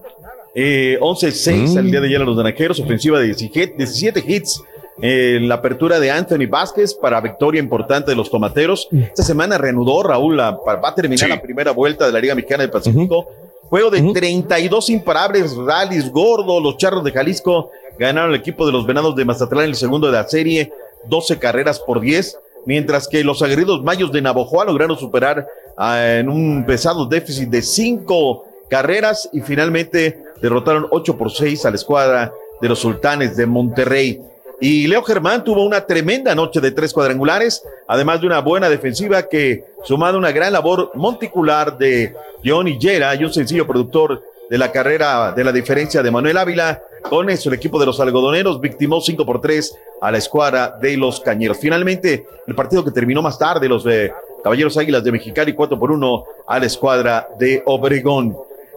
Eh, 0.55 0.99
11-6 1.01 1.75
Mm. 1.75 1.79
al 1.79 1.91
día 1.91 2.01
de 2.01 2.07
ayer 2.09 2.21
a 2.21 2.25
los 2.25 2.37
naranjeros, 2.37 2.79
ofensiva 2.81 3.19
de 3.19 3.27
17 3.27 3.75
17 3.79 4.23
hits. 4.27 4.63
Eh, 5.03 5.39
la 5.43 5.57
apertura 5.57 6.01
de 6.01 6.11
Anthony 6.11 6.47
Vázquez 6.49 6.95
para 6.95 7.21
victoria 7.21 7.61
importante 7.61 8.11
de 8.11 8.17
los 8.17 8.31
tomateros. 8.31 8.89
Esta 8.93 9.23
semana 9.23 9.59
reanudó 9.59 10.03
Raúl, 10.03 10.37
la- 10.39 10.53
va 10.53 10.89
a 10.89 10.95
terminar 10.95 11.29
la 11.29 11.43
primera 11.43 11.73
vuelta 11.73 12.07
de 12.07 12.13
la 12.13 12.21
Liga 12.21 12.35
Mexicana 12.35 12.63
del 12.63 12.71
Pacífico. 12.71 13.27
Juego 13.69 13.91
de 13.91 14.01
32 14.01 14.91
imparables, 14.91 15.57
rallies 15.57 16.11
gordos. 16.11 16.63
Los 16.63 16.77
charros 16.77 17.03
de 17.03 17.13
Jalisco 17.13 17.71
ganaron 17.99 18.31
el 18.31 18.41
equipo 18.41 18.65
de 18.65 18.73
los 18.73 18.87
venados 18.87 19.17
de 19.17 19.25
Mazatlán 19.25 19.65
en 19.65 19.71
el 19.71 19.77
segundo 19.77 20.07
de 20.07 20.13
la 20.13 20.29
serie, 20.29 20.73
12 21.09 21.39
carreras 21.39 21.81
por 21.81 22.01
10. 22.01 22.39
Mientras 22.65 23.09
que 23.09 23.25
los 23.25 23.43
aguerridos 23.43 23.83
mayos 23.83 24.13
de 24.13 24.23
Navojoa 24.23 24.65
lograron 24.65 24.97
superar 24.97 25.47
en 25.79 26.29
un 26.29 26.65
pesado 26.67 27.07
déficit 27.07 27.49
de 27.49 27.63
5 27.63 28.45
carreras 28.69 29.29
y 29.33 29.41
finalmente 29.41 30.23
derrotaron 30.43 30.87
8 30.91 31.17
por 31.17 31.31
6 31.31 31.65
a 31.65 31.71
la 31.71 31.77
escuadra 31.77 32.33
de 32.61 32.69
los 32.69 32.79
sultanes 32.79 33.37
de 33.37 33.47
Monterrey. 33.47 34.21
Y 34.61 34.87
Leo 34.87 35.03
Germán 35.03 35.45
tuvo 35.45 35.65
una 35.65 35.85
tremenda 35.85 36.35
noche 36.35 36.61
de 36.61 36.71
tres 36.71 36.93
cuadrangulares, 36.93 37.63
además 37.87 38.21
de 38.21 38.27
una 38.27 38.41
buena 38.41 38.69
defensiva 38.69 39.29
que, 39.29 39.65
sumado 39.85 40.17
a 40.17 40.19
una 40.19 40.33
gran 40.33 40.53
labor 40.53 40.93
monticular 40.95 41.77
de 41.77 42.15
Johnny 42.45 42.79
Yera 42.79 43.15
y 43.15 43.25
un 43.25 43.33
sencillo 43.33 43.67
productor 43.67 44.23
de 44.49 44.59
la 44.59 44.73
carrera 44.73 45.33
de 45.33 45.45
la 45.45 45.53
diferencia 45.53 46.03
de 46.03 46.11
Manuel 46.11 46.39
Ávila, 46.39 46.83
con 47.03 47.29
eso 47.29 47.49
el 47.49 47.57
equipo 47.57 47.79
de 47.79 47.87
los 47.87 48.01
algodoneros 48.01 48.61
victimó 48.61 49.01
5 49.01 49.27
por 49.27 49.41
3 49.41 49.77
a 50.01 50.11
la 50.11 50.19
escuadra 50.19 50.77
de 50.81 50.97
los 50.97 51.21
cañeros. 51.21 51.59
Finalmente, 51.59 52.27
el 52.47 52.55
partido 52.55 52.85
que 52.85 52.91
terminó 52.93 53.23
más 53.23 53.39
tarde, 53.39 53.69
los 53.69 53.85
de 53.85 54.13
Caballeros 54.43 54.77
Águilas 54.77 55.05
de 55.05 55.13
Mexicali 55.13 55.53
4 55.53 55.79
por 55.79 55.91
1 55.91 56.25
a 56.47 56.59
la 56.59 56.67
escuadra 56.67 57.29
de 57.39 57.63
Obregón. 57.67 58.37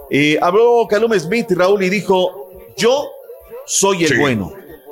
Eh, 0.10 0.38
habló 0.42 0.88
Calum 0.90 1.14
Smith, 1.20 1.52
Raúl, 1.52 1.84
y 1.84 1.90
dijo, 1.90 2.50
yo 2.76 3.12
soy 3.66 4.04
el 4.04 4.10
Sí. 4.10 4.18
bueno. 4.18 4.52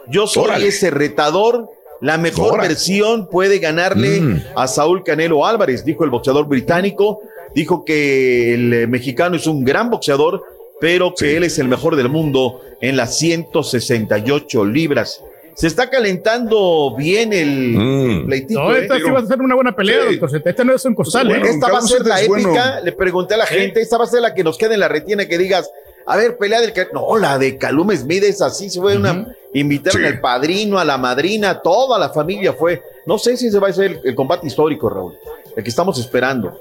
Yo 0.10 0.28
soy 0.28 0.44
Órale. 0.46 0.68
ese 0.68 0.90
retador. 0.92 1.70
La 2.00 2.18
mejor 2.20 2.54
Órale. 2.54 2.70
versión 2.70 3.28
puede 3.28 3.58
ganarle 3.58 4.22
Mm. 4.22 4.44
a 4.56 4.68
Saúl 4.68 5.04
Canelo 5.04 5.46
Álvarez, 5.48 5.84
dijo 5.84 6.04
el 6.04 6.12
boxeador 6.12 6.48
británico. 6.48 7.22
Dijo 7.56 7.84
que 7.84 8.54
el 8.54 8.74
eh, 8.74 8.88
mexicano 8.88 9.36
es 9.36 9.48
un 9.48 9.64
gran 9.66 9.90
boxeador, 9.90 10.44
pero 10.80 11.16
que 11.16 11.36
él 11.38 11.44
es 11.44 11.58
el 11.58 11.68
mejor 11.68 11.96
del 11.96 12.10
mundo 12.10 12.62
en 12.82 12.98
las 12.98 13.18
168 13.18 14.64
libras. 14.66 15.22
Se 15.56 15.66
está 15.66 15.90
calentando 15.90 16.94
bien 16.96 17.34
el, 17.34 17.74
Mm. 17.76 18.10
el 18.12 18.26
pleitito. 18.28 18.60
No, 18.64 18.76
¿eh? 18.76 18.82
esta 18.84 18.98
sí 18.98 19.10
va 19.10 19.20
a 19.20 19.26
ser 19.26 19.42
una 19.42 19.56
buena 19.56 19.76
pelea, 19.76 20.06
doctor 20.06 20.30
Zeta. 20.30 20.50
Esta 20.52 20.64
no 20.64 20.76
es 20.76 20.86
un 20.86 20.94
costal, 20.94 21.32
¿eh? 21.32 21.42
Esta 21.46 21.72
va 21.72 21.80
a 21.80 21.82
ser 21.82 22.06
la 22.06 22.20
bueno. 22.28 22.50
épica. 22.50 22.80
Le 22.82 22.92
pregunté 22.92 23.34
a 23.34 23.38
la 23.38 23.48
gente, 23.48 23.82
esta 23.82 23.98
va 23.98 24.04
a 24.04 24.08
ser 24.08 24.22
la 24.22 24.36
que 24.36 24.44
nos 24.44 24.56
quede 24.56 24.76
en 24.76 24.82
la 24.82 24.88
retina 24.88 25.26
que 25.26 25.36
digas, 25.40 25.72
a 26.08 26.18
ver, 26.18 26.38
pelea 26.38 26.62
del 26.62 26.74
que. 26.74 26.88
No, 26.94 27.18
la 27.18 27.38
de 27.38 27.58
Calum 27.58 27.92
Smith 27.96 28.24
es 28.24 28.42
así, 28.42 28.70
se 28.70 28.80
fue 28.80 28.98
una. 28.98 29.28
Invitaron 29.54 30.02
Sí. 30.02 30.08
al 30.08 30.20
padrino, 30.20 30.78
a 30.80 30.86
la 30.86 30.98
madrina, 30.98 31.60
toda 31.62 32.00
la 32.00 32.10
familia 32.10 32.54
fue. 32.54 32.82
No 33.06 33.18
sé 33.18 33.38
si 33.38 33.50
se 33.52 33.60
va 33.60 33.68
a 33.68 33.70
hacer 33.72 33.86
el, 33.92 34.00
el 34.04 34.16
combate 34.16 34.48
histórico, 34.48 34.90
Raúl, 34.90 35.14
el 35.56 35.64
que 35.64 35.70
estamos 35.70 36.00
esperando. 36.00 36.60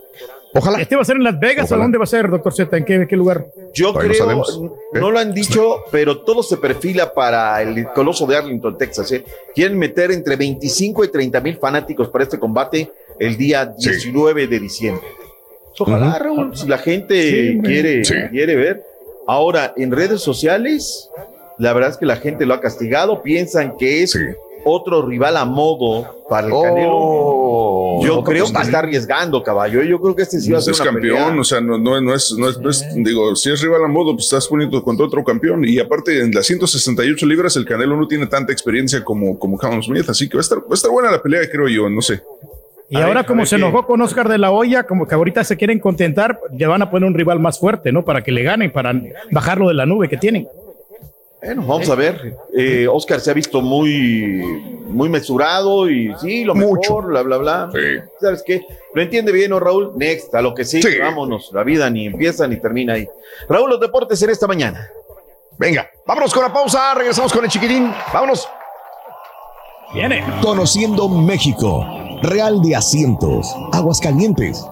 Ojalá. 0.54 0.80
¿Este 0.80 0.96
va 0.96 1.02
a 1.02 1.04
ser 1.04 1.16
en 1.16 1.24
Las 1.24 1.38
Vegas 1.38 1.70
o 1.70 1.76
dónde 1.76 1.98
va 1.98 2.04
a 2.04 2.06
ser, 2.06 2.30
doctor 2.30 2.54
Z? 2.54 2.74
¿En 2.78 2.84
qué, 2.86 3.06
qué 3.06 3.16
lugar? 3.16 3.46
Yo 3.74 3.92
creo, 3.92 4.26
no, 4.26 4.42
¿Eh? 4.94 5.12
lo 5.12 5.18
han 5.18 5.34
dicho, 5.34 5.82
pero 5.90 6.22
todo 6.22 6.42
se 6.42 6.56
perfila 6.56 7.12
para 7.12 7.60
el 7.60 7.88
Coloso 7.92 8.26
de 8.26 8.36
Arlington, 8.36 8.78
Texas. 8.78 9.12
¿eh? 9.12 9.22
Quieren 9.54 9.76
meter 9.78 10.12
entre 10.12 10.36
25 10.36 11.04
y 11.04 11.08
30 11.08 11.40
mil 11.42 11.56
fanáticos 11.58 12.08
para 12.08 12.24
este 12.24 12.38
combate 12.38 12.90
el 13.18 13.36
día 13.36 13.66
19 13.66 14.46
de 14.46 14.58
diciembre. 14.60 15.06
Ojalá, 15.78 16.18
Raúl, 16.18 16.56
si 16.56 16.66
la 16.66 16.78
gente 16.78 17.20
Sí, 17.52 17.60
quiere, 17.62 18.04
sí. 18.04 18.14
quiere 18.30 18.56
ver. 18.56 18.82
Ahora, 19.26 19.72
en 19.76 19.90
redes 19.90 20.20
sociales, 20.22 21.10
la 21.58 21.72
verdad 21.72 21.90
es 21.90 21.96
que 21.96 22.06
la 22.06 22.16
gente 22.16 22.46
lo 22.46 22.54
ha 22.54 22.60
castigado, 22.60 23.22
piensan 23.22 23.76
que 23.76 24.02
es 24.02 24.16
otro 24.64 25.06
rival 25.06 25.36
a 25.36 25.44
modo 25.44 26.24
para 26.28 26.48
el 26.48 26.52
Canelo. 26.52 28.00
Yo 28.02 28.16
no, 28.16 28.24
creo 28.24 28.44
pues, 28.44 28.52
que 28.52 28.62
está 28.62 28.80
arriesgando, 28.80 29.42
caballo. 29.42 29.82
Yo 29.82 30.00
creo 30.00 30.14
que 30.14 30.22
este 30.22 30.40
sí 30.40 30.50
va 30.50 30.58
a 30.58 30.60
ser 30.60 30.74
es 30.74 30.80
una 30.80 30.90
campeón, 30.90 31.16
pelea. 31.24 31.40
o 31.40 31.44
sea, 31.44 31.60
no, 31.60 31.78
no, 31.78 32.00
no 32.00 32.14
es, 32.14 32.34
no 32.36 32.48
es, 32.48 32.58
no 32.58 32.70
es- 32.70 32.84
digo, 32.96 33.34
si 33.36 33.50
es 33.50 33.60
rival 33.62 33.84
a 33.84 33.88
modo, 33.88 34.12
pues 34.12 34.24
estás 34.24 34.46
poniendo 34.48 34.82
contra 34.82 35.06
otro 35.06 35.22
campeón. 35.24 35.64
Y 35.64 35.78
aparte, 35.78 36.20
en 36.20 36.32
las 36.32 36.46
168 36.46 37.26
libras, 37.26 37.56
el 37.56 37.64
Canelo 37.64 37.96
no 37.96 38.06
tiene 38.08 38.26
tanta 38.26 38.52
experiencia 38.52 39.02
como, 39.04 39.38
como 39.38 39.56
Callum 39.56 39.82
Smith, 39.82 40.08
así 40.08 40.28
que 40.28 40.36
va 40.36 40.40
a 40.40 40.42
estar, 40.42 40.58
va 40.58 40.64
a 40.70 40.74
estar 40.74 40.90
buena 40.90 41.10
la 41.10 41.22
pelea, 41.22 41.48
creo 41.50 41.68
yo, 41.68 41.88
no 41.88 42.02
sé. 42.02 42.20
Y 42.88 42.96
ahora, 42.96 43.24
como 43.24 43.44
se 43.46 43.56
enojó 43.56 43.86
con 43.86 44.00
Oscar 44.00 44.28
de 44.28 44.38
la 44.38 44.50
Hoya, 44.52 44.84
como 44.84 45.06
que 45.06 45.14
ahorita 45.14 45.42
se 45.42 45.56
quieren 45.56 45.80
contentar, 45.80 46.38
ya 46.52 46.68
van 46.68 46.82
a 46.82 46.90
poner 46.90 47.08
un 47.08 47.14
rival 47.14 47.40
más 47.40 47.58
fuerte, 47.58 47.90
¿no? 47.90 48.04
Para 48.04 48.22
que 48.22 48.30
le 48.30 48.42
ganen, 48.42 48.70
para 48.70 48.94
bajarlo 49.30 49.68
de 49.68 49.74
la 49.74 49.86
nube 49.86 50.08
que 50.08 50.16
tienen. 50.16 50.48
Bueno, 51.42 51.62
vamos 51.66 51.90
a 51.90 51.94
ver. 51.94 52.36
Eh, 52.56 52.88
Oscar 52.88 53.20
se 53.20 53.30
ha 53.30 53.34
visto 53.34 53.60
muy, 53.60 54.42
muy 54.88 55.08
mesurado 55.08 55.90
y 55.90 56.14
sí, 56.20 56.44
lo 56.44 56.54
mejor, 56.54 57.06
bla, 57.06 57.22
bla, 57.22 57.36
bla. 57.36 57.70
¿Sabes 58.20 58.42
qué? 58.44 58.62
Lo 58.94 59.02
entiende 59.02 59.32
bien, 59.32 59.50
¿no, 59.50 59.60
Raúl? 59.60 59.92
Next, 59.96 60.34
a 60.34 60.40
lo 60.40 60.54
que 60.54 60.64
sí, 60.64 60.80
vámonos. 61.00 61.50
La 61.52 61.62
vida 61.64 61.90
ni 61.90 62.06
empieza 62.06 62.46
ni 62.46 62.56
termina 62.56 62.94
ahí. 62.94 63.08
Raúl, 63.48 63.70
los 63.70 63.80
deportes 63.80 64.22
en 64.22 64.30
esta 64.30 64.46
mañana. 64.46 64.88
Venga, 65.58 65.88
vámonos 66.06 66.34
con 66.34 66.42
la 66.42 66.52
pausa, 66.52 66.94
regresamos 66.94 67.32
con 67.32 67.44
el 67.44 67.50
chiquitín. 67.50 67.92
Vámonos. 68.12 68.48
Viene. 69.94 70.24
Conociendo 70.42 71.08
México. 71.08 72.05
Real 72.22 72.62
de 72.62 72.74
Asientos. 72.74 73.46
Aguascalientes. 73.72 74.64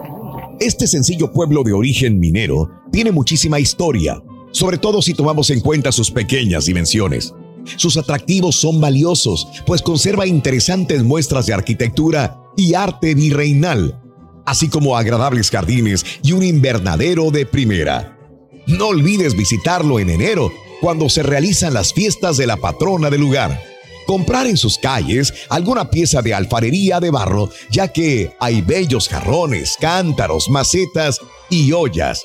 Este 0.61 0.87
sencillo 0.87 1.31
pueblo 1.31 1.63
de 1.63 1.73
origen 1.73 2.19
minero 2.19 2.71
tiene 2.91 3.13
muchísima 3.13 3.61
historia, 3.61 4.23
sobre 4.51 4.79
todo 4.79 5.03
si 5.03 5.13
tomamos 5.13 5.51
en 5.51 5.61
cuenta 5.61 5.93
sus 5.93 6.11
pequeñas 6.11 6.65
dimensiones. 6.65 7.35
Sus 7.77 7.97
atractivos 7.97 8.57
son 8.57 8.81
valiosos, 8.81 9.47
pues 9.67 9.83
conserva 9.83 10.27
interesantes 10.27 11.03
muestras 11.03 11.47
de 11.47 11.55
arquitectura 11.55 12.41
y 12.57 12.75
arte 12.75 13.15
virreinal, 13.15 14.01
así 14.47 14.69
como 14.69 14.97
agradables 14.97 15.51
jardines 15.51 16.05
y 16.23 16.33
un 16.33 16.43
invernadero 16.43 17.31
de 17.31 17.45
primera. 17.45 18.19
No 18.67 18.89
olvides 18.89 19.37
visitarlo 19.37 19.99
en 19.99 20.09
enero, 20.09 20.51
cuando 20.81 21.09
se 21.09 21.23
realizan 21.23 21.75
las 21.75 21.93
fiestas 21.93 22.37
de 22.37 22.47
la 22.47 22.57
patrona 22.57 23.11
del 23.11 23.21
lugar. 23.21 23.74
Comprar 24.07 24.47
en 24.47 24.57
sus 24.57 24.79
calles 24.79 25.33
alguna 25.49 25.91
pieza 25.91 26.23
de 26.23 26.35
alfarería 26.35 27.01
de 27.01 27.11
barro, 27.11 27.51
ya 27.71 27.89
que 27.89 28.33
hay 28.39 28.61
bellos 28.61 29.09
jarrones, 29.09 29.77
cántaros, 29.81 30.49
macetas 30.49 31.21
y 31.51 31.73
ollas. 31.73 32.23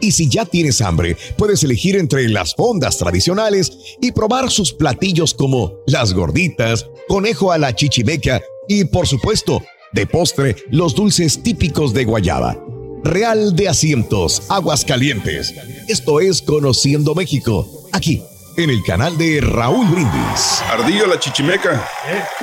Y 0.00 0.12
si 0.12 0.28
ya 0.28 0.44
tienes 0.44 0.80
hambre, 0.80 1.16
puedes 1.36 1.62
elegir 1.62 1.96
entre 1.96 2.28
las 2.28 2.54
fondas 2.54 2.98
tradicionales 2.98 3.72
y 4.00 4.12
probar 4.12 4.50
sus 4.50 4.72
platillos 4.72 5.34
como 5.34 5.74
las 5.86 6.14
gorditas, 6.14 6.86
conejo 7.08 7.52
a 7.52 7.58
la 7.58 7.74
chichimeca 7.74 8.40
y, 8.68 8.84
por 8.84 9.06
supuesto, 9.06 9.62
de 9.92 10.06
postre, 10.06 10.56
los 10.70 10.94
dulces 10.94 11.42
típicos 11.42 11.94
de 11.94 12.04
Guayaba. 12.04 12.62
Real 13.04 13.56
de 13.56 13.68
Asientos, 13.68 14.42
Aguascalientes. 14.48 15.54
Esto 15.88 16.20
es 16.20 16.42
Conociendo 16.42 17.14
México, 17.14 17.88
aquí, 17.92 18.22
en 18.58 18.70
el 18.70 18.82
canal 18.82 19.16
de 19.16 19.40
Raúl 19.40 19.86
Brindis. 19.86 20.62
Ardillo 20.68 21.06
la 21.06 21.18
chichimeca. 21.20 21.88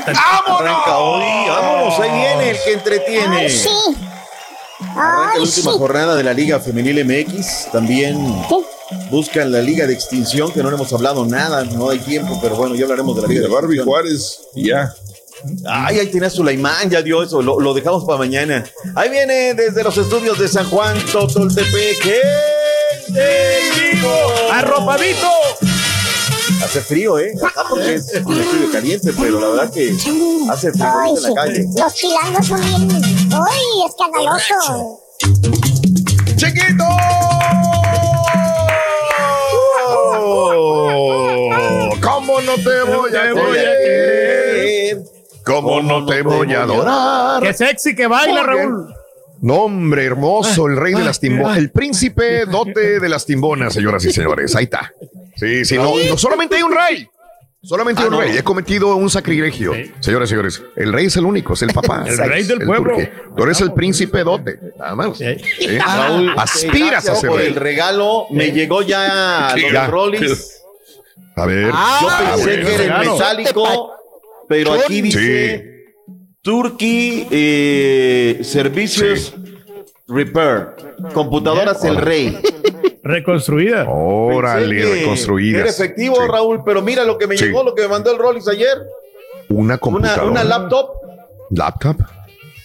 Arranca 0.05 0.97
hoy, 0.97 1.23
vámonos, 1.49 1.99
ahí 1.99 2.09
viene 2.11 2.49
el 2.51 2.57
que 2.63 2.71
entretiene. 2.73 3.37
Ay, 3.37 3.49
sí. 3.49 3.67
Arranca 4.95 5.31
Ay, 5.33 5.37
la 5.37 5.41
última 5.43 5.71
sí. 5.73 5.77
jornada 5.77 6.15
de 6.15 6.23
la 6.23 6.33
Liga 6.33 6.59
Femenil 6.61 7.03
MX. 7.03 7.71
También 7.71 8.17
buscan 9.11 9.51
la 9.51 9.61
Liga 9.61 9.85
de 9.87 9.93
Extinción, 9.93 10.51
que 10.53 10.63
no 10.63 10.69
le 10.69 10.75
hemos 10.77 10.91
hablado 10.93 11.25
nada, 11.25 11.65
no 11.65 11.89
hay 11.89 11.99
tiempo, 11.99 12.39
pero 12.41 12.55
bueno, 12.55 12.75
ya 12.75 12.83
hablaremos 12.85 13.15
de 13.17 13.21
la 13.23 13.27
Liga 13.27 13.41
De 13.41 13.47
de 13.47 13.53
Barbie 13.53 13.75
Extinción. 13.75 13.85
Juárez, 13.85 14.39
y 14.55 14.67
ya. 14.69 14.93
Ay, 15.67 15.99
ahí 15.99 16.07
tiene 16.07 16.27
a 16.27 16.29
Sulaimán, 16.29 16.89
ya 16.89 17.01
dio 17.01 17.21
eso, 17.23 17.41
lo, 17.41 17.59
lo 17.59 17.73
dejamos 17.73 18.05
para 18.05 18.19
mañana. 18.19 18.63
Ahí 18.95 19.09
viene 19.09 19.53
desde 19.53 19.83
los 19.83 19.97
estudios 19.97 20.39
de 20.39 20.47
San 20.47 20.69
Juan, 20.69 20.97
Totoltepec. 21.11 22.05
¡Eh! 22.05 23.91
vivo! 23.91 24.09
¡Arropadito! 24.53 25.27
Hace 26.65 26.81
frío, 26.81 27.19
¿eh? 27.19 27.31
Acá 27.45 27.63
porque 27.69 27.93
es 27.93 28.11
un 28.25 28.41
estudio 28.41 28.71
caliente, 28.71 29.13
pero 29.15 29.39
la 29.39 29.49
verdad 29.49 29.71
que 29.71 29.95
hace 30.49 30.71
frío 30.71 30.85
Ay, 30.99 31.13
en 31.15 31.21
la 31.21 31.33
calle. 31.35 31.65
Los 31.77 31.93
chilangos 31.93 32.47
son 32.47 32.59
bien. 32.61 32.89
¡Ay, 33.31 33.85
escandalosos! 33.87 34.99
¡Chiquito! 36.35 36.83
¿Cómo 42.01 42.41
no 42.41 42.55
te 42.55 42.81
voy 42.83 43.11
a 43.15 43.33
querer? 43.33 45.03
¿Cómo 45.45 45.81
no 45.83 46.03
te 46.07 46.23
voy 46.23 46.51
a 46.51 46.63
adorar? 46.63 47.43
¡Qué 47.43 47.53
sexy 47.53 47.95
que 47.95 48.07
baila. 48.07 48.41
Raúl! 48.41 48.91
Nombre 49.41 50.03
hermoso, 50.03 50.65
el 50.65 50.77
rey 50.77 50.95
de 50.95 51.03
las 51.03 51.19
timbonas, 51.19 51.59
el 51.59 51.69
príncipe 51.69 52.47
dote 52.47 52.99
de 52.99 53.07
las 53.09 53.27
timbonas, 53.27 53.73
señoras 53.73 54.03
y 54.05 54.11
señores. 54.11 54.55
Ahí 54.55 54.63
está. 54.63 54.91
Sí, 55.35 55.65
sí, 55.65 55.75
no, 55.77 55.93
no 56.09 56.17
solamente 56.17 56.55
hay 56.55 56.63
un 56.63 56.73
rey. 56.73 57.07
Solamente 57.61 58.01
hay 58.01 58.05
Ah, 58.05 58.09
un 58.09 58.13
no. 58.15 58.21
rey. 58.21 58.37
He 58.37 58.43
cometido 58.43 58.95
un 58.95 59.09
sacrilegio. 59.09 59.73
Señores 59.99 60.29
y 60.29 60.31
señores, 60.31 60.61
el 60.75 60.93
rey 60.93 61.07
es 61.07 61.17
el 61.17 61.25
único, 61.25 61.53
es 61.53 61.61
el 61.63 61.69
papá. 61.73 62.05
El 62.07 62.17
rey 62.17 62.43
del 62.43 62.61
El 62.61 62.67
pueblo. 62.67 62.93
turque. 62.93 63.11
Tú 63.35 63.43
eres 63.43 63.59
el 63.61 63.73
príncipe 63.73 64.23
dote. 64.23 64.59
Nada 64.77 64.95
más. 64.95 65.17
Sí. 65.17 65.25
Raúl, 65.79 66.33
Aspiras 66.37 67.09
a 67.09 67.15
ser 67.15 67.29
por 67.29 67.39
rey. 67.39 67.47
el 67.47 67.55
regalo. 67.55 68.27
Me 68.29 68.51
llegó 68.51 68.81
ya 68.83 69.51
Sí, 69.55 69.61
los 69.61 69.71
ya. 69.71 69.87
Rollis. 69.87 70.61
A 71.35 71.45
ver. 71.47 71.71
Yo 71.71 72.07
pensé 72.19 72.43
bueno. 72.43 72.45
que 72.45 72.51
era 72.53 72.69
en 72.71 72.77
Regalo. 72.77 73.13
metálico, 73.13 73.91
pero 74.47 74.73
aquí 74.73 75.01
dice 75.01 75.85
Turkey 76.43 77.27
eh, 77.31 78.39
Servicios 78.43 79.33
Repair. 80.07 80.67
Computadoras 81.13 81.83
El 81.83 81.97
Rey. 81.97 82.37
Reconstruida. 83.05 83.85
Órale, 83.87 84.79
Era 84.81 84.89
reconstruidas. 84.95 85.69
efectivo, 85.79 86.15
Sí. 86.15 86.21
Raúl, 86.27 86.63
pero 86.65 86.81
mira 86.81 87.03
lo 87.03 87.19
que 87.19 87.27
me 87.27 87.37
Sí. 87.37 87.45
llegó, 87.45 87.63
lo 87.63 87.75
que 87.75 87.83
me 87.83 87.87
mandó 87.87 88.11
el 88.11 88.17
Rollis 88.17 88.47
ayer. 88.47 88.81
Una 89.49 89.77
computadora. 89.77 90.23
una 90.25 90.43
laptop. 90.43 90.89
laptop. 91.51 91.97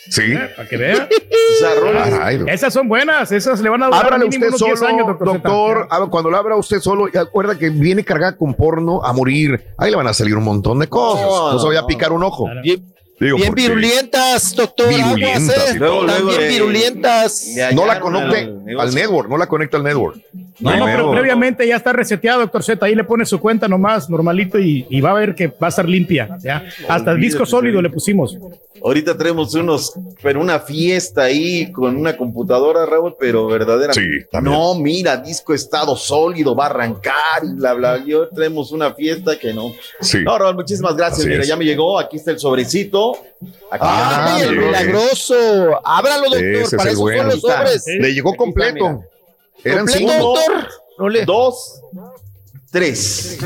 Sí. 0.08 0.32
Para 0.56 0.66
que 0.68 0.76
vea. 0.78 1.08
Esas 2.48 2.72
son 2.72 2.88
buenas, 2.88 3.30
esas 3.30 3.60
le 3.60 3.68
van 3.68 3.82
a 3.82 3.86
durar 3.86 4.06
Ábrale 4.06 4.24
mínimo 4.24 4.46
usted 4.46 4.48
unos 4.48 4.60
10 4.60 4.78
solo, 4.78 4.90
años, 4.90 5.06
doctor. 5.24 5.86
Ah, 5.90 6.06
Cuando 6.10 6.30
lo 6.30 6.36
abra 6.38 6.56
usted 6.56 6.80
solo, 6.80 7.06
y 7.12 7.16
acuerda 7.18 7.56
que 7.58 7.68
viene 7.70 8.02
cargada 8.02 8.34
con 8.36 8.54
porno 8.54 9.04
a 9.04 9.12
morir. 9.12 9.62
Ahí 9.76 9.90
le 9.90 9.96
van 9.98 10.06
a 10.06 10.14
salir 10.14 10.34
un 10.36 10.44
montón 10.44 10.78
de 10.78 10.88
cosas. 10.88 11.26
No, 11.52 11.58
se 11.58 11.66
vaya 11.68 11.80
a 11.80 11.86
picar 11.86 12.12
un 12.12 12.22
ojo. 12.24 12.48
Digo, 13.20 13.36
Bien 13.36 13.48
porque- 13.48 13.62
virulentas, 13.68 14.54
doctor. 14.56 14.88
Virulentas 14.88 15.58
aguas, 15.58 15.74
eh. 15.76 15.78
También 15.78 15.78
Luego, 15.78 16.32
eh, 16.40 16.48
virulentas. 16.48 17.46
No 17.74 17.84
la 17.86 18.00
conecte 18.00 18.50
al 18.78 18.94
network, 18.94 19.28
no 19.28 19.36
la 19.36 19.46
conecta 19.46 19.76
al 19.76 19.84
network. 19.84 20.18
No, 20.60 20.76
no, 20.76 20.84
pero 20.84 21.10
previamente 21.10 21.66
ya 21.66 21.76
está 21.76 21.92
reseteado, 21.92 22.40
doctor 22.40 22.62
Z. 22.62 22.84
Ahí 22.84 22.94
le 22.94 23.04
pone 23.04 23.24
su 23.24 23.38
cuenta 23.40 23.66
nomás, 23.68 24.10
normalito, 24.10 24.58
y, 24.58 24.86
y 24.90 25.00
va 25.00 25.10
a 25.10 25.14
ver 25.14 25.34
que 25.34 25.48
va 25.48 25.66
a 25.66 25.68
estar 25.68 25.88
limpia. 25.88 26.36
¿ya? 26.42 26.64
Hasta 26.88 27.12
el 27.12 27.20
disco 27.20 27.44
sólido 27.46 27.80
le 27.80 27.88
pusimos. 27.90 28.36
Ahorita 28.82 29.16
tenemos 29.16 29.54
unos, 29.54 29.92
pero 30.22 30.40
una 30.40 30.58
fiesta 30.58 31.24
ahí 31.24 31.70
con 31.70 31.96
una 31.96 32.16
computadora, 32.16 32.86
Raúl, 32.86 33.14
pero 33.18 33.46
verdadera. 33.46 33.92
Sí, 33.92 34.06
también. 34.30 34.54
No, 34.56 34.74
mira, 34.74 35.18
disco 35.18 35.52
estado 35.52 35.94
sólido, 35.96 36.54
va 36.54 36.64
a 36.66 36.70
arrancar 36.70 37.42
y 37.44 37.54
bla, 37.54 37.74
bla. 37.74 38.02
Yo 38.04 38.28
tenemos 38.28 38.72
una 38.72 38.94
fiesta 38.94 39.38
que 39.38 39.52
no. 39.52 39.72
Sí. 40.00 40.18
No, 40.24 40.38
Raúl, 40.38 40.54
muchísimas 40.54 40.96
gracias. 40.96 41.20
Así 41.20 41.28
mira, 41.28 41.42
es. 41.42 41.48
ya 41.48 41.56
me 41.56 41.64
llegó. 41.66 41.98
Aquí 41.98 42.16
está 42.16 42.30
el 42.30 42.38
sobrecito. 42.38 43.09
Aquí 43.70 43.80
Ah, 43.86 44.34
Ay, 44.36 44.42
el 44.42 44.56
milagroso. 44.56 45.34
Ábralo, 45.84 46.24
doctor. 46.24 46.44
Ese 46.44 46.76
Para 46.76 46.90
eso 46.90 47.00
bueno. 47.00 47.22
son 47.22 47.30
los 47.30 47.40
sobres. 47.40 47.84
Le 47.86 48.12
llegó 48.14 48.34
completo. 48.34 49.04
Eran 49.64 49.86
¿Completo, 49.86 50.10
cinco. 50.12 50.12
doctor? 50.34 50.68
No 50.98 51.08
le- 51.08 51.24
Dos, 51.24 51.80
tres. 52.70 53.38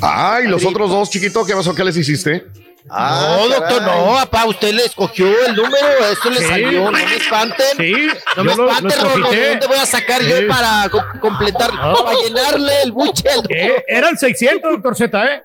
Ay, 0.00 0.46
los 0.48 0.64
otros 0.64 0.90
dos, 0.90 1.10
chiquito, 1.10 1.44
¿qué 1.44 1.54
pasó? 1.54 1.74
¿Qué 1.74 1.84
les 1.84 1.96
hiciste? 1.96 2.44
Ah, 2.90 3.36
no, 3.38 3.48
doctor, 3.48 3.78
caray. 3.78 3.98
no, 4.04 4.12
papá, 4.14 4.44
usted 4.44 4.72
le 4.74 4.84
escogió 4.84 5.26
el 5.46 5.56
número, 5.56 5.86
eso 6.12 6.28
le 6.28 6.40
Sí. 6.40 6.44
salió, 6.46 6.84
no 6.84 6.92
me 6.92 7.16
espanten. 7.16 7.66
Sí, 7.78 7.92
No 8.36 8.44
me 8.44 8.50
yo 8.50 8.56
lo- 8.58 8.64
lo 8.66 8.72
espanten. 8.90 9.30
¿de 9.30 9.48
dónde 9.48 9.66
voy 9.68 9.78
a 9.78 9.86
sacar 9.86 10.20
yo 10.22 10.46
para 10.48 10.88
co- 10.90 11.02
completar, 11.20 11.70
para 11.70 12.12
llenarle 12.22 12.82
el 12.82 12.92
buche 12.92 13.26
al 13.30 13.40
Eh, 13.48 13.82
eran 13.88 14.18
600, 14.18 14.70
doctor 14.72 14.94
Z, 14.96 15.24
¿eh? 15.24 15.42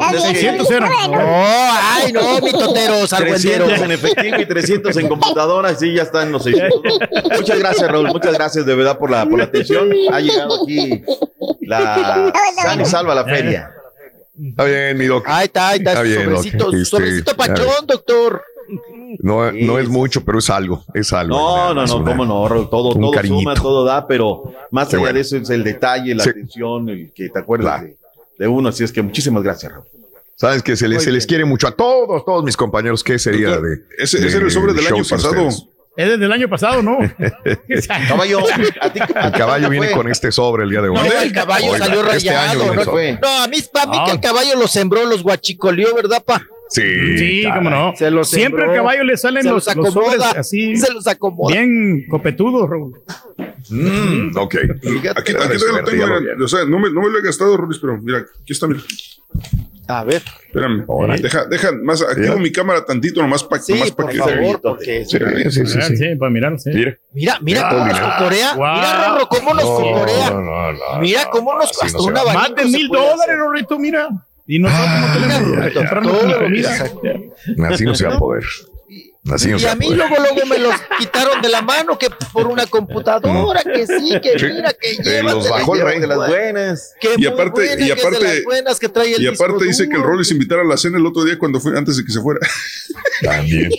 Eh, 0.00 0.20
600 0.20 0.70
eran. 0.70 0.90
No, 1.10 1.18
ay, 1.18 2.12
no, 2.12 2.40
mi 2.40 2.52
totero, 2.52 3.06
300 3.06 3.80
en 3.82 3.90
efectivo 3.90 4.36
y 4.40 4.46
300 4.46 4.96
en 4.96 5.08
computadora, 5.08 5.74
sí, 5.74 5.94
ya 5.94 6.02
están 6.02 6.32
los 6.32 6.42
600. 6.44 6.82
Muchas 7.38 7.58
gracias, 7.58 7.90
Raúl, 7.90 8.08
muchas 8.08 8.32
gracias 8.34 8.64
de 8.66 8.74
verdad 8.74 8.98
por 8.98 9.10
la, 9.10 9.26
por 9.26 9.38
la 9.38 9.44
atención. 9.44 9.90
Ha 10.12 10.20
llegado 10.20 10.62
aquí 10.62 11.02
la 11.62 12.32
San 12.62 12.80
y 12.80 12.84
Salva 12.86 13.14
la 13.14 13.24
feria. 13.24 13.72
Está 14.42 14.64
bien, 14.64 14.96
mi 14.96 15.06
doc. 15.06 15.24
Ahí 15.28 15.44
está, 15.46 15.68
ahí 15.68 15.78
está, 15.78 15.90
Está 15.90 16.02
bien, 16.02 16.24
sobrecito, 16.24 16.64
doc. 16.64 16.74
Este, 16.74 16.84
sobrecito 16.86 17.36
pachón, 17.36 17.86
doctor. 17.86 18.42
No, 19.18 19.50
no 19.52 19.78
es 19.78 19.88
mucho, 19.88 20.24
pero 20.24 20.38
es 20.38 20.48
algo. 20.48 20.84
Es 20.94 21.12
algo. 21.12 21.36
No, 21.36 21.74
no, 21.74 21.84
no, 21.86 21.96
una- 21.96 22.10
cómo 22.12 22.24
no, 22.24 22.48
Raúl, 22.48 22.70
todo, 22.70 22.94
todo 22.94 23.10
cariñito. 23.10 23.40
suma, 23.40 23.54
todo 23.54 23.84
da, 23.84 24.06
pero 24.06 24.52
más 24.70 24.88
Qué 24.88 24.96
allá 24.96 25.00
bueno. 25.02 25.14
de 25.16 25.20
eso 25.20 25.36
es 25.36 25.50
el 25.50 25.64
detalle, 25.64 26.14
la 26.14 26.24
Sí. 26.24 26.30
atención, 26.30 26.88
el 26.88 27.12
que 27.12 27.28
te 27.28 27.38
acuerdas 27.38 27.82
de, 27.82 27.96
de 28.40 28.48
uno, 28.48 28.70
así 28.70 28.82
es 28.82 28.90
que 28.92 29.02
muchísimas 29.02 29.42
gracias, 29.42 29.70
Raúl. 29.70 29.84
Sabes 30.34 30.62
que 30.62 30.74
se 30.74 30.88
les, 30.88 31.04
se 31.04 31.12
les 31.12 31.26
quiere 31.26 31.44
mucho 31.44 31.68
a 31.68 31.72
todos, 31.72 32.24
todos 32.24 32.42
mis 32.42 32.56
compañeros. 32.56 33.04
¿Qué 33.04 33.18
sería 33.18 33.48
Doctor, 33.50 33.68
de. 33.68 33.76
ese- 33.98 34.18
de 34.18 34.26
ese 34.28 34.36
era 34.38 34.46
el 34.46 34.50
sobre 34.50 34.72
del 34.72 34.86
año 34.86 35.04
pasado. 35.08 35.30
ustedes? 35.46 35.66
Es 35.96 36.08
desde 36.08 36.24
el 36.24 36.32
año 36.32 36.48
pasado, 36.48 36.82
¿no? 36.82 36.96
Caballo, 38.08 38.38
a 38.80 38.92
ti, 38.92 39.00
El 39.00 39.32
caballo 39.32 39.68
viene 39.68 39.90
con 39.90 40.08
este 40.08 40.32
sobre 40.32 40.64
el 40.64 40.70
día 40.70 40.80
de 40.80 40.88
hoy. 40.88 40.94
No, 40.96 41.04
el 41.22 41.32
caballo 41.32 41.72
Oiga, 41.72 41.84
salió 41.86 42.10
este 42.10 42.30
año 42.30 42.52
rayado. 42.60 42.74
¿no? 42.74 42.84
sobre. 42.84 43.12
No, 43.20 43.42
a 43.42 43.48
mí, 43.48 43.58
pa' 43.72 43.86
mí 43.86 43.98
No. 43.98 44.04
que 44.06 44.10
el 44.12 44.20
caballo 44.20 44.56
lo 44.56 44.66
sembró, 44.66 45.04
los 45.04 45.22
guachicoleó, 45.22 45.94
¿verdad, 45.94 46.22
pa? 46.24 46.40
Sí, 46.70 46.82
Sí, 47.18 47.42
caray. 47.42 47.58
cómo 47.58 47.68
no. 47.70 47.92
Se 47.96 48.10
los 48.10 48.30
Siempre 48.30 48.64
al 48.64 48.72
caballo 48.74 49.02
le 49.04 49.16
salen 49.18 49.42
se 49.42 49.50
los, 49.50 49.66
los 49.66 49.76
los 49.76 49.92
sobres 49.92 50.12
acomoda, 50.20 50.40
así, 50.40 50.76
se 50.76 50.92
los 50.94 51.06
acomoda. 51.06 51.52
bien 51.54 52.06
copetudos, 52.08 52.70
Raúl. 52.70 53.02
Mm, 53.68 54.36
ok. 54.36 54.54
Aquí, 54.54 55.08
aquí 55.08 55.32
Pero 55.32 55.38
todavía 55.38 55.58
lo 55.80 55.84
tengo, 55.84 56.20
mira, 56.20 56.44
o 56.44 56.48
sea, 56.48 56.64
no 56.64 56.78
me, 56.78 56.90
no 56.90 57.02
me 57.02 57.10
lo 57.10 57.18
he 57.18 57.22
gastado, 57.22 57.56
Rulis, 57.56 57.78
pero 57.78 57.98
mira, 57.98 58.18
aquí 58.18 58.52
está, 58.52 58.66
mira. 58.66 58.80
A 59.88 60.04
ver. 60.04 60.22
Espérame. 60.46 60.84
Deja, 61.20 61.44
deja, 61.46 61.72
más, 61.82 62.00
activo 62.02 62.38
mi 62.38 62.52
cámara 62.52 62.84
tantito 62.84 63.20
nomás 63.20 63.42
para 63.42 63.60
Sí, 63.60 63.72
nomás 63.74 63.90
pa 63.90 64.02
por 64.04 64.12
que 64.12 64.18
favor, 64.18 64.60
porque... 64.62 65.04
Sí, 65.04 65.18
sí, 65.50 65.66
sí, 65.66 65.78
Ah, 65.80 65.82
sí. 65.82 65.96
sí, 65.96 66.14
para 66.16 66.30
mirar, 66.30 66.58
sí. 66.60 66.70
Mira. 66.72 66.96
Mira, 67.12 67.38
mira 67.42 67.60
Ah, 67.64 67.70
cómo 67.70 67.84
nos 67.86 67.94
mira. 67.94 68.16
cocorea. 68.16 68.54
Mira, 68.54 69.08
Rorro, 69.08 69.28
cómo 69.28 69.54
nos 69.54 69.64
cocorea. 69.64 70.30
No, 70.30 70.40
no, 70.42 70.72
no, 70.72 71.00
Mira 71.00 71.28
cómo 71.30 71.56
nos 71.58 71.72
no 71.82 71.88
se 71.88 71.96
una. 71.98 72.22
Más 72.24 72.54
de 72.54 72.64
mil 72.66 72.88
dólares, 72.88 73.36
Rorrito, 73.36 73.78
mira. 73.80 74.08
Y 74.46 74.58
nosotros 74.60 74.88
no 75.00 75.12
tenemos 75.12 75.72
todo. 75.72 77.66
Así 77.66 77.84
no 77.84 77.94
se 77.94 78.06
va 78.06 78.14
a 78.14 78.18
poder. 78.18 78.44
Así 79.30 79.50
Y 79.50 79.66
a 79.66 79.74
mí 79.74 79.94
luego, 79.94 80.16
luego 80.16 80.46
me 80.48 80.58
los 80.58 80.74
quitaron 80.98 81.42
de 81.42 81.50
la 81.50 81.60
mano, 81.60 81.98
que 81.98 82.08
por 82.32 82.46
una 82.46 82.66
computadora, 82.66 83.62
que 83.62 83.86
sí, 83.86 84.18
que 84.22 84.38
Sí. 84.38 84.46
mira, 84.46 84.72
que 84.72 84.92
Eh, 84.92 84.96
lleva. 85.02 85.32
los 85.34 85.48
bajó 85.48 85.76
el 85.76 85.82
rey. 85.82 86.00
de 86.00 86.06
las 86.06 86.16
buenas. 86.16 86.94
Que 87.00 87.08
Y 87.18 87.26
aparte- 87.26 87.50
buena, 87.50 87.72
y 87.74 87.76
que 87.76 87.82
es 87.82 87.86
de 87.86 87.92
aparte- 88.06 88.22
las 88.24 88.44
buenas 88.44 88.80
que 88.80 88.88
trae 88.88 89.14
el 89.14 89.22
Y 89.22 89.26
aparte 89.26 89.64
dice 89.66 89.88
que 89.88 89.96
el 89.96 90.00
duro. 90.00 90.12
Rollis 90.14 90.30
invitara 90.30 90.62
a 90.62 90.64
la 90.64 90.76
cena 90.78 90.96
el 90.98 91.04
otro 91.06 91.22
día 91.24 91.38
cuando 91.38 91.60
fue, 91.60 91.76
antes 91.76 91.98
de 91.98 92.04
que 92.04 92.10
se 92.12 92.20
fuera. 92.20 92.40
También. 93.22 93.70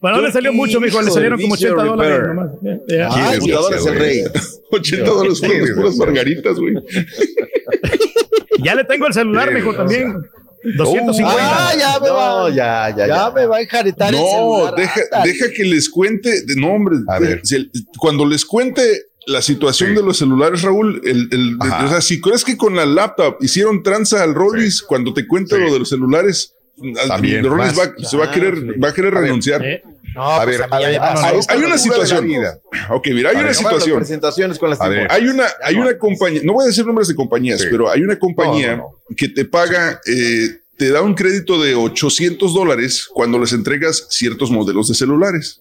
Bueno, 0.00 0.16
no 0.16 0.22
le 0.22 0.32
salió 0.32 0.52
mucho, 0.54 0.80
mijo. 0.80 1.00
Le 1.02 1.10
salieron 1.10 1.40
como 1.40 1.54
80 1.54 1.76
Servicio 1.76 1.90
dólares 1.96 2.18
repair. 2.18 2.34
nomás. 2.34 2.52
Ya, 2.88 2.96
ya. 2.96 3.06
Ah, 3.06 3.10
¿Quién 3.12 3.26
el 3.26 3.32
es 3.34 3.38
computador 3.40 3.74
es 3.74 3.86
el 3.86 3.88
ese, 3.92 3.98
rey. 4.00 4.20
güey? 4.20 4.32
80 4.72 5.10
dólares 5.10 5.38
fueron 5.38 5.60
las 5.60 5.70
puras 5.76 5.96
margaritas, 5.96 6.58
güey. 6.58 6.74
Ya 8.64 8.74
le 8.74 8.84
tengo 8.84 9.06
el 9.06 9.12
celular, 9.12 9.52
mijo, 9.52 9.74
también. 9.74 10.16
250. 10.76 11.36
Ah, 11.40 11.72
ya 11.78 11.98
me 12.00 12.10
va. 12.10 12.28
No, 12.28 12.48
ya, 12.48 12.90
ya, 12.90 12.96
Ya 12.96 13.06
ya. 13.06 13.30
me 13.30 13.46
va 13.46 13.56
a 13.56 13.60
enjaretar 13.62 14.12
No, 14.12 14.72
deja, 14.76 15.00
Ándale. 15.12 15.32
deja 15.32 15.50
que 15.54 15.64
les 15.64 15.88
cuente. 15.88 16.44
No, 16.56 16.68
hombre, 16.72 16.96
A 17.08 17.18
ver. 17.18 17.40
si- 17.44 17.70
cuando 17.98 18.24
les 18.26 18.44
cuente 18.44 18.82
la 19.26 19.40
situación 19.42 19.90
Sí. 19.90 19.96
de 19.96 20.02
los 20.02 20.18
celulares, 20.18 20.62
Raúl, 20.62 21.00
el, 21.04 21.28
el- 21.30 21.56
Ajá. 21.60 21.84
o 21.84 21.88
sea, 21.88 22.00
si 22.00 22.20
crees 22.20 22.44
que 22.44 22.56
con 22.56 22.74
la 22.76 22.86
laptop 22.86 23.36
hicieron 23.40 23.82
tranza 23.82 24.22
al 24.22 24.34
Rollis, 24.34 24.82
cuando 24.82 25.12
te 25.14 25.26
cuente 25.26 25.56
Sí. 25.56 25.62
lo 25.62 25.72
de 25.72 25.78
los 25.80 25.88
celulares, 25.88 26.54
al- 27.00 27.08
También, 27.08 27.36
el 27.44 27.50
Rollis 27.50 27.78
va, 27.78 27.92
se 28.04 28.16
va 28.16 28.24
a 28.26 28.30
querer, 28.32 28.82
va 28.82 28.88
a 28.88 28.94
querer 28.94 29.12
A 29.16 29.20
ver, 29.20 29.24
renunciar. 29.28 29.64
Eh, 29.64 29.82
No, 30.14 30.22
A 30.30 30.44
pues 30.44 30.58
ver, 30.58 30.66
a 30.70 30.76
a- 30.76 31.32
Hay 31.48 31.62
una 31.62 31.78
situación. 31.78 32.28
Ok, 32.90 33.08
mira, 33.12 33.30
hay 33.30 33.36
A 33.36 33.38
una 33.38 33.46
ver, 33.48 33.54
situación. 33.54 33.96
presentaciones 33.98 34.58
con 34.58 34.70
las 34.70 34.80
A 34.80 34.88
ver. 34.88 35.02
tipo- 35.02 35.14
Hay 35.14 35.26
una, 35.28 35.44
hay 35.64 35.74
una 35.76 35.96
compañía, 35.98 36.40
no 36.44 36.54
voy 36.54 36.64
a 36.64 36.66
decir 36.68 36.84
nombres 36.86 37.08
de 37.08 37.14
compañías, 37.14 37.60
Sí. 37.60 37.66
pero 37.70 37.90
hay 37.90 38.02
una 38.02 38.18
compañía 38.18 38.76
No, 38.76 38.90
no, 39.08 39.16
que 39.16 39.28
te 39.28 39.44
paga, 39.44 40.00
eh, 40.06 40.58
te 40.76 40.90
da 40.90 41.00
un 41.02 41.14
crédito 41.14 41.62
de 41.62 41.74
800 41.74 42.52
dólares 42.54 43.06
cuando 43.12 43.38
les 43.38 43.52
entregas 43.52 44.06
ciertos 44.10 44.50
modelos 44.50 44.88
de 44.88 44.94
celulares. 44.94 45.60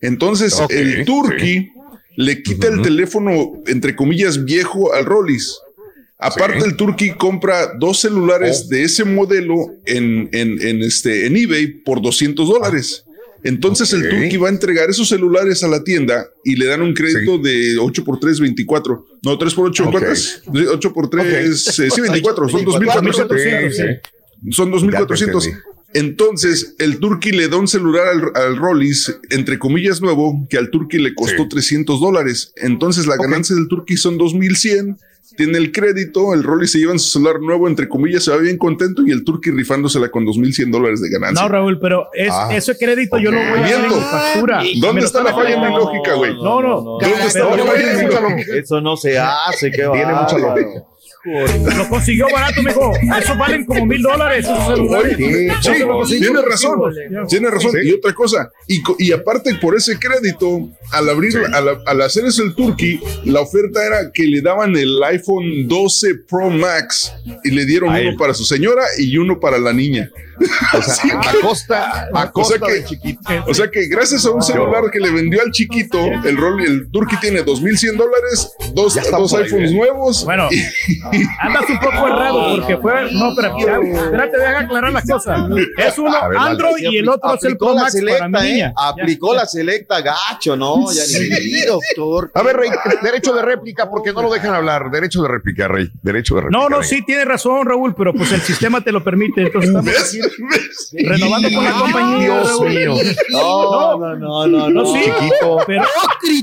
Entonces, 0.00 0.60
el 0.68 1.04
Turkey 1.04 1.72
le 2.16 2.42
quita 2.42 2.68
el 2.68 2.82
teléfono, 2.82 3.52
entre 3.66 3.96
comillas, 3.96 4.44
viejo 4.44 4.92
al 4.92 5.04
Rollis. 5.06 5.58
Aparte, 6.20 6.60
Sí. 6.60 6.66
el 6.66 6.76
Turkey 6.76 7.10
compra 7.16 7.72
dos 7.78 8.00
celulares 8.00 8.64
Oh. 8.64 8.68
de 8.68 8.82
ese 8.82 9.04
modelo 9.04 9.54
en, 9.86 10.28
en, 10.32 10.60
en 10.60 10.82
este, 10.82 11.26
en 11.26 11.36
eBay 11.36 11.68
por 11.68 12.02
200 12.02 12.48
dólares. 12.48 13.04
Entonces 13.44 13.92
Ok. 13.94 14.00
el 14.02 14.10
Turkey 14.10 14.36
va 14.36 14.48
a 14.48 14.50
entregar 14.50 14.90
esos 14.90 15.08
celulares 15.08 15.62
a 15.62 15.68
la 15.68 15.84
tienda 15.84 16.26
y 16.44 16.56
le 16.56 16.66
dan 16.66 16.82
un 16.82 16.92
crédito 16.94 17.38
de 17.38 17.76
8 17.78 18.04
por 18.04 18.18
3, 18.18 18.40
24. 18.40 19.06
No, 19.22 19.38
3 19.38 19.54
por 19.54 19.66
8, 19.68 19.84
Ok. 19.84 19.90
¿cuánto 19.92 20.10
es? 20.10 20.42
8 20.46 20.92
por 20.92 21.08
3, 21.08 21.64
sí, 21.64 21.82
24, 22.00 22.48
son 22.48 22.64
2.400. 22.64 23.70
Sí, 23.70 23.76
sí. 23.76 24.50
Son 24.50 24.70
2.400. 24.72 24.90
Ya 24.90 25.06
te 25.06 25.24
entendí. 25.48 25.50
Entonces, 25.94 26.74
el 26.78 26.98
Turkey 26.98 27.32
le 27.32 27.48
da 27.48 27.56
un 27.56 27.66
celular 27.66 28.08
al, 28.08 28.22
al 28.34 28.56
Rollis, 28.56 29.18
entre 29.30 29.58
comillas, 29.58 30.02
nuevo, 30.02 30.46
que 30.50 30.58
al 30.58 30.70
Turkey 30.70 31.00
le 31.00 31.14
costó 31.14 31.44
Sí. 31.44 31.48
300 31.48 31.98
dólares. 32.00 32.52
Entonces, 32.56 33.06
la 33.06 33.16
ganancia 33.16 33.56
del 33.56 33.68
Turkey 33.68 33.96
son 33.96 34.18
2.100. 34.18 34.98
Tiene 35.36 35.58
el 35.58 35.72
crédito, 35.72 36.32
el 36.34 36.42
Rollis 36.42 36.72
se 36.72 36.78
lleva 36.78 36.92
en 36.92 36.98
su 36.98 37.10
celular 37.10 37.40
nuevo, 37.40 37.68
entre 37.68 37.88
comillas, 37.88 38.24
se 38.24 38.30
va 38.30 38.38
bien 38.38 38.56
contento 38.58 39.02
y 39.06 39.10
el 39.12 39.24
Turkey 39.24 39.52
rifándosela 39.52 40.10
con 40.10 40.24
2.100 40.24 40.70
dólares 40.70 41.00
de 41.00 41.10
ganancia. 41.10 41.42
No, 41.42 41.48
Raúl, 41.48 41.78
pero 41.78 42.08
es, 42.14 42.30
Ah. 42.32 42.48
ese 42.52 42.76
crédito 42.76 43.18
yo 43.18 43.30
lo 43.30 43.38
voy 43.38 43.58
a 43.60 43.64
hacer 43.64 43.84
en 43.84 43.90
factura. 43.92 44.62
¿Dónde 44.80 45.04
está 45.04 45.22
la 45.22 45.34
falla 45.34 45.54
en 45.54 45.60
mi 45.60 45.76
lógica, 45.76 46.14
güey? 46.14 46.34
No, 46.34 46.62
no. 46.62 46.80
¿Dónde 46.80 47.26
está 47.26 47.44
la 47.44 47.56
yo 47.56 47.66
falla 47.66 47.92
en 47.92 48.08
mi 48.08 48.14
lógica? 48.14 48.54
Eso 48.56 48.80
no 48.80 48.96
se 48.96 49.18
hace, 49.18 49.70
qué 49.70 49.86
Tiene 49.92 50.12
mucha 50.14 50.38
lógica. 50.38 50.84
Lo 51.24 51.88
consiguió 51.88 52.26
barato, 52.32 52.62
mijo. 52.62 52.92
Esos 53.20 53.36
valen 53.38 53.64
como 53.66 53.84
mil 53.86 54.00
dólares, 54.02 54.44
esos 54.46 54.66
celulares. 54.66 55.16
Sí, 55.16 55.48
consigo. 55.82 56.04
tiene 56.06 56.42
razón, 56.42 56.80
tiene 57.28 57.50
razón. 57.50 57.72
Sí. 57.72 57.78
Y 57.88 57.92
otra 57.92 58.14
cosa, 58.14 58.50
y, 58.66 58.82
y 58.98 59.12
aparte 59.12 59.54
por 59.56 59.76
ese 59.76 59.98
crédito, 59.98 60.68
al 60.92 61.08
abrir, 61.08 61.32
Sí. 61.32 61.38
al, 61.52 61.82
al 61.86 62.02
hacer 62.02 62.24
eso 62.24 62.42
el 62.42 62.54
Turkey, 62.54 63.00
la 63.24 63.40
oferta 63.40 63.84
era 63.84 64.10
que 64.12 64.22
le 64.24 64.40
daban 64.40 64.76
el 64.76 65.02
iPhone 65.04 65.66
12 65.68 66.08
Pro 66.28 66.48
Max 66.50 67.12
y 67.44 67.50
le 67.50 67.64
dieron 67.66 67.90
uno 67.94 68.16
para 68.16 68.32
su 68.34 68.44
señora 68.44 68.82
y 68.98 69.16
uno 69.18 69.38
para 69.40 69.58
la 69.58 69.72
niña. 69.72 70.10
O 70.72 70.80
sea, 70.82 71.20
a 71.20 71.32
costa, 71.42 72.08
a 72.14 72.24
O 72.26 72.32
costa 72.32 72.58
sea 72.58 72.66
que- 72.68 72.72
de 72.74 72.84
chiquito. 72.84 73.20
O 73.48 73.54
sea 73.54 73.68
que 73.70 73.88
gracias 73.88 74.24
a 74.24 74.30
un 74.30 74.40
celular 74.40 74.84
que 74.92 75.00
le 75.00 75.10
vendió 75.10 75.42
al 75.42 75.50
chiquito, 75.50 75.98
el, 76.24 76.36
rol, 76.36 76.62
el 76.64 76.88
Turkey 76.92 77.18
tiene 77.20 77.44
2.100 77.44 77.96
dólares, 77.96 78.52
dos, 78.72 78.96
dos 79.10 79.34
iPhones 79.34 79.72
nuevos. 79.72 80.24
Bueno, 80.24 80.48
andas 81.40 81.64
un 81.68 81.78
poco 81.78 82.06
errado 82.06 82.56
porque 82.56 82.76
fue. 82.78 83.12
No, 83.12 83.32
pero 83.34 83.56
espérate, 83.58 84.38
deja 84.38 84.58
aclarar 84.60 84.92
las 84.92 85.04
cosas. 85.06 85.40
Es 85.76 85.98
uno 85.98 86.28
ver. 86.28 86.38
Android 86.38 86.82
y 86.90 86.98
el 86.98 87.08
otro 87.08 87.34
es 87.34 87.44
el 87.44 87.56
Pro 87.56 87.74
Max 87.74 87.92
para 87.94 88.28
mi 88.28 88.32
selecta, 88.32 88.42
niña. 88.42 88.68
¿eh? 88.68 88.72
Aplicó 88.76 89.34
la 89.34 89.46
selecta 89.46 90.00
gacho, 90.00 90.56
¿no? 90.56 90.90
Ya 90.92 91.02
ni 91.02 91.08
Sí, 91.48 91.64
doctor. 91.66 92.30
A 92.34 92.42
ver, 92.42 92.56
Rey, 92.56 92.70
derecho 93.02 93.32
de 93.34 93.42
réplica, 93.42 93.88
porque 93.90 94.12
no 94.12 94.22
lo 94.22 94.30
dejan 94.32 94.54
hablar. 94.54 94.90
Derecho 94.90 95.22
de 95.22 95.28
réplica, 95.28 95.68
Rey. 95.68 95.88
Derecho 96.02 96.34
de 96.36 96.42
réplica. 96.42 96.58
No, 96.62 96.68
no, 96.68 96.80
Rey. 96.80 96.88
sí, 96.88 97.02
tiene 97.04 97.24
razón, 97.24 97.66
Raúl, 97.66 97.94
pero 97.94 98.12
pues 98.12 98.32
el 98.32 98.40
sistema 98.40 98.80
te 98.82 98.92
lo 98.92 99.02
permite. 99.02 99.42
Entonces 99.42 99.70
estamos 99.70 100.92
renovando 101.04 101.48
con 101.54 101.64
la 101.64 101.72
compañía. 101.72 102.18
Dios 102.18 102.48
Raúl. 102.48 102.68
mío. 102.68 102.94
No, 103.30 103.98
no, 103.98 104.16
no, 104.16 104.46
no, 104.46 104.46
No, 104.46 104.70
no. 104.70 104.86
sí, 104.92 105.00
Chiquito. 105.04 105.58
pero, 105.66 105.82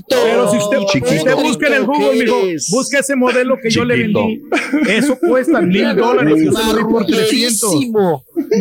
pero 0.09 0.51
si 0.51 0.57
usted, 0.57 0.77
Chiquito. 0.87 1.07
si 1.11 1.17
usted 1.17 1.35
busca 1.35 1.67
en 1.67 1.73
el 1.73 1.85
Google, 1.85 2.11
¿Qué 2.17 2.23
mijo, 2.25 2.41
busca 2.71 2.99
ese 2.99 3.15
modelo 3.15 3.57
que 3.61 3.69
yo 3.69 3.83
le 3.85 3.97
vendí. 3.97 4.41
Eso 4.87 5.17
cuesta 5.19 5.61
mil 5.61 5.95
dólares. 5.95 6.43
Por 6.89 7.05
300. 7.05 7.73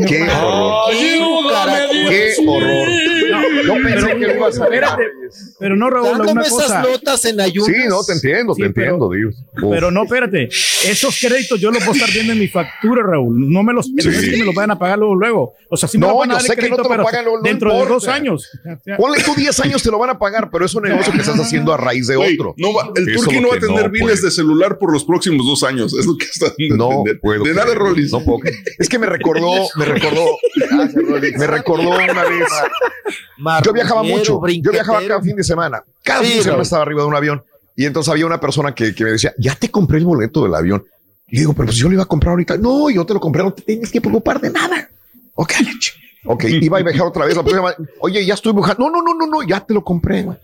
Qué 0.06 0.22
horror. 0.22 0.92
Qué 2.08 2.34
horror. 2.46 2.88
Yo 3.64 3.74
pensé 3.82 4.06
que 4.18 4.26
lo 4.26 4.34
ibas 4.36 4.60
a 4.60 4.68
ver. 4.68 4.84
Espérate, 4.84 5.02
pero 5.58 5.76
no, 5.76 5.90
Raúl, 5.90 6.08
Dándome 6.10 6.32
una 6.32 6.42
esas 6.42 6.52
cosa. 6.62 6.82
notas 6.82 7.24
en 7.24 7.40
ayunas. 7.40 7.66
Sí, 7.74 7.82
no, 7.88 8.04
te 8.04 8.12
entiendo, 8.12 8.54
Sí, 8.54 8.62
te 8.62 8.70
pero- 8.70 8.86
entiendo, 8.96 9.10
Dios. 9.10 9.34
Uf. 9.62 9.70
Pero 9.70 9.90
no, 9.90 10.04
espérate. 10.04 10.44
Esos 10.44 11.18
créditos 11.20 11.58
yo 11.60 11.70
los 11.70 11.84
voy 11.84 11.94
a 11.94 11.98
estar 11.98 12.12
viendo 12.14 12.32
en 12.34 12.38
mi 12.38 12.48
factura, 12.48 13.02
Raúl. 13.04 13.50
No 13.50 13.62
me 13.62 13.72
los, 13.72 13.88
no 13.88 13.94
es 13.98 14.06
que 14.30 14.36
me 14.36 14.44
los 14.44 14.54
vayan 14.54 14.72
a 14.72 14.78
pagar 14.78 14.98
luego. 14.98 15.14
luego. 15.14 15.54
O 15.70 15.76
sea, 15.76 15.88
sí 15.88 15.98
me 15.98 16.06
No, 16.06 16.12
lo 16.12 16.18
van 16.18 16.30
a 16.30 16.34
dar 16.34 16.42
el 16.42 16.46
sé 16.46 16.54
que 16.56 16.68
no 16.68 16.76
crédito, 16.76 16.82
te 16.82 16.88
lo 16.88 16.88
pero 16.94 17.04
pagan, 17.04 17.24
no- 17.24 17.36
no 17.36 17.42
dentro 17.42 17.72
de 17.74 17.86
dos 17.86 18.08
años. 18.08 18.50
Ponle 18.98 19.22
tú 19.22 19.32
10 19.36 19.58
años, 19.60 19.82
te 19.82 19.90
lo 19.90 19.98
van 19.98 20.10
a 20.10 20.18
pagar, 20.18 20.50
pero 20.50 20.66
es 20.66 20.74
un 20.74 20.82
negocio 20.84 21.12
que 21.12 21.20
estás 21.20 21.38
haciendo 21.40 21.72
a 21.72 21.76
raíz 21.76 22.06
de 22.06 22.16
otro. 22.16 22.54
no 22.58 22.72
va- 22.74 22.90
el 22.94 23.08
es 23.08 23.22
no 23.22 23.48
va 23.48 23.56
a 23.56 23.58
tener 23.58 23.84
no 23.84 23.90
biles 23.90 24.08
puede. 24.20 24.22
de 24.26 24.30
celular 24.30 24.78
por 24.78 24.92
los 24.92 25.04
próximos 25.04 25.46
dos 25.46 25.62
años. 25.64 25.94
Es 25.98 26.06
lo 26.06 26.16
que 26.16 26.26
está 26.26 26.52
No. 26.76 27.02
De 27.04 27.54
nada. 27.54 27.74
Rollis. 27.74 28.12
No 28.12 28.20
puedo. 28.22 28.40
Es 28.78 28.88
que 28.88 28.98
me 28.98 29.06
recordó, 29.06 29.63
me 29.76 29.84
recordó, 29.84 30.26
me 31.36 31.46
recordó 31.46 31.88
una 31.90 32.24
vez. 32.24 32.48
Yo 33.64 33.72
viajaba 33.72 34.02
mucho. 34.02 34.40
Yo 34.62 34.70
viajaba 34.72 35.00
cada 35.06 35.20
fin 35.22 35.36
de 35.36 35.44
semana. 35.44 35.82
Cada 36.02 36.20
Sí, 36.20 36.26
fin 36.26 36.36
de 36.38 36.42
semana 36.44 36.62
estaba 36.62 36.82
arriba 36.82 37.02
de 37.02 37.08
un 37.08 37.16
avión. 37.16 37.42
Y 37.76 37.86
entonces 37.86 38.10
había 38.10 38.26
una 38.26 38.40
persona 38.40 38.74
que, 38.74 38.94
que 38.94 39.04
me 39.04 39.10
decía, 39.10 39.34
ya 39.38 39.54
te 39.56 39.70
compré 39.70 39.98
el 39.98 40.04
boleto 40.04 40.44
del 40.44 40.54
avión. 40.54 40.84
Y 41.26 41.38
digo, 41.40 41.52
pero 41.54 41.66
pues 41.66 41.76
yo 41.76 41.88
lo 41.88 41.94
iba 41.94 42.04
a 42.04 42.06
comprar 42.06 42.30
ahorita. 42.32 42.56
No, 42.56 42.88
yo 42.90 43.04
te 43.04 43.14
lo 43.14 43.20
compré, 43.20 43.42
no 43.42 43.52
te 43.52 43.62
tienes 43.62 43.90
que 43.90 44.00
preocupar 44.00 44.40
de 44.40 44.50
nada. 44.50 44.88
Ok, 45.34 45.52
ok, 46.26 46.44
iba 46.44 46.78
a 46.78 46.82
viajar 46.82 47.06
otra 47.06 47.26
vez. 47.26 47.36
La 47.36 47.42
próxima, 47.42 47.74
Oye, 48.00 48.24
ya 48.24 48.34
estoy 48.34 48.52
buscando. 48.52 48.84
No, 48.88 48.90
no, 48.90 49.02
no, 49.02 49.14
no, 49.14 49.26
no, 49.26 49.42
ya 49.42 49.60
te 49.60 49.74
lo 49.74 49.82
compré, 49.82 50.22
güey. 50.22 50.38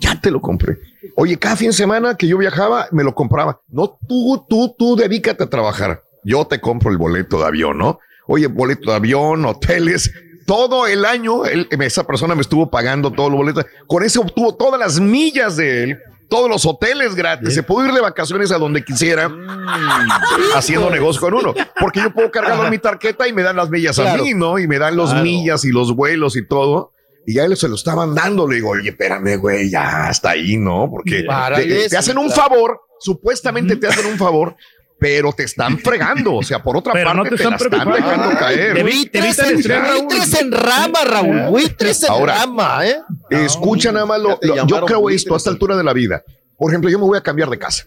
Ya 0.00 0.20
te 0.20 0.32
lo 0.32 0.40
compré. 0.40 0.78
Oye, 1.14 1.38
cada 1.38 1.54
fin 1.54 1.68
de 1.68 1.74
semana 1.74 2.16
que 2.16 2.26
yo 2.26 2.36
viajaba, 2.38 2.88
me 2.90 3.04
lo 3.04 3.14
compraba. 3.14 3.60
No, 3.68 3.96
tú, 4.08 4.44
tú, 4.48 4.74
tú 4.76 4.96
dedícate 4.96 5.44
a 5.44 5.50
trabajar. 5.50 6.02
Yo 6.24 6.44
te 6.46 6.60
compro 6.60 6.90
el 6.90 6.98
boleto 6.98 7.38
de 7.38 7.46
avión, 7.46 7.78
¿no? 7.78 8.00
Oye, 8.26 8.46
boleto 8.46 8.90
de 8.90 8.96
avión, 8.96 9.44
hoteles, 9.44 10.12
todo 10.46 10.86
el 10.86 11.04
año, 11.04 11.44
él- 11.44 11.68
esa 11.80 12.04
persona 12.06 12.34
me 12.34 12.42
estuvo 12.42 12.70
pagando 12.70 13.10
todos 13.10 13.30
los 13.30 13.38
boletos. 13.38 13.64
Con 13.86 14.02
eso 14.04 14.20
obtuvo 14.22 14.54
todas 14.54 14.78
las 14.78 14.98
millas 15.00 15.56
de 15.56 15.82
él, 15.84 15.98
todos 16.28 16.48
los 16.48 16.64
hoteles 16.66 17.14
gratis. 17.14 17.54
Se 17.54 17.62
pudo 17.62 17.86
ir 17.86 17.92
de 17.92 18.00
vacaciones 18.00 18.50
a 18.52 18.58
donde 18.58 18.82
quisiera 18.84 19.30
haciendo 20.54 20.90
negocio 20.90 21.20
con 21.20 21.34
uno. 21.34 21.54
Porque 21.78 22.00
yo 22.00 22.12
puedo 22.12 22.30
cargarlo 22.30 22.64
en 22.64 22.70
mi 22.70 22.78
tarjeta 22.78 23.26
y 23.28 23.32
me 23.32 23.42
dan 23.42 23.56
las 23.56 23.70
millas 23.70 23.98
a 23.98 24.16
mí, 24.16 24.34
¿no? 24.34 24.58
Y 24.58 24.66
me 24.66 24.78
dan 24.78 24.96
los 24.96 25.10
Claro. 25.10 25.24
millas 25.24 25.64
y 25.64 25.70
los 25.70 25.94
vuelos 25.94 26.36
y 26.36 26.46
todo. 26.46 26.92
Y 27.26 27.34
ya 27.34 27.44
él 27.44 27.56
se 27.56 27.68
lo 27.68 27.74
estaban 27.76 28.14
dando. 28.14 28.48
Le 28.48 28.56
digo, 28.56 28.70
oye, 28.70 28.90
espérame, 28.90 29.36
güey, 29.38 29.70
ya 29.70 30.08
hasta 30.08 30.30
ahí, 30.30 30.56
¿no? 30.56 30.88
Porque 30.90 31.24
te, 31.56 31.88
te 31.88 31.96
hacen 31.96 32.18
un 32.18 32.30
favor, 32.30 32.80
supuestamente 32.98 33.76
te 33.76 33.86
hacen 33.86 34.06
un 34.06 34.18
favor, 34.18 34.56
pero 35.02 35.32
te 35.32 35.42
están 35.42 35.78
fregando. 35.80 36.36
O 36.36 36.42
sea, 36.44 36.62
por 36.62 36.76
otra 36.76 36.92
Pero 36.92 37.06
parte, 37.10 37.16
no 37.18 37.24
te 37.24 37.30
te, 37.30 37.34
están 37.34 37.50
la 37.50 37.56
están 37.56 37.70
preocupando. 37.70 38.08
dejando 38.08 38.38
caer. 38.38 38.74
Te 38.74 38.82
vi- 38.84 39.06
te 39.06 39.20
Raúl. 39.68 40.04
Buitres 40.06 40.40
en 40.40 40.52
rama, 40.52 41.04
Raúl. 41.04 41.40
Buitres 41.50 42.02
en 42.04 42.10
Ahora, 42.10 42.34
rama, 42.36 42.86
¿eh? 42.86 42.96
Escucha 43.30 43.90
nada 43.90 44.06
más 44.06 44.20
lo, 44.20 44.38
lo- 44.40 44.66
yo 44.66 44.84
creo 44.86 45.00
buitres. 45.00 45.22
esto 45.22 45.34
a 45.34 45.36
esta 45.38 45.50
altura 45.50 45.76
de 45.76 45.82
la 45.82 45.92
vida. 45.92 46.22
Por 46.56 46.70
ejemplo, 46.70 46.88
yo 46.88 46.98
me 47.00 47.04
voy 47.04 47.18
a 47.18 47.20
cambiar 47.20 47.50
de 47.50 47.58
casa. 47.58 47.84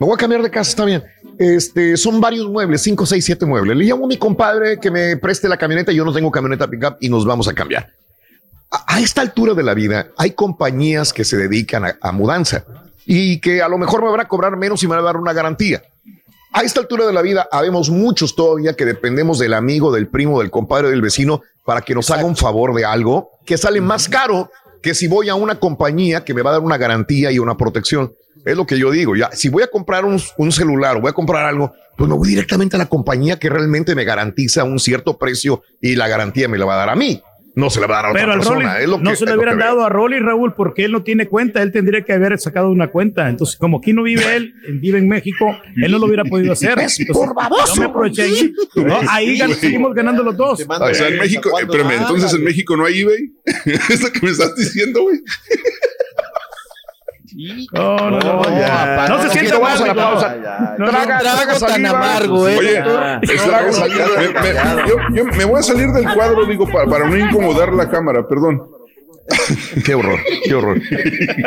Me 0.00 0.06
voy 0.06 0.14
a 0.14 0.18
cambiar 0.18 0.42
de 0.42 0.50
casa, 0.50 0.70
está 0.70 0.84
bien. 0.84 1.02
Este, 1.38 1.96
son 1.96 2.20
varios 2.20 2.48
muebles, 2.48 2.82
cinco, 2.82 3.06
seis, 3.06 3.24
siete 3.24 3.46
muebles. 3.46 3.76
Le 3.76 3.84
llamo 3.84 4.04
a 4.06 4.08
mi 4.08 4.16
compadre 4.18 4.80
que 4.80 4.90
me 4.90 5.16
preste 5.18 5.48
la 5.48 5.56
camioneta. 5.56 5.92
Yo 5.92 6.04
no 6.04 6.12
tengo 6.12 6.30
camioneta 6.32 6.66
pickup 6.68 6.96
y 7.00 7.08
nos 7.08 7.24
vamos 7.24 7.46
a 7.48 7.54
cambiar. 7.54 7.88
A, 8.72 8.96
a 8.96 9.00
esta 9.00 9.20
altura 9.20 9.54
de 9.54 9.62
la 9.62 9.72
vida, 9.72 10.08
hay 10.18 10.32
compañías 10.32 11.12
que 11.12 11.24
se 11.24 11.36
dedican 11.36 11.84
a, 11.84 11.96
a 12.00 12.10
mudanza 12.12 12.64
y 13.06 13.38
que 13.40 13.62
a 13.62 13.68
lo 13.68 13.78
mejor 13.78 14.02
me 14.02 14.10
van 14.10 14.20
a 14.20 14.26
cobrar 14.28 14.56
menos 14.56 14.82
y 14.82 14.86
me 14.88 14.96
van 14.96 15.00
a 15.04 15.06
dar 15.06 15.16
una 15.16 15.32
garantía. 15.32 15.82
A 16.56 16.62
esta 16.62 16.80
altura 16.80 17.04
de 17.04 17.12
la 17.12 17.20
vida, 17.20 17.46
habemos 17.52 17.90
muchos 17.90 18.34
todavía 18.34 18.72
que 18.72 18.86
dependemos 18.86 19.38
del 19.38 19.52
amigo, 19.52 19.92
del 19.92 20.08
primo, 20.08 20.40
del 20.40 20.50
compadre, 20.50 20.88
del 20.88 21.02
vecino 21.02 21.42
para 21.66 21.82
que 21.82 21.94
nos 21.94 22.10
haga 22.10 22.24
un 22.24 22.34
favor 22.34 22.74
de 22.74 22.82
algo 22.82 23.32
que 23.44 23.58
sale 23.58 23.82
más 23.82 24.08
caro 24.08 24.50
que 24.80 24.94
si 24.94 25.06
voy 25.06 25.28
a 25.28 25.34
una 25.34 25.60
compañía 25.60 26.24
que 26.24 26.32
me 26.32 26.40
va 26.40 26.48
a 26.48 26.52
dar 26.54 26.62
una 26.62 26.78
garantía 26.78 27.30
y 27.30 27.38
una 27.38 27.58
protección. 27.58 28.14
Es 28.46 28.56
lo 28.56 28.66
que 28.66 28.78
yo 28.78 28.90
digo. 28.90 29.14
Ya, 29.14 29.30
si 29.32 29.50
voy 29.50 29.64
a 29.64 29.66
comprar 29.66 30.06
un, 30.06 30.18
un 30.38 30.50
celular 30.50 30.96
o 30.96 31.02
voy 31.02 31.10
a 31.10 31.12
comprar 31.12 31.44
algo, 31.44 31.74
pues 31.94 32.08
me 32.08 32.16
voy 32.16 32.30
directamente 32.30 32.76
a 32.76 32.78
la 32.78 32.86
compañía 32.86 33.38
que 33.38 33.50
realmente 33.50 33.94
me 33.94 34.04
garantiza 34.04 34.64
un 34.64 34.78
cierto 34.78 35.18
precio 35.18 35.62
y 35.82 35.94
la 35.94 36.08
garantía 36.08 36.48
me 36.48 36.56
la 36.56 36.64
va 36.64 36.72
a 36.72 36.78
dar 36.78 36.88
a 36.88 36.96
mí. 36.96 37.22
No 37.56 37.70
se 37.70 37.80
la 37.80 37.86
va 37.86 37.94
a 37.94 37.96
dar 38.02 38.06
a 38.06 38.10
otra 38.10 38.20
Pero 38.20 38.32
al 38.32 38.38
persona. 38.38 38.72
Rolly 38.74 38.82
es 38.84 38.88
lo 38.90 38.98
no 38.98 39.10
que- 39.10 39.16
se 39.16 39.24
es 39.24 39.30
le 39.30 39.36
hubieran 39.36 39.58
dado 39.58 39.82
a 39.84 39.88
Rolly, 39.88 40.18
Raúl, 40.20 40.52
porque 40.54 40.84
él 40.84 40.92
no 40.92 41.02
tiene 41.02 41.26
cuenta. 41.26 41.62
Él 41.62 41.72
tendría 41.72 42.02
que 42.02 42.12
haber 42.12 42.38
sacado 42.38 42.70
una 42.70 42.88
cuenta. 42.88 43.28
Entonces, 43.30 43.56
como 43.56 43.78
aquí 43.78 43.94
no 43.94 44.02
vive 44.02 44.36
él, 44.36 44.54
vive 44.80 44.98
en 44.98 45.08
México, 45.08 45.56
él 45.82 45.90
no 45.90 45.98
lo 45.98 46.04
hubiera 46.06 46.24
podido 46.24 46.52
hacer. 46.52 46.78
Es 46.78 47.00
Entonces, 47.00 47.26
por 47.26 47.34
baboso. 47.34 47.74
Yo 47.74 47.80
me 47.80 47.86
aproveché 47.86 48.22
ahí. 48.22 48.52
¿no? 48.76 48.98
Ahí 49.08 49.38
gan- 49.38 49.54
seguimos 49.54 49.94
ganando 49.94 50.22
los 50.22 50.36
dos. 50.36 50.60
O 50.68 50.94
sea, 50.94 51.08
en 51.08 51.18
México, 51.18 51.48
eh, 51.58 51.62
espérame, 51.62 51.92
entonces 51.92 52.32
en 52.34 52.44
México 52.44 52.76
no 52.76 52.84
hay 52.84 53.00
eBay. 53.00 53.32
¿Es 53.64 54.02
lo 54.02 54.12
que 54.12 54.20
me 54.20 54.30
estás 54.32 54.54
diciendo, 54.54 55.02
güey? 55.02 55.18
No, 57.72 57.96
no, 58.10 58.18
no. 58.18 58.42
ya. 58.58 59.06
No 59.08 59.22
se 59.22 59.28
sienta 59.30 59.54
no, 59.56 59.60
mal. 59.60 59.76
a 59.82 59.86
la 59.86 59.94
no. 59.94 60.00
pausa. 60.02 60.36
No, 60.78 60.84
no, 60.86 60.90
Traga, 60.90 61.18
traga 61.18 61.54
saliva. 61.58 62.18
Oye, 62.30 62.82
Traga 63.44 63.72
saliva. 63.72 64.06
me, 64.18 64.28
me- 64.28 64.88
yo, 64.88 64.96
yo 65.14 65.24
me 65.26 65.44
voy 65.44 65.60
a 65.60 65.62
salir 65.62 65.88
del 65.88 66.12
cuadro, 66.14 66.46
digo, 66.46 66.66
para, 66.66 66.86
para 66.86 67.06
no 67.08 67.16
incomodar 67.16 67.72
la 67.74 67.90
cámara, 67.90 68.26
perdón. 68.26 68.70
Qué 69.84 69.92
horror, 69.92 70.20
qué 70.44 70.54
horror. 70.54 70.80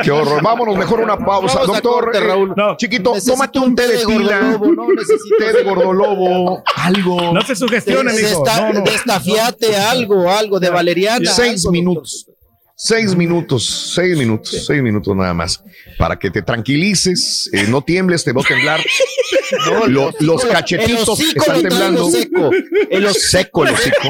Qué 0.03 0.11
horror. 0.11 0.43
Vámonos 0.43 0.75
mejor 0.75 0.99
una 0.99 1.17
pausa. 1.17 1.59
Vamos 1.61 1.67
Doctor, 1.81 2.03
corte, 2.05 2.17
eh, 2.17 2.21
Raúl. 2.21 2.53
chiquito, 2.75 3.11
Necesito 3.13 3.33
tómate 3.33 3.59
un 3.59 3.73
té 3.73 3.87
de 3.87 4.03
gordolobo, 4.03 4.67
no 4.73 4.87
té 5.37 5.53
de 5.53 5.63
gordolobo, 5.63 6.63
algo. 6.75 7.33
No 7.33 7.41
se 7.41 7.55
sugestione, 7.55 8.11
mijo. 8.11 8.43
desta- 8.43 8.73
No, 8.73 8.79
no. 8.79 8.81
Destafiate 8.81 9.77
algo, 9.77 10.29
algo 10.29 10.59
de 10.59 10.69
valeriana. 10.69 11.31
Seis 11.31 11.61
algo, 11.63 11.71
minutos. 11.71 12.28
Seis 12.81 13.13
minutos, 13.13 13.91
seis 13.93 14.17
minutos, 14.17 14.63
seis 14.65 14.81
minutos 14.81 15.13
nada 15.13 15.33
más. 15.33 15.61
Para 15.97 16.17
que 16.17 16.31
te 16.31 16.41
tranquilices, 16.41 17.49
eh, 17.51 17.65
no 17.67 17.81
tiembles, 17.83 18.23
te 18.23 18.31
va 18.31 18.41
a 18.41 18.45
temblar. 18.45 18.79
No, 19.89 20.11
los 20.19 20.45
cachetitos 20.45 21.19
están 21.19 21.61
temblando. 21.63 22.07
Seco. 22.09 22.51
El 22.89 23.05
hocico- 23.07 23.19
Seco 23.19 23.65
el 23.65 23.73
hocico. 23.73 24.07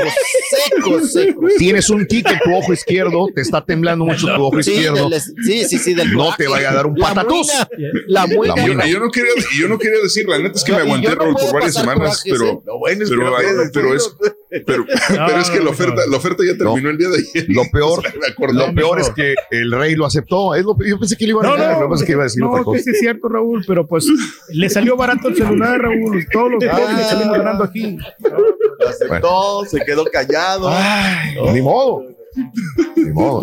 Seco, 0.75 1.07
seco. 1.07 1.41
Tienes 1.57 1.89
un 1.89 2.01
en 2.09 2.39
tu 2.43 2.53
ojo 2.55 2.73
izquierdo, 2.73 3.27
te 3.33 3.39
está 3.41 3.63
temblando 3.63 4.03
mucho 4.05 4.27
tu 4.35 4.43
ojo 4.43 4.61
Sí, 4.61 4.71
izquierdo. 4.71 5.09
del- 5.09 5.21
sí, 5.21 5.63
sí, 5.65 5.77
sí, 5.79 5.93
del 5.93 6.11
No 6.13 6.35
te 6.35 6.47
vaya 6.47 6.71
a 6.71 6.73
dar 6.73 6.87
un 6.87 6.95
La 6.99 7.09
patatús. 7.09 7.47
muina, 7.47 7.69
La 8.07 8.27
muina. 8.27 8.85
Y 8.87 8.91
yo, 8.91 8.99
no 8.99 9.09
quería, 9.09 9.31
yo 9.57 9.67
no 9.69 9.77
quería 9.79 9.99
decir, 10.03 10.27
la 10.27 10.39
neta 10.39 10.57
es 10.57 10.63
que 10.65 10.71
No, 10.73 10.77
me 10.79 10.83
aguanté, 10.83 11.09
no 11.15 11.33
por 11.33 11.53
varias 11.53 11.73
semanas, 11.73 12.21
pero. 12.25 12.61
Lo 12.65 12.77
bueno 12.79 13.03
es 13.03 13.09
que 13.09 13.15
pero, 13.15 13.29
no 13.29 13.35
puedes 13.37 13.71
pero 13.73 13.95
es, 13.95 14.11
pero, 14.65 14.85
pero 15.07 15.39
es 15.39 15.49
que 15.49 15.59
la 15.59 15.69
oferta, 15.69 16.01
la 16.09 16.17
oferta 16.17 16.43
ya 16.45 16.57
terminó 16.57 16.89
el 16.89 16.97
día 16.97 17.09
de 17.09 17.17
ayer. 17.17 17.45
Lo 17.49 17.63
peor, 17.71 18.01
lo 18.53 18.73
peor 18.73 18.99
es 18.99 19.09
que 19.11 19.35
el 19.51 19.71
rey 19.71 19.95
lo 19.95 20.05
aceptó. 20.05 20.55
Es 20.55 20.63
lo, 20.65 20.75
yo 20.83 20.99
pensé 20.99 21.15
que 21.15 21.25
le 21.25 21.31
iba 21.31 21.41
a 21.41 21.43
No, 21.43 21.57
negar, 21.57 21.79
no, 21.89 21.95
que 21.95 22.05
que 22.05 22.11
iba 22.13 22.21
a 22.21 22.25
decir 22.25 22.41
no, 22.41 22.49
otra 22.49 22.59
que 22.61 22.65
cosa. 22.65 22.79
sí 22.83 22.89
es 22.91 22.99
cierto, 22.99 23.29
Raúl, 23.29 23.63
pero 23.67 23.85
pues 23.85 24.07
le 24.49 24.69
salió 24.69 24.97
barato 24.97 25.27
el 25.27 25.35
celular, 25.35 25.79
Raúl. 25.81 26.25
Todos 26.31 26.51
los 26.51 26.59
días 26.59 26.97
le 26.97 27.03
salimos 27.03 27.37
ganando 27.37 27.63
aquí. 27.63 27.97
Lo 28.79 28.87
aceptó, 28.89 29.65
se 29.65 29.79
quedó 29.85 30.05
callado. 30.05 30.71
Ni 31.53 31.61
modo. 31.61 32.18
Ni 32.95 33.09
modo. 33.11 33.41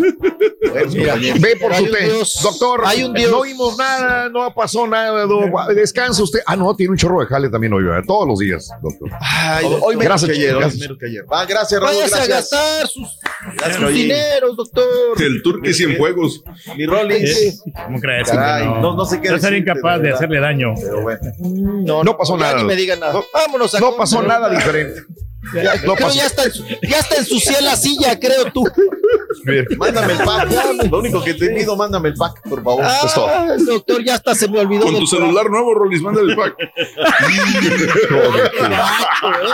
Mira, 0.92 1.16
Ve 1.40 1.56
por 1.60 1.72
hay 1.72 1.86
su 1.86 1.90
té. 1.92 2.04
Dios, 2.04 2.38
Doctor, 2.42 2.82
hay 2.84 3.02
un 3.04 3.14
Dios. 3.14 3.30
no 3.30 3.38
oímos 3.38 3.76
nada, 3.78 4.28
no 4.28 4.52
pasó 4.54 4.86
nada. 4.86 5.26
no, 5.26 5.40
descansa 5.74 6.22
usted. 6.22 6.40
Ah, 6.46 6.56
no, 6.56 6.74
tiene 6.76 6.90
un 6.92 6.96
chorro 6.96 7.20
de 7.20 7.26
jale 7.26 7.48
también 7.48 7.72
hoy, 7.72 7.84
¿verdad? 7.84 8.02
todos 8.06 8.28
los 8.28 8.38
días, 8.38 8.70
doctor. 8.82 9.10
Ay, 9.20 9.64
Hoy 9.66 9.72
hoy 9.82 9.96
menos 9.96 10.04
gracias, 10.22 10.30
que 10.30 10.36
ayer, 10.36 10.54
hoy 10.54 10.60
gracias. 10.60 10.80
menos 10.80 10.98
que 10.98 11.06
ayer. 11.06 11.24
Va, 11.32 11.44
gracias, 11.46 11.80
Raúl, 11.80 11.94
Váyase 11.96 12.14
a 12.14 12.26
gracias. 12.26 12.50
gastar 12.50 12.88
sus, 12.88 13.18
Gracias, 13.56 13.76
sus 13.76 13.84
oye. 13.86 14.02
dineros, 14.02 14.56
doctor. 14.56 15.22
El 15.22 15.42
Turque 15.42 15.72
Cienfuegos. 15.74 16.42
Mi 16.76 16.86
Rollins. 16.86 17.62
¿Cómo 17.84 18.00
crees? 18.00 18.28
Caray, 18.28 18.66
hombre? 18.66 18.82
no- 18.82 18.94
no 18.96 19.04
sé 19.04 19.20
qué 19.20 19.28
Yo 19.28 19.56
incapaz 19.56 20.00
de 20.02 20.12
hacerle 20.12 20.40
daño. 20.40 20.74
Pero 20.80 21.02
bueno. 21.02 21.20
No, 21.40 22.04
No 22.04 22.16
pasó 22.16 22.36
nada. 22.36 22.58
Ni 22.58 22.64
me 22.64 22.76
digan 22.76 23.00
nada. 23.00 23.20
Vámonos 23.32 23.74
a 23.74 23.80
No 23.80 23.96
pasó 23.96 24.22
nada 24.22 24.48
diferente. 24.50 25.02
Ya, 25.54 25.74
No 25.84 25.94
creo 25.94 26.10
ya 26.10 26.26
está, 26.26 26.44
en 26.44 26.52
su- 26.52 26.64
ya 26.66 26.98
está 26.98 27.16
ensucié 27.16 27.60
la 27.60 27.76
silla, 27.76 28.18
creo 28.18 28.50
tú. 28.52 28.64
Mándame 29.78 30.12
el 30.14 30.18
pack. 30.18 30.50
Lo 30.90 30.98
único 30.98 31.22
que 31.22 31.34
te 31.34 31.50
pido, 31.50 31.76
mándame 31.76 32.08
el 32.08 32.14
pack, 32.14 32.42
por 32.48 32.62
favor. 32.64 32.84
Ah, 32.84 33.54
doctor, 33.64 34.02
ya 34.04 34.14
hasta 34.14 34.34
se 34.34 34.48
me 34.48 34.58
olvidó. 34.60 34.82
Con 34.86 34.98
tu 34.98 35.06
celular 35.06 35.48
nuevo, 35.50 35.74
Rolis, 35.74 36.02
mándale 36.02 36.32
el 36.32 36.36
pack. 36.36 36.56
gacho, 38.10 38.20
¿eh? 39.32 39.50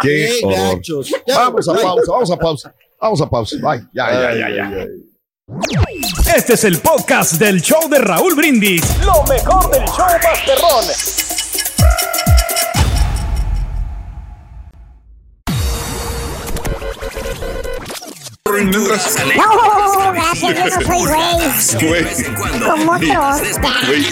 Qué 0.00 0.40
horror. 0.44 0.76
gachos. 0.76 1.10
Vamos 1.26 1.68
a 1.68 1.72
bye. 1.72 1.82
pausa, 1.82 2.12
vamos 2.12 2.30
a 2.30 2.36
pausa. 2.36 2.74
Vamos 3.00 3.20
a 3.20 3.28
pausa. 3.30 3.56
Bye. 3.62 3.86
Ya, 3.92 4.10
ya, 4.12 4.34
ya, 4.34 4.48
ya. 4.48 4.86
Este 6.36 6.54
es 6.54 6.64
el 6.64 6.78
podcast 6.78 7.34
del 7.34 7.60
show 7.62 7.88
de 7.88 7.98
Raúl 7.98 8.34
Brindis. 8.34 8.82
Lo 9.04 9.22
mejor 9.24 9.70
del 9.70 9.84
show 9.86 10.06
Masterrón. 10.22 11.27
Mientras- 18.52 19.16
No, 19.36 20.12
gracias, 20.12 20.56
yo 20.58 20.64
no 20.64 20.70
soy 20.70 20.84
güey. 21.88 22.04
Como 22.60 22.92
otros. 22.92 23.42
güey. 23.86 24.06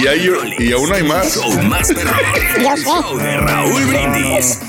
Y, 0.00 0.06
hay, 0.06 0.30
y 0.58 0.72
aún 0.72 0.92
hay 0.92 1.02
más. 1.02 1.34
Yo 1.34 2.76
sé. 2.76 3.36
Raúl 3.38 3.84
Brindis. 3.84 4.60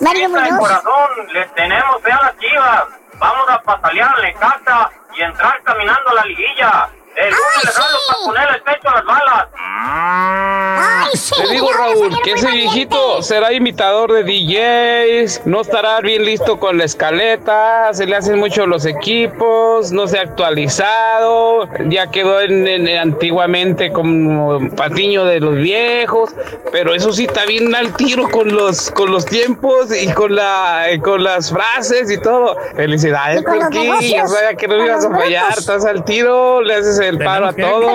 Mario 0.00 0.28
Muñoz. 0.30 0.58
corazón, 0.58 1.10
les 1.32 1.54
tenemos 1.54 2.02
fe 2.02 2.12
a 2.12 2.22
las 2.22 2.38
chivas. 2.38 2.84
Vamos 3.18 3.44
a 3.48 3.58
patalearle 3.62 4.34
casa 4.34 4.90
y 5.16 5.22
entrar 5.22 5.62
caminando 5.64 6.10
a 6.10 6.14
la 6.14 6.24
liguilla. 6.24 6.88
El 7.16 7.30
les 7.64 7.78
hablo 7.78 7.98
para 8.08 8.18
ponerle 8.24 8.56
el 8.56 8.62
pecho 8.62 8.88
a 8.88 8.94
las 8.96 9.04
balas. 9.04 9.48
Ay, 9.54 11.10
sí, 11.14 11.34
Te 11.42 11.52
digo, 11.52 11.70
Raúl, 11.72 12.18
que 12.22 12.32
ese 12.32 12.50
viejito 12.50 13.22
será 13.22 13.52
imitador 13.52 14.12
de 14.12 14.22
DJs, 14.24 15.42
no 15.44 15.60
estará 15.60 16.00
bien 16.00 16.24
listo 16.24 16.58
con 16.58 16.78
la 16.78 16.84
escaleta, 16.84 17.92
se 17.92 18.06
le 18.06 18.16
hacen 18.16 18.38
mucho 18.38 18.66
los 18.66 18.86
equipos, 18.86 19.92
no 19.92 20.06
se 20.08 20.18
ha 20.18 20.22
actualizado, 20.22 21.68
ya 21.86 22.10
quedó 22.10 22.40
en, 22.40 22.66
en- 22.66 22.88
en 22.88 22.98
antiguamente 22.98 23.92
como 23.92 24.70
patiño 24.74 25.24
de 25.26 25.40
los 25.40 25.54
viejos, 25.56 26.30
pero 26.72 26.94
eso 26.94 27.12
sí 27.12 27.24
está 27.24 27.44
bien 27.44 27.74
al 27.74 27.94
tiro 27.94 28.28
con 28.30 28.52
los 28.54 28.90
con 28.90 29.10
los 29.12 29.26
tiempos 29.26 29.94
y 29.94 30.10
con 30.12 30.34
la 30.34 30.86
con 31.02 31.22
las 31.22 31.50
frases 31.52 32.10
y 32.10 32.18
todo. 32.18 32.56
Felicidades, 32.74 33.42
negocios, 33.70 34.22
yo 34.22 34.26
sabía 34.28 34.54
que 34.54 34.68
no 34.68 34.84
ibas 34.84 35.04
a 35.04 35.10
fallar, 35.10 35.52
estás 35.58 35.84
al 35.84 36.04
tiro, 36.04 36.62
le 36.62 36.74
haces 36.74 37.00
el 37.08 37.18
paro 37.18 37.46
a 37.46 37.52
todos. 37.52 37.92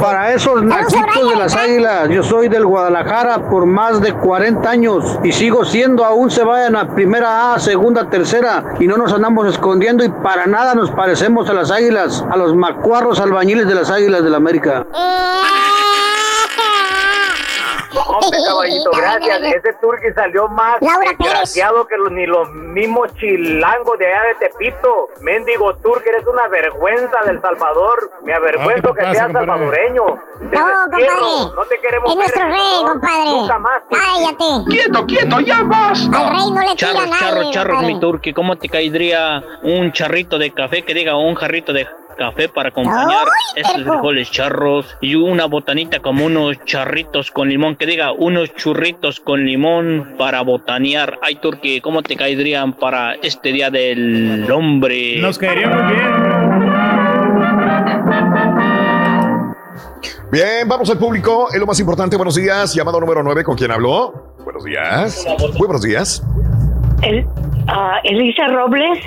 Para 0.00 0.32
esos 0.32 0.62
naquitos 0.62 1.30
de 1.30 1.36
las 1.36 1.54
águilas. 1.54 2.08
Yo 2.08 2.22
soy 2.22 2.48
del 2.48 2.66
Guadalajara 2.66 3.48
por 3.48 3.66
más 3.66 4.00
de 4.00 4.12
40 4.12 4.68
años 4.68 5.18
y 5.22 5.32
sigo 5.32 5.64
siendo, 5.64 6.04
aún 6.04 6.30
se 6.30 6.44
vayan 6.44 6.76
a 6.76 6.94
primera 6.94 7.54
A, 7.54 7.58
segunda, 7.58 8.08
tercera 8.08 8.74
y 8.78 8.86
no 8.86 8.96
nos 8.96 9.12
andamos 9.12 9.46
escondiendo 9.48 10.04
y 10.04 10.08
para 10.08 10.46
nada 10.46 10.74
nos 10.74 10.90
parecemos 10.90 11.48
a 11.50 11.54
las 11.54 11.70
águilas, 11.70 12.24
a 12.30 12.36
los 12.36 12.54
macuarros 12.54 13.20
albañiles 13.20 13.66
de 13.66 13.74
las 13.74 13.90
águilas 13.90 14.22
del 14.22 14.30
la 14.30 14.36
América. 14.36 14.86
Hombre, 17.92 18.38
caballito, 18.46 18.90
gracias. 18.90 19.42
Ese 19.42 19.72
turqui 19.80 20.12
salió 20.14 20.48
más 20.48 20.80
desgraciado 20.80 21.86
que 21.86 21.96
los, 21.96 22.12
ni 22.12 22.26
los 22.26 22.50
mismos 22.50 23.12
chilangos 23.14 23.98
de 23.98 24.06
allá 24.06 24.22
de 24.28 24.48
Tepito. 24.48 25.08
Mendigo 25.20 25.74
turqui, 25.76 26.08
eres 26.08 26.26
una 26.26 26.48
vergüenza 26.48 27.20
del 27.26 27.40
Salvador. 27.40 28.10
Me 28.22 28.34
avergüenzo 28.34 28.94
que 28.94 29.02
seas 29.12 29.32
salvadoreño. 29.32 30.04
No, 30.04 30.20
compadre. 30.40 31.06
No 31.54 31.64
te 31.68 31.78
queremos 31.80 32.10
Es 32.10 32.16
nuestro 32.16 32.44
rey, 32.44 32.82
no, 32.82 32.88
compadre. 32.92 33.30
Nunca 33.30 33.58
más. 33.58 33.82
Cállate. 33.90 34.70
Quieto, 34.70 35.06
quieto, 35.06 35.40
ya 35.40 35.62
basta. 35.64 36.18
Al 36.18 36.30
rey 36.30 36.50
no 36.50 36.60
le 36.60 36.74
tira 36.74 36.76
Charros, 36.76 37.08
nadie, 37.08 37.20
charros, 37.20 37.50
charros, 37.50 37.82
mi 37.82 38.00
turqui. 38.00 38.32
¿Cómo 38.32 38.56
te 38.56 38.68
caería 38.68 39.42
un 39.62 39.92
charrito 39.92 40.38
de 40.38 40.52
café 40.52 40.82
que 40.82 40.94
diga 40.94 41.16
un 41.16 41.34
jarrito 41.34 41.72
de 41.72 41.86
café 42.16 42.48
para 42.48 42.70
acompañar 42.70 43.26
¡Ay, 43.26 43.62
estos 43.62 43.82
frijoles 43.82 44.30
charros? 44.30 44.96
Y 45.00 45.14
una 45.14 45.46
botanita 45.46 46.00
como 46.00 46.26
unos 46.26 46.64
charritos 46.64 47.30
con 47.30 47.48
limón 47.48 47.76
que 47.76 47.86
diga 47.86 48.12
unos 48.12 48.54
churritos 48.54 49.20
con 49.20 49.44
limón 49.44 50.14
para 50.18 50.42
botanear. 50.42 51.18
Ay, 51.22 51.36
turqui, 51.36 51.80
¿cómo 51.80 52.02
te 52.02 52.16
caerían 52.16 52.72
para 52.74 53.14
este 53.14 53.52
día 53.52 53.70
del 53.70 54.50
hombre? 54.50 55.18
Nos 55.20 55.38
caería 55.38 55.68
muy 55.68 55.94
bien. 55.94 56.80
Bien, 60.32 60.68
vamos 60.68 60.88
al 60.88 60.98
público. 60.98 61.48
Es 61.52 61.58
lo 61.58 61.66
más 61.66 61.80
importante. 61.80 62.16
Buenos 62.16 62.36
días. 62.36 62.72
Llamado 62.72 63.00
número 63.00 63.22
9. 63.22 63.42
¿Con 63.42 63.56
quién 63.56 63.72
habló? 63.72 64.34
Buenos 64.44 64.64
días. 64.64 65.26
Muy 65.58 65.66
buenos 65.66 65.82
días. 65.82 66.22
El, 67.02 67.26
ah, 67.66 67.98
Elisa 68.04 68.46
Robles. 68.46 68.98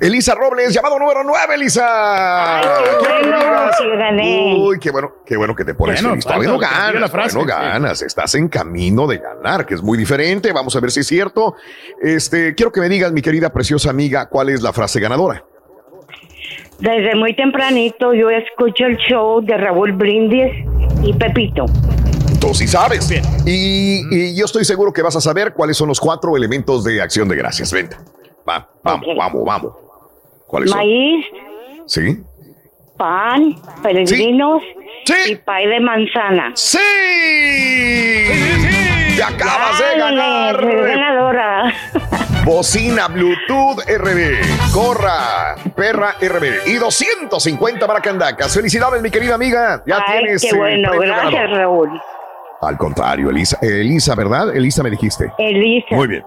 Elisa 0.00 0.34
Robles, 0.34 0.72
llamado 0.72 0.98
número 0.98 1.22
9, 1.24 1.54
Elisa. 1.54 2.60
qué 2.62 3.06
bueno 3.08 3.70
que 3.78 3.96
gané. 3.96 4.54
Uy, 4.58 4.78
qué 4.78 4.90
bueno, 4.90 5.12
qué 5.24 5.36
bueno 5.36 5.54
que 5.54 5.64
te 5.64 5.74
pones 5.74 6.00
Bueno, 6.02 6.10
feliz. 6.10 6.24
Todavía 6.24 6.48
no 6.48 6.58
ganas, 6.58 7.10
frase, 7.10 7.34
todavía 7.34 7.54
no 7.56 7.62
sí. 7.62 7.70
ganas. 7.72 8.02
Estás 8.02 8.34
en 8.34 8.48
camino 8.48 9.06
de 9.06 9.18
ganar, 9.18 9.66
que 9.66 9.74
es 9.74 9.82
muy 9.82 9.96
diferente. 9.98 10.52
Vamos 10.52 10.74
a 10.76 10.80
ver 10.80 10.90
si 10.90 11.00
es 11.00 11.06
cierto. 11.06 11.54
Este, 12.02 12.54
quiero 12.54 12.72
que 12.72 12.80
me 12.80 12.88
digas, 12.88 13.12
mi 13.12 13.22
querida 13.22 13.52
preciosa 13.52 13.90
amiga, 13.90 14.28
cuál 14.28 14.48
es 14.50 14.62
la 14.62 14.72
frase 14.72 15.00
ganadora. 15.00 15.44
Desde 16.78 17.16
muy 17.16 17.34
tempranito 17.34 18.14
yo 18.14 18.30
escucho 18.30 18.84
el 18.86 18.96
show 18.98 19.40
de 19.40 19.56
Raúl 19.56 19.92
Brindis 19.92 20.52
y 21.02 21.12
Pepito. 21.12 21.64
Tú 22.40 22.54
sí 22.54 22.68
sabes. 22.68 23.10
Y, 23.44 24.04
y 24.14 24.36
yo 24.36 24.44
estoy 24.44 24.64
seguro 24.64 24.92
que 24.92 25.02
vas 25.02 25.16
a 25.16 25.20
saber 25.20 25.54
cuáles 25.54 25.76
son 25.76 25.88
los 25.88 25.98
cuatro 25.98 26.36
elementos 26.36 26.84
de 26.84 27.02
acción 27.02 27.28
de 27.28 27.34
gracias. 27.34 27.72
Vente. 27.72 27.96
Va, 28.48 28.66
vamos, 28.82 29.06
vamos, 29.16 29.44
vamos. 29.44 29.72
¿Cuáles 30.46 30.70
son? 30.70 30.78
Maíz, 30.78 31.26
¿Sí? 31.86 32.22
pan, 32.96 33.54
peregrinos 33.82 34.62
y 35.26 35.34
pay 35.36 35.66
de 35.66 35.80
manzana. 35.80 36.52
¡Sí! 36.54 36.78
¡Te 39.16 39.22
acabas 39.22 39.78
de 39.78 39.98
ganar! 39.98 40.66
Ganadora. 40.66 41.72
Bocina 42.44 43.08
Bluetooth 43.08 43.80
RB, 43.86 44.72
gorra, 44.72 45.54
perra 45.76 46.14
RB 46.18 46.66
y 46.66 46.74
250 46.76 47.86
baracandacas. 47.86 48.54
Felicidades, 48.54 49.02
mi 49.02 49.10
querida 49.10 49.34
amiga. 49.34 49.82
Ya 49.86 50.02
Ay, 50.06 50.20
tienes. 50.20 50.42
qué 50.42 50.56
bueno, 50.56 50.90
gracias 50.98 51.32
ganador. 51.32 51.58
Raúl. 51.58 52.02
Al 52.62 52.78
contrario, 52.78 53.28
Elisa. 53.30 53.58
Elisa, 53.60 54.14
¿verdad? 54.14 54.56
Elisa 54.56 54.82
me 54.82 54.90
dijiste. 54.90 55.30
Elisa. 55.36 55.94
Muy 55.94 56.08
bien. 56.08 56.24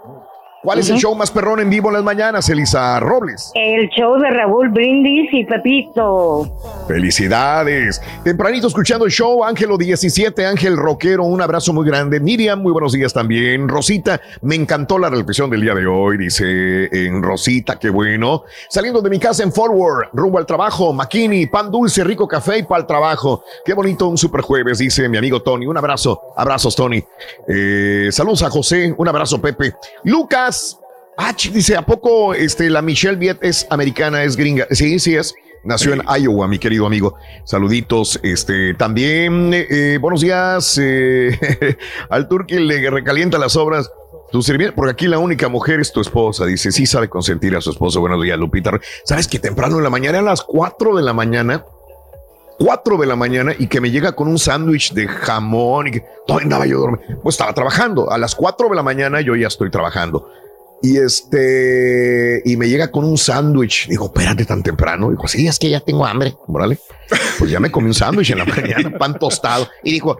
¿Cuál 0.64 0.78
es 0.78 0.92
el 0.92 0.98
show 0.98 1.16
más 1.16 1.32
perrón 1.32 1.60
en 1.60 1.72
vivo 1.72 1.90
en 1.90 1.96
las 1.96 2.04
mañanas, 2.04 2.48
Elisa 2.48 3.00
Robles? 3.00 3.52
El 3.56 3.90
show 3.90 4.20
de 4.20 4.30
Raúl 4.30 4.70
Brindis 4.70 5.34
y 5.34 5.44
Pepito. 5.44 6.56
Felicidades. 6.88 8.00
Tempranito 8.24 8.68
escuchando 8.68 9.06
el 9.06 9.12
show, 9.12 9.44
Ángelo 9.44 9.76
17, 9.76 10.46
Ángel 10.46 10.78
Roquero, 10.78 11.24
un 11.24 11.42
abrazo 11.42 11.74
muy 11.74 11.84
grande. 11.84 12.20
Miriam, 12.20 12.62
muy 12.62 12.72
buenos 12.72 12.94
días 12.94 13.12
también. 13.12 13.68
Rosita, 13.68 14.22
me 14.42 14.54
encantó 14.54 15.00
la 15.00 15.10
reflexión 15.10 15.50
del 15.50 15.62
día 15.62 15.74
de 15.74 15.88
hoy, 15.88 16.18
dice 16.18 16.90
en 16.92 17.24
Rosita, 17.24 17.80
qué 17.80 17.90
bueno. 17.90 18.44
Saliendo 18.70 19.02
de 19.02 19.10
mi 19.10 19.18
casa 19.18 19.42
en 19.42 19.52
Forward, 19.52 20.10
rumbo 20.14 20.38
al 20.38 20.46
trabajo, 20.46 20.94
Makini, 20.94 21.48
pan 21.48 21.72
dulce, 21.72 22.04
rico 22.04 22.28
café 22.28 22.60
y 22.60 22.64
para 22.64 22.82
el 22.82 22.88
trabajo. 22.88 23.44
Qué 23.66 23.74
bonito 23.74 24.08
un 24.08 24.18
super 24.18 24.42
jueves, 24.42 24.78
dice 24.78 25.10
mi 25.10 25.18
amigo 25.18 25.42
Tony. 25.42 25.66
Un 25.66 25.78
abrazo, 25.78 26.22
abrazos 26.38 26.76
Tony. 26.76 27.04
Eh, 27.48 28.10
saludos 28.12 28.44
a 28.44 28.52
José, 28.52 28.94
un 28.96 29.08
abrazo 29.08 29.42
Pepe. 29.42 29.74
Lucas, 30.04 30.51
ah, 31.18 31.34
ch- 31.36 31.52
dice, 31.52 31.76
¿a 31.76 31.82
poco 31.86 32.34
este, 32.34 32.70
la 32.70 32.82
Michelle 32.82 33.18
Viet 33.18 33.38
es 33.44 33.66
americana, 33.70 34.24
es 34.24 34.36
gringa? 34.36 34.68
Sí, 34.72 35.00
sí 35.00 35.16
es. 35.16 35.34
Nació 35.64 35.94
en 35.94 36.02
Iowa, 36.20 36.48
mi 36.48 36.58
querido 36.58 36.88
amigo. 36.88 37.16
Saluditos. 37.46 38.20
Este, 38.24 38.74
también, 38.74 39.52
eh, 39.54 40.00
buenos 40.02 40.22
días. 40.22 40.80
eh, 40.82 41.38
al 42.10 42.28
turqui 42.28 42.56
le 42.60 42.90
recalienta 42.90 43.38
las 43.38 43.56
obras. 43.56 43.90
Tu 44.32 44.42
sirvienta, 44.42 44.74
porque 44.76 44.92
aquí 44.94 45.08
la 45.08 45.20
única 45.20 45.50
mujer 45.50 45.80
es 45.82 45.92
tu 45.92 46.00
esposa. 46.02 46.46
Dice, 46.46 46.72
sí 46.72 46.86
sabe 46.88 47.10
consentir 47.10 47.56
a 47.56 47.62
su 47.62 47.70
esposo. 47.72 48.00
Buenos 48.00 48.24
días, 48.24 48.40
Lupita. 48.40 48.72
¿Sabes 49.04 49.28
que 49.28 49.38
temprano 49.40 49.78
en 49.78 49.84
la 49.84 49.90
mañana, 49.90 50.20
a 50.20 50.22
las 50.24 50.42
4 50.42 50.96
de 50.96 51.04
la 51.04 51.14
mañana, 51.14 51.66
4 52.58 52.98
de 52.98 53.06
la 53.08 53.16
mañana 53.16 53.54
y 53.58 53.68
que 53.68 53.82
me 53.82 53.92
llega 53.92 54.14
con 54.14 54.28
un 54.30 54.40
sándwich 54.40 54.94
de 54.94 55.08
jamón 55.08 55.88
y 55.88 55.92
que 55.92 56.04
todavía 56.26 56.46
andaba 56.46 56.66
yo 56.66 56.80
dormido. 56.80 57.20
Pues 57.22 57.34
estaba 57.36 57.54
trabajando. 57.54 58.10
A 58.12 58.18
las 58.18 58.34
4 58.36 58.70
de 58.70 58.76
la 58.76 58.84
mañana 58.84 59.20
yo 59.22 59.36
ya 59.36 59.48
estoy 59.48 59.70
trabajando. 59.70 60.30
Y 60.84 60.98
este, 60.98 62.42
y 62.46 62.58
me 62.58 62.68
llega 62.68 62.90
con 62.92 63.06
un 63.06 63.18
sándwich. 63.18 63.88
Digo, 63.88 64.06
espérate 64.06 64.46
tan 64.46 64.64
temprano. 64.64 65.12
Dijo, 65.12 65.28
sí, 65.28 65.48
es 65.48 65.60
que 65.60 65.70
ya 65.70 65.80
tengo 65.80 66.06
hambre. 66.06 66.36
Órale. 66.48 66.80
Pues 67.38 67.52
ya 67.52 67.60
me 67.60 67.70
comí 67.72 67.88
un 67.88 67.94
sándwich 67.94 68.32
en 68.32 68.40
la 68.40 68.46
mañana, 68.46 68.98
pan 68.98 69.18
tostado. 69.20 69.68
Y 69.84 69.92
dijo, 69.92 70.18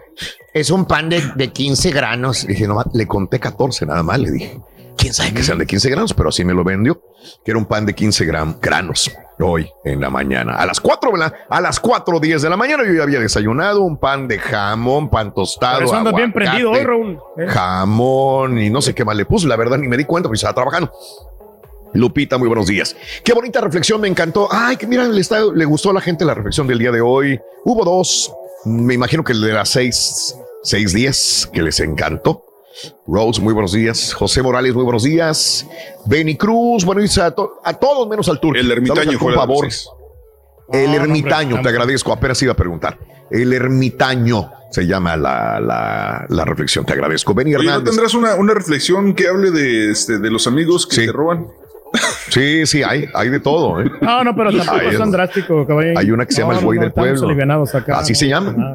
es 0.52 0.70
un 0.70 0.84
pan 0.84 1.08
de, 1.08 1.22
de 1.34 1.48
15 1.52 1.90
granos. 1.90 2.46
dije, 2.46 2.66
no, 2.68 2.82
le 2.94 3.06
conté 3.06 3.40
14 3.40 3.86
nada 3.86 4.02
más. 4.02 4.18
Le 4.20 4.30
dije, 4.30 4.60
quién 4.96 5.12
sabe 5.12 5.32
que 5.34 5.42
sean 5.42 5.58
de 5.58 5.66
15 5.66 5.90
granos, 5.90 6.14
pero 6.14 6.28
así 6.28 6.44
me 6.44 6.54
lo 6.54 6.62
vendió, 6.62 7.02
que 7.44 7.50
era 7.50 7.58
un 7.58 7.66
pan 7.66 7.84
de 7.86 7.94
15 7.94 8.24
gram- 8.26 8.56
granos 8.60 9.10
hoy 9.42 9.70
en 9.84 10.00
la 10.00 10.10
mañana. 10.10 10.54
A 10.56 10.66
las 10.66 10.80
4 10.80 11.10
de 11.12 11.18
la, 11.18 11.34
a 11.48 11.60
las 11.60 11.78
4 11.80 12.20
10 12.20 12.42
de 12.42 12.48
la 12.50 12.56
mañana 12.56 12.84
yo 12.86 12.92
ya 12.92 13.02
había 13.02 13.20
desayunado 13.20 13.82
un 13.82 13.98
pan 13.98 14.28
de 14.28 14.38
jamón, 14.38 15.08
pan 15.10 15.34
tostado. 15.34 15.76
Por 15.78 15.84
eso 15.84 15.94
andas 15.96 16.14
bien 16.14 16.32
prendido 16.32 16.70
hoy, 16.70 16.82
Raúl. 16.84 17.18
¿eh? 17.38 17.46
Jamón 17.48 18.58
y 18.58 18.70
no 18.70 18.80
sé 18.82 18.94
qué 18.94 19.04
más 19.04 19.16
le 19.16 19.24
puse. 19.26 19.46
La 19.46 19.56
verdad 19.56 19.78
ni 19.78 19.88
me 19.88 19.96
di 19.96 20.04
cuenta 20.04 20.28
porque 20.28 20.36
estaba 20.36 20.54
trabajando. 20.54 20.92
Lupita, 21.94 22.38
muy 22.38 22.48
buenos 22.48 22.66
días. 22.66 22.96
Qué 23.22 23.34
bonita 23.34 23.60
reflexión, 23.60 24.00
me 24.00 24.08
encantó. 24.08 24.48
Ay, 24.50 24.76
que 24.76 24.86
mira, 24.86 25.04
le, 25.04 25.20
está- 25.20 25.42
le 25.54 25.64
gustó 25.66 25.90
a 25.90 25.92
la 25.92 26.00
gente 26.00 26.24
la 26.24 26.32
reflexión 26.34 26.66
del 26.66 26.78
día 26.78 26.90
de 26.90 27.02
hoy. 27.02 27.38
Hubo 27.66 27.84
dos, 27.84 28.32
me 28.64 28.94
imagino 28.94 29.22
que 29.22 29.32
el 29.32 29.42
de 29.42 29.52
las 29.52 29.68
seis, 29.68 30.34
seis 30.62 30.94
días, 30.94 31.50
que 31.52 31.60
les 31.62 31.80
encantó. 31.80 32.44
Rose, 33.06 33.40
muy 33.40 33.52
buenos 33.52 33.72
días. 33.72 34.14
José 34.14 34.42
Morales, 34.42 34.74
muy 34.74 34.84
buenos 34.84 35.02
días. 35.02 35.66
Benny 36.06 36.36
Cruz, 36.36 36.84
bueno, 36.84 37.02
a, 37.22 37.30
to- 37.30 37.60
a 37.64 37.74
todos 37.74 38.08
menos 38.08 38.28
al 38.28 38.40
turco. 38.40 38.58
El 38.58 38.70
ermitaño 38.70 39.18
por 39.18 39.34
favor. 39.34 39.66
El 40.72 40.94
ermitaño, 40.94 41.60
te 41.60 41.68
agradezco, 41.68 42.12
apenas 42.12 42.40
iba 42.42 42.52
a 42.52 42.56
preguntar. 42.56 42.98
El 43.30 43.52
ermitaño 43.52 44.50
se 44.70 44.86
llama 44.86 45.16
la, 45.16 45.60
la, 45.60 46.24
la 46.28 46.44
reflexión, 46.44 46.84
te 46.86 46.94
agradezco. 46.94 47.34
Benny 47.34 47.54
Oye, 47.54 47.64
¿no 47.66 47.70
Hernández. 47.72 47.90
tendrás 47.94 48.14
una, 48.14 48.34
una 48.36 48.54
reflexión 48.54 49.14
que 49.14 49.28
hable 49.28 49.50
de, 49.50 49.90
este, 49.90 50.18
de 50.18 50.30
los 50.30 50.46
amigos 50.46 50.86
que 50.86 51.06
te 51.06 51.12
roban? 51.12 51.46
Sí, 52.30 52.64
sí, 52.64 52.82
hay, 52.82 53.04
hay 53.12 53.28
de 53.28 53.38
todo. 53.40 53.82
¿eh? 53.82 53.90
No, 54.00 54.24
no, 54.24 54.34
pero 54.34 54.50
tampoco 54.50 54.78
Hay- 54.78 54.86
es 54.88 54.98
tan 54.98 55.10
drástico, 55.10 55.66
caballero. 55.66 55.98
Hay 55.98 56.10
una 56.10 56.24
que 56.24 56.32
se 56.32 56.40
llama 56.40 56.54
No, 56.54 56.60
el 56.60 56.64
buey 56.64 56.78
no, 56.78 56.84
del 56.84 56.92
pueblo. 56.92 57.28
acá. 57.74 57.98
Así 57.98 58.14
se 58.14 58.28
llama. 58.28 58.72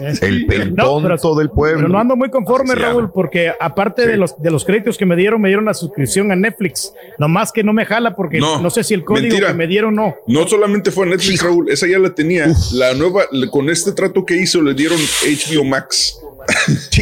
El 0.00 0.42
No, 0.42 0.46
pero- 0.48 0.64
pentonto 0.64 1.34
del 1.36 1.50
pueblo. 1.50 1.78
Pero 1.78 1.88
no 1.88 1.98
ando 1.98 2.16
muy 2.16 2.30
conforme, 2.30 2.74
Raúl, 2.74 3.10
porque 3.12 3.52
aparte 3.60 4.06
de 4.06 4.16
los 4.16 4.40
de 4.40 4.50
los 4.50 4.64
créditos 4.64 4.96
que 4.98 5.06
me 5.06 5.16
dieron, 5.16 5.40
me 5.40 5.48
dieron 5.48 5.64
la 5.64 5.74
suscripción 5.74 6.30
a 6.32 6.36
Netflix. 6.36 6.92
Nomás 7.18 7.52
que 7.52 7.62
no 7.62 7.72
me 7.72 7.84
jala 7.86 8.14
porque 8.14 8.38
no, 8.38 8.70
sé 8.70 8.84
si 8.84 8.94
el 8.94 9.04
código 9.04 9.28
mentira. 9.28 9.48
que 9.48 9.54
me 9.54 9.66
dieron 9.66 9.94
no. 9.94 10.14
No 10.26 10.46
solamente 10.46 10.90
fue 10.90 11.06
Netflix, 11.06 11.42
Raúl, 11.42 11.70
esa 11.70 11.86
ya 11.86 11.98
la 11.98 12.14
tenía. 12.14 12.46
La 12.72 12.94
nueva, 12.94 13.22
con 13.50 13.70
este 13.70 13.92
trato 13.92 14.24
que 14.24 14.36
hizo, 14.36 14.60
le 14.62 14.74
dieron 14.74 14.98
HBO 14.98 15.64
Max. 15.64 16.18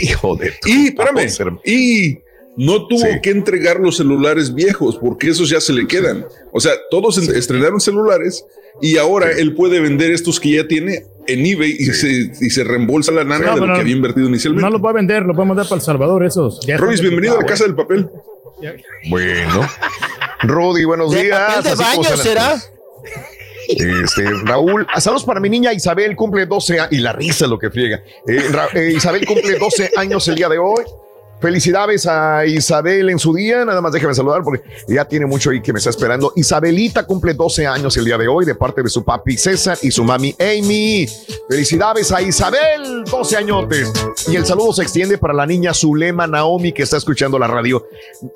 Hijo 0.01 0.37
de. 0.37 0.53
Y, 0.67 0.89
espérame, 0.89 1.59
y 1.65 2.19
no 2.57 2.87
tuvo 2.87 3.07
que 3.23 3.31
entregar 3.31 3.81
los 3.81 3.97
celulares 3.97 4.55
viejos 4.55 4.97
porque 4.99 5.31
esos 5.31 5.49
ya 5.49 5.61
se 5.61 5.73
le 5.73 5.87
quedan. 5.87 6.27
O 6.53 6.61
sea, 6.61 6.73
todos 6.91 7.17
en- 7.19 7.35
estrenaron 7.35 7.81
celulares 7.81 8.45
y 8.81 8.97
ahora 8.99 9.31
él 9.31 9.55
puede 9.55 9.81
vender 9.81 10.11
estos 10.11 10.39
que 10.41 10.51
ya 10.57 10.67
tiene 10.69 11.05
en 11.27 11.47
eBay 11.47 11.71
y, 11.79 11.85
se, 11.87 12.11
y 12.41 12.51
se 12.51 12.65
reembolsa 12.65 13.13
la 13.13 13.25
nana 13.25 13.47
No, 13.47 13.55
de 13.55 13.67
lo 13.67 13.75
que 13.75 13.81
había 13.81 13.95
invertido 13.97 14.29
inicialmente. 14.29 14.65
No 14.65 14.71
los 14.71 14.81
voy 14.81 14.91
a 14.91 14.95
vender, 14.95 15.23
los 15.23 15.37
voy 15.37 15.45
a 15.45 15.49
mandar 15.49 15.67
para 15.67 15.77
El 15.77 15.83
Salvador 15.85 16.25
esos. 16.25 16.61
Están- 16.67 16.89
bienvenido 17.01 17.35
a 17.35 17.37
la 17.39 17.43
Ah, 17.43 17.47
casa 17.47 17.65
del 17.65 17.75
papel. 17.75 18.09
Bueno. 19.09 19.69
Rudy, 20.43 20.85
buenos 20.85 21.11
¿De 21.13 21.23
días. 21.25 21.41
papel 21.57 21.63
de 21.65 21.71
Así 21.71 21.83
baño 21.99 22.17
será? 22.17 22.63
Este, 23.69 24.25
Raúl, 24.45 24.87
saludos 24.99 25.25
para 25.25 25.41
mi 25.41 25.49
niña 25.49 25.73
Isabel, 25.73 26.15
cumple 26.17 26.47
12 26.47 26.79
años, 26.81 26.93
y 26.93 26.99
la 26.99 27.13
risa 27.13 27.45
es 27.45 27.51
lo 27.51 27.59
que 27.59 27.71
friega. 27.71 28.03
Eh, 28.27 28.43
Ra- 28.51 28.69
eh, 28.75 28.93
Isabel 28.97 29.25
cumple 29.25 29.59
12 29.59 29.91
años 29.97 30.27
el 30.29 30.35
día 30.35 30.49
de 30.49 30.59
hoy. 30.59 30.83
Felicidades 31.43 32.07
a 32.07 32.47
Isabel 32.47 33.11
en 33.11 33.19
su 33.19 33.35
día. 33.35 33.65
Nada 33.65 33.81
más 33.81 33.93
déjeme 33.93 34.15
saludar 34.15 34.43
porque 34.45 34.63
ya 34.87 35.05
tiene 35.05 35.27
mucho 35.27 35.51
ahí 35.51 35.61
que 35.61 35.73
me 35.73 35.79
está 35.79 35.91
esperando. 35.91 36.33
Isabelita 36.37 37.05
cumple 37.05 37.35
12 37.35 37.67
años 37.67 37.97
el 37.97 38.05
día 38.05 38.17
de 38.17 38.29
hoy 38.29 38.47
de 38.47 38.55
parte 38.55 38.81
de 38.81 38.89
su 38.89 39.05
papi 39.05 39.37
César 39.37 39.77
y 39.83 39.91
su 39.91 40.05
mami 40.05 40.37
Amy. 40.39 41.09
Felicidades 41.51 42.13
a 42.13 42.23
Isabel, 42.23 43.03
12 43.11 43.37
añotes. 43.37 43.93
Y 44.31 44.37
el 44.37 44.47
saludo 44.47 44.73
se 44.73 44.83
extiende 44.83 45.19
para 45.19 45.35
la 45.35 45.45
niña 45.45 45.75
Zulema 45.75 46.29
Naomi 46.29 46.73
que 46.73 46.85
está 46.85 46.97
escuchando 46.97 47.37
la 47.41 47.49
radio. 47.49 47.85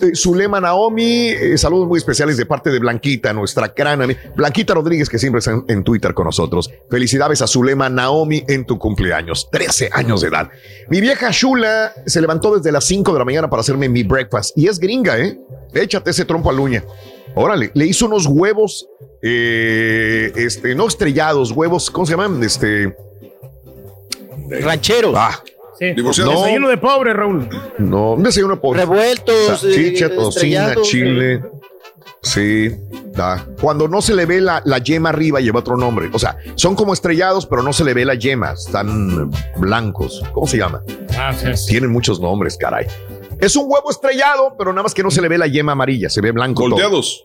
Eh, 0.00 0.10
Zulema 0.16 0.60
Naomi, 0.60 1.28
eh, 1.28 1.56
saludos 1.58 1.86
muy 1.86 1.98
especiales 1.98 2.36
de 2.36 2.44
parte 2.44 2.70
de 2.70 2.80
Blanquita, 2.80 3.32
nuestra 3.32 3.68
gran 3.68 4.00
ami- 4.00 4.16
Blanquita 4.34 4.74
Rodríguez 4.74 5.08
que 5.08 5.20
siempre 5.20 5.38
está 5.38 5.52
en, 5.52 5.64
en 5.68 5.84
Twitter 5.84 6.12
con 6.12 6.24
nosotros. 6.24 6.68
Felicidades 6.90 7.40
a 7.40 7.46
Zulema 7.46 7.88
Naomi 7.88 8.42
en 8.48 8.64
tu 8.66 8.80
cumpleaños, 8.80 9.48
13 9.52 9.90
años 9.92 10.22
de 10.22 10.28
edad. 10.28 10.50
Mi 10.88 11.00
vieja 11.00 11.30
Shula 11.30 11.92
se 12.04 12.20
levantó 12.20 12.56
desde 12.56 12.72
las 12.72 12.84
5 12.84 12.95
de 13.04 13.18
la 13.18 13.24
mañana 13.24 13.48
para 13.50 13.60
hacerme 13.60 13.88
mi 13.88 14.02
breakfast 14.02 14.56
y 14.56 14.68
es 14.68 14.78
gringa, 14.78 15.18
¿eh? 15.18 15.38
Échate 15.74 16.10
ese 16.10 16.24
trompo 16.24 16.50
a 16.50 16.52
la 16.52 16.60
uña. 16.60 16.84
Órale, 17.34 17.70
le 17.74 17.86
hizo 17.86 18.06
unos 18.06 18.26
huevos, 18.26 18.88
eh, 19.22 20.32
este, 20.36 20.74
no 20.74 20.86
estrellados, 20.86 21.52
huevos, 21.52 21.90
¿cómo 21.90 22.06
se 22.06 22.12
llaman? 22.12 22.42
Este. 22.42 22.96
Rancheros. 24.62 25.14
Ah, 25.16 25.42
Sí. 25.78 25.92
Divorciados. 25.92 26.36
Desayuno 26.36 26.70
de 26.70 26.78
pobre, 26.78 27.12
Raúl. 27.12 27.48
no, 27.76 28.14
un 28.14 28.22
desayuno 28.22 28.58
pobre. 28.58 28.80
Revueltos, 28.80 29.60
Salchicha, 29.60 30.06
eh, 30.06 30.08
tocina, 30.08 30.74
chile. 30.80 31.42
Sí, 32.26 32.74
da. 33.12 33.46
Cuando 33.60 33.86
no 33.86 34.02
se 34.02 34.12
le 34.14 34.26
ve 34.26 34.40
la, 34.40 34.60
la 34.64 34.78
yema 34.78 35.10
arriba, 35.10 35.40
lleva 35.40 35.60
otro 35.60 35.76
nombre. 35.76 36.10
O 36.12 36.18
sea, 36.18 36.36
son 36.56 36.74
como 36.74 36.92
estrellados, 36.92 37.46
pero 37.46 37.62
no 37.62 37.72
se 37.72 37.84
le 37.84 37.94
ve 37.94 38.04
la 38.04 38.14
yema. 38.14 38.52
Están 38.52 39.30
blancos. 39.58 40.22
¿Cómo 40.32 40.46
se 40.48 40.56
llama? 40.58 40.82
Ah, 41.16 41.32
sí, 41.32 41.46
sí. 41.56 41.66
Tienen 41.68 41.90
muchos 41.90 42.18
nombres, 42.20 42.56
caray. 42.58 42.86
Es 43.38 43.54
un 43.54 43.64
huevo 43.70 43.90
estrellado, 43.90 44.56
pero 44.58 44.72
nada 44.72 44.82
más 44.82 44.92
que 44.94 45.02
no 45.04 45.10
se 45.10 45.22
le 45.22 45.28
ve 45.28 45.38
la 45.38 45.46
yema 45.46 45.72
amarilla, 45.72 46.08
se 46.10 46.20
ve 46.20 46.32
blanco. 46.32 46.62
todo. 46.64 46.70
Volteados. 46.70 47.24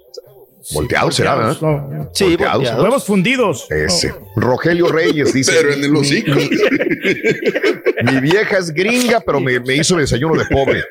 Volteados 0.73 1.15
será, 1.15 1.33
¿verdad? 1.35 1.57
No. 1.61 2.09
Sí, 2.13 2.25
Volteados. 2.25 2.55
volteados. 2.57 2.83
Huevos 2.83 3.03
fundidos. 3.05 3.71
Ese. 3.71 4.13
Rogelio 4.35 4.89
Reyes 4.89 5.33
dice. 5.33 5.51
Pero 5.51 5.73
en 5.73 5.83
el 5.83 5.95
hocico. 5.95 6.31
Mi, 6.35 8.11
mi 8.11 8.21
vieja 8.21 8.59
es 8.59 8.71
gringa, 8.71 9.19
pero 9.25 9.39
me, 9.39 9.59
me 9.59 9.75
hizo 9.77 9.95
desayuno 9.95 10.35
de 10.35 10.45
pobre. 10.45 10.83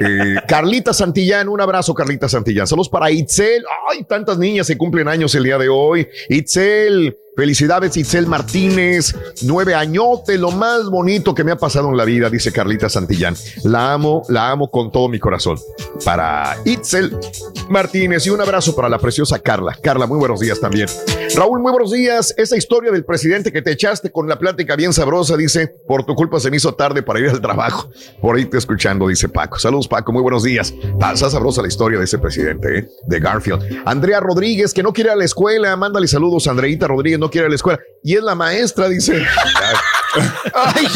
Eh, 0.00 0.36
Carlita 0.48 0.94
Santillán, 0.94 1.48
un 1.48 1.60
abrazo, 1.60 1.92
Carlita 1.94 2.28
Santillán. 2.28 2.66
Saludos 2.66 2.88
para 2.88 3.10
Itzel. 3.10 3.64
Ay, 3.90 4.04
tantas 4.04 4.38
niñas 4.38 4.66
se 4.66 4.78
cumplen 4.78 5.08
años 5.08 5.34
el 5.34 5.44
día 5.44 5.58
de 5.58 5.68
hoy. 5.68 6.08
Itzel, 6.28 7.16
felicidades, 7.36 7.96
Itzel 7.96 8.26
Martínez. 8.26 9.14
Nueve 9.42 9.74
añotes, 9.74 10.38
lo 10.38 10.50
más 10.50 10.84
bonito 10.90 11.34
que 11.34 11.44
me 11.44 11.52
ha 11.52 11.56
pasado 11.56 11.88
en 11.88 11.96
la 11.96 12.04
vida, 12.04 12.28
dice 12.30 12.52
Carlita 12.52 12.88
Santillán. 12.88 13.34
La 13.64 13.92
amo, 13.92 14.22
la 14.28 14.50
amo 14.50 14.70
con 14.70 14.90
todo 14.92 15.08
mi 15.08 15.18
corazón. 15.18 15.58
Para 16.04 16.56
Itzel 16.64 17.16
Martínez 17.68 18.26
y 18.26 18.30
un 18.30 18.40
abrazo 18.40 18.74
para 18.74 18.88
la 18.88 18.98
preciosa 18.98 19.38
Carla. 19.38 19.76
Carla, 19.82 20.06
muy 20.06 20.18
buenos 20.18 20.40
días 20.40 20.60
también. 20.60 20.88
Raúl, 21.36 21.60
muy 21.60 21.70
buenos 21.70 21.92
días. 21.92 22.34
Esa 22.36 22.56
historia 22.56 22.90
del 22.90 23.04
presidente 23.04 23.52
que 23.52 23.62
te 23.62 23.72
echaste 23.72 24.10
con 24.10 24.28
la 24.28 24.38
plática 24.38 24.74
bien 24.76 24.92
sabrosa, 24.92 25.36
dice, 25.36 25.74
por 25.86 26.04
tu 26.04 26.14
culpa 26.14 26.40
se 26.40 26.50
me 26.50 26.56
hizo 26.56 26.74
tarde 26.74 27.02
para 27.02 27.20
ir 27.20 27.28
al 27.28 27.40
trabajo. 27.40 27.90
Por 28.20 28.36
ahí 28.36 28.46
te 28.46 28.58
escuchando, 28.58 29.06
dice 29.08 29.28
Paco. 29.28 29.58
Saludos, 29.58 29.86
Paco, 29.86 30.12
muy 30.12 30.22
buenos 30.22 30.42
días. 30.42 30.74
Ah, 31.00 31.12
Está 31.14 31.30
sabrosa 31.30 31.62
la 31.62 31.68
historia 31.68 31.98
de 31.98 32.04
ese 32.04 32.18
presidente, 32.18 32.78
¿eh? 32.78 32.88
de 33.06 33.20
Garfield. 33.20 33.82
Andrea 33.84 34.20
Rodríguez, 34.20 34.74
que 34.74 34.82
no 34.82 34.92
quiere 34.92 35.10
ir 35.10 35.12
a 35.12 35.16
la 35.16 35.24
escuela, 35.24 35.76
mándale 35.76 36.08
saludos. 36.08 36.46
Andreita 36.46 36.88
Rodríguez 36.88 37.19
no 37.20 37.30
quiere 37.30 37.44
ir 37.44 37.46
a 37.46 37.50
la 37.50 37.54
escuela. 37.56 37.78
Y 38.02 38.16
es 38.16 38.22
la 38.22 38.34
maestra, 38.34 38.88
dice. 38.88 39.22
Ay, 40.54 40.86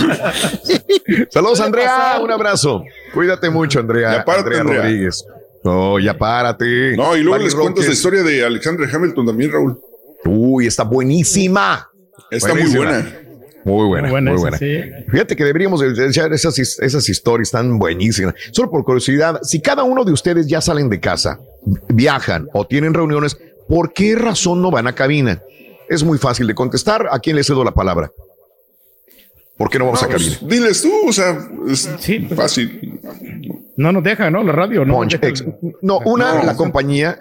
Saludos, 1.31 1.61
Andrea. 1.61 2.19
Un 2.23 2.31
abrazo. 2.31 2.83
Cuídate 3.12 3.51
mucho, 3.51 3.81
Andrea. 3.81 4.12
Ya 4.19 4.25
párate, 4.25 4.43
Andrea 4.49 4.61
Andrea. 4.61 4.83
Rodríguez. 4.83 5.25
No, 5.62 5.99
ya 5.99 6.17
párate. 6.17 6.97
No, 6.97 7.17
y 7.17 7.23
luego 7.23 7.43
les 7.43 7.55
cuento 7.55 7.70
Roque. 7.70 7.81
esta 7.83 7.93
historia 7.93 8.23
de 8.23 8.44
Alexander 8.44 8.89
Hamilton 8.93 9.27
también, 9.27 9.53
Raúl. 9.53 9.81
Uy, 10.25 10.67
está 10.67 10.83
buenísima. 10.85 11.91
Está 12.31 12.55
muy 12.55 12.75
buena. 12.75 13.20
Muy 13.67 13.86
buena, 13.86 14.03
Muy 14.03 14.11
buena 14.11 14.31
muy 14.33 14.36
esa, 14.39 14.43
buena. 14.43 14.59
sí. 14.59 14.81
Fíjate 15.11 15.36
que 15.36 15.44
deberíamos 15.44 15.81
de- 15.81 15.94
de 15.94 16.07
echar 16.09 16.31
esas, 16.35 16.59
esas 16.59 17.09
historias 17.09 17.51
tan 17.51 17.78
buenísimas. 17.78 18.35
Solo 18.53 18.70
por 18.70 18.85
curiosidad, 18.85 19.39
si 19.43 19.62
cada 19.62 19.85
uno 19.85 20.05
de 20.05 20.12
ustedes 20.12 20.47
ya 20.47 20.61
salen 20.61 20.91
de 20.91 21.01
casa, 21.01 21.39
viajan 21.89 22.47
o 22.53 22.67
tienen 22.67 22.93
reuniones, 22.93 23.39
¿por 23.67 23.94
qué 23.94 24.17
razón 24.17 24.61
no 24.61 24.70
van 24.70 24.86
a 24.86 24.94
cabina? 24.94 25.41
Es 25.88 26.02
muy 26.02 26.18
fácil 26.18 26.46
de 26.46 26.54
contestar. 26.54 27.06
¿A 27.10 27.18
quién 27.18 27.36
le 27.36 27.44
cedo 27.44 27.62
la 27.64 27.72
palabra? 27.72 28.10
¿Por 29.56 29.70
qué 29.70 29.78
no 29.78 29.86
vamos 29.86 30.02
No, 30.02 30.08
a 30.08 30.10
cabina? 30.10 30.36
pues, 30.40 30.50
diles 30.50 30.82
tú, 30.82 30.92
o 31.08 31.12
sea, 31.12 31.38
es 31.68 31.88
Sí, 32.00 32.18
pues. 32.20 32.36
fácil. 32.38 33.00
No 33.76 33.92
nos 33.92 34.02
deja, 34.02 34.30
¿no? 34.30 34.42
La 34.42 34.52
radio, 34.52 34.84
¿no? 34.84 34.94
Punch, 34.94 35.18
ex- 35.22 35.44
no, 35.82 35.98
una, 36.04 36.34
No. 36.36 36.44
la 36.44 36.56
compañía, 36.56 37.18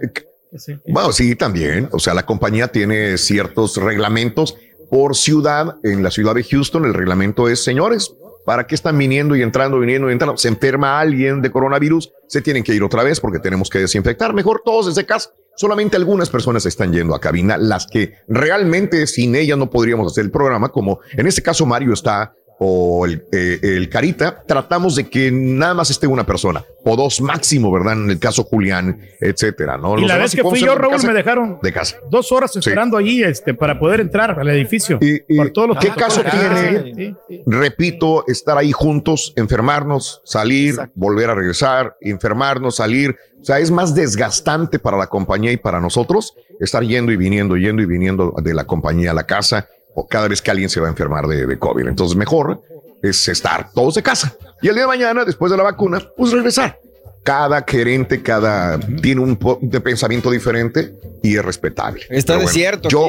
Sí. 0.56 0.74
Bueno, 0.88 1.12
sí, 1.12 1.36
también. 1.36 1.90
O 1.92 1.98
sea, 2.00 2.14
la 2.14 2.28
compañía 2.28 2.68
tiene 2.68 3.18
ciertos 3.18 3.76
reglamentos 3.78 4.56
por 4.90 5.16
ciudad. 5.16 5.78
En 5.82 6.04
la 6.04 6.12
ciudad 6.12 6.36
de 6.36 6.44
Houston, 6.44 6.86
el 6.86 6.94
reglamento 6.94 7.50
es, 7.50 7.64
señores, 7.64 8.14
¿para 8.46 8.68
qué 8.68 8.76
están 8.76 8.98
viniendo 8.98 9.36
y 9.36 9.42
entrando, 9.42 9.80
viniendo 9.80 10.10
y 10.10 10.14
entrando? 10.14 10.38
Se 10.38 10.48
enferma 10.48 11.00
alguien 11.00 11.42
de 11.42 11.52
coronavirus, 11.52 12.12
se 12.28 12.42
tienen 12.42 12.64
que 12.64 12.74
ir 12.74 12.84
otra 12.84 13.04
vez 13.04 13.20
porque 13.20 13.40
tenemos 13.40 13.70
que 13.70 13.80
desinfectar. 13.80 14.34
Mejor 14.34 14.62
todos 14.64 14.88
desde 14.88 15.06
casa. 15.06 15.32
Solamente 15.56 15.98
algunas 15.98 16.30
personas 16.32 16.66
están 16.66 16.92
yendo 16.92 17.14
a 17.14 17.22
cabina, 17.22 17.58
las 17.58 17.86
que 17.86 18.16
realmente 18.28 19.06
sin 19.06 19.36
ellas 19.36 19.58
no 19.58 19.70
podríamos 19.70 20.12
hacer 20.12 20.26
el 20.26 20.32
programa, 20.32 20.70
como 20.70 21.00
en 21.12 21.28
este 21.28 21.44
caso 21.44 21.68
Mario 21.68 21.94
está 21.94 22.34
o 22.60 23.06
el, 23.06 23.26
eh, 23.32 23.60
el 23.62 23.90
Carita, 23.90 24.44
tratamos 24.48 24.96
de 24.96 25.10
que 25.10 25.32
nada 25.32 25.74
más 25.74 25.90
esté 25.90 26.08
una 26.08 26.26
persona 26.26 26.64
o 26.86 26.96
dos 26.96 27.20
máximo, 27.22 27.72
¿verdad? 27.72 27.94
En 27.94 28.10
el 28.10 28.20
caso 28.20 28.44
Julián, 28.44 29.00
etcétera, 29.20 29.78
¿no? 29.78 29.98
Y 29.98 30.02
Los 30.02 30.10
la 30.10 30.18
vez 30.18 30.36
que 30.36 30.44
fui 30.44 30.60
yo, 30.60 30.72
de 30.72 30.76
Raúl, 30.76 30.94
casa. 30.94 31.08
me 31.08 31.14
dejaron 31.14 31.60
de 31.62 31.72
casa. 31.74 31.98
dos 32.10 32.32
horas 32.32 32.56
esperando 32.56 32.98
allí 32.98 33.24
este, 33.24 33.54
para 33.54 33.80
poder 33.80 34.02
entrar 34.02 34.38
al 34.40 34.50
edificio. 34.50 34.98
¿Y, 35.02 35.22
y 35.34 35.38
Por 35.38 35.50
todos 35.52 35.70
los 35.70 35.78
qué 35.80 35.90
caso 35.90 36.22
tiene, 36.24 36.94
Sí, 36.94 37.16
sí. 37.28 37.42
repito, 37.46 38.26
estar 38.28 38.58
ahí 38.58 38.72
juntos, 38.72 39.34
enfermarnos, 39.36 40.22
salir, 40.26 40.76
volver 40.96 41.30
a 41.30 41.36
regresar, 41.36 41.96
enfermarnos, 42.02 42.76
salir? 42.78 43.16
O 43.42 43.46
sea, 43.46 43.60
es 43.60 43.72
más 43.72 43.94
desgastante 43.96 44.80
para 44.80 44.98
la 44.98 45.08
compañía 45.08 45.52
y 45.52 45.58
para 45.58 45.80
nosotros 45.82 46.34
estar 46.60 46.84
yendo 46.84 47.12
y 47.12 47.18
viniendo, 47.18 47.58
yendo 47.58 47.82
y 47.82 47.86
viniendo 47.86 48.34
de 48.42 48.54
la 48.54 48.66
compañía 48.66 49.12
a 49.12 49.14
la 49.14 49.26
casa 49.26 49.68
o 49.96 50.08
cada 50.08 50.28
vez 50.28 50.42
que 50.42 50.52
alguien 50.52 50.70
se 50.70 50.80
va 50.80 50.88
a 50.88 50.90
enfermar 50.90 51.28
de, 51.28 51.46
de 51.46 51.60
COVID. 51.60 51.88
Entonces, 51.88 52.16
mejor 52.18 52.62
es 53.02 53.28
estar 53.28 53.72
todos 53.74 53.96
de 53.96 54.04
casa. 54.04 54.34
Y 54.62 54.70
el 54.70 54.76
día 54.76 54.84
de 54.84 54.88
mañana, 54.88 55.26
después 55.26 55.52
de 55.52 55.58
la 55.58 55.64
vacuna, 55.64 56.00
pues 56.16 56.32
regresar. 56.32 56.80
Cada 57.24 57.64
gerente, 57.68 58.22
cada 58.22 58.80
tiene 58.80 59.22
un 59.22 59.40
de 59.62 59.80
pensamiento 59.82 60.30
diferente 60.32 60.94
y 61.22 61.38
es 61.38 61.44
respetable. 61.46 62.02
Está 62.10 62.34
bueno, 62.36 62.50
desierto 62.50 62.90
Yo. 62.90 63.08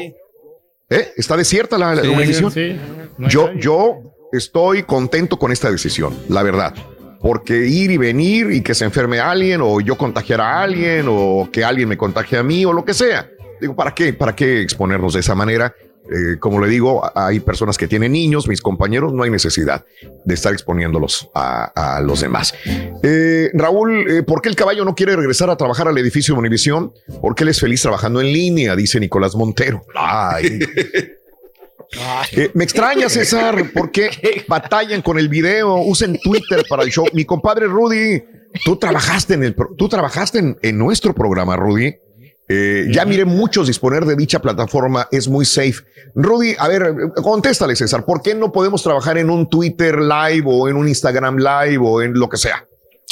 ¿eh? 0.91 1.13
Está 1.17 1.37
desierta 1.37 1.79
la, 1.79 1.95
la 1.95 2.03
Sí, 2.03 2.09
organización. 2.09 2.53
Sí, 2.53 2.81
no 3.19 3.29
Yo, 3.29 3.47
calle. 3.47 3.61
yo 3.61 3.97
estoy 4.33 4.83
contento 4.85 5.39
con 5.39 5.51
esta 5.53 5.71
decisión, 5.71 6.17
la 6.29 6.43
verdad. 6.43 6.75
Porque 7.21 7.67
ir 7.67 7.91
y 7.91 7.97
venir 7.97 8.51
y 8.53 8.61
que 8.61 8.75
se 8.75 8.85
enferme 8.85 9.19
alguien 9.19 9.61
o 9.63 9.81
yo 9.81 9.97
contagiar 9.97 10.41
a 10.41 10.63
alguien 10.63 11.07
o 11.09 11.49
que 11.51 11.65
alguien 11.65 11.89
me 11.89 11.97
contagie 11.97 12.39
a 12.39 12.43
mí 12.43 12.65
o 12.65 12.73
lo 12.73 12.85
que 12.85 12.95
sea. 12.95 13.29
Digo, 13.61 13.75
¿para 13.75 13.95
qué? 13.95 14.13
¿Para 14.13 14.37
qué 14.37 14.61
exponernos 14.61 15.15
de 15.15 15.21
esa 15.21 15.35
manera? 15.35 15.75
Eh, 16.10 16.39
como 16.39 16.60
le 16.60 16.68
digo, 16.68 17.02
hay 17.15 17.41
personas 17.41 17.78
que 17.78 17.89
tienen 17.89 18.12
niños, 18.12 18.47
mis 18.47 18.60
compañeros, 18.60 19.15
no 19.15 19.23
hay 19.23 19.31
necesidad 19.31 19.86
de 20.24 20.34
estar 20.34 20.52
exponiéndolos 20.52 21.31
a, 21.34 21.97
a 21.97 22.00
los 22.02 22.20
demás. 22.20 22.52
Eh, 23.02 23.50
Raúl, 23.55 24.10
eh, 24.10 24.23
¿por 24.23 24.42
qué 24.42 24.50
el 24.50 24.57
caballo 24.57 24.84
no 24.84 24.94
quiere 24.94 25.16
regresar 25.16 25.49
a 25.49 25.57
trabajar 25.57 25.89
al 25.89 25.97
edificio 25.97 26.34
de 26.34 26.41
Univisión? 26.41 26.92
Porque 27.23 27.44
él 27.44 27.49
es 27.49 27.60
feliz 27.60 27.81
trabajando 27.81 28.20
en 28.20 28.33
línea, 28.33 28.76
dice 28.76 29.00
Nicolás 29.00 29.34
Montero. 29.34 29.86
Ay, 29.94 30.58
eh, 32.33 32.50
me 32.55 32.65
extraña, 32.65 33.08
César, 33.08 33.70
¿por 33.73 33.91
qué 33.91 34.44
batallan 34.47 35.00
con 35.00 35.18
el 35.18 35.28
video? 35.28 35.76
Usen 35.76 36.18
Twitter 36.23 36.65
para 36.68 36.83
el 36.83 36.91
show. 36.91 37.07
Mi 37.15 37.24
compadre 37.24 37.66
Rudy, 37.66 38.23
tú 38.65 38.76
trabajaste 38.76 39.34
en 39.34 39.44
el, 39.44 39.57
tú 39.78 39.89
trabajaste 39.89 40.39
en, 40.39 40.58
en 40.60 40.76
nuestro 40.76 41.15
programa, 41.15 41.57
Rudy. 41.57 41.97
Eh, 42.49 42.89
ya 42.93 43.05
miré 43.07 43.25
muchos 43.25 43.67
disponer 43.67 44.05
de 44.05 44.17
dicha 44.17 44.39
plataforma, 44.41 45.09
es 45.11 45.29
muy 45.29 45.45
safe. 45.47 45.77
Rudy, 46.15 46.55
a 46.59 46.69
ver, 46.69 46.95
contéstale, 47.23 47.75
César, 47.75 48.05
¿por 48.05 48.21
qué 48.23 48.35
no 48.35 48.53
podemos 48.53 48.83
trabajar 48.83 49.17
en 49.19 49.31
un 49.31 49.49
Twitter 49.49 49.99
live 49.99 50.45
o 50.47 50.69
en 50.69 50.77
un 50.77 50.87
Instagram 50.89 51.39
live 51.39 51.79
o 51.81 52.03
en 52.03 52.13
lo 52.15 52.29
que 52.29 52.37
sea? 52.37 52.67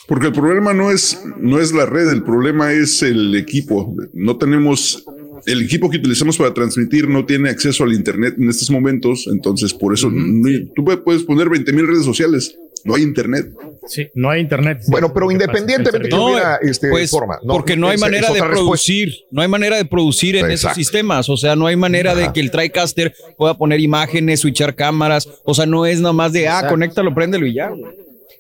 Porque 0.06 0.26
el 0.26 0.32
problema 0.32 0.74
no 0.74 0.90
es, 0.90 1.22
no 1.38 1.60
es 1.60 1.72
la 1.72 1.86
red, 1.86 2.10
el 2.10 2.22
problema 2.24 2.72
es 2.72 3.02
el 3.02 3.34
equipo. 3.34 3.94
No 4.12 4.36
tenemos, 4.36 5.04
el 5.46 5.62
equipo 5.62 5.88
que 5.88 5.96
utilizamos 5.98 6.36
para 6.36 6.52
transmitir 6.52 7.08
no 7.08 7.24
tiene 7.24 7.48
acceso 7.50 7.84
al 7.84 7.92
Internet 7.94 8.34
en 8.38 8.50
estos 8.50 8.70
momentos, 8.70 9.26
entonces 9.32 9.72
por 9.72 9.94
eso 9.94 10.10
no- 10.12 10.48
tú 10.74 10.84
puedes 11.04 11.22
poner 11.22 11.48
20 11.48 11.72
mil 11.72 11.86
redes 11.86 12.04
sociales 12.04 12.58
no 12.84 12.94
hay 12.94 13.02
internet. 13.02 13.46
Sí, 13.86 14.08
no 14.14 14.30
hay 14.30 14.40
internet. 14.40 14.82
Bueno, 14.88 15.12
pero 15.12 15.30
independientemente 15.30 16.08
que 16.08 16.16
No, 16.16 16.26
hubiera 16.26 16.56
este, 16.62 16.88
pues, 16.90 17.10
forma. 17.10 17.38
porque 17.46 17.76
no 17.76 17.88
hay 17.88 17.98
manera 17.98 18.28
de 18.28 18.34
respuesta. 18.34 18.54
producir, 18.54 19.12
no 19.30 19.42
hay 19.42 19.48
manera 19.48 19.76
de 19.76 19.84
producir 19.84 20.36
en 20.36 20.50
esos 20.50 20.72
sistemas, 20.74 21.28
o 21.28 21.36
sea, 21.36 21.56
no 21.56 21.66
hay 21.66 21.76
manera 21.76 22.14
de 22.14 22.32
que 22.32 22.40
el 22.40 22.50
TriCaster 22.50 23.14
pueda 23.36 23.54
poner 23.54 23.80
imágenes, 23.80 24.40
switchar 24.40 24.74
cámaras, 24.74 25.28
o 25.44 25.54
sea, 25.54 25.66
no 25.66 25.86
es 25.86 26.00
nada 26.00 26.12
más 26.12 26.32
de, 26.32 26.48
ah, 26.48 26.52
Exacto. 26.54 26.70
conéctalo, 26.74 27.14
préndelo 27.14 27.46
y 27.46 27.54
ya. 27.54 27.70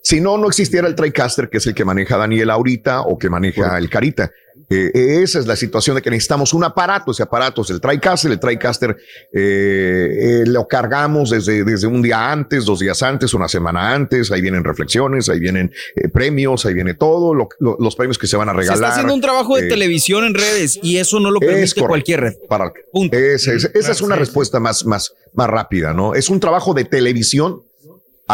Si 0.04 0.20
no, 0.20 0.36
no 0.36 0.48
existiera 0.48 0.88
el 0.88 0.96
TriCaster, 0.96 1.48
que 1.48 1.58
es 1.58 1.66
el 1.66 1.74
que 1.74 1.84
maneja 1.84 2.16
Daniel 2.16 2.50
ahorita 2.50 3.02
o 3.02 3.16
que 3.18 3.30
maneja 3.30 3.78
el 3.78 3.88
Carita. 3.88 4.30
Eh, 4.72 5.22
esa 5.22 5.38
es 5.38 5.46
la 5.46 5.56
situación 5.56 5.96
de 5.96 6.02
que 6.02 6.10
necesitamos 6.10 6.52
un 6.54 6.64
aparato. 6.64 7.10
Ese 7.10 7.22
aparato 7.22 7.62
es 7.62 7.70
el 7.70 7.80
TriCaster. 7.80 8.30
El 8.32 8.40
TriCaster 8.40 8.96
eh, 9.32 10.08
eh, 10.20 10.44
lo 10.46 10.66
cargamos 10.68 11.30
desde, 11.30 11.64
desde 11.64 11.86
un 11.86 12.02
día 12.02 12.30
antes, 12.30 12.64
dos 12.64 12.78
días 12.80 13.02
antes, 13.02 13.34
una 13.34 13.48
semana 13.48 13.92
antes. 13.92 14.30
Ahí 14.30 14.40
vienen 14.40 14.64
reflexiones, 14.64 15.28
ahí 15.28 15.40
vienen 15.40 15.72
eh, 15.96 16.08
premios, 16.08 16.64
ahí 16.66 16.74
viene 16.74 16.94
todo, 16.94 17.34
lo- 17.34 17.48
lo- 17.60 17.76
los 17.78 17.96
premios 17.96 18.18
que 18.18 18.26
se 18.26 18.36
van 18.36 18.48
a 18.48 18.52
Se 18.52 18.58
regalar. 18.58 18.76
está 18.76 18.88
haciendo 18.92 19.14
un 19.14 19.20
trabajo 19.20 19.56
de 19.56 19.66
Eh, 19.66 19.68
televisión 19.68 20.24
en 20.24 20.34
redes 20.34 20.78
y 20.82 20.96
eso 20.98 21.18
no 21.20 21.30
lo 21.30 21.38
es 21.40 21.46
permite 21.46 21.66
correcto. 21.74 21.88
cualquier 21.88 22.20
red. 22.20 22.34
Para, 22.48 22.72
esa 23.12 23.52
es, 23.52 23.70
esa 23.74 23.92
es 23.92 24.00
una 24.00 24.16
respuesta 24.16 24.60
más, 24.60 24.84
más, 24.86 25.12
más 25.34 25.48
rápida, 25.48 25.92
¿no? 25.92 26.14
Es 26.14 26.28
un 26.30 26.40
trabajo 26.40 26.74
de 26.74 26.84
televisión 26.84 27.62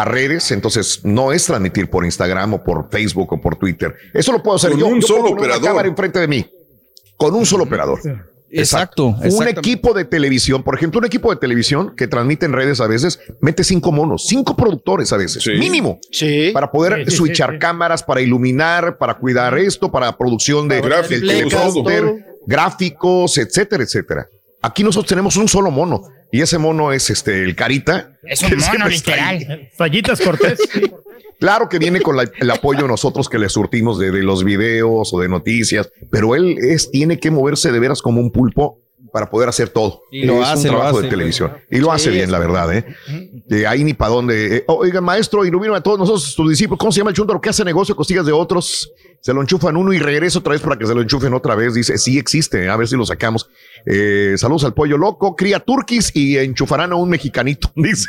a 0.01 0.05
redes, 0.05 0.51
entonces 0.51 1.01
no 1.03 1.31
es 1.31 1.45
transmitir 1.45 1.89
por 1.89 2.05
Instagram 2.05 2.53
o 2.55 2.63
por 2.63 2.89
Facebook 2.89 3.33
o 3.33 3.41
por 3.41 3.55
Twitter. 3.57 3.93
Eso 4.13 4.31
lo 4.31 4.41
puedo 4.43 4.55
hacer 4.57 4.71
Con 4.71 4.79
yo. 4.79 4.87
un 4.87 5.01
yo 5.01 5.07
solo 5.07 5.23
una 5.31 5.31
operador. 5.31 5.63
cámara 5.63 5.87
enfrente 5.87 6.19
de 6.19 6.27
mí, 6.27 6.49
con 7.17 7.33
un 7.35 7.45
solo 7.45 7.63
operador. 7.65 7.99
Exacto, 8.51 9.15
Un 9.37 9.47
equipo 9.47 9.93
de 9.93 10.05
televisión, 10.05 10.63
por 10.63 10.73
ejemplo, 10.73 10.97
un 10.99 11.05
equipo 11.05 11.29
de 11.29 11.35
televisión 11.35 11.93
que 11.95 12.07
transmite 12.07 12.47
en 12.47 12.53
redes 12.53 12.81
a 12.81 12.87
veces, 12.87 13.19
mete 13.41 13.63
cinco 13.63 13.91
monos, 13.91 14.25
cinco 14.25 14.55
productores 14.55 15.13
a 15.13 15.17
veces, 15.17 15.45
mínimo. 15.59 15.99
Para 16.51 16.71
poder 16.71 17.05
Sí, 17.05 17.11
sí, 17.11 17.17
switchar 17.17 17.49
sí, 17.51 17.55
sí. 17.57 17.59
cámaras, 17.59 18.01
para 18.01 18.21
iluminar, 18.21 18.97
para 18.97 19.13
cuidar 19.19 19.55
esto, 19.59 19.91
para 19.91 20.17
producción 20.17 20.67
de 20.67 20.81
todo. 20.81 22.15
gráficos, 22.47 23.37
etcétera, 23.37 23.83
etcétera. 23.83 24.27
Aquí 24.61 24.83
nosotros 24.83 25.07
tenemos 25.09 25.37
un 25.37 25.47
solo 25.47 25.71
mono 25.71 26.01
y 26.31 26.41
ese 26.41 26.57
mono 26.57 26.91
es 26.91 27.09
este 27.09 27.43
el 27.43 27.55
Carita. 27.55 28.17
Es 28.23 28.41
un 28.43 28.57
mono, 28.57 28.87
literal. 28.87 29.69
Fallitas 29.75 30.19
Cortés. 30.21 30.59
Claro 31.39 31.69
que 31.69 31.79
viene 31.79 32.01
con 32.01 32.17
la- 32.17 32.29
el 32.39 32.51
apoyo 32.51 32.81
de 32.81 32.89
nosotros 32.89 33.29
que 33.29 33.39
le 33.39 33.47
surtimos 33.47 33.97
de, 33.97 34.11
de 34.11 34.23
los 34.23 34.43
videos 34.43 35.13
o 35.13 35.21
de 35.21 35.29
noticias, 35.29 35.89
pero 36.11 36.35
él 36.35 36.57
es, 36.59 36.91
tiene 36.91 37.17
que 37.17 37.31
moverse 37.31 37.71
de 37.71 37.79
veras 37.79 38.01
como 38.01 38.19
un 38.19 38.29
pulpo 38.33 38.81
para 39.11 39.29
poder 39.29 39.49
hacer 39.49 39.69
todo. 39.69 40.01
Y 40.11 40.23
lo 40.25 40.41
es 40.41 40.47
hace, 40.49 40.67
un 40.69 40.73
lo 40.75 40.79
trabajo 40.79 40.97
hace. 40.99 41.05
de 41.05 41.09
televisión. 41.11 41.57
Y 41.69 41.77
lo 41.79 41.91
hace 41.91 42.05
Sí, 42.09 42.15
bien, 42.15 42.31
la 42.31 42.39
verdad, 42.39 42.73
¿eh? 42.73 42.85
De 43.47 43.67
ahí 43.67 43.83
ni 43.83 43.93
para 43.93 44.11
dónde. 44.11 44.57
Eh, 44.57 44.63
oiga, 44.67 45.01
maestro, 45.01 45.45
ilumina 45.45 45.75
a 45.77 45.81
todos 45.81 45.97
nosotros, 45.99 46.33
tus 46.35 46.49
discípulos. 46.49 46.79
¿Cómo 46.79 46.91
se 46.91 46.99
llama 46.99 47.09
el 47.11 47.15
chúndaro 47.15 47.39
que 47.41 47.49
hace 47.49 47.63
negocio, 47.65 47.95
costillas 47.95 48.25
de 48.25 48.31
otros? 48.31 48.91
Se 49.21 49.33
lo 49.33 49.41
enchufan 49.41 49.75
uno 49.75 49.91
y 49.91 49.99
regresa 49.99 50.39
otra 50.39 50.53
vez 50.53 50.61
para 50.61 50.77
que 50.77 50.85
se 50.85 50.95
lo 50.95 51.01
enchufen 51.01 51.33
otra 51.33 51.53
vez. 51.53 51.73
Dice, 51.73 51.97
sí 51.97 52.17
existe, 52.17 52.69
a 52.69 52.77
ver 52.77 52.87
si 52.87 52.95
lo 52.95 53.05
sacamos. 53.05 53.49
Eh, 53.85 54.35
saludos 54.37 54.63
al 54.63 54.73
pollo 54.73 54.97
loco, 54.97 55.35
cría 55.35 55.59
turquis 55.59 56.11
y 56.15 56.37
enchufarán 56.37 56.93
a 56.93 56.95
un 56.95 57.09
mexicanito, 57.09 57.69
dice. 57.75 58.07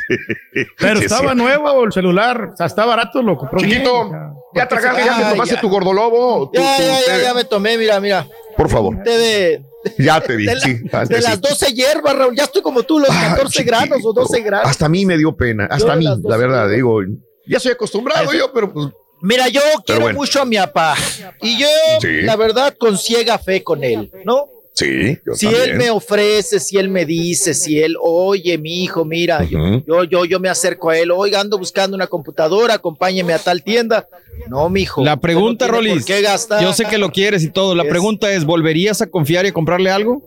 Pero 0.77 0.99
Sí, 0.99 1.05
estaba 1.05 1.31
sí. 1.31 1.37
nuevo 1.37 1.83
el 1.83 1.91
celular, 1.91 2.51
o 2.53 2.55
sea, 2.57 2.65
está 2.65 2.85
barato, 2.85 3.21
lo 3.21 3.35
compró 3.37 3.59
bien. 3.59 3.71
Chiquito, 3.71 4.09
ya 4.55 4.67
tragaste, 4.67 5.03
ya 5.05 5.17
te 5.17 5.29
tomaste 5.31 5.55
ya. 5.55 5.61
tu 5.61 5.69
gordolobo. 5.69 6.49
tu- 6.53 6.61
Ya, 6.61 6.77
tu 6.77 6.83
ya, 6.83 6.99
ya, 7.17 7.23
ya 7.23 7.33
me 7.33 7.43
tomé, 7.43 7.77
mira, 7.77 7.99
mira. 7.99 8.25
Por 8.55 8.69
favor, 8.69 8.95
Té 9.03 9.17
de, 9.17 9.65
ya 9.97 10.21
te 10.21 10.35
vi. 10.35 10.45
de, 10.45 10.55
la- 10.55 10.61
sí, 10.61 10.73
de 10.73 11.21
sí. 11.21 11.23
las 11.23 11.41
12 11.41 11.73
hierbas, 11.73 12.15
Raúl. 12.15 12.35
Ya 12.35 12.43
estoy 12.43 12.61
como 12.61 12.83
tú, 12.83 12.99
los 12.99 13.09
14 13.09 13.63
grados 13.63 13.99
o 14.03 14.13
12 14.13 14.41
grados. 14.41 14.69
Hasta 14.69 14.85
a 14.85 14.89
mí 14.89 15.05
me 15.05 15.17
dio 15.17 15.35
pena, 15.35 15.65
hasta 15.65 15.87
Yo 15.87 15.91
a 15.91 15.95
mí, 15.95 16.05
la 16.23 16.37
verdad, 16.37 16.69
digo. 16.69 17.01
digo, 17.01 17.17
ya 17.47 17.59
soy 17.59 17.71
acostumbrado 17.71 18.31
yo, 18.33 18.51
pero 18.53 18.71
pues 18.71 18.87
Mira, 19.23 19.47
yo 19.49 19.61
quiero 19.85 20.01
bueno. 20.01 20.17
mucho 20.19 20.41
a 20.41 20.45
mi 20.45 20.55
papá. 20.57 20.95
Y 21.41 21.59
yo, 21.59 21.67
Sí. 22.01 22.21
la 22.21 22.35
verdad, 22.35 22.75
con 22.79 22.97
ciega 22.97 23.37
fe 23.37 23.63
con 23.63 23.83
él, 23.83 24.11
¿no? 24.25 24.47
Sí, 24.73 25.17
yo 25.25 25.33
si 25.33 25.45
también. 25.47 25.69
él 25.71 25.77
me 25.77 25.89
ofrece, 25.89 26.59
si 26.59 26.77
él 26.77 26.89
me 26.89 27.05
dice, 27.05 27.53
si 27.53 27.81
él, 27.81 27.95
oye, 28.01 28.57
mi 28.57 28.83
hijo, 28.83 29.05
mira, 29.05 29.43
yo, 29.43 30.03
yo, 30.05 30.25
yo 30.25 30.39
me 30.39 30.49
acerco 30.49 30.89
a 30.89 30.97
él, 30.97 31.11
oiga, 31.11 31.39
ando 31.39 31.57
buscando 31.57 31.95
una 31.95 32.07
computadora, 32.07 32.75
acompáñeme 32.75 33.33
a 33.33 33.39
tal 33.39 33.63
tienda. 33.63 34.07
No, 34.47 34.69
mi 34.69 34.81
hijo. 34.81 35.03
La 35.03 35.17
pregunta, 35.17 35.67
no 35.67 35.73
Rolis, 35.73 35.93
¿Por 35.93 36.05
qué 36.05 36.21
gastar? 36.21 36.61
yo 36.63 36.73
sé 36.73 36.85
que 36.85 36.97
lo 36.97 37.11
quieres 37.11 37.43
y 37.43 37.49
todo, 37.49 37.75
la 37.75 37.83
Es- 37.83 37.89
pregunta 37.89 38.31
es, 38.31 38.43
¿volverías 38.45 39.01
a 39.01 39.07
confiar 39.07 39.45
y 39.45 39.49
a 39.49 39.53
comprarle 39.53 39.91
algo? 39.91 40.23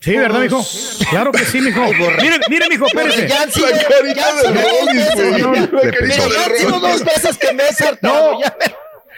Sí, 0.00 0.16
¿verdad, 0.16 0.40
mijo? 0.40 0.64
Claro 1.10 1.32
que 1.32 1.44
sí, 1.44 1.60
mijo. 1.60 1.80
Mire, 2.22 2.38
mire, 2.48 2.66
mijo, 2.70 2.86
espérese. 2.86 3.26
Ya 3.28 3.42
han 3.42 3.52
sido- 3.52 3.66
La 3.68 3.82
carita 3.82 4.14
ya 4.14 4.28
han 4.28 4.36
de 4.36 4.42
sido 4.42 4.54
dos 4.54 4.86
Rolis. 4.86 5.42
No, 5.42 5.52
La 5.54 5.60
no, 5.60 5.80
carita 5.80 6.28
de 6.28 6.48
Rolis. 6.48 6.80
dos 6.82 7.04
veces 7.04 7.36
que 7.38 7.52
me 7.52 7.62
he. 7.64 7.68
No. 8.02 8.40
ya 8.40 8.56
me- 8.60 8.74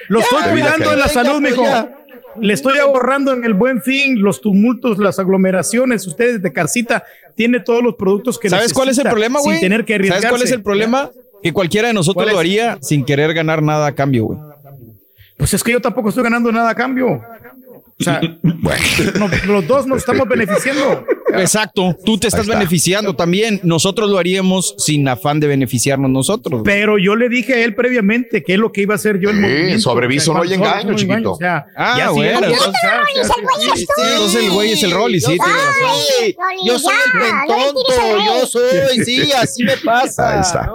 Lo 0.09 0.21
estoy 0.21 0.41
Ya, 0.43 0.51
cuidando 0.51 0.85
ya, 0.87 0.93
en 0.95 0.99
la 0.99 1.07
ya. 1.07 1.13
salud, 1.13 1.41
mijo. 1.43 1.57
pues, 1.57 1.69
ya. 1.71 1.97
Le 2.39 2.55
estoy 2.55 2.79
ahorrando 2.79 3.33
en 3.33 3.45
el 3.45 3.55
buen 3.55 3.83
fin, 3.83 4.21
los 4.21 4.41
tumultos, 4.41 4.99
las 4.99 5.19
aglomeraciones. 5.19 6.07
Ustedes 6.07 6.43
de 6.43 6.53
Carcita 6.53 7.05
tiene 7.35 7.61
todos 7.61 7.83
los 7.83 7.95
productos 7.97 8.39
que 8.39 8.49
¿Sabes 8.49 8.73
cuál 8.73 8.89
es 8.91 8.99
el 8.99 9.09
problema, 9.09 9.41
güey? 9.41 9.59
Sin 9.59 9.69
tener 9.69 9.85
que 9.85 9.95
arriesgarse. 9.95 10.23
¿Sabes 10.23 10.39
cuál 10.39 10.47
es 10.47 10.53
el 10.53 10.63
problema? 10.63 11.11
Que 11.43 11.53
cualquiera 11.53 11.89
de 11.89 11.95
nosotros 11.95 12.25
¿Cuál 12.25 12.35
lo 12.35 12.39
haría 12.39 12.79
sin 12.83 13.05
querer 13.05 13.33
ganar 13.35 13.63
nada 13.63 13.87
a 13.87 13.95
cambio, 13.95 14.27
güey. 14.27 14.39
Pues 15.37 15.55
es 15.55 15.65
que 15.65 15.73
yo 15.73 15.81
tampoco 15.81 16.11
estoy 16.11 16.23
ganando 16.23 16.53
nada 16.53 16.71
a 16.71 16.75
cambio. 16.75 17.23
O 18.01 18.05
sea, 18.05 18.21
no, 19.19 19.29
los 19.47 19.67
dos 19.67 19.87
nos 19.87 19.99
estamos 19.99 20.27
beneficiando. 20.29 21.05
Exacto, 21.35 21.97
tú 22.05 22.19
te 22.19 22.27
estás 22.27 22.43
está. 22.43 22.55
beneficiando 22.59 23.15
también. 23.15 23.61
Nosotros 23.63 24.11
lo 24.11 24.19
haríamos 24.19 24.75
sin 24.79 25.07
afán 25.09 25.39
de 25.39 25.47
beneficiarnos 25.47 26.11
nosotros. 26.11 26.63
Pero 26.65 26.99
yo 26.99 27.15
le 27.15 27.29
dije 27.29 27.55
a 27.55 27.65
él 27.65 27.75
previamente 27.75 28.43
que 28.43 28.55
es 28.55 28.59
lo 28.59 28.73
que 28.73 28.83
iba 28.83 28.95
a 28.95 28.97
hacer 28.97 29.21
yo 29.21 29.31
el 29.31 29.73
Sí, 29.75 29.81
sobreviso 29.81 30.35
no 30.35 30.43
hay 30.43 30.55
engaño, 30.55 30.95
chiquito. 30.95 31.33
O 31.33 31.37
sea, 31.37 31.67
Ah, 31.77 32.11
bueno, 32.13 32.47
entonces- 32.47 34.43
el 34.43 34.51
güey 34.51 34.73
es 34.73 34.83
el 34.83 34.91
el 34.91 34.97
Rolly, 34.97 35.21
sí. 35.21 35.37
Yo 35.37 35.45
soy, 35.79 36.37
yo 36.67 36.79
soy 36.79 36.95
el 37.07 37.21
rey. 37.21 37.31
yo 38.27 38.47
soy, 38.47 39.05
sí, 39.05 39.31
así 39.33 39.63
me 39.63 39.77
pasa. 39.77 40.35
Ahí 40.35 40.41
está. 40.41 40.73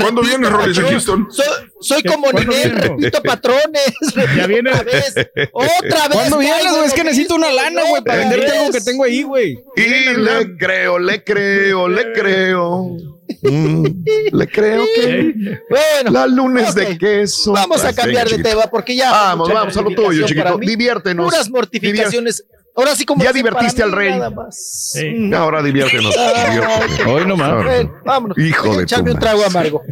¿Cuándo 0.00 0.22
viene 0.22 0.48
Rolis 0.48 0.78
Houston? 0.80 1.28
Soy, 1.30 1.44
soy 1.80 2.02
como 2.02 2.30
¿Cuándo 2.30 2.50
Ninel, 2.50 2.72
repito 2.76 3.22
patrones. 3.24 3.94
Ya 4.36 4.46
viene. 4.46 4.70
Otra 4.72 4.82
vez, 4.84 5.14
otra 5.52 6.08
vez. 6.08 6.18
¿Cuándo 6.48 6.54
vienes, 6.56 6.62
caigo 6.64 6.76
güey? 6.76 6.86
Es 6.88 6.94
que 6.94 7.04
necesito 7.04 7.34
una 7.34 7.52
lana, 7.52 7.82
güey, 7.88 8.02
para 8.02 8.18
venderte 8.18 8.50
algo 8.58 8.72
que 8.72 8.80
tengo 8.80 9.04
ahí, 9.04 9.22
güey. 9.22 9.58
Y 9.76 9.80
le 10.14 10.56
creo, 10.56 10.98
le 10.98 11.24
creo, 11.24 11.88
le 11.88 12.12
creo. 12.14 12.96
Mm, 13.42 13.86
le 14.32 14.46
creo 14.48 14.84
que 14.94 15.34
Bueno, 15.68 16.10
la 16.10 16.26
lunes 16.26 16.70
ok. 16.70 16.76
de 16.76 16.98
queso. 16.98 17.52
Vamos 17.52 17.84
a 17.84 17.92
cambiar 17.92 18.28
de 18.28 18.38
tema 18.42 18.66
porque 18.68 18.94
ya. 18.96 19.10
Vamos, 19.10 19.52
vamos 19.52 19.76
a 19.76 19.82
lo 19.82 19.90
tuyo, 19.90 20.26
chiquito. 20.26 20.58
mí. 20.58 20.66
Diviértenos. 20.66 21.26
Puras 21.30 21.50
mortificaciones. 21.50 22.44
Ahora 22.74 22.94
sí, 22.94 23.04
como 23.06 23.24
Ya 23.24 23.32
divertiste 23.32 23.82
al 23.82 23.90
rey. 23.92 24.10
nada 24.10 24.30
más. 24.30 24.90
Sí. 24.92 25.30
Ahora 25.34 25.62
diviértenos. 25.62 26.14
Ah. 26.18 26.86
Hoy 27.08 27.24
nomás. 27.26 27.64
Vámonos. 28.04 28.36
Hijo 28.38 28.76
de 28.76 28.82
echarme 28.84 29.10
tu 29.10 29.16
un 29.16 29.20
trago 29.20 29.38
madre. 29.38 29.50
amargo. 29.70 29.82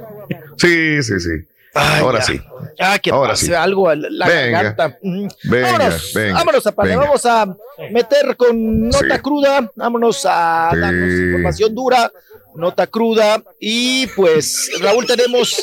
Sí, 0.58 1.02
sí, 1.02 1.18
sí. 1.18 1.31
Ay, 1.75 2.01
Ahora 2.01 2.19
ya. 2.20 2.25
sí. 2.25 2.41
Ah, 2.78 2.99
que 2.99 3.11
Ahora 3.11 3.31
pase 3.31 3.47
sí. 3.47 3.53
algo 3.55 3.89
a 3.89 3.97
la 3.97 4.27
Venga. 4.27 4.62
garganta. 4.62 4.99
Mm. 5.03 5.28
Venga, 5.44 5.73
vámonos, 5.73 6.12
venga, 6.15 6.35
vámonos 6.35 6.67
a 6.67 6.73
Pane, 6.73 6.89
venga. 6.91 7.03
vamos 7.05 7.27
a 7.27 7.57
meter 7.91 8.36
con 8.36 8.89
nota 8.89 9.15
Sí. 9.17 9.20
cruda, 9.20 9.73
vámonos 9.75 10.25
a 10.28 10.70
Sí. 10.73 10.78
darnos 10.78 11.11
información 11.12 11.75
dura, 11.75 12.12
nota 12.55 12.86
cruda 12.86 13.43
y 13.59 14.07
pues 14.09 14.70
Raúl 14.81 15.07
tenemos, 15.07 15.61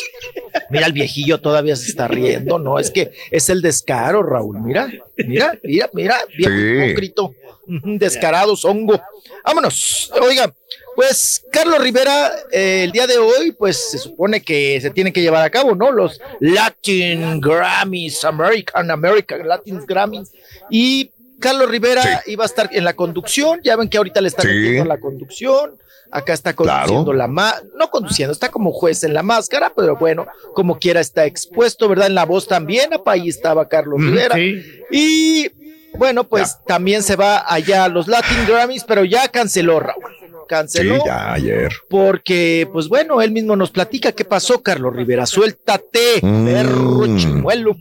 mira 0.70 0.86
el 0.88 0.94
viejillo 0.94 1.40
todavía 1.40 1.76
se 1.78 1.90
está 1.90 2.08
riendo, 2.10 2.60
no, 2.60 2.78
es 2.80 2.92
que 2.92 3.12
es 3.32 3.50
el 3.50 3.62
descaro 3.62 4.22
Raúl, 4.24 4.60
mira, 4.62 4.90
mira, 5.16 5.58
mira, 5.64 5.90
mira, 5.94 6.18
hipócrita, 6.38 7.22
Ujú, 7.68 7.98
descarado, 7.98 8.56
zongo. 8.58 9.00
Vámonos, 9.46 10.12
oiga, 10.22 10.52
pues 10.96 11.44
Carlos 11.52 11.80
Rivera, 11.82 12.32
eh, 12.52 12.84
el 12.86 12.92
día 12.92 13.08
de 13.08 13.18
hoy, 13.18 13.52
pues 13.52 13.92
se 13.92 13.98
supone 13.98 14.42
que 14.42 14.80
se 14.82 14.90
tienen 14.90 15.14
que 15.14 15.22
llevar 15.22 15.44
a 15.44 15.50
cabo, 15.50 15.76
¿no? 15.76 15.92
Los 15.92 16.20
Latin 16.40 17.40
Grammys, 17.42 18.24
American, 18.24 18.92
American 18.92 19.48
Latin 19.48 19.80
Grammys. 19.86 20.32
Y 20.70 21.12
Carlos 21.40 21.70
Rivera 21.70 22.22
iba 22.28 22.44
a 22.44 22.48
estar 22.48 22.70
en 22.72 22.84
la 22.84 22.94
conducción, 22.94 23.60
ya 23.64 23.76
ven 23.76 23.90
que 23.90 23.98
ahorita 23.98 24.22
le 24.22 24.28
están 24.28 24.46
Sí. 24.48 24.54
metiendo 24.54 24.86
la 24.86 25.00
conducción. 25.00 25.78
Acá 26.14 26.34
está 26.34 26.54
conduciendo 26.54 27.06
Claro. 27.06 27.18
la 27.18 27.28
ma 27.28 27.56
no 27.78 27.90
conduciendo, 27.90 28.34
está 28.34 28.50
como 28.50 28.74
juez 28.74 29.02
en 29.06 29.14
la 29.14 29.24
máscara, 29.24 29.72
pero 29.74 29.96
bueno, 29.96 30.28
como 30.54 30.78
quiera 30.78 31.00
está 31.00 31.26
expuesto, 31.26 31.88
¿verdad? 31.88 32.08
En 32.08 32.16
la 32.16 32.26
voz 32.26 32.48
también, 32.50 32.94
apa, 32.94 33.14
ahí 33.14 33.30
estaba 33.30 33.68
Carlos 33.70 33.98
Mm, 34.00 34.10
Rivera. 34.10 34.36
sí. 34.36 34.62
Y 34.92 35.52
bueno, 35.98 36.26
pues 36.26 36.58
también 36.68 37.02
se 37.02 37.16
va 37.16 37.46
allá 37.48 37.86
a 37.86 37.90
los 37.90 38.08
Latin 38.10 38.46
Grammys, 38.46 38.84
pero 38.84 39.06
ya 39.06 39.30
canceló 39.30 39.80
Raúl. 39.80 40.04
Sí, 40.52 40.78
Canceló 40.78 40.98
ya 41.06 41.34
ayer. 41.34 41.72
porque, 41.90 42.68
pues 42.74 42.88
bueno, 42.90 43.22
él 43.22 43.32
mismo 43.32 43.56
nos 43.56 43.72
platica 43.72 44.12
qué 44.12 44.26
pasó, 44.26 44.62
Carlos 44.62 44.96
Rivera. 44.96 45.26
Suéltate, 45.26 46.20
Mm. 46.22 46.46
perro 46.46 47.18
chimuelo. 47.18 47.76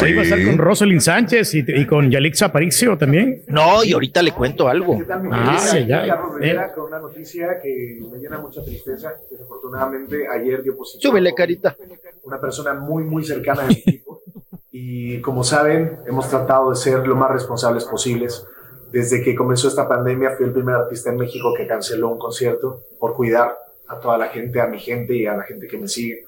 Hoy 0.00 0.14
va 0.14 0.20
a 0.20 0.24
estar 0.24 0.42
con 0.44 0.56
Rosalind 0.56 1.00
Sánchez 1.00 1.52
y, 1.54 1.64
y 1.66 1.84
con 1.84 2.10
Yalixa 2.10 2.46
Aparicio 2.46 2.96
también. 2.96 3.42
No, 3.48 3.82
y 3.82 3.92
ahorita 3.92 4.22
le 4.22 4.30
cuento 4.32 4.68
algo. 4.68 5.02
Ah, 5.32 5.58
Sí, 5.58 5.84
ya. 5.84 6.06
Carlos 6.06 6.34
Rivera, 6.36 6.66
Eh. 6.66 6.70
con 6.74 6.84
una 6.86 7.00
noticia 7.00 7.60
que 7.60 7.98
me 8.10 8.18
llena 8.18 8.38
mucha 8.38 8.62
tristeza. 8.64 9.12
Desafortunadamente, 9.30 10.26
ayer 10.28 10.62
dio 10.62 10.76
positivo. 10.76 11.10
Súbele, 11.10 11.34
carita. 11.34 11.76
Una 12.22 12.40
persona 12.40 12.72
muy, 12.74 13.02
muy 13.02 13.24
cercana 13.24 13.62
a 13.64 13.66
mi 13.66 13.74
equipo. 13.74 14.22
Y 14.70 15.20
como 15.20 15.42
saben, 15.42 15.98
hemos 16.06 16.28
tratado 16.30 16.70
de 16.70 16.76
ser 16.76 17.06
lo 17.06 17.16
más 17.16 17.32
responsables 17.32 17.84
posibles. 17.84 18.46
Desde 18.92 19.22
que 19.22 19.34
comenzó 19.34 19.68
esta 19.68 19.88
pandemia, 19.88 20.30
fui 20.36 20.46
el 20.46 20.52
primer 20.52 20.74
artista 20.74 21.10
en 21.10 21.16
México 21.16 21.54
que 21.56 21.66
canceló 21.66 22.08
un 22.08 22.18
concierto 22.18 22.82
por 22.98 23.14
cuidar 23.14 23.56
a 23.86 23.98
toda 23.98 24.18
la 24.18 24.28
gente, 24.28 24.60
a 24.60 24.66
mi 24.66 24.78
gente 24.78 25.14
y 25.14 25.26
a 25.26 25.36
la 25.36 25.44
gente 25.44 25.68
que 25.68 25.78
me 25.78 25.86
sigue. 25.86 26.24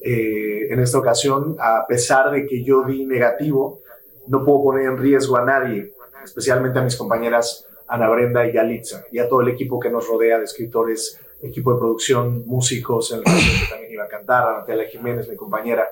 Eh, 0.00 0.68
en 0.70 0.78
esta 0.80 0.98
ocasión, 0.98 1.56
a 1.58 1.84
pesar 1.88 2.30
de 2.30 2.46
que 2.46 2.62
yo 2.62 2.84
di 2.84 3.04
negativo, 3.04 3.80
no 4.28 4.44
puedo 4.44 4.62
poner 4.62 4.86
en 4.86 4.98
riesgo 4.98 5.36
a 5.36 5.44
nadie, 5.44 5.92
especialmente 6.24 6.78
a 6.78 6.82
mis 6.82 6.96
compañeras 6.96 7.66
Ana 7.88 8.08
Brenda 8.10 8.46
y 8.46 8.52
Yalitza, 8.52 9.04
y 9.10 9.18
a 9.18 9.28
todo 9.28 9.40
el 9.40 9.48
equipo 9.48 9.80
que 9.80 9.90
nos 9.90 10.06
rodea 10.06 10.38
de 10.38 10.44
escritores, 10.44 11.20
equipo 11.42 11.72
de 11.72 11.78
producción, 11.78 12.46
músicos, 12.46 13.10
en 13.12 13.18
el 13.18 13.24
que 13.24 13.70
también 13.70 13.92
iba 13.92 14.04
a 14.04 14.08
cantar, 14.08 14.46
a 14.46 14.58
Natalia 14.58 14.88
Jiménez, 14.88 15.28
mi 15.28 15.36
compañera. 15.36 15.88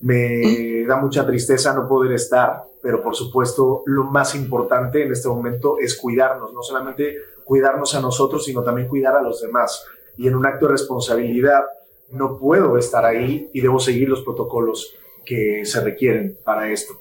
Me 0.00 0.84
da 0.86 0.96
mucha 0.96 1.26
tristeza 1.26 1.72
no 1.72 1.88
poder 1.88 2.12
estar, 2.12 2.64
pero 2.82 3.02
por 3.02 3.14
supuesto 3.14 3.82
lo 3.86 4.04
más 4.04 4.34
importante 4.34 5.02
en 5.02 5.12
este 5.12 5.28
momento 5.28 5.78
es 5.78 5.96
cuidarnos, 5.96 6.52
no 6.52 6.62
solamente 6.62 7.16
cuidarnos 7.44 7.94
a 7.94 8.00
nosotros, 8.00 8.44
sino 8.44 8.62
también 8.62 8.88
cuidar 8.88 9.16
a 9.16 9.22
los 9.22 9.40
demás. 9.40 9.84
Y 10.16 10.28
en 10.28 10.34
un 10.34 10.46
acto 10.46 10.66
de 10.66 10.72
responsabilidad 10.72 11.62
no 12.10 12.36
puedo 12.38 12.76
estar 12.76 13.04
ahí 13.04 13.50
y 13.52 13.60
debo 13.60 13.78
seguir 13.78 14.08
los 14.08 14.22
protocolos 14.22 14.94
que 15.24 15.64
se 15.64 15.80
requieren 15.80 16.38
para 16.44 16.70
esto. 16.70 16.94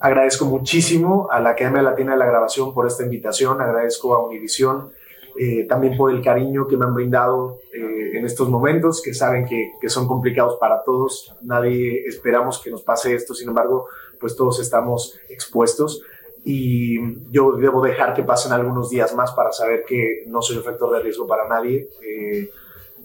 Agradezco 0.00 0.44
muchísimo 0.44 1.28
a 1.30 1.40
la 1.40 1.50
Academia 1.50 1.82
Latina 1.82 2.12
de 2.12 2.18
la 2.18 2.26
Grabación 2.26 2.72
por 2.72 2.86
esta 2.86 3.04
invitación, 3.04 3.60
agradezco 3.60 4.14
a 4.14 4.24
Univisión 4.24 4.92
eh, 5.38 5.64
también 5.68 5.96
por 5.96 6.10
el 6.10 6.22
cariño 6.22 6.66
que 6.66 6.76
me 6.76 6.84
han 6.84 6.94
brindado 6.94 7.60
eh, 7.72 8.18
en 8.18 8.24
estos 8.24 8.48
momentos, 8.48 9.00
que 9.02 9.14
saben 9.14 9.44
que, 9.46 9.72
que 9.80 9.88
son 9.88 10.08
complicados 10.08 10.56
para 10.58 10.82
todos, 10.82 11.34
nadie 11.42 12.04
esperamos 12.06 12.60
que 12.62 12.70
nos 12.70 12.82
pase 12.82 13.14
esto, 13.14 13.34
sin 13.34 13.48
embargo, 13.48 13.86
pues 14.18 14.34
todos 14.34 14.60
estamos 14.60 15.18
expuestos 15.28 16.02
y 16.44 16.98
yo 17.30 17.52
debo 17.52 17.82
dejar 17.82 18.14
que 18.14 18.22
pasen 18.22 18.52
algunos 18.52 18.90
días 18.90 19.14
más 19.14 19.32
para 19.32 19.52
saber 19.52 19.84
que 19.86 20.24
no 20.26 20.40
soy 20.40 20.56
un 20.56 20.64
factor 20.64 20.92
de 20.92 21.02
riesgo 21.02 21.26
para 21.26 21.46
nadie. 21.48 21.88
Eh, 22.02 22.50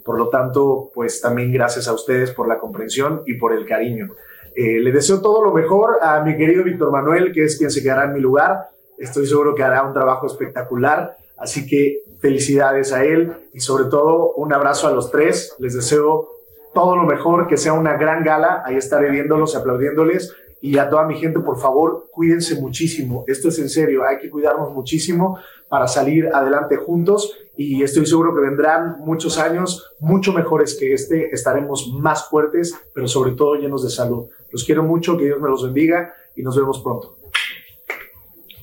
por 0.03 0.17
lo 0.17 0.29
tanto, 0.29 0.91
pues 0.93 1.21
también 1.21 1.51
gracias 1.51 1.87
a 1.87 1.93
ustedes 1.93 2.31
por 2.31 2.47
la 2.47 2.57
comprensión 2.57 3.23
y 3.25 3.35
por 3.35 3.53
el 3.53 3.65
cariño. 3.65 4.11
Eh, 4.55 4.79
le 4.79 4.91
deseo 4.91 5.21
todo 5.21 5.43
lo 5.43 5.53
mejor 5.53 5.97
a 6.01 6.21
mi 6.23 6.37
querido 6.37 6.63
Víctor 6.63 6.91
Manuel, 6.91 7.31
que 7.33 7.43
es 7.43 7.57
quien 7.57 7.71
se 7.71 7.81
quedará 7.81 8.05
en 8.05 8.13
mi 8.13 8.19
lugar. 8.19 8.69
Estoy 8.97 9.25
seguro 9.25 9.55
que 9.55 9.63
hará 9.63 9.83
un 9.83 9.93
trabajo 9.93 10.27
espectacular. 10.27 11.17
Así 11.37 11.67
que 11.67 12.02
felicidades 12.24 12.93
a 12.93 13.03
él 13.03 13.34
y 13.53 13.60
sobre 13.60 13.90
todo 13.90 14.32
un 14.35 14.53
abrazo 14.53 14.88
a 14.88 14.92
los 14.92 15.11
tres. 15.11 15.53
Les 15.60 15.76
deseo 15.76 16.30
todo 16.74 16.95
lo 16.95 17.03
mejor, 17.03 17.48
que 17.48 17.58
sea 17.58 17.74
una 17.74 17.98
gran 17.98 18.24
gala. 18.24 18.64
Ahí 18.66 18.77
estaré 18.77 19.11
viéndolos 19.11 19.53
y 19.53 19.58
aplaudiéndoles. 19.58 20.34
Y 20.61 20.77
a 20.77 20.90
toda 20.90 21.06
mi 21.06 21.19
gente, 21.19 21.42
por 21.42 21.60
favor, 21.60 22.08
cuídense 22.14 22.56
muchísimo. 22.56 23.26
Esto 23.27 23.50
es 23.50 23.60
en 23.60 23.68
serio, 23.68 24.06
hay 24.08 24.19
que 24.19 24.30
cuidarnos 24.30 24.72
muchísimo 24.72 25.38
para 25.68 25.85
salir 25.90 26.30
adelante 26.34 26.77
juntos. 26.77 27.38
Y 27.58 27.84
estoy 27.84 28.06
seguro 28.06 28.34
que 28.34 28.40
vendrán 28.40 29.00
muchos 29.00 29.38
años 29.38 29.92
mucho 30.00 30.32
mejores 30.32 30.77
que 30.80 30.93
este. 30.93 31.30
Estaremos 31.35 31.92
más 31.93 32.30
fuertes, 32.30 32.74
pero 32.93 33.10
sobre 33.10 33.34
todo 33.34 33.56
llenos 33.56 33.84
de 33.84 33.90
salud. 33.90 34.27
Los 34.50 34.64
quiero 34.64 34.84
mucho, 34.84 35.18
que 35.18 35.26
Dios 35.26 35.42
me 35.42 35.50
los 35.50 35.61
bendiga 35.66 36.14
y 36.38 36.42
nos 36.42 36.56
vemos 36.56 36.80
pronto. 36.80 37.18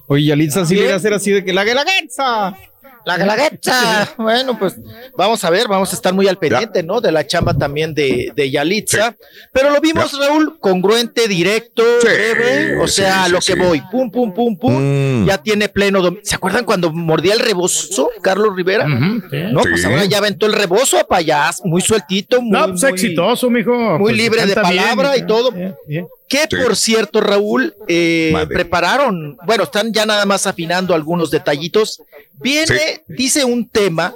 Oye, 0.07 0.25
Yalitza 0.25 0.65
sí 0.65 0.77
le 0.77 0.85
iba 0.85 0.95
a 0.95 0.97
hacer 0.97 1.13
así 1.13 1.31
de 1.31 1.45
que 1.45 1.53
la 1.53 1.63
guelaguetza. 1.63 2.57
La 3.05 3.17
Galaguetza. 3.17 4.15
Bueno, 4.19 4.59
pues 4.59 4.77
vamos 5.17 5.43
a 5.45 5.51
ver, 5.51 5.67
vamos 5.69 5.93
a 5.93 5.97
estar 5.97 6.13
muy 6.13 6.29
al 6.29 6.37
pendiente, 6.39 6.83
¿no? 6.83 7.01
De 7.01 7.11
la 7.11 7.27
chamba 7.27 7.55
también 7.55 7.95
de, 7.95 8.33
de 8.35 8.51
Yalitza. 8.51 9.17
Pero 9.53 9.71
lo 9.71 9.81
vimos, 9.81 10.19
Raúl, 10.19 10.59
congruente, 10.61 11.27
directo, 11.27 11.83
breve. 12.03 12.77
O 12.79 12.87
sea, 12.87 13.25
sí, 13.27 13.33
lo 13.33 13.39
que 13.39 13.53
sí. 13.53 13.59
voy, 13.59 13.83
pum, 13.91 14.11
pum, 14.11 14.33
pum, 14.35 14.57
pum. 14.57 15.27
Ya 15.27 15.39
tiene 15.39 15.69
pleno 15.69 16.03
dominio. 16.03 16.25
¿Se 16.25 16.35
acuerdan 16.35 16.65
cuando 16.65 16.93
mordía 16.93 17.33
el 17.35 17.41
rebozo, 17.41 18.11
Carlos 18.23 18.55
Rivera? 18.55 18.87
No, 18.87 19.63
pues 19.63 19.85
ahora 19.85 20.05
ya 20.05 20.19
aventó 20.19 20.47
el 20.47 20.53
rebozo 20.53 20.99
a 20.99 21.05
payas, 21.05 21.63
muy 21.65 21.81
sueltito, 21.81 22.41
muy, 22.43 22.51
No, 22.51 22.69
pues 22.69 22.83
muy- 22.83 22.93
exitoso, 22.93 23.49
mijo. 23.51 23.73
muy 23.73 23.99
Pues, 24.13 24.17
libre 24.17 24.41
de 24.47 24.47
bien, 24.55 24.63
palabra 24.63 25.17
y 25.17 25.27
todo. 25.27 25.55
eh, 25.57 25.75
eh. 25.89 26.05
Que 26.31 26.47
por 26.63 26.77
cierto, 26.77 27.21
Raúl, 27.21 27.75
eh, 27.89 28.33
prepararon, 28.49 29.37
bueno, 29.45 29.65
están 29.65 29.93
ya 29.93 30.07
nada 30.07 30.25
más 30.25 30.47
afinando 30.47 30.95
algunos 30.95 31.31
detallitos. 31.31 32.03
Viene, 32.35 33.03
dice 33.09 33.45
un 33.45 33.69
tema 33.69 34.15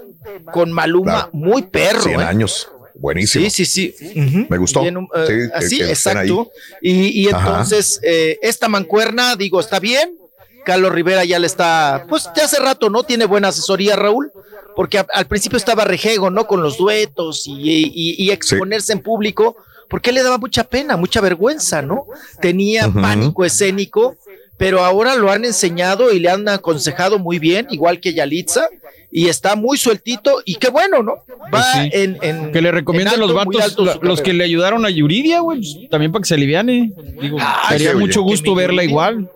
con 0.53 0.71
Maluma 0.73 1.13
Claro. 1.13 1.31
muy 1.33 1.63
perro. 1.63 2.03
100 2.03 2.21
¿eh? 2.21 2.25
años. 2.25 2.69
Buenísimo. 2.95 3.45
Sí, 3.51 3.67
sí, 3.67 3.93
sí. 3.93 4.47
Me 4.49 4.57
gustó. 4.57 4.83
Bien, 4.83 4.97
eh, 5.17 5.27
Sí, 5.27 5.51
así, 5.53 5.79
que 5.79 5.89
exacto. 5.91 6.51
Y, 6.81 7.27
entonces, 7.29 7.99
eh, 8.05 8.39
esta 8.41 8.69
mancuerna, 8.69 9.35
digo, 9.35 9.59
está 9.59 9.81
bien. 9.81 10.17
Carlos 10.65 10.93
Rivera 10.93 11.25
ya 11.25 11.39
le 11.41 11.47
está, 11.49 12.07
pues 12.09 12.31
ya 12.37 12.45
hace 12.45 12.59
rato, 12.61 12.89
¿no? 12.91 13.03
Tiene 13.03 13.25
buena 13.27 13.49
asesoría, 13.49 13.97
Raúl, 13.97 14.31
porque 14.77 14.99
a- 14.99 15.07
al 15.13 15.27
principio 15.27 15.59
estaba 15.59 15.85
rejego, 15.85 16.31
¿no? 16.31 16.47
Con 16.47 16.63
los 16.63 16.79
duetos 16.79 17.43
y, 17.47 17.53
y- 17.93 18.15
y 18.25 18.31
exponerse 18.31 18.93
en 18.95 19.01
público, 19.03 19.57
porque 19.89 20.13
le 20.13 20.23
daba 20.23 20.39
mucha 20.39 20.65
pena, 20.65 20.97
mucha 20.97 21.21
vergüenza, 21.21 21.83
¿no? 21.83 22.07
Tenía 22.41 22.89
pánico 22.89 23.45
escénico, 23.45 24.17
pero 24.57 24.85
ahora 24.85 25.15
lo 25.17 25.31
han 25.31 25.45
enseñado 25.45 26.13
y 26.13 26.21
le 26.21 26.31
han 26.31 26.49
aconsejado 26.49 27.19
muy 27.19 27.39
bien, 27.39 27.67
igual 27.71 28.01
que 28.01 28.15
Yalitza, 28.15 28.67
y 29.11 29.29
está 29.29 29.55
muy 29.55 29.79
sueltito, 29.79 30.43
y 30.45 30.57
qué 30.57 30.71
bueno, 30.71 31.03
¿no? 31.03 31.13
Va 31.29 31.51
Pues 31.51 31.65
sí. 31.75 31.91
en, 31.93 32.19
en- 32.23 32.51
Que 32.53 32.61
le 32.61 32.71
en 32.71 32.75
recomiendan 32.75 33.21
los 33.21 33.33
vatos, 33.33 33.77
la- 33.79 33.99
los 34.03 34.21
que 34.21 34.33
le 34.33 34.43
ayudaron 34.45 34.85
a 34.85 34.91
Yuridia, 34.91 35.41
güey, 35.41 35.59
pues, 35.61 35.89
también 35.91 36.11
para 36.11 36.23
que 36.23 36.29
se 36.29 36.35
aliviane. 36.35 36.93
Digo, 37.21 37.39
Ay, 37.41 37.79
sería 37.79 37.95
mucho 37.97 38.23
gusto 38.23 38.55
verla 38.55 38.83
Yuridia- 38.83 38.91
igual. 38.91 39.31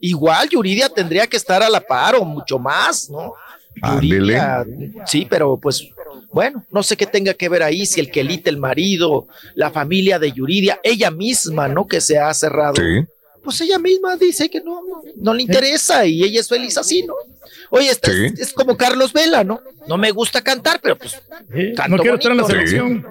Igual 0.00 0.48
Yuridia 0.50 0.88
tendría 0.88 1.26
que 1.26 1.36
estar 1.36 1.62
a 1.62 1.70
la 1.70 1.80
par 1.80 2.16
o 2.16 2.24
mucho 2.24 2.58
más, 2.58 3.08
¿no? 3.08 3.32
Yuridia, 3.94 4.64
sí, 5.06 5.26
pero 5.28 5.56
pues 5.56 5.88
bueno, 6.32 6.64
no 6.70 6.82
sé 6.82 6.96
qué 6.96 7.06
tenga 7.06 7.34
que 7.34 7.48
ver 7.48 7.62
ahí, 7.62 7.86
si 7.86 8.00
el 8.00 8.10
Quelite, 8.10 8.48
el 8.48 8.56
marido, 8.56 9.28
la 9.54 9.70
familia 9.70 10.18
de 10.18 10.32
Yuridia, 10.32 10.80
ella 10.82 11.10
misma, 11.10 11.68
¿no? 11.68 11.86
Que 11.86 12.00
se 12.00 12.18
ha 12.18 12.32
cerrado. 12.32 12.76
Sí. 12.76 13.06
Pues 13.42 13.60
ella 13.60 13.78
misma 13.78 14.16
dice 14.16 14.48
que 14.48 14.60
no, 14.60 14.82
no, 14.86 15.02
no 15.16 15.34
le 15.34 15.42
interesa 15.42 16.06
y 16.06 16.22
ella 16.22 16.40
es 16.40 16.48
feliz 16.48 16.76
así, 16.78 17.02
¿no? 17.02 17.14
Oye, 17.70 17.88
esta- 17.90 18.12
Sí. 18.12 18.26
es, 18.26 18.38
es 18.38 18.52
como 18.52 18.76
Carlos 18.76 19.12
Vela, 19.12 19.42
¿no? 19.44 19.60
No 19.88 19.96
me 19.98 20.10
gusta 20.12 20.42
cantar, 20.42 20.78
pero 20.80 20.96
pues 20.96 21.20
canto 21.74 21.96
no 21.96 22.02
quiero 22.02 22.16
estar 22.16 22.30
en 22.32 22.38
la 22.38 22.44
selección. 22.46 23.06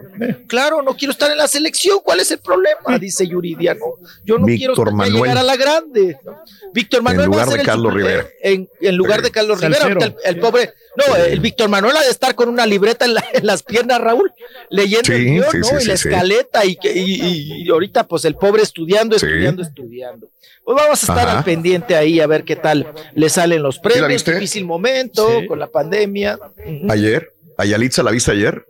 Claro, 0.48 0.82
no 0.82 0.96
quiero 0.96 1.12
estar 1.12 1.30
en 1.32 1.38
la 1.38 1.48
selección. 1.48 2.00
¿Cuál 2.04 2.22
es 2.22 2.32
el 2.32 2.38
problema? 2.40 2.98
Dice 3.00 3.28
Yuridia. 3.28 3.74
No, 3.74 3.96
yo 4.24 4.38
no 4.38 4.46
quiero 4.46 4.74
Víctor 4.74 4.94
Manuel. 4.94 5.22
llegar 5.24 5.38
a 5.40 5.44
la 5.44 5.56
grande. 5.58 6.18
Víctor 6.74 7.02
Manuel. 7.02 7.26
En 7.26 7.32
va 7.32 7.34
a 7.42 7.46
lugar 7.46 7.48
ser 7.48 7.56
de 7.56 7.62
el 7.62 7.66
Carlos 7.68 7.92
super- 7.94 8.06
Rivera. 8.08 8.28
En, 8.42 8.70
en 8.80 8.96
lugar 8.96 9.22
de 9.22 9.32
Carlos 9.32 9.60
Rivera. 9.60 9.88
El, 9.88 10.16
el 10.24 10.40
pobre. 10.40 10.74
No, 10.96 11.16
el 11.16 11.40
Víctor 11.40 11.70
Manuel 11.70 11.96
ha 11.98 12.02
de 12.04 12.10
estar 12.10 12.36
con 12.36 12.48
una 12.50 12.66
libreta 12.66 13.06
en, 13.06 13.16
la- 13.16 13.26
en 13.34 13.46
las 13.46 13.64
piernas, 13.64 14.00
Raúl, 14.00 14.32
leyendo 14.70 15.06
Sí, 15.08 15.14
el 15.14 15.24
guion, 15.26 15.46
sí, 15.52 15.58
¿no? 15.58 15.64
sí, 15.66 15.76
y 15.82 15.86
la 15.88 15.94
escaleta. 15.94 16.66
Y, 16.66 16.76
que- 16.78 16.94
y, 16.94 17.22
y- 17.22 17.64
y 17.64 17.70
ahorita, 17.70 18.08
pues 18.08 18.24
el 18.26 18.36
pobre 18.36 18.62
estudiando, 18.64 19.18
Sí. 19.20 19.26
estudiando, 19.26 20.21
Pues 20.64 20.78
vamos 20.78 21.04
a 21.04 21.06
estar 21.14 21.28
Ajá. 21.28 21.38
al 21.40 21.44
pendiente 21.44 21.96
ahí 21.96 22.20
a 22.20 22.28
ver 22.28 22.44
qué 22.44 22.56
tal 22.56 22.88
le 23.16 23.30
salen 23.30 23.64
los 23.64 23.80
premios. 23.80 24.24
Difícil 24.24 24.64
momento 24.66 25.28
Sí. 25.42 25.48
con 25.48 25.60
la 25.60 25.68
pandemia. 25.68 26.38
Ayer, 26.90 27.30
a 27.58 27.66
Yalitza 27.66 28.04
la 28.04 28.12
viste 28.12 28.32
ayer. 28.32 28.66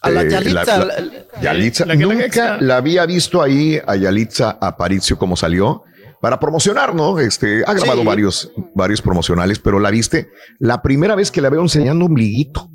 A 0.00 0.10
la 0.10 0.22
Eh, 0.22 0.30
Yalitza, 0.30 0.78
la- 0.78 0.84
la- 0.84 1.42
Yalitza, 1.42 1.84
La 1.86 1.94
la 1.94 2.00
nunca 2.00 2.56
la 2.60 2.76
había 2.76 3.04
visto 3.04 3.42
ahí 3.42 3.80
a 3.84 3.96
Yalitza 3.96 4.58
Aparicio 4.60 5.18
como 5.18 5.36
salió 5.36 5.82
para 6.20 6.38
promocionar, 6.38 6.94
¿no? 6.94 7.18
Este, 7.18 7.64
ha 7.66 7.74
grabado 7.74 8.00
Sí. 8.02 8.06
varios, 8.06 8.52
varios 8.74 9.02
promocionales, 9.02 9.58
pero 9.58 9.80
la 9.80 9.90
viste 9.90 10.28
la 10.60 10.82
primera 10.82 11.16
vez 11.16 11.32
que 11.32 11.40
la 11.40 11.50
veo 11.50 11.62
enseñando 11.62 12.04
ombliguito. 12.04 12.70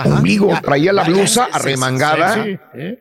Ajá. 0.00 0.22
Ya, 0.50 0.60
traía 0.60 0.92
la 0.92 1.02
ya, 1.02 1.08
ya, 1.08 1.14
blusa 1.14 1.44
sí, 1.44 1.50
sí, 1.52 1.58
arremangada, 1.60 2.44
sí, 2.44 2.58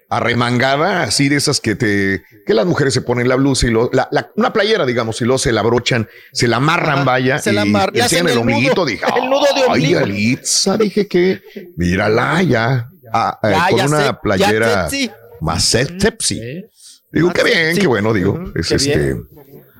arremangada, 0.09 1.03
así 1.03 1.29
de 1.29 1.35
esas 1.35 1.59
que 1.59 1.75
te, 1.75 2.23
que 2.45 2.53
las 2.53 2.65
mujeres 2.65 2.93
se 2.93 3.01
ponen 3.01 3.27
la 3.27 3.35
blusa 3.35 3.67
y 3.67 3.71
lo, 3.71 3.89
la, 3.93 4.07
la- 4.11 4.31
una 4.35 4.53
playera, 4.53 4.85
digamos, 4.85 5.19
y 5.21 5.25
luego 5.25 5.37
se 5.37 5.51
la 5.51 5.61
abrochan, 5.61 6.07
se 6.31 6.47
la 6.47 6.57
amarran, 6.57 7.05
vaya, 7.05 7.39
se 7.39 7.51
y 7.51 7.53
la 7.53 7.61
amar- 7.63 7.89
enseñan 7.93 8.05
hacen 8.05 8.29
el 8.29 8.37
ombliguito, 8.37 8.85
dije, 8.85 9.05
el 9.21 9.29
nudo 9.29 9.45
de 9.55 9.61
ay, 9.61 9.67
ombligo". 9.67 9.99
Yalitza, 10.01 10.77
dije 10.77 11.07
que, 11.07 11.41
mírala 11.75 12.41
ya, 12.43 12.89
ah, 13.13 13.39
eh, 13.43 13.55
con 13.71 13.79
una 13.85 14.05
sé, 14.07 14.13
playera 14.21 14.89
sexy. 14.89 15.11
más. 15.41 15.75
Eh. 15.75 16.69
Digo, 17.11 17.31
qué 17.31 17.43
bien, 17.43 17.77
qué 17.77 17.87
bueno, 17.87 18.13
digo, 18.13 18.43
es 18.55 18.71
este, 18.71 18.97
bien. 18.97 19.27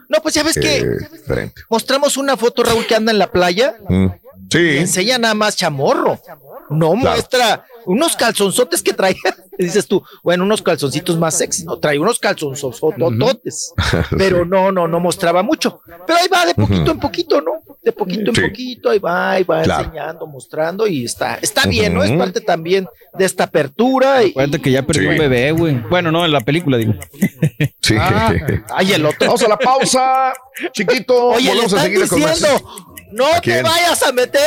No, 0.08 0.19
pues 0.22 0.35
ya 0.35 0.44
ves 0.44 0.53
que 0.56 0.85
diferente. 1.11 1.64
mostramos 1.69 2.16
una 2.18 2.38
foto, 2.38 2.64
Raúl, 2.64 2.85
que 2.85 2.95
anda 2.95 3.11
en 3.11 3.18
la 3.19 3.32
playa. 3.32 3.76
Mm, 3.90 4.06
Sí. 4.50 4.60
Y 4.60 4.78
enseña 4.78 5.18
nada 5.18 5.34
más 5.34 5.56
chamorro. 5.56 6.20
No 6.70 6.96
muestra 6.96 7.66
unos 7.86 8.16
calzonzotes 8.16 8.82
que 8.82 8.94
traía. 8.94 9.16
Dices 9.58 9.88
tú, 9.88 10.04
bueno, 10.24 10.44
unos 10.44 10.62
calzoncitos 10.62 11.18
más 11.18 11.38
sexy. 11.38 11.64
No, 11.64 11.78
trae 11.78 11.98
unos 12.00 12.20
calzonzototes. 12.20 13.74
Pero 14.18 14.44
no, 14.46 14.72
no, 14.72 14.88
no 14.88 15.00
mostraba 15.00 15.44
mucho. 15.44 15.80
Pero 16.06 16.20
ahí 16.20 16.28
va 16.28 16.46
de 16.46 16.56
poquito 16.56 16.92
en 16.92 17.00
poquito, 17.00 17.40
¿no? 17.42 17.52
De 17.82 17.92
poquito 17.92 18.32
en 18.32 18.36
Sí. 18.36 18.42
poquito, 18.42 18.90
ahí 18.90 19.00
va, 19.00 19.32
ahí 19.32 19.44
va 19.44 19.62
Claro. 19.64 19.84
enseñando, 19.86 20.28
mostrando 20.28 20.88
y 20.88 21.06
está, 21.06 21.36
está 21.36 21.68
bien, 21.68 21.94
¿no? 21.94 22.04
Es 22.04 22.12
parte 22.14 22.42
también 22.42 22.88
de 23.14 23.26
esta 23.26 23.46
apertura. 23.46 24.24
Y, 24.24 24.32
Acuérdate 24.32 24.62
que 24.62 24.72
ya 24.72 24.84
perdió 24.84 25.10
un 25.12 25.18
bebé, 25.18 25.52
güey. 25.52 25.76
Bueno, 25.90 26.12
no, 26.12 26.26
en 26.26 26.32
la 26.32 26.42
película, 26.42 26.78
digo. 26.78 26.94
Sí. 27.82 27.96
Ah, 27.98 28.34
ay, 28.76 28.92
el 28.94 29.06
otro. 29.06 29.28
Vamos 29.28 29.44
a 29.44 29.48
la 29.48 29.58
pausa, 29.58 30.34
chiquito. 30.74 31.28
Oye, 31.28 31.44
le 31.44 31.50
Volvemos 31.52 31.74
a 31.74 31.82
seguir 31.82 32.08
con 32.08 32.22
más. 32.22 32.44
No 33.11 33.25
¿A 33.27 33.35
te 33.35 33.42
quién? 33.42 33.64
vayas 33.64 34.01
a 34.03 34.11
meter, 34.11 34.43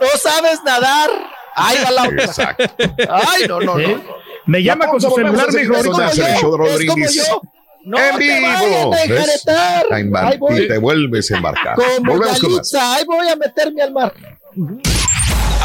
no 0.00 0.06
sabes 0.18 0.62
nadar. 0.64 1.10
Ahí 1.54 1.76
va 1.84 1.90
la 1.90 2.02
otra. 2.04 2.24
Exacto. 2.24 2.64
Ay, 3.10 3.44
no, 3.48 3.60
no, 3.60 3.76
no. 3.76 4.02
Me 4.46 4.62
llama 4.62 4.86
con 4.88 5.00
su 5.00 5.10
celular, 5.10 5.52
mijo. 5.52 5.74
Es 5.76 5.86
como 5.86 6.10
yo, 6.12 6.26
es 6.66 6.86
como 6.86 7.06
yo. 7.08 7.40
No 7.84 7.98
en 7.98 8.16
te 8.16 8.18
vivo. 8.24 8.90
vayan 8.90 10.16
a 10.16 10.26
Ahí 10.28 10.38
voy. 10.38 10.60
y 10.60 10.68
te 10.68 10.78
vuelves 10.78 11.30
a 11.32 11.36
embarcar. 11.36 11.74
Como 11.74 12.12
Volvemos 12.12 12.40
con 12.40 12.52
más. 12.52 12.70
Yalitza, 12.70 12.94
ahí 12.94 13.04
voy 13.04 13.28
a 13.28 13.36
meterme 13.36 13.82
al 13.82 13.92
mar. 13.92 14.14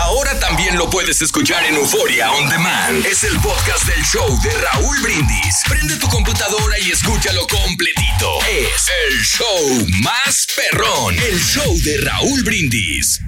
Ahora 0.08 0.40
también 0.40 0.78
lo 0.78 0.90
puedes 0.90 1.22
escuchar 1.22 1.66
en 1.66 1.76
Euforia 1.76 2.32
On 2.32 2.48
Demand. 2.50 3.06
Es 3.06 3.26
el 3.26 3.38
podcast 3.42 3.84
del 3.88 4.02
show 4.06 4.40
de 4.42 4.52
Raúl 4.52 4.98
Brindis. 5.02 5.64
Prende 5.68 5.98
tu 5.98 6.08
computadora 6.08 6.80
y 6.80 6.92
escúchalo 6.92 7.46
completito. 7.46 8.40
Es 8.50 8.90
el 9.10 9.22
show 9.22 9.86
más 10.02 10.48
perrón. 10.56 11.14
El 11.14 11.38
show 11.38 11.78
de 11.84 11.98
Raúl 12.06 12.42
Brindis. 12.44 13.20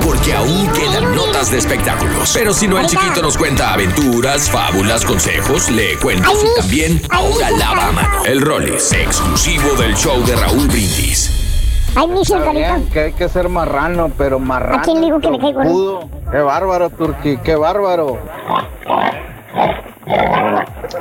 Porque 0.00 0.32
aún 0.34 0.68
quedan 0.74 1.16
notas 1.16 1.50
de 1.50 1.58
espectáculos. 1.58 2.30
Pero 2.34 2.54
si 2.54 2.68
no, 2.68 2.78
el 2.78 2.86
chiquito 2.86 3.20
nos 3.20 3.36
cuenta 3.36 3.72
aventuras, 3.72 4.48
fábulas, 4.48 5.04
consejos, 5.04 5.70
le 5.70 5.96
cuentos 5.96 6.44
y 6.44 6.60
también 6.60 7.02
ahora 7.10 7.50
lava 7.50 7.88
a 7.88 7.92
mano. 7.92 8.24
El 8.24 8.40
Rollis, 8.40 8.92
exclusivo 8.92 9.74
del 9.74 9.96
show 9.96 10.24
de 10.24 10.36
Raúl 10.36 10.68
Brindis. 10.68 11.32
Ay, 11.96 12.06
mi 12.08 12.22
que 12.92 13.00
hay 13.00 13.12
que 13.12 13.28
ser 13.28 13.48
marrano, 13.48 14.10
pero 14.16 14.38
marrano. 14.38 14.78
¿A 14.78 14.82
quién 14.82 15.00
digo 15.00 15.18
que 15.20 15.30
le 15.30 15.38
caigo. 15.38 16.08
Qué 16.30 16.38
bárbaro, 16.38 16.90
Turki, 16.90 17.36
qué 17.38 17.56
bárbaro. 17.56 18.18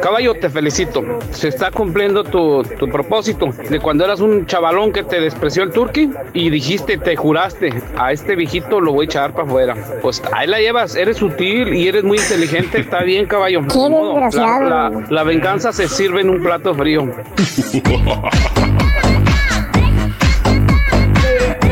Caballo, 0.02 0.34
te 0.40 0.50
felicito. 0.50 1.02
Se 1.32 1.48
está 1.48 1.72
cumpliendo 1.72 2.24
tu, 2.24 2.62
tu 2.64 2.88
propósito 2.90 3.48
de 3.70 3.80
cuando 3.80 4.04
eras 4.04 4.20
un 4.20 4.46
chavalón 4.46 4.92
que 4.92 5.04
te 5.04 5.20
despreció 5.22 5.64
el 5.64 5.72
turqui 5.72 6.10
y 6.34 6.50
dijiste, 6.50 6.98
te 6.98 7.16
juraste, 7.16 7.74
a 7.98 8.12
este 8.12 8.36
viejito 8.36 8.82
lo 8.82 8.94
voy 8.94 9.06
a 9.06 9.06
echar 9.06 9.32
para 9.34 9.48
afuera. 9.48 9.76
Pues 10.02 10.22
ahí 10.34 10.48
la 10.48 10.60
llevas, 10.60 10.96
eres 10.96 11.18
sutil 11.18 11.74
y 11.74 11.88
eres 11.88 12.04
muy 12.04 12.18
inteligente, 12.18 12.80
está 12.82 13.04
bien, 13.04 13.28
caballo. 13.28 13.62
La, 13.62 13.68
desgraciado. 14.30 14.70
la- 14.70 14.92
la 15.10 15.24
venganza 15.24 15.72
se 15.72 15.88
sirve 15.88 16.22
en 16.22 16.30
un 16.30 16.42
plato 16.44 16.74
frío. 16.74 17.04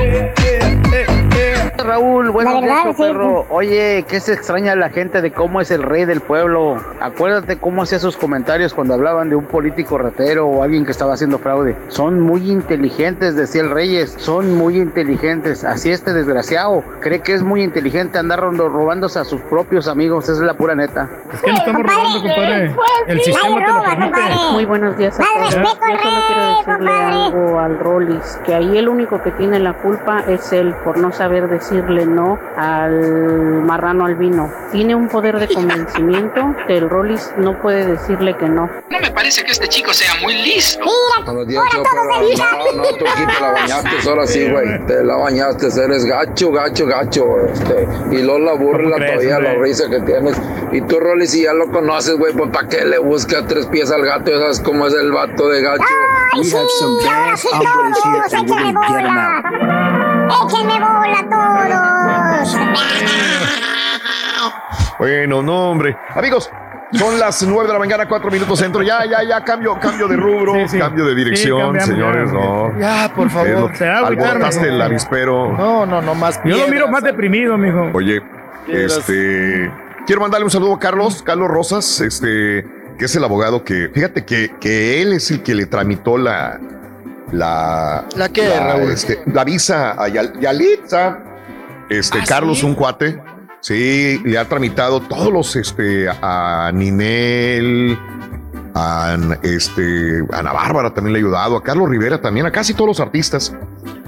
yeah. 0.06 0.45
Raúl, 1.84 2.30
buenos 2.32 2.54
La 2.56 2.62
verdad, 2.62 2.84
días, 2.84 2.96
sí. 2.96 3.04
perro. 3.04 3.46
Oye, 3.50 4.06
¿qué 4.08 4.20
se 4.20 4.34
extraña 4.34 4.76
la 4.76 4.90
gente 4.90 5.22
de 5.22 5.32
cómo 5.32 5.62
es 5.62 5.72
el 5.72 5.84
rey 5.84 6.06
del 6.06 6.22
pueblo? 6.22 6.78
Acuérdate 7.00 7.58
cómo 7.58 7.84
hacía 7.84 8.00
sus 8.00 8.18
comentarios 8.18 8.74
cuando 8.74 8.94
hablaban 8.94 9.30
de 9.30 9.36
un 9.36 9.46
político 9.46 9.98
ratero 9.98 10.48
o 10.48 10.64
alguien 10.64 10.86
que 10.86 10.92
estaba 10.92 11.14
haciendo 11.14 11.38
fraude. 11.38 11.76
Son 11.90 12.20
muy 12.20 12.50
inteligentes, 12.50 13.36
decía 13.36 13.62
el 13.62 13.72
Reyes. 13.72 14.16
Son 14.18 14.56
muy 14.56 14.78
inteligentes. 14.78 15.64
Así 15.64 15.92
este 15.92 16.14
desgraciado 16.14 16.84
cree 17.02 17.20
que 17.22 17.34
es 17.34 17.44
muy 17.44 17.62
inteligente 17.64 18.18
andar 18.18 18.40
robándose 18.40 19.20
a 19.20 19.24
sus 19.24 19.42
propios 19.42 19.88
amigos. 19.88 20.26
Esa 20.26 20.34
es 20.34 20.40
la 20.40 20.54
pura 20.56 20.76
neta. 20.76 21.10
Es 21.34 21.42
que 21.42 21.52
no 21.52 21.58
estamos 21.58 21.84
robando, 21.84 22.22
compadre. 22.22 22.76
El 23.08 23.22
sistema 23.22 23.66
te 23.66 23.72
lo 23.72 23.84
permite. 23.84 24.22
Muy 24.54 24.66
buenos 24.66 24.98
días 24.98 25.20
a 25.20 25.24
todos. 25.24 25.56
Yo 25.56 25.66
solo 25.66 25.78
quiero 25.80 26.58
decirle 26.58 26.92
algo 26.92 27.60
al 27.60 27.80
Rollis, 27.80 28.40
que 28.46 28.54
ahí 28.56 28.78
el 28.78 28.90
único 28.90 29.22
que 29.22 29.32
tiene 29.32 29.60
la 29.60 29.74
culpa 29.74 30.24
es 30.28 30.52
él 30.54 30.74
por 30.84 30.98
no 30.98 31.12
saber 31.12 31.48
decirle 31.66 32.06
no 32.06 32.38
al 32.58 33.64
marrano 33.64 34.06
albino. 34.06 34.52
Tiene 34.72 34.96
un 34.96 35.08
poder 35.08 35.40
de 35.40 35.48
convencimiento 35.48 36.56
que 36.68 36.78
el 36.78 36.90
Rollis 36.90 37.34
no 37.38 37.60
puede 37.60 37.86
decirle 37.86 38.36
que 38.38 38.48
no. 38.48 38.70
No 38.90 39.00
me 39.00 39.12
parece 39.12 39.44
que 39.44 39.52
este 39.52 39.68
chico 39.68 39.94
sea 39.94 40.14
muy 40.22 40.34
listo. 40.34 40.86
Buenos 41.26 41.48
días, 41.48 41.64
yo, 41.74 41.84
pero 41.84 42.04
no, 42.04 42.84
no, 42.84 42.84
tú 42.98 43.06
aquí 43.08 43.26
te 43.26 43.42
la 43.42 43.52
bañaste, 43.52 44.10
ahora 44.10 44.28
sí, 44.28 44.50
güey, 44.50 44.86
te 44.86 45.04
la 45.04 45.16
bañaste, 45.16 45.68
eres 45.84 46.06
gacho, 46.06 46.52
gacho, 46.52 46.86
gacho, 46.86 47.24
este, 47.52 47.88
y 48.12 48.22
Lola 48.22 48.54
burla 48.54 48.98
crees, 48.98 49.14
todavía 49.14 49.40
la 49.40 49.56
risa 49.56 49.90
que 49.90 50.00
tienes, 50.02 50.40
y 50.72 50.82
tú, 50.82 51.00
Rolly, 51.00 51.26
si 51.28 51.44
ya 51.44 51.54
lo 51.54 51.72
conoces, 51.72 52.18
güey, 52.18 52.34
pues 52.34 52.52
¿para 52.52 52.68
qué 52.68 52.86
le 52.86 53.00
buscas 53.00 53.48
tres 53.48 53.66
pies 53.68 53.92
al 53.92 54.04
gato? 54.06 54.30
Ya 54.32 54.38
sabes 54.38 54.60
cómo 54.60 54.88
es 54.88 54.94
el 54.94 55.12
vato 55.12 55.50
de 55.50 55.62
gacho. 55.62 55.84
Ay, 56.34 56.44
sí, 56.44 56.56
ahora 56.56 57.38
sí. 58.30 58.46
Échenme 60.30 60.80
bola 60.80 61.22
todos. 61.30 62.58
Bueno, 64.98 65.42
no, 65.42 65.72
hombre. 65.72 65.98
Amigos, 66.16 66.50
son 66.94 67.20
las 67.20 67.44
nueve 67.44 67.68
de 67.68 67.74
la 67.74 67.80
mañana, 67.80 68.08
cuatro 68.08 68.32
minutos 68.32 68.58
centro. 68.60 68.82
Ya, 68.82 69.06
ya, 69.06 69.24
ya, 69.28 69.44
cambio, 69.44 69.78
cambio 69.80 70.08
de 70.08 70.16
rubro, 70.16 70.54
Sí, 70.54 70.68
sí. 70.70 70.80
cambio 70.80 71.06
de 71.06 71.16
dirección, 71.16 71.80
señores. 71.82 72.32
ya. 72.32 72.38
No. 72.38 72.80
Ya, 72.80 73.12
por 73.14 73.30
favor. 73.30 73.72
agüitar, 73.74 74.06
alborotaste 74.06 74.70
el 74.70 74.82
avispero. 74.82 75.52
No, 75.54 75.86
no, 75.86 76.02
no 76.02 76.16
más. 76.16 76.40
Yo 76.46 76.58
lo 76.58 76.68
miro 76.68 76.88
más 76.88 77.04
deprimido, 77.04 77.58
mijo. 77.58 77.90
Oye, 77.94 78.22
este. 78.68 79.70
Quiero 80.06 80.22
mandarle 80.22 80.46
un 80.46 80.52
saludo 80.52 80.76
a 80.76 80.80
Carlos, 80.80 81.24
Carlos 81.24 81.48
Rosas, 81.50 82.00
este, 82.00 82.64
que 82.98 83.06
es 83.06 83.16
el 83.16 83.24
abogado 83.24 83.64
que, 83.64 83.90
fíjate 83.92 84.24
que, 84.24 84.52
que 84.62 85.02
él 85.02 85.14
es 85.14 85.32
el 85.32 85.42
que 85.42 85.56
le 85.56 85.66
tramitó 85.66 86.18
la. 86.18 86.60
La. 87.36 88.06
¿La 88.16 88.30
qué, 88.30 88.58
Raúl? 88.60 88.92
este, 88.92 89.22
la 89.28 89.44
visa 89.44 89.92
a 89.92 90.08
Yal- 90.08 90.40
Yalitza. 90.40 91.20
Este, 91.90 92.20
¿Ah, 92.20 92.24
Carlos, 92.28 92.60
sí? 92.60 92.66
un 92.66 92.76
cuate. 92.76 93.22
Sí, 93.62 94.22
le 94.24 94.38
ha 94.38 94.46
tramitado 94.48 95.02
todos 95.02 95.32
los, 95.34 95.56
este, 95.56 96.08
a 96.10 96.72
Ninel, 96.74 97.98
a 98.76 99.18
este, 99.42 100.24
Ana 100.32 100.54
Bárbara 100.54 100.94
también 100.94 101.14
le 101.14 101.20
ha 101.20 101.22
ayudado, 101.24 101.58
a 101.58 101.64
Carlos 101.64 101.90
Rivera 101.90 102.22
también, 102.22 102.46
a 102.46 102.52
casi 102.52 102.74
todos 102.74 102.88
los 102.90 103.00
artistas. 103.00 103.54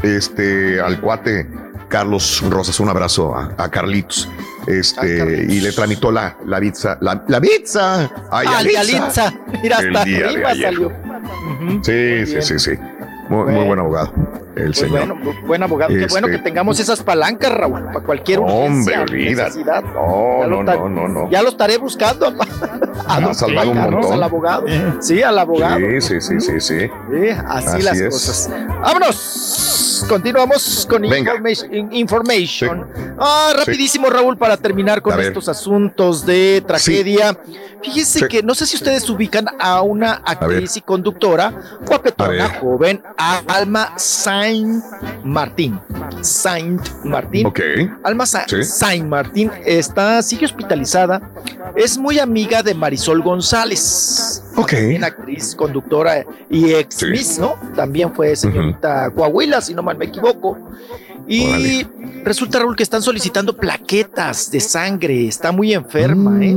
Este, 0.03 0.79
al 0.79 1.01
cuate 1.01 1.49
Carlos 1.89 2.43
Rosas, 2.49 2.79
un 2.79 2.89
abrazo 2.89 3.35
a, 3.35 3.55
a 3.57 3.69
Carlitos. 3.71 4.29
Este, 4.67 5.45
y 5.49 5.59
le 5.61 5.71
tramitó 5.71 6.11
la, 6.11 6.37
la 6.45 6.59
pizza, 6.59 6.97
la, 7.01 7.23
la 7.27 7.39
pizza 7.41 8.03
a 8.03 8.09
Ah, 8.31 8.43
Yalitza. 8.43 8.83
Yalitza. 8.83 9.33
Mira, 9.63 9.77
El 9.79 9.95
hasta 9.95 10.05
día 10.05 10.27
de 10.27 10.45
ayer. 10.45 10.65
salió. 10.65 10.91
Sí, 11.81 12.25
sí, 12.25 12.41
sí, 12.41 12.59
sí. 12.59 12.71
Muy, 13.29 13.51
muy 13.53 13.65
buen 13.65 13.79
abogado, 13.79 14.11
el 14.55 14.65
Pues 14.65 14.77
señor. 14.77 15.07
bueno, 15.07 15.15
buen 15.45 15.63
abogado. 15.63 15.89
Qué 15.93 16.01
Este- 16.01 16.13
bueno 16.13 16.27
que 16.27 16.37
tengamos 16.39 16.79
esas 16.79 17.03
palancas, 17.03 17.51
Raúl, 17.51 17.83
para 17.85 17.99
cualquier 18.01 18.39
Hombre, 18.39 18.99
urgencia. 19.01 19.49
No, 19.93 20.39
Ya 20.41 20.47
lo 20.47 20.63
no, 20.63 20.73
no, 20.77 20.89
no, 20.89 21.07
no. 21.07 21.29
Ya 21.29 21.41
lo 21.41 21.49
estaré 21.49 21.77
buscando. 21.77 22.27
A 23.07 23.17
Ha 23.17 23.33
salvado 23.33 23.71
un 23.71 23.77
montón. 23.79 24.13
Al 24.13 24.23
abogado. 24.23 24.65
Sí, 24.99 25.21
al 25.21 25.37
abogado. 25.39 25.77
Sí, 25.77 26.01
sí, 26.01 26.21
sí, 26.21 26.39
sí, 26.39 26.59
sí. 26.59 26.79
Sí, 26.79 27.29
así, 27.47 27.67
Así 27.67 27.81
las 27.83 27.99
es. 27.99 28.09
cosas. 28.13 28.49
¡Vámonos! 28.81 29.76
Continuamos 30.07 30.85
con 30.89 31.03
information. 31.05 31.73
in- 31.73 31.93
information. 31.93 32.85
Ah, 33.19 33.53
rapidísimo, 33.57 34.09
Raúl, 34.09 34.37
para 34.37 34.57
terminar 34.57 35.01
con 35.01 35.13
A 35.19 35.21
estos 35.21 35.47
asuntos 35.49 36.25
de 36.25 36.63
tragedia. 36.67 37.37
Fíjese 37.83 38.19
Sí. 38.19 38.27
que 38.27 38.43
no 38.43 38.55
sé 38.55 38.65
si 38.65 38.75
ustedes 38.75 39.07
ubican 39.09 39.45
a 39.59 39.81
una 39.81 40.13
actriz 40.25 40.77
y 40.77 40.81
conductora, 40.81 41.47
A 41.47 41.85
guapetona, 41.85 42.49
joven, 42.59 43.01
a 43.17 43.41
Alma 43.47 43.93
Saint 43.97 44.83
Martín. 45.23 45.79
Saint 46.21 46.81
Martín. 47.03 47.47
Ok. 47.47 47.59
Alma 48.03 48.25
Sa- 48.25 48.45
Sí. 48.47 48.63
Saint 48.63 49.07
Martín 49.07 49.51
está, 49.65 50.21
sigue 50.21 50.45
hospitalizada. 50.45 51.21
Es 51.75 51.97
muy 51.97 52.19
amiga 52.19 52.63
de 52.63 52.73
Marisol 52.73 53.21
González. 53.21 54.43
Ok. 54.55 54.73
Una 54.95 55.07
actriz, 55.07 55.55
conductora 55.55 56.25
y 56.49 56.73
ex 56.73 56.95
Sí. 56.95 57.05
Miss, 57.07 57.39
¿no? 57.39 57.55
También 57.75 58.13
fue 58.13 58.35
señorita 58.35 59.09
Coahuila, 59.11 59.61
si 59.61 59.73
no 59.73 59.83
mal 59.83 59.97
me 59.97 60.05
equivoco. 60.05 60.57
Y 61.27 61.85
resulta, 62.23 62.59
Raúl, 62.59 62.75
que 62.75 62.83
están 62.83 63.01
solicitando 63.01 63.55
plaquetas 63.55 64.49
de 64.49 64.59
sangre. 64.59 65.27
Está 65.27 65.51
muy 65.51 65.73
enferma, 65.73 66.43
¿eh? 66.43 66.55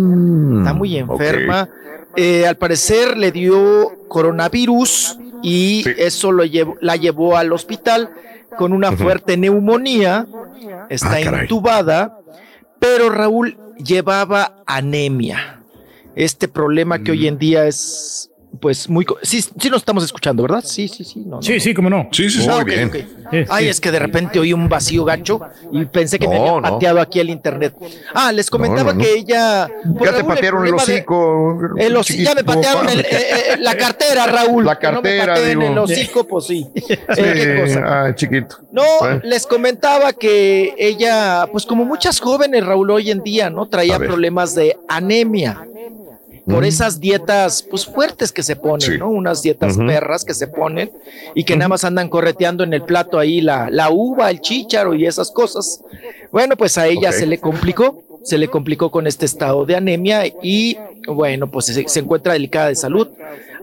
Está 0.58 0.72
muy 0.74 0.96
enferma. 0.96 1.68
Eh, 2.16 2.46
al 2.46 2.56
parecer 2.56 3.16
le 3.16 3.30
dio 3.32 4.06
coronavirus 4.08 5.18
y 5.42 5.84
eso 5.98 6.32
lo 6.32 6.44
la 6.80 6.96
llevó 6.96 7.36
al 7.36 7.52
hospital 7.52 8.10
con 8.56 8.72
una 8.72 8.92
fuerte 8.92 9.36
neumonía. 9.36 10.26
Está 10.88 11.14
Ah, 11.14 11.20
intubada, 11.42 12.18
pero 12.78 13.10
Raúl 13.10 13.56
llevaba 13.82 14.62
anemia. 14.66 15.62
Este 16.16 16.48
problema 16.48 17.02
que 17.02 17.12
hoy 17.12 17.26
en 17.26 17.38
día 17.38 17.66
es 17.66 18.29
pues 18.58 18.88
muy... 18.88 19.04
co- 19.04 19.18
Sí, 19.22 19.40
sí 19.42 19.70
nos 19.70 19.78
estamos 19.78 20.04
escuchando, 20.04 20.42
¿verdad? 20.42 20.62
Sí, 20.64 20.88
sí, 20.88 21.04
sí. 21.04 21.20
No, 21.24 21.36
no. 21.36 21.42
Sí, 21.42 21.60
sí, 21.60 21.72
cómo 21.72 21.88
no. 21.88 22.08
Sí, 22.12 22.28
sí, 22.28 22.40
sí. 22.42 22.46
Ah, 22.50 22.54
Muy 22.54 22.62
ok, 22.62 22.66
bien. 22.68 22.88
ok. 22.88 22.94
Sí, 23.30 23.44
Ay, 23.48 23.64
sí. 23.64 23.70
es 23.70 23.80
que 23.80 23.90
de 23.92 23.98
repente 24.00 24.38
oí 24.40 24.52
un 24.52 24.68
vacío 24.68 25.04
gacho 25.04 25.40
y 25.72 25.84
pensé 25.84 26.18
que 26.18 26.26
me 26.26 26.34
No, 26.34 26.40
había 26.56 26.60
no. 26.60 26.62
pateado 26.62 27.00
aquí 27.00 27.20
el 27.20 27.30
internet. 27.30 27.74
Ah, 28.12 28.32
les 28.32 28.50
comentaba 28.50 28.92
No, 28.92 28.98
no, 28.98 28.98
no. 28.98 29.04
que 29.04 29.14
ella. 29.14 29.68
por 29.96 30.08
Ya 30.08 30.16
te 30.16 30.24
patearon 30.24 30.64
el 30.66 30.70
problema 30.72 30.84
de- 30.84 30.92
hocico. 30.94 31.58
el 31.78 31.96
hoci- 31.96 32.24
ya 32.24 32.34
me 32.34 32.42
patearon 32.44 32.88
el- 32.88 33.00
eh, 33.00 33.06
eh, 33.10 33.56
la 33.60 33.76
cartera, 33.76 34.26
Raúl. 34.26 34.64
La 34.64 34.78
Que 34.78 34.86
no 34.88 35.00
me 35.00 35.16
cartera, 35.16 35.34
pateen 35.34 35.58
digo. 35.60 35.72
el 35.72 35.78
hocico, 35.78 36.24
pues 36.26 36.46
sí. 36.46 36.66
Sí, 36.76 36.92
Eh, 36.92 36.96
qué 37.16 37.60
cosa. 37.62 37.82
ah, 38.06 38.14
chiquito. 38.14 38.56
No, 38.72 38.82
Bueno. 38.98 39.20
les 39.24 39.46
comentaba 39.46 40.12
que 40.12 40.74
ella, 40.76 41.46
pues 41.52 41.64
como 41.66 41.84
muchas 41.84 42.18
jóvenes, 42.20 42.66
Raúl, 42.66 42.90
hoy 42.90 43.10
en 43.12 43.22
día, 43.22 43.48
¿no? 43.48 43.68
Traía 43.68 43.98
problemas 43.98 44.54
de 44.56 44.76
anemia. 44.88 45.64
Por 46.46 46.64
esas 46.64 47.00
dietas, 47.00 47.62
pues 47.62 47.84
fuertes 47.86 48.32
que 48.32 48.42
se 48.42 48.56
ponen, 48.56 48.80
Sí. 48.92 48.98
¿no? 48.98 49.08
Unas 49.10 49.42
dietas 49.42 49.76
perras 49.76 50.24
que 50.24 50.34
se 50.34 50.46
ponen 50.48 50.90
y 51.34 51.44
que 51.44 51.56
nada 51.56 51.68
más 51.68 51.84
andan 51.84 52.08
correteando 52.08 52.64
en 52.64 52.72
el 52.72 52.82
plato 52.82 53.18
ahí 53.18 53.40
la, 53.40 53.68
la 53.70 53.90
uva, 53.90 54.30
el 54.30 54.40
chícharo 54.40 54.94
y 54.94 55.06
esas 55.06 55.30
cosas. 55.30 55.82
Bueno, 56.32 56.56
pues 56.56 56.78
a 56.78 56.86
ella 56.86 57.12
se 57.12 57.26
le 57.26 57.38
complicó, 57.38 58.02
se 58.24 58.38
le 58.38 58.48
complicó 58.48 58.90
con 58.90 59.06
este 59.06 59.26
estado 59.26 59.64
de 59.66 59.76
anemia 59.76 60.24
y 60.42 60.76
bueno, 61.06 61.50
pues 61.50 61.66
se, 61.66 61.88
se 61.88 62.00
encuentra 62.00 62.32
delicada 62.32 62.68
de 62.68 62.76
salud. 62.76 63.08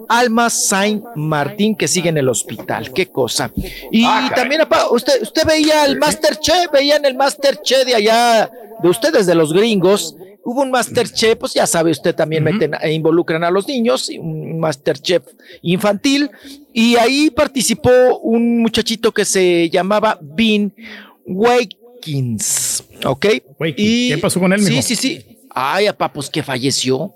Alma 0.09 0.49
Saint 0.49 1.03
Martín 1.15 1.75
que 1.75 1.87
sigue 1.87 2.07
en 2.09 2.17
el 2.17 2.29
hospital, 2.29 2.93
qué 2.93 3.07
cosa. 3.07 3.51
Y 3.91 4.05
Ah, 4.05 4.31
también, 4.33 4.61
apa, 4.61 4.89
usted, 4.89 5.21
usted 5.21 5.43
veía 5.45 5.83
el 5.85 5.97
Masterchef, 5.97 6.71
veían 6.71 7.03
el 7.03 7.15
Masterchef 7.15 7.85
de 7.85 7.95
allá, 7.95 8.49
de 8.81 8.87
ustedes, 8.89 9.25
de 9.25 9.35
los 9.35 9.51
gringos. 9.51 10.15
Hubo 10.49 10.61
un 10.61 10.71
Masterchef, 10.71 11.35
pues 11.37 11.53
ya 11.53 11.67
sabe, 11.67 11.91
usted 11.91 12.15
también 12.15 12.41
meten, 12.41 12.71
e 12.81 12.93
involucran 12.93 13.43
a 13.43 13.51
los 13.51 13.67
niños, 13.67 14.07
un 14.17 14.61
Masterchef 14.61 15.23
infantil, 15.61 16.31
y 16.71 16.95
ahí 16.95 17.29
participó 17.29 17.89
un 18.19 18.61
muchachito 18.61 19.11
que 19.11 19.25
se 19.25 19.69
llamaba 19.69 20.17
Bean 20.21 20.71
Wakins, 21.25 22.83
¿ok? 23.05 23.25
Wakins. 23.59 23.75
Y, 23.77 24.09
¿Qué 24.11 24.17
pasó 24.19 24.39
con 24.39 24.53
él, 24.53 24.61
Sí, 24.61 24.69
mijo? 24.71 24.81
sí, 24.83 24.95
sí. 24.95 25.25
Ay, 25.49 25.87
apá, 25.87 26.11
pues 26.13 26.29
que 26.29 26.41
falleció 26.43 27.13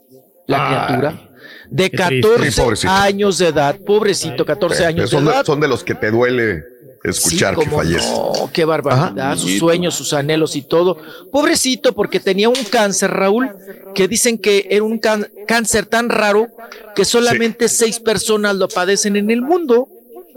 la 0.47 0.67
Ay, 0.67 0.85
criatura. 0.87 1.29
De 1.69 1.89
qué 1.89 1.97
triste. 1.97 2.21
14 2.21 2.51
Sí, 2.51 2.61
pobrecito. 2.61 2.91
años 2.91 3.37
de 3.37 3.47
edad, 3.47 3.79
pobrecito, 3.79 4.45
14 4.45 4.85
años 4.85 5.09
son, 5.09 5.23
de, 5.25 5.31
edad. 5.31 5.45
son 5.45 5.59
de 5.61 5.67
los 5.69 5.83
que 5.85 5.95
te 5.95 6.11
duele 6.11 6.63
escuchar 7.03 7.55
Sí, 7.55 7.61
que 7.63 7.69
fallece. 7.69 8.11
No, 8.11 8.49
qué 8.53 8.65
barbaridad, 8.65 9.35
sus 9.37 9.57
sueños, 9.57 9.95
sus 9.95 10.13
anhelos 10.13 10.55
y 10.55 10.61
todo. 10.61 10.97
Pobrecito, 11.31 11.93
porque 11.93 12.19
tenía 12.19 12.49
un 12.49 12.55
cáncer, 12.69 13.11
Raúl, 13.11 13.49
que 13.95 14.07
dicen 14.07 14.37
que 14.37 14.67
era 14.69 14.83
un 14.83 14.99
cáncer 15.47 15.85
tan 15.85 16.09
raro 16.09 16.47
que 16.95 17.05
solamente 17.05 17.67
seis 17.69 17.99
personas 17.99 18.55
lo 18.55 18.67
padecen 18.67 19.15
en 19.15 19.31
el 19.31 19.41
mundo. 19.41 19.87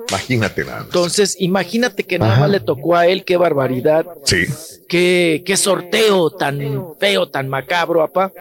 Imagínate 0.09 0.65
nada. 0.65 0.78
más. 0.78 0.86
Entonces, 0.86 1.36
imagínate 1.39 2.05
que 2.05 2.18
nada 2.18 2.39
más 2.41 2.51
le 2.51 2.60
tocó 2.60 2.94
a 2.97 3.07
él, 3.07 3.25
qué 3.25 3.36
barbaridad, 3.36 4.05
Sí. 4.25 4.44
qué, 4.89 5.43
qué 5.47 5.57
sorteo 5.57 6.31
tan 6.31 6.60
feo, 6.99 7.28
tan 7.28 7.49
macabro, 7.49 8.01
papá. 8.01 8.33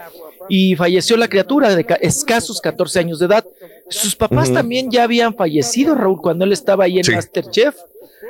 Y 0.49 0.75
falleció 0.75 1.15
la 1.15 1.29
criatura 1.29 1.73
de 1.73 1.85
ca- 1.85 1.95
escasos 1.95 2.59
14 2.59 2.99
años 2.99 3.19
de 3.19 3.27
edad. 3.27 3.45
Sus 3.89 4.13
papás 4.15 4.51
también 4.51 4.91
ya 4.91 5.03
habían 5.03 5.35
fallecido, 5.35 5.95
Raúl, 5.95 6.19
cuando 6.21 6.43
él 6.43 6.51
estaba 6.51 6.83
ahí 6.85 6.97
en 6.97 7.05
Sí. 7.05 7.11
Masterchef. 7.13 7.75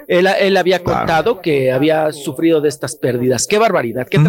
Él, 0.07 0.27
él 0.39 0.57
había 0.57 0.80
Claro. 0.80 0.99
contado 0.99 1.41
que 1.41 1.72
había 1.72 2.11
sufrido 2.11 2.61
de 2.61 2.69
estas 2.69 2.95
pérdidas. 2.95 3.47
Qué 3.47 3.57
barbaridad. 3.57 4.07
qué 4.09 4.19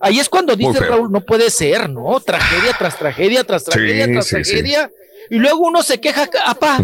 Ahí 0.00 0.18
es 0.18 0.28
cuando 0.28 0.56
dice. 0.56 0.80
Raúl, 0.80 1.10
no 1.10 1.20
puede 1.20 1.50
ser, 1.50 1.88
¿no? 1.88 2.18
Tragedia 2.20 2.72
tras 2.78 2.96
tragedia 2.98 3.44
tras 3.44 3.64
tragedia 3.64 4.06
tras 4.06 4.26
sí, 4.26 4.36
sí. 4.44 4.50
tragedia. 4.50 4.90
Y 5.30 5.36
luego 5.38 5.60
uno 5.60 5.82
se 5.82 6.00
queja, 6.00 6.28
apá. 6.46 6.78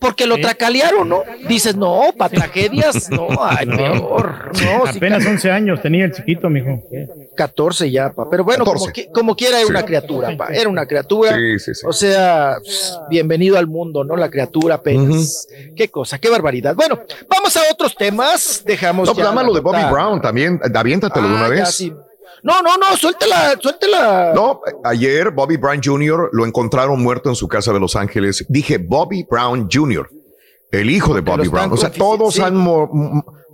Porque 0.00 0.26
lo 0.26 0.36
tracalearon, 0.38 1.08
¿no? 1.08 1.22
Dices, 1.48 1.74
no, 1.76 2.02
para 2.16 2.30
tragedias, 2.34 3.10
no, 3.10 3.26
ay, 3.40 3.66
No. 3.66 3.76
peor. 3.76 4.50
No, 4.52 4.86
sí, 4.92 4.96
Apenas 4.98 5.26
11 5.26 5.50
años 5.50 5.82
tenía 5.82 6.04
el 6.04 6.12
chiquito, 6.12 6.48
mijo. 6.48 6.82
14 7.36 7.90
ya, 7.90 8.10
pa. 8.10 8.28
Pero 8.30 8.44
bueno, 8.44 8.64
como, 8.64 8.78
14. 8.84 9.08
qui- 9.08 9.12
como 9.12 9.34
quiera, 9.36 9.56
era 9.58 9.66
Sí. 9.66 9.70
una 9.72 9.84
criatura, 9.84 10.36
pa. 10.36 10.46
Era 10.52 10.68
una 10.68 10.86
criatura. 10.86 11.34
Sí, 11.34 11.58
sí, 11.58 11.74
sí. 11.74 11.86
O 11.86 11.92
sea, 11.92 12.56
pss, 12.62 12.98
bienvenido 13.10 13.58
al 13.58 13.66
mundo, 13.66 14.04
¿no? 14.04 14.16
La 14.16 14.30
criatura 14.30 14.76
apenas. 14.76 15.46
Qué 15.76 15.88
cosa, 15.88 16.18
qué 16.18 16.28
barbaridad. 16.30 16.74
Bueno, 16.74 17.00
vamos 17.28 17.56
a 17.56 17.60
otros 17.72 17.94
temas. 17.96 18.62
Dejamos. 18.64 19.08
No, 19.08 19.14
pues 19.14 19.26
ya 19.26 19.34
la 19.34 19.42
lo 19.42 19.52
de 19.52 19.60
Bobby. 19.60 19.82
Brown 19.90 20.20
también. 20.20 20.60
Aviéntatelo 20.74 21.26
de 21.28 21.34
una 21.34 21.44
Ah, 21.46 21.48
ya, 21.48 21.54
vez. 21.64 21.74
sí. 21.74 21.92
No, 22.42 22.62
no, 22.62 22.76
no, 22.76 22.96
suéltela, 22.96 23.58
suéltela. 23.60 24.32
No, 24.34 24.60
ayer 24.84 25.30
Bobby 25.30 25.56
Brown 25.56 25.80
Jr. 25.82 26.30
lo 26.32 26.46
encontraron 26.46 27.02
muerto 27.02 27.28
en 27.28 27.36
su 27.36 27.48
casa 27.48 27.72
de 27.72 27.80
Los 27.80 27.96
Ángeles. 27.96 28.44
Dije 28.48 28.78
Bobby 28.78 29.26
Brown 29.28 29.68
Jr., 29.72 30.08
el 30.70 30.90
hijo 30.90 31.14
de 31.14 31.20
Bobby 31.20 31.48
Brown. 31.48 31.72
O 31.72 31.76
sea, 31.76 31.90
todos 31.90 32.34
sí. 32.34 32.42
han 32.42 32.64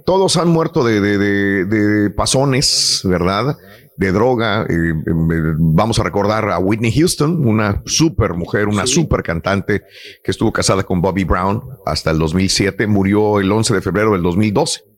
todos 0.05 0.37
han 0.37 0.49
muerto 0.49 0.85
de, 0.85 1.01
de, 1.01 1.19
de, 1.19 1.65
de 1.65 2.11
pasones, 2.11 3.01
¿verdad? 3.05 3.57
De 3.97 4.13
droga. 4.13 4.67
Eh, 4.69 4.75
eh, 4.75 5.55
vamos 5.59 5.99
a 5.99 6.03
recordar 6.03 6.51
a 6.51 6.59
Whitney 6.59 6.93
Houston, 6.93 7.47
una 7.47 7.83
super 7.87 8.35
mujer, 8.35 8.69
una 8.69 8.87
super 8.87 9.23
cantante 9.23 9.83
que 10.23 10.31
estuvo 10.31 10.53
casada 10.53 10.83
con 10.83 11.01
Bobby 11.01 11.25
Brown 11.25 11.63
hasta 11.87 12.11
el 12.11 12.19
2007. 12.19 12.87
Murió 12.87 13.41
el 13.41 13.51
11 13.51 13.75
de 13.75 13.81
febrero 13.81 14.13
del 14.13 14.23
2012. 14.23 14.94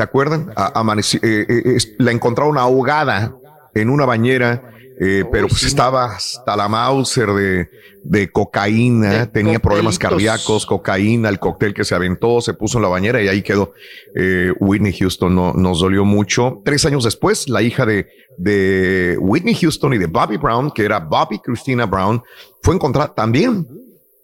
¿Se 0.00 0.04
acuerdan? 0.04 0.50
A- 0.56 0.80
amaneció- 0.80 1.20
eh, 1.22 1.44
eh, 1.46 1.76
la 1.98 2.10
encontraron 2.10 2.56
ahogada 2.56 3.36
en 3.74 3.90
una 3.90 4.06
bañera, 4.06 4.72
eh, 4.98 5.26
pero 5.30 5.46
pues 5.46 5.62
estaba 5.64 6.06
hasta 6.14 6.56
la 6.56 6.68
Mauser 6.70 7.28
de, 7.34 7.68
de 8.02 8.32
cocaína, 8.32 9.10
De 9.10 9.26
tenía 9.26 9.58
problemas 9.58 9.98
cardíacos, 9.98 10.64
cocaína, 10.64 11.28
el 11.28 11.38
cóctel 11.38 11.74
que 11.74 11.84
se 11.84 11.94
aventó, 11.94 12.40
se 12.40 12.54
puso 12.54 12.78
en 12.78 12.82
la 12.84 12.88
bañera 12.88 13.20
y 13.22 13.28
ahí 13.28 13.42
quedó. 13.42 13.74
Eh, 14.14 14.54
Whitney 14.58 14.94
Houston 14.98 15.34
no, 15.34 15.52
nos 15.52 15.80
dolió 15.80 16.06
mucho. 16.06 16.62
Tres 16.64 16.86
años 16.86 17.04
después, 17.04 17.46
la 17.50 17.60
hija 17.60 17.84
de, 17.84 18.06
de 18.38 19.18
Whitney 19.20 19.54
Houston 19.54 19.92
y 19.92 19.98
de 19.98 20.06
Bobby 20.06 20.38
Brown, 20.38 20.70
que 20.70 20.82
era 20.86 20.98
Bobby 20.98 21.40
Christina 21.40 21.84
Brown, 21.84 22.22
fue 22.62 22.74
encontrada 22.74 23.12
también 23.14 23.66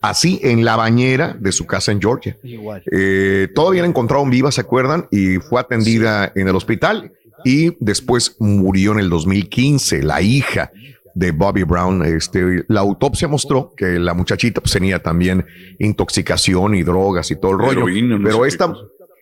así 0.01 0.41
en 0.43 0.65
la 0.65 0.77
bañera 0.77 1.37
de 1.39 1.53
su 1.53 1.67
casa 1.67 1.93
en 1.93 2.01
Georgia. 2.01 2.37
Igual. 2.43 2.83
Eh, 2.93 3.49
todavía 3.55 3.83
la 3.83 3.89
encontraron 3.89 4.31
viva, 4.31 4.53
¿se 4.53 4.61
acuerdan? 4.61 5.07
Y 5.11 5.37
fue 5.37 5.61
atendida 5.61 6.33
en 6.35 6.49
el 6.49 6.57
hospital 6.57 7.13
y 7.45 7.77
después 7.81 8.37
murió 8.39 8.93
en 8.93 9.01
el 9.01 9.11
2015 9.11 10.03
la 10.03 10.23
hija 10.23 10.71
de 11.15 11.31
Bobby 11.31 11.65
Brown. 11.65 12.05
Este, 12.05 12.65
la 12.69 12.81
autopsia 12.81 13.27
mostró 13.29 13.73
que 13.77 13.99
la 13.99 14.15
muchachita 14.15 14.61
pues, 14.61 14.73
tenía 14.73 15.03
también 15.03 15.45
intoxicación 15.79 16.75
y 16.75 16.83
drogas 16.83 17.31
y 17.31 17.37
todo 17.37 17.53
el 17.53 17.59
rollo. 17.59 17.81
Heroína, 17.81 18.19
no 18.19 18.25
Pero 18.25 18.47
esta, 18.47 18.73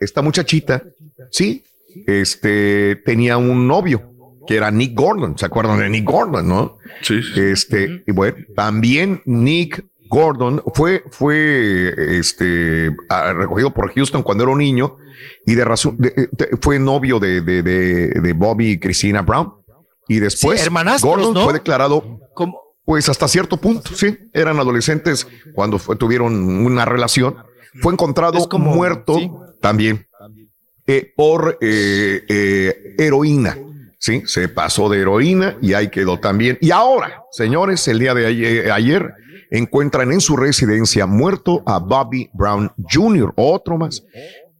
esta 0.00 0.22
muchachita, 0.22 0.82
sí, 1.30 1.64
este, 2.06 2.96
tenía 3.04 3.36
un 3.38 3.68
novio 3.68 4.10
que 4.46 4.56
era 4.56 4.70
Nick 4.70 4.94
Gordon. 4.94 5.38
¿Se 5.38 5.46
acuerdan 5.46 5.78
de 5.78 5.88
Nick 5.88 6.04
Gordon, 6.04 6.48
no? 6.48 6.78
Sí, 7.00 7.22
sí. 7.22 7.40
Este, 7.40 8.02
y 8.06 8.12
bueno, 8.12 8.36
también 8.54 9.22
Nick 9.24 9.84
Gordon 10.14 10.62
fue, 10.74 11.02
fue 11.10 11.92
este, 12.18 12.94
recogido 13.34 13.72
por 13.74 13.92
Houston 13.92 14.22
cuando 14.22 14.44
era 14.44 14.52
un 14.52 14.58
niño 14.58 14.96
y 15.44 15.54
de 15.54 15.64
razón, 15.64 15.96
de- 15.98 16.28
de- 16.30 16.56
fue 16.62 16.78
novio 16.78 17.18
de, 17.18 17.40
de, 17.40 18.32
Bobby 18.32 18.70
y 18.72 18.78
Christina 18.78 19.22
Brown. 19.22 19.52
Y 20.08 20.20
después 20.20 20.60
Sí, 20.60 20.68
Gordon 21.02 21.34
¿no? 21.34 21.44
fue 21.44 21.52
declarado, 21.54 22.20
Como- 22.34 22.60
pues 22.84 23.08
hasta 23.08 23.26
cierto 23.26 23.56
punto, 23.56 23.90
sí, 23.94 24.16
eran 24.32 24.58
adolescentes 24.58 25.26
cuando 25.54 25.78
fue- 25.78 25.96
tuvieron 25.96 26.34
una 26.64 26.84
relación. 26.84 27.36
Fue 27.82 27.92
encontrado 27.92 28.48
como- 28.48 28.72
muerto 28.74 29.16
sí. 29.18 29.30
también 29.60 30.06
eh, 30.86 31.12
por 31.16 31.58
eh, 31.60 32.22
eh, 32.28 32.94
heroína. 32.98 33.56
Sí, 33.98 34.22
se 34.26 34.48
pasó 34.48 34.90
de 34.90 35.00
heroína 35.00 35.56
y 35.62 35.72
ahí 35.72 35.88
quedó 35.88 36.20
también. 36.20 36.58
Y 36.60 36.70
ahora, 36.72 37.22
señores, 37.32 37.88
el 37.88 37.98
día 37.98 38.12
de 38.12 38.26
ayer, 38.26 38.70
ayer 38.70 39.14
encuentran 39.58 40.12
en 40.12 40.20
su 40.20 40.36
residencia 40.36 41.06
muerto 41.06 41.62
a 41.66 41.78
Bobby 41.78 42.28
Brown 42.32 42.72
Jr., 42.90 43.32
otro 43.36 43.78
más. 43.78 44.04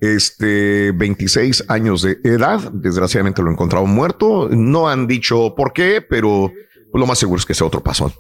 Este, 0.01 0.93
26 0.93 1.65
años 1.69 2.03
de 2.03 2.19
edad, 2.25 2.61
desgraciadamente 2.73 3.43
lo 3.43 3.51
encontraron 3.51 3.91
muerto. 3.91 4.49
No 4.51 4.89
han 4.89 5.07
dicho 5.07 5.55
por 5.57 5.73
qué, 5.73 6.01
pero 6.07 6.53
lo 6.93 7.07
más 7.07 7.19
seguro 7.19 7.39
es 7.39 7.47
que 7.47 7.55
sea 7.55 7.67
otro 7.67 7.83
pasón. 7.83 8.13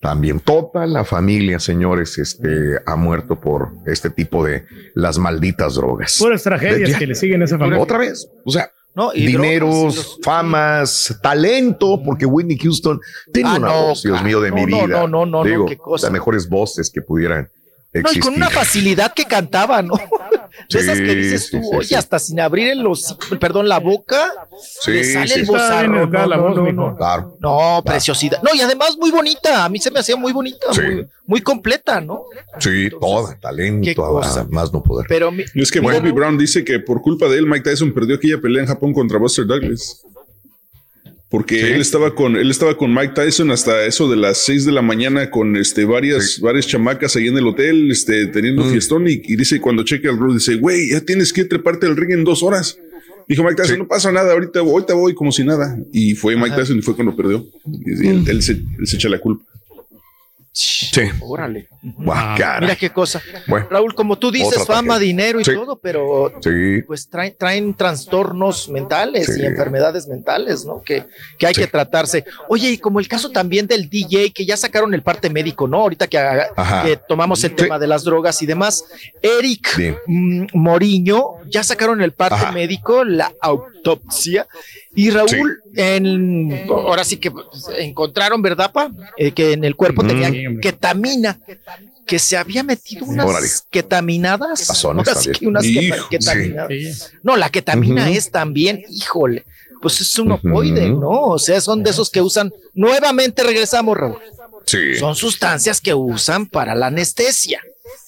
También 0.00 0.40
toda 0.40 0.86
la 0.86 1.04
familia, 1.04 1.58
señores, 1.58 2.18
este, 2.18 2.76
ha 2.86 2.94
muerto 2.96 3.40
por 3.40 3.70
este 3.86 4.10
tipo 4.10 4.44
de 4.44 4.64
las 4.94 5.18
malditas 5.18 5.74
drogas. 5.74 6.16
Puras 6.18 6.42
tragedias 6.42 6.90
Ya. 6.90 6.98
que 6.98 7.06
le 7.06 7.14
siguen 7.14 7.42
a 7.42 7.46
esa 7.46 7.58
familia. 7.58 7.82
Otra 7.82 7.98
vez, 7.98 8.28
o 8.44 8.50
sea, 8.50 8.70
No, 8.98 9.12
y 9.14 9.26
dineros, 9.28 9.94
drogas, 9.94 10.18
famas, 10.22 11.18
talento, 11.22 12.02
porque 12.04 12.26
Whitney 12.26 12.58
Houston 12.58 13.00
tiene 13.32 13.48
Ah, 13.50 13.56
una 13.58 13.68
no, 13.68 13.82
voz, 13.82 14.02
Dios 14.02 14.20
mío, 14.24 14.40
de 14.40 14.50
No, 14.50 14.56
mi 14.56 14.66
no, 14.66 14.86
vida. 14.86 15.00
no, 15.00 15.06
no, 15.06 15.24
no, 15.24 15.44
Digo, 15.44 15.66
qué 15.66 15.76
cosa. 15.78 16.06
las 16.08 16.12
mejores 16.12 16.48
voces 16.48 16.90
que 16.90 17.00
pudieran 17.00 17.48
No, 17.94 18.12
y 18.12 18.18
con 18.20 18.34
una 18.34 18.50
facilidad 18.50 19.14
que 19.14 19.24
cantaba, 19.24 19.80
¿no? 19.80 19.94
De 20.70 20.78
esas 20.78 20.98
que 20.98 21.08
Sí, 21.08 21.14
dices 21.14 21.46
sí, 21.46 21.50
tú, 21.56 21.62
sí, 21.62 21.70
oye, 21.76 21.88
sí. 21.88 21.94
hasta 21.94 22.18
sin 22.18 22.38
abrir 22.38 22.68
el 22.68 22.86
hocico, 22.86 23.38
perdón, 23.40 23.66
la 23.68 23.78
boca, 23.78 24.30
Sí, 24.82 24.90
le 24.90 25.04
sale 25.04 25.28
sí, 25.28 25.40
el 25.40 25.46
sí. 25.46 25.52
Bozarrón. 25.52 26.10
No. 26.76 26.96
Claro. 26.96 27.38
No, 27.40 27.82
preciosidad. 27.84 28.42
No, 28.42 28.54
y 28.54 28.60
además 28.60 28.96
muy 28.98 29.10
bonita. 29.10 29.64
A 29.64 29.68
mí 29.70 29.78
se 29.78 29.90
me 29.90 30.00
hacía 30.00 30.16
muy 30.16 30.32
bonita, 30.32 30.66
Sí. 30.72 30.82
muy, 30.82 31.06
muy 31.26 31.40
completa, 31.40 32.00
¿no? 32.00 32.24
Sí, 32.58 32.90
toda, 33.00 33.34
talento, 33.40 34.04
a 34.04 34.44
más 34.50 34.72
no 34.72 34.82
poder. 34.82 35.06
Pero 35.08 35.32
mi- 35.32 35.44
Es 35.54 35.70
que 35.70 35.80
Bobby 35.80 36.10
Brown 36.12 36.36
dice 36.36 36.64
que 36.64 36.80
por 36.80 37.00
culpa 37.00 37.26
de 37.26 37.38
él, 37.38 37.46
Mike 37.46 37.70
Tyson 37.70 37.92
perdió 37.94 38.16
aquella 38.16 38.38
pelea 38.38 38.62
en 38.62 38.68
Japón 38.68 38.92
contra 38.92 39.18
Buster 39.18 39.46
Douglas. 39.46 40.02
Porque 41.30 41.74
él 41.74 41.80
estaba 41.82 42.14
con 42.14 42.36
él 42.36 42.50
estaba 42.50 42.76
con 42.76 42.94
Mike 42.94 43.12
Tyson 43.14 43.50
hasta 43.50 43.84
eso 43.84 44.08
de 44.10 44.16
las 44.16 44.38
6 44.44 44.64
de 44.64 44.72
la 44.72 44.80
mañana 44.80 45.30
con 45.30 45.56
este 45.56 45.84
varias 45.84 46.40
varias 46.40 46.66
chamacas 46.66 47.16
ahí 47.16 47.26
en 47.28 47.36
el 47.36 47.46
hotel, 47.46 47.90
este 47.90 48.26
teniendo 48.28 48.64
Mm. 48.64 48.70
fiestón 48.70 49.06
y, 49.08 49.20
y 49.24 49.36
dice 49.36 49.60
cuando 49.60 49.82
checa 49.84 50.08
el 50.10 50.18
reloj 50.18 50.34
dice, 50.34 50.54
"Güey, 50.54 50.90
ya 50.92 51.00
tienes 51.02 51.32
que 51.34 51.44
treparte 51.44 51.86
al 51.86 51.96
ring 51.96 52.12
en 52.12 52.24
dos 52.24 52.42
horas." 52.42 52.78
Dijo 53.28 53.42
Mike 53.44 53.56
Tyson, 53.60 53.78
no 53.80 53.86
pasa 53.86 54.10
nada, 54.10 54.32
ahorita, 54.32 54.60
ahorita 54.60 54.94
voy 54.94 55.12
como 55.12 55.30
si 55.30 55.44
nada. 55.44 55.78
Y 55.92 56.14
fue 56.14 56.34
Mike 56.34 56.56
Tyson 56.56 56.78
y 56.78 56.80
fue 56.82 56.94
cuando 56.94 57.14
perdió. 57.14 57.44
Y, 57.84 58.06
él, 58.08 58.24
él 58.26 58.42
se, 58.42 58.52
él 58.52 58.86
se 58.86 58.96
echa 58.96 59.10
la 59.10 59.18
culpa. 59.18 59.44
Sí. 60.60 61.02
órale. 61.20 61.68
Cara. 62.36 62.60
Mira 62.60 62.74
qué 62.74 62.90
cosa. 62.90 63.22
Bueno, 63.46 63.68
Raúl, 63.70 63.94
como 63.94 64.18
tú 64.18 64.32
dices, 64.32 64.66
fama, 64.66 64.98
dinero 64.98 65.40
y 65.40 65.44
Sí. 65.44 65.54
todo, 65.54 65.78
pero 65.78 66.32
Sí. 66.42 66.82
pues 66.84 67.08
traen, 67.08 67.36
traen 67.38 67.74
trastornos 67.74 68.68
mentales 68.68 69.38
y 69.38 69.46
enfermedades 69.46 70.08
mentales, 70.08 70.64
¿no? 70.64 70.82
Que, 70.82 71.04
que 71.38 71.46
hay 71.46 71.54
que 71.54 71.68
tratarse. 71.68 72.24
Oye, 72.48 72.70
y 72.70 72.78
como 72.78 72.98
el 72.98 73.06
caso 73.06 73.30
también 73.30 73.68
del 73.68 73.88
DJ, 73.88 74.32
que 74.32 74.44
ya 74.44 74.56
sacaron 74.56 74.92
el 74.94 75.02
parte 75.02 75.30
médico, 75.30 75.68
¿no? 75.68 75.78
Ahorita 75.82 76.08
que, 76.08 76.98
tomamos 77.06 77.44
el 77.44 77.54
tema 77.54 77.78
de 77.78 77.86
las 77.86 78.02
drogas 78.02 78.42
y 78.42 78.46
demás. 78.46 78.84
Eric 79.22 80.02
Moriño, 80.54 81.37
ya 81.48 81.62
sacaron 81.64 82.00
el 82.02 82.12
parte 82.12 82.36
Ajá. 82.36 82.52
médico, 82.52 83.04
la 83.04 83.32
autopsia. 83.40 84.46
Y 84.94 85.10
Raúl, 85.10 85.62
en, 85.74 86.66
ahora 86.68 87.04
sí 87.04 87.16
que 87.18 87.32
encontraron, 87.78 88.42
¿verdad, 88.42 88.72
pa? 88.72 88.90
Eh, 89.16 89.32
que 89.32 89.52
en 89.52 89.64
el 89.64 89.76
cuerpo 89.76 90.02
Ujú. 90.02 90.08
tenía 90.10 90.30
ketamina, 90.60 91.38
que 92.06 92.18
se 92.18 92.36
había 92.36 92.62
metido 92.62 93.04
unas 93.06 93.26
Órale. 93.26 93.46
ketaminadas. 93.70 94.66
Pasones 94.66 95.06
Ahora 95.08 95.20
sí 95.20 95.26
también. 95.32 95.40
que 95.40 95.46
unas 95.48 95.64
Hijo, 95.64 96.08
ketaminadas. 96.08 96.68
Sí. 96.70 96.92
No, 97.22 97.36
la 97.36 97.50
ketamina 97.50 98.10
es 98.10 98.30
también, 98.30 98.82
híjole, 98.90 99.44
pues 99.82 100.00
es 100.00 100.18
un 100.18 100.32
opoide, 100.32 100.88
¿no? 100.90 101.08
O 101.24 101.38
sea, 101.38 101.60
son 101.60 101.82
de 101.82 101.90
esos 101.90 102.10
que 102.10 102.20
usan, 102.20 102.52
nuevamente 102.74 103.42
regresamos, 103.42 103.96
Raúl, 103.96 104.18
Sí. 104.66 104.96
son 104.98 105.14
sustancias 105.14 105.80
que 105.80 105.94
usan 105.94 106.46
para 106.46 106.74
la 106.74 106.88
anestesia. 106.88 107.60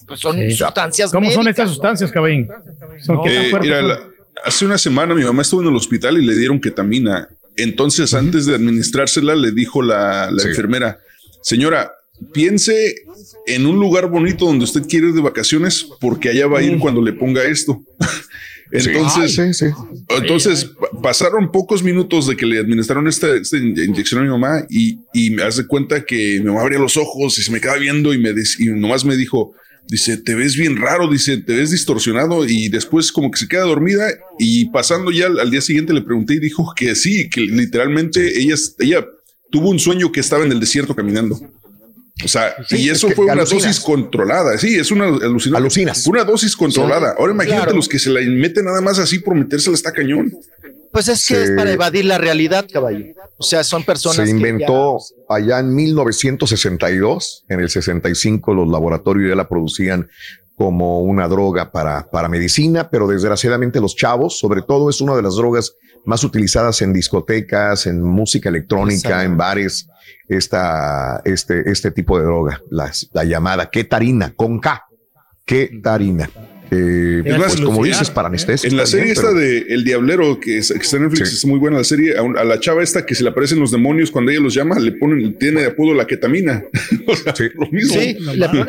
Pues 0.07 0.21
son 0.21 0.37
Sí. 0.37 0.53
sustancias 0.53 1.11
¿Cómo 1.13 1.31
son 1.31 1.49
estas 1.49 1.69
sustancias, 1.71 2.11
caballín? 2.11 2.49
¿Son 3.05 3.17
No. 3.17 3.23
qué 3.23 3.31
tan 3.51 3.61
Eh, 3.61 3.63
mira, 3.63 3.83
la- 3.83 4.01
hace 4.45 4.65
una 4.65 4.79
semana 4.79 5.15
mi 5.15 5.23
mamá 5.25 5.43
estuvo 5.43 5.63
en 5.63 5.69
el 5.69 5.77
hospital 5.77 6.19
y 6.19 6.25
le 6.27 6.35
dieron 6.37 6.61
ketamina. 6.61 7.29
Entonces, 7.57 8.15
antes 8.15 8.47
de 8.47 8.55
administrársela, 8.55 9.35
le 9.35 9.53
dijo 9.53 9.83
la, 9.83 10.31
la 10.31 10.43
Sí. 10.43 10.49
enfermera, 10.49 10.99
señora, 11.43 11.93
piense 12.33 12.95
en 13.47 13.67
un 13.67 13.79
lugar 13.79 14.09
bonito 14.09 14.47
donde 14.47 14.65
usted 14.65 14.83
quiere 14.89 15.09
ir 15.09 15.15
de 15.15 15.21
vacaciones 15.21 15.87
porque 16.01 16.29
allá 16.31 16.47
va 16.47 16.59
a 16.61 16.63
ir 16.63 16.79
cuando 16.79 17.03
le 17.03 17.13
ponga 17.13 17.43
esto. 17.45 17.83
Entonces, 18.73 19.35
Sí, 19.35 19.53
sí. 19.53 19.65
entonces 20.11 20.65
pa- 20.65 21.03
pasaron 21.03 21.51
pocos 21.51 21.83
minutos 21.83 22.29
de 22.29 22.37
que 22.37 22.47
le 22.47 22.61
administraron 22.61 23.09
esta, 23.09 23.35
esta 23.35 23.57
in- 23.57 23.77
inyección 23.77 24.21
a 24.21 24.25
mi 24.25 24.31
mamá 24.31 24.65
y, 24.69 25.01
y 25.13 25.31
me 25.31 25.43
hace 25.43 25.67
cuenta 25.67 26.05
que 26.05 26.39
mi 26.39 26.45
mamá 26.47 26.61
abría 26.63 26.79
los 26.79 26.97
ojos 26.97 27.37
y 27.39 27.43
se 27.43 27.51
me 27.51 27.61
quedaba 27.61 27.79
viendo 27.79 28.15
y 28.15 28.19
me 28.19 28.31
y 28.31 28.67
nomás 28.67 29.05
me 29.05 29.17
dijo, 29.17 29.55
dice, 29.91 30.17
te 30.17 30.35
ves 30.35 30.57
bien 30.57 30.77
raro, 30.77 31.09
dice, 31.11 31.37
te 31.39 31.55
ves 31.55 31.71
distorsionado 31.73 32.47
y 32.47 32.69
después 32.69 33.11
como 33.13 33.31
que 33.31 33.39
se 33.41 33.49
queda 33.49 33.63
dormida 33.63 34.07
y 34.39 34.71
pasando 34.71 35.11
ya 35.11 35.27
al, 35.27 35.39
al 35.41 35.51
día 35.51 35.61
siguiente 35.61 35.93
le 35.93 36.03
pregunté 36.03 36.35
y 36.35 36.39
dijo 36.41 36.73
que 36.77 36.95
sí, 36.95 37.29
que 37.29 37.41
literalmente 37.43 38.41
ella, 38.41 38.55
ella 38.79 39.05
tuvo 39.51 39.69
un 39.71 39.79
sueño 39.79 40.13
que 40.13 40.21
estaba 40.21 40.45
en 40.45 40.53
el 40.53 40.61
desierto 40.61 40.95
caminando. 40.95 41.39
O 42.23 42.29
sea, 42.29 42.55
Sí, 42.69 42.77
y 42.77 42.89
es 42.91 42.99
eso 42.99 43.09
que 43.09 43.15
fue 43.15 43.25
una 43.25 43.33
alucinas. 43.33 43.65
dosis 43.65 43.81
controlada. 43.81 44.59
Sí, 44.59 44.75
es 44.75 44.91
una 44.91 45.07
alucinación. 45.07 45.57
Alucinas. 45.57 46.07
Una 46.07 46.23
dosis 46.25 46.55
controlada. 46.55 47.15
Ahora 47.19 47.33
imagínate 47.33 47.63
Claro. 47.63 47.77
los 47.77 47.89
que 47.89 47.99
se 47.99 48.11
la 48.11 48.21
meten 48.21 48.67
nada 48.67 48.81
más 48.83 48.99
así 48.99 49.19
por 49.21 49.35
metérsela 49.35 49.75
está 49.75 49.91
cañón. 49.93 50.31
Pues 50.93 51.09
es 51.09 51.27
que 51.27 51.43
es 51.43 51.51
para 51.53 51.71
evadir 51.71 52.05
la 52.05 52.19
realidad, 52.19 52.67
caballo. 52.73 53.05
O 53.39 53.43
sea, 53.45 53.63
son 53.65 53.85
personas 53.85 54.17
Se 54.17 54.25
que 54.25 54.31
inventó 54.31 54.99
allá 55.29 55.61
en 55.61 55.75
1962. 55.75 57.45
En 57.49 57.61
el 57.61 57.71
65 57.71 58.53
los 58.55 58.69
laboratorios 58.69 59.29
ya 59.31 59.37
la 59.37 59.49
producían 59.49 60.09
como 60.57 61.01
una 61.01 61.27
droga 61.29 61.71
para, 61.73 62.11
para 62.11 62.29
medicina, 62.29 62.91
pero 62.91 63.07
desgraciadamente 63.07 63.81
los 63.81 63.97
chavos, 63.97 64.39
sobre 64.39 64.63
todo, 64.63 64.91
es 64.91 65.01
una 65.01 65.15
de 65.17 65.23
las 65.23 65.37
drogas 65.37 65.73
más 66.05 66.23
utilizadas 66.25 66.83
en 66.83 66.93
discotecas, 66.93 67.87
en 67.87 68.03
música 68.03 68.49
electrónica, 68.49 69.09
Exacto. 69.09 69.25
en 69.27 69.37
bares, 69.37 69.89
esta, 70.29 71.23
este, 71.25 71.71
este 71.71 71.91
tipo 71.93 72.19
de 72.19 72.25
droga, 72.25 72.61
las- 72.71 73.09
la 73.13 73.25
llamada 73.25 73.71
ketarina, 73.71 74.33
con 74.35 74.59
K, 74.61 74.85
ketarina. 75.47 76.29
Eh, 76.73 77.23
Es 77.25 77.25
pues, 77.25 77.39
más, 77.39 77.57
como 77.57 77.67
alucinar. 77.81 77.89
dices, 77.89 78.11
para 78.11 78.29
anestesia. 78.29 78.69
En 78.69 78.77
la 78.77 78.87
serie 78.87 79.13
esta 79.13 79.29
pero- 79.29 79.35
de 79.41 79.59
El 79.71 79.83
Diablero, 79.85 80.39
que, 80.39 80.59
es- 80.59 80.71
que 80.73 80.79
está 80.79 80.97
en 80.99 81.05
Netflix, 81.05 81.31
Sí. 81.31 81.35
es 81.37 81.45
muy 81.45 81.59
buena 81.59 81.79
la 81.79 81.85
serie. 81.85 82.17
A, 82.17 82.23
un- 82.23 82.37
a 82.39 82.45
la 82.45 82.61
chava 82.61 82.83
esta 82.83 83.05
que 83.05 83.15
se 83.15 83.23
le 83.25 83.31
aparecen 83.31 83.59
los 83.59 83.71
demonios 83.73 84.11
cuando 84.11 84.31
ella 84.31 84.41
los 84.41 84.55
llama, 84.55 84.79
le 84.79 84.93
ponen, 84.93 85.37
tiene 85.39 85.63
de 85.63 85.67
apodo 85.69 85.95
la 85.95 86.07
ketamina. 86.07 86.65
o 87.07 87.17
sea, 87.17 87.35
Sí. 87.35 87.45
lo 87.55 87.67
mismo. 87.71 87.95
Sí, 87.95 88.17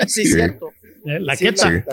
sí, 0.07 0.25
Sí. 0.25 0.33
cierto. 0.33 0.71
Eh, 1.05 1.19
La 1.19 1.35
Sí, 1.35 1.45
queta. 1.45 1.69
La, 1.71 1.83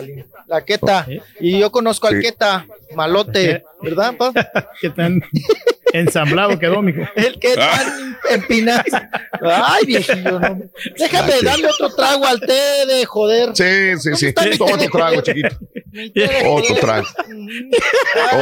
la 0.47 0.65
queta. 0.65 1.07
Y 1.41 1.59
yo 1.59 1.71
conozco 1.73 2.07
al 2.09 2.17
Sí. 2.17 2.23
queta, 2.23 2.67
malote, 2.95 3.65
¿verdad, 3.83 4.15
pa? 4.17 4.33
¿Qué 4.81 4.91
tan 4.91 5.23
ensamblado 5.93 6.59
quedó, 6.59 6.83
mijo? 6.83 7.01
El 7.17 7.39
que 7.39 7.55
tan 7.55 8.19
empinado. 8.31 8.83
Ay, 9.43 9.87
viejillo, 9.87 10.39
no. 10.41 10.61
Déjame 10.99 11.33
qué- 11.39 11.45
darle 11.47 11.69
otro 11.69 11.95
trago 11.95 12.27
al 12.27 12.41
té 12.41 12.87
de 12.87 13.05
joder. 13.07 13.51
Sí, 13.55 13.99
sí, 13.99 14.15
sí. 14.15 14.35
otro 14.61 14.89
trago, 14.93 15.21
chiquito. 15.23 15.57
Otro 16.47 16.77
trago. 16.77 17.07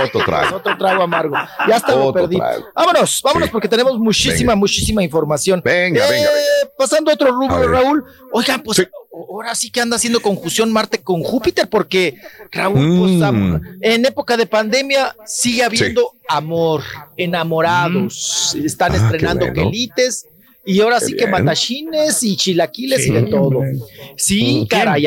Otro 0.05 0.25
trago. 0.25 0.57
Otro 0.57 0.77
trago 0.77 1.03
amargo. 1.05 1.37
Ya 1.69 1.77
está, 1.77 1.95
lo 1.95 2.13
perdí. 2.13 2.39
trago. 2.39 2.67
Vámonos, 2.75 3.21
vámonos 3.23 3.49
Sí. 3.49 3.53
porque 3.53 3.69
tenemos 3.69 3.99
muchísima, 3.99 4.53
Venga. 4.53 4.57
muchísima 4.57 5.03
información. 5.05 5.63
Venga, 5.65 6.05
Eh, 6.07 6.11
venga, 6.11 6.29
venga. 6.31 6.73
Pasando 6.77 7.11
a 7.11 7.15
otro 7.15 7.31
rubro. 7.31 7.69
Raúl. 7.69 8.05
Oigan, 8.33 8.63
pues 8.63 8.79
Sí. 8.79 8.85
Ahora 9.31 9.55
sí 9.55 9.71
que 9.71 9.81
anda 9.81 9.97
haciendo 9.97 10.21
conjunción 10.21 10.73
Marte 10.73 10.99
con 10.99 11.23
Júpiter 11.23 11.69
porque 11.69 12.15
Raúl, 12.53 12.99
pues, 12.99 13.33
Mm. 13.33 13.57
en 13.81 14.05
época 14.07 14.37
de 14.37 14.47
pandemia 14.47 15.15
sigue 15.27 15.63
habiendo 15.65 16.13
amor, 16.29 16.83
enamorados. 17.17 18.55
Están 18.63 18.93
Ah, 18.93 18.97
estrenando 18.97 19.47
bueno. 19.47 19.71
quelites. 19.71 20.27
Y 20.65 20.81
ahora 20.81 20.99
Qué 20.99 21.07
sí 21.07 21.13
que 21.13 21.27
bien. 21.27 21.31
matachines 21.31 22.23
y 22.23 22.37
chilaquiles 22.37 23.07
y 23.07 23.13
de 23.13 23.25
Sí, 23.25 23.31
todo. 23.31 23.59
hombre. 23.59 23.79
Sí, 24.17 24.59
Ujú. 24.59 24.69
caray. 24.69 25.07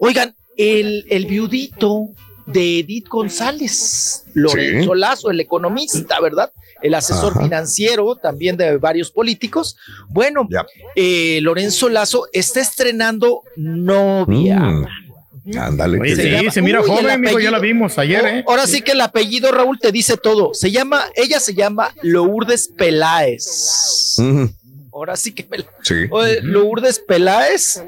Oigan, 0.00 0.34
el, 0.56 1.04
el 1.10 1.26
viudito 1.26 2.08
de 2.46 2.80
Edith 2.80 3.08
González, 3.08 4.24
Lorenzo 4.34 4.94
Lazo, 4.94 5.30
el 5.30 5.40
economista, 5.40 6.20
¿verdad? 6.20 6.52
El 6.82 6.94
asesor 6.94 7.32
Ajá. 7.32 7.42
financiero 7.42 8.16
también 8.16 8.56
de 8.56 8.76
varios 8.76 9.10
políticos. 9.10 9.76
Bueno, 10.08 10.48
eh, 10.96 11.38
Lorenzo 11.42 11.88
Lazo 11.88 12.26
está 12.32 12.60
estrenando 12.60 13.42
novia. 13.56 14.58
Mm. 14.58 14.86
Ándale. 15.58 16.50
Se 16.52 16.62
mira 16.62 16.80
Uy, 16.80 16.86
joven, 16.88 17.20
mijo, 17.20 17.40
ya 17.40 17.50
la 17.50 17.56
apellido. 17.56 17.60
vimos 17.60 17.98
ayer, 17.98 18.24
¿eh? 18.26 18.44
Ahora 18.46 18.66
sí 18.66 18.80
que 18.80 18.92
el 18.92 19.00
apellido 19.00 19.50
Raúl 19.50 19.78
te 19.80 19.90
dice 19.90 20.16
todo. 20.16 20.54
Se 20.54 20.70
llama, 20.70 21.04
ella 21.16 21.40
se 21.40 21.54
llama 21.54 21.92
Lourdes 22.02 22.68
Peláez. 22.68 24.16
Ahora 24.92 25.16
sí 25.16 25.34
que 25.34 25.46
me 25.50 25.58
la- 25.58 25.64
Sí. 25.82 25.94
Lourdes 26.42 26.98
Peláez. 26.98 27.82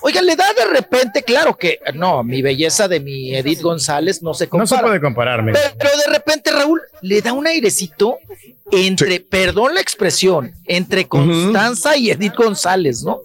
Oiga, 0.00 0.22
le 0.22 0.36
da 0.36 0.46
de 0.54 0.64
repente, 0.72 1.22
claro 1.22 1.54
que 1.56 1.78
no, 1.94 2.22
mi 2.24 2.40
belleza 2.40 2.88
de 2.88 2.98
mi 3.00 3.34
Edith 3.34 3.60
González 3.60 4.22
no 4.22 4.32
se 4.32 4.44
No 4.46 4.50
compara. 4.50 4.68
se 4.68 4.78
puede 4.86 5.00
compararme. 5.00 5.52
Pero 5.52 5.90
de 6.06 6.12
repente, 6.12 6.50
Raúl, 6.50 6.80
le 7.02 7.20
da 7.20 7.32
un 7.34 7.46
airecito 7.46 8.16
entre, 8.72 9.20
perdón 9.20 9.74
la 9.74 9.80
expresión, 9.80 10.52
entre 10.64 11.06
Constanza 11.06 11.96
y 11.96 12.10
Edith 12.10 12.34
González, 12.34 13.02
¿no? 13.04 13.20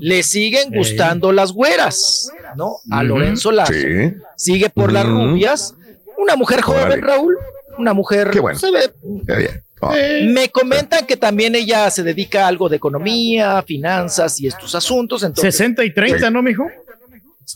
Le 0.00 0.22
siguen 0.22 0.70
gustando 0.70 1.32
las 1.32 1.50
güeras, 1.52 2.30
¿no? 2.56 2.76
A. 2.90 3.02
Lorenzo 3.02 3.52
Lazo. 3.52 3.72
Sí. 3.72 4.12
Sigue 4.36 4.68
por 4.70 4.92
las 4.92 5.06
rubias. 5.06 5.74
Una 6.18 6.36
mujer 6.36 6.60
joven. 6.60 7.00
Raúl. 7.02 7.36
Una 7.78 7.92
mujer, 7.92 8.30
Qué 8.30 8.38
bueno. 8.38 8.56
se 8.58 8.70
ve 8.70 8.92
Qué 9.26 9.34
bien. 9.34 9.64
Me 9.90 10.48
comentan 10.50 11.06
que 11.06 11.16
también 11.16 11.54
ella 11.54 11.90
se 11.90 12.02
dedica 12.02 12.44
a 12.44 12.48
algo 12.48 12.68
de 12.68 12.76
economía, 12.76 13.62
finanzas 13.62 14.40
y 14.40 14.46
estos 14.46 14.74
asuntos. 14.74 15.22
Entonces, 15.22 15.54
60 15.56 15.84
y 15.84 15.92
30, 15.94 16.30
¿no, 16.30 16.42
mijo? 16.42 16.66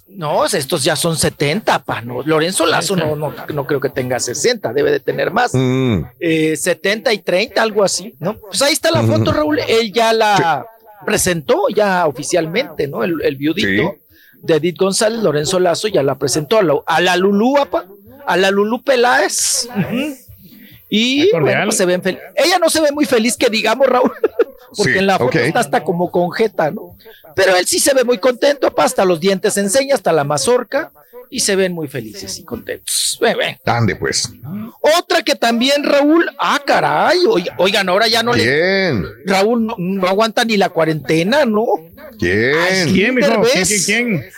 no, 0.08 0.44
estos 0.44 0.84
ya 0.84 0.96
son 0.96 1.16
70, 1.16 1.78
pa, 1.84 2.00
no. 2.02 2.22
Lorenzo 2.22 2.66
Lazo 2.66 2.94
no, 2.96 3.14
no, 3.16 3.32
no 3.54 3.66
creo 3.66 3.80
que 3.80 3.88
tenga 3.88 4.18
60, 4.18 4.72
debe 4.72 4.90
de 4.90 5.00
tener 5.00 5.30
más. 5.30 5.54
mm. 5.54 6.00
Eh, 6.20 6.56
70 6.56 7.12
y 7.12 7.18
30, 7.18 7.62
algo 7.62 7.84
así, 7.84 8.14
¿no? 8.18 8.36
Pues 8.38 8.60
ahí 8.62 8.72
está 8.72 8.90
la 8.90 9.02
foto, 9.02 9.32
Raúl. 9.32 9.60
Él 9.66 9.92
ya 9.92 10.12
la 10.12 10.66
presentó 11.06 11.68
ya 11.74 12.06
oficialmente, 12.06 12.88
¿no? 12.88 13.04
El, 13.04 13.14
el 13.22 13.36
viudito. 13.36 13.96
de 14.42 14.54
Edith 14.56 14.76
González, 14.78 15.22
Lorenzo 15.22 15.58
Lazo 15.58 15.88
ya 15.88 16.02
la 16.02 16.16
presentó 16.16 16.58
a 16.58 16.62
la, 16.62 16.74
a 16.86 17.00
la 17.00 17.16
Lulú, 17.16 17.56
apa, 17.58 17.86
a 18.26 18.36
la 18.36 18.50
Lulú 18.50 18.82
Peláez. 18.82 19.68
Ujú. 19.74 20.14
Y 20.88 21.30
bueno, 21.32 21.64
pues 21.64 21.76
se 21.76 21.84
ven 21.86 22.02
fel- 22.02 22.18
ella 22.34 22.58
no 22.58 22.70
se 22.70 22.80
ve 22.80 22.92
muy 22.92 23.04
feliz 23.04 23.36
que 23.36 23.48
digamos 23.50 23.86
Raúl, 23.86 24.12
porque 24.76 24.92
Sí, 24.92 24.98
en 24.98 25.06
la 25.06 25.18
foto 25.18 25.38
está 25.38 25.60
hasta 25.60 25.84
como 25.84 26.10
con 26.10 26.30
jeta, 26.32 26.70
¿no? 26.70 26.96
Pero 27.34 27.56
él 27.56 27.66
sí 27.66 27.78
se 27.78 27.94
ve 27.94 28.04
muy 28.04 28.18
contento, 28.18 28.72
hasta 28.76 29.04
los 29.04 29.20
dientes 29.20 29.56
enseña, 29.58 29.94
hasta 29.94 30.12
la 30.12 30.24
mazorca, 30.24 30.92
y 31.30 31.40
se 31.40 31.56
ven 31.56 31.72
muy 31.72 31.88
felices 31.88 32.38
y 32.38 32.44
contentos. 32.44 33.18
Ande, 33.64 33.96
pues. 33.96 34.30
Otra 34.80 35.22
que 35.22 35.34
también, 35.34 35.82
Raúl, 35.84 36.28
ah, 36.38 36.60
caray, 36.64 37.18
oiga- 37.26 37.54
oigan, 37.58 37.88
ahora 37.88 38.06
ya 38.08 38.22
no 38.22 38.32
le. 38.32 38.42
¿Quién? 38.44 39.04
Raúl 39.26 39.66
no, 39.66 39.74
no 39.78 40.06
aguanta 40.08 40.44
ni 40.44 40.56
la 40.56 40.68
cuarentena, 40.68 41.44
¿no? 41.44 41.66
¿Quién? 42.18 43.14
Mijo? 43.14 43.28
Derbez. 43.28 43.84
¿Quién, 43.84 44.08
quién, 44.08 44.32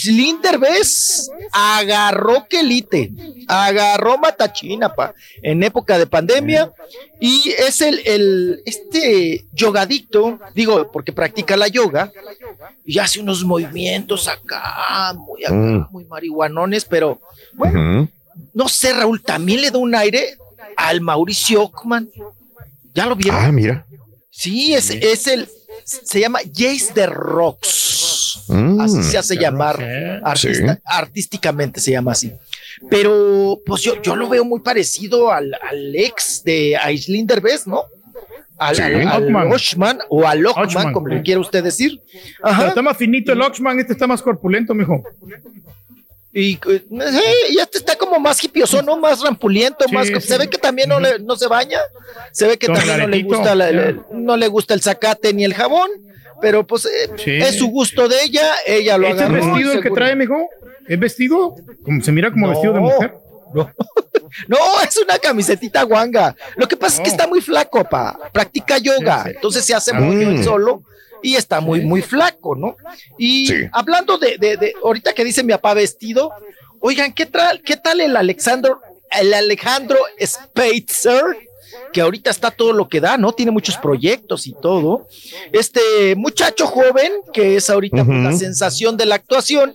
quién? 0.00 0.40
Derbez 0.42 1.30
agarró 1.52 2.46
quelite, 2.48 3.10
agarró 3.48 4.18
matachina, 4.18 4.94
pa, 4.94 5.14
en 5.42 5.62
época 5.62 5.98
de 5.98 6.06
pandemia, 6.06 6.72
y 7.20 7.54
es 7.58 7.80
el, 7.80 8.00
el, 8.04 8.62
este 8.66 9.44
yogadicto, 9.52 10.38
digo, 10.54 10.90
porque 10.92 11.12
practica 11.12 11.56
la 11.56 11.68
yoga, 11.68 12.10
y 12.84 12.98
hace 12.98 13.20
unos 13.20 13.44
movimientos 13.44 14.28
acá, 14.28 15.14
muy 15.16 15.44
acá, 15.44 15.54
Mm. 15.54 15.86
muy 15.90 16.03
marihuanones, 16.08 16.84
pero 16.84 17.20
bueno, 17.54 18.08
no 18.52 18.68
sé, 18.68 18.92
Raúl, 18.92 19.22
también 19.22 19.60
le 19.60 19.70
da 19.70 19.78
un 19.78 19.94
aire 19.94 20.36
al 20.76 21.00
Mauricio 21.00 21.62
Ockman. 21.62 22.08
¿Ya 22.94 23.06
lo 23.06 23.16
vieron? 23.16 23.40
Ah, 23.44 23.52
mira. 23.52 23.84
Sí, 24.30 24.74
es, 24.74 24.90
es 24.90 25.26
el, 25.26 25.48
se 25.84 26.20
llama 26.20 26.40
Jace 26.52 26.92
the 26.94 27.06
Rocks. 27.06 28.44
Mm. 28.48 28.80
Así 28.80 29.02
se 29.04 29.16
hace 29.18 29.36
llamar. 29.36 29.80
artista- 30.22 30.74
Sí. 30.74 30.80
Artísticamente 30.84 31.80
se 31.80 31.92
llama 31.92 32.12
así. 32.12 32.32
Pero, 32.90 33.60
pues 33.64 33.82
yo, 33.82 34.02
yo 34.02 34.16
lo 34.16 34.28
veo 34.28 34.44
muy 34.44 34.60
parecido 34.60 35.32
al, 35.32 35.54
al 35.54 35.94
ex 35.96 36.42
de 36.44 36.76
Aislinn 36.76 37.26
Derbez, 37.26 37.66
¿no? 37.66 37.84
Al, 38.58 38.76
Sí. 38.76 38.82
al, 38.82 39.08
al 39.08 39.22
Ockman. 39.24 39.52
Oshman 39.52 39.98
o 40.10 40.26
al 40.26 40.44
Ockman, 40.46 40.66
Ockman. 40.66 40.92
como 40.92 41.08
le 41.08 41.22
quiera 41.22 41.40
usted 41.40 41.62
decir. 41.64 42.00
Pero 42.42 42.66
está 42.68 42.82
más 42.82 42.96
finito 42.96 43.32
el 43.32 43.40
Oxman, 43.40 43.78
este 43.80 43.92
está 43.92 44.06
más 44.06 44.20
corpulento, 44.22 44.74
mijo. 44.74 45.02
Y, 46.36 46.54
eh, 46.68 46.84
y 47.50 47.58
este 47.60 47.78
está 47.78 47.94
como 47.96 48.18
más 48.18 48.42
hipioso, 48.42 48.82
¿no? 48.82 48.96
Más 48.96 49.20
rampuliento, 49.22 49.84
Sí, 49.88 49.94
más. 49.94 50.08
sí. 50.08 50.20
Se 50.20 50.36
ve 50.36 50.48
que 50.48 50.58
también 50.58 50.88
no, 50.88 50.98
le- 50.98 51.20
no 51.20 51.36
se 51.36 51.46
baña. 51.46 51.78
Se 52.32 52.48
ve 52.48 52.58
que 52.58 52.66
también 52.66 52.98
no 52.98 53.06
le, 53.06 53.22
gusta 53.22 53.54
la- 53.54 53.94
no 54.10 54.36
le 54.36 54.48
gusta 54.48 54.74
el 54.74 54.82
zacate 54.82 55.32
ni 55.32 55.44
el 55.44 55.54
jabón. 55.54 55.88
Pero 56.40 56.66
pues 56.66 56.86
eh, 56.86 57.10
Sí. 57.16 57.30
es 57.36 57.56
su 57.56 57.68
gusto 57.68 58.08
de 58.08 58.16
ella. 58.24 58.52
Ella 58.66 58.98
lo 58.98 59.06
¿Este 59.06 59.22
es 59.22 59.28
agarró. 59.30 59.46
vestido 59.46 59.70
el 59.72 59.78
que 59.78 59.82
seguro. 59.84 60.00
trae, 60.00 60.16
mijo? 60.16 60.48
¿Es 60.88 60.98
vestido? 60.98 61.54
Como, 61.84 62.02
se 62.02 62.10
mira 62.12 62.30
como 62.32 62.46
No. 62.48 62.52
vestido 62.52 62.74
de 62.74 62.80
mujer. 62.80 63.14
No, 64.48 64.56
es 64.86 64.96
una 64.96 65.16
camisetita 65.18 65.84
guanga. 65.84 66.34
Lo 66.56 66.66
que 66.66 66.76
pasa 66.76 66.96
es 66.96 67.00
que 67.02 67.08
está 67.10 67.28
muy 67.28 67.40
flaco, 67.40 67.84
pa. 67.88 68.18
Practica 68.32 68.78
yoga. 68.78 69.24
Entonces 69.28 69.64
se 69.64 69.72
hace 69.74 69.92
Ah. 69.94 70.00
Mm. 70.00 70.42
solo 70.42 70.82
y 71.24 71.36
está 71.36 71.60
muy, 71.60 71.80
muy 71.80 72.02
flaco, 72.02 72.54
¿no? 72.54 72.76
Y 73.18 73.46
Sí. 73.46 73.54
hablando 73.72 74.18
de, 74.18 74.36
de, 74.38 74.56
de- 74.58 74.74
ahorita 74.84 75.14
que 75.14 75.24
dice 75.24 75.42
mi 75.42 75.52
papá 75.52 75.72
vestido, 75.74 76.30
oigan, 76.80 77.12
¿qué 77.14 77.24
tal, 77.26 77.62
qué 77.62 77.76
tal 77.78 78.00
el 78.02 78.14
Alexandro, 78.16 78.80
el 79.10 79.32
Alejandro 79.32 79.98
Spitzer? 80.22 81.22
Que 81.92 82.00
ahorita 82.02 82.30
está 82.30 82.50
todo 82.50 82.72
lo 82.72 82.88
que 82.88 83.00
da, 83.00 83.16
¿no? 83.16 83.32
Tiene 83.32 83.50
muchos 83.52 83.76
proyectos 83.78 84.46
y 84.46 84.52
todo. 84.60 85.08
Este 85.52 86.14
muchacho 86.16 86.66
joven, 86.66 87.10
que 87.32 87.56
es 87.56 87.70
ahorita 87.70 88.04
pues, 88.04 88.18
la 88.22 88.32
sensación 88.32 88.96
de 88.96 89.06
la 89.06 89.14
actuación, 89.16 89.74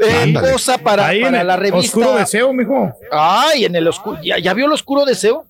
eh, 0.00 0.34
posa 0.38 0.76
para, 0.78 1.06
Ahí 1.08 1.18
en 1.18 1.24
para 1.24 1.40
el 1.40 1.46
la 1.46 1.56
revista. 1.56 1.98
Oscuro 1.98 2.16
Deseo, 2.18 2.52
mijo. 2.52 2.92
Ay, 3.10 3.64
en 3.64 3.74
el 3.74 3.86
oscuro. 3.88 4.18
¿Ya, 4.22 4.38
ya 4.38 4.52
vio 4.52 4.66
el 4.66 4.72
oscuro 4.72 5.04
deseo? 5.04 5.46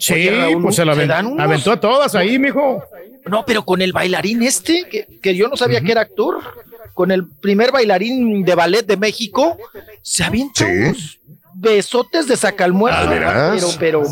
Sí, 0.00 0.14
Oye, 0.14 0.30
Raúl, 0.30 0.62
pues 0.62 0.76
se 0.76 0.84
la 0.84 0.94
unos- 0.94 1.38
aventó 1.40 1.72
a 1.72 1.78
todas 1.80 2.14
ahí, 2.14 2.38
mijo. 2.38 2.82
No, 3.26 3.44
pero 3.46 3.64
con 3.64 3.82
el 3.82 3.92
bailarín 3.92 4.42
este, 4.42 4.86
que, 4.90 5.06
que 5.22 5.34
yo 5.36 5.46
no 5.48 5.56
sabía 5.56 5.80
que 5.82 5.92
era 5.92 6.00
actor, 6.00 6.38
con 6.94 7.10
el 7.10 7.28
primer 7.28 7.70
bailarín 7.70 8.42
de 8.44 8.54
ballet 8.54 8.84
de 8.86 8.96
México, 8.96 9.56
se 10.02 10.24
avienta 10.24 10.64
unos 10.66 11.20
besotes 11.54 12.26
de 12.26 12.36
sacalmuerzo. 12.36 13.08
Pero, 13.10 13.68
pero, 13.78 14.02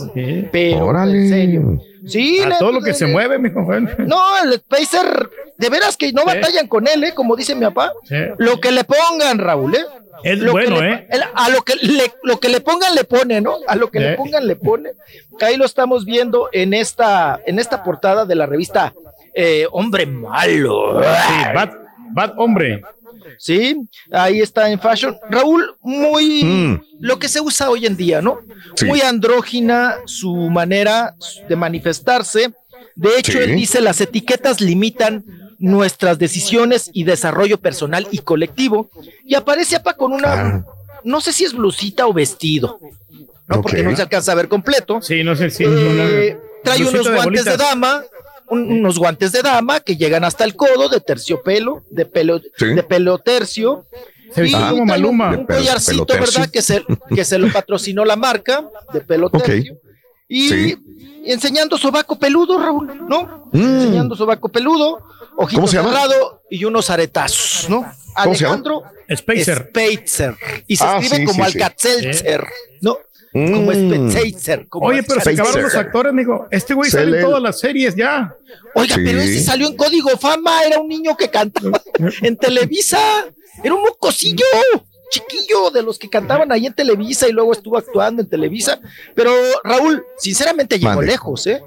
pero, 0.53 0.85
Órale. 0.87 1.19
en 1.23 1.29
serio. 1.29 1.83
Sí, 2.07 2.39
A 2.41 2.49
le- 2.51 2.55
todo 2.59 2.73
lo 2.73 2.81
que 2.81 2.91
le- 2.91 2.95
se 2.97 3.07
mueve, 3.07 3.39
mijo. 3.39 3.63
bueno. 3.65 3.91
No, 3.99 4.21
el 4.45 4.55
Spacer, 4.61 5.29
de 5.57 5.71
veras 5.71 5.97
que 5.97 6.13
no 6.13 6.25
batallan 6.25 6.69
con 6.69 6.87
él, 6.87 7.03
¿eh? 7.05 7.13
Como 7.15 7.35
dice 7.37 7.55
mi 7.55 7.63
papá. 7.63 7.93
Sí. 8.05 8.15
Lo 8.39 8.61
que 8.61 8.71
le 8.71 8.85
pongan, 8.85 9.39
Raúl, 9.39 9.75
¿eh? 9.75 9.85
Es 10.25 10.39
Lo 10.39 10.53
bueno, 10.53 10.81
le- 10.81 10.93
¿eh? 10.93 11.07
el- 11.11 11.23
a 11.35 11.49
lo 11.51 11.63
que 11.63 11.75
le, 11.77 12.13
lo 12.25 12.39
que 12.41 12.49
le 12.49 12.61
pongan 12.61 12.95
le 12.95 13.05
pone, 13.05 13.41
¿no? 13.41 13.57
A 13.67 13.77
lo 13.77 13.91
que 13.91 14.01
le 14.01 14.13
Eh. 14.13 14.17
pongan 14.17 14.47
le 14.47 14.57
pone. 14.57 14.91
Ahí 15.41 15.57
lo 15.57 15.65
estamos 15.65 16.05
viendo 16.05 16.49
en 16.53 16.75
esta, 16.75 17.41
en 17.47 17.59
esta 17.59 17.83
portada 17.85 18.25
de 18.27 18.35
la 18.35 18.47
revista 18.47 18.93
eh, 19.35 19.67
Hombre 19.71 20.05
Malo. 20.07 21.01
Sí, 21.01 21.45
Bad, 21.55 21.71
Bad 22.11 22.33
Hombre. 22.39 22.83
Sí, 23.39 23.77
ahí 24.11 24.41
está 24.41 24.69
en 24.71 24.81
fashion. 24.81 25.17
Raúl, 25.31 25.77
muy 25.83 26.43
Mm. 26.45 26.83
lo 27.01 27.19
que 27.19 27.29
se 27.29 27.41
usa 27.41 27.71
hoy 27.71 27.87
en 27.87 27.97
día, 27.97 28.21
¿no? 28.21 28.41
Sí. 28.75 28.87
Muy 28.87 29.01
andrógina 29.01 29.97
su 30.07 30.35
manera 30.51 31.15
de 31.49 31.55
manifestarse. 31.57 32.53
De 32.97 33.11
hecho, 33.19 33.33
Sí. 33.33 33.39
él 33.39 33.55
dice 33.57 33.81
las 33.81 34.01
etiquetas 34.01 34.61
limitan 34.61 35.25
nuestras 35.59 36.19
decisiones 36.19 36.91
y 36.93 37.05
desarrollo 37.05 37.59
personal 37.59 38.07
y 38.11 38.19
colectivo. 38.19 38.91
Y 39.25 39.35
aparece 39.35 39.77
apa 39.77 39.95
con 39.95 40.13
una, 40.13 40.33
Ah. 40.33 40.65
no 41.05 41.21
sé 41.21 41.33
si 41.33 41.45
es 41.45 41.53
blusita 41.53 42.07
o 42.07 42.13
vestido, 42.13 42.79
¿no? 43.47 43.63
Porque 43.63 43.83
no 43.83 43.95
se 43.97 44.03
alcanza 44.03 44.33
a 44.33 44.37
ver 44.37 44.49
completo. 44.49 45.01
Sí, 45.03 45.25
no 45.25 45.35
sé 45.37 45.51
si. 45.51 45.65
Eh, 45.65 46.37
una 46.39 46.63
trae 46.65 46.85
unos 46.87 47.11
guantes 47.11 47.45
de, 47.45 47.57
dama, 47.57 48.05
un- 48.49 48.71
unos 48.73 48.99
guantes 48.99 49.33
de 49.33 49.43
dama 49.43 49.81
que 49.81 49.97
llegan 49.97 50.25
hasta 50.25 50.45
el 50.45 50.55
codo 50.55 50.89
de 50.89 51.01
terciopelo, 51.01 51.83
de 51.91 52.05
pelo, 52.07 52.41
Sí. 52.57 52.67
de 52.67 52.83
pelo 52.83 53.19
tercio. 53.19 53.85
Se 54.35 54.43
vistió 54.43 54.67
Y 54.67 54.71
como 54.71 54.85
Maluma. 54.85 55.31
Un, 55.31 55.47
collarcito. 55.47 56.05
¿verdad? 56.07 56.51
Que 56.51 56.61
se, 56.63 56.85
que 57.15 57.25
se 57.25 57.39
lo 57.39 57.51
patrocinó 57.51 58.05
la 58.05 58.15
marca 58.17 58.63
de 58.93 59.01
pelo 59.01 59.31
tercio. 59.31 59.79
Y 60.29 60.49
Sí. 60.51 60.77
enseñando 61.25 61.79
sobaco 61.79 62.19
peludo, 62.19 62.59
Raúl, 62.59 63.09
¿no? 63.09 63.49
Mm. 63.53 63.63
Enseñando 63.81 64.15
sobaco 64.15 64.51
peludo, 64.51 64.99
ojito 65.39 65.61
¿Cómo 65.61 65.69
se 65.69 65.77
llama? 65.77 65.91
cerrado 65.91 66.43
y 66.51 66.65
unos 66.65 66.91
aretazos, 66.91 67.69
¿no? 67.71 67.91
¿Cómo 68.23 68.35
se 68.35 68.43
llama? 68.45 68.55
Alejandro 68.57 68.83
Spacer. 69.17 70.37
Y 70.67 70.77
se 70.77 70.85
Ah, 70.85 70.99
escribe 71.01 71.17
sí, 71.17 71.25
como 71.25 71.45
sí, 71.45 71.53
sí. 71.53 71.59
Alcacelser, 71.63 72.45
¿no? 72.81 72.99
Mm. 73.33 73.53
Como 73.53 73.73
como 74.69 74.87
Oye, 74.87 75.03
pero 75.03 75.21
se 75.21 75.31
acabaron 75.31 75.63
los 75.63 75.75
actores, 75.75 76.13
mijo. 76.13 76.47
Este 76.51 76.75
güey 76.75 76.91
Se 76.91 76.99
sale 76.99 77.19
en 77.19 77.25
todas 77.25 77.43
las 77.43 77.61
series 77.61 77.95
ya. 77.95 78.35
Oiga, 78.75 78.95
Sí. 78.97 79.03
pero 79.05 79.21
ese 79.21 79.41
salió 79.45 79.67
en 79.69 79.77
Código 79.77 80.11
Fama, 80.19 80.63
era 80.65 80.79
un 80.79 80.89
niño 80.89 81.17
que 81.17 81.29
cantaba 81.31 81.81
en 82.23 82.37
Televisa, 82.37 82.99
era 83.63 83.75
un 83.75 83.83
mocosillo, 83.83 84.45
chiquillo 85.11 85.71
de 85.71 85.83
los 85.83 85.99
que 85.99 86.09
cantaban 86.11 86.51
ahí 86.53 86.67
en 86.67 86.73
Televisa 86.75 87.29
y 87.29 87.33
luego 87.33 87.53
estuvo 87.53 87.77
actuando 87.79 88.23
en 88.23 88.29
Televisa. 88.29 88.81
Pero 89.15 89.31
Raúl, 89.63 90.03
sinceramente 90.19 90.79
llegó 90.79 90.93
Mande. 90.97 91.07
lejos, 91.07 91.47
¿eh? 91.47 91.63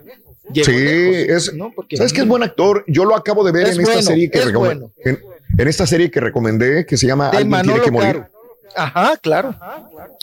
Llegó 0.54 0.66
Sí, 0.66 0.72
lejos, 0.78 1.48
es, 1.48 1.54
¿no? 1.54 1.72
Porque- 1.76 1.98
¿sabes 1.98 2.14
que 2.14 2.22
es 2.22 2.28
buen 2.28 2.44
actor? 2.44 2.84
Yo 2.88 3.06
lo 3.06 3.16
acabo 3.16 3.44
de 3.44 3.52
ver 3.52 3.68
en 3.68 3.72
esta 3.72 3.84
bueno, 3.84 4.02
serie 4.02 4.30
que 4.32 4.40
es 4.40 4.54
bueno. 4.54 4.92
En, 5.04 5.20
en 5.58 5.68
esta 5.68 5.86
serie 5.88 6.10
que 6.12 6.20
recomendé 6.20 6.86
que 6.86 6.98
se 6.98 7.08
llama 7.08 7.30
de 7.32 7.38
Alguien 7.38 7.62
tiene 7.64 7.82
que 7.82 7.92
morir. 7.92 8.14
Caro. 8.14 8.28
Ajá, 8.76 9.18
claro. 9.18 9.54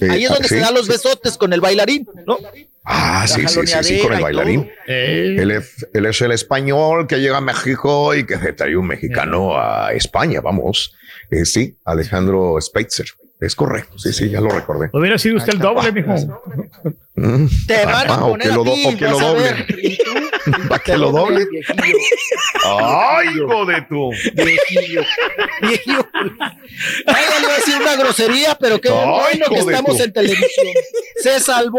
Eh, 0.01 0.09
Ahí 0.11 0.25
es 0.25 0.31
donde 0.31 0.49
sí, 0.49 0.55
se 0.55 0.61
dan 0.61 0.73
los 0.75 0.87
sí. 0.87 0.93
besotes 0.93 1.37
con 1.37 1.53
el 1.53 1.61
bailarín, 1.61 2.09
¿no? 2.27 2.39
Ah, 2.83 3.27
sí, 3.29 3.43
sí, 3.47 3.61
sí, 3.67 3.77
sí, 3.83 3.99
con 4.01 4.15
el 4.15 4.23
bailarín. 4.23 4.71
Eh, 4.87 5.37
Él 5.39 5.51
es, 5.51 5.87
él 5.93 6.07
es 6.07 6.21
el 6.23 6.33
español 6.33 7.07
que 7.07 7.21
llega 7.21 7.37
a 7.37 7.41
México 7.43 8.15
y 8.15 8.25
que 8.25 8.39
se 8.39 8.55
trae 8.55 8.75
un 8.77 8.87
mexicano 8.87 9.59
a 9.61 9.93
España, 9.93 10.41
vamos. 10.41 10.95
Eh, 11.31 11.45
sí, 11.45 11.77
Alejandro 11.85 12.57
Spitzer. 12.61 13.07
Es 13.41 13.55
correcto, 13.55 13.99
sí, 13.99 14.13
sí, 14.13 14.29
ya 14.31 14.41
lo 14.41 14.49
recordé. 14.51 14.91
Hubiera 14.93 15.17
sido 15.17 15.37
usted 15.37 15.53
el 15.53 15.59
doble, 15.61 15.93
mijo. 15.93 16.13
Mm. 17.15 17.47
Te 17.69 17.85
van 17.85 18.11
a 18.11 18.15
Ah, 18.15 18.25
o 18.25 18.31
poner 18.31 18.49
que 18.49 18.55
lo, 18.55 18.65
do- 18.65 18.73
a 18.73 18.75
ti, 18.75 18.85
o 18.87 18.97
que 18.99 19.05
lo 19.05 19.17
vas 19.17 19.23
a 19.25 19.29
doblen. 19.29 19.55
ver. 19.69 19.79
Y 19.85 19.97
tú, 19.99 20.11
¿Para 20.69 20.83
que 20.83 20.97
lo 20.97 21.13
viejillo. 21.13 21.61
¡Ay, 22.65 23.27
hijo 23.37 23.67
de 23.67 23.83
tu! 23.83 24.11
Viejillo. 24.35 25.03
Viejillo. 25.63 26.09
Ay, 27.07 27.25
le 27.41 27.41
iba 27.45 27.53
a 27.53 27.57
decir 27.57 27.75
una 27.81 27.97
grosería, 27.97 28.57
pero 28.59 28.81
qué 28.81 28.89
Ay, 28.89 29.39
bueno 29.39 29.47
que 29.51 29.59
estamos 29.59 30.01
en 30.01 30.13
televisión. 30.13 30.67
Se 31.23 31.41
salvó. 31.41 31.79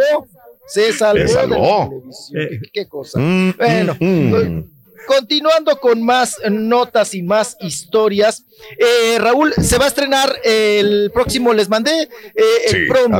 Se 0.67 0.93
salvó. 0.93 1.27
Se 1.27 1.27
de 1.27 1.33
la 1.33 1.41
salvó. 1.55 1.89
televisión. 1.89 2.61
Qué 2.73 2.87
cosa. 2.87 3.19
Mm, 3.19 3.53
Bueno, 3.57 3.97
mm. 3.99 4.63
Continuando 5.07 5.79
con 5.79 6.03
más 6.03 6.37
notas 6.49 7.13
y 7.15 7.21
más 7.23 7.57
historias, 7.61 8.43
eh, 8.77 9.17
Raúl, 9.19 9.53
se 9.61 9.77
va 9.77 9.85
a 9.85 9.87
estrenar 9.87 10.33
el 10.43 11.11
próximo, 11.13 11.53
les 11.53 11.69
mandé 11.69 12.03
eh, 12.03 12.09
el 12.67 12.71
Sí, 12.71 12.77
promo 12.87 13.19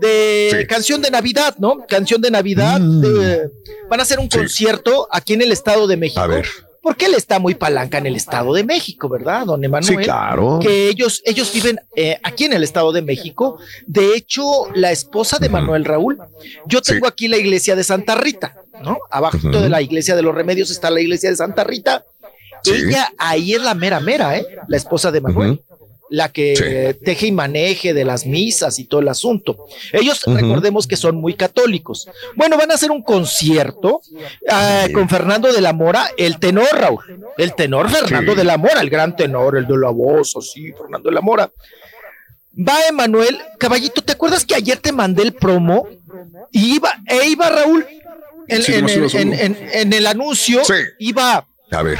de 0.00 0.56
Sí. 0.60 0.66
canción 0.66 1.02
de 1.02 1.10
Navidad, 1.10 1.56
¿no? 1.58 1.86
Canción 1.86 2.20
de 2.20 2.30
Navidad. 2.30 2.80
Mm. 2.80 3.00
de- 3.00 3.50
van 3.88 4.00
a 4.00 4.02
hacer 4.02 4.18
un 4.18 4.30
Sí. 4.30 4.38
concierto 4.38 5.08
aquí 5.10 5.34
en 5.34 5.42
el 5.42 5.52
Estado 5.52 5.86
de 5.86 5.96
México. 5.96 6.20
A 6.20 6.26
ver. 6.26 6.46
porque 6.82 7.04
él 7.04 7.14
está 7.14 7.38
muy 7.38 7.54
palanca 7.54 7.98
en 7.98 8.06
el 8.06 8.16
Estado 8.16 8.54
de 8.54 8.64
México, 8.64 9.06
¿verdad, 9.10 9.44
don 9.44 9.62
Emanuel? 9.62 9.84
Sí, 9.98 10.02
claro. 10.02 10.58
Que 10.62 10.88
ellos, 10.88 11.20
ellos 11.26 11.52
viven 11.52 11.78
eh, 11.94 12.18
aquí 12.22 12.46
en 12.46 12.54
el 12.54 12.64
Estado 12.64 12.90
de 12.92 13.02
México. 13.02 13.58
De 13.86 14.14
hecho, 14.16 14.42
la 14.74 14.90
esposa 14.90 15.38
de 15.38 15.50
Manuel 15.50 15.84
Raúl, 15.84 16.18
yo 16.64 16.80
tengo 16.80 17.06
aquí 17.06 17.28
la 17.28 17.36
iglesia 17.36 17.76
de 17.76 17.84
Santa 17.84 18.14
Rita, 18.14 18.56
¿no? 18.82 18.98
Abajo 19.10 19.38
de 19.38 19.68
la 19.68 19.82
iglesia 19.82 20.16
de 20.16 20.22
los 20.22 20.34
remedios 20.34 20.70
está 20.70 20.90
la 20.90 21.00
iglesia 21.00 21.30
de 21.30 21.36
Santa 21.36 21.64
Rita. 21.64 22.04
Ella 22.64 23.12
ahí 23.16 23.54
es 23.54 23.62
la 23.62 23.74
mera 23.74 24.00
mera, 24.00 24.36
¿eh? 24.36 24.46
La 24.68 24.76
esposa 24.76 25.10
de 25.10 25.20
Manuel 25.20 25.60
la 26.10 26.28
que 26.28 26.96
teje 27.04 27.28
y 27.28 27.32
maneje 27.32 27.94
de 27.94 28.04
las 28.04 28.26
misas 28.26 28.78
y 28.78 28.84
todo 28.84 29.00
el 29.00 29.08
asunto. 29.08 29.66
Ellos 29.92 30.22
recordemos 30.26 30.86
que 30.86 30.96
son 30.96 31.16
muy 31.16 31.34
católicos. 31.34 32.08
Bueno, 32.34 32.58
van 32.58 32.72
a 32.72 32.74
hacer 32.74 32.90
un 32.90 33.02
concierto 33.02 34.00
ah, 34.48 34.86
con 34.92 35.08
Fernando 35.08 35.52
de 35.52 35.60
la 35.60 35.72
Mora, 35.72 36.10
el 36.18 36.38
tenor 36.38 36.66
Raúl, 36.72 37.04
el 37.38 37.54
tenor 37.54 37.88
Fernando 37.88 38.34
de 38.34 38.44
la 38.44 38.58
Mora, 38.58 38.80
el 38.80 38.90
gran 38.90 39.14
tenor, 39.14 39.56
el 39.56 39.66
de 39.66 39.78
la 39.78 39.90
voz, 39.90 40.36
así, 40.36 40.72
Fernando 40.72 41.08
de 41.08 41.14
la 41.14 41.20
Mora. 41.20 41.50
Va 42.52 42.74
Emanuel, 42.88 43.38
caballito, 43.58 44.02
¿te 44.02 44.12
acuerdas 44.12 44.44
que 44.44 44.56
ayer 44.56 44.78
te 44.78 44.90
mandé 44.90 45.22
el 45.22 45.32
promo? 45.32 45.86
Y 46.50 46.74
iba, 46.74 46.90
e 47.06 47.28
iba 47.28 47.48
Raúl, 47.48 47.86
en, 48.48 49.92
el 49.92 50.06
anuncio, 50.06 50.62
iba 50.98 51.46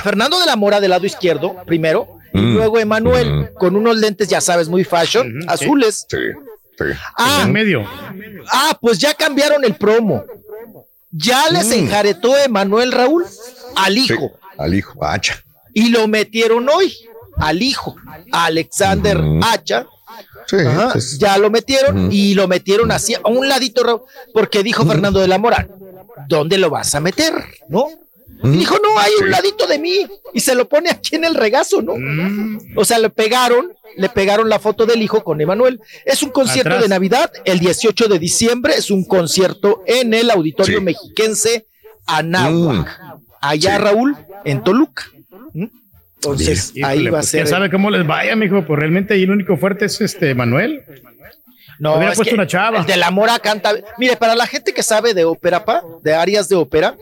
Fernando 0.02 0.38
de 0.38 0.46
la 0.46 0.56
Mora 0.56 0.80
del 0.80 0.90
lado 0.90 1.06
izquierdo, 1.06 1.56
primero, 1.66 2.18
y 2.32 2.38
mm. 2.38 2.54
luego 2.54 2.78
Emanuel 2.78 3.50
con 3.54 3.76
unos 3.76 3.96
lentes, 3.96 4.28
ya 4.28 4.40
sabes, 4.40 4.68
muy 4.68 4.84
fashion, 4.84 5.44
azules. 5.48 6.06
Sí, 6.08 6.16
sí. 6.78 6.84
Ah, 7.16 7.42
en 7.44 7.52
medio. 7.52 7.86
Ah, 8.52 8.76
pues 8.80 8.98
ya 8.98 9.14
cambiaron 9.14 9.64
el 9.64 9.74
promo. 9.74 10.24
Ya 11.10 11.48
les 11.50 11.68
mm. 11.68 11.72
enjaretó 11.72 12.36
Emanuel 12.36 12.92
Raúl 12.92 13.24
al 13.76 13.98
hijo. 13.98 14.38
al 14.58 14.74
hijo, 14.74 15.04
Hacha. 15.04 15.42
Y 15.72 15.88
lo 15.88 16.08
metieron 16.08 16.68
hoy 16.68 16.94
al 17.36 17.62
hijo, 17.62 17.96
Alexander 18.32 19.20
Hacha. 19.42 19.86
Sí, 20.46 20.56
pues. 20.92 21.18
ya 21.18 21.38
lo 21.38 21.50
metieron 21.50 22.10
y 22.10 22.34
lo 22.34 22.48
metieron 22.48 22.90
así 22.90 23.14
a 23.14 23.28
un 23.28 23.48
ladito, 23.48 24.06
porque 24.34 24.62
dijo 24.62 24.84
Fernando 24.84 25.20
de 25.20 25.28
la 25.28 25.38
Mora, 25.38 25.68
¿dónde 26.28 26.58
lo 26.58 26.70
vas 26.70 26.94
a 26.94 27.00
meter? 27.00 27.32
¿No? 27.68 27.88
Y 28.42 28.48
dijo, 28.48 28.76
no, 28.82 28.98
hay 28.98 29.12
un 29.20 29.30
ladito 29.30 29.66
de 29.66 29.78
mí. 29.78 30.06
Y 30.32 30.40
se 30.40 30.54
lo 30.54 30.68
pone 30.68 30.90
aquí 30.90 31.16
en 31.16 31.24
el 31.24 31.34
regazo, 31.34 31.82
¿no? 31.82 31.94
O 32.76 32.84
sea, 32.84 32.98
le 32.98 33.10
pegaron, 33.10 33.72
le 33.96 34.08
pegaron 34.08 34.48
la 34.48 34.58
foto 34.58 34.86
del 34.86 35.02
hijo 35.02 35.22
con 35.22 35.40
Emanuel. 35.40 35.80
Es 36.04 36.22
un 36.22 36.30
concierto 36.30 36.78
de 36.78 36.88
Navidad, 36.88 37.30
el 37.44 37.58
18 37.58 38.08
de 38.08 38.18
diciembre, 38.18 38.74
es 38.76 38.90
un 38.90 39.04
concierto 39.04 39.82
en 39.86 40.14
el 40.14 40.30
Auditorio 40.30 40.80
Mexiquense 40.80 41.66
Anáhuac. 42.06 42.88
Allá, 43.40 43.78
Raúl, 43.78 44.16
en 44.44 44.62
Toluca. 44.62 45.04
Entonces, 45.54 46.74
ahí 46.84 47.04
va 47.04 47.18
a 47.18 47.20
pues, 47.20 47.30
ser. 47.30 47.42
¿Quién 47.44 47.50
sabe 47.50 47.70
cómo 47.70 47.90
les 47.90 48.06
vaya, 48.06 48.36
mijo? 48.36 48.64
Pues 48.66 48.78
realmente 48.78 49.14
ahí 49.14 49.22
el 49.22 49.30
único 49.30 49.56
fuerte 49.56 49.86
es 49.86 50.00
este 50.00 50.34
Manuel. 50.34 50.82
No, 51.78 51.96
Hubiera 51.96 52.14
puesto 52.14 52.34
una 52.34 52.46
chava. 52.46 52.78
El 52.80 52.86
de 52.86 52.96
la 52.96 53.10
Mora 53.10 53.38
canta. 53.38 53.74
Mire, 53.98 54.16
para 54.16 54.34
la 54.34 54.46
gente 54.46 54.72
que 54.72 54.82
sabe 54.82 55.14
de 55.14 55.24
ópera, 55.24 55.64
pa, 55.64 55.82
de 56.02 56.14
áreas 56.14 56.48
de 56.48 56.56
ópera, 56.56 56.96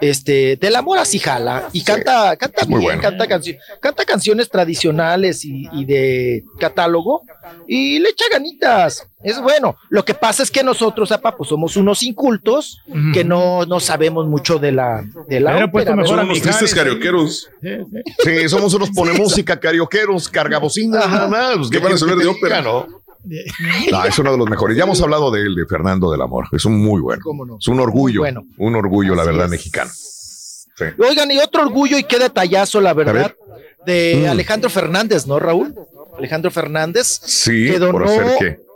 este, 0.00 0.56
de 0.56 0.70
la 0.70 0.82
Mora 0.82 1.04
sí 1.04 1.18
jala 1.18 1.68
y 1.72 1.82
canta, 1.82 2.36
canta 2.36 2.64
muy 2.66 2.80
bien, 2.80 3.00
canta, 3.00 3.26
canta 3.80 4.04
canciones 4.04 4.48
tradicionales 4.48 5.44
y, 5.44 5.84
de 5.84 6.44
catálogo 6.58 7.22
y 7.66 7.98
le 7.98 8.10
echa 8.10 8.24
ganitas. 8.30 9.06
Es 9.22 9.40
bueno. 9.40 9.76
Lo 9.90 10.04
que 10.04 10.14
pasa 10.14 10.42
es 10.42 10.50
que 10.50 10.62
nosotros, 10.62 11.12
apa, 11.12 11.36
pues 11.36 11.48
somos 11.48 11.76
unos 11.76 12.02
incultos 12.02 12.82
que 13.12 13.24
no, 13.24 13.66
no 13.66 13.80
sabemos 13.80 14.26
mucho 14.26 14.58
de 14.58 14.72
la, 14.72 15.04
de 15.28 15.40
la 15.40 15.64
ópera. 15.64 15.92
Somos 15.92 16.10
unos 16.10 16.40
tristes 16.40 16.74
carioqueros. 16.74 17.48
Sí, 18.24 18.48
somos 18.48 18.72
unos 18.74 18.90
pone 18.90 19.12
música 19.12 19.58
carioqueros, 19.58 20.28
cargabocinas, 20.28 21.08
nada 21.08 21.28
más. 21.28 21.56
Pues, 21.56 21.70
¿Qué 21.70 21.78
van 21.78 21.92
a 21.92 21.98
saber 21.98 22.16
de 22.16 22.26
ópera? 22.26 22.62
¿no? 22.62 22.86
No, 23.90 24.04
es 24.04 24.18
uno 24.18 24.32
de 24.32 24.38
los 24.38 24.48
mejores. 24.48 24.76
Ya 24.76 24.84
hemos 24.84 25.00
hablado 25.02 25.30
de 25.30 25.42
él, 25.42 25.54
de 25.54 25.66
Fernando 25.66 26.10
del 26.10 26.22
Amor. 26.22 26.46
Es 26.52 26.64
un 26.64 26.82
muy 26.82 27.00
bueno. 27.00 27.22
Es 27.58 27.68
un 27.68 27.80
orgullo. 27.80 28.22
Un 28.56 28.74
orgullo, 28.74 29.14
la 29.14 29.24
verdad, 29.24 29.48
mexicano. 29.48 29.90
Oigan, 30.98 31.30
y 31.30 31.38
otro 31.38 31.62
orgullo 31.62 31.98
y 31.98 32.04
qué 32.04 32.18
detallazo, 32.18 32.80
la 32.80 32.94
verdad, 32.94 33.34
de 33.84 34.24
mm. 34.24 34.30
Alejandro 34.30 34.70
Fernández, 34.70 35.26
¿no, 35.26 35.38
Raúl? 35.38 35.74
Alejandro 36.16 36.50
Fernández. 36.50 37.20
Sí, 37.22 37.66
que 37.70 37.78
donó, 37.78 37.92
por 37.92 38.04
hacer 38.04 38.36
qué. 38.38 38.69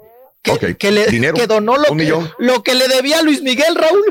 Que, 0.45 0.91
le, 0.91 1.07
que 1.07 1.47
donó 1.47 1.79
lo 1.79 1.97
que, 1.97 2.15
lo 2.39 2.63
que, 2.63 2.75
le 2.75 2.87
debía 2.87 3.21
a 3.21 3.23
Luis 3.23 3.41
Miguel, 3.41 3.75
Raúl. 3.75 4.05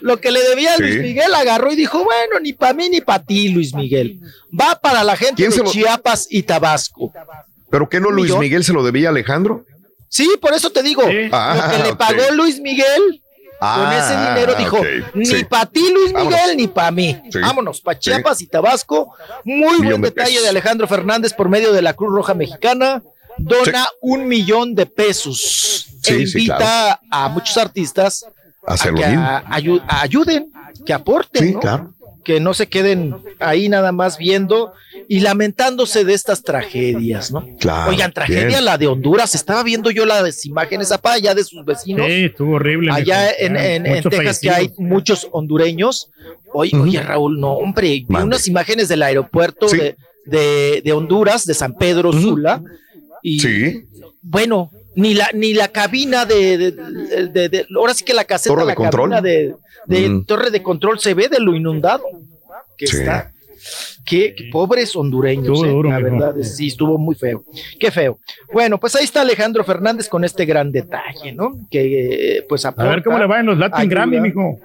lo 0.00 0.20
que 0.20 0.32
le 0.32 0.42
debía 0.42 0.74
a 0.74 0.78
Luis 0.78 0.96
Miguel 1.00 1.32
agarró 1.34 1.72
y 1.72 1.76
dijo, 1.76 2.02
bueno, 2.02 2.40
ni 2.42 2.52
para 2.52 2.74
mí 2.74 2.88
ni 2.88 3.00
para 3.00 3.22
ti, 3.24 3.50
Luis 3.50 3.74
Miguel. 3.74 4.18
Va 4.52 4.80
para 4.80 5.04
la 5.04 5.16
gente 5.16 5.48
de 5.48 5.64
Chiapas 5.64 6.26
y 6.28 6.42
Tabasco. 6.42 7.12
¿Pero 7.70 7.88
qué 7.88 8.00
no 8.00 8.10
Luis 8.10 8.34
Miguel 8.36 8.64
se 8.64 8.72
lo 8.72 8.82
debía 8.82 9.08
a 9.08 9.10
Alejandro? 9.10 9.64
Sí, 10.08 10.28
por 10.40 10.52
eso 10.52 10.70
te 10.70 10.82
digo. 10.82 11.04
Ah, 11.30 11.70
lo 11.70 11.76
que 11.76 11.88
le 11.88 11.96
pagó 11.96 12.34
Luis 12.34 12.60
Miguel 12.60 13.22
con 13.60 13.92
ese 13.92 14.14
ah, 14.14 14.34
dinero 14.34 14.54
dijo, 14.54 14.80
ni 15.12 15.44
para 15.44 15.66
ti 15.66 15.92
Luis 15.92 16.14
Miguel, 16.14 16.56
ni 16.56 16.66
para 16.66 16.90
mí. 16.90 17.16
Vámonos, 17.40 17.80
para 17.80 17.98
Chiapas 17.98 18.40
y 18.40 18.46
Tabasco. 18.46 19.14
Muy 19.44 19.78
buen 19.78 20.00
detalle 20.00 20.40
de, 20.40 20.48
Alejandro 20.48 20.88
Fernández 20.88 21.34
por 21.34 21.48
medio 21.48 21.72
de 21.72 21.82
la 21.82 21.92
Cruz 21.92 22.12
Roja 22.12 22.34
Mexicana. 22.34 23.02
Dona 23.44 23.86
un 24.00 24.26
millón 24.26 24.74
de 24.74 24.86
pesos. 24.86 25.86
E 26.06 26.14
invita 26.14 27.00
a 27.10 27.28
muchos 27.28 27.56
artistas 27.56 28.24
a, 28.66 28.76
que 28.76 29.18
ayuden, 29.88 30.50
que 30.84 30.92
aporten. 30.92 31.54
claro 31.54 31.92
que 32.24 32.40
no 32.40 32.54
se 32.54 32.68
queden 32.68 33.16
ahí 33.38 33.68
nada 33.68 33.92
más 33.92 34.18
viendo 34.18 34.72
y 35.08 35.20
lamentándose 35.20 36.04
de 36.04 36.14
estas 36.14 36.42
tragedias, 36.42 37.32
¿no? 37.32 37.46
Claro. 37.58 37.90
Oigan, 37.90 38.12
tragedia 38.12 38.60
la 38.60 38.78
de 38.78 38.86
Honduras, 38.86 39.34
estaba 39.34 39.62
viendo 39.62 39.90
yo 39.90 40.04
las 40.04 40.44
imágenes 40.44 40.92
apá 40.92 41.14
allá 41.14 41.34
de 41.34 41.44
sus 41.44 41.64
vecinos. 41.64 42.06
Sí, 42.06 42.26
estuvo 42.26 42.54
horrible. 42.56 42.92
Allá 42.92 43.30
en, 43.38 43.56
en, 43.56 44.02
Texas 44.02 44.40
que 44.40 44.50
hay 44.50 44.72
muchos 44.78 45.28
hondureños. 45.32 46.10
Oye, 46.52 46.76
oye, 46.76 47.02
Raúl, 47.02 47.40
no, 47.40 47.54
hombre, 47.54 48.04
vi 48.06 48.16
unas 48.16 48.46
imágenes 48.46 48.88
del 48.88 49.02
aeropuerto 49.02 49.66
de, 49.68 50.82
de, 50.84 50.92
Honduras, 50.92 51.46
de 51.46 51.54
San 51.54 51.74
Pedro 51.74 52.12
Sula. 52.12 52.62
Y 53.22 53.40
sí. 53.40 53.86
bueno, 54.22 54.70
ni 54.94 55.14
la, 55.14 55.30
ni 55.34 55.54
la 55.54 55.68
cabina 55.68 56.24
de, 56.24 56.72
de, 56.72 57.66
ahora 57.76 57.94
sí 57.94 58.04
que 58.04 58.14
la 58.14 58.24
caseta, 58.24 58.54
torre 58.54 58.62
de 58.62 58.68
la 58.68 58.74
control. 58.74 59.10
cabina 59.10 59.22
de, 59.86 60.08
mm. 60.08 60.24
torre 60.24 60.50
de 60.50 60.62
control 60.62 60.98
se 60.98 61.14
ve 61.14 61.28
de 61.28 61.40
lo 61.40 61.54
inundado 61.54 62.04
que 62.76 62.86
está. 62.86 63.32
Qué, 64.04 64.34
pobres 64.50 64.96
hondureños, 64.96 65.62
eh, 65.62 65.80
la 65.84 66.00
verdad, 66.00 66.34
sí, 66.42 66.68
estuvo 66.68 66.96
muy 66.98 67.14
feo. 67.14 67.44
Qué 67.78 67.90
feo. 67.90 68.18
Bueno, 68.52 68.80
pues 68.80 68.96
ahí 68.96 69.04
está 69.04 69.20
Alejandro 69.20 69.62
Fernández 69.64 70.08
con 70.08 70.24
este 70.24 70.46
gran 70.46 70.72
detalle, 70.72 71.32
¿no? 71.32 71.52
Que 71.70 72.44
pues 72.48 72.64
A 72.64 72.70
ver 72.72 73.04
cómo 73.04 73.18
le 73.18 73.26
va 73.26 73.40
en 73.40 73.46
los 73.46 73.58
Latin 73.58 73.88
Grammy, 73.88 74.20
mijo. 74.20 74.58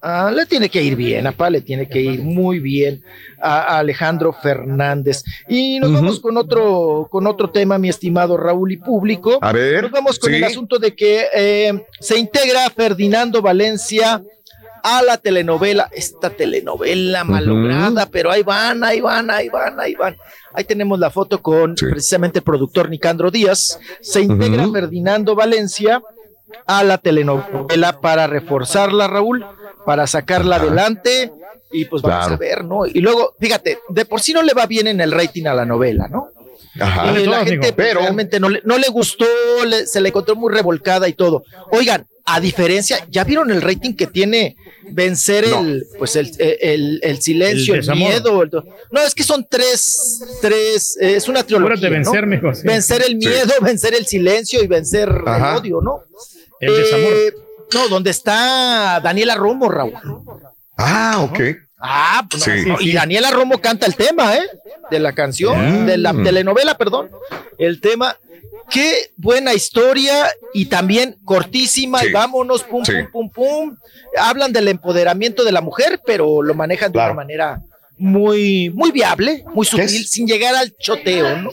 Ah, 0.00 0.30
le 0.32 0.46
tiene 0.46 0.68
que 0.68 0.80
ir 0.80 0.94
bien, 0.94 1.26
apá, 1.26 1.50
le 1.50 1.60
tiene 1.60 1.88
que 1.88 2.00
ir 2.00 2.22
muy 2.22 2.60
bien 2.60 3.02
a, 3.40 3.78
Alejandro 3.78 4.32
Fernández. 4.32 5.24
Y 5.48 5.80
nos 5.80 5.92
vamos 5.92 6.20
con 6.20 6.36
otro, 6.36 7.08
con 7.10 7.26
otro 7.26 7.50
tema, 7.50 7.78
mi 7.78 7.88
estimado 7.88 8.36
Raúl 8.36 8.72
y 8.72 8.76
público. 8.76 9.38
A 9.40 9.52
ver. 9.52 9.82
Nos 9.82 9.92
vamos 9.92 10.18
con 10.18 10.32
el 10.32 10.44
asunto 10.44 10.78
de 10.78 10.94
que 10.94 11.26
eh, 11.34 11.84
se 11.98 12.16
integra 12.16 12.70
Ferdinando 12.70 13.42
Valencia 13.42 14.22
a 14.84 15.02
la 15.02 15.16
telenovela, 15.18 15.88
esta 15.92 16.30
telenovela 16.30 17.24
malograda, 17.24 18.06
pero 18.06 18.30
ahí 18.30 18.42
van, 18.42 18.84
ahí 18.84 19.00
van, 19.00 19.30
ahí 19.30 19.48
van, 19.48 19.80
ahí 19.80 19.94
van. 19.94 20.16
Ahí 20.54 20.64
tenemos 20.64 20.98
la 20.98 21.10
foto 21.10 21.42
con 21.42 21.74
precisamente 21.74 22.38
el 22.38 22.44
productor 22.44 22.88
Nicandro 22.88 23.30
Díaz. 23.30 23.78
Se 24.00 24.20
integra 24.20 24.68
Ferdinando 24.70 25.34
Valencia 25.34 26.00
a 26.66 26.84
la 26.84 26.98
telenovela 26.98 28.00
para 28.00 28.26
reforzarla, 28.26 29.06
Raúl 29.06 29.44
para 29.88 30.06
sacarla 30.06 30.56
adelante 30.56 31.32
y 31.72 31.86
pues 31.86 32.02
vamos 32.02 32.32
a 32.32 32.36
ver, 32.36 32.62
¿no? 32.62 32.84
Y 32.86 33.00
luego, 33.00 33.34
fíjate, 33.40 33.78
de 33.88 34.04
por 34.04 34.20
sí 34.20 34.34
no 34.34 34.42
le 34.42 34.52
va 34.52 34.66
bien 34.66 34.86
en 34.86 35.00
el 35.00 35.10
rating 35.10 35.46
a 35.46 35.54
la 35.54 35.64
novela, 35.64 36.08
¿no? 36.08 36.28
Ajá, 36.78 37.18
y 37.18 37.24
la 37.24 37.46
gente 37.46 37.72
pues, 37.72 37.94
realmente 37.94 38.38
no 38.38 38.50
le, 38.50 38.60
no 38.66 38.76
le 38.76 38.88
gustó, 38.88 39.24
se 39.86 40.00
le 40.02 40.10
encontró 40.10 40.36
muy 40.36 40.52
revolcada 40.52 41.08
y 41.08 41.14
todo. 41.14 41.42
Oigan, 41.70 42.06
a 42.26 42.38
diferencia, 42.38 43.06
¿ya 43.08 43.24
vieron 43.24 43.50
el 43.50 43.62
rating 43.62 43.94
que 43.94 44.06
tiene 44.06 44.56
vencer 44.90 45.44
el, 45.44 45.86
pues 45.98 46.14
el, 46.16 46.30
el, 46.38 47.22
silencio, 47.22 47.74
el, 47.74 47.90
miedo? 47.96 48.44
no, 48.90 49.00
es 49.00 49.14
que 49.14 49.22
son 49.22 49.46
tres, 49.48 50.20
tres, 50.42 50.98
eh, 51.00 51.16
es 51.16 51.28
una 51.28 51.44
trilogía. 51.44 51.88
vencer, 51.88 52.26
¿no? 52.26 52.52
Vencer 52.62 53.02
el 53.06 53.16
miedo, 53.16 53.54
vencer 53.62 53.94
el 53.94 54.04
silencio 54.04 54.62
y 54.62 54.66
vencer 54.66 55.08
el 55.08 55.56
odio, 55.56 55.80
¿no? 55.80 56.02
El 56.60 56.74
desamor. 56.76 57.12
Eh, 57.12 57.32
no, 57.74 57.88
donde 57.88 58.10
está 58.10 59.00
Daniela 59.02 59.34
Romo, 59.34 59.68
Raúl. 59.68 59.92
Ah, 60.76 61.18
ok. 61.22 61.40
Ah, 61.80 62.26
pues 62.28 62.44
y 62.80 62.92
Daniela 62.92 63.30
Romo 63.30 63.58
canta 63.58 63.86
el 63.86 63.94
tema, 63.94 64.36
¿eh? 64.36 64.42
De 64.90 64.98
la 64.98 65.12
canción, 65.12 65.86
de 65.86 65.96
la 65.98 66.12
telenovela, 66.12 66.76
perdón. 66.76 67.10
El 67.58 67.80
tema. 67.80 68.16
qué 68.70 69.12
buena 69.16 69.54
historia 69.54 70.28
y 70.52 70.66
también 70.66 71.16
cortísima 71.24 72.04
y 72.04 72.12
vámonos, 72.12 72.64
pum, 72.64 72.84
Sí. 72.84 72.92
pum, 73.10 73.30
pum, 73.30 73.70
pum. 73.70 73.76
Hablan 74.18 74.52
del 74.52 74.68
empoderamiento 74.68 75.42
de 75.42 75.52
la 75.52 75.62
mujer, 75.62 76.00
pero 76.04 76.42
lo 76.42 76.52
manejan 76.54 76.92
de 76.92 76.98
una 76.98 77.14
manera 77.14 77.62
muy, 77.96 78.68
muy 78.70 78.90
viable, 78.92 79.42
muy 79.54 79.64
sutil, 79.64 80.06
sin 80.06 80.26
llegar 80.26 80.54
al 80.54 80.76
choteo, 80.76 81.36
¿no? 81.38 81.50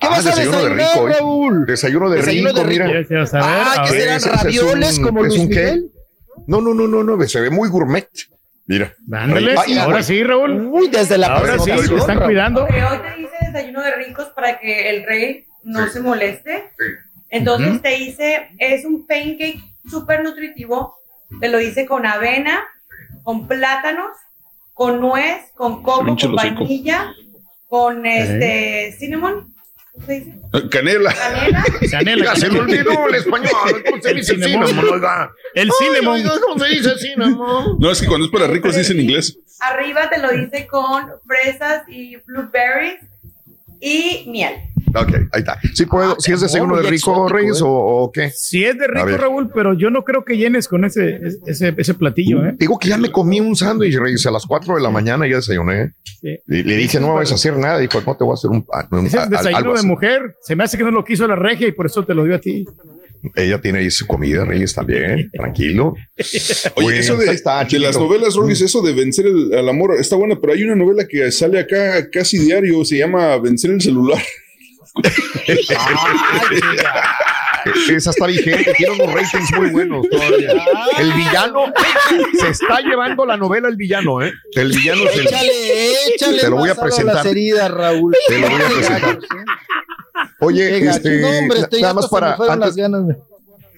¿Qué 0.00 0.06
Ah, 0.06 0.10
vas 0.10 0.26
a 0.26 0.30
desayuno 0.30 0.56
de 0.56 0.62
desayunar, 0.74 0.94
rico, 0.94 1.08
¿eh? 1.08 1.12
Raúl? 1.18 1.66
Desayuno 1.66 2.10
de 2.10 2.16
Desayuno 2.18 2.48
rico, 2.50 2.60
de 2.60 2.66
rico. 2.66 2.84
mira. 3.10 3.24
Ah, 3.34 3.74
A 3.78 3.82
¿que 3.84 3.90
serán 4.00 4.20
ravioles 4.22 4.98
un- 4.98 5.04
como 5.04 5.22
Luis 5.22 5.38
un 5.38 5.48
qué? 5.48 5.54
Miguel? 5.54 5.90
No, 6.46 6.60
no, 6.60 6.72
no, 6.74 6.88
no, 6.88 7.04
no, 7.04 7.28
se 7.28 7.40
ve 7.40 7.50
muy 7.50 7.68
gourmet. 7.68 8.08
Mira. 8.66 8.94
Ahora 9.80 10.02
sí, 10.02 10.22
Raúl. 10.24 10.68
Uy, 10.72 10.88
desde 10.88 11.18
la 11.18 11.26
Ahora 11.36 11.58
sí, 11.58 11.70
te 11.70 11.96
están 11.96 12.16
Raúl. 12.16 12.24
cuidando. 12.24 12.60
Porque 12.66 12.82
hoy 12.82 12.98
te 12.98 13.20
hice 13.20 13.36
desayuno 13.52 13.82
de 13.82 13.94
ricos 13.96 14.28
para 14.34 14.58
que 14.58 14.90
el 14.90 15.04
rey 15.04 15.44
no 15.64 15.86
se 15.88 16.00
moleste. 16.00 16.70
Entonces 17.28 17.68
Ujú. 17.72 17.78
te 17.80 17.98
hice, 17.98 18.48
es 18.58 18.84
un 18.84 19.06
pancake 19.06 19.60
súper 19.88 20.22
nutritivo. 20.24 20.96
Te 21.40 21.48
lo 21.48 21.60
hice 21.60 21.84
con 21.86 22.06
avena, 22.06 22.60
con 23.22 23.46
plátanos, 23.46 24.16
con 24.72 25.00
nuez, 25.00 25.42
con 25.54 25.82
coco, 25.82 26.16
con 26.16 26.34
vainilla, 26.34 27.12
con 27.68 28.06
este 28.06 28.96
cinnamon. 28.98 29.52
¿Cómo 29.92 30.06
se 30.06 30.12
dice? 30.12 30.40
Canela. 30.70 31.12
Canela. 31.14 31.64
Canela, 31.90 32.36
se 32.36 32.50
me 32.50 32.60
olvidó 32.60 33.08
el 33.08 33.14
español. 33.16 33.50
¿Cómo 33.88 34.02
se 34.02 34.10
El 34.10 34.16
dice 34.18 34.34
cinnamon. 34.34 34.68
cinnamon, 34.68 34.94
oiga? 34.94 35.32
El 35.54 35.68
Ay, 35.68 35.86
cinnamon. 35.86 36.14
oiga, 36.20 36.30
¿Cómo 36.40 36.64
se 36.64 36.70
dice 36.70 36.98
cinnamon? 36.98 37.76
No, 37.80 37.90
es 37.90 38.00
que 38.00 38.06
cuando 38.06 38.26
es 38.26 38.32
para 38.32 38.46
ricos 38.46 38.76
dice 38.76 38.92
en 38.92 39.00
inglés. 39.00 39.38
Arriba 39.60 40.08
te 40.08 40.18
lo 40.18 40.34
hice 40.34 40.66
con 40.66 41.06
fresas 41.26 41.82
y 41.88 42.16
blueberries 42.16 43.00
y 43.80 44.24
miel. 44.28 44.54
Ok, 44.94 45.14
ahí 45.32 45.40
está. 45.40 45.58
Sí 45.74 45.86
puedo, 45.86 46.16
si 46.18 46.32
es 46.32 46.40
desayuno 46.40 46.76
de 46.76 46.82
muy 46.82 46.90
rico, 46.90 47.10
exótico, 47.12 47.28
Reyes, 47.28 47.60
eh. 47.60 47.64
o, 47.64 47.68
o 48.04 48.12
qué. 48.12 48.30
Si 48.30 48.64
es 48.64 48.76
de 48.78 48.84
A 48.86 49.04
rico. 49.04 49.18
Raúl, 49.18 49.50
pero 49.54 49.74
yo 49.74 49.90
no 49.90 50.04
creo 50.04 50.24
que 50.24 50.36
llenes 50.36 50.68
con 50.68 50.84
ese, 50.84 51.20
ese, 51.46 51.74
ese 51.76 51.94
platillo, 51.94 52.44
¿eh? 52.44 52.54
Digo 52.58 52.78
que 52.78 52.88
ya 52.88 52.98
me 52.98 53.10
comí 53.10 53.40
un 53.40 53.54
sándwich, 53.56 53.96
Reyes, 53.96 54.26
a 54.26 54.30
las 54.30 54.46
4 54.46 54.74
de 54.76 54.80
la 54.82 54.90
mañana 54.90 55.26
ya 55.28 55.36
desayuné. 55.36 55.92
Sí. 56.20 56.36
Y 56.48 56.62
le 56.62 56.76
dije, 56.76 56.98
no 57.00 57.14
vas 57.14 57.30
a 57.32 57.34
hacer 57.36 57.56
nada. 57.56 57.78
Dijo, 57.78 58.00
no 58.06 58.16
te 58.16 58.24
voy 58.24 58.32
a 58.32 58.34
hacer 58.34 58.50
un. 58.50 58.66
ah, 58.72 58.88
un- 58.90 59.06
es 59.06 59.12
desayuno 59.12 59.56
algo 59.56 59.74
de 59.74 59.82
mujer. 59.82 60.36
Se 60.42 60.54
me 60.56 60.64
hace 60.64 60.76
que 60.76 60.84
no 60.84 60.90
lo 60.90 61.04
quiso 61.04 61.26
la 61.26 61.36
regia 61.36 61.68
y 61.68 61.72
por 61.72 61.86
eso 61.86 62.04
te 62.04 62.14
lo 62.14 62.24
dio 62.24 62.34
a 62.34 62.38
ti. 62.38 62.64
Ella 63.34 63.60
tiene 63.60 63.80
ahí 63.80 63.90
su 63.90 64.06
comida, 64.06 64.46
Reyes, 64.46 64.74
también. 64.74 65.30
Tranquilo. 65.30 65.94
Oye, 66.16 66.84
Bueno, 66.84 66.90
eso 66.98 67.16
de, 67.18 67.30
está, 67.32 67.62
de 67.64 67.78
las 67.78 67.98
novelas, 67.98 68.34
Rolis, 68.34 68.62
eso 68.62 68.80
de 68.80 68.94
vencer 68.94 69.26
el, 69.26 69.52
al 69.52 69.68
amor 69.68 69.94
está 69.98 70.16
buena, 70.16 70.38
pero 70.40 70.54
hay 70.54 70.62
una 70.64 70.74
novela 70.74 71.06
que 71.06 71.30
sale 71.30 71.58
acá 71.58 72.08
casi 72.10 72.38
diario, 72.38 72.82
se 72.82 72.96
llama 72.96 73.36
Vencer 73.38 73.72
el 73.72 73.80
celular. 73.82 74.22
Esa 77.90 78.10
está 78.10 78.26
vigente, 78.26 78.72
tiene 78.76 78.94
unos 78.94 79.12
ratings 79.14 79.52
muy 79.56 79.70
buenos 79.70 80.08
todavía. 80.08 80.52
El 80.98 81.12
villano 81.12 81.64
se 82.38 82.48
está 82.48 82.80
llevando 82.80 83.26
la 83.26 83.36
novela 83.36 83.68
El 83.68 83.76
villano, 83.76 84.22
¿eh? 84.22 84.32
El 84.52 84.68
villano 84.72 85.02
es 85.02 85.18
el. 85.18 85.26
Échale, 85.26 85.92
échale. 86.14 86.40
Te 86.40 86.50
lo 86.50 86.56
voy 86.56 86.70
a 86.70 86.74
presentar. 86.74 87.16
las 87.16 87.26
heridas, 87.26 87.70
Raúl. 87.70 88.16
Te 88.28 88.38
lo 88.38 88.48
voy 88.48 88.60
a 88.62 88.68
presentar. 88.68 89.18
Oye, 90.40 90.88
este, 90.88 91.20
No, 91.20 91.28
hombre, 91.28 91.60
este, 91.60 91.76
ya 91.76 91.82
nada 91.82 91.94
más 91.94 92.08
para 92.08 92.32
antes, 92.34 92.56
las 92.58 92.76
ganas, 92.76 93.02
güey. 93.02 93.16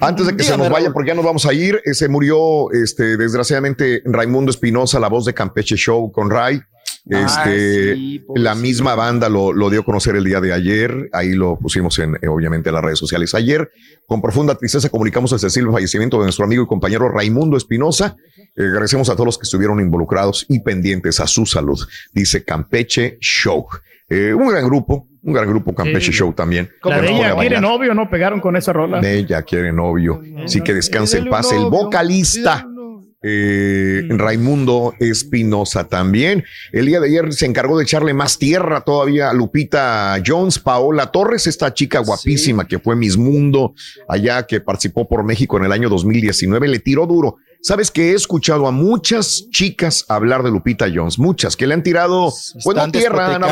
antes 0.01 0.27
de 0.27 0.37
que 0.37 0.45
se 0.45 0.57
nos 0.57 0.69
vaya, 0.69 0.85
Raúl. 0.87 0.95
porque 0.95 1.09
ya 1.09 1.15
nos 1.15 1.25
vamos 1.25 1.45
a 1.47 1.53
ir, 1.53 1.81
se 1.93 2.09
murió, 2.09 2.71
este, 2.73 3.17
desgraciadamente, 3.17 4.03
Raimundo 4.05 4.51
Espinosa, 4.51 5.01
la 5.01 5.09
voz 5.09 5.25
de 5.25 5.35
Campeche 5.35 5.77
Show 5.77 6.13
con 6.13 6.31
Ray. 6.31 6.63
Este, 7.05 7.95
sí, 7.95 8.25
la 8.37 8.55
misma 8.55 8.95
banda 8.95 9.29
lo, 9.29 9.53
lo 9.53 9.71
dio 9.71 9.81
a 9.81 9.85
conocer 9.85 10.15
el 10.17 10.25
día 10.25 10.41
de 10.41 10.53
ayer. 10.53 11.09
Ahí 11.13 11.33
lo 11.33 11.59
pusimos 11.59 11.99
en, 11.99 12.17
eh, 12.23 12.29
obviamente, 12.29 12.69
en 12.69 12.75
las 12.77 12.85
redes 12.85 12.99
sociales. 12.99 13.35
Ayer, 13.35 13.71
con 14.07 14.23
profunda 14.23 14.55
tristeza, 14.55 14.89
comunicamos 14.89 15.33
el 15.33 15.41
sensible 15.41 15.73
fallecimiento 15.73 16.19
de 16.19 16.25
nuestro 16.25 16.45
amigo 16.45 16.63
y 16.63 16.67
compañero 16.67 17.09
Raimundo 17.09 17.57
Espinosa. 17.57 18.17
Eh, 18.57 18.65
agradecemos 18.65 19.09
a 19.09 19.15
todos 19.15 19.27
los 19.27 19.39
que 19.39 19.45
estuvieron 19.45 19.81
involucrados 19.81 20.47
y 20.49 20.61
pendientes 20.61 21.19
a 21.21 21.27
su 21.27 21.45
salud. 21.45 21.79
Dice 22.13 22.45
Campeche 22.45 23.19
Show. 23.21 23.67
Eh, 24.09 24.35
un 24.35 24.49
gran 24.49 24.67
grupo, 24.67 25.09
un 25.23 25.33
gran 25.33 25.49
grupo 25.49 25.75
Campeche 25.75 26.13
Sí. 26.13 26.19
Show 26.19 26.33
también. 26.35 26.71
La 26.85 27.01
de 27.01 27.11
ella 27.11 27.35
quiere 27.35 27.61
novio, 27.61 27.95
no 27.95 28.11
pegaron 28.11 28.41
con 28.41 28.57
esa 28.57 28.73
rola. 28.73 29.01
Ella 29.01 29.43
quiere 29.43 29.73
novio. 29.73 30.21
Sí 30.47 30.61
que 30.61 30.75
descanse 30.75 31.19
en 31.19 31.31
paz. 31.31 31.51
El 31.53 31.65
vocalista. 31.65 32.67
Eh, 33.23 34.03
Raimundo 34.09 34.95
Espinosa 34.99 35.89
también. 35.89 36.45
El 36.73 36.87
día 36.87 37.01
de 37.01 37.09
ayer 37.09 37.33
se 37.33 37.47
encargó 37.47 37.79
de 37.79 37.85
echarle 37.85 38.15
más 38.15 38.39
tierra 38.39 38.83
todavía 38.83 39.31
a 39.31 39.35
Lupita 39.35 40.21
Jones, 40.27 40.59
Paola 40.59 41.11
Torres, 41.11 41.47
esta 41.47 41.73
chica 41.73 42.01
guapísima 42.01 42.67
que 42.67 42.79
fue 42.79 42.97
Miss 42.97 43.17
Mundo 43.17 43.75
allá, 44.09 44.47
que 44.47 44.61
participó 44.61 45.09
por 45.09 45.25
México 45.25 45.57
en 45.57 45.65
el 45.65 45.73
año 45.73 45.89
2019, 45.89 46.69
le 46.69 46.79
tiró 46.79 47.07
duro. 47.07 47.37
Sabes 47.61 47.93
que 47.93 48.11
he 48.11 48.15
escuchado 48.15 48.67
a 48.67 48.73
muchas 48.73 49.47
chicas 49.51 50.05
hablar 50.09 50.43
de 50.43 50.51
Lupita 50.51 50.87
Jones, 50.93 51.21
muchas 51.21 51.57
que 51.57 51.69
le 51.69 51.75
han 51.75 51.85
tirado, 51.85 52.31
pues 52.31 52.65
no 52.65 52.73
Están 52.73 52.91
tierra, 52.93 53.37
han 53.37 53.45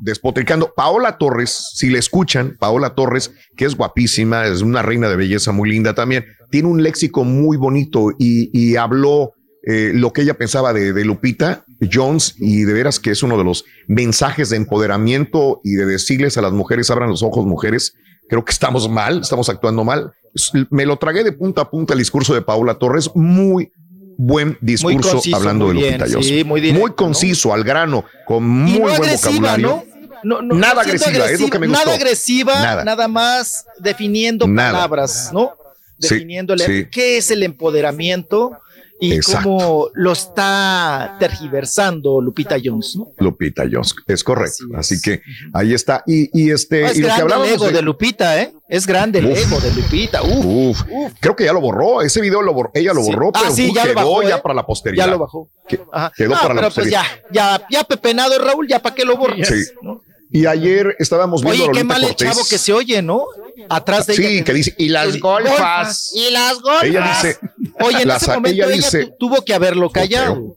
despotricando. 0.00 0.72
Paola 0.74 1.18
Torres, 1.18 1.70
si 1.74 1.88
le 1.88 1.98
escuchan, 1.98 2.56
Paola 2.58 2.94
Torres, 2.94 3.32
que 3.56 3.64
es 3.64 3.76
guapísima, 3.76 4.46
es 4.46 4.62
una 4.62 4.82
reina 4.82 5.08
de 5.08 5.16
belleza 5.16 5.52
muy 5.52 5.70
linda 5.70 5.94
también, 5.94 6.24
tiene 6.50 6.68
un 6.68 6.82
léxico 6.82 7.24
muy 7.24 7.56
bonito 7.56 8.10
y, 8.18 8.76
habló 8.76 9.32
eh, 9.66 9.92
lo 9.94 10.12
que 10.12 10.22
ella 10.22 10.34
pensaba 10.34 10.72
de, 10.72 11.04
Lupita 11.04 11.64
Jones 11.92 12.34
y 12.38 12.62
de 12.62 12.72
veras 12.72 13.00
que 13.00 13.10
es 13.10 13.22
uno 13.22 13.36
de 13.36 13.44
los 13.44 13.64
mensajes 13.88 14.50
de 14.50 14.56
empoderamiento 14.56 15.60
y 15.64 15.72
de 15.72 15.86
decirles 15.86 16.38
a 16.38 16.42
las 16.42 16.52
mujeres, 16.52 16.90
abran 16.90 17.10
los 17.10 17.22
ojos 17.22 17.46
mujeres, 17.46 17.94
creo 18.28 18.44
que 18.44 18.52
estamos 18.52 18.88
mal, 18.88 19.20
estamos 19.20 19.48
actuando 19.48 19.84
mal. 19.84 20.12
Me 20.70 20.84
lo 20.84 20.98
tragué 20.98 21.24
de 21.24 21.32
punta 21.32 21.62
a 21.62 21.70
punta 21.70 21.94
el 21.94 21.98
discurso 21.98 22.34
de 22.34 22.42
Paola 22.42 22.74
Torres, 22.74 23.10
muy 23.14 23.70
buen 24.16 24.56
discurso 24.60 25.12
conciso, 25.12 25.36
hablando 25.36 25.68
de 25.68 25.74
Lupita 25.74 26.06
Jones. 26.10 26.26
sí, 26.26 26.44
muy 26.44 26.60
directo, 26.60 26.96
conciso, 26.96 27.52
al 27.52 27.64
grano, 27.64 28.04
con 28.24 28.48
muy 28.48 28.72
no 28.74 28.80
buen 28.80 28.94
agresiva, 28.94 29.30
vocabulario. 29.30 29.68
¿no? 29.68 29.96
No, 30.24 30.42
no, 30.42 30.54
Nada 30.54 30.82
siento 30.82 31.04
agresiva, 31.06 31.30
es 31.30 31.40
lo 31.40 31.50
que 31.50 31.58
me 31.58 31.66
gustó. 31.68 31.84
Nada 31.84 31.96
agresiva, 31.96 32.54
Nada. 32.54 32.84
nada, 32.84 33.08
más 33.08 33.66
definiendo 33.78 34.46
Nada. 34.48 34.72
palabras, 34.72 35.30
¿no? 35.32 35.52
Sí, 35.98 36.14
Definiéndole 36.14 36.66
sí. 36.66 36.86
qué 36.90 37.18
es 37.18 37.30
el 37.30 37.42
empoderamiento 37.42 38.58
y 39.00 39.14
Exacto. 39.14 39.42
cómo 39.50 39.88
lo 39.94 40.12
está 40.12 41.16
tergiversando 41.18 42.20
Lupita 42.20 42.56
Jones, 42.62 42.96
¿no? 42.96 43.12
Lupita 43.18 43.64
Jones, 43.70 43.94
es 44.06 44.24
correcto. 44.24 44.64
Así, 44.74 45.00
que 45.00 45.20
ahí 45.52 45.74
está. 45.74 46.02
Y, 46.06 46.30
y 46.32 46.50
este, 46.50 46.82
No, 46.82 46.88
es 46.88 46.96
y 46.96 47.00
lo 47.02 47.08
que 47.08 47.14
el 47.22 47.54
ego 47.54 47.70
de... 47.70 47.82
Lupita, 47.82 48.40
¿eh? 48.40 48.52
Es 48.68 48.86
grande 48.86 49.18
el 49.20 49.26
Uf. 49.26 49.38
ego 49.38 49.60
de 49.60 49.72
Lupita. 49.74 50.22
Uf, 50.22 50.82
Uf, 50.90 51.12
creo 51.20 51.36
que 51.36 51.44
ya 51.44 51.52
lo 51.52 51.60
borró. 51.60 52.02
Ese 52.02 52.20
video 52.20 52.42
lo 52.42 52.52
borró, 52.54 52.70
ella 52.74 52.92
lo 52.94 53.02
Sí. 53.02 53.12
borró, 53.12 53.28
Ah, 53.34 53.40
pero 53.42 53.54
sí, 53.54 53.68
uf, 53.68 53.76
ya 53.76 53.82
lo 53.84 53.88
quedó 53.94 53.94
bajó, 54.10 54.22
ya 54.22 54.36
¿eh? 54.36 54.40
para 54.42 54.54
la 54.54 54.66
posteridad. 54.66 55.04
Ya 55.04 55.10
lo 55.10 55.18
bajó. 55.18 55.48
Quedó 55.68 55.84
No, 56.34 56.40
para 56.40 56.54
la 56.54 56.60
pues 56.62 56.74
posteridad. 56.74 57.02
ya, 57.30 57.58
ya, 57.58 57.66
ya 57.70 57.84
pepenado 57.84 58.38
Raúl, 58.38 58.66
ya 58.66 58.80
para 58.80 58.94
qué 58.94 59.04
lo 59.04 59.16
borras. 59.16 59.46
Sí. 59.46 59.62
Y 60.30 60.46
ayer 60.46 60.96
estábamos 60.98 61.42
viendo 61.42 61.62
Oye, 61.64 61.70
a 61.70 61.72
qué 61.72 61.84
mal 61.84 62.02
el 62.02 62.08
Cortés. 62.08 62.28
chavo 62.28 62.40
que 62.48 62.58
se 62.58 62.72
oye, 62.72 63.00
¿no? 63.02 63.24
Atrás 63.68 64.06
de 64.06 64.14
Sí, 64.14 64.26
ella. 64.26 64.44
que 64.44 64.52
dice, 64.54 64.74
y 64.76 64.88
las 64.88 65.18
golfas. 65.20 66.10
Y 66.14 66.30
las 66.30 66.60
golfas. 66.60 66.84
Ella 66.84 67.12
dice, 67.22 67.38
Oye, 67.80 68.02
en 68.02 68.08
las- 68.08 68.22
ese 68.22 68.32
momento 68.32 68.48
ella 68.64 68.68
dice- 68.68 69.06
tu- 69.06 69.14
tuvo 69.28 69.44
que 69.44 69.54
haberlo 69.54 69.90
callado. 69.90 70.56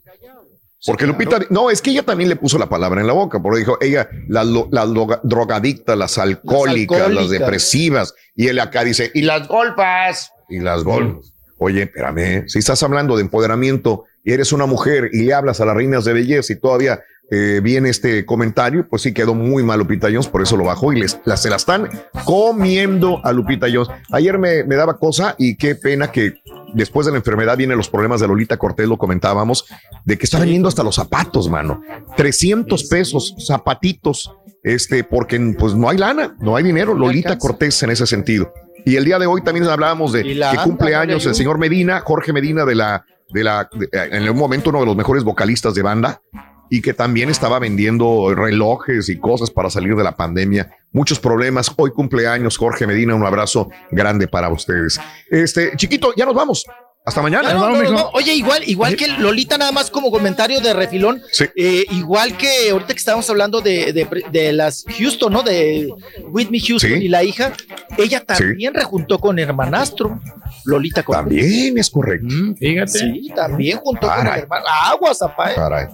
Porque 0.86 1.06
Lupita, 1.06 1.40
no, 1.50 1.70
es 1.70 1.82
que 1.82 1.92
ella 1.92 2.04
también 2.04 2.30
le 2.30 2.38
puso 2.38 2.58
la 2.58 2.70
palabra 2.70 3.02
en 3.02 3.08
la 3.08 3.12
boca, 3.14 3.42
porque 3.42 3.60
dijo, 3.60 3.78
ella, 3.82 4.10
las 4.30 4.48
droga- 4.48 5.20
drogadictas, 5.24 5.98
las 5.98 6.18
alcohólicas, 6.18 6.98
las, 7.00 7.08
alcohólicas. 7.10 7.40
depresivas, 7.40 8.14
y 8.34 8.48
él 8.48 8.60
acá 8.60 8.86
dice, 8.86 9.12
y 9.14 9.24
las 9.24 9.48
golfas, 9.50 10.32
y 10.48 10.60
las 10.60 10.84
golfas. 10.86 11.34
Oye, 11.58 11.84
espérame, 11.84 12.48
si 12.48 12.60
estás 12.60 12.82
hablando 12.82 13.18
de 13.18 13.24
empoderamiento 13.24 14.06
y 14.24 14.32
eres 14.32 14.54
una 14.54 14.66
mujer 14.66 15.10
y 15.12 15.24
le 15.24 15.34
hablas 15.34 15.60
a 15.60 15.66
las 15.66 15.76
reinas 15.76 16.06
de 16.06 16.14
belleza 16.14 16.54
y 16.54 16.60
todavía 16.60 17.02
eh, 17.32 17.60
viene 17.64 17.90
este 17.90 18.26
comentario, 18.26 18.88
pues 18.90 19.04
sí 19.04 19.14
quedó 19.14 19.36
muy 19.36 19.62
mal 19.64 19.80
Lupita 19.80 20.08
Jones, 20.08 20.28
por 20.28 20.42
eso 20.42 20.58
lo 20.58 20.64
bajó 20.66 20.94
y 20.94 21.00
les, 21.02 21.20
la- 21.26 21.38
se 21.38 21.50
la 21.50 21.58
están 21.58 21.90
comiendo 22.26 23.20
a 23.26 23.32
Lupita 23.34 23.68
Jones. 23.72 23.90
Ayer 24.12 24.38
me, 24.40 24.64
me 24.64 24.76
daba 24.76 24.98
cosa 24.98 25.36
y 25.38 25.56
qué 25.56 25.76
pena 25.76 26.12
que 26.12 26.34
después 26.74 27.06
de 27.06 27.12
la 27.12 27.18
enfermedad 27.18 27.58
vienen 27.58 27.78
los 27.78 27.90
problemas 27.90 28.20
de 28.22 28.28
Lolita 28.28 28.58
Cortés, 28.58 28.88
lo 28.88 28.98
comentábamos, 28.98 29.66
de 30.06 30.18
que 30.18 30.26
está 30.26 30.40
vendiendo 30.40 30.68
hasta 30.68 30.84
los 30.84 30.96
zapatos, 30.96 31.50
mano. 31.50 31.82
300 32.18 32.84
pesos, 32.86 33.36
zapatitos, 33.46 34.32
este, 34.64 35.04
porque 35.04 35.40
pues 35.58 35.74
no 35.76 35.90
hay 35.90 35.98
lana, 35.98 36.36
no 36.40 36.56
hay 36.56 36.64
dinero. 36.64 36.94
Lolita 36.94 37.38
Cortés 37.38 37.82
en 37.84 37.90
ese 37.92 38.08
sentido. 38.08 38.54
Y 38.86 38.96
el 38.96 39.06
día 39.06 39.20
de 39.20 39.26
hoy 39.26 39.42
también 39.44 39.66
hablábamos 39.68 40.14
de 40.14 40.24
que 40.52 40.58
cumple 40.64 40.96
años 40.96 41.26
el 41.26 41.36
señor 41.36 41.58
Medina, 41.60 42.00
Jorge 42.02 42.32
Medina 42.34 42.66
de 42.66 42.76
la, 42.76 43.06
de 43.34 43.44
la, 43.44 43.70
de- 43.74 43.90
en 43.92 44.30
un 44.30 44.38
momento 44.38 44.70
uno 44.70 44.80
de 44.80 44.86
los 44.86 44.96
mejores 44.96 45.24
vocalistas 45.24 45.74
de 45.76 45.82
banda 45.82 46.22
y 46.70 46.82
que 46.82 46.94
también 46.94 47.30
estaba 47.30 47.60
vendiendo 47.60 48.34
relojes 48.36 49.10
y 49.10 49.18
cosas 49.18 49.50
para 49.52 49.70
salir 49.70 49.96
de 49.96 50.04
la 50.04 50.16
pandemia. 50.16 50.70
Muchos 50.92 51.20
problemas. 51.20 51.72
Hoy 51.78 51.92
cumpleaños 51.92 52.58
Jorge 52.58 52.86
Medina. 52.88 53.16
Un 53.16 53.26
abrazo 53.26 53.70
grande 53.92 54.28
para 54.28 54.50
ustedes. 54.50 55.00
Este, 55.30 55.76
chiquito, 55.78 56.14
ya 56.16 56.26
nos 56.26 56.36
vamos. 56.36 56.66
Hasta 57.06 57.22
mañana. 57.24 57.54
No, 57.54 57.70
no, 57.72 57.82
no, 57.92 58.10
Oye, 58.14 58.34
igual, 58.36 58.62
igual 58.68 58.96
que 58.96 59.08
Lolita, 59.08 59.58
nada 59.58 59.72
más 59.72 59.90
como 59.90 60.12
comentario 60.12 60.60
de 60.62 60.74
refilón. 60.74 61.20
eh, 61.56 61.86
igual 61.92 62.38
que 62.38 62.70
ahorita 62.70 62.94
que 62.94 63.00
estábamos 63.00 63.28
hablando 63.30 63.62
de, 63.62 63.94
de- 63.94 64.24
de 64.32 64.54
las 64.54 64.84
Houston, 65.00 65.32
¿no? 65.34 65.42
De 65.42 65.90
Whitney 66.28 66.60
Houston 66.60 66.92
Sí. 66.92 67.06
y 67.06 67.08
la 67.08 67.24
hija, 67.24 67.54
ella 67.98 68.24
también 68.24 68.74
rejuntó 68.76 69.18
con 69.18 69.40
hermanastro. 69.40 70.20
Lolita 70.66 71.02
con 71.02 71.16
También 71.16 71.78
es 71.80 71.90
correcto. 71.90 72.28
fíjate. 72.60 73.00
Sí, 73.00 73.32
también 73.36 73.80
juntó 73.80 74.08
con 74.08 74.28
hermano. 74.28 74.66
Aguas, 74.84 75.20
apá. 75.22 75.52
eh. 75.52 75.56
Caray. 75.56 75.88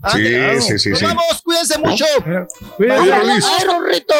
Ah, 0.00 0.12
Sí, 0.12 0.28
claro. 0.28 0.60
sí, 0.60 0.78
sí, 0.78 0.94
sí. 0.94 1.04
vamos, 1.04 1.42
cuídense 1.42 1.78
mucho. 1.78 2.04
Cuídense. 2.76 3.12
Ay, 3.12 3.26
Luis. 3.26 3.44
ay, 3.58 3.64
Rorrito, 3.66 4.14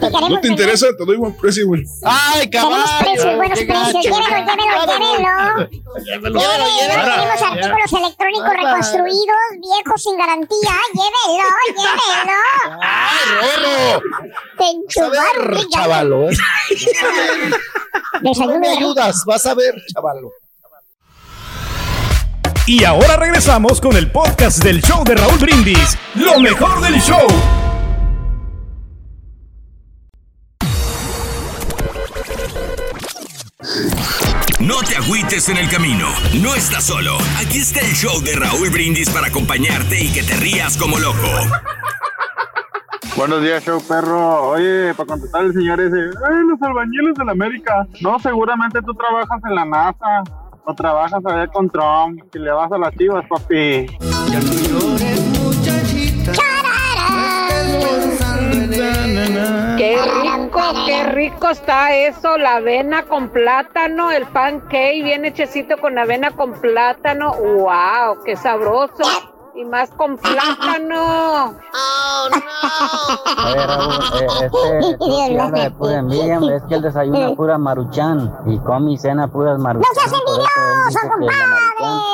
te 0.00 0.10
¿No 0.10 0.40
te 0.40 0.48
interesa? 0.48 0.86
Te 0.96 1.04
doy 1.04 1.16
buen 1.16 1.36
precio, 1.36 1.66
güey. 1.66 1.84
Ay, 2.04 2.48
Tenemos 2.48 2.90
precios, 3.00 3.18
caballo. 3.22 3.36
buenos 3.36 3.58
precios. 3.58 4.04
Llévelo, 4.04 4.28
llévelo, 4.28 4.96
llévelo. 6.04 6.40
Llévelo, 6.40 6.40
Llévelo. 6.40 7.14
Tenemos 7.14 7.42
artículos 7.42 7.92
electrónicos 7.92 8.50
reconstruidos, 8.54 9.42
viejos 9.60 10.02
sin 10.02 10.16
garantía. 10.16 10.74
Llévelo, 10.94 11.48
llévelo. 11.68 12.38
Ay, 12.80 13.24
Rorro. 13.34 14.02
Te 14.58 14.64
ya. 15.70 15.78
chavalo. 15.82 16.30
¿eh? 16.30 16.36
Desayuno 18.22 18.54
No 18.54 18.58
me 18.60 18.68
ayudas, 18.68 19.22
vas 19.26 19.44
a 19.46 19.54
ver, 19.54 19.74
chavalo. 19.92 20.32
Y 22.64 22.84
ahora 22.84 23.16
regresamos 23.16 23.80
con 23.80 23.96
el 23.96 24.12
podcast 24.12 24.62
del 24.62 24.80
show 24.80 25.02
de 25.02 25.16
Raúl 25.16 25.36
Brindis. 25.40 25.98
Lo 26.14 26.38
mejor 26.38 26.80
del 26.80 26.94
show. 27.00 27.26
No 34.60 34.76
te 34.88 34.94
agüites 34.94 35.48
en 35.48 35.56
el 35.56 35.68
camino. 35.68 36.06
No 36.40 36.54
estás 36.54 36.84
solo. 36.84 37.18
Aquí 37.44 37.58
está 37.58 37.80
el 37.80 37.94
show 37.94 38.20
de 38.22 38.36
Raúl 38.36 38.70
Brindis 38.70 39.10
para 39.10 39.26
acompañarte 39.26 40.00
y 40.00 40.12
que 40.12 40.22
te 40.22 40.36
rías 40.36 40.76
como 40.76 41.00
loco. 41.00 41.26
Buenos 43.16 43.42
días, 43.42 43.64
show 43.64 43.82
perro. 43.88 44.50
Oye, 44.50 44.94
para 44.94 45.08
contestar 45.08 45.46
el 45.46 45.52
señor 45.52 45.80
ese, 45.80 45.96
ay, 45.96 46.36
los 46.48 46.62
albañiles 46.62 47.14
de 47.16 47.24
la 47.24 47.32
América. 47.32 47.88
No, 48.00 48.20
seguramente 48.20 48.80
tú 48.82 48.94
trabajas 48.94 49.40
en 49.44 49.54
la 49.56 49.64
NASA 49.64 50.22
o 50.64 50.74
trabajas 50.74 51.24
allá 51.24 51.46
con 51.48 51.68
Trump 51.70 52.22
y 52.34 52.38
le 52.38 52.50
vas 52.50 52.70
a 52.70 52.78
las 52.78 52.94
chivas, 52.96 53.24
papi. 53.28 53.86
Qué 59.78 59.96
rico, 60.22 60.60
qué 60.86 61.04
rico 61.12 61.48
está 61.50 61.94
eso, 61.94 62.36
la 62.38 62.56
avena 62.56 63.02
con 63.04 63.30
plátano, 63.30 64.10
el 64.10 64.26
pancake 64.26 65.02
bien 65.02 65.24
hechecito 65.24 65.76
con 65.78 65.98
avena 65.98 66.30
con 66.30 66.52
plátano. 66.60 67.34
¡Wow! 67.34 68.22
¡Qué 68.24 68.36
sabroso! 68.36 69.31
Y 69.54 69.64
más 69.64 69.90
con 69.90 70.16
plátano. 70.16 71.54
Este, 74.40 74.96
sí 74.98 75.22
habla 75.22 75.50
de 75.50 75.70
pura 75.72 75.98
envidia, 75.98 76.38
hombre, 76.38 76.56
es 76.56 76.62
que 76.64 76.74
él 76.76 76.82
desayuna 76.82 77.34
pura 77.34 77.58
maruchan 77.58 78.34
y 78.46 78.58
come 78.60 78.92
y 78.92 78.98
cena 78.98 79.28
puras 79.28 79.58
maruchan. 79.58 79.90
¡No 79.94 80.00
seas 80.00 80.12
la 80.12 81.46
maruchan 81.46 81.72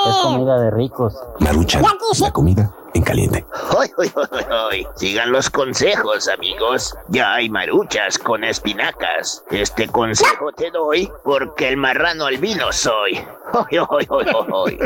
es 0.08 0.17
comida 0.17 0.58
de 0.58 0.70
ricos. 0.70 1.17
Maruchan, 1.41 1.83
la 2.20 2.33
comida 2.33 2.70
en 2.94 3.02
caliente. 3.02 3.44
Hoy, 3.76 3.91
hoy, 3.97 4.12
hoy. 4.70 4.86
Sigan 4.97 5.33
los 5.33 5.50
consejos, 5.50 6.28
amigos. 6.28 6.97
Ya 7.08 7.34
hay 7.34 7.49
maruchas 7.50 8.18
con 8.18 8.44
espinacas. 8.44 9.44
Este 9.50 9.89
consejo 9.89 10.52
te 10.52 10.70
doy 10.70 11.10
porque 11.25 11.68
el 11.68 11.76
marrano 11.76 12.26
albino 12.26 12.73
soy. 12.73 13.20
Hoy, 13.52 13.78
hoy, 13.89 14.07
hoy, 14.10 14.26
hoy, 14.52 14.78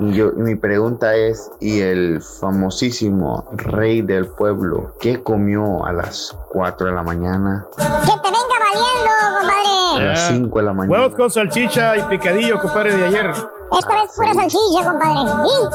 yo, 0.00 0.30
y 0.36 0.40
mi 0.40 0.54
pregunta 0.56 1.14
es, 1.14 1.50
¿y 1.60 1.80
el 1.80 2.22
famosísimo 2.22 3.44
rey 3.52 4.02
del 4.02 4.26
pueblo 4.26 4.94
qué 5.00 5.22
comió 5.22 5.84
a 5.84 5.92
las 5.92 6.36
4 6.50 6.86
de 6.88 6.92
la 6.92 7.02
mañana? 7.02 7.66
Que 7.76 7.82
te 7.84 8.30
venga 8.30 8.56
valiendo, 8.72 9.10
A 9.10 9.40
compadre. 9.40 10.06
las 10.06 10.20
5 10.28 10.58
de 10.58 10.64
la 10.64 10.72
mañana. 10.72 10.98
Huevos 10.98 11.14
con 11.16 11.30
salchicha 11.30 11.96
y 11.96 12.02
picadillo, 12.04 12.58
compadre, 12.60 12.96
de 12.96 13.04
ayer. 13.06 13.30
Esta 13.30 13.94
vez 13.94 14.10
pura 14.16 14.34
salchicha, 14.34 14.84
compadre. 14.84 15.48
¿Sí? 15.48 15.68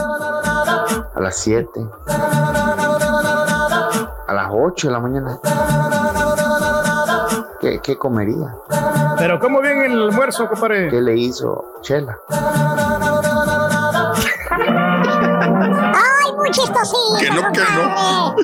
A 1.16 1.20
las 1.22 1.36
7. 1.38 1.70
A 4.28 4.34
las 4.34 4.48
8 4.52 4.88
de 4.88 4.94
la 4.94 5.00
mañana. 5.00 5.40
¿Qué, 7.62 7.80
qué 7.82 7.98
comería? 7.98 8.56
Pero 9.18 9.40
¿cómo 9.40 9.62
bien 9.62 9.82
el 9.84 9.92
almuerzo, 10.10 10.48
compadre? 10.48 10.90
¿Qué 10.90 11.02
le 11.02 11.16
hizo 11.16 11.64
Chela? 11.82 12.18
Ay, 14.64 16.32
muy 16.38 16.50
chistosito. 16.51 17.17
Que 17.19 17.30
no, 17.30 17.51
que 17.51 17.59
no. 17.59 18.35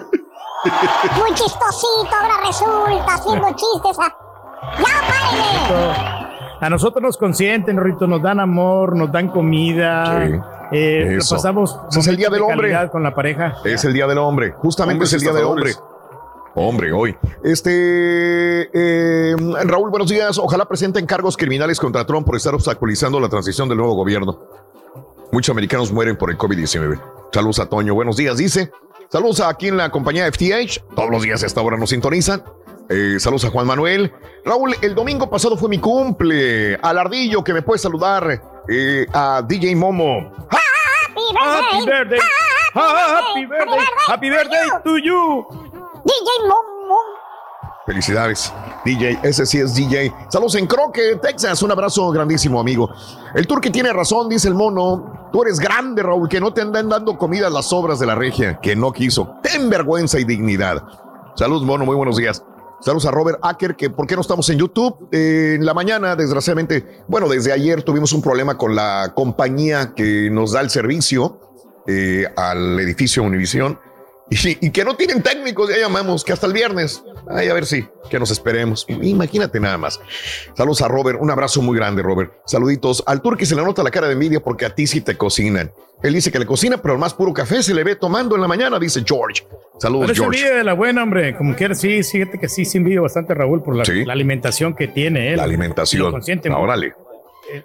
Muy 1.17 1.33
chistosito, 1.33 2.15
ahora 2.21 2.35
resulta 2.45 3.13
haciendo 3.13 3.47
chistes. 3.49 3.99
a- 3.99 4.15
¡Ya, 4.77 5.01
párenle! 5.07 6.27
A 6.61 6.69
nosotros 6.69 7.01
nos 7.01 7.17
consienten, 7.17 7.83
Rito, 7.83 8.05
nos 8.05 8.21
dan 8.21 8.39
amor, 8.39 8.95
nos 8.95 9.11
dan 9.11 9.29
comida. 9.29 10.23
eh, 10.71 11.07
lo 11.15 11.17
Eso. 11.19 11.35
pasamos 11.35 11.75
es 11.97 12.07
el 12.07 12.17
día 12.17 12.29
del 12.29 12.39
de 12.41 12.45
hombre. 12.53 12.89
con 12.91 13.01
la 13.03 13.13
pareja. 13.15 13.55
Es 13.65 13.83
el 13.83 13.93
Día 13.93 14.05
del 14.07 14.19
Hombre. 14.19 14.51
Justamente 14.57 14.93
Hombres 15.03 15.09
es 15.09 15.13
el 15.15 15.21
Día 15.21 15.33
del 15.33 15.45
Hombre. 15.45 15.73
Hombre, 16.53 16.91
hoy. 16.93 17.17
Este. 17.43 18.69
eh, 18.73 19.35
Raúl, 19.65 19.89
buenos 19.89 20.09
días. 20.09 20.37
Ojalá 20.37 20.65
presenten 20.65 21.05
cargos 21.07 21.35
criminales 21.35 21.79
contra 21.79 22.05
Trump 22.05 22.25
por 22.27 22.35
estar 22.35 22.53
obstaculizando 22.53 23.19
la 23.19 23.27
transición 23.29 23.67
del 23.67 23.77
nuevo 23.79 23.95
gobierno. 23.95 24.37
Muchos 25.31 25.53
americanos 25.53 25.91
mueren 25.91 26.17
por 26.17 26.29
el 26.29 26.37
COVID-19. 26.37 27.01
Saludos 27.33 27.59
a 27.59 27.67
Toño. 27.69 27.93
Buenos 27.93 28.17
días, 28.17 28.37
dice. 28.37 28.71
Saludos 29.09 29.39
a 29.39 29.49
aquí 29.49 29.67
en 29.67 29.77
la 29.77 29.89
compañía 29.89 30.29
FTH. 30.31 30.83
Todos 30.95 31.09
los 31.09 31.21
días 31.23 31.43
a 31.43 31.45
esta 31.45 31.61
hora 31.61 31.77
nos 31.77 31.89
sintonizan. 31.89 32.43
Eh, 32.89 33.17
saludos 33.19 33.45
a 33.45 33.49
Juan 33.49 33.67
Manuel. 33.67 34.11
Raúl, 34.43 34.75
el 34.81 34.93
domingo 34.95 35.29
pasado 35.29 35.55
fue 35.55 35.69
mi 35.69 35.79
cumple. 35.79 36.75
Al 36.81 36.97
ardillo 36.97 37.43
que 37.43 37.53
me 37.53 37.61
puede 37.61 37.79
saludar. 37.79 38.41
eh, 38.69 39.05
a 39.13 39.41
DJ 39.47 39.75
Momo. 39.75 40.31
Happy 40.49 41.85
birthday. 41.85 42.19
Happy 42.73 43.45
birthday. 43.45 43.79
Happy 44.07 44.29
birthday 44.29 44.69
to 44.83 44.97
you. 44.97 45.45
DJ 46.05 46.47
Momo. 46.47 46.97
Felicidades, 47.91 48.53
DJ. 48.85 49.19
Ese 49.21 49.45
sí 49.45 49.57
es 49.57 49.75
DJ. 49.75 50.13
Saludos 50.29 50.55
en 50.55 50.65
Croque, 50.65 51.19
Texas. 51.21 51.61
Un 51.61 51.71
abrazo 51.71 52.09
grandísimo, 52.11 52.57
amigo. 52.57 52.89
El 53.35 53.45
turque 53.45 53.69
tiene 53.69 53.91
razón, 53.91 54.29
dice 54.29 54.47
el 54.47 54.53
mono. 54.53 55.27
Tú 55.33 55.41
eres 55.43 55.59
grande, 55.59 56.01
Raúl, 56.01 56.29
que 56.29 56.39
no 56.39 56.53
te 56.53 56.61
andan 56.61 56.87
dando 56.87 57.17
comida 57.17 57.49
las 57.49 57.73
obras 57.73 57.99
de 57.99 58.05
la 58.05 58.15
regia, 58.15 58.61
que 58.61 58.77
no 58.77 58.93
quiso. 58.93 59.35
Ten 59.43 59.69
vergüenza 59.69 60.21
y 60.21 60.23
dignidad. 60.23 60.81
Saludos, 61.35 61.63
mono. 61.63 61.83
Muy 61.83 61.97
buenos 61.97 62.15
días. 62.15 62.41
Saludos 62.79 63.05
a 63.07 63.11
Robert 63.11 63.39
Acker, 63.41 63.75
que 63.75 63.89
por 63.89 64.07
qué 64.07 64.15
no 64.15 64.21
estamos 64.21 64.49
en 64.49 64.57
YouTube. 64.57 65.09
Eh, 65.11 65.55
en 65.57 65.65
la 65.65 65.73
mañana, 65.73 66.15
desgraciadamente, 66.15 67.03
bueno, 67.09 67.27
desde 67.27 67.51
ayer 67.51 67.83
tuvimos 67.83 68.13
un 68.13 68.21
problema 68.21 68.57
con 68.57 68.73
la 68.73 69.11
compañía 69.13 69.93
que 69.93 70.29
nos 70.31 70.53
da 70.53 70.61
el 70.61 70.69
servicio 70.69 71.41
eh, 71.87 72.25
al 72.37 72.79
edificio 72.79 73.21
Univisión. 73.21 73.77
Y, 74.31 74.65
y 74.65 74.69
que 74.71 74.85
no 74.85 74.95
tienen 74.95 75.21
técnicos, 75.21 75.69
ya 75.69 75.77
llamamos, 75.77 76.23
que 76.23 76.31
hasta 76.31 76.47
el 76.47 76.53
viernes. 76.53 77.03
Ay, 77.29 77.49
a 77.49 77.53
ver 77.53 77.65
si, 77.65 77.85
que 78.09 78.17
nos 78.17 78.31
esperemos. 78.31 78.85
Imagínate 78.87 79.59
nada 79.59 79.77
más. 79.77 79.99
Saludos 80.55 80.81
a 80.81 80.87
Robert, 80.87 81.19
un 81.21 81.29
abrazo 81.29 81.61
muy 81.61 81.77
grande, 81.77 82.01
Robert. 82.01 82.31
Saluditos. 82.45 83.03
Al 83.05 83.21
turque 83.21 83.45
se 83.45 83.55
le 83.55 83.61
nota 83.63 83.83
la 83.83 83.91
cara 83.91 84.07
de 84.07 84.13
envidia 84.13 84.39
porque 84.39 84.65
a 84.65 84.73
ti 84.73 84.87
sí 84.87 85.01
te 85.01 85.17
cocinan. 85.17 85.71
Él 86.01 86.13
dice 86.13 86.31
que 86.31 86.39
le 86.39 86.45
cocina, 86.45 86.77
pero 86.81 86.93
el 86.93 86.99
más 86.99 87.13
puro 87.13 87.33
café 87.33 87.61
se 87.61 87.73
le 87.75 87.83
ve 87.83 87.95
tomando 87.95 88.35
en 88.35 88.41
la 88.41 88.47
mañana, 88.47 88.79
dice 88.79 89.03
George. 89.05 89.45
Saludos, 89.77 90.07
Pero 90.11 90.23
George. 90.23 90.39
envidia 90.39 90.57
de 90.57 90.63
la 90.63 90.73
buena, 90.73 91.03
hombre. 91.03 91.35
Como 91.35 91.53
quiera, 91.55 91.75
sí, 91.75 92.01
fíjate 92.01 92.39
que 92.39 92.47
sí, 92.47 92.63
sí 92.65 92.77
envidio 92.77 93.01
bastante 93.01 93.33
Raúl 93.33 93.61
por 93.61 93.75
la, 93.75 93.83
la 94.05 94.13
alimentación 94.13 94.73
que 94.75 94.87
tiene 94.87 95.31
él. 95.31 95.37
La 95.37 95.43
alimentación. 95.43 96.15
Órale. 96.55 96.93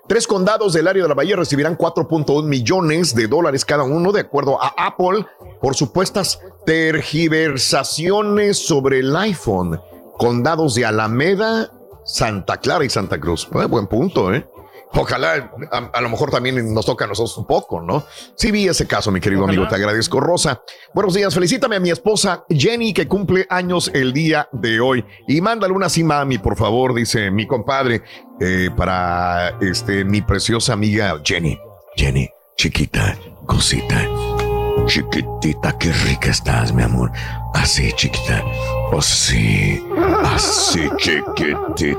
Tres 0.09 0.27
condados 0.27 0.73
del 0.73 0.89
área 0.89 1.03
de 1.03 1.09
la 1.09 1.15
Bahía 1.15 1.37
recibirán 1.37 1.77
4.1 1.77 2.45
millones 2.45 3.15
de 3.15 3.27
dólares 3.27 3.65
cada 3.65 3.85
uno, 3.85 4.13
de 4.13 4.21
acuerdo 4.21 4.61
a 4.63 4.75
Apple, 4.77 5.27
por 5.61 5.75
supuestas 5.75 6.41
tergiversaciones 6.65 8.59
sobre 8.67 9.01
el 9.01 9.15
iPhone. 9.17 9.81
Condados 10.19 10.75
de 10.75 10.87
Alameda, 10.87 11.71
Santa 12.05 12.57
Clara 12.59 12.85
y 12.85 12.91
Santa 12.91 13.21
Cruz. 13.21 13.49
Eh, 13.55 13.67
buen 13.67 13.87
punto, 13.87 14.33
¿eh? 14.33 14.47
Ojalá, 14.93 15.51
a, 15.73 15.79
a 15.93 16.01
lo 16.01 16.09
mejor 16.09 16.31
también 16.31 16.73
nos 16.73 16.87
toca 16.87 17.05
a 17.05 17.09
nosotros 17.09 17.37
un 17.37 17.47
poco, 17.47 17.81
¿no? 17.81 18.05
Sí 18.35 18.51
vi 18.51 18.67
ese 18.69 18.87
caso, 18.87 19.11
mi 19.11 19.21
querido 19.21 19.45
amigo, 19.45 19.69
te 19.69 19.75
agradezco. 19.75 20.21
Rosa, 20.21 20.63
buenos 20.95 21.13
días, 21.15 21.35
felicítame 21.35 21.77
a 21.77 21.81
mi 21.81 21.91
esposa 21.91 22.45
Jenny, 22.49 22.95
que 22.95 23.07
cumple 23.07 23.47
años 23.51 23.91
el 23.93 24.13
día 24.13 24.49
de 24.53 24.81
hoy. 24.81 25.05
Y 25.29 25.41
mándale 25.41 25.75
una 25.75 25.87
así, 25.87 26.03
mami, 26.03 26.39
por 26.39 26.57
favor, 26.57 26.95
dice 26.95 27.31
mi 27.31 27.47
compadre, 27.47 28.03
eh, 28.41 28.71
para 28.77 29.59
este, 29.61 30.05
mi 30.05 30.23
preciosa 30.23 30.73
amiga 30.73 31.21
Jenny. 31.25 31.59
Jenny, 31.97 32.31
chiquita, 32.57 33.19
cosita, 33.47 34.09
chiquitita, 34.87 35.77
qué 35.79 35.93
rica 35.93 36.31
estás, 36.31 36.73
mi 36.73 36.83
amor. 36.83 37.11
Así, 37.55 37.93
chiquita, 37.93 38.43
así, 38.97 39.85
así, 40.25 40.89
chiquitita. 40.97 41.97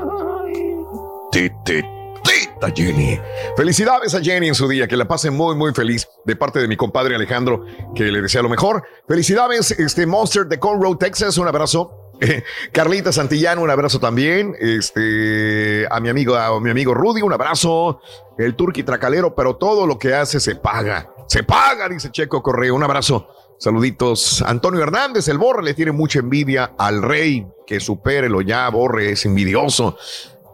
Jenny. 2.74 3.20
Felicidades 3.56 4.14
a 4.14 4.20
Jenny 4.20 4.48
en 4.48 4.54
su 4.54 4.68
día, 4.68 4.88
que 4.88 4.96
la 4.96 5.06
pase 5.06 5.30
muy, 5.30 5.54
muy 5.54 5.72
feliz 5.72 6.08
de 6.24 6.36
parte 6.36 6.58
de 6.58 6.68
mi 6.68 6.76
compadre 6.76 7.14
Alejandro, 7.14 7.64
que 7.94 8.04
le 8.04 8.20
desea 8.20 8.42
lo 8.42 8.48
mejor. 8.48 8.82
Felicidades, 9.06 9.70
este 9.72 10.06
Monster 10.06 10.46
de 10.46 10.58
Conroe, 10.58 10.96
Texas, 10.96 11.38
un 11.38 11.48
abrazo. 11.48 12.12
Carlita 12.72 13.12
Santillano, 13.12 13.62
un 13.62 13.70
abrazo 13.70 14.00
también. 14.00 14.54
Este, 14.58 15.86
a 15.90 16.00
mi 16.00 16.08
amigo, 16.08 16.36
a 16.36 16.60
mi 16.60 16.70
amigo 16.70 16.94
Rudy, 16.94 17.22
un 17.22 17.32
abrazo. 17.32 18.00
El 18.36 18.54
turqui 18.54 18.82
tracalero, 18.82 19.34
pero 19.34 19.56
todo 19.56 19.86
lo 19.86 19.98
que 19.98 20.14
hace 20.14 20.40
se 20.40 20.56
paga. 20.56 21.12
Se 21.26 21.42
paga, 21.42 21.88
dice 21.88 22.10
Checo 22.10 22.42
Correa. 22.42 22.72
Un 22.72 22.82
abrazo. 22.82 23.28
Saluditos. 23.58 24.42
Antonio 24.42 24.82
Hernández, 24.82 25.26
el 25.28 25.36
Borre, 25.36 25.64
le 25.64 25.74
tiene 25.74 25.92
mucha 25.92 26.20
envidia 26.20 26.74
al 26.78 27.02
rey. 27.02 27.46
Que 27.66 27.80
supérelo 27.80 28.40
ya, 28.40 28.68
Borre, 28.70 29.12
es 29.12 29.26
envidioso. 29.26 29.98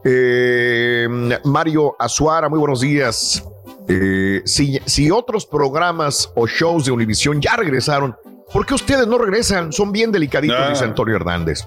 Eh, 0.05 1.09
Mario 1.45 1.97
Azuara, 1.99 2.49
muy 2.49 2.59
buenos 2.59 2.81
días. 2.81 3.43
Eh, 3.89 4.43
si, 4.45 4.79
si 4.85 5.11
otros 5.11 5.47
programas 5.47 6.31
o 6.35 6.47
shows 6.47 6.85
de 6.87 6.93
Univisión 6.93 7.41
ya 7.41 7.57
regresaron, 7.57 8.15
¿por 8.53 8.67
qué 8.67 8.75
ustedes 8.75 9.07
no 9.07 9.19
regresan? 9.19 9.73
Son 9.73 9.93
bien 9.93 10.13
delicaditos, 10.13 10.69
dice 10.71 10.85
Antonio 10.85 11.17
Hernández. 11.17 11.67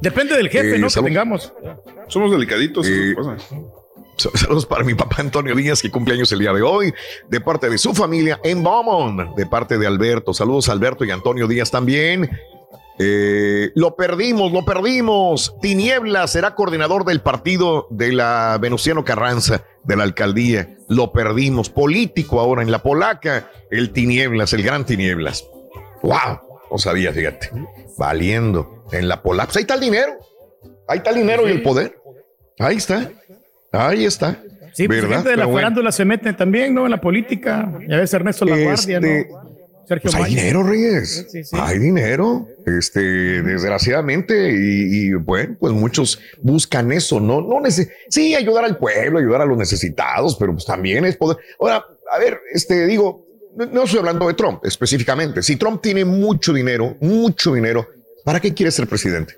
Depende 0.00 0.36
del 0.36 0.48
jefe, 0.48 0.76
Eh, 0.76 0.78
¿no? 0.78 0.86
Que 0.86 0.90
salud. 0.90 1.06
tengamos. 1.08 1.52
Somos 2.08 2.30
delicaditos. 2.30 2.86
Eh, 2.88 3.14
Saludos 4.34 4.66
para 4.66 4.84
mi 4.84 4.94
papá 4.94 5.16
Antonio 5.18 5.54
Díaz, 5.56 5.80
que 5.80 5.90
cumple 5.90 6.14
años 6.14 6.30
el 6.32 6.38
día 6.40 6.52
de 6.52 6.62
hoy, 6.62 6.92
de 7.28 7.40
parte 7.40 7.68
de 7.70 7.78
su 7.78 7.94
familia 7.94 8.38
en 8.44 8.62
Beaumont, 8.62 9.34
de 9.36 9.46
parte 9.46 9.78
de 9.78 9.86
Alberto. 9.86 10.34
Saludos 10.34 10.68
a 10.68 10.72
Alberto 10.72 11.04
y 11.04 11.10
Antonio 11.10 11.48
Díaz 11.48 11.70
también. 11.70 12.30
Eh, 12.98 13.70
lo 13.74 13.96
perdimos, 13.96 14.52
lo 14.52 14.64
perdimos. 14.64 15.54
Tinieblas 15.60 16.32
será 16.32 16.54
coordinador 16.54 17.04
del 17.04 17.20
partido 17.20 17.86
de 17.90 18.12
la 18.12 18.58
Venustiano 18.60 19.04
Carranza, 19.04 19.64
de 19.84 19.96
la 19.96 20.04
alcaldía. 20.04 20.76
Lo 20.88 21.12
perdimos. 21.12 21.70
Político 21.70 22.40
ahora 22.40 22.62
en 22.62 22.70
la 22.70 22.82
polaca, 22.82 23.50
el 23.70 23.90
Tinieblas, 23.92 24.52
el 24.52 24.62
gran 24.62 24.84
Tinieblas. 24.84 25.44
¡Wow! 26.02 26.40
No 26.70 26.78
sabía, 26.78 27.12
fíjate. 27.12 27.50
Valiendo 27.98 28.84
en 28.92 29.08
la 29.08 29.22
polaca. 29.22 29.46
Pues 29.46 29.56
ahí 29.56 29.62
está 29.62 29.74
el 29.74 29.80
dinero. 29.80 30.12
Ahí 30.88 30.98
está 30.98 31.10
el 31.10 31.16
dinero 31.16 31.48
y 31.48 31.52
el 31.52 31.62
poder. 31.62 31.98
Ahí 32.58 32.76
está. 32.76 33.10
Ahí 33.72 34.04
está. 34.04 34.38
Sí, 34.74 34.86
pues 34.86 35.02
¿Verdad? 35.02 35.16
gente 35.16 35.30
de 35.30 35.36
la 35.36 35.44
bueno. 35.46 35.58
farándula 35.58 35.92
se 35.92 36.04
mete 36.04 36.32
también, 36.32 36.74
¿no? 36.74 36.84
En 36.86 36.90
la 36.90 37.00
política. 37.00 37.70
Ya 37.88 37.96
ves 37.98 38.12
Ernesto 38.14 38.44
La 38.44 38.56
Guardia, 38.56 38.98
Este, 38.98 39.28
¿no? 39.30 39.51
Sergio 39.86 40.10
Pues 40.10 40.22
hay 40.24 40.34
dinero, 40.34 40.62
Reyes. 40.62 41.26
Sí, 41.30 41.44
sí. 41.44 41.56
Hay 41.58 41.78
dinero. 41.78 42.46
Este, 42.66 43.00
desgraciadamente, 43.42 44.52
y, 44.52 45.06
y, 45.08 45.12
bueno, 45.14 45.56
pues 45.58 45.72
muchos 45.72 46.20
buscan 46.40 46.92
eso, 46.92 47.18
¿no? 47.20 47.40
No 47.40 47.56
nece- 47.60 47.90
sí, 48.08 48.34
ayudar 48.34 48.64
al 48.64 48.78
pueblo, 48.78 49.18
ayudar 49.18 49.40
a 49.42 49.46
los 49.46 49.58
necesitados, 49.58 50.36
pero 50.36 50.52
pues 50.52 50.64
también 50.64 51.04
es 51.04 51.16
poder. 51.16 51.38
Ahora, 51.60 51.84
a 52.12 52.18
ver, 52.18 52.40
este, 52.52 52.86
digo, 52.86 53.26
no, 53.56 53.66
no 53.66 53.82
estoy 53.84 53.98
hablando 53.98 54.28
de 54.28 54.34
Trump 54.34 54.64
específicamente. 54.64 55.42
Si 55.42 55.56
Trump 55.56 55.82
tiene 55.82 56.04
mucho 56.04 56.52
dinero, 56.52 56.96
mucho 57.00 57.52
dinero, 57.54 57.88
¿para 58.24 58.38
qué 58.40 58.54
quiere 58.54 58.70
ser 58.70 58.86
presidente? 58.86 59.34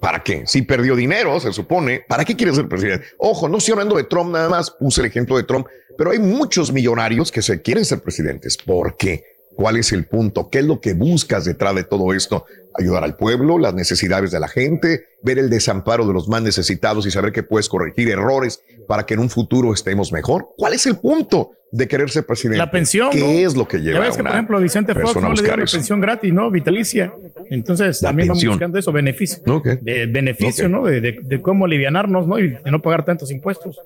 ¿Para 0.00 0.22
qué? 0.22 0.44
Si 0.46 0.62
perdió 0.62 0.96
dinero, 0.96 1.38
se 1.40 1.52
supone, 1.52 2.04
¿para 2.08 2.24
qué 2.24 2.34
quiere 2.34 2.54
ser 2.54 2.68
presidente? 2.68 3.04
Ojo, 3.18 3.48
no 3.48 3.58
estoy 3.58 3.72
hablando 3.72 3.96
de 3.96 4.04
Trump 4.04 4.32
nada 4.32 4.48
más, 4.48 4.70
puse 4.70 5.02
el 5.02 5.08
ejemplo 5.08 5.36
de 5.36 5.42
Trump, 5.42 5.66
pero 5.98 6.12
hay 6.12 6.18
muchos 6.18 6.72
millonarios 6.72 7.30
que 7.30 7.42
se 7.42 7.60
quieren 7.60 7.84
ser 7.84 8.00
presidentes. 8.00 8.56
¿Por 8.56 8.96
qué? 8.96 9.24
¿Cuál 9.54 9.76
es 9.76 9.92
el 9.92 10.06
punto? 10.06 10.48
¿Qué 10.48 10.60
es 10.60 10.64
lo 10.64 10.80
que 10.80 10.94
buscas 10.94 11.44
detrás 11.44 11.74
de 11.74 11.84
todo 11.84 12.14
esto? 12.14 12.46
Ayudar 12.78 13.02
al 13.04 13.16
pueblo, 13.16 13.58
las 13.58 13.74
necesidades 13.74 14.30
de 14.30 14.40
la 14.40 14.48
gente, 14.48 15.04
ver 15.22 15.38
el 15.38 15.50
desamparo 15.50 16.06
de 16.06 16.12
los 16.14 16.28
más 16.28 16.40
necesitados 16.40 17.04
y 17.06 17.10
saber 17.10 17.32
que 17.32 17.42
puedes 17.42 17.68
corregir 17.68 18.08
errores 18.08 18.62
para 18.86 19.04
que 19.04 19.14
en 19.14 19.20
un 19.20 19.28
futuro 19.28 19.74
estemos 19.74 20.12
mejor. 20.12 20.48
¿Cuál 20.56 20.74
es 20.74 20.86
el 20.86 20.96
punto 20.96 21.50
de 21.72 21.86
querer 21.88 22.10
ser 22.10 22.24
presidente? 22.24 22.58
La 22.58 22.70
pensión. 22.70 23.10
¿Qué 23.10 23.20
¿no? 23.20 23.26
es 23.48 23.56
lo 23.56 23.66
que 23.68 23.78
lleva 23.78 23.98
Ya 23.98 24.00
ves 24.06 24.16
que, 24.16 24.22
por 24.22 24.32
ejemplo, 24.32 24.60
Vicente 24.60 24.94
Fox 24.94 25.16
no 25.16 25.32
le 25.34 25.42
una 25.52 25.64
eso? 25.64 25.76
pensión 25.76 26.00
gratis, 26.00 26.32
¿no? 26.32 26.50
Vitalicia. 26.50 27.12
Entonces, 27.50 28.00
La 28.02 28.08
también 28.10 28.28
pensión. 28.28 28.50
vamos 28.50 28.58
buscando 28.58 28.78
eso, 28.78 28.92
beneficio. 28.92 29.42
De 29.82 30.06
beneficio. 30.06 30.68
¿no? 30.68 30.84
De, 30.84 31.00
de- 31.00 31.18
de 31.22 31.42
cómo 31.42 31.64
alivianarnos, 31.66 32.26
¿no? 32.26 32.38
Y 32.38 32.50
de 32.50 32.70
no 32.70 32.80
pagar 32.80 33.04
tantos 33.04 33.30
impuestos. 33.32 33.78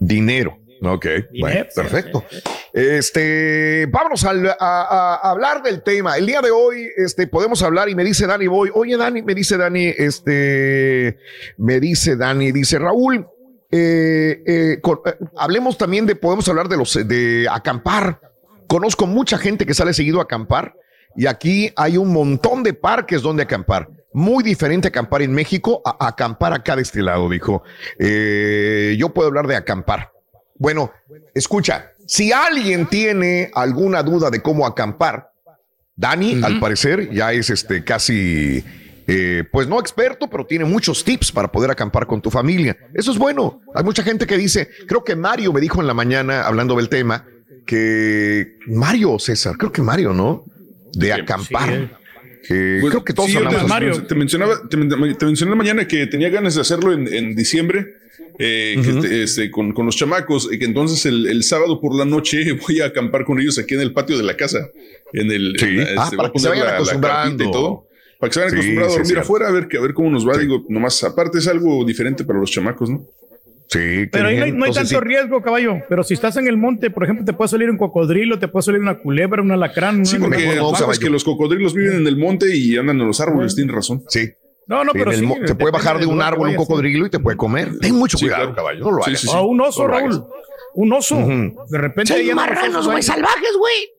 Dinero. 0.00 0.58
Ok, 0.82 1.06
bueno, 1.40 1.64
perfecto. 1.74 2.24
Este, 2.74 3.86
vámonos 3.86 4.24
a, 4.24 5.14
hablar 5.22 5.62
del 5.62 5.84
tema. 5.84 6.16
El 6.16 6.26
día 6.26 6.42
de 6.42 6.50
hoy, 6.50 6.88
este, 6.96 7.28
podemos 7.28 7.62
hablar 7.62 7.88
y 7.88 7.94
me 7.94 8.02
dice 8.02 8.26
Dani 8.26 8.48
Boy, 8.48 8.68
oye 8.74 8.96
Dani, 8.96 9.22
me 9.22 9.32
dice 9.32 9.56
Dani, 9.56 9.94
este, 9.96 11.16
me 11.56 11.78
dice 11.78 12.16
Dani, 12.16 12.50
dice 12.50 12.80
Raúl, 12.80 13.28
eh, 13.70 14.42
eh, 14.44 14.80
eh, 14.82 15.14
hablemos 15.36 15.78
también 15.78 16.04
de, 16.04 16.16
podemos 16.16 16.48
hablar 16.48 16.68
de 16.68 16.76
los, 16.76 16.94
de 17.06 17.46
acampar. 17.48 18.20
Conozco 18.66 19.06
mucha 19.06 19.38
gente 19.38 19.66
que 19.66 19.74
sale 19.74 19.94
seguido 19.94 20.18
a 20.18 20.24
acampar 20.24 20.74
y 21.14 21.26
aquí 21.26 21.72
hay 21.76 21.96
un 21.96 22.12
montón 22.12 22.64
de 22.64 22.74
parques 22.74 23.22
donde 23.22 23.44
acampar. 23.44 23.88
Muy 24.12 24.42
diferente 24.42 24.88
acampar 24.88 25.22
en 25.22 25.32
México 25.32 25.80
a, 25.84 26.08
acampar 26.08 26.52
acá 26.52 26.74
de 26.74 26.82
este 26.82 27.02
lado, 27.02 27.28
dijo. 27.28 27.62
Yo 28.00 29.14
puedo 29.14 29.28
hablar 29.28 29.46
de 29.46 29.54
acampar. 29.54 30.10
Bueno, 30.56 30.92
escucha, 31.34 31.93
si 32.06 32.32
alguien 32.32 32.86
tiene 32.86 33.50
alguna 33.54 34.02
duda 34.02 34.30
de 34.30 34.40
cómo 34.40 34.66
acampar, 34.66 35.30
Dani, 35.96 36.40
al 36.42 36.58
parecer, 36.58 37.10
ya 37.12 37.32
es 37.32 37.50
este 37.50 37.84
casi, 37.84 38.64
eh, 39.06 39.44
pues 39.52 39.68
no 39.68 39.78
experto, 39.78 40.28
pero 40.28 40.44
tiene 40.44 40.64
muchos 40.64 41.04
tips 41.04 41.30
para 41.30 41.52
poder 41.52 41.70
acampar 41.70 42.06
con 42.06 42.20
tu 42.20 42.30
familia. 42.30 42.76
Eso 42.94 43.12
es 43.12 43.18
bueno. 43.18 43.60
Hay 43.74 43.84
mucha 43.84 44.02
gente 44.02 44.26
que 44.26 44.36
dice, 44.36 44.68
creo 44.88 45.04
que 45.04 45.14
Mario 45.14 45.52
me 45.52 45.60
dijo 45.60 45.80
en 45.80 45.86
la 45.86 45.94
mañana, 45.94 46.42
hablando 46.42 46.74
del 46.76 46.88
tema, 46.88 47.24
que 47.64 48.56
Mario, 48.66 49.18
César, 49.18 49.56
creo 49.56 49.70
que 49.72 49.82
Mario, 49.82 50.12
¿no? 50.12 50.44
De 50.94 51.12
acampar. 51.12 52.00
Que 52.46 52.78
Pues, 52.80 52.90
creo 52.90 53.04
que 53.04 53.12
todos 53.14 53.30
sí, 53.30 53.36
hablamos 53.36 53.66
te, 53.66 53.90
así. 53.90 54.00
te 54.02 54.14
mencionaba, 54.14 54.60
te, 54.68 54.76
te 55.14 55.24
mencioné 55.26 55.54
mañana 55.54 55.88
que 55.88 56.06
tenía 56.08 56.28
ganas 56.28 56.54
de 56.56 56.60
hacerlo 56.60 56.92
en, 56.92 57.12
en 57.12 57.34
diciembre. 57.34 57.86
Eh, 58.38 58.76
que 58.84 58.92
te- 59.00 59.22
este, 59.22 59.50
con, 59.50 59.72
con 59.72 59.86
los 59.86 59.96
chamacos, 59.96 60.48
y 60.52 60.58
que 60.58 60.64
entonces 60.64 61.04
el, 61.06 61.26
el 61.26 61.42
sábado 61.44 61.80
por 61.80 61.94
la 61.96 62.04
noche 62.04 62.44
voy 62.68 62.80
a 62.80 62.86
acampar 62.86 63.24
con 63.24 63.40
ellos 63.40 63.58
aquí 63.58 63.74
en 63.74 63.80
el 63.80 63.92
patio 63.92 64.16
de 64.16 64.24
la 64.24 64.36
casa. 64.36 64.68
En 65.12 65.30
el, 65.30 65.54
Sí. 65.58 65.66
en 65.66 65.76
la- 65.78 66.02
Ah, 66.02 66.04
este, 66.04 66.16
para 66.16 66.30
que 66.32 66.38
se 66.38 66.48
vayan 66.48 66.66
la- 66.66 66.74
acostumbrando. 66.76 67.44
y 67.44 67.50
todo. 67.50 67.86
Para 68.18 68.30
que 68.30 68.34
se 68.34 68.40
vayan 68.40 68.50
Sí, 68.50 68.56
acostumbrados 68.56 68.92
sí, 68.94 68.98
a 68.98 69.02
dormir 69.02 69.18
afuera, 69.18 69.48
a 69.48 69.52
ver, 69.52 69.68
que- 69.68 69.76
a 69.78 69.80
ver 69.80 69.94
cómo 69.94 70.10
nos 70.10 70.26
va. 70.28 70.36
Digo, 70.38 70.64
nomás, 70.68 71.02
aparte 71.04 71.38
es 71.38 71.46
algo 71.48 71.84
diferente 71.84 72.24
para 72.24 72.38
los 72.38 72.50
chamacos, 72.50 72.90
¿no? 72.90 73.06
Sí, 73.68 74.06
Pero 74.12 74.28
ahí 74.28 74.36
no 74.36 74.44
hay, 74.44 74.52
no 74.52 74.64
hay 74.66 74.72
tanto 74.72 75.00
riesgo, 75.00 75.42
caballo. 75.42 75.76
Pero 75.88 76.04
si 76.04 76.14
estás 76.14 76.36
en 76.36 76.46
el 76.46 76.56
monte, 76.56 76.90
por 76.90 77.02
ejemplo, 77.04 77.24
te 77.24 77.32
puede 77.32 77.48
salir 77.48 77.70
un 77.70 77.78
cocodrilo, 77.78 78.38
te 78.38 78.46
puede 78.46 78.62
salir 78.62 78.80
una 78.80 78.98
culebra, 78.98 79.42
un 79.42 79.50
alacrán. 79.52 80.04
Sí, 80.04 80.16
porque 80.20 80.36
animal. 80.36 80.58
tú 80.70 80.76
sabes 80.76 80.98
que 80.98 81.08
los 81.10 81.24
cocodrilos 81.24 81.74
viven 81.74 81.96
en 81.96 82.06
el 82.06 82.16
monte 82.16 82.54
y 82.56 82.76
andan 82.76 83.00
en 83.00 83.06
los 83.06 83.20
árboles, 83.20 83.54
tienes 83.54 83.74
razón. 83.74 84.04
Sí. 84.08 84.30
No, 84.66 84.82
no, 84.84 84.92
Sí, 84.92 84.98
pero 84.98 85.10
el 85.10 85.18
sí, 85.20 85.28
te 85.46 85.54
puede 85.54 85.72
bajar 85.72 85.98
de 85.98 86.06
un 86.06 86.22
árbol 86.22 86.48
un 86.48 86.56
cocodrilo 86.56 87.06
y 87.06 87.10
te 87.10 87.18
puede 87.18 87.36
comer. 87.36 87.78
Ten 87.80 87.94
mucho 87.94 88.16
Sí, 88.16 88.24
cuidado, 88.24 88.42
claro. 88.44 88.56
caballo. 88.56 88.80
No 88.84 88.90
lo 88.92 89.02
Sí, 89.02 89.10
hagas. 89.10 89.20
sí, 89.20 89.26
sí. 89.28 89.32
Ah, 89.36 89.42
un 89.42 89.60
oso, 89.60 89.82
No 89.82 89.88
lo 89.88 89.94
Raúl. 89.98 90.24
Un 90.74 90.92
oso. 90.92 91.16
Ujú. 91.16 91.66
De 91.68 91.78
repente. 91.78 92.22
Los 92.24 92.34
marranos, 92.34 92.86
güey, 92.86 93.02
salvajes, 93.02 93.56
güey. 93.58 93.90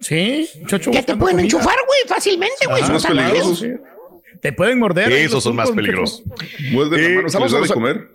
Sí, 0.00 0.48
muchacho. 0.60 0.90
Que 0.90 1.02
te 1.02 1.16
pueden 1.16 1.36
comida. 1.36 1.42
enchufar, 1.42 1.76
güey, 1.86 2.00
fácilmente, 2.06 2.66
güey. 2.66 2.82
Ah, 2.82 2.86
Son 2.86 2.92
más 2.94 3.02
salvajes. 3.02 3.64
Te 4.40 4.52
pueden 4.52 4.78
morder. 4.78 5.10
Esos 5.12 5.42
son 5.42 5.56
más 5.56 5.70
peligrosos. 5.70 6.22
Muerden 6.70 7.00
la 7.00 7.08
Eh, 7.08 7.22
mano 7.32 7.46
de 7.48 7.60
los- 7.60 7.72
comer. 7.72 8.08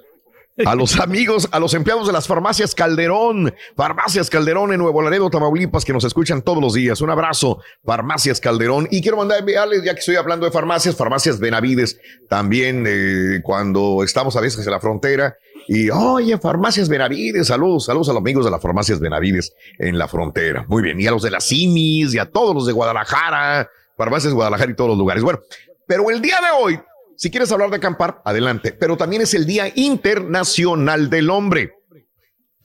A 0.65 0.75
los 0.75 0.99
amigos, 0.99 1.47
a 1.51 1.59
los 1.59 1.73
empleados 1.73 2.07
de 2.07 2.13
las 2.13 2.27
farmacias 2.27 2.75
Calderón, 2.75 3.53
Farmacias 3.75 4.29
Calderón 4.29 4.73
en 4.73 4.79
Nuevo 4.79 5.01
Laredo, 5.01 5.29
Tamaulipas, 5.29 5.85
que 5.85 5.93
nos 5.93 6.03
escuchan 6.03 6.41
todos 6.41 6.61
los 6.61 6.73
días. 6.73 6.99
Un 7.01 7.09
abrazo, 7.09 7.61
Farmacias 7.85 8.39
Calderón. 8.41 8.87
Y 8.91 9.01
quiero 9.01 9.17
mandar 9.17 9.39
enviarles, 9.39 9.83
ya 9.83 9.93
que 9.93 9.99
estoy 9.99 10.17
hablando 10.17 10.45
de 10.45 10.51
farmacias, 10.51 10.95
Farmacias 10.95 11.39
Benavides, 11.39 11.99
también 12.27 12.83
eh, 12.87 13.39
cuando 13.43 14.03
estamos 14.03 14.35
a 14.35 14.41
veces 14.41 14.65
en 14.65 14.71
la 14.71 14.79
frontera. 14.79 15.37
Y 15.67 15.89
oye, 15.91 16.37
Farmacias 16.37 16.89
Benavides, 16.89 17.47
saludos, 17.47 17.85
saludos 17.85 18.09
a 18.09 18.13
los 18.13 18.21
amigos 18.21 18.43
de 18.43 18.51
las 18.51 18.61
Farmacias 18.61 18.99
Benavides 18.99 19.53
en 19.77 19.97
la 19.97 20.07
frontera. 20.07 20.65
Muy 20.67 20.81
bien, 20.81 20.99
y 20.99 21.07
a 21.07 21.11
los 21.11 21.23
de 21.23 21.31
las 21.31 21.45
Simis, 21.45 22.13
y 22.13 22.19
a 22.19 22.25
todos 22.25 22.53
los 22.53 22.65
de 22.65 22.73
Guadalajara, 22.73 23.69
Farmacias 23.95 24.33
Guadalajara 24.33 24.71
y 24.71 24.75
todos 24.75 24.89
los 24.89 24.97
lugares. 24.97 25.23
Bueno, 25.23 25.39
pero 25.87 26.09
el 26.09 26.21
día 26.21 26.37
de 26.41 26.63
hoy, 26.63 26.79
si 27.19 27.29
quieres 27.29 27.51
hablar 27.51 27.69
de 27.69 27.75
acampar, 27.75 28.21
adelante. 28.23 28.71
Pero 28.71 28.95
también 28.95 29.21
es 29.21 29.33
el 29.33 29.45
Día 29.45 29.69
Internacional 29.75 31.09
del 31.09 31.29
Hombre. 31.29 31.73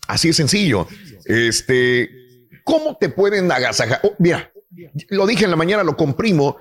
Así 0.07 0.29
es 0.29 0.37
sencillo. 0.37 0.87
Este, 1.25 2.09
¿cómo 2.63 2.97
te 2.97 3.09
pueden 3.09 3.51
agasajar? 3.51 3.99
Oh, 4.05 4.15
mira, 4.21 4.53
lo 5.09 5.27
dije 5.27 5.45
en 5.45 5.51
la 5.51 5.57
mañana, 5.57 5.83
lo 5.83 5.97
comprimo. 5.97 6.57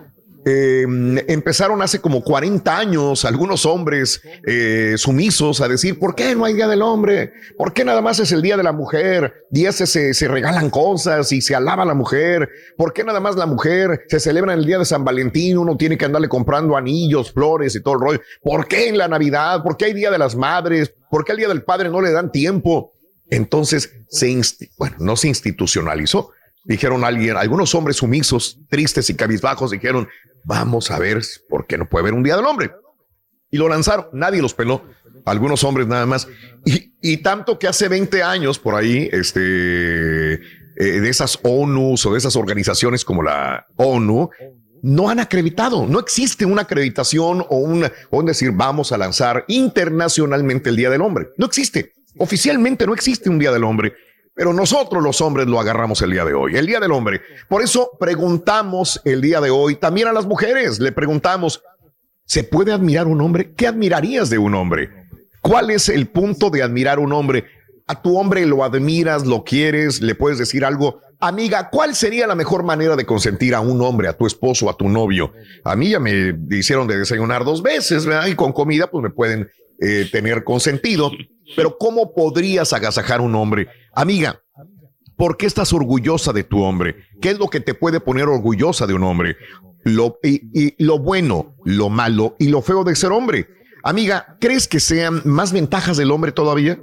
Eh, 0.46 0.86
empezaron 1.28 1.82
hace 1.82 2.00
como 2.00 2.22
40 2.22 2.78
años 2.78 3.24
algunos 3.24 3.66
hombres 3.66 4.22
eh, 4.46 4.96
sumisos 4.98 5.62
a 5.62 5.68
decir, 5.68 5.98
¿por 5.98 6.16
qué 6.16 6.36
no 6.36 6.44
hay 6.44 6.54
Día 6.54 6.68
del 6.68 6.82
Hombre? 6.82 7.32
¿Por 7.58 7.74
qué 7.74 7.86
nada 7.86 8.02
más 8.02 8.20
es 8.20 8.32
el 8.32 8.42
Día 8.42 8.58
de 8.58 8.64
la 8.64 8.74
Mujer? 8.74 9.46
Ese 9.52 9.88
se, 9.88 10.14
se 10.14 10.28
regalan 10.28 10.70
cosas 10.70 11.32
y 11.32 11.42
se 11.42 11.56
alaba 11.56 11.86
la 11.86 11.94
mujer. 11.94 12.50
¿Por 12.76 12.92
qué 12.92 13.04
nada 13.04 13.20
más 13.22 13.36
la 13.36 13.46
mujer 13.46 14.04
se 14.10 14.20
celebra 14.20 14.54
en 14.54 14.60
el 14.60 14.66
Día 14.66 14.80
de 14.80 14.86
San 14.86 15.06
Valentín? 15.06 15.58
Uno 15.58 15.78
tiene 15.78 15.98
que 15.98 16.06
andarle 16.06 16.28
comprando 16.28 16.76
anillos, 16.76 17.32
flores 17.32 17.76
y 17.76 17.82
todo 17.82 17.94
el 17.94 18.02
rollo. 18.02 18.22
¿Por 18.42 18.68
qué 18.68 18.90
en 18.90 18.98
la 18.98 19.08
Navidad? 19.08 19.64
¿Por 19.64 19.78
qué 19.78 19.86
hay 19.86 19.94
Día 19.94 20.12
de 20.12 20.18
las 20.18 20.36
Madres? 20.36 20.94
¿Por 21.10 21.24
qué 21.24 21.32
al 21.32 21.38
Día 21.38 21.48
del 21.48 21.64
Padre 21.64 21.90
no 21.90 22.02
le 22.02 22.12
dan 22.12 22.32
tiempo? 22.32 22.94
Entonces, 23.30 23.94
se 24.10 24.40
bueno, 24.78 24.98
no 25.00 25.16
se 25.16 25.30
institucionalizó. 25.30 26.32
Dijeron 26.64 27.04
alguien, 27.04 27.36
algunos 27.36 27.76
hombres 27.76 27.98
sumisos, 27.98 28.60
tristes 28.70 29.10
y 29.10 29.16
cabizbajos, 29.16 29.72
dijeron, 29.72 30.08
vamos 30.46 30.92
a 30.92 31.00
ver 31.00 31.22
por 31.50 31.68
qué 31.68 31.78
no 31.78 31.90
puede 31.90 32.04
haber 32.04 32.14
un 32.14 32.24
Día 32.24 32.36
del 32.36 32.46
Hombre. 32.46 32.72
Y 33.50 33.58
lo 33.58 33.70
lanzaron, 33.70 34.08
nadie 34.14 34.42
los 34.42 34.54
peló, 34.54 34.84
algunos 35.26 35.64
hombres 35.64 35.88
nada 35.88 36.06
más. 36.06 36.28
Y, 36.66 36.94
y 37.02 37.18
tanto 37.18 37.60
que 37.60 37.68
hace 37.68 37.88
20 37.88 38.24
años 38.24 38.60
por 38.60 38.76
ahí, 38.76 39.10
este, 39.12 40.40
eh, 40.76 41.02
de 41.02 41.10
esas 41.10 41.40
ONUs 41.44 42.06
o 42.06 42.14
de 42.14 42.18
esas 42.18 42.36
organizaciones 42.36 43.06
como 43.06 43.22
la 43.22 43.68
ONU, 43.76 44.32
no 44.82 45.10
han 45.10 45.20
acreditado, 45.20 45.86
no 45.88 46.00
existe 46.00 46.46
una 46.46 46.64
acreditación 46.64 47.46
o 47.48 47.58
un, 47.58 47.86
o 47.86 48.18
un 48.18 48.26
decir 48.26 48.52
vamos 48.52 48.92
a 48.92 48.98
lanzar 48.98 49.46
internacionalmente 49.48 50.70
el 50.70 50.76
Día 50.76 50.90
del 50.90 51.02
Hombre. 51.02 51.28
No 51.38 51.46
existe. 51.46 51.94
Oficialmente 52.18 52.86
no 52.86 52.94
existe 52.94 53.30
un 53.30 53.40
Día 53.40 53.52
del 53.52 53.64
Hombre, 53.64 53.94
pero 54.34 54.54
nosotros 54.54 55.04
los 55.04 55.22
hombres 55.22 55.48
lo 55.48 55.60
agarramos 55.60 56.02
el 56.02 56.12
día 56.12 56.26
de 56.26 56.34
hoy, 56.34 56.56
el 56.56 56.66
Día 56.66 56.80
del 56.80 56.92
Hombre. 56.92 57.22
Por 57.48 57.62
eso 57.62 57.92
preguntamos 58.00 59.02
el 59.06 59.22
día 59.22 59.40
de 59.42 59.50
hoy 59.50 59.76
también 59.76 60.08
a 60.08 60.14
las 60.14 60.26
mujeres, 60.26 60.80
le 60.80 60.92
preguntamos, 60.92 61.62
¿se 62.26 62.44
puede 62.44 62.72
admirar 62.72 63.08
un 63.08 63.22
hombre? 63.22 63.54
¿Qué 63.54 63.68
admirarías 63.68 64.30
de 64.30 64.38
un 64.38 64.56
hombre? 64.56 64.90
¿Cuál 65.42 65.70
es 65.70 65.90
el 65.90 66.08
punto 66.08 66.50
de 66.50 66.64
admirar 66.64 67.00
un 67.00 67.14
hombre? 67.14 67.46
A 67.86 68.02
tu 68.02 68.18
hombre 68.18 68.46
lo 68.46 68.64
admiras, 68.64 69.26
lo 69.26 69.44
quieres, 69.44 70.02
le 70.02 70.16
puedes 70.16 70.40
decir 70.40 70.64
algo. 70.64 71.02
Amiga, 71.20 71.70
¿cuál 71.70 71.96
sería 71.96 72.28
la 72.28 72.36
mejor 72.36 72.64
manera 72.64 72.96
de 72.96 73.06
consentir 73.06 73.54
a 73.54 73.60
un 73.60 73.82
hombre, 73.82 74.08
a 74.08 74.18
tu 74.18 74.26
esposo, 74.26 74.70
a 74.70 74.78
tu 74.78 74.88
novio? 74.88 75.34
A 75.64 75.76
mí 75.76 75.90
ya 75.90 76.00
me 76.00 76.34
hicieron 76.50 76.88
de 76.88 76.98
desayunar 76.98 77.44
dos 77.44 77.62
veces, 77.62 78.06
¿verdad? 78.06 78.28
Y 78.28 78.36
con 78.36 78.54
comida, 78.54 78.88
pues 78.88 79.04
me 79.04 79.10
pueden 79.10 79.50
eh, 79.80 80.08
tener 80.12 80.44
consentido. 80.44 81.12
Pero 81.56 81.78
¿cómo 81.78 82.14
podrías 82.14 82.74
agasajar 82.74 83.20
a 83.20 83.24
un 83.24 83.36
hombre? 83.36 83.68
Amiga, 83.94 84.42
¿por 85.16 85.38
qué 85.38 85.46
estás 85.46 85.74
orgullosa 85.74 86.34
de 86.34 86.44
tu 86.44 86.64
hombre? 86.64 86.96
¿Qué 87.22 87.30
es 87.32 87.40
lo 87.40 87.48
que 87.48 87.60
te 87.60 87.74
puede 87.74 88.00
poner 88.00 88.28
orgullosa 88.28 88.88
de 88.88 88.94
un 88.94 89.04
hombre? 89.04 89.36
Lo, 89.84 90.20
y, 90.24 90.42
y 90.54 90.84
lo 90.84 91.00
bueno, 91.00 91.56
lo 91.66 91.90
malo 91.90 92.36
y 92.40 92.48
lo 92.48 92.62
feo 92.62 92.84
de 92.84 92.96
ser 92.96 93.12
hombre. 93.12 93.48
Amiga, 93.84 94.38
¿crees 94.40 94.68
que 94.68 94.80
sean 94.80 95.22
más 95.26 95.52
ventajas 95.52 95.98
del 95.98 96.12
hombre 96.12 96.32
todavía? 96.32 96.80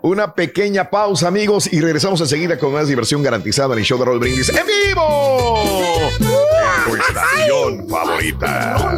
una 0.02 0.34
pequeña 0.34 0.90
pausa, 0.90 1.28
amigos, 1.28 1.72
y 1.72 1.80
regresamos 1.82 2.20
enseguida 2.22 2.58
con 2.58 2.74
más 2.74 2.88
diversión 2.88 3.22
garantizada 3.22 3.74
en 3.74 3.80
el 3.80 3.86
show 3.86 4.00
de 4.00 4.06
Roll 4.06 4.20
Brindis 4.20 4.50
en 4.50 4.66
vivo. 4.66 5.62
En 6.18 6.90
tu 6.90 6.96
estación 6.96 7.90
favorita. 7.90 8.98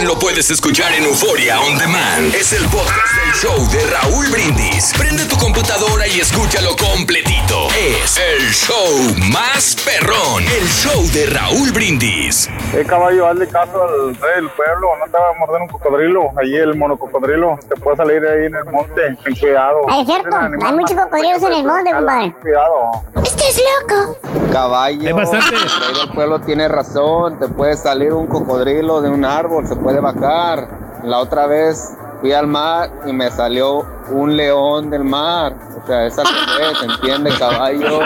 También 0.00 0.16
lo 0.16 0.18
puedes 0.18 0.50
escuchar 0.50 0.94
en 0.94 1.04
Euforia 1.04 1.60
On 1.60 1.76
Demand. 1.76 2.34
Es 2.34 2.54
el 2.54 2.64
podcast 2.70 3.14
del 3.22 3.34
show 3.34 3.70
de 3.70 3.86
Raúl 3.90 4.26
Brindis. 4.30 4.94
Prende 4.96 5.26
tu 5.26 5.36
computadora 5.36 6.08
y 6.08 6.20
escúchalo 6.20 6.70
completito. 6.74 7.68
Es 7.76 8.16
el 8.16 8.48
show 8.48 9.14
más 9.30 9.76
perrón. 9.84 10.42
El 10.44 10.66
show 10.68 11.02
de 11.12 11.26
Raúl 11.26 11.70
Brindis. 11.72 12.48
Eh, 12.72 12.82
caballo, 12.86 13.26
hazle 13.28 13.46
caso 13.48 13.82
al 13.82 14.14
rey 14.16 14.36
del 14.36 14.48
pueblo, 14.50 14.88
no 15.00 15.04
te 15.04 15.18
va 15.18 15.30
a 15.34 15.38
morder 15.38 15.60
un 15.60 15.68
cocodrilo, 15.68 16.30
ahí 16.40 16.54
el 16.56 16.76
monococodrilo, 16.76 17.58
te 17.68 17.74
puede 17.76 17.96
salir 17.96 18.24
ahí 18.24 18.46
en 18.46 18.54
el 18.54 18.64
monte, 18.66 19.16
ten 19.22 19.34
cuidado. 19.36 19.80
Es 20.00 20.06
cierto, 20.06 20.34
hay 20.36 20.72
muchos 20.72 20.96
cocodrilos 20.96 21.42
en 21.42 21.52
el 21.52 21.64
monte, 21.64 21.92
compadre. 21.92 22.34
Cuidado. 22.40 23.02
Estás 23.22 23.60
loco. 23.82 24.18
Caballo, 24.52 25.08
Es 25.08 25.14
bastante. 25.14 25.56
el 25.56 25.62
rey 25.62 26.00
del 26.00 26.14
pueblo 26.14 26.40
tiene 26.40 26.68
razón, 26.68 27.38
te 27.38 27.48
puede 27.48 27.76
salir 27.76 28.12
un 28.12 28.28
cocodrilo 28.28 29.00
de 29.02 29.10
un 29.10 29.24
árbol, 29.24 29.66
se 29.66 29.76
puede 29.76 29.89
bajar. 29.98 30.68
La 31.02 31.18
otra 31.18 31.46
vez 31.46 31.96
fui 32.20 32.32
al 32.32 32.46
mar 32.46 32.90
y 33.06 33.12
me 33.12 33.30
salió 33.30 33.84
un 34.12 34.36
león 34.36 34.90
del 34.90 35.04
mar. 35.04 35.56
O 35.82 35.86
sea, 35.86 36.06
es 36.06 36.18
al 36.18 36.26
revés, 36.26 36.78
¿entiende, 36.82 37.30
caballo? 37.38 38.00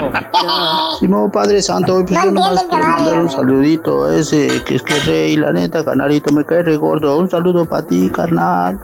Simón 1.00 1.30
Padre 1.30 1.60
Santo, 1.60 1.96
hoy 1.96 2.04
pues 2.04 2.14
No 2.14 2.24
yo 2.26 2.30
nomás 2.30 2.64
quiero 2.70 2.86
mandar 2.86 3.20
un 3.20 3.30
saludito 3.30 4.04
a 4.04 4.14
ese 4.16 4.62
que 4.64 4.76
es 4.76 4.82
que 4.82 4.98
rey, 5.00 5.36
la 5.36 5.52
neta, 5.52 5.84
canarito, 5.84 6.32
me 6.32 6.44
cae 6.44 6.62
re 6.62 6.76
gordo. 6.76 7.18
Un 7.18 7.28
saludo 7.28 7.64
para 7.64 7.86
ti, 7.86 8.08
carnal. 8.10 8.78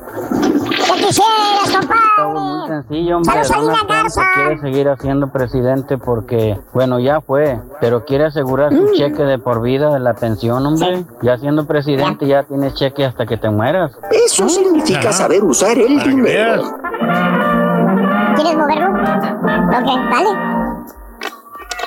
¿Qué 1.11 1.17
quisieras, 1.17 1.67
Muy 1.67 1.87
compadre? 1.89 2.69
sencillo, 2.83 3.17
hombre. 3.17 3.45
Saludos 3.45 3.75
a 3.75 3.83
Lina 3.83 3.95
Garza. 4.03 4.23
quiere 4.35 4.61
seguir 4.61 4.89
siendo 5.01 5.33
presidente 5.33 5.99
porque, 5.99 6.59
bueno, 6.73 7.01
ya 7.01 7.21
fue, 7.21 7.59
pero 7.81 8.05
quiere 8.05 8.27
asegurar 8.27 8.73
su 8.73 8.93
cheque 8.95 9.23
de 9.25 9.39
por 9.39 9.61
vida 9.63 9.93
de 9.93 10.01
la 10.01 10.15
pensión, 10.15 10.65
hombre. 10.67 11.05
Ya 11.23 11.37
siendo 11.39 11.67
presidente 11.67 12.27
ya 12.27 12.45
tienes 12.45 12.75
cheque 12.75 13.05
hasta 13.05 13.27
que 13.27 13.37
te 13.37 13.51
mueras. 13.51 13.93
Eso 14.11 14.49
significa 14.49 15.01
Ajá. 15.01 15.13
saber 15.13 15.43
usar 15.43 15.77
el 15.79 16.01
que 16.03 16.09
dinero. 16.11 16.63
¿Quieres 18.37 18.57
moverlo? 18.57 18.89
Ok, 18.91 20.11
dale. 20.11 20.31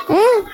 Mm, 0.09 0.45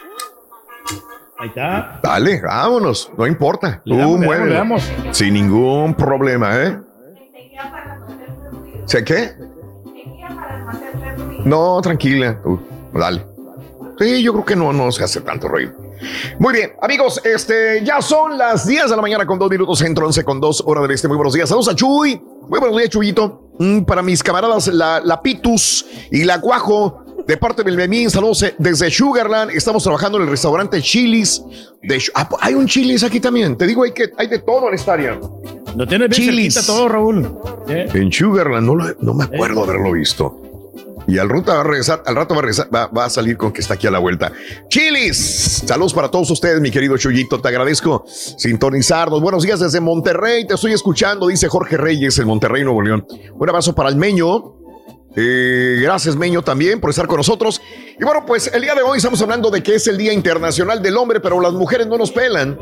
Ahí 1.40 1.48
está. 1.48 2.00
Dale, 2.04 2.42
vámonos. 2.42 3.12
No 3.18 3.26
importa. 3.26 3.82
Le 3.86 3.96
Tú 3.96 4.00
damos, 4.02 4.20
le 4.20 4.26
muévelo. 4.28 4.54
damos, 4.54 4.88
le 4.90 4.96
damos. 4.98 5.18
Sin 5.18 5.34
ningún 5.34 5.94
problema, 5.96 6.56
¿eh? 6.64 6.78
¿Sé 8.90 9.04
qué? 9.04 9.34
No, 11.46 11.80
tranquila. 11.80 12.42
Tú, 12.42 12.60
dale. 12.92 13.24
Sí, 14.00 14.24
yo 14.24 14.34
creo 14.34 14.46
que 14.46 14.56
no, 14.56 14.74
no 14.74 14.92
se 14.92 15.04
hace 15.04 15.22
tanto 15.22 15.48
reír. 15.48 15.72
Muy 16.40 16.54
bien, 16.54 16.72
amigos, 16.82 17.22
este, 17.24 17.84
ya 17.84 18.02
son 18.02 18.36
las 18.36 18.66
10 18.66 18.90
de 18.90 18.96
la 18.96 19.02
mañana 19.04 19.28
con 19.28 19.38
dos 19.38 19.52
minutos, 19.52 19.78
centro 19.78 20.08
11 20.08 20.24
con 20.24 20.42
dos 20.42 20.64
hora 20.66 20.82
del 20.82 20.90
este. 20.90 21.08
Muy 21.08 21.18
buenos 21.18 21.36
días. 21.36 21.50
Saludos 21.50 21.70
a 21.70 21.76
Chuy. 21.76 22.20
Muy 22.50 22.60
buenos 22.60 22.78
días, 22.78 22.90
Chuyito. 22.90 23.52
Mm, 23.60 23.82
para 23.82 24.02
mis 24.02 24.24
camaradas, 24.24 24.66
la, 24.68 25.02
la 25.02 25.22
Pitus 25.22 25.86
y 26.10 26.24
la 26.24 26.38
Guajo, 26.38 27.06
de 27.28 27.38
parte 27.38 27.64
del 27.64 27.78
Memín, 27.78 28.10
saludos 28.10 28.42
eh, 28.42 28.56
desde 28.58 28.90
Sugarland. 28.90 29.52
Estamos 29.52 29.84
trabajando 29.84 30.18
en 30.18 30.24
el 30.24 30.32
restaurante 30.32 30.82
Chilis. 30.82 31.44
De, 31.84 32.02
ah, 32.16 32.28
hay 32.42 32.56
un 32.56 32.66
Chilis 32.66 33.04
aquí 33.04 33.20
también. 33.20 33.56
Te 33.56 33.68
digo, 33.68 33.84
hay, 33.84 33.92
que, 33.92 34.10
hay 34.18 34.26
de 34.26 34.40
todo 34.40 34.70
en 34.70 34.74
esta 34.74 34.94
área. 34.94 35.20
Lo 35.80 35.88
tienes 35.88 36.10
bien 36.10 36.30
Chilis. 36.30 36.54
cerquita 36.54 36.74
todo, 36.74 36.90
Raúl. 36.90 37.40
¿Eh? 37.70 37.88
En 37.94 38.12
Sugarland, 38.12 38.68
no, 38.68 38.76
lo- 38.76 38.94
no 39.00 39.14
me 39.14 39.24
acuerdo 39.24 39.64
haberlo 39.64 39.94
visto. 39.94 40.42
Y 41.08 41.18
al 41.18 41.30
rato 41.30 41.54
va 41.54 41.62
a 41.62 41.64
regresar, 41.64 42.04
al 42.06 42.16
rato 42.18 42.34
va 42.36 42.40
a 42.40 42.42
regresar, 42.44 42.68
va, 42.76 42.88
va 42.88 43.06
a 43.06 43.10
salir 43.10 43.38
con 43.38 43.54
que 43.54 43.62
está 43.62 43.76
aquí 43.76 43.88
a 43.88 43.92
la 43.92 44.00
vuelta. 44.00 44.32
Chilis, 44.68 45.64
saludos 45.66 45.94
para 45.94 46.12
todos 46.12 46.30
ustedes, 46.32 46.60
mi 46.60 46.70
querido 46.70 46.98
Chuyito. 46.98 47.40
Te 47.40 47.48
agradezco 47.48 48.04
sintonizarnos. 48.08 49.22
Buenos 49.22 49.44
días 49.44 49.62
desde 49.62 49.80
Monterrey. 49.80 50.46
Te 50.46 50.54
estoy 50.56 50.74
escuchando, 50.74 51.28
dice 51.28 51.48
Jorge 51.48 51.78
Reyes 51.78 52.20
en 52.20 52.28
Monterrey, 52.28 52.64
Nuevo 52.66 52.82
León. 52.82 53.08
Un 53.34 53.50
abrazo 53.50 53.74
para 53.74 53.88
el 53.90 53.96
Meño. 53.96 54.56
Eh, 55.16 55.80
gracias, 55.82 56.16
Meño, 56.18 56.42
también 56.44 56.82
por 56.82 56.90
estar 56.90 57.08
con 57.08 57.16
nosotros. 57.18 57.62
Y 58.00 58.04
bueno, 58.04 58.26
pues 58.28 58.52
el 58.54 58.62
día 58.62 58.76
de 58.76 58.82
hoy 58.82 58.98
estamos 58.98 59.22
hablando 59.22 59.50
de 59.50 59.64
que 59.64 59.76
es 59.76 59.88
el 59.88 59.98
Día 59.98 60.12
Internacional 60.12 60.82
del 60.84 60.98
Hombre, 60.98 61.22
pero 61.22 61.40
las 61.40 61.54
mujeres 61.54 61.88
no 61.88 61.98
nos 61.98 62.12
pelan. 62.12 62.60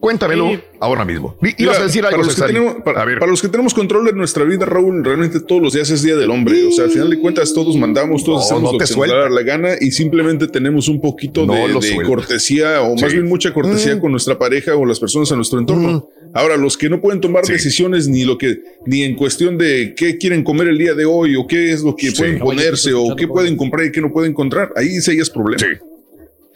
Cuéntamelo 0.00 0.60
ahora 0.80 1.04
mismo. 1.04 1.36
Ibas 1.58 1.78
a 1.78 1.84
decir 1.84 2.02
para, 2.02 2.14
algo, 2.16 2.24
los 2.24 2.34
que 2.34 2.40
César. 2.40 2.48
tenemos, 2.48 2.82
para, 2.84 3.04
para 3.04 3.26
los 3.26 3.40
que 3.40 3.48
tenemos 3.48 3.72
control 3.72 4.04
de 4.06 4.12
nuestra 4.12 4.44
vida, 4.44 4.66
Raúl, 4.66 5.04
realmente 5.04 5.40
todos 5.40 5.62
los 5.62 5.72
días 5.72 5.90
es 5.90 6.02
Día 6.02 6.16
del 6.16 6.30
Hombre. 6.30 6.66
O 6.66 6.72
sea, 6.72 6.84
al 6.84 6.90
final 6.90 7.10
de 7.10 7.18
cuentas, 7.20 7.52
todos 7.54 7.76
mandamos, 7.76 8.24
todos 8.24 8.40
No, 8.40 8.44
hacemos 8.44 8.62
no 8.62 8.72
lo 8.72 8.78
que 8.78 8.86
se 8.86 8.96
nos 8.96 9.08
da 9.08 9.28
la 9.28 9.42
gana 9.42 9.70
y 9.80 9.90
simplemente 9.92 10.48
tenemos 10.48 10.88
un 10.88 11.00
poquito 11.00 11.46
No 11.46 11.54
de, 11.54 11.74
de 11.74 12.02
cortesía 12.02 12.82
o 12.82 12.96
más 12.96 13.12
bien 13.12 13.26
mucha 13.26 13.52
cortesía 13.52 13.96
Mm. 13.96 14.00
con 14.00 14.10
nuestra 14.12 14.38
pareja 14.38 14.74
o 14.76 14.84
las 14.84 14.98
personas 15.00 15.30
en 15.30 15.36
nuestro 15.36 15.58
entorno. 15.58 16.08
Ahora, 16.34 16.56
los 16.56 16.76
que 16.78 16.88
no 16.88 17.00
pueden 17.00 17.20
tomar 17.20 17.44
decisiones 17.44 18.08
ni 18.08 18.24
lo 18.24 18.38
que, 18.38 18.58
ni 18.86 19.02
en 19.02 19.14
cuestión 19.16 19.58
de 19.58 19.94
qué 19.96 20.16
quieren 20.18 20.42
comer 20.42 20.68
el 20.68 20.78
día 20.78 20.94
de 20.94 21.04
hoy 21.04 21.36
o 21.36 21.46
qué 21.46 21.72
es 21.72 21.82
lo 21.82 21.94
que 21.94 22.10
pueden 22.12 22.38
ponerse 22.38 22.92
o 22.94 23.14
qué 23.16 23.28
pueden 23.28 23.56
comprar 23.56 23.86
y 23.86 23.92
qué 23.92 24.00
no 24.00 24.12
pueden 24.12 24.30
encontrar, 24.32 24.72
ahí 24.76 24.88
sí 25.00 25.18
es 25.18 25.28
problema. 25.30 25.62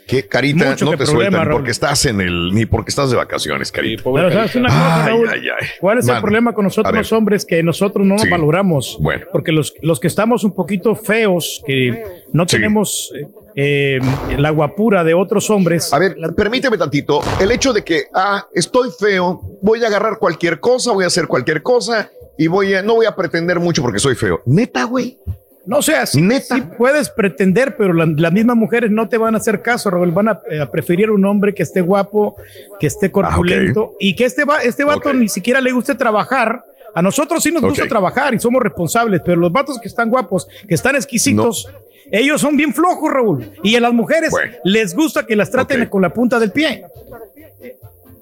Que 0.06 0.26
carita, 0.28 0.70
Mucho 0.70 0.84
no 0.84 0.90
que 0.92 0.96
te 0.98 1.04
problema, 1.04 1.30
sueltan 1.30 1.46
Raúl. 1.48 1.58
porque 1.60 1.70
estás 1.72 2.06
en 2.06 2.20
el, 2.20 2.50
ni 2.54 2.64
porque 2.66 2.90
estás 2.90 3.10
de 3.10 3.16
vacaciones, 3.16 3.72
carita. 3.72 4.02
Pero 4.04 4.30
sabes 4.32 4.54
una 4.54 4.68
cosa, 4.68 5.04
Ay, 5.04 5.08
Raúl, 5.10 5.28
ay, 5.28 5.40
ay. 5.60 5.66
¿cuál 5.80 5.98
es 5.98 6.08
el 6.08 6.20
problema 6.20 6.52
con 6.52 6.64
nosotros 6.64 6.94
los 6.94 7.12
hombres? 7.12 7.44
Que 7.44 7.62
nosotros 7.62 8.06
no 8.06 8.14
nos 8.14 8.22
Sí. 8.22 8.30
valoramos. 8.30 8.98
Bueno. 9.00 9.26
Porque 9.32 9.50
los, 9.52 9.74
los 9.82 9.98
que 9.98 10.06
estamos 10.06 10.44
un 10.44 10.54
poquito 10.54 10.94
feos, 10.94 11.62
que 11.66 12.04
no 12.32 12.46
tenemos 12.46 13.12
eh, 13.56 13.98
eh, 13.98 14.00
la 14.38 14.50
guapura 14.50 15.02
de 15.02 15.14
otros 15.14 15.50
hombres. 15.50 15.92
A 15.92 15.98
ver, 15.98 16.16
permíteme 16.36 16.78
tantito. 16.78 17.20
El 17.40 17.50
hecho 17.50 17.72
de 17.72 17.82
que, 17.82 18.04
ah, 18.14 18.46
estoy 18.54 18.90
feo, 18.96 19.40
voy 19.62 19.82
a 19.82 19.88
agarrar 19.88 20.18
cualquier 20.18 20.60
cosa, 20.60 20.92
voy 20.92 21.04
a 21.04 21.08
hacer 21.08 21.26
cualquier 21.26 21.62
cosa 21.62 22.10
y 22.38 22.46
voy 22.46 22.74
a, 22.74 22.82
no 22.82 22.94
voy 22.94 23.06
a 23.06 23.16
pretender 23.16 23.58
mucho 23.58 23.82
porque 23.82 23.98
soy 23.98 24.14
feo. 24.14 24.42
Neta, 24.46 24.84
güey. 24.84 25.18
No, 25.66 25.78
o 25.78 25.82
sea, 25.82 26.06
sí, 26.06 26.20
sí 26.40 26.62
puedes 26.78 27.10
pretender, 27.10 27.76
pero 27.76 27.92
la- 27.92 28.06
las 28.06 28.32
mismas 28.32 28.56
mujeres 28.56 28.90
no 28.90 29.08
te 29.08 29.18
van 29.18 29.34
a 29.34 29.38
hacer 29.38 29.62
caso, 29.62 29.90
Raúl. 29.90 30.12
Van 30.12 30.28
a, 30.28 30.40
eh, 30.48 30.60
a 30.60 30.70
preferir 30.70 31.10
un 31.10 31.24
hombre 31.24 31.52
que 31.54 31.64
esté 31.64 31.80
guapo, 31.80 32.36
que 32.78 32.86
esté 32.86 33.10
corpulento 33.10 33.94
y 33.98 34.14
que 34.14 34.24
este, 34.26 34.44
va, 34.44 34.58
este 34.62 34.84
vato 34.84 35.12
ni 35.12 35.28
siquiera 35.28 35.60
le 35.60 35.72
guste 35.72 35.94
trabajar. 35.96 36.62
A 36.94 37.02
nosotros 37.02 37.42
sí 37.42 37.50
nos 37.50 37.62
gusta 37.62 37.86
trabajar 37.88 38.32
y 38.32 38.38
somos 38.38 38.62
responsables, 38.62 39.20
pero 39.24 39.38
los 39.40 39.50
vatos 39.52 39.78
que 39.80 39.88
están 39.88 40.08
guapos, 40.08 40.46
que 40.68 40.74
están 40.74 40.94
exquisitos, 40.96 41.68
ellos 42.12 42.40
son 42.40 42.56
bien 42.56 42.72
flojos, 42.72 43.12
Raúl. 43.12 43.50
Y 43.64 43.74
a 43.74 43.80
las 43.80 43.92
mujeres 43.92 44.32
les 44.64 44.94
gusta 44.94 45.26
que 45.26 45.34
las 45.36 45.50
traten 45.50 45.84
con 45.86 46.00
la 46.00 46.10
punta 46.10 46.38
del 46.38 46.52
pie. 46.52 46.84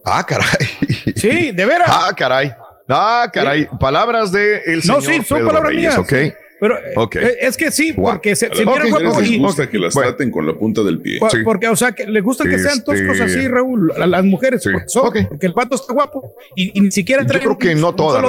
Ah, 0.04 0.24
caray. 0.26 0.46
Sí, 1.14 1.52
de 1.52 1.64
veras. 1.66 1.88
Ah, 1.90 2.12
caray. 2.16 2.52
Ah, 2.88 3.28
caray. 3.32 3.68
Palabras 3.78 4.32
de 4.32 4.58
el 4.66 4.76
No, 4.86 5.00
señor 5.00 5.02
sí, 5.02 5.22
son 5.28 5.38
Pedro 5.38 5.46
palabras 5.48 5.72
Reyes, 5.72 5.96
mías. 5.96 5.98
¿ok? 5.98 6.34
Pero 6.60 6.78
eh, 6.78 6.94
eh, 7.20 7.36
es 7.42 7.56
que 7.56 7.70
sí, 7.70 7.92
porque 7.92 8.36
se, 8.36 8.48
se 8.54 8.64
guapos 8.64 9.20
les 9.20 9.30
y, 9.30 9.38
gusta 9.38 9.68
que 9.68 9.78
las 9.78 9.92
traten 9.92 10.30
con 10.30 10.46
la 10.46 10.54
punta 10.54 10.82
del 10.82 11.00
pie. 11.00 11.18
Por- 11.18 11.44
Porque, 11.44 11.68
o 11.68 11.76
sea, 11.76 11.92
que 11.92 12.06
les 12.06 12.22
gusta 12.22 12.44
que 12.44 12.58
sean 12.58 12.78
Este- 12.78 12.92
toscos 13.06 13.20
así, 13.20 13.46
Raúl, 13.48 13.92
a 13.92 14.06
las 14.06 14.24
mujeres, 14.24 14.62
porque, 14.64 14.88
son- 14.88 15.02
porque 15.04 15.28
el 15.40 15.52
pato 15.52 15.74
está 15.74 15.92
guapo 15.92 16.34
y, 16.54 16.78
y 16.78 16.80
ni 16.80 16.90
siquiera 16.90 17.22
Yo 17.22 17.28
trae 17.28 17.40
creo 17.40 17.58
que 17.58 17.74
no 17.74 17.94
todas. 17.94 18.24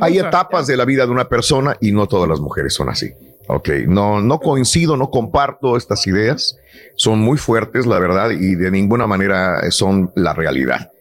Hay 0.00 0.18
etapas 0.18 0.66
de 0.66 0.76
la 0.76 0.84
vida 0.84 1.06
de 1.06 1.12
una 1.12 1.28
persona 1.28 1.76
y 1.80 1.92
no 1.92 2.06
todas 2.06 2.28
las 2.28 2.40
mujeres 2.40 2.74
son 2.74 2.88
así. 2.88 3.10
Ok, 3.48 3.70
no, 3.88 4.20
no 4.20 4.38
coincido, 4.38 4.96
no 4.96 5.10
comparto 5.10 5.76
estas 5.76 6.06
ideas. 6.06 6.58
Son 6.94 7.18
muy 7.18 7.38
fuertes, 7.38 7.86
la 7.86 7.98
verdad, 7.98 8.30
y 8.30 8.54
de 8.54 8.70
ninguna 8.70 9.06
manera 9.08 9.68
son 9.70 10.12
la 10.14 10.32
realidad. 10.34 10.91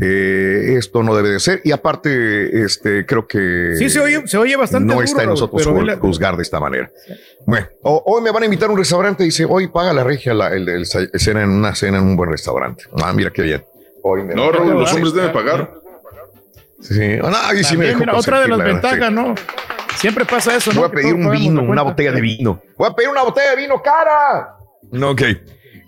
Eh, 0.00 0.76
esto 0.78 1.02
no 1.02 1.14
debe 1.16 1.30
de 1.30 1.40
ser. 1.40 1.60
Y 1.64 1.72
aparte, 1.72 2.62
este, 2.62 3.04
creo 3.06 3.26
que 3.26 3.74
Sí, 3.76 3.90
se 3.90 4.00
oye, 4.00 4.22
se 4.26 4.38
oye 4.38 4.56
bastante 4.56 4.86
no 4.86 4.94
duro, 4.94 5.04
está 5.04 5.22
en 5.24 5.30
nosotros 5.30 5.66
la- 5.86 5.96
juzgar 5.96 6.36
de 6.36 6.42
esta 6.42 6.60
manera. 6.60 6.90
Bueno, 7.44 7.66
o- 7.82 8.02
hoy 8.06 8.22
me 8.22 8.30
van 8.30 8.42
a 8.42 8.46
invitar 8.46 8.68
a 8.68 8.72
un 8.72 8.78
restaurante 8.78 9.24
y 9.24 9.26
dice, 9.26 9.44
hoy 9.48 9.68
paga 9.68 9.92
la 9.92 10.04
regia 10.04 10.32
la, 10.32 10.48
el, 10.48 10.68
el- 10.68 10.86
cena 10.86 11.42
en 11.42 11.50
una 11.50 11.74
cena 11.74 11.98
en 11.98 12.04
un 12.04 12.16
buen 12.16 12.30
restaurante. 12.30 12.84
Ah, 13.02 13.12
mira 13.12 13.30
qué 13.30 13.42
bien. 13.42 13.64
Hoy 14.02 14.22
me 14.22 14.34
No, 14.34 14.50
Raúl, 14.50 14.72
los 14.78 14.92
hombres 14.92 15.12
deben 15.12 15.32
pagar. 15.32 15.72
Sí, 16.80 16.94
sí. 16.94 17.16
No, 17.18 17.26
ahí 17.28 17.62
sí 17.62 17.76
me 17.76 17.84
También, 17.84 17.88
dejó 17.88 17.98
mira, 18.00 18.16
otra 18.16 18.40
de 18.40 18.48
las 18.48 18.58
la 18.58 18.64
ventajas, 18.64 19.12
¿no? 19.12 19.34
Siempre 19.96 20.24
pasa 20.24 20.56
eso, 20.56 20.72
¿no? 20.72 20.80
Voy 20.80 20.88
a 20.88 20.92
pedir 20.92 21.14
un 21.14 21.30
vino, 21.30 21.62
una 21.62 21.82
botella 21.82 22.12
de 22.12 22.20
vino. 22.22 22.62
Voy 22.78 22.88
a 22.88 22.94
pedir 22.94 23.10
una 23.10 23.22
botella 23.22 23.50
de 23.50 23.56
vino 23.56 23.82
cara. 23.82 24.56
Ok. 25.10 25.22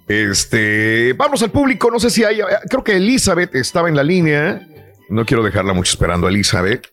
Este, 0.09 1.13
vamos 1.15 1.43
al 1.43 1.51
público. 1.51 1.91
No 1.91 1.99
sé 2.01 2.11
si 2.11 2.25
hay. 2.25 2.41
Creo 2.69 2.85
que 2.85 2.97
Elizabeth 2.97 3.55
estaba 3.55 3.89
en 3.89 3.97
la 3.97 4.03
línea. 4.03 4.67
No 5.09 5.25
quiero 5.25 5.43
dejarla 5.43 5.73
mucho 5.73 5.91
esperando 5.91 6.27
a 6.27 6.31
Elizabeth. 6.31 6.87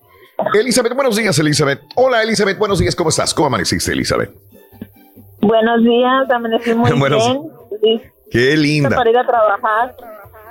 Elizabeth, 0.54 0.94
buenos 0.94 1.16
días, 1.18 1.38
Elizabeth. 1.40 1.82
Hola, 1.96 2.24
Elizabeth, 2.24 2.58
buenos 2.58 2.80
días. 2.80 2.96
¿Cómo 2.96 3.10
estás? 3.10 3.34
¿Cómo 3.34 3.48
amaneciste, 3.48 3.92
Elizabeth? 3.92 4.32
Buenos 5.42 5.84
días, 5.84 6.30
amanecí 6.30 6.74
muy 6.74 6.92
Buenos- 7.00 7.26
bien. 7.26 7.42
Listo 7.82 8.08
Qué 8.32 8.56
linda. 8.58 8.96
Para 8.96 9.10
ir 9.10 9.18
a 9.18 9.26
trabajar. 9.26 9.96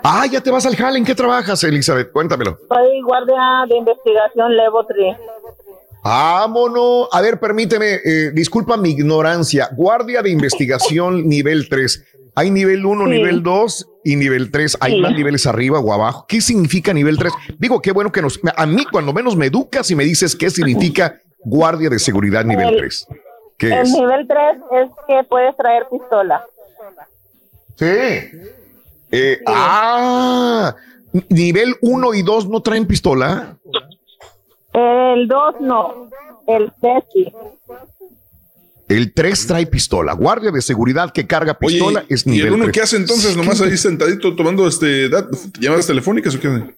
Ah, 0.03 0.27
ya 0.27 0.41
te 0.41 0.51
vas 0.51 0.67
al 0.67 0.75
jale. 0.77 0.99
¿En 0.99 1.05
qué 1.05 1.15
trabajas, 1.15 1.62
Elizabeth? 1.65 2.11
Cuéntamelo. 2.11 2.59
Soy 2.69 3.01
guardia 3.03 3.65
de 3.69 3.77
investigación 3.77 4.53
3. 4.89 5.17
Vámonos. 6.03 7.09
A 7.12 7.20
ver, 7.20 7.39
permíteme, 7.39 7.95
eh, 8.05 8.31
disculpa 8.33 8.77
mi 8.77 8.91
ignorancia. 8.91 9.69
Guardia 9.73 10.23
de 10.23 10.31
investigación 10.31 11.28
nivel 11.28 11.69
3. 11.69 12.05
Hay 12.39 12.50
nivel 12.52 12.86
1, 12.86 13.05
Sí. 13.07 13.10
nivel 13.10 13.42
2 13.42 13.89
y 14.05 14.15
nivel 14.15 14.52
3. 14.52 14.76
¿Hay 14.81 14.92
Sí. 14.92 15.00
más 15.00 15.12
niveles 15.12 15.44
arriba 15.47 15.81
o 15.81 15.92
abajo? 15.92 16.25
¿Qué 16.28 16.41
significa 16.41 16.92
nivel 16.92 17.18
3? 17.18 17.33
Digo, 17.58 17.83
qué 17.83 17.91
bueno 17.91 18.12
que 18.12 18.23
nos... 18.23 18.39
A 18.57 18.65
mí, 18.65 18.84
cuando 18.92 19.12
menos 19.12 19.34
me 19.34 19.47
educas 19.47 19.91
y 19.91 19.97
me 19.97 20.05
dices 20.05 20.36
qué 20.36 20.49
significa 20.50 21.20
guardia 21.41 21.91
de 21.91 21.99
seguridad 21.99 22.44
nivel 22.44 22.68
El- 22.68 22.76
3. 22.76 23.07
¿Qué 23.58 23.67
El 23.73 23.78
es? 23.83 23.91
nivel 23.92 24.28
3 24.28 24.57
es 24.83 24.91
que 25.08 25.25
puedes 25.28 25.57
traer 25.57 25.86
pistola. 25.91 26.44
Sí. 27.75 27.86
Eh, 29.10 29.41
Ah, 29.47 30.76
nivel 31.31 31.75
1 31.81 32.15
y 32.15 32.23
2 32.23 32.49
no 32.49 32.60
traen 32.62 32.86
pistola. 32.86 33.57
El 34.73 35.26
2 35.26 35.55
no. 35.60 36.08
El 36.47 36.70
3 36.81 37.02
sí. 37.12 37.33
El 38.89 39.12
3 39.12 39.47
trae 39.47 39.67
pistola. 39.67 40.15
Guardia 40.15 40.50
de 40.50 40.62
seguridad 40.62 41.12
que 41.12 41.26
carga 41.26 41.55
pistola 41.55 42.05
es 42.08 42.26
¿Y 42.26 42.31
el 42.31 42.34
nivel 42.36 42.52
uno 42.55 42.65
3. 42.65 42.75
qué 42.75 42.81
hace 42.83 42.97
entonces? 42.97 43.36
Nomás 43.36 43.60
ahí 43.60 43.76
sentadito 43.76 44.34
tomando 44.34 44.67
este 44.67 45.08
llamadas 45.60 45.86
telefónicas 45.86 46.34
o 46.34 46.41
qué 46.41 46.49
hace? 46.49 46.75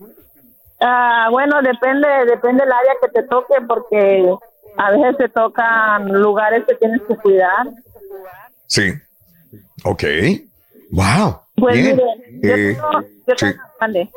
Ah, 0.80 1.28
bueno, 1.30 1.60
depende, 1.62 2.08
depende 2.26 2.64
del 2.64 2.72
área 2.72 2.92
que 3.00 3.08
te 3.08 3.22
toque 3.28 3.55
porque 3.68 4.34
a 4.76 4.90
veces 4.90 5.16
te 5.18 5.28
tocan 5.28 6.08
lugares 6.08 6.64
que 6.66 6.74
tienes 6.76 7.00
que 7.06 7.16
cuidar. 7.16 7.68
Sí. 8.66 8.92
Ok. 9.84 10.02
Wow. 10.90 11.39
Pues 11.56 11.74
Bien. 11.76 11.97
mire, 11.97 12.40
yo, 12.42 12.48
Eh, 12.55 12.74
tengo, 12.74 12.90
yo, 13.02 13.34
sí. 13.36 13.47
tengo, 13.47 13.62
mande. 13.80 14.10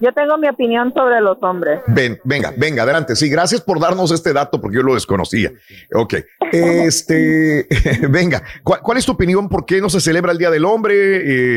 Yo 0.00 0.12
tengo 0.12 0.38
mi 0.38 0.48
opinión 0.48 0.92
sobre 0.94 1.20
los 1.20 1.42
hombres. 1.42 1.80
Ven, 1.88 2.18
venga, 2.24 2.52
venga, 2.56 2.82
adelante. 2.82 3.16
Sí, 3.16 3.28
gracias 3.28 3.60
por 3.60 3.80
darnos 3.80 4.10
este 4.12 4.32
dato 4.32 4.60
porque 4.60 4.76
yo 4.76 4.82
lo 4.82 4.94
desconocía. 4.94 5.50
Ok. 5.94 6.14
Este, 6.52 7.66
venga, 8.08 8.42
¿cuál, 8.62 8.80
cuál 8.80 8.98
es 8.98 9.06
tu 9.06 9.12
opinión? 9.12 9.48
¿Por 9.48 9.64
qué 9.66 9.80
no 9.80 9.88
se 9.88 10.00
celebra 10.00 10.32
el 10.32 10.38
Día 10.38 10.50
del 10.50 10.64
Hombre? 10.64 10.94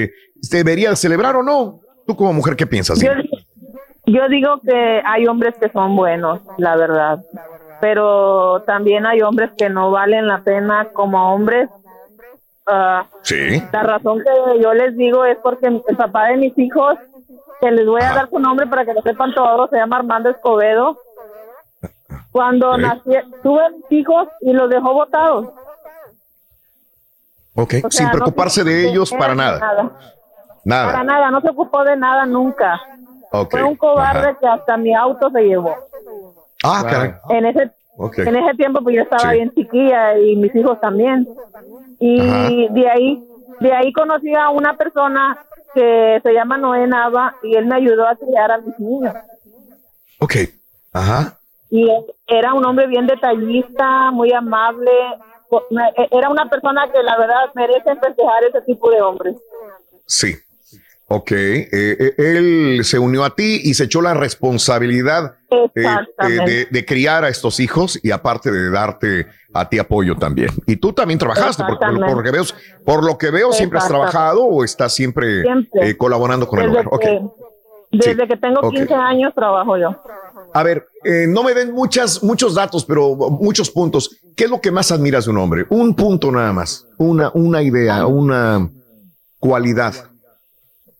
Eh, 0.04 0.12
¿Se 0.42 0.58
debería 0.58 0.96
celebrar 0.96 1.36
o 1.36 1.44
no? 1.44 1.82
tú 2.06 2.16
como 2.16 2.34
mujer, 2.34 2.56
¿qué 2.56 2.66
piensas? 2.66 3.00
Yo, 4.08 4.28
digo 4.30 4.60
que 4.68 5.02
hay 5.06 5.28
hombres 5.28 5.56
que 5.62 5.70
son 5.70 5.96
buenos, 5.96 6.42
la 6.58 6.76
verdad, 6.76 7.24
pero 7.80 8.62
también 8.66 9.06
hay 9.06 9.22
hombres 9.22 9.52
que 9.58 9.70
no 9.70 9.92
valen 9.92 10.28
la 10.28 10.44
pena 10.44 10.90
como 10.94 11.34
hombres. 11.34 11.70
Ah, 12.66 13.06
Sí. 13.22 13.62
la 13.72 13.84
razón 13.84 14.20
que 14.20 14.62
yo 14.62 14.74
les 14.74 14.96
digo 14.98 15.26
es 15.26 15.38
porque 15.44 15.68
el 15.68 15.98
papá 15.98 16.28
de 16.28 16.38
mis 16.38 16.58
hijos, 16.58 16.98
que 17.62 17.72
les 17.72 17.86
voy 17.86 18.02
a 18.02 18.14
dar 18.14 18.30
su 18.30 18.40
nombre 18.40 18.68
para 18.68 18.84
que 18.86 18.94
lo 18.94 19.02
sepan 19.02 19.34
todos, 19.34 19.70
se 19.70 19.78
llama 19.78 19.98
Armando 19.98 20.30
Escobedo. 20.30 20.98
Cuando 22.32 22.78
nací, 22.78 23.12
tuve 23.44 23.62
hijos 23.90 24.28
y 24.42 24.52
los 24.54 24.70
dejó 24.70 24.94
botados. 24.94 25.48
Ok, 27.56 27.74
O 27.84 27.90
sea, 27.90 27.90
sin 27.92 28.10
preocuparse 28.10 28.64
se 28.64 28.70
de 28.70 28.90
ellos 28.90 29.12
para 29.12 29.30
de 29.30 29.36
nada. 29.36 29.60
Para 29.60 29.90
Nada. 30.64 31.04
nada, 31.04 31.32
no 31.32 31.42
se 31.42 31.50
ocupó 31.50 31.84
de 31.84 31.96
nada 31.98 32.26
nunca. 32.26 32.80
Ok. 33.32 33.52
Fue 33.52 33.64
un 33.64 33.76
cobarde 33.76 34.36
que 34.40 34.48
hasta 34.48 34.78
mi 34.78 34.94
auto 34.94 35.30
se 35.32 35.42
llevó. 35.42 35.76
Ah, 36.64 36.84
caray. 36.90 37.14
En 37.30 37.46
ese 37.46 37.72
en 38.18 38.36
ese 38.36 38.54
tiempo 38.56 38.82
pues 38.82 38.96
yo 38.96 39.02
estaba 39.04 39.32
Sí. 39.32 39.38
bien 39.38 39.52
chiquilla 39.54 40.18
y 40.18 40.36
mis 40.38 40.56
hijos 40.56 40.80
también. 40.80 41.28
Y 42.00 42.22
Ajá. 42.22 42.50
de 42.70 42.90
ahí 42.90 43.24
de 43.60 43.74
ahí 43.74 43.92
conocí 43.94 44.34
a 44.36 44.50
una 44.50 44.76
persona 44.78 45.44
que 45.74 46.20
se 46.24 46.34
llama 46.34 46.58
Noé 46.58 46.88
Nava 46.88 47.36
y 47.44 47.56
él 47.56 47.66
me 47.66 47.76
ayudó 47.76 48.08
a 48.08 48.16
criar 48.16 48.52
a 48.52 48.58
mis 48.60 48.78
niños. 48.80 49.14
Ok. 50.20 50.36
Ajá. 50.94 51.38
Y 51.70 51.90
él 51.90 52.06
era 52.28 52.54
un 52.54 52.66
hombre 52.66 52.88
bien 52.88 53.08
detallista, 53.08 54.12
muy 54.12 54.32
amable. 54.34 54.92
Me- 55.70 55.94
Era 56.12 56.30
una 56.30 56.50
persona 56.50 56.90
que 56.92 57.02
la 57.04 57.18
verdad 57.18 57.50
merece 57.56 57.96
festejar 57.96 58.44
ese 58.46 58.62
tipo 58.62 58.90
de 58.92 59.02
hombres. 59.02 59.36
Sí. 60.06 60.36
Ok. 61.12 61.32
eh, 61.32 61.68
eh, 61.72 62.14
él 62.18 62.82
se 62.84 62.98
unió 63.00 63.24
a 63.24 63.36
ti 63.36 63.62
y 63.64 63.74
se 63.74 63.84
echó 63.86 64.02
la 64.02 64.14
responsabilidad 64.14 65.36
eh, 65.50 65.70
eh, 65.76 65.86
de, 66.46 66.66
de 66.70 66.86
criar 66.86 67.24
a 67.26 67.30
estos 67.30 67.60
hijos 67.60 68.00
y 68.04 68.12
aparte 68.12 68.52
de 68.52 68.70
darte 68.70 69.28
a 69.54 69.68
ti 69.68 69.80
apoyo 69.80 70.16
también. 70.18 70.50
Y 70.66 70.78
tú 70.78 70.94
también 70.94 71.20
trabajaste, 71.20 71.64
porque 71.68 71.86
por, 71.86 72.16
lo 72.18 72.24
que 72.24 72.32
veo, 72.32 72.44
por 72.86 73.04
lo 73.06 73.18
que 73.18 73.30
veo 73.32 73.52
siempre 73.52 73.80
has 73.80 73.88
trabajado 73.88 74.44
o 74.44 74.64
estás 74.64 74.94
siempre, 74.94 75.42
Siempre. 75.42 75.98
colaborando 75.98 76.48
con 76.48 76.60
el 76.60 76.68
Desde, 76.72 76.80
hogar. 76.80 76.94
Ok. 76.94 77.02
que, 77.02 77.22
desde 77.92 78.22
Sí. 78.24 78.28
que 78.30 78.38
tengo 78.38 78.60
Ok. 78.62 78.74
15 78.74 78.94
años 78.94 79.34
trabajo 79.36 79.78
yo. 79.78 80.02
A 80.54 80.64
ver, 80.64 80.86
eh, 81.04 81.26
no 81.28 81.44
me 81.44 81.54
den 81.54 81.74
muchas, 81.74 82.24
muchos 82.24 82.56
datos, 82.56 82.86
pero 82.86 83.16
muchos 83.16 83.70
puntos. 83.70 84.18
¿Qué 84.36 84.46
es 84.46 84.50
lo 84.50 84.62
que 84.62 84.72
más 84.72 84.92
admiras 84.92 85.26
de 85.26 85.32
un 85.32 85.38
hombre? 85.38 85.66
Un 85.70 85.94
punto 85.96 86.32
nada 86.32 86.54
más, 86.54 86.88
una, 86.98 87.30
una 87.34 87.62
idea, 87.62 88.06
una 88.06 88.70
cualidad. 89.40 89.94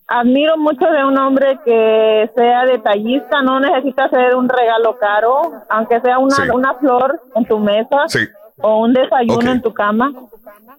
Admiro 0.08 0.56
mucho 0.58 0.84
de 0.86 1.04
un 1.04 1.16
hombre 1.18 1.58
que 1.64 2.30
sea 2.36 2.64
detallista, 2.66 3.40
no 3.42 3.60
necesita 3.60 4.04
hacer 4.04 4.34
un 4.34 4.48
regalo 4.48 4.98
caro, 4.98 5.52
aunque 5.70 6.00
sea 6.00 6.18
una, 6.18 6.36
Sí. 6.36 6.42
una 6.52 6.74
flor 6.74 7.20
en 7.34 7.44
tu 7.46 7.58
mesa 7.58 7.96
Sí. 8.08 8.18
o 8.60 8.80
un 8.82 8.92
desayuno 8.92 9.36
Ok. 9.50 9.56
en 9.56 9.62
tu 9.62 9.72
cama. 9.72 10.12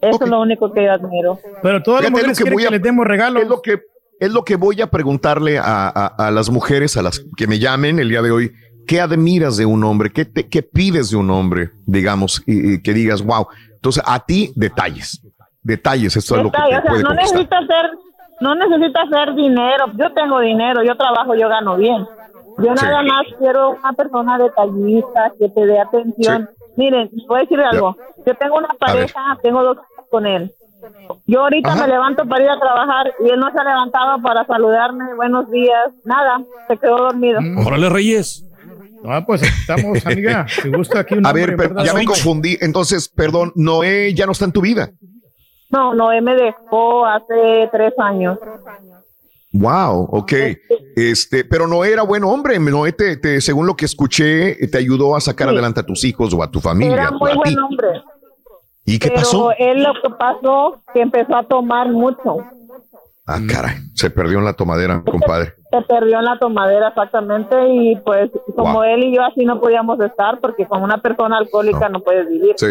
Eso 0.02 0.24
es 0.26 0.30
lo 0.30 0.42
único 0.42 0.72
que 0.72 0.84
yo 0.84 0.92
admiro. 0.92 1.40
Pero 1.62 1.82
todas 1.82 2.04
las 2.04 2.12
mujeres 2.12 2.38
que 2.44 2.50
voy 2.52 2.64
que 2.64 2.68
a- 2.68 2.72
les 2.72 2.82
demos 2.82 3.06
regalos. 3.08 3.42
Es 3.44 3.50
lo 3.50 3.62
que, 3.62 3.80
es 4.20 4.32
lo 4.32 4.44
que 4.44 4.56
voy 4.56 4.82
a 4.82 4.88
preguntarle 4.88 5.58
a, 5.58 5.88
a- 5.88 6.08
a 6.28 6.30
las 6.32 6.50
mujeres, 6.52 6.96
a 6.98 7.02
las 7.02 7.24
que 7.36 7.48
me 7.48 7.58
llamen 7.60 8.00
el 8.00 8.10
día 8.10 8.22
de 8.22 8.32
hoy. 8.32 8.52
¿Qué 8.86 9.00
admiras 9.02 9.56
de 9.58 9.66
un 9.66 9.84
hombre? 9.86 10.12
¿Qué, 10.12 10.26
te- 10.26 10.48
qué 10.50 10.62
pides 10.62 11.10
de 11.10 11.16
un 11.18 11.30
hombre, 11.32 11.70
digamos, 11.86 12.44
y, 12.46 12.74
y 12.76 12.82
que 12.84 12.94
digas, 12.94 13.24
wow? 13.24 13.48
Entonces, 13.72 14.04
a 14.06 14.20
ti, 14.20 14.52
detalles. 14.56 15.22
Detalles, 15.62 16.18
esto 16.18 16.36
es 16.36 16.44
lo 16.44 16.52
que 16.52 16.58
te 16.58 16.64
o 16.64 16.68
sea, 16.70 16.82
puede 16.84 17.02
no 17.04 17.08
contestar. 17.10 17.36
necesita 17.38 17.58
hacer, 17.60 17.92
no 18.42 18.56
necesita 18.56 19.02
hacer 19.04 19.36
dinero. 19.36 19.86
Yo 19.98 20.12
tengo 20.14 20.40
dinero, 20.40 20.84
yo 20.84 20.96
trabajo, 20.96 21.36
yo 21.36 21.48
gano 21.50 21.78
bien. 21.78 22.06
Yo 22.58 22.76
Sí. 22.78 22.86
nada 22.86 23.02
más 23.02 23.26
quiero 23.40 23.72
una 23.72 23.94
persona 23.94 24.38
detallista 24.38 25.32
que 25.40 25.50
te 25.50 25.66
dé 25.66 25.80
atención. 25.80 26.50
Miren, 26.76 27.10
voy 27.28 27.40
a 27.40 27.42
decir 27.42 27.60
algo. 27.60 27.96
Yo 28.26 28.34
tengo 28.36 28.58
una 28.58 28.70
pareja, 28.80 29.38
tengo 29.42 29.64
dos 29.64 29.78
hijos 29.78 30.06
con 30.10 30.26
él. 30.28 30.52
Yo 31.26 31.42
ahorita 31.42 31.76
me 31.76 31.88
levanto 31.88 32.26
para 32.28 32.44
ir 32.44 32.50
a 32.50 32.60
trabajar 32.60 33.14
y 33.26 33.30
él 33.30 33.40
no 33.40 33.50
se 33.52 33.58
ha 33.58 33.64
levantado 33.64 34.22
para 34.22 34.46
saludarme, 34.46 35.14
buenos 35.16 35.50
días, 35.50 35.92
nada, 36.04 36.42
se 36.68 36.78
quedó 36.78 36.98
dormido. 36.98 37.40
Órale, 37.66 37.90
Reyes. 37.90 38.46
Ah, 39.06 39.24
pues 39.26 39.44
estamos, 39.44 40.06
amiga. 40.06 40.46
Si 40.48 40.70
gusta 40.70 41.00
aquí 41.00 41.16
un 41.16 41.26
A 41.26 41.30
hombre, 41.30 41.56
ver, 41.56 41.74
ya 41.84 41.94
me 41.94 42.06
confundí. 42.06 42.58
Entonces, 42.62 43.10
perdón, 43.10 43.52
Noé 43.56 44.14
ya 44.14 44.26
no 44.26 44.32
está 44.34 44.46
en 44.46 44.52
tu 44.54 44.62
vida. 44.62 44.90
No, 45.74 45.94
Noé 45.96 46.22
me 46.22 46.36
dejó 46.36 47.06
hace 47.06 47.68
tres 47.72 47.94
años. 47.98 48.38
Wow, 49.52 50.08
ok. 50.12 50.34
Este, 50.96 51.44
pero 51.46 51.68
no 51.68 51.84
era 51.84 52.04
buen 52.04 52.24
hombre. 52.24 52.60
Noé, 52.60 52.92
te, 52.92 53.18
te- 53.18 53.42
según 53.42 53.68
lo 53.68 53.76
que 53.76 53.86
escuché, 53.86 54.56
te 54.68 54.78
ayudó 54.78 55.16
a 55.16 55.22
sacar 55.22 55.48
Sí. 55.50 55.54
adelante 55.54 55.80
a 55.80 55.86
tus 55.86 56.04
hijos 56.04 56.34
o 56.34 56.42
a 56.44 56.50
tu 56.50 56.60
familia. 56.60 56.94
Era 56.94 57.12
muy 57.12 57.30
a 57.30 57.34
ti. 57.34 57.38
buen 57.40 57.60
hombre. 57.60 58.02
¿Y 58.86 59.00
qué 59.00 59.10
pero 59.10 59.22
pasó? 59.22 59.52
él 59.58 59.82
lo 59.84 59.94
que 60.02 60.10
pasó 60.10 60.82
que 60.94 61.02
empezó 61.02 61.36
a 61.36 61.44
tomar 61.44 61.90
mucho. 61.90 62.38
Ah, 63.26 63.40
caray, 63.50 63.78
se 63.96 64.10
perdió 64.10 64.40
en 64.40 64.46
la 64.46 64.54
tomadera, 64.54 65.02
compadre. 65.10 65.54
Se 65.72 65.82
perdió 65.84 66.20
en 66.20 66.26
la 66.26 66.38
tomadera 66.40 66.90
exactamente 66.90 67.56
y 67.70 67.96
pues 67.98 68.30
como 68.56 68.74
Wow. 68.74 68.84
él 68.84 69.04
y 69.06 69.16
yo 69.16 69.24
así 69.24 69.46
no 69.46 69.62
podíamos 69.62 69.98
estar 70.02 70.40
porque 70.42 70.66
con 70.68 70.84
una 70.84 70.98
persona 70.98 71.38
alcohólica 71.38 71.88
no, 71.88 72.02
puedes 72.02 72.28
vivir. 72.28 72.54
Sí, 72.58 72.68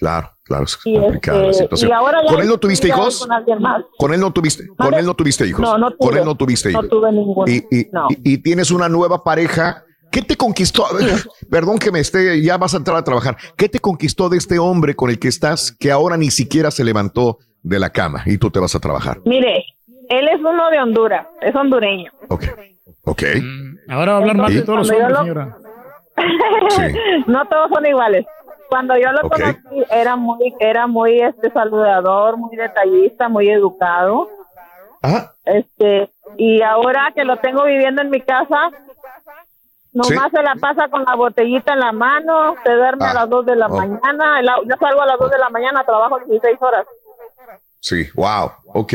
claro, 0.00 0.30
claro, 0.42 0.64
es 0.64 0.76
Y, 0.84 0.98
complicada 0.98 1.38
la 1.38 1.50
este, 1.50 1.62
situación. 1.62 1.90
y 1.90 1.92
ahora 1.92 2.18
ya 2.24 2.32
¿Con 2.32 2.42
él 2.42 2.48
no 2.48 2.58
tuviste 2.58 2.88
hijos? 2.88 3.20
Con 3.20 3.32
alguien 3.32 3.62
más. 3.62 3.82
Con 3.98 4.12
él 4.12 4.18
no 4.20 4.32
tuviste, 4.32 4.66
con 4.76 4.92
él 4.94 5.06
no 5.06 5.14
tuviste 5.14 5.46
hijos. 5.46 5.60
No, 5.60 5.78
no 5.78 5.96
Con 5.96 6.08
tuve. 6.10 6.18
él 6.18 6.24
no 6.24 6.34
tuviste 6.34 6.72
No 6.72 6.78
hijos. 6.80 6.88
tuve 6.90 7.12
ninguno. 7.12 7.48
Y, 7.50 7.64
y- 7.70 7.86
No. 7.92 8.06
y- 8.10 8.32
y 8.34 8.38
tienes 8.38 8.70
una 8.72 8.88
nueva 8.88 9.22
pareja. 9.22 9.84
¿Qué 10.10 10.22
te 10.22 10.36
conquistó? 10.36 10.86
Perdón 11.50 11.78
que 11.78 11.92
me 11.92 12.00
esté, 12.00 12.42
ya 12.42 12.56
vas 12.58 12.74
a 12.74 12.78
entrar 12.78 12.96
a 12.96 13.04
trabajar. 13.04 13.36
¿Qué 13.56 13.68
te 13.68 13.78
conquistó 13.78 14.28
de 14.28 14.38
este 14.38 14.58
hombre 14.58 14.96
con 14.96 15.08
el 15.10 15.20
que 15.20 15.28
estás 15.28 15.70
que 15.78 15.92
ahora 15.92 16.16
ni 16.16 16.30
siquiera 16.32 16.72
se 16.72 16.82
levantó 16.82 17.38
de 17.62 17.78
la 17.78 17.90
cama 17.90 18.22
y 18.26 18.36
tú 18.38 18.50
te 18.50 18.58
vas 18.58 18.74
a 18.74 18.80
trabajar? 18.80 19.20
Mire, 19.24 19.64
él 20.08 20.26
es 20.28 20.40
uno 20.40 20.68
de 20.70 20.80
Honduras, 20.80 21.26
es 21.40 21.54
hondureño. 21.54 22.10
Ok. 23.04 23.24
Ahora 23.88 24.12
va 24.12 24.18
a 24.18 24.20
hablar 24.20 24.36
más 24.36 24.52
de 24.52 24.62
todos 24.62 24.78
los 24.80 24.90
hombres, 24.90 25.10
lo- 25.10 25.18
señora. 25.20 25.56
no 27.26 27.46
todos 27.48 27.70
son 27.72 27.86
iguales. 27.86 28.26
Cuando 28.70 28.96
yo 28.96 29.10
lo 29.12 29.28
conocí 29.28 29.84
era 29.90 30.16
muy 30.16 30.54
era 30.60 30.86
muy 30.86 31.20
este 31.20 31.50
saludador, 31.50 32.36
muy 32.38 32.56
detallista, 32.56 33.28
muy 33.28 33.50
educado. 33.50 34.30
Este, 35.44 36.10
y 36.36 36.62
ahora 36.62 37.12
que 37.14 37.24
lo 37.24 37.36
tengo 37.38 37.64
viviendo 37.64 38.00
en 38.02 38.10
mi 38.10 38.20
casa, 38.20 38.70
nomás 39.92 40.30
Sí. 40.30 40.36
se 40.36 40.42
la 40.42 40.54
pasa 40.60 40.88
con 40.88 41.04
la 41.04 41.16
botellita 41.16 41.72
en 41.72 41.80
la 41.80 41.90
mano, 41.92 42.54
se 42.64 42.72
duerme 42.72 43.06
a 43.06 43.10
Ah. 43.10 43.14
las 43.14 43.28
2 43.28 43.44
de 43.46 43.56
la 43.56 43.66
Oh. 43.66 43.70
mañana, 43.76 44.40
yo 44.42 44.76
salgo 44.78 45.02
a 45.02 45.06
las 45.06 45.18
2 45.18 45.30
de 45.30 45.38
la 45.38 45.50
mañana, 45.50 45.82
trabajo 45.84 46.18
16 46.20 46.56
horas. 46.62 46.86
Sí, 47.80 48.06
wow, 48.14 48.50
ok. 48.74 48.92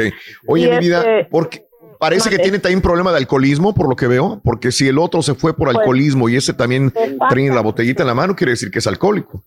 Oye, 0.48 0.68
Y 0.68 0.72
mi 0.72 0.78
vida, 0.80 1.00
este- 1.00 1.26
porque 1.30 1.66
parece 2.00 2.30
que 2.30 2.40
tiene 2.40 2.60
también 2.60 2.82
problema 2.82 3.12
de 3.12 3.18
alcoholismo, 3.18 3.74
por 3.74 3.90
lo 3.90 3.96
que 3.96 4.08
veo, 4.08 4.42
porque 4.44 4.72
si 4.72 4.88
el 4.88 4.98
otro 4.98 5.22
se 5.22 5.34
fue 5.36 5.54
por 5.56 5.68
Pues, 5.68 5.78
alcoholismo 5.78 6.30
y 6.30 6.36
ese 6.36 6.54
también 6.54 6.92
trae 7.30 7.50
la 7.50 7.62
botellita 7.62 8.04
en 8.04 8.08
la 8.08 8.14
mano, 8.14 8.36
quiere 8.36 8.52
decir 8.52 8.72
que 8.72 8.80
es 8.80 8.88
alcohólico 8.88 9.44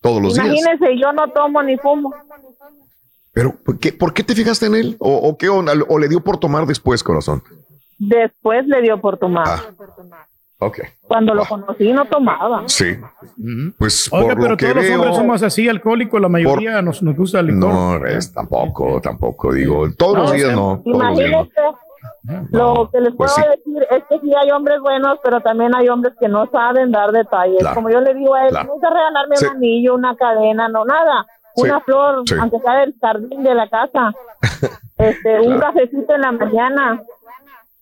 todos 0.00 0.22
los 0.22 0.34
días. 0.34 0.46
Imagínense, 0.46 1.00
yo 1.00 1.12
no 1.12 1.30
tomo 1.30 1.62
ni 1.62 1.76
fumo. 1.78 2.14
Pero, 3.32 3.54
¿por 3.64 3.78
qué, 3.78 3.92
por 3.92 4.12
qué 4.14 4.24
te 4.24 4.34
fijaste 4.34 4.66
en 4.66 4.74
él? 4.74 4.96
¿O, 4.98 5.14
o 5.14 5.36
qué 5.36 5.48
onda? 5.48 5.72
¿O 5.88 5.98
le 5.98 6.08
dio 6.08 6.20
por 6.20 6.38
tomar 6.38 6.66
después, 6.66 7.02
corazón? 7.02 7.42
Después 7.98 8.66
le 8.66 8.82
dio 8.82 9.00
por 9.00 9.18
tomar. 9.18 9.46
Ah. 9.48 9.64
Cuando 11.06 11.34
lo 11.34 11.44
conocí 11.44 11.92
no 11.92 12.04
tomaba. 12.06 12.62
sí. 12.66 12.96
Pues 13.78 14.12
Oiga, 14.12 14.34
por 14.34 14.36
pero 14.38 14.48
lo 14.50 14.56
que 14.56 14.66
todos 14.66 14.84
los 14.84 14.90
hombres 14.96 15.16
somos 15.16 15.42
así, 15.44 15.68
alcohólicos, 15.68 16.20
la 16.20 16.28
mayoría 16.28 16.82
nos, 16.82 17.00
nos 17.02 17.14
gusta 17.16 17.40
el 17.40 17.46
licor. 17.46 18.00
No, 18.00 18.06
es, 18.06 18.32
tampoco, 18.32 19.00
tampoco, 19.00 19.52
digo. 19.52 19.86
Todos 19.96 20.16
los 20.18 20.30
No, 20.30 20.36
días 20.36 20.52
no. 20.52 20.82
Todos 20.84 20.98
los 21.04 21.16
días 21.16 21.30
no. 21.30 21.38
Imagínense, 21.38 22.48
lo 22.50 22.90
que 22.92 23.00
les 23.00 23.14
pues 23.14 23.32
puedo 23.32 23.46
sí. 23.54 23.56
decir 23.56 23.86
es 23.90 24.04
que 24.08 24.18
sí 24.20 24.32
hay 24.34 24.50
hombres 24.50 24.80
buenos, 24.80 25.18
pero 25.22 25.40
también 25.40 25.74
hay 25.74 25.88
hombres 25.88 26.14
que 26.18 26.28
no 26.28 26.46
saben 26.50 26.90
dar 26.90 27.12
detalles. 27.12 27.58
Claro, 27.60 27.74
Como 27.76 27.90
yo 27.90 28.00
le 28.00 28.14
digo 28.14 28.34
a 28.34 28.42
él, 28.44 28.50
claro. 28.50 28.66
no 28.66 28.74
necesitas 28.74 28.92
regalarme 28.94 29.36
Sí. 29.36 29.44
un 29.46 29.56
anillo, 29.56 29.94
una 29.94 30.16
cadena, 30.16 30.68
no 30.68 30.84
nada. 30.84 31.26
Sí, 31.54 31.62
Una 31.62 31.80
flor, 31.80 32.22
sí. 32.26 32.34
aunque 32.38 32.58
sea 32.58 32.74
del 32.80 32.94
jardín 33.00 33.42
de 33.44 33.54
la 33.54 33.68
casa. 33.68 34.12
este, 34.98 35.40
Un 35.40 35.58
cafecito 35.58 36.14
en 36.14 36.20
la 36.20 36.32
mañana. 36.32 37.02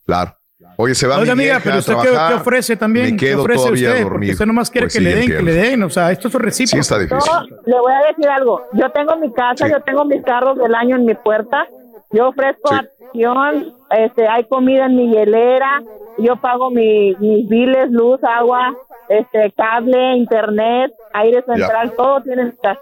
Claro. 0.07 0.36
Oye, 0.77 0.95
se 0.95 1.07
va 1.07 1.15
Oiga, 1.17 1.35
mi 1.35 1.43
amiga, 1.43 1.55
vieja 1.55 1.61
pero 1.65 1.77
a 1.77 1.79
usted 1.79 1.95
qué, 1.95 2.03
trabajar, 2.03 2.29
qué 2.35 2.41
ofrece 2.41 2.77
también, 2.77 3.07
me 3.07 3.17
¿qué 3.17 3.27
quedo 3.27 3.41
ofrece 3.43 3.59
todavía 3.61 3.89
usted? 3.91 4.01
a 4.05 4.09
Porque 4.09 4.31
usted 4.33 4.47
nomás 4.47 4.71
quiere 4.71 4.85
Pues 4.87 4.93
que 4.95 4.99
sí, 4.99 5.05
le 5.05 5.11
den, 5.11 5.19
que 5.19 5.25
entiendo. 5.39 5.51
le 5.53 5.57
den, 5.69 5.83
o 5.85 5.91
sea, 5.91 6.13
esto 6.13 6.29
es 6.29 6.35
recíproco. 6.35 6.75
Sí, 6.77 6.79
está 6.81 6.99
difícil. 6.99 7.33
No, 7.33 7.57
le 7.65 7.81
voy 7.81 7.93
a 7.93 8.07
decir 8.09 8.29
algo. 8.29 8.63
Yo 8.73 8.91
tengo 8.91 9.17
mi 9.17 9.33
casa, 9.33 9.69
yo 9.69 9.81
tengo 9.81 10.05
mis 10.05 10.23
carros 10.23 10.59
del 10.59 10.75
año 10.75 10.97
en 10.97 11.05
mi 11.07 11.15
puerta. 11.15 11.67
Yo 12.13 12.29
ofrezco 12.29 12.73
acción, 12.73 13.73
este, 13.91 14.29
hay 14.29 14.45
comida 14.45 14.87
en 14.87 14.97
mi 14.97 15.11
hielera, 15.11 15.83
yo 16.19 16.37
pago 16.37 16.71
mi, 16.71 17.15
mis 17.19 17.49
biles, 17.49 17.91
luz, 17.91 18.23
agua, 18.23 18.75
este, 19.09 19.53
cable, 19.57 20.17
internet, 20.17 20.93
aire 21.15 21.43
central, 21.43 21.93
todo 21.97 22.21
tiene 22.23 22.43
en 22.43 22.51
casa. 22.63 22.81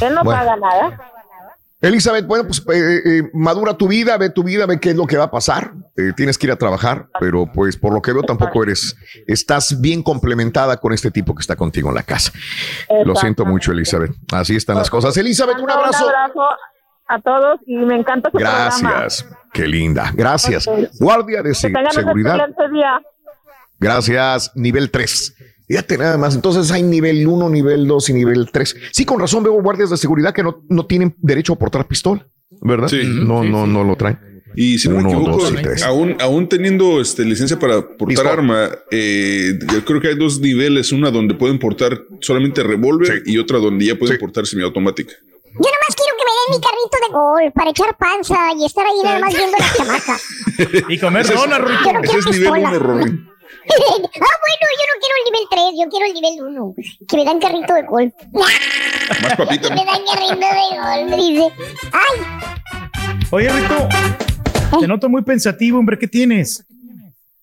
Él 0.00 0.14
no 0.14 0.24
Bueno. 0.24 0.40
paga 0.40 0.56
nada. 0.56 1.00
Elizabeth, 1.88 2.26
bueno, 2.26 2.44
pues 2.46 2.60
eh, 2.72 3.00
eh, 3.04 3.22
madura 3.34 3.74
tu 3.76 3.86
vida, 3.88 4.16
ve 4.16 4.30
tu 4.30 4.42
vida, 4.42 4.66
ve 4.66 4.80
qué 4.80 4.90
es 4.90 4.96
lo 4.96 5.06
que 5.06 5.16
va 5.16 5.24
a 5.24 5.30
pasar. 5.30 5.72
Eh, 5.96 6.12
tienes 6.16 6.38
que 6.38 6.46
ir 6.46 6.52
a 6.52 6.56
trabajar, 6.56 7.08
pero 7.20 7.46
pues 7.52 7.76
por 7.76 7.92
lo 7.92 8.00
que 8.02 8.12
veo 8.12 8.22
tampoco 8.22 8.62
eres, 8.62 8.96
estás 9.26 9.80
bien 9.80 10.02
complementada 10.02 10.78
con 10.78 10.92
este 10.92 11.10
tipo 11.10 11.34
que 11.34 11.40
está 11.40 11.56
contigo 11.56 11.90
en 11.90 11.94
la 11.96 12.02
casa. 12.02 12.32
Lo 13.04 13.14
siento 13.16 13.44
mucho, 13.44 13.72
Elizabeth. 13.72 14.12
Así 14.32 14.56
están 14.56 14.76
las 14.76 14.90
cosas. 14.90 15.16
Elizabeth, 15.16 15.58
un 15.58 15.70
abrazo. 15.70 16.06
Un 16.06 16.14
abrazo 16.14 16.40
a 17.06 17.20
todos 17.20 17.60
y 17.66 17.76
me 17.76 17.96
encanta 17.96 18.30
su 18.30 18.38
programa. 18.38 18.64
Gracias. 18.64 19.26
Qué 19.52 19.68
linda. 19.68 20.10
Gracias. 20.14 20.66
Guardia 20.98 21.42
de 21.42 21.54
se- 21.54 21.70
seguridad. 21.92 22.48
Gracias. 23.78 24.52
Nivel 24.54 24.90
3. 24.90 25.34
Fíjate 25.66 25.96
nada 25.98 26.18
más. 26.18 26.34
Entonces 26.34 26.70
hay 26.70 26.82
nivel 26.82 27.26
1, 27.26 27.48
nivel 27.48 27.86
2 27.86 28.08
y 28.10 28.12
nivel 28.12 28.50
3. 28.52 28.76
Sí, 28.92 29.04
con 29.04 29.18
razón 29.18 29.42
veo 29.42 29.54
guardias 29.62 29.90
de 29.90 29.96
seguridad 29.96 30.32
que 30.34 30.42
no, 30.42 30.62
no 30.68 30.86
tienen 30.86 31.14
derecho 31.18 31.54
a 31.54 31.56
portar 31.58 31.86
pistola, 31.86 32.26
¿verdad? 32.60 32.88
Sí. 32.88 33.00
No, 33.04 33.42
no, 33.44 33.66
no 33.66 33.82
lo 33.84 33.96
traen. 33.96 34.18
Y 34.56 34.78
si 34.78 34.88
no 34.88 34.96
Uno, 34.98 35.08
me 35.08 35.14
equivoco, 35.16 35.38
dos 35.42 35.52
y 35.52 35.62
tres. 35.62 35.82
aún, 35.82 36.16
aún 36.20 36.48
teniendo 36.48 37.00
este, 37.00 37.24
licencia 37.24 37.58
para 37.58 37.88
portar 37.96 38.26
arma, 38.28 38.70
eh, 38.92 39.58
yo 39.72 39.84
creo 39.84 40.00
que 40.00 40.08
hay 40.08 40.16
dos 40.16 40.38
niveles, 40.38 40.92
una 40.92 41.10
donde 41.10 41.34
pueden 41.34 41.58
portar 41.58 41.98
solamente 42.20 42.62
revólver 42.62 43.22
y 43.26 43.38
otra 43.38 43.58
donde 43.58 43.84
ya 43.86 43.96
pueden 43.96 44.16
portar 44.18 44.46
semiautomática. 44.46 45.12
Yo 45.12 45.58
nomás 45.60 45.96
quiero 45.96 46.14
que 46.16 46.24
me 46.24 46.32
den 46.36 46.60
mi 46.60 46.66
carrito 46.66 46.96
de 47.08 47.12
gol 47.14 47.52
para 47.52 47.70
echar 47.70 47.96
panza 47.96 48.36
y 48.56 48.64
estar 48.64 48.84
ahí 48.86 48.92
nada 49.02 49.18
más 49.18 49.34
viendo 49.34 49.56
las 49.58 49.76
chamacas. 49.76 50.22
Y 50.88 50.98
comer 50.98 51.22
Ese 51.22 51.34
es- 51.34 51.40
donas, 51.40 51.60
Rorito. 51.60 51.84
Yo 51.84 51.92
no 51.92 52.00
Ese 52.02 52.18
es 52.18 52.26
nivel 52.38 52.50
uno, 52.64 52.78
Rory. 52.78 53.26
Ah, 53.70 54.36
bueno, 54.44 54.66
yo 54.78 54.84
no 54.90 55.00
quiero 55.00 55.14
el 55.18 55.24
nivel 55.32 55.46
3, 55.50 55.62
yo 55.78 55.88
quiero 55.90 56.06
el 56.06 56.14
nivel 56.14 56.56
1. 56.56 56.74
Que 57.08 57.16
me 57.16 57.24
dan 57.24 57.40
carrito 57.40 57.74
de 57.74 57.82
golf. 57.82 58.12
Más 58.32 59.36
papita. 59.36 59.68
Que 59.68 59.74
me 59.74 59.84
dan 59.84 60.00
carrito 60.04 60.34
de 60.36 61.10
golf, 61.10 61.16
dice. 61.16 61.52
Ay, 61.92 62.20
Oye, 63.30 63.48
Rito, 63.48 63.88
te 64.80 64.86
noto 64.88 65.08
muy 65.08 65.22
pensativo, 65.22 65.78
hombre, 65.78 65.98
¿qué 65.98 66.06
tienes? 66.08 66.64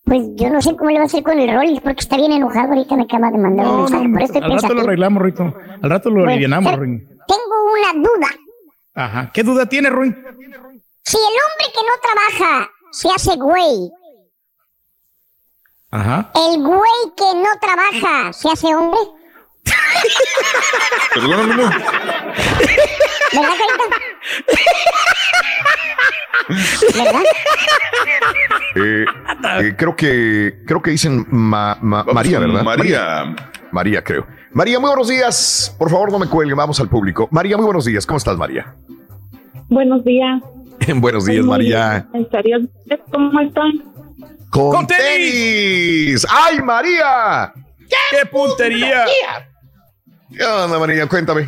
pues 0.04 0.24
yo 0.36 0.50
no 0.50 0.62
sé 0.62 0.76
cómo 0.76 0.90
le 0.90 0.98
va 0.98 1.04
a 1.04 1.06
hacer 1.06 1.24
con 1.24 1.40
el 1.40 1.54
Rollis 1.56 1.80
porque 1.80 2.02
está 2.02 2.18
bien 2.18 2.34
enojado. 2.34 2.74
Ahorita 2.74 2.96
me 2.98 3.04
acaba 3.04 3.32
de 3.32 3.38
mandar 3.38 3.66
un 3.66 3.82
mensaje. 3.84 4.10
Por 4.10 4.22
eso 4.22 4.34
estoy 4.34 4.44
Al 4.52 4.62
rato 4.62 4.74
lo 4.74 4.82
arreglamos, 4.82 5.22
Rito. 5.24 5.54
Al 5.82 5.90
rato 5.90 6.10
lo 6.10 6.16
Bueno, 6.16 6.32
alivianamos, 6.32 6.70
pero- 6.72 6.84
Ruin. 6.84 7.08
Tengo 7.28 7.72
una 7.72 8.10
duda. 8.10 8.28
Ajá. 8.96 9.32
¿Qué 9.34 9.44
duda 9.44 9.68
tiene, 9.68 9.90
Ruin? 9.90 10.12
Si 11.04 11.18
el 11.18 11.24
hombre 11.24 11.66
que 11.74 11.82
no 11.82 11.94
trabaja 12.02 12.70
se 12.92 13.10
hace 13.10 13.38
güey, 13.38 13.90
Ajá. 15.92 16.32
el 16.36 16.62
güey 16.62 17.02
que 17.18 17.24
no 17.36 17.50
trabaja 17.60 18.32
se 18.34 18.50
hace 18.50 18.74
hombre, 18.74 19.00
Perdóname, 21.14 21.56
no. 21.56 21.70
¿verdad, 23.34 23.54
Carita? 23.60 23.84
¿Verdad? 26.96 27.22
Eh, 28.76 29.06
eh, 29.62 29.76
creo 29.78 29.96
que 29.96 30.64
creo 30.66 30.82
que 30.82 30.92
dicen 30.92 31.26
Ma- 31.30 31.78
Ma- 31.82 32.04
María, 32.06 32.40
¿verdad? 32.40 32.64
María. 32.64 33.36
María, 33.72 34.04
creo. 34.04 34.26
María, 34.54 34.80
muy 34.80 34.90
buenos 34.90 35.08
días. 35.10 35.76
Por 35.78 35.90
favor, 35.90 36.12
no 36.12 36.20
me 36.20 36.28
cuelgue, 36.28 36.54
vamos 36.56 36.80
al 36.80 36.90
público. 36.90 37.28
María, 37.32 37.56
muy 37.58 37.66
buenos 37.66 37.86
días. 37.86 38.06
¿Cómo 38.06 38.18
estás, 38.18 38.38
María? 38.38 38.76
Buenos 39.70 40.04
días. 40.04 40.42
buenos 40.96 41.26
días, 41.26 41.46
María. 41.46 42.08
bien. 42.44 42.70
¿cómo 43.12 43.40
están? 43.42 43.72
Con, 44.52 44.86
tenis. 44.86 46.28
¡Ay, 46.30 46.60
María! 46.62 47.54
¡Qué 48.10 48.26
puntería! 48.26 49.06
¿Qué 50.36 50.44
onda, 50.44 50.78
María? 50.78 51.08
Cuéntame. 51.08 51.48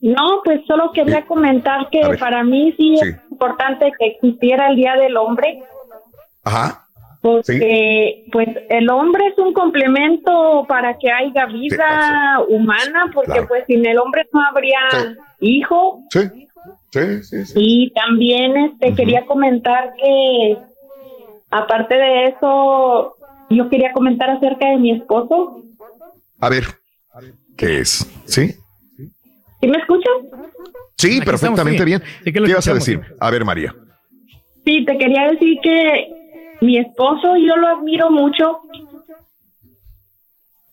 No, 0.00 0.40
pues 0.44 0.60
solo 0.66 0.92
quería 0.92 1.24
comentar 1.26 1.88
que 1.90 2.00
para 2.18 2.44
mí 2.44 2.72
sí, 2.76 2.94
es 3.00 3.16
importante 3.30 3.90
que 3.98 4.06
existiera 4.08 4.68
el 4.68 4.76
Día 4.76 4.94
del 4.96 5.16
Hombre, 5.16 5.62
Ajá. 6.44 6.86
porque 7.22 8.24
pues 8.30 8.48
el 8.68 8.88
hombre 8.90 9.26
es 9.28 9.38
un 9.38 9.52
complemento 9.52 10.64
para 10.68 10.96
que 10.98 11.10
haya 11.10 11.46
vida 11.46 12.38
humana, 12.48 13.10
porque 13.12 13.32
Claro. 13.32 13.48
pues 13.48 13.64
sin 13.66 13.84
el 13.84 13.98
hombre 13.98 14.28
no 14.32 14.42
habría 14.42 14.78
hijo. 15.40 16.02
Sí. 16.10 16.20
Sí, 16.92 17.22
sí, 17.24 17.44
sí. 17.44 17.52
Y 17.56 17.90
también 17.92 18.56
este 18.56 18.94
quería 18.94 19.26
comentar 19.26 19.92
que 19.96 20.56
aparte 21.50 21.94
de 21.94 22.24
eso, 22.26 23.16
yo 23.50 23.68
quería 23.68 23.92
comentar 23.92 24.30
acerca 24.30 24.68
de 24.70 24.76
mi 24.76 24.92
esposo. 24.92 25.62
A 26.40 26.48
ver, 26.48 26.64
¿qué 27.56 27.80
es? 27.80 28.06
¿Sí? 28.26 28.54
¿Sí 29.60 29.66
me 29.68 29.78
escuchas? 29.78 30.12
Sí, 30.98 31.16
Aquí 31.18 31.26
perfectamente 31.26 31.84
bien. 31.84 32.02
sí. 32.24 32.32
¿Qué 32.32 32.40
ibas 32.40 32.68
a 32.68 32.74
decir? 32.74 33.00
A 33.20 33.30
ver, 33.30 33.44
María. 33.44 33.74
Sí, 34.64 34.84
te 34.84 34.98
quería 34.98 35.30
decir 35.30 35.58
que 35.62 36.08
mi 36.60 36.78
esposo 36.78 37.36
yo 37.36 37.56
lo 37.56 37.68
admiro 37.68 38.10
mucho. 38.10 38.60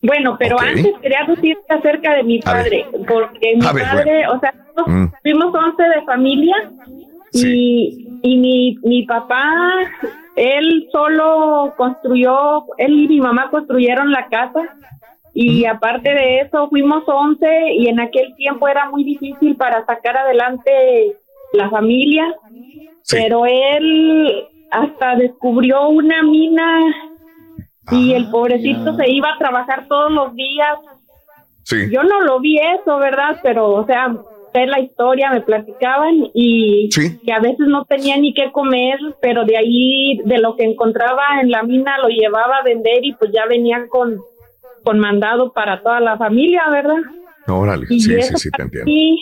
Bueno, 0.01 0.35
pero 0.37 0.59
antes 0.59 0.85
quería 1.01 1.25
decirte 1.27 1.73
acerca 1.73 2.15
de 2.15 2.23
mi 2.23 2.39
padre, 2.39 2.85
porque 3.07 3.55
mi 3.55 3.65
A 3.65 3.71
ver, 3.71 3.83
padre, 3.85 4.27
o 4.27 4.39
sea, 4.39 4.53
Mm. 4.87 5.05
fuimos 5.21 5.53
11 5.53 5.83
de 5.83 6.01
familia 6.03 6.55
y, 7.31 8.19
y 8.23 8.37
mi, 8.37 8.75
mi 8.83 9.03
papá, 9.05 9.53
él 10.35 10.89
solo 10.91 11.73
construyó, 11.77 12.65
él 12.77 13.03
y 13.03 13.07
mi 13.07 13.19
mamá 13.19 13.49
construyeron 13.49 14.11
la 14.11 14.27
casa 14.27 14.61
y 15.33 15.65
aparte 15.65 16.13
de 16.13 16.41
eso 16.41 16.69
fuimos 16.69 17.03
11 17.07 17.73
y 17.73 17.87
en 17.87 17.99
aquel 17.99 18.35
tiempo 18.35 18.67
era 18.67 18.89
muy 18.89 19.03
difícil 19.03 19.55
para 19.55 19.85
sacar 19.85 20.17
adelante 20.17 21.17
la 21.53 21.69
familia, 21.69 22.35
pero 23.09 23.45
él 23.45 24.45
hasta 24.71 25.15
descubrió 25.15 25.89
una 25.89 26.23
mina 26.23 26.79
y 27.91 28.13
el 28.13 28.29
pobrecito 28.29 28.95
se 28.95 29.09
iba 29.11 29.33
a 29.33 29.37
trabajar 29.37 29.87
todos 29.87 30.11
los 30.11 30.33
días. 30.35 30.77
Sí. 31.63 31.89
Yo 31.91 32.03
no 32.03 32.21
lo 32.21 32.39
vi 32.39 32.57
eso, 32.57 32.97
¿verdad? 32.97 33.39
Pero, 33.41 33.71
o 33.71 33.85
sea, 33.85 34.15
sé 34.53 34.65
la 34.67 34.79
historia, 34.79 35.31
me 35.31 35.41
platicaban 35.41 36.29
y 36.33 36.89
que 37.25 37.33
a 37.33 37.39
veces 37.39 37.67
no 37.67 37.85
tenía 37.85 38.17
ni 38.17 38.33
qué 38.33 38.51
comer, 38.51 38.97
pero 39.21 39.43
de 39.45 39.57
ahí, 39.57 40.19
de 40.25 40.37
lo 40.37 40.55
que 40.55 40.63
encontraba 40.63 41.23
en 41.41 41.49
la 41.51 41.63
mina, 41.63 41.97
lo 41.97 42.07
llevaba 42.09 42.57
a 42.57 42.63
vender 42.63 43.03
y 43.03 43.13
pues 43.13 43.31
ya 43.33 43.45
venían 43.47 43.87
con, 43.87 44.17
con 44.83 44.99
mandado 44.99 45.51
para 45.53 45.81
toda 45.81 45.99
la 45.99 46.17
familia, 46.17 46.63
¿verdad? 46.71 47.01
Órale. 47.47 47.85
Y 47.89 47.99
Sí, 47.99 48.11
sí, 48.11 48.15
eso 48.15 48.37
sí, 48.37 48.49
te 48.49 48.51
para 48.51 48.63
entiendo. 48.65 48.85
mí- 48.91 49.19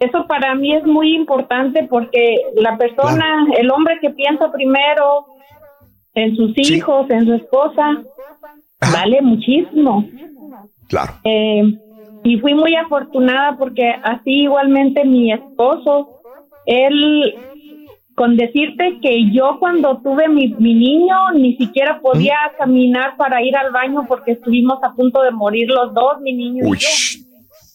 eso 0.00 0.26
para 0.26 0.54
mí 0.56 0.74
es 0.74 0.84
muy 0.84 1.14
importante 1.14 1.86
porque 1.88 2.36
la 2.56 2.76
persona, 2.76 3.46
el 3.56 3.70
hombre 3.70 3.98
que 4.00 4.10
piensa 4.10 4.50
primero 4.50 5.24
en 6.14 6.34
sus 6.36 6.52
hijos, 6.58 7.08
en 7.10 7.26
su 7.26 7.34
esposa, 7.34 8.02
vale 8.92 9.20
muchísimo. 9.22 10.04
Claro. 10.88 11.12
Eh, 11.24 11.62
y 12.24 12.38
fui 12.38 12.54
muy 12.54 12.74
afortunada 12.74 13.56
porque 13.58 13.94
así 14.02 14.44
igualmente 14.44 15.04
mi 15.04 15.30
esposo, 15.30 16.08
él, 16.64 17.34
con 18.14 18.38
decirte 18.38 18.98
que 19.02 19.30
yo 19.30 19.58
cuando 19.60 20.00
tuve 20.02 20.28
mi, 20.28 20.54
mi 20.54 20.74
niño 20.74 21.14
ni 21.34 21.54
siquiera 21.56 22.00
podía 22.00 22.36
caminar 22.56 23.18
para 23.18 23.42
ir 23.42 23.54
al 23.54 23.72
baño 23.72 24.06
porque 24.08 24.32
estuvimos 24.32 24.82
a 24.82 24.94
punto 24.94 25.20
de 25.20 25.32
morir 25.32 25.68
los 25.68 25.92
dos, 25.92 26.18
mi 26.22 26.32
niño 26.32 26.64
Uy, 26.66 26.78
y 26.78 26.80
yo. 26.80 26.88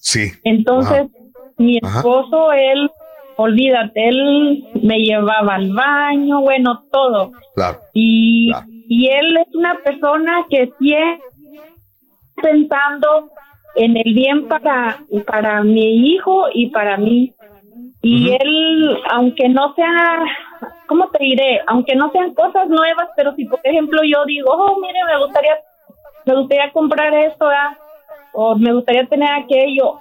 sí. 0.02 0.32
Entonces, 0.44 1.12
mi 1.58 1.78
Ajá. 1.84 2.00
esposo, 2.00 2.52
él, 2.52 2.90
olvídate, 3.36 4.10
él 4.10 4.68
me 4.82 4.98
llevaba 4.98 5.56
al 5.56 5.72
baño, 5.72 6.42
bueno, 6.42 6.86
todo. 6.92 7.34
Claro. 7.54 7.82
Y, 7.94 8.52
y 8.88 9.10
él 9.10 9.38
es 9.38 9.54
una 9.54 9.80
persona 9.84 10.48
que 10.50 10.74
siempre 10.80 11.24
pensando 12.42 13.32
en 13.76 13.98
el 13.98 14.14
bien 14.14 14.48
para, 14.48 15.00
para 15.26 15.64
mi 15.64 16.12
hijo 16.12 16.46
y 16.54 16.70
para 16.70 16.98
mí. 16.98 17.34
Y 18.02 18.32
él, 18.32 18.98
aunque 19.12 19.50
no 19.50 19.74
sea, 19.76 20.24
¿cómo 20.88 21.10
te 21.10 21.24
diré? 21.24 21.62
Aunque 21.68 21.96
no 21.96 22.12
sean 22.12 22.34
cosas 22.34 22.68
nuevas, 22.70 23.10
pero 23.16 23.36
si 23.36 23.46
por 23.46 23.60
ejemplo 23.64 24.02
yo 24.04 24.24
digo, 24.26 24.52
oh, 24.52 24.80
mire, 24.80 25.00
me 25.06 25.24
gustaría, 25.24 25.58
me 26.26 26.36
gustaría 26.36 26.72
comprar 26.72 27.14
esto, 27.14 27.50
o 28.34 28.56
me 28.56 28.74
gustaría 28.74 29.06
tener 29.06 29.30
aquello. 29.32 30.00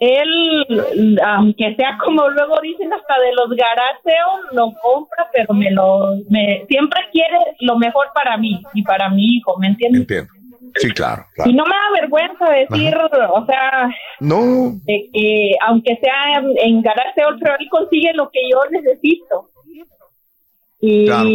Él, 0.00 1.20
aunque 1.22 1.74
sea 1.76 1.98
como 2.02 2.28
luego 2.30 2.58
dicen 2.62 2.90
hasta 2.92 3.20
de 3.20 3.32
los 3.34 3.50
garaseos, 3.50 4.52
lo 4.52 4.72
compra, 4.82 5.28
pero 5.32 5.52
me 5.52 5.70
lo, 5.70 6.16
me, 6.30 6.64
siempre 6.68 7.00
quiere 7.12 7.38
lo 7.60 7.76
mejor 7.76 8.06
para 8.14 8.38
mí 8.38 8.62
y 8.72 8.82
para 8.82 9.10
mi 9.10 9.24
hijo, 9.26 9.58
¿me 9.58 9.68
entiendes? 9.68 10.00
Entiendo. 10.00 10.32
Sí, 10.76 10.90
claro, 10.92 11.24
claro. 11.34 11.50
Y 11.50 11.54
no 11.54 11.64
me 11.64 11.70
da 11.70 12.00
vergüenza 12.00 12.50
decir, 12.50 12.96
o 12.96 13.46
sea, 13.46 13.88
No. 14.20 14.72
de 14.84 15.08
que 15.12 15.52
aunque 15.66 15.96
sea 16.02 16.40
en 16.62 16.82
garaseo, 16.82 17.28
pero 17.40 17.54
él 17.58 17.68
consigue 17.70 18.12
lo 18.14 18.30
que 18.30 18.40
yo 18.50 18.58
necesito. 18.70 19.49
Y 20.82 21.04
Claro. 21.06 21.28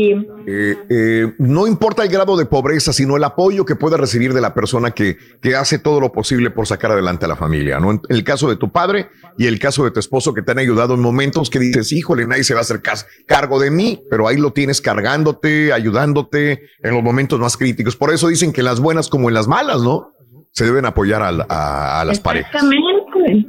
Eh, 0.47 0.77
eh, 0.89 1.33
no 1.37 1.67
importa 1.67 2.01
el 2.01 2.09
grado 2.09 2.35
de 2.35 2.45
pobreza, 2.47 2.91
sino 2.91 3.15
el 3.15 3.23
apoyo 3.23 3.63
que 3.63 3.75
pueda 3.75 3.95
recibir 3.95 4.33
de 4.33 4.41
la 4.41 4.55
persona 4.55 4.89
que, 4.91 5.17
que 5.39 5.55
hace 5.55 5.77
todo 5.77 5.99
lo 5.99 6.11
posible 6.11 6.49
por 6.49 6.65
sacar 6.65 6.91
adelante 6.91 7.25
a 7.25 7.27
la 7.27 7.35
familia, 7.35 7.79
¿no? 7.79 7.91
En 7.91 8.01
el 8.09 8.23
caso 8.23 8.49
de 8.49 8.55
tu 8.55 8.71
padre 8.71 9.07
y 9.37 9.45
el 9.45 9.59
caso 9.59 9.83
de 9.83 9.91
tu 9.91 9.99
esposo 9.99 10.33
que 10.33 10.41
te 10.41 10.51
han 10.53 10.57
ayudado 10.57 10.95
en 10.95 11.01
momentos 11.01 11.51
que 11.51 11.59
dices, 11.59 11.91
híjole, 11.91 12.25
nadie 12.25 12.43
se 12.43 12.55
va 12.55 12.61
a 12.61 12.63
hacer 12.63 12.81
cargo 13.27 13.59
de 13.59 13.69
mí, 13.69 14.01
pero 14.09 14.27
ahí 14.27 14.37
lo 14.37 14.51
tienes 14.51 14.81
cargándote, 14.81 15.71
ayudándote 15.73 16.61
en 16.81 16.93
los 16.95 17.03
momentos 17.03 17.39
más 17.39 17.55
críticos. 17.55 17.95
Por 17.95 18.11
eso 18.11 18.27
dicen 18.29 18.51
que 18.51 18.61
en 18.61 18.65
las 18.65 18.79
buenas 18.79 19.09
como 19.09 19.29
en 19.29 19.35
las 19.35 19.47
malas, 19.47 19.81
¿no? 19.83 20.11
Se 20.53 20.65
deben 20.65 20.85
apoyar 20.85 21.21
a, 21.21 21.99
a 22.01 22.05
las 22.05 22.19
parejas. 22.19 22.51
Exactamente. 22.63 23.47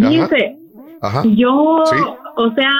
Ajá. 0.00 0.08
Dice, 0.08 0.56
Ajá. 1.02 1.22
yo, 1.36 1.82
Sí. 1.84 1.96
o 2.36 2.54
sea, 2.54 2.70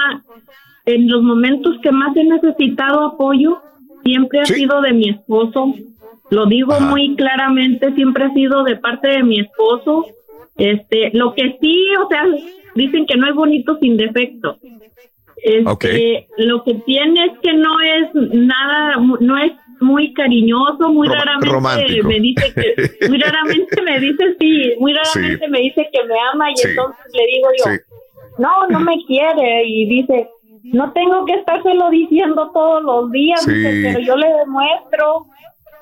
en 0.85 1.09
los 1.09 1.21
momentos 1.23 1.77
que 1.81 1.91
más 1.91 2.15
he 2.15 2.23
necesitado 2.23 3.05
apoyo, 3.05 3.59
siempre 4.03 4.39
ha 4.41 4.45
sido 4.45 4.81
de 4.81 4.93
mi 4.93 5.09
esposo. 5.09 5.73
Lo 6.31 6.45
digo 6.47 6.79
muy 6.79 7.15
claramente, 7.15 7.93
siempre 7.93 8.25
ha 8.25 8.33
sido 8.33 8.63
de 8.63 8.75
parte 8.77 9.07
de 9.09 9.23
mi 9.23 9.39
esposo. 9.39 10.05
Este, 10.57 11.11
lo 11.13 11.33
que 11.33 11.57
sí, 11.61 11.77
o 12.03 12.07
sea, 12.07 12.23
dicen 12.75 13.05
que 13.05 13.17
no 13.17 13.27
es 13.27 13.35
bonito 13.35 13.77
sin 13.79 13.97
defecto. 13.97 14.57
Este. 15.37 16.27
Lo 16.37 16.63
que 16.63 16.75
tiene 16.85 17.25
es 17.25 17.31
que 17.43 17.53
no 17.53 17.79
es 17.81 18.09
nada, 18.33 18.95
no 19.19 19.37
es 19.37 19.51
muy 19.79 20.13
cariñoso, 20.13 20.89
muy 20.89 21.07
Rom- 21.07 21.13
raramente 21.19 21.49
romántico. 21.49 22.07
me 22.07 22.19
dice 22.19 22.53
que, 22.55 23.07
muy 23.09 23.17
raramente 23.19 23.81
me 23.83 23.99
dice 23.99 24.35
sí, 24.39 24.73
muy 24.79 24.93
raramente 24.93 25.45
Sí. 25.45 25.51
me 25.51 25.59
dice 25.59 25.89
que 25.91 26.03
me 26.07 26.15
ama 26.33 26.51
y 26.51 26.55
Sí. 26.55 26.67
entonces 26.69 27.05
le 27.13 27.25
digo 27.27 27.47
yo, 27.59 27.71
Sí. 27.71 27.77
no, 28.39 28.67
no 28.69 28.79
me 28.79 28.95
quiere 29.05 29.65
y 29.67 29.85
dice, 29.85 30.27
no 30.73 30.91
tengo 30.93 31.25
que 31.25 31.33
estárselo 31.33 31.89
diciendo 31.89 32.49
todos 32.53 32.83
los 32.83 33.11
días, 33.11 33.41
Sí. 33.43 33.51
dice, 33.53 33.81
pero 33.83 33.99
yo 33.99 34.15
le 34.15 34.27
demuestro 34.27 35.25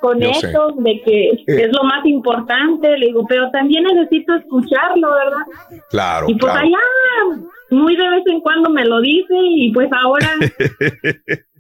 con 0.02 0.20
Yo 0.20 0.34
sé. 0.34 0.50
hechos 0.50 0.74
de 0.84 1.02
que 1.04 1.30
Eh. 1.30 1.44
es 1.48 1.72
lo 1.72 1.84
más 1.86 2.06
importante, 2.06 2.98
le 2.98 3.06
digo, 3.08 3.26
pero 3.28 3.50
también 3.52 3.84
necesito 3.86 4.36
escucharlo, 4.36 5.10
¿verdad? 5.14 5.80
Claro, 5.90 6.26
y 6.30 6.36
pues 6.36 6.52
claro. 6.52 6.68
allá, 6.68 7.42
muy 7.72 7.96
de 7.96 8.10
vez 8.10 8.24
en 8.28 8.42
cuando 8.42 8.70
me 8.70 8.84
lo 8.86 9.00
dice 9.02 9.34
y 9.36 9.72
pues 9.74 9.90
ahora... 9.94 10.28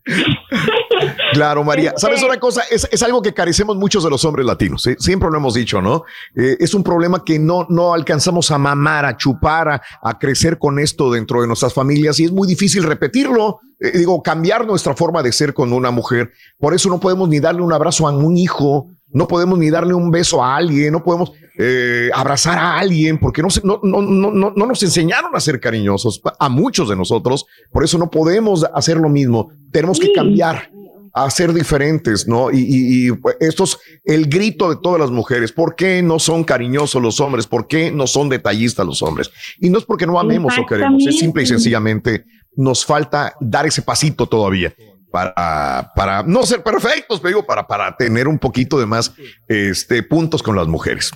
Claro, 1.33 1.63
María. 1.63 1.89
Este- 1.89 2.01
¿Sabes 2.01 2.23
una 2.23 2.39
cosa? 2.39 2.63
Es, 2.69 2.87
es 2.91 3.03
algo 3.03 3.21
que 3.21 3.33
carecemos 3.33 3.75
muchos 3.77 4.03
de 4.03 4.09
los 4.09 4.23
hombres 4.25 4.45
latinos. 4.45 4.85
¿eh? 4.87 4.95
Siempre 4.99 5.29
lo 5.29 5.37
hemos 5.37 5.53
dicho, 5.53 5.81
¿no? 5.81 6.03
Eh, 6.35 6.57
es 6.59 6.73
un 6.73 6.83
problema 6.83 7.23
que 7.25 7.39
no, 7.39 7.65
no 7.69 7.93
alcanzamos 7.93 8.51
a 8.51 8.57
mamar, 8.57 9.05
a 9.05 9.17
chupar, 9.17 9.69
a, 9.69 9.81
a 10.01 10.19
crecer 10.19 10.57
con 10.59 10.79
esto 10.79 11.11
dentro 11.11 11.41
de 11.41 11.47
nuestras 11.47 11.73
familias 11.73 12.19
y 12.19 12.25
es 12.25 12.31
muy 12.31 12.47
difícil 12.47 12.83
repetirlo. 12.83 13.59
Eh, 13.83 13.97
digo, 13.97 14.23
cambiar 14.23 14.65
nuestra 14.65 14.95
forma 14.95 15.21
de 15.21 15.31
ser 15.33 15.53
con 15.53 15.73
una 15.73 15.91
mujer. 15.91 16.31
Por 16.57 16.73
eso 16.73 16.87
no 16.89 16.99
podemos 17.01 17.27
ni 17.27 17.39
darle 17.41 17.61
un 17.61 17.73
abrazo 17.73 18.07
a 18.07 18.11
un 18.15 18.37
hijo, 18.37 18.87
no 19.09 19.27
podemos 19.27 19.59
ni 19.59 19.69
darle 19.69 19.93
un 19.93 20.09
beso 20.09 20.41
a 20.41 20.55
alguien, 20.55 20.93
no 20.93 21.03
podemos 21.03 21.33
eh, 21.59 22.09
abrazar 22.15 22.57
a 22.57 22.79
alguien, 22.79 23.19
porque 23.19 23.41
no, 23.41 23.49
no, 23.63 23.79
no, 23.83 24.01
no, 24.01 24.31
no, 24.31 24.53
no 24.55 24.65
nos 24.65 24.81
enseñaron 24.83 25.35
a 25.35 25.39
ser 25.41 25.59
cariñosos, 25.59 26.21
a 26.39 26.47
muchos 26.49 26.87
de 26.87 26.95
nosotros. 26.95 27.45
Por 27.71 27.83
eso 27.83 27.97
no 27.97 28.09
podemos 28.09 28.65
hacer 28.73 28.95
lo 28.97 29.09
mismo. 29.09 29.49
Tenemos 29.71 29.99
que 29.99 30.13
cambiar 30.13 30.71
a 31.15 31.29
ser 31.29 31.53
diferentes, 31.53 32.27
¿no? 32.27 32.49
Y, 32.51 32.57
y- 32.57 33.07
y, 33.09 33.11
pues, 33.11 33.35
esto 33.39 33.65
es 33.65 33.77
el 34.03 34.25
grito 34.27 34.69
de 34.71 34.77
todas 34.81 34.99
las 34.99 35.11
mujeres. 35.11 35.51
¿Por 35.51 35.75
qué 35.75 36.01
no 36.01 36.17
son 36.17 36.43
cariñosos 36.43 36.99
los 37.03 37.19
hombres? 37.19 37.45
¿Por 37.45 37.67
qué 37.67 37.91
no 37.91 38.07
son 38.07 38.29
detallistas 38.29 38.83
los 38.85 39.03
hombres? 39.03 39.29
Y 39.59 39.69
no 39.69 39.77
es 39.77 39.83
porque 39.85 40.07
no 40.07 40.19
amemos 40.19 40.53
o 40.57 40.65
queremos, 40.65 41.05
es 41.05 41.19
simple 41.19 41.43
y 41.43 41.45
sencillamente 41.45 42.25
nos 42.55 42.85
falta 42.85 43.33
dar 43.39 43.65
ese 43.65 43.81
pasito 43.81 44.25
todavía 44.27 44.73
para, 45.11 45.91
para 45.95 46.23
no 46.23 46.43
ser 46.43 46.63
perfectos, 46.63 47.19
pero 47.19 47.29
digo, 47.37 47.45
para, 47.45 47.65
para 47.67 47.95
tener 47.95 48.27
un 48.27 48.39
poquito 48.39 48.79
de 48.79 48.85
más 48.85 49.13
este, 49.47 50.01
puntos 50.03 50.41
con 50.41 50.55
las 50.55 50.67
mujeres. 50.67 51.11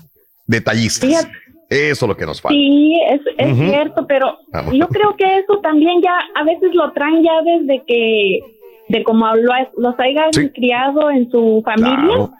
Detallistas. 0.46 1.10
Fíjate. 1.10 1.32
Eso 1.70 2.06
es 2.06 2.10
lo 2.10 2.16
que 2.16 2.26
nos 2.26 2.40
falta. 2.42 2.54
Sí, 2.58 2.96
es, 3.10 3.20
es 3.38 3.58
cierto, 3.58 4.08
pero 4.08 4.38
Vamos. 4.54 4.74
yo 4.74 4.88
creo 4.88 5.16
que 5.18 5.40
eso 5.40 5.60
también 5.62 6.02
ya 6.02 6.14
a 6.40 6.44
veces 6.46 6.74
lo 6.74 6.94
traen 6.94 7.22
ya 7.24 7.42
desde 7.44 7.84
que, 7.86 8.40
de 8.88 9.04
como 9.04 9.28
lo, 9.36 9.52
los 9.76 10.00
hayan 10.00 10.30
criado 10.54 11.12
en 11.12 11.30
su 11.30 11.62
familia, 11.66 11.98
Claro. 12.06 12.32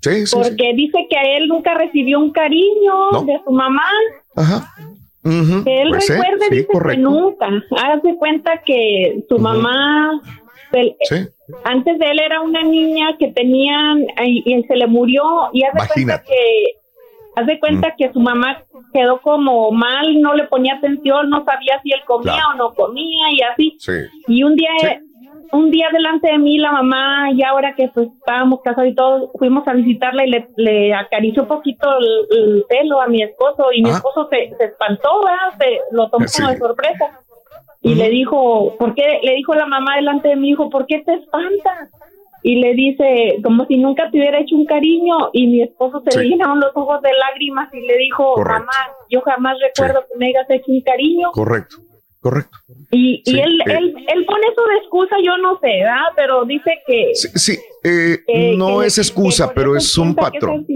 Sí, 0.00 0.10
sí, 0.10 0.26
sí. 0.26 0.36
porque 0.36 0.72
dice 0.74 0.98
que 1.10 1.16
a 1.18 1.36
él 1.36 1.48
nunca 1.48 1.74
recibió 1.74 2.18
un 2.18 2.32
cariño 2.32 3.10
No. 3.12 3.24
de 3.24 3.38
su 3.44 3.52
mamá, 3.52 3.84
Ajá. 4.36 4.72
Que 5.22 5.82
él 5.82 5.88
Pues, 5.90 6.08
recuerde, 6.08 6.46
sí, 6.48 6.54
dice 6.56 6.68
que 6.90 6.96
nunca, 6.96 7.46
hace 7.84 8.16
cuenta 8.16 8.60
que 8.64 9.22
su 9.28 9.38
mamá, 9.38 10.20
Sí. 11.02 11.16
antes 11.64 11.98
de 11.98 12.06
él 12.10 12.18
era 12.18 12.40
una 12.40 12.62
niña 12.62 13.16
que 13.18 13.28
tenían, 13.28 14.00
y, 14.24 14.42
y 14.46 14.62
se 14.64 14.74
le 14.74 14.86
murió, 14.86 15.22
y 15.52 15.62
hace 15.64 15.76
cuenta 15.76 15.94
Imagínate. 16.00 16.24
que 16.26 16.82
Haz 17.34 17.46
de 17.46 17.58
cuenta 17.60 17.94
que 17.96 18.12
su 18.12 18.20
mamá 18.20 18.62
quedó 18.92 19.18
como 19.22 19.70
mal, 19.70 20.20
no 20.20 20.34
le 20.34 20.44
ponía 20.48 20.74
atención, 20.74 21.30
no 21.30 21.42
sabía 21.46 21.80
si 21.82 21.90
él 21.90 22.00
comía 22.06 22.34
Claro. 22.34 22.48
o 22.52 22.54
no 22.56 22.74
comía 22.74 23.30
y 23.32 23.40
así. 23.40 23.76
Sí. 23.78 23.92
Y 24.28 24.42
un 24.42 24.54
día, 24.54 24.68
un 25.52 25.70
día 25.70 25.88
delante 25.92 26.30
de 26.32 26.38
mí, 26.38 26.58
la 26.58 26.72
mamá, 26.72 27.30
y 27.32 27.42
ahora 27.42 27.74
que 27.74 27.88
pues 27.88 28.08
estábamos 28.18 28.60
casados 28.62 28.90
y 28.90 28.94
todo, 28.94 29.30
fuimos 29.38 29.66
a 29.68 29.74
visitarla 29.74 30.24
y 30.26 30.30
le, 30.30 30.46
le 30.56 30.94
acarició 30.94 31.42
un 31.42 31.48
poquito 31.48 31.88
el, 31.98 32.38
el 32.38 32.64
pelo 32.68 33.00
a 33.00 33.06
mi 33.06 33.22
esposo 33.22 33.66
y 33.72 33.82
mi 33.82 33.90
esposo 33.90 34.28
se, 34.30 34.54
se 34.56 34.64
espantó, 34.64 35.10
¿verdad? 35.24 35.58
Se, 35.58 35.80
lo 35.94 36.08
tomó 36.10 36.26
Sí. 36.26 36.40
como 36.40 36.52
de 36.52 36.58
sorpresa. 36.58 37.20
Y 37.82 37.96
le 37.96 38.08
dijo, 38.10 38.76
¿por 38.78 38.94
qué? 38.94 39.18
Le 39.22 39.34
dijo 39.34 39.54
la 39.54 39.66
mamá 39.66 39.96
delante 39.96 40.28
de 40.30 40.36
mi 40.36 40.50
hijo, 40.50 40.70
¿por 40.70 40.86
qué 40.86 41.02
te 41.04 41.14
espantas? 41.14 41.90
Y 42.44 42.56
le 42.56 42.74
dice, 42.74 43.36
como 43.44 43.66
si 43.66 43.76
nunca 43.76 44.10
te 44.10 44.18
hubiera 44.18 44.38
hecho 44.40 44.54
un 44.56 44.66
cariño. 44.66 45.16
Y 45.32 45.46
mi 45.48 45.62
esposo 45.62 46.00
se 46.04 46.12
Sí. 46.12 46.18
le 46.20 46.24
llenaron 46.30 46.60
los 46.60 46.70
ojos 46.76 47.02
de 47.02 47.10
lágrimas 47.12 47.72
y 47.74 47.80
le 47.86 47.96
dijo, 47.98 48.34
Correcto. 48.34 48.60
mamá, 48.60 48.72
yo 49.10 49.20
jamás 49.22 49.56
recuerdo 49.60 50.00
que 50.02 50.18
me 50.18 50.28
hayas 50.28 50.48
hecho 50.50 50.70
un 50.72 50.80
cariño. 50.80 51.30
Correcto, 51.32 51.76
correcto. 52.22 52.56
Y, 52.90 53.22
Sí, 53.26 53.32
y 53.36 53.38
él, 53.40 53.60
eh. 53.66 53.72
él, 53.78 53.94
él 54.14 54.24
pone 54.24 54.46
eso 54.50 54.62
de 54.70 54.76
excusa, 54.78 55.16
yo 55.22 55.36
no 55.38 55.58
sé, 55.60 55.66
¿verdad? 55.66 56.06
Pero 56.16 56.44
dice 56.46 56.70
que... 56.86 57.10
Sí, 57.14 57.28
sí, 57.34 57.58
eh, 57.84 58.18
que- 58.26 58.56
no 58.56 58.80
que- 58.80 58.86
es 58.86 58.96
excusa, 58.96 59.48
que 59.48 59.54
pero 59.56 59.76
es 59.76 59.98
un 59.98 60.14
patrón. 60.14 60.66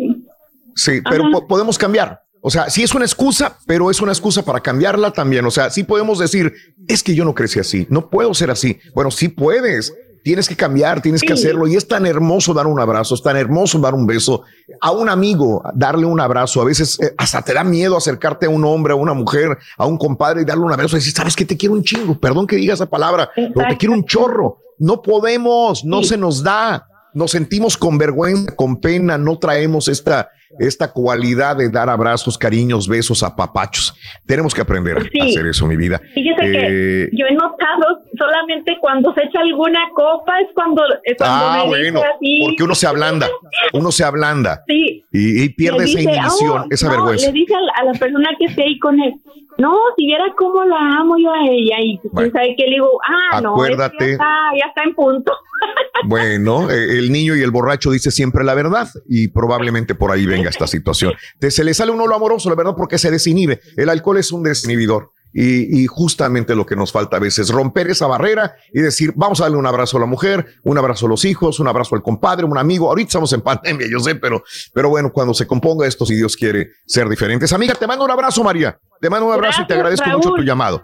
Sí, 0.75 1.01
pero 1.09 1.31
po- 1.33 1.47
podemos 1.47 1.79
cambiar. 1.79 2.21
O 2.43 2.51
sea, 2.51 2.69
sí 2.71 2.83
es 2.83 2.95
una 2.95 3.05
excusa, 3.05 3.59
pero 3.67 3.91
es 3.91 4.01
una 4.01 4.13
excusa 4.13 4.45
para 4.45 4.61
cambiarla 4.61 5.11
también. 5.13 5.45
O 5.47 5.51
sea, 5.51 5.71
sí 5.71 5.83
podemos 5.85 6.19
decir, 6.19 6.53
es 6.87 7.03
que 7.03 7.15
yo 7.15 7.25
no 7.25 7.35
crecí 7.35 7.59
así, 7.59 7.87
no 7.91 8.09
puedo 8.11 8.33
ser 8.35 8.51
así. 8.51 8.79
Bueno, 8.95 9.11
sí 9.11 9.29
puedes. 9.29 9.93
Tienes 10.27 10.49
que 10.49 10.57
cambiar, 10.57 11.01
tienes 11.01 11.23
que 11.23 11.35
hacerlo. 11.35 11.69
Y 11.69 11.77
es 11.77 11.87
tan 11.87 12.05
hermoso 12.05 12.53
dar 12.53 12.67
un 12.67 12.81
abrazo, 12.81 13.15
es 13.15 13.23
tan 13.23 13.37
hermoso 13.37 13.79
dar 13.79 13.95
un 13.95 14.09
beso 14.09 14.43
a 14.81 14.91
un 14.91 15.09
amigo, 15.09 15.63
darle 15.73 16.05
un 16.05 16.19
abrazo. 16.19 16.61
A 16.61 16.65
veces 16.65 16.99
eh, 17.01 17.15
hasta 17.17 17.43
te 17.43 17.55
da 17.55 17.63
miedo 17.63 17.97
acercarte 17.97 18.47
a 18.47 18.49
un 18.49 18.65
hombre, 18.65 18.93
a 18.93 18.97
una 18.97 19.15
mujer, 19.15 19.57
a 19.79 19.87
un 19.87 19.97
compadre 19.97 20.43
y 20.43 20.45
darle 20.45 20.65
un 20.65 20.73
abrazo 20.73 20.97
y 20.97 20.99
decir, 20.99 21.13
sabes 21.13 21.37
que 21.37 21.45
te 21.45 21.57
quiero 21.57 21.77
un 21.77 21.85
chingo. 21.85 22.19
Perdón 22.19 22.49
que 22.49 22.57
diga 22.57 22.75
esa 22.75 22.87
palabra, 22.87 23.31
pero 23.37 23.69
te 23.69 23.77
quiero 23.77 23.95
un 23.95 24.05
chorro. 24.05 24.59
No 24.81 25.01
podemos, 25.01 25.85
no 25.85 26.03
se 26.03 26.17
nos 26.17 26.43
da. 26.43 26.89
Nos 27.15 27.31
sentimos 27.31 27.77
con 27.77 27.97
vergüenza, 27.97 28.57
con 28.57 28.81
pena, 28.81 29.17
no 29.19 29.39
traemos 29.39 29.87
esta, 29.87 30.31
esta 30.59 30.93
cualidad 30.93 31.57
de 31.57 31.69
dar 31.71 31.89
abrazos, 31.91 32.39
cariños, 32.39 32.89
besos, 32.89 33.23
apapachos. 33.23 33.95
Tenemos 34.27 34.55
que 34.55 34.61
aprender 34.61 34.97
a 34.99 35.25
hacer 35.25 35.47
eso, 35.47 35.67
mi 35.67 35.77
vida. 35.77 36.01
Fíjese 36.15 36.37
Eh, 36.45 37.09
que 37.11 37.17
yo 37.17 37.27
he 37.27 37.35
notado 37.35 38.03
solamente 38.19 38.77
cuando 38.81 39.13
se 39.15 39.25
echa 39.25 39.41
alguna 39.41 39.81
copa 39.95 40.39
es 40.41 40.49
cuando, 40.55 40.83
es 41.05 41.17
cuando 41.19 41.47
ah, 41.47 41.61
me 41.63 41.69
bueno, 41.69 42.01
así. 42.01 42.41
porque 42.43 42.63
uno 42.63 42.75
se 42.75 42.87
ablanda, 42.87 43.29
uno 43.73 43.91
se 43.93 44.05
ablanda 44.05 44.63
Sí. 44.67 45.05
y, 45.13 45.43
y 45.45 45.49
pierde 45.51 45.85
esa 45.85 46.01
inhibición, 46.01 46.63
"Oh, 46.63 46.67
esa 46.71 46.87
no", 46.87 46.93
vergüenza. 46.93 47.27
Le 47.27 47.33
dice 47.33 47.55
a 47.55 47.61
la, 47.61 47.73
a 47.91 47.93
la 47.93 47.99
persona 47.99 48.29
que 48.39 48.47
esté 48.47 48.63
ahí 48.63 48.79
con 48.79 49.01
él, 49.01 49.15
no, 49.59 49.73
si 49.97 50.07
viera 50.07 50.25
cómo 50.37 50.65
la 50.65 50.99
amo 51.01 51.17
yo 51.19 51.31
a 51.33 51.45
ella. 51.51 51.77
Y 51.81 51.99
Bueno. 52.13 52.31
sabe 52.33 52.55
que 52.57 52.65
le 52.65 52.73
digo, 52.75 52.91
ah, 53.33 53.41
no, 53.41 53.55
es 53.65 53.69
que 53.69 53.75
Acuérdate. 53.75 54.07
ya, 54.07 54.13
está, 54.13 54.27
ya 54.61 54.67
está 54.69 54.83
en 54.85 54.95
punto. 54.95 55.33
Bueno, 56.05 56.71
eh, 56.71 56.99
el 56.99 57.11
niño 57.11 57.35
y 57.35 57.41
el 57.43 57.51
borracho 57.51 57.91
dice 57.91 58.11
siempre 58.11 58.45
la 58.45 58.53
verdad 58.55 58.87
y 59.09 59.29
probablemente 59.29 59.95
por 59.95 60.11
ahí 60.13 60.27
venga 60.37 60.51
esta 60.51 60.67
situación. 60.67 61.13
Te- 61.39 61.51
se 61.51 61.65
le 61.65 61.75
sale 61.75 61.91
uno 61.93 62.07
lo 62.07 62.15
amoroso, 62.15 62.49
la 62.51 62.57
verdad, 62.57 62.75
porque 62.77 62.99
se 62.99 63.11
desinhibe. 63.11 63.61
El 63.77 63.89
alcohol 63.89 64.19
es 64.19 64.33
un 64.33 64.43
desinhibidor. 64.43 65.11
Y, 65.39 65.83
y 65.83 65.87
justamente 65.87 66.55
lo 66.55 66.65
que 66.65 66.77
nos 66.77 66.93
falta 66.93 67.19
a 67.19 67.21
veces, 67.21 67.51
romper 67.51 67.91
esa 67.91 68.07
barrera 68.07 68.55
y 68.73 68.81
decir, 68.81 69.13
vamos 69.17 69.39
a 69.41 69.45
darle 69.45 69.59
un 69.59 69.67
abrazo 69.67 69.99
a 69.99 70.01
la 70.01 70.07
mujer, 70.07 70.47
un 70.65 70.79
abrazo 70.79 71.05
a 71.05 71.09
los 71.11 71.27
hijos, 71.27 71.61
un 71.61 71.69
abrazo 71.69 71.95
al 71.95 72.03
compadre, 72.03 72.47
un 72.47 72.57
amigo. 72.57 72.89
Ahorita 72.89 73.09
estamos 73.09 73.33
en 73.35 73.43
pandemia, 73.43 73.87
yo 73.91 73.99
sé, 74.01 74.15
pero, 74.15 74.43
pero 74.73 74.89
bueno, 74.89 75.13
cuando 75.13 75.35
se 75.35 75.47
componga 75.47 75.87
esto, 75.87 76.07
si 76.07 76.15
Dios 76.15 76.37
quiere 76.37 76.71
ser 76.87 77.07
diferentes. 77.11 77.53
Amiga, 77.53 77.75
te 77.75 77.87
mando 77.87 78.07
un 78.07 78.11
abrazo, 78.13 78.43
María. 78.43 78.79
Te 78.99 79.11
mando 79.11 79.27
un 79.27 79.35
abrazo 79.35 79.61
y 79.63 79.67
te 79.67 79.75
Gracias, 79.75 80.01
agradezco 80.01 80.07
Raúl. 80.07 80.17
mucho 80.25 80.33
tu 80.37 80.43
llamado. 80.43 80.83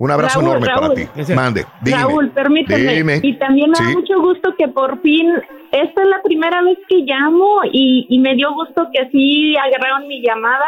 Un 0.00 0.10
abrazo 0.10 0.40
Raúl, 0.40 0.56
enorme 0.56 0.66
para 0.74 0.94
ti. 0.94 1.34
Mande, 1.34 1.66
dime. 1.82 1.96
Raúl, 1.98 2.30
permíteme. 2.30 2.94
Dime. 2.94 3.20
Y 3.22 3.38
también 3.38 3.70
me 3.70 3.78
da 3.84 3.90
mucho 3.92 4.18
gusto 4.20 4.54
que 4.56 4.66
por 4.68 5.00
fin, 5.02 5.28
esta 5.72 6.02
es 6.02 6.08
la 6.08 6.22
primera 6.22 6.62
vez 6.62 6.78
que 6.88 6.96
llamo 7.04 7.60
y, 7.70 8.06
y 8.08 8.18
me 8.18 8.34
dio 8.34 8.52
gusto 8.54 8.88
que 8.94 9.08
sí 9.10 9.54
agarraron 9.58 10.08
mi 10.08 10.22
llamada. 10.22 10.64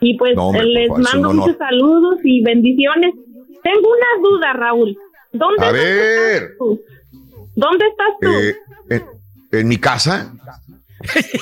Y 0.00 0.18
pues 0.18 0.34
No, 0.34 0.48
hombre, 0.48 0.64
les 0.64 0.90
mando 0.90 1.32
muchos 1.32 1.56
saludos 1.58 2.16
y 2.24 2.42
bendiciones. 2.42 3.14
Tengo 3.62 3.88
una 3.88 4.28
duda, 4.28 4.52
Raúl. 4.54 4.98
¿Dónde 5.32 5.62
A 5.62 5.64
vas 5.66 5.72
ver. 5.74 6.50
tú? 6.58 6.80
¿Dónde 7.54 7.84
estás 7.86 8.08
tú? 8.20 8.28
Eh, 8.30 8.56
en, 8.90 9.60
en 9.60 9.68
mi 9.68 9.78
casa. 9.78 10.32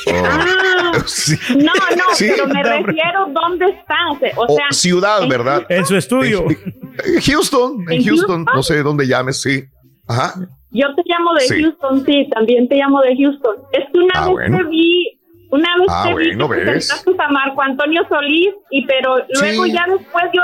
Oh, 0.07 0.25
Ah, 0.25 0.95
sí. 1.07 1.37
no, 1.51 1.65
no, 1.97 2.05
Sí. 2.15 2.29
pero 2.35 2.47
me 2.49 2.63
refiero 2.63 3.27
dónde 3.33 3.67
estás. 3.67 4.33
O 4.37 4.47
sea, 4.57 4.65
ciudad, 4.71 5.29
¿verdad? 5.29 5.67
En 5.69 5.85
su 5.85 5.97
estudio. 5.97 6.45
En 6.49 6.57
Houston, 7.27 7.81
en 7.89 7.93
¿En 7.93 8.05
Houston, 8.05 8.45
Houston? 8.45 8.47
no 8.55 8.63
sé 8.63 8.83
dónde 8.83 9.07
llames, 9.07 9.41
sí. 9.43 9.65
Ajá. 10.09 10.35
Yo 10.73 10.87
te 10.95 11.03
llamo 11.07 11.35
de 11.35 11.41
Sí. 11.43 11.63
Houston, 11.63 12.05
sí, 12.05 12.29
también 12.33 12.69
te 12.69 12.77
llamo 12.77 13.01
de 13.01 13.17
Houston. 13.17 13.57
Es 13.73 13.85
que 13.93 13.99
una 13.99 14.13
Ah, 14.15 14.25
vez 14.27 14.33
bueno. 14.33 14.57
te 14.59 14.65
vi, 14.65 15.19
una 15.51 15.69
vez 15.79 15.87
Ah, 15.89 16.05
te 16.07 16.15
vi 16.15 16.31
que 16.37 16.47
¿ves? 16.71 17.05
a 17.19 17.29
Marco 17.33 17.63
Antonio 17.63 18.03
Solís, 18.09 18.55
y 18.71 18.87
pero 18.87 19.17
luego 19.41 19.65
Sí. 19.65 19.73
ya 19.73 19.85
después 19.89 20.25
yo, 20.33 20.43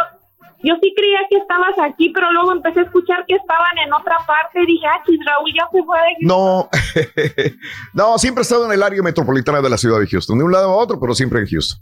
yo 0.64 0.74
sí 0.82 0.92
creía 0.96 1.18
que 1.30 1.36
estabas 1.36 1.74
aquí, 1.80 2.10
pero 2.10 2.32
luego 2.32 2.52
empecé 2.52 2.80
a 2.80 2.82
escuchar 2.84 3.24
que 3.28 3.36
estaban 3.36 3.78
en 3.84 3.92
otra 3.92 4.16
parte 4.26 4.62
y 4.62 4.66
dije, 4.66 4.86
ah, 4.86 5.02
chis, 5.06 5.18
Raúl 5.24 5.52
ya 5.54 5.68
se 5.70 5.82
fue 5.84 5.98
de 5.98 6.26
No, 6.26 6.68
no, 7.94 8.18
siempre 8.18 8.40
he 8.40 8.42
estado 8.42 8.66
en 8.66 8.72
el 8.72 8.82
área 8.82 9.02
metropolitana 9.02 9.60
de 9.60 9.70
la 9.70 9.76
ciudad 9.78 10.00
de 10.00 10.06
Houston, 10.08 10.38
de 10.38 10.44
un 10.44 10.52
lado 10.52 10.70
a 10.70 10.76
otro, 10.76 10.98
pero 10.98 11.14
siempre 11.14 11.40
en 11.40 11.46
Houston. 11.46 11.78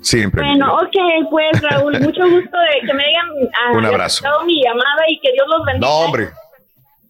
Siempre. 0.00 0.42
Bueno, 0.42 0.74
ok, 0.74 1.28
pues 1.30 1.60
Raúl, 1.60 2.00
mucho 2.00 2.22
gusto 2.28 2.56
de 2.58 2.86
que 2.86 2.94
me 2.94 3.02
hayan 3.02 3.50
ah, 3.66 3.72
Un 3.76 3.84
abrazo. 3.84 4.24
mi 4.44 4.62
llamada 4.62 5.04
y 5.08 5.18
que 5.20 5.32
Dios 5.32 5.46
los 5.48 5.66
bendiga. 5.66 5.86
No, 5.86 5.98
hombre. 5.98 6.30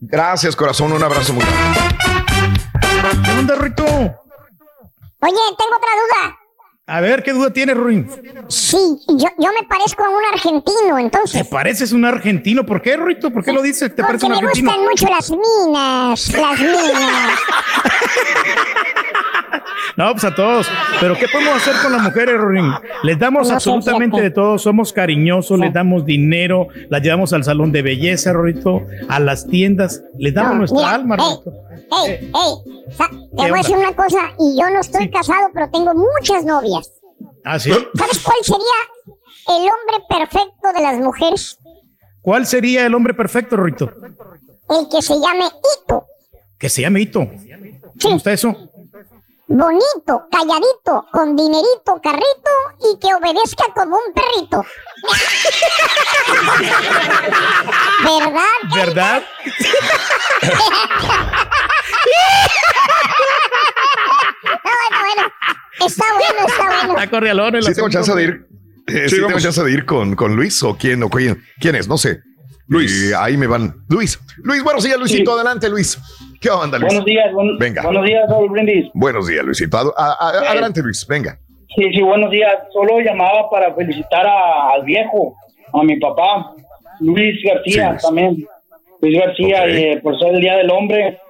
Gracias, 0.00 0.54
corazón. 0.54 0.92
Un 0.92 1.02
abrazo 1.02 1.32
muy 1.34 1.44
grande. 1.44 1.80
Oye, 5.20 5.32
tengo 5.58 5.76
otra 5.76 5.90
duda. 5.98 6.37
A 6.90 7.00
ver, 7.02 7.22
¿qué 7.22 7.32
duda 7.34 7.50
tienes, 7.52 7.76
Ruin? 7.76 8.08
Sí, 8.48 8.78
yo, 9.08 9.28
yo 9.38 9.50
me 9.60 9.66
parezco 9.68 10.04
a 10.04 10.08
un 10.08 10.24
argentino, 10.32 10.96
¿Te 10.96 11.00
entonces. 11.02 11.46
pareces 11.46 11.92
un 11.92 12.06
argentino? 12.06 12.64
¿Por 12.64 12.80
qué, 12.80 12.96
Rito? 12.96 13.30
¿Por 13.30 13.44
qué 13.44 13.52
lo 13.52 13.60
dices? 13.60 13.94
¿Te 13.94 14.02
Porque 14.02 14.24
un 14.24 14.32
me 14.32 14.38
argentino? 14.38 14.70
gustan 14.72 14.84
mucho 14.88 15.06
las 15.14 15.30
minas, 15.30 16.32
las 16.32 16.60
minas. 16.60 17.38
No, 19.96 20.12
pues 20.12 20.22
a 20.24 20.32
todos. 20.32 20.68
Pero 21.00 21.16
¿qué 21.18 21.26
podemos 21.26 21.56
hacer 21.56 21.74
con 21.82 21.90
las 21.90 22.00
mujeres, 22.02 22.36
Ruin? 22.38 22.70
Les 23.02 23.18
damos 23.18 23.48
No 23.48 23.54
absolutamente 23.54 24.20
de 24.22 24.30
todo. 24.30 24.56
Somos 24.56 24.92
cariñosos, 24.92 25.58
les 25.58 25.72
damos 25.72 26.04
dinero, 26.04 26.68
las 26.88 27.02
llevamos 27.02 27.32
al 27.32 27.42
salón 27.42 27.72
de 27.72 27.82
belleza, 27.82 28.32
Rorito, 28.32 28.82
a 29.08 29.18
las 29.18 29.48
tiendas, 29.48 30.00
les 30.16 30.32
damos 30.32 30.52
No, 30.52 30.58
nuestra 30.58 30.78
mira, 30.78 30.94
alma, 30.94 31.16
Rorito. 31.16 31.52
Ey, 32.06 32.12
ey, 32.12 32.86
te 33.36 33.42
voy 33.50 33.58
a 33.58 33.62
decir 33.62 33.76
una 33.76 33.92
cosa, 33.92 34.18
y 34.38 34.56
yo 34.60 34.70
no 34.70 34.78
estoy 34.80 35.10
casado, 35.10 35.48
pero 35.52 35.68
tengo 35.70 35.92
muchas 35.94 36.44
novias. 36.44 36.77
¿Ah, 37.50 37.58
sí? 37.58 37.70
¿Sabes 37.70 38.18
cuál 38.18 38.36
sería 38.42 39.56
el 39.56 39.62
hombre 39.62 40.04
perfecto 40.06 40.70
de 40.74 40.82
las 40.82 40.98
mujeres? 40.98 41.58
¿Cuál 42.20 42.46
sería 42.46 42.84
el 42.84 42.94
hombre 42.94 43.14
perfecto, 43.14 43.56
Rorito? 43.56 43.90
El 44.68 44.86
que 44.90 45.00
se 45.00 45.18
llame 45.18 45.46
Ito. 45.46 46.04
Que 46.58 46.68
se 46.68 46.82
llame 46.82 47.00
Hito. 47.00 47.26
¿Cómo 48.02 48.16
está 48.16 48.34
eso? 48.34 48.54
Bonito, 49.46 50.26
calladito, 50.30 51.06
con 51.10 51.34
dinerito, 51.34 51.98
carrito 52.02 52.50
y 52.92 52.98
que 52.98 53.14
obedezca 53.14 53.64
como 53.74 53.96
un 53.96 54.12
perrito. 54.12 54.62
¿Verdad? 58.04 58.42
¿Verdad? 58.74 59.22
No, 64.44 64.50
bueno, 64.62 65.04
bueno. 65.14 65.32
Está 65.86 66.04
bueno, 66.14 66.46
está 66.48 66.64
bueno. 66.86 66.94
Está 66.98 67.10
corrialón 67.10 67.56
el 67.56 67.62
Sí 67.64 67.74
tengo 67.74 67.88
chance 67.90 68.14
de 68.14 68.22
ir. 68.22 68.46
Eh, 68.86 69.08
Sí, 69.08 69.16
sí, 69.16 69.22
tengo 69.26 69.38
chance 69.38 69.62
de 69.62 69.70
ir 69.72 69.84
con, 69.84 70.16
con 70.16 70.34
Luis 70.34 70.62
o 70.62 70.76
quién 70.76 71.02
o 71.02 71.10
quién, 71.10 71.42
quién 71.60 71.74
es, 71.74 71.88
no 71.88 71.98
sé. 71.98 72.20
Luis. 72.68 73.12
ahí 73.14 73.36
me 73.36 73.46
van. 73.46 73.74
Luis. 73.88 74.18
Luis, 74.42 74.62
buenos 74.62 74.84
días, 74.84 74.98
Luisito. 74.98 75.32
Adelante, 75.34 75.68
Luis. 75.68 75.98
¿Qué 76.40 76.50
onda, 76.50 76.78
Luis? 76.78 76.88
Buenos 76.88 77.04
días, 77.06 77.32
buen- 77.32 77.58
Venga. 77.58 77.82
buenos 77.82 78.04
días, 78.06 78.22
Raúl 78.28 78.50
Brindis. 78.50 78.86
Buenos 78.94 79.26
días, 79.26 79.44
Luisito. 79.44 79.76
A- 79.76 79.82
a- 79.96 80.28
a- 80.30 80.44
Eh. 80.44 80.48
adelante, 80.48 80.82
Luis. 80.82 81.06
Venga. 81.06 81.38
Sí, 81.76 81.84
sí, 81.92 82.00
buenos 82.02 82.30
días. 82.30 82.52
Solo 82.72 83.00
llamaba 83.00 83.48
para 83.50 83.74
felicitar 83.74 84.26
a- 84.26 84.70
al 84.74 84.84
viejo, 84.84 85.34
a 85.72 85.82
mi 85.82 85.98
papá, 85.98 86.52
Luis 87.00 87.38
García 87.44 87.96
Sí. 87.98 88.06
también. 88.06 88.46
Luis 89.00 89.18
García, 89.18 89.60
Ok. 89.62 89.68
eh, 89.68 90.00
por 90.02 90.18
ser 90.18 90.34
el 90.34 90.40
Día 90.40 90.56
del 90.56 90.70
Hombre. 90.70 91.20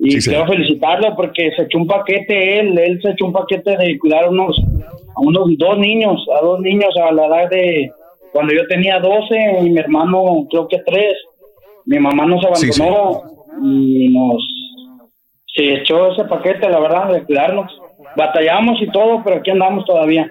Y 0.00 0.12
Sí, 0.12 0.30
quiero 0.30 0.44
señor. 0.46 0.56
felicitarlo 0.56 1.16
porque 1.16 1.50
se 1.56 1.62
echó 1.62 1.78
un 1.78 1.86
paquete 1.86 2.60
él, 2.60 2.78
él 2.78 3.00
se 3.02 3.10
echó 3.10 3.26
un 3.26 3.32
paquete 3.32 3.76
de 3.76 3.98
cuidar 3.98 4.24
a 4.24 4.30
unos, 4.30 4.56
a 5.16 5.20
unos 5.20 5.48
dos 5.58 5.78
niños, 5.78 6.24
a 6.36 6.44
dos 6.44 6.60
niños 6.60 6.94
a 7.02 7.12
la 7.12 7.26
edad 7.26 7.50
de 7.50 7.90
cuando 8.32 8.54
yo 8.54 8.66
tenía 8.68 9.00
12 9.00 9.60
y 9.62 9.70
mi 9.70 9.78
hermano 9.78 10.46
creo 10.50 10.68
que 10.68 10.78
tres. 10.86 11.14
Mi 11.86 11.98
mamá 11.98 12.26
nos 12.26 12.42
sí. 12.60 12.68
abandonó 12.68 13.22
y 13.62 14.08
nos 14.10 14.42
se 15.56 15.74
echó 15.74 16.12
ese 16.12 16.24
paquete, 16.24 16.68
la 16.68 16.78
verdad, 16.78 17.12
de 17.12 17.24
cuidarnos. 17.24 17.72
Batallamos 18.16 18.80
y 18.80 18.90
todo, 18.92 19.22
pero 19.24 19.36
aquí 19.36 19.50
andamos 19.50 19.84
todavía. 19.86 20.30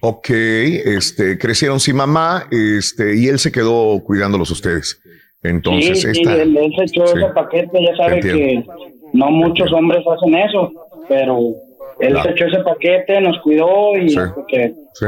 Ok, 0.00 0.30
este, 0.30 1.38
crecieron 1.38 1.78
sin 1.80 1.96
mamá, 1.96 2.44
este, 2.50 3.16
y 3.16 3.28
él 3.28 3.38
se 3.38 3.52
quedó 3.52 4.02
cuidándolos 4.04 4.50
ustedes. 4.50 5.00
Entonces, 5.42 6.00
sí, 6.02 6.14
sí, 6.14 6.20
esta- 6.22 6.42
él, 6.42 6.56
él 6.56 6.72
se 6.76 6.84
echó 6.84 7.06
sí. 7.06 7.18
ese 7.18 7.28
paquete, 7.32 7.84
ya 7.84 7.96
sabe 7.96 8.20
que 8.20 8.64
no 9.12 9.30
muchos 9.30 9.72
hombres 9.72 10.04
hacen 10.06 10.34
eso, 10.34 10.72
pero 11.08 11.38
él 12.00 12.12
Claro. 12.12 12.22
se 12.24 12.30
echó 12.32 12.46
ese 12.46 12.58
paquete, 12.64 13.20
nos 13.20 13.38
cuidó 13.40 13.96
y 13.96 14.08
Sí. 14.10 14.18
porque- 14.34 14.74
Sí. 14.94 15.06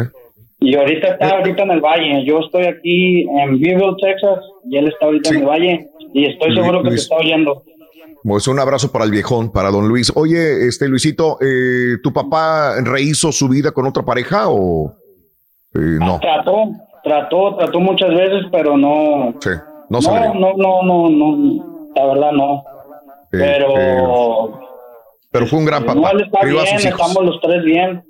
y 0.61 0.75
ahorita 0.77 1.09
está 1.09 1.37
ahorita 1.39 1.63
en 1.65 1.71
el 1.73 1.81
valle. 1.81 2.25
Yo 2.25 2.39
estoy 2.41 2.65
aquí 2.65 3.23
en 3.23 3.61
Beeville, 3.61 3.97
Texas, 4.01 4.39
y 4.69 4.77
él 4.77 4.89
está 4.89 5.07
ahorita 5.07 5.31
en 5.31 5.37
el 5.41 5.47
valle 5.47 5.87
y 6.15 6.27
estoy 6.27 6.51
Luis- 6.51 6.61
seguro 6.61 6.83
que 6.83 6.91
te 6.91 6.95
está 6.97 7.17
oyendo. 7.17 7.63
Pues 8.23 8.47
un 8.49 8.59
abrazo 8.61 8.93
para 8.93 9.07
el 9.07 9.11
viejón, 9.11 9.51
para 9.51 9.71
don 9.71 9.89
Luis. 9.89 10.13
Oye, 10.15 10.67
este 10.69 10.89
Luisito, 10.89 11.39
eh, 11.41 11.97
¿tu 12.03 12.13
papá 12.13 12.75
rehizo 12.85 13.33
su 13.33 13.49
vida 13.49 13.73
con 13.73 13.87
otra 13.87 14.03
pareja 14.05 14.45
o 14.51 14.93
eh, 15.75 15.79
no? 15.99 16.21
Trató, 16.21 16.71
trató, 17.03 17.57
trató 17.57 17.81
muchas 17.81 18.11
veces, 18.11 18.43
pero 18.53 18.77
no, 18.77 19.35
Sí, 19.41 19.51
no 19.91 19.99
no, 19.99 20.03
salió. 20.03 20.35
no, 20.35 20.55
no, 20.57 20.83
no, 20.83 21.09
no, 21.11 21.91
la 21.95 22.07
verdad 22.07 22.33
no. 22.33 22.65
Eh, 23.33 23.39
Pero 23.39 23.77
eh, 23.77 24.67
pero 25.31 25.47
fue 25.47 25.59
un 25.61 25.65
gran 25.67 25.85
papá. 25.85 26.13
no, 26.13 26.19
está 26.19 26.45
bien, 26.45 26.77
estamos 26.77 27.25
los 27.25 27.41
tres 27.41 27.63
bien. 27.65 28.03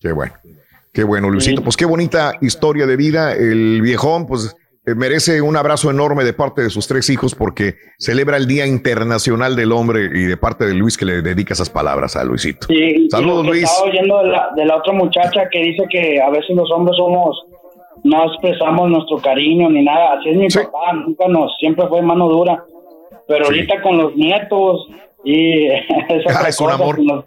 Qué 0.00 0.12
bueno. 0.12 0.32
Qué 0.92 1.04
bueno, 1.04 1.28
Luisito. 1.28 1.62
Pues 1.62 1.76
qué 1.76 1.84
bonita 1.84 2.34
historia 2.40 2.86
de 2.86 2.96
vida. 2.96 3.34
El 3.34 3.82
viejón, 3.82 4.26
pues 4.26 4.56
eh, 4.86 4.94
merece 4.94 5.42
un 5.42 5.56
abrazo 5.56 5.90
enorme 5.90 6.24
de 6.24 6.32
parte 6.32 6.62
de 6.62 6.70
sus 6.70 6.88
tres 6.88 7.10
hijos 7.10 7.34
porque 7.34 7.74
celebra 7.98 8.36
el 8.38 8.46
Día 8.46 8.66
Internacional 8.66 9.54
del 9.56 9.72
Hombre 9.72 10.08
y 10.14 10.24
de 10.24 10.36
parte 10.36 10.64
de 10.64 10.74
Luis 10.74 10.96
que 10.96 11.04
le 11.04 11.22
dedica 11.22 11.54
esas 11.54 11.70
palabras 11.70 12.16
a 12.16 12.24
Luisito. 12.24 12.66
Sí, 12.68 13.08
Saludos, 13.10 13.46
Luis. 13.46 13.64
Estaba 13.64 13.88
oyendo 13.90 14.22
de 14.22 14.28
la, 14.28 14.48
de 14.56 14.64
la 14.64 14.76
otra 14.76 14.92
muchacha 14.94 15.48
que 15.50 15.58
dice 15.60 15.84
que 15.90 16.20
a 16.20 16.30
veces 16.30 16.56
los 16.56 16.70
hombres 16.72 16.96
somos, 16.96 17.44
no 18.06 18.26
expresamos 18.32 18.88
nuestro 18.90 19.18
cariño 19.18 19.68
ni 19.70 19.82
nada. 19.84 20.18
Así 20.18 20.30
es 20.30 20.36
mi 20.36 20.48
papá, 20.48 20.92
nunca 20.94 21.28
nos, 21.28 21.52
siempre 21.58 21.86
fue 21.88 22.02
mano 22.02 22.28
dura. 22.28 22.62
Pero 23.28 23.46
ahorita 23.46 23.82
con 23.82 23.98
los 23.98 24.14
nietos 24.16 24.86
y 25.24 25.68
Ah, 26.28 26.46
es 26.48 26.60
un 26.60 26.70
amor. 26.70 26.98
los- 27.02 27.24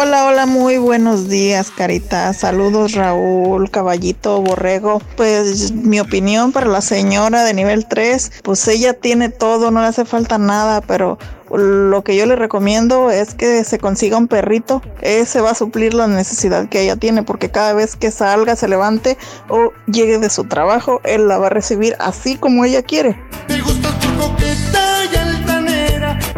Hola, 0.00 0.26
hola, 0.26 0.46
muy 0.46 0.78
buenos 0.78 1.28
días, 1.28 1.72
Carita. 1.72 2.32
Saludos, 2.32 2.92
Raúl, 2.92 3.68
Caballito, 3.68 4.40
Borrego. 4.40 5.02
Pues 5.16 5.72
mi 5.72 5.98
opinión 5.98 6.52
para 6.52 6.66
la 6.66 6.82
señora 6.82 7.42
de 7.42 7.52
nivel 7.52 7.84
3, 7.88 8.30
pues 8.44 8.68
ella 8.68 8.94
tiene 8.94 9.28
todo, 9.28 9.72
no 9.72 9.80
le 9.80 9.88
hace 9.88 10.04
falta 10.04 10.38
nada, 10.38 10.82
pero 10.82 11.18
lo 11.50 12.04
que 12.04 12.14
yo 12.14 12.26
le 12.26 12.36
recomiendo 12.36 13.10
es 13.10 13.34
que 13.34 13.64
se 13.64 13.80
consiga 13.80 14.16
un 14.18 14.28
perrito. 14.28 14.82
Ese 15.00 15.40
va 15.40 15.50
a 15.50 15.56
suplir 15.56 15.94
la 15.94 16.06
necesidad 16.06 16.68
que 16.68 16.82
ella 16.82 16.94
tiene, 16.94 17.24
porque 17.24 17.50
cada 17.50 17.72
vez 17.72 17.96
que 17.96 18.12
salga, 18.12 18.54
se 18.54 18.68
levante 18.68 19.18
o 19.48 19.72
llegue 19.88 20.20
de 20.20 20.30
su 20.30 20.44
trabajo, 20.44 21.00
él 21.02 21.26
la 21.26 21.38
va 21.38 21.48
a 21.48 21.50
recibir 21.50 21.96
así 21.98 22.36
como 22.36 22.64
ella 22.64 22.84
quiere. 22.84 23.20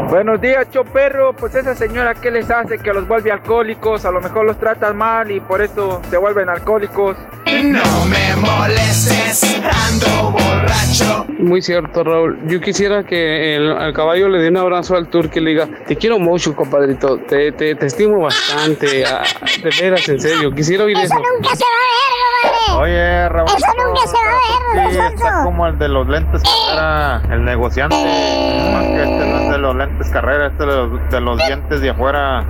Buenos 0.09 0.41
días, 0.41 0.69
choperro. 0.71 1.33
Pues 1.35 1.55
esa 1.55 1.75
señora, 1.75 2.15
¿qué 2.15 2.31
les 2.31 2.51
hace? 2.51 2.79
Que 2.79 2.93
los 2.93 3.07
vuelve 3.07 3.31
alcohólicos. 3.31 4.05
A 4.05 4.11
lo 4.11 4.21
mejor 4.21 4.47
los 4.47 4.59
tratan 4.59 4.97
mal 4.97 5.31
y 5.31 5.41
por 5.41 5.61
eso 5.63 6.01
se 6.11 6.17
vuelven 6.17 6.49
alcohólicos. 6.49 7.17
No 7.47 8.05
me 8.07 8.37
molestes, 8.37 9.61
ando 9.63 10.31
borracho. 10.31 11.27
Muy 11.39 11.61
cierto, 11.63 12.05
Raúl. 12.05 12.39
Yo 12.47 12.61
quisiera 12.61 13.05
que 13.05 13.57
el, 13.57 13.71
al 13.73 13.93
caballo 13.93 14.29
le 14.29 14.39
dé 14.39 14.49
un 14.49 14.57
abrazo 14.57 14.97
al 14.97 15.09
turco 15.09 15.39
y 15.39 15.43
le 15.43 15.51
diga, 15.51 15.69
te 15.87 15.97
quiero 15.97 16.19
mucho, 16.19 16.55
compadrito, 16.57 17.19
te, 17.19 17.53
te, 17.53 17.75
te 17.75 17.87
estimo 17.87 18.21
bastante, 18.21 19.05
ah, 19.05 19.23
de 19.63 19.71
veras, 19.81 20.09
en 20.09 20.21
serio. 20.21 20.53
Quisiera 20.53 20.85
oír 20.85 20.97
eso. 20.99 21.15
Nunca 21.15 21.55
se 21.55 21.65
va 21.65 21.71
a 21.71 22.51
ver, 22.51 22.53
compadre. 22.69 22.93
Oye, 22.93 23.29
Raúl. 23.29 23.51
Eso 23.51 23.67
nunca 23.87 24.07
se 24.07 24.17
va 24.17 24.23
a 24.23 24.87
ver, 24.87 24.93
Sí, 24.93 24.99
está 25.15 25.45
como 25.45 25.67
el 25.67 25.79
de 25.79 25.89
los 25.89 26.09
lentes 26.09 26.43
carrera, 26.43 27.23
el 27.31 27.45
negociante. 27.45 27.97
Más 27.97 28.85
que 28.87 29.03
este 29.03 29.27
no 29.27 29.39
es 29.39 29.51
de 29.51 29.59
los 29.59 29.77
lentes 29.77 29.90
carrera, 30.11 30.49
este 30.49 30.65
es 30.65 30.69
de 30.69 30.77
los, 30.77 31.11
de 31.11 31.21
los 31.21 31.39
dientes 31.47 31.81
de 31.81 31.91
afuera. 31.91 32.45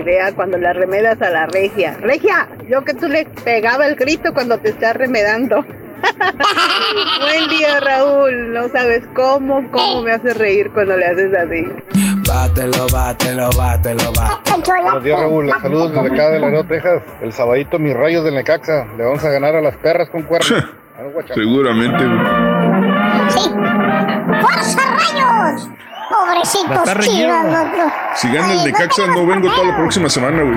Idea 0.00 0.32
cuando 0.34 0.58
la 0.58 0.72
remedas 0.72 1.20
a 1.22 1.30
la 1.30 1.46
regia. 1.46 1.96
Regia, 2.00 2.48
yo 2.68 2.84
que 2.84 2.94
tú 2.94 3.08
le 3.08 3.26
pegaba 3.44 3.86
el 3.86 3.96
grito 3.96 4.32
cuando 4.32 4.58
te 4.58 4.70
estás 4.70 4.96
remedando. 4.96 5.64
Buen 7.20 7.48
día, 7.48 7.80
Raúl. 7.80 8.52
No 8.52 8.68
sabes 8.68 9.02
cómo, 9.14 9.70
cómo 9.70 10.02
me 10.02 10.12
hace 10.12 10.34
reír 10.34 10.70
cuando 10.72 10.96
le 10.96 11.06
haces 11.06 11.34
así. 11.34 11.64
Bátelo, 12.28 12.86
bátelo, 12.92 13.50
bátelo, 13.56 14.12
bátelo. 14.12 14.82
Buenos 14.82 15.04
días, 15.04 15.20
Raúl. 15.20 15.50
Saludos 15.60 15.92
desde 15.92 16.14
acá 16.14 16.30
de 16.30 16.40
Laredo, 16.40 16.64
Texas. 16.64 17.02
El 17.22 17.32
sabadito, 17.32 17.78
mis 17.78 17.94
rayos 17.94 18.24
del 18.24 18.34
Necaxa. 18.34 18.86
Le 18.96 19.04
vamos 19.04 19.24
a 19.24 19.30
ganar 19.30 19.54
a 19.54 19.60
las 19.60 19.76
perras 19.76 20.08
con 20.10 20.22
cuernos. 20.22 20.64
Seguramente. 21.34 22.04
¡Fuerza, 24.40 24.80
rayos! 24.80 25.68
Pobrecitos 26.08 26.98
chivas, 27.00 27.44
loco. 27.46 27.92
Si 28.14 28.32
gana 28.32 28.52
el 28.52 28.64
Necaxa, 28.64 29.06
no 29.08 29.26
vengo 29.26 29.50
toda 29.52 29.66
la 29.66 29.76
próxima 29.76 30.08
semana, 30.08 30.42
güey. 30.42 30.56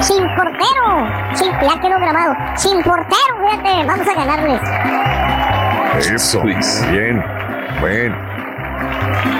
Sin 0.00 0.22
portero. 0.36 1.08
Sin, 1.34 1.50
ya 1.50 1.80
quedó 1.80 1.98
grabado. 1.98 2.34
Sin 2.56 2.80
portero, 2.82 3.48
fíjate. 3.50 3.86
Vamos 3.86 4.06
a 4.06 4.14
ganarles. 4.14 4.60
Eso. 6.12 6.42
Bien. 6.42 7.24
Bueno. 7.80 8.16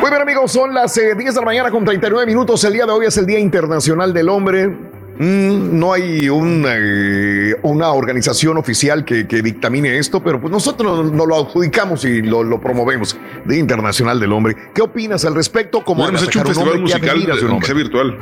Muy 0.01 0.11
bien, 0.11 0.23
amigos, 0.23 0.51
son 0.51 0.75
las 0.75 0.97
eh, 0.99 1.15
10 1.15 1.35
de 1.35 1.41
la 1.41 1.47
mañana 1.47 1.71
con 1.71 1.85
39 1.85 2.27
minutos. 2.27 2.65
El 2.65 2.73
día 2.73 2.85
de 2.85 2.93
hoy 2.93 3.07
es 3.07 3.17
el 3.17 3.27
Día 3.27 3.39
Internacional 3.39 4.13
del 4.13 4.29
Hombre. 4.29 4.90
Mm, 5.20 5.78
no 5.78 5.92
hay 5.92 6.18
eh, 6.23 7.55
una 7.60 7.92
organización 7.92 8.57
oficial 8.57 9.05
que, 9.05 9.28
que 9.28 9.42
dictamine 9.42 9.99
esto, 9.99 10.24
pero 10.24 10.40
pues 10.40 10.50
nosotros 10.50 11.12
nos 11.12 11.28
lo 11.28 11.36
adjudicamos 11.36 12.07
y 12.07 12.23
lo, 12.23 12.42
lo 12.42 12.58
promovemos. 12.58 13.18
Día 13.44 13.58
Internacional 13.58 14.18
del 14.18 14.32
Hombre. 14.32 14.57
¿Qué 14.73 14.81
opinas 14.81 15.26
al 15.26 15.34
respecto? 15.34 15.84
¿Cómo 15.84 16.08
Hemos 16.08 16.23
hecho 16.23 16.40
un 16.40 16.47
festival 16.47 16.81
musical, 16.81 17.10
admiras 17.10 17.36
de 17.39 17.44
un 17.44 17.50
aunque 17.50 17.66
sea 17.66 17.74
hombre? 17.74 17.89
virtual. 17.90 18.16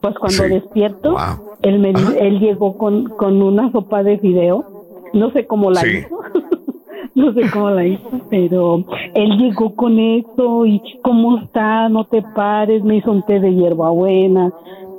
Pues 0.00 0.14
cuando 0.18 0.42
despierto, 0.48 1.14
él, 1.62 1.78
me, 1.78 1.90
él 1.90 2.40
llegó 2.40 2.76
con, 2.76 3.04
con 3.10 3.40
una 3.40 3.70
sopa 3.70 4.02
de 4.02 4.18
fideo. 4.18 4.64
No 5.12 5.30
sé 5.32 5.46
cómo 5.46 5.70
la 5.70 5.80
Sí. 5.80 5.98
hizo. 5.98 6.18
no 7.14 7.32
sé 7.34 7.42
cómo 7.52 7.70
la 7.70 7.86
hizo, 7.86 8.08
pero 8.30 8.84
él 9.14 9.36
llegó 9.38 9.74
con 9.74 9.98
eso 9.98 10.64
y 10.66 10.80
¿cómo 11.02 11.38
está? 11.38 11.88
No 11.88 12.04
te 12.04 12.22
pares, 12.34 12.82
me 12.84 12.96
hizo 12.96 13.10
un 13.12 13.22
té 13.22 13.40
de 13.40 13.54
hierbabuena. 13.54 14.50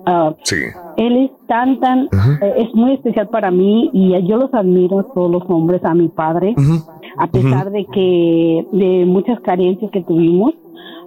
Ah, 0.06 0.33
Sí. 0.43 0.58
él 0.98 1.17
es 1.17 1.32
tan, 1.48 1.80
tan, 1.80 2.09
eh, 2.42 2.53
es 2.58 2.75
muy 2.75 2.93
especial 2.93 3.30
para 3.30 3.51
mí 3.51 3.90
y 3.93 4.09
yo 4.27 4.35
los 4.38 4.53
admiro 4.53 5.00
a 5.00 5.03
todos 5.14 5.32
los 5.32 5.43
hombres, 5.50 5.83
a 5.85 5.93
mi 5.93 6.09
padre, 6.09 6.56
a 7.17 7.27
pesar 7.27 7.72
de 7.72 7.85
que, 7.85 8.67
de 8.74 9.06
muchas 9.06 9.40
carencias 9.40 9.90
que 9.92 10.01
tuvimos, 10.01 10.53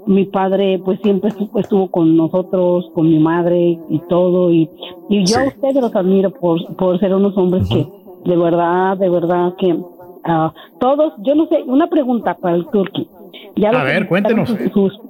mi 0.07 0.25
padre 0.25 0.81
pues 0.85 0.99
siempre 1.03 1.29
estuvo, 1.31 1.59
estuvo 1.59 1.91
con 1.91 2.17
nosotros, 2.17 2.91
con 2.95 3.09
mi 3.11 3.19
madre 3.19 3.79
y 3.91 3.99
todo 4.09 4.51
y, 4.53 4.71
y 5.11 5.25
yo 5.27 5.41
a 5.41 5.45
ustedes 5.49 5.75
los 5.83 5.95
admiro 5.95 6.31
por, 6.31 6.59
por 6.77 6.99
ser 7.01 7.13
unos 7.15 7.37
hombres 7.37 7.69
que, 7.69 7.87
de 8.27 8.37
verdad, 8.37 8.97
de 8.99 9.09
verdad 9.09 9.55
que 9.59 9.77
ah, 10.25 10.53
todos, 10.81 11.15
yo 11.19 11.35
no 11.35 11.47
sé, 11.47 11.63
una 11.67 11.87
pregunta 11.89 12.35
para 12.35 12.57
el 12.57 12.67
Turki. 12.69 13.09
¿Ya 13.57 13.71
A 13.71 13.85
ver, 13.85 14.07
cuéntenos. 14.07 14.49
sus- 14.49 14.73
sus- 14.73 15.01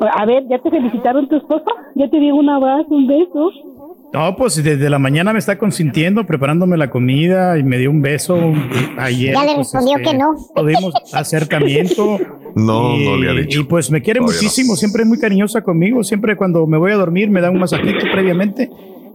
a 0.00 0.24
ver, 0.26 0.44
¿ya 0.48 0.58
te 0.60 0.70
felicitaron 0.70 1.28
tu 1.28 1.36
esposa? 1.36 1.64
¿Ya 1.96 2.08
te 2.08 2.20
dio 2.20 2.36
un 2.36 2.48
abrazo, 2.48 2.86
un 2.90 3.06
beso? 3.08 3.50
No, 4.12 4.36
pues 4.36 4.62
desde 4.62 4.88
la 4.88 4.98
mañana 4.98 5.32
me 5.32 5.38
está 5.38 5.58
consintiendo, 5.58 6.24
preparándome 6.24 6.76
la 6.78 6.88
comida 6.88 7.58
y 7.58 7.62
me 7.62 7.76
dio 7.78 7.90
un 7.90 8.00
beso 8.00 8.38
ayer. 8.96 9.34
Ya 9.34 9.40
le 9.42 9.54
pues, 9.56 9.58
respondió 9.72 9.96
este, 9.98 10.10
que 10.10 10.16
no. 10.16 10.34
Tuvimos 10.54 10.94
acercamiento. 11.12 12.18
No, 12.54 12.96
y, 12.96 13.04
no 13.06 13.16
le 13.18 13.30
ha 13.30 13.34
dicho. 13.34 13.60
Y 13.60 13.64
pues 13.64 13.88
me 13.88 14.00
quiere 14.02 14.18
Todavía 14.18 14.36
no. 14.36 14.42
muchísimo, 14.42 14.74
siempre 14.74 15.02
es 15.02 15.08
muy 15.08 15.18
cariñosa 15.20 15.62
conmigo, 15.62 16.02
siempre 16.02 16.34
cuando 16.34 16.66
me 16.66 16.76
voy 16.76 16.90
a 16.90 16.96
dormir 16.96 17.30
me 17.30 17.40
da 17.40 17.50
un 17.50 17.58
masajito 17.60 18.04
previamente 18.10 18.68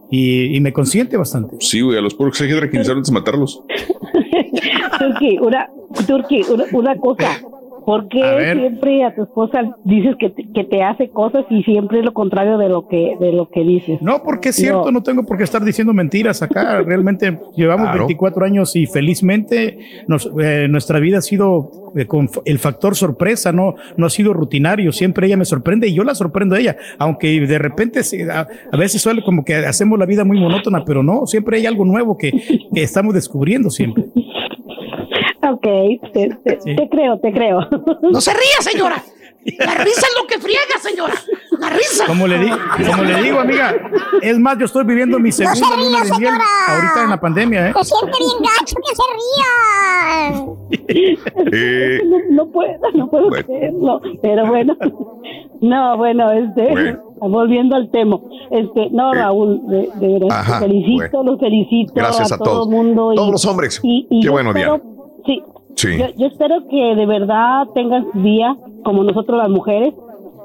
y, 0.10 0.56
y 0.56 0.60
me 0.60 0.72
consiente 0.74 1.18
bastante. 1.18 1.58
Sí, 1.60 1.82
güey, 1.82 1.98
a 1.98 2.02
los 2.02 2.14
porcos 2.14 2.40
hay 2.42 2.50
que 2.50 2.56
tranquilizar 2.56 2.96
antes 2.96 3.12
de 3.12 3.14
matarlos. 3.14 3.62
Turki, 5.00 5.38
una, 5.40 5.70
Turki, 6.08 6.42
una, 6.50 6.66
una 6.72 6.96
cosa. 6.98 7.40
¿Por 7.86 8.08
qué 8.08 8.24
A 8.24 8.54
siempre 8.54 9.04
a 9.04 9.14
tu 9.16 9.24
esposa 9.24 9.76
dices 9.84 10.16
que 10.20 10.30
te, 10.30 10.48
que 10.54 10.64
te 10.64 10.82
hace 10.84 11.10
cosas 11.10 11.46
y 11.50 11.64
siempre 11.64 12.00
es 12.00 12.06
lo 12.06 12.14
contrario 12.14 12.58
de 12.58 12.70
lo 12.70 12.88
que 12.88 13.16
de 13.20 13.32
lo 13.34 13.50
que 13.50 13.62
dices? 13.62 14.02
No, 14.02 14.22
porque 14.24 14.50
es 14.50 14.56
cierto, 14.56 14.92
no, 14.92 15.02
tengo 15.04 15.24
por 15.24 15.38
qué 15.38 15.44
estar 15.44 15.64
diciendo 15.64 15.94
mentiras 15.94 16.42
acá. 16.42 16.82
Realmente 16.86 17.38
llevamos 17.56 17.86
Claro. 17.88 18.00
24 18.00 18.46
años 18.46 18.76
y 18.76 18.86
felizmente 18.88 19.78
nos- 20.08 20.30
eh, 20.42 20.68
nuestra 20.70 21.00
vida 21.00 21.18
ha 21.20 21.22
sido 21.22 21.72
eh, 21.96 22.06
con 22.06 22.30
el 22.46 22.60
factor 22.60 22.96
sorpresa, 22.96 23.52
no, 23.52 23.76
no 23.98 24.06
ha 24.06 24.10
sido 24.10 24.34
rutinario. 24.34 24.92
Siempre 24.92 25.28
ella 25.28 25.38
me 25.38 25.46
sorprende 25.46 25.88
y 25.88 25.94
yo 25.94 26.04
la 26.04 26.16
sorprendo 26.16 26.56
a 26.56 26.60
ella, 26.60 26.76
aunque 26.98 27.40
de 27.40 27.60
repente 27.60 28.04
se- 28.04 28.30
a, 28.32 28.48
a 28.72 28.78
veces 28.78 29.02
suele 29.02 29.24
como 29.24 29.44
que 29.46 29.56
hacemos 29.56 30.00
la 30.00 30.06
vida 30.06 30.24
muy 30.24 30.40
monótona, 30.40 30.84
pero 30.86 31.04
no, 31.04 31.26
siempre 31.28 31.58
hay 31.58 31.66
algo 31.66 31.86
nuevo 31.86 32.18
que, 32.18 32.32
que 32.74 32.84
estamos 32.84 33.14
descubriendo 33.14 33.70
siempre. 33.70 34.06
Ok, 35.52 35.62
te, 36.14 36.30
te- 36.44 36.76
te 36.76 36.90
creo, 36.90 37.20
te 37.20 37.32
creo. 37.34 37.60
No 38.02 38.22
se 38.22 38.32
ría, 38.32 38.62
señora. 38.62 39.04
La 39.60 39.74
risa 39.76 40.08
es 40.08 40.16
lo 40.22 40.26
que 40.26 40.40
friega, 40.40 40.62
señora. 40.82 41.14
La 41.60 41.70
risa. 41.70 42.06
Como 42.08 42.28
le, 42.28 42.40
di- 42.40 42.50
como 42.90 43.04
le 43.04 43.22
digo, 43.24 43.42
amiga, 43.42 43.76
es 44.22 44.40
más, 44.40 44.58
yo 44.58 44.64
estoy 44.66 44.86
viviendo 44.86 45.20
mi 45.20 45.34
segunda 45.34 45.60
se 45.60 45.66
ría, 45.76 45.84
luna 45.84 45.98
de 45.98 46.04
miel 46.06 46.14
señora. 46.16 46.46
ahorita 46.70 47.04
en 47.04 47.10
la 47.10 47.20
pandemia, 47.20 47.68
¿eh? 47.70 47.74
Se 47.76 47.84
siente 47.84 48.18
bien 48.20 48.38
gacho 48.40 48.76
que 48.78 48.96
se 48.96 49.04
rían. 50.32 50.56
Eh, 51.52 52.02
no, 52.06 52.18
no 52.46 52.52
puedo, 52.52 52.72
no 52.94 53.10
puedo 53.10 53.30
creerlo. 53.32 54.02
Pero 54.22 54.48
bueno, 54.48 54.78
no, 55.60 55.98
bueno, 55.98 56.32
este, 56.32 56.72
Bueno. 56.72 57.04
volviendo 57.20 57.76
al 57.76 57.92
tema, 57.92 58.20
este, 58.50 58.90
no, 58.92 59.14
Raúl, 59.14 59.62
de, 59.68 59.90
de 59.96 60.14
verdad, 60.20 60.40
Ajá, 60.40 60.60
te 60.60 60.68
felicito, 60.68 61.22
los 61.22 61.38
felicito 61.40 61.94
Gracias 61.96 62.32
a 62.32 62.38
todo 62.38 62.46
todos. 62.62 62.68
el 62.70 62.74
mundo. 62.76 63.12
y- 63.12 63.16
Todos 63.18 63.32
los 63.32 63.46
hombres. 63.46 63.82
y- 63.84 64.08
y 64.10 64.22
Qué 64.22 64.30
bueno, 64.30 64.52
espero- 64.52 64.76
Diana. 64.78 64.93
Sí, 65.26 65.42
Sí. 65.76 65.88
yo, 65.98 66.06
yo 66.18 66.28
espero 66.28 66.68
que 66.70 66.96
de 66.96 67.06
verdad 67.06 67.68
tengas 67.74 68.06
día 68.14 68.56
como 68.84 69.04
nosotros 69.04 69.38
las 69.38 69.50
mujeres, 69.50 69.94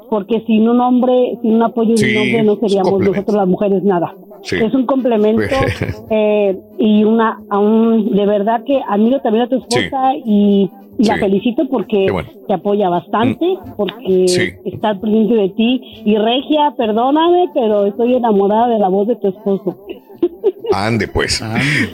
porque 0.08 0.40
sin 0.47 0.68
un 0.68 0.81
hombre, 0.81 1.39
sin 1.42 1.57
un 1.57 1.62
apoyo 1.62 1.90
de 1.90 1.97
Sí, 1.98 2.16
un 2.16 2.23
hombre 2.23 2.42
no 2.44 2.57
seríamos 2.57 2.98
nosotros 3.00 3.36
las 3.36 3.47
mujeres 3.47 3.82
nada. 3.84 4.15
Sí. 4.42 4.57
Es 4.57 4.73
un 4.75 4.86
complemento 4.86 5.42
eh, 6.10 6.58
y 6.78 7.05
una, 7.05 7.41
a 7.50 7.58
un, 7.58 8.15
de 8.15 8.26
verdad 8.26 8.62
que 8.67 8.81
admiro 8.89 9.20
también 9.20 9.44
a 9.44 9.49
tu 9.49 9.57
esposa 9.57 10.15
y, 10.25 10.70
y 10.99 11.05
la 11.05 11.15
Sí. 11.15 11.20
felicito 11.20 11.62
porque 11.70 12.07
bueno. 12.10 12.28
te 12.47 12.55
apoya 12.55 12.89
bastante, 12.89 13.47
porque 13.76 14.26
Sí. 14.28 14.50
está 14.65 14.91
al 14.91 15.00
pendiente 15.00 15.34
de 15.34 15.49
ti. 15.50 16.02
Y 16.05 16.17
Regia, 16.17 16.75
perdóname, 16.76 17.50
pero 17.55 17.86
estoy 17.86 18.15
enamorada 18.15 18.68
de 18.68 18.78
la 18.78 18.89
voz 18.89 19.08
de 19.08 19.17
tu 19.17 19.28
esposo. 19.28 19.76
Ande, 20.73 21.08
pues. 21.08 21.42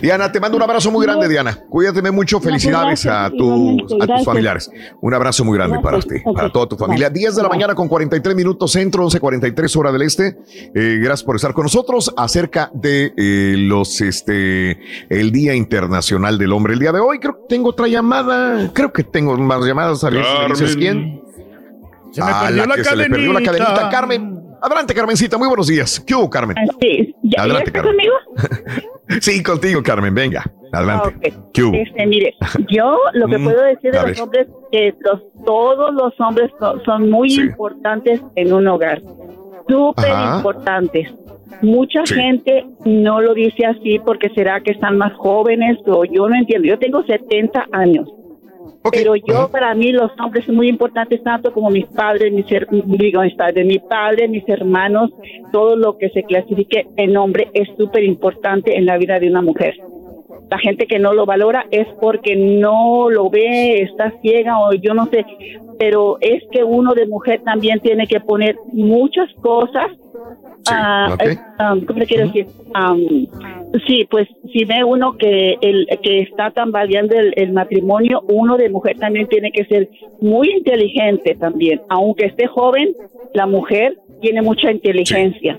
Diana, 0.02 0.32
te 0.32 0.40
mando 0.40 0.56
un 0.56 0.62
abrazo 0.62 0.90
muy 0.90 1.06
grande, 1.06 1.28
Diana. 1.28 1.56
Cuídate 1.68 2.10
mucho. 2.10 2.40
Felicidades 2.40 3.06
a, 3.06 3.28
gracias, 3.28 3.38
tus, 3.38 3.48
igualmente, 3.48 3.84
a 3.84 3.86
tus 3.98 4.06
gracias. 4.06 4.24
familiares. 4.24 4.70
Un 5.00 5.14
abrazo 5.14 5.44
muy 5.44 5.56
grande 5.56 5.78
para 5.78 6.00
ti, 6.00 6.16
para 6.34 6.50
toda 6.50 6.66
tu 6.66 6.76
familia. 6.76 7.08
10 7.08 7.36
de 7.36 7.42
la 7.42 7.48
mañana 7.48 7.74
con 7.76 7.86
43 7.88 8.34
minutos 8.34 8.72
centro, 8.72 9.04
11.43 9.06 9.76
hora 9.76 9.92
del 9.92 10.02
este. 10.02 10.36
Eh, 10.74 10.98
gracias 11.00 11.22
por 11.22 11.36
estar 11.36 11.52
con 11.52 11.62
nosotros 11.64 12.12
acerca 12.34 12.68
de 12.74 13.12
eh, 13.16 13.54
los, 13.56 14.00
este, 14.00 14.76
el 15.08 15.30
Día 15.30 15.54
Internacional 15.54 16.36
del 16.36 16.52
Hombre. 16.52 16.72
El 16.72 16.80
día 16.80 16.90
de 16.90 16.98
hoy 16.98 17.20
creo 17.20 17.34
que 17.34 17.42
tengo 17.48 17.68
otra 17.70 17.86
llamada. 17.86 18.72
Creo 18.74 18.92
que 18.92 19.04
tengo 19.04 19.36
más 19.38 19.64
llamadas. 19.64 20.02
A 20.02 20.10
ver 20.10 20.24
si 20.24 20.38
me 20.42 20.48
dices 20.48 20.76
quién. 20.76 21.22
Se 22.10 22.20
me 22.24 22.30
Ah, 22.30 22.44
perdió 22.46 22.66
la 22.66 22.74
que 22.74 22.84
se 22.84 22.96
le 22.96 23.06
perdió 23.08 23.32
la 23.32 23.40
cadenita. 23.40 23.88
Carmen, 23.88 24.40
adelante, 24.60 24.94
Carmencita. 24.94 25.38
Muy 25.38 25.46
buenos 25.46 25.68
días. 25.68 26.00
¿Qué 26.04 26.12
hubo, 26.16 26.28
Carmen? 26.28 26.56
Sí, 26.80 27.14
¿ya, 27.22 27.42
Adelante, 27.42 27.70
¿ya 27.72 27.78
está 27.80 27.82
Carmen. 27.82 27.96
conmigo? 27.96 28.80
Sí, 29.20 29.42
contigo, 29.42 29.82
Carmen. 29.82 30.14
Venga, 30.14 30.42
adelante. 30.72 31.08
Ok. 31.36 31.50
¿Qué 31.52 31.62
hubo? 31.62 31.74
Este, 31.76 32.06
mire, 32.06 32.34
yo 32.70 32.96
lo 33.12 33.28
que 33.28 33.36
Mm, 33.38 33.44
puedo 33.44 33.62
decir 33.62 33.92
de 33.92 33.98
a 33.98 34.02
los 34.02 34.10
ver. 34.12 34.20
hombres 34.22 34.46
que 34.72 34.94
los, 35.00 35.20
todos 35.44 35.94
los 35.94 36.18
hombres 36.18 36.50
son, 36.58 36.82
son 36.84 37.10
muy 37.10 37.32
importantes 37.34 38.20
en 38.34 38.52
un 38.52 38.66
hogar, 38.66 39.02
súper 39.68 40.12
importantes. 40.36 41.08
Mucha 41.62 42.04
Sí. 42.04 42.14
gente 42.14 42.66
no 42.84 43.20
lo 43.20 43.34
dice 43.34 43.66
así 43.66 43.98
porque 43.98 44.28
será 44.30 44.60
que 44.60 44.72
están 44.72 44.98
más 44.98 45.12
jóvenes 45.14 45.78
o 45.86 46.04
yo 46.04 46.28
no 46.28 46.34
entiendo. 46.34 46.66
Yo 46.68 46.78
tengo 46.78 47.02
70 47.04 47.66
años. 47.72 48.08
Pero 48.92 49.14
yo, 49.16 49.48
para 49.50 49.74
mí, 49.74 49.92
los 49.92 50.10
hombres 50.20 50.44
son 50.44 50.56
muy 50.56 50.68
importantes, 50.68 51.22
tanto 51.22 51.52
como 51.54 51.70
mis 51.70 51.86
padres, 51.86 52.30
mis 52.32 52.44
digo, 52.98 53.22
mis 53.22 53.34
padres, 53.34 53.64
mi 53.64 53.78
padre, 53.78 54.28
mis 54.28 54.46
hermanos, 54.46 55.10
todo 55.52 55.74
lo 55.74 55.96
que 55.96 56.10
se 56.10 56.22
clasifique 56.24 56.86
en 56.96 57.16
hombre 57.16 57.48
es 57.54 57.66
súper 57.78 58.04
importante 58.04 58.76
en 58.76 58.84
la 58.84 58.98
vida 58.98 59.18
de 59.18 59.30
una 59.30 59.40
mujer. 59.40 59.74
La 60.50 60.58
gente 60.58 60.86
que 60.86 60.98
no 60.98 61.14
lo 61.14 61.24
valora 61.24 61.64
es 61.70 61.88
porque 61.98 62.36
no 62.36 63.08
lo 63.08 63.30
ve, 63.30 63.80
está 63.80 64.12
ciega 64.20 64.60
o 64.60 64.74
yo 64.74 64.92
no 64.92 65.06
sé, 65.06 65.24
pero 65.78 66.18
es 66.20 66.42
que 66.52 66.62
uno 66.64 66.94
de 66.94 67.06
mujer 67.06 67.42
también 67.44 67.80
tiene 67.80 68.06
que 68.06 68.20
poner 68.20 68.56
muchas 68.72 69.28
cosas. 69.40 69.88
ah, 70.70 71.10
ok. 71.14 71.22
eh, 71.22 71.38
ah, 71.58 71.74
¿Cómo 71.86 71.98
le 71.98 72.06
quiero 72.06 72.26
decir? 72.26 72.46
Am, 72.74 73.00
sí, 73.86 74.06
pues 74.10 74.28
si 74.52 74.64
ve 74.64 74.84
uno 74.84 75.16
que 75.16 75.56
el 75.60 75.86
que 76.02 76.20
está 76.20 76.50
tambaleando 76.50 77.16
el, 77.16 77.32
el 77.36 77.52
matrimonio, 77.52 78.22
uno 78.28 78.56
de 78.56 78.68
mujer 78.70 78.96
también 78.98 79.26
tiene 79.28 79.50
que 79.52 79.64
ser 79.66 79.88
muy 80.20 80.50
inteligente 80.50 81.34
también, 81.34 81.80
aunque 81.88 82.26
esté 82.26 82.46
joven, 82.46 82.94
la 83.34 83.46
mujer 83.46 83.98
tiene 84.20 84.42
mucha 84.42 84.70
inteligencia 84.70 85.58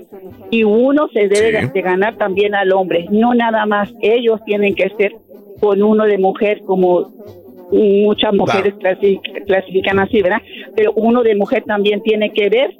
y 0.50 0.64
uno 0.64 1.08
se 1.12 1.28
debe 1.28 1.60
Sí. 1.60 1.66
de 1.72 1.82
ganar 1.82 2.16
también 2.16 2.54
al 2.54 2.72
hombre, 2.72 3.06
no 3.10 3.32
nada 3.34 3.64
más 3.66 3.92
ellos 4.02 4.40
tienen 4.44 4.74
que 4.74 4.88
ser 4.96 5.12
con 5.60 5.82
uno 5.82 6.04
de 6.04 6.18
mujer 6.18 6.62
como 6.66 7.06
muchas 7.72 8.32
mujeres 8.34 8.74
clasi- 8.74 9.20
clasifican 9.46 9.98
así, 9.98 10.22
¿verdad? 10.22 10.42
Pero 10.74 10.92
uno 10.94 11.22
de 11.22 11.34
mujer 11.34 11.64
también 11.64 12.02
tiene 12.02 12.30
que 12.32 12.48
ver 12.48 12.70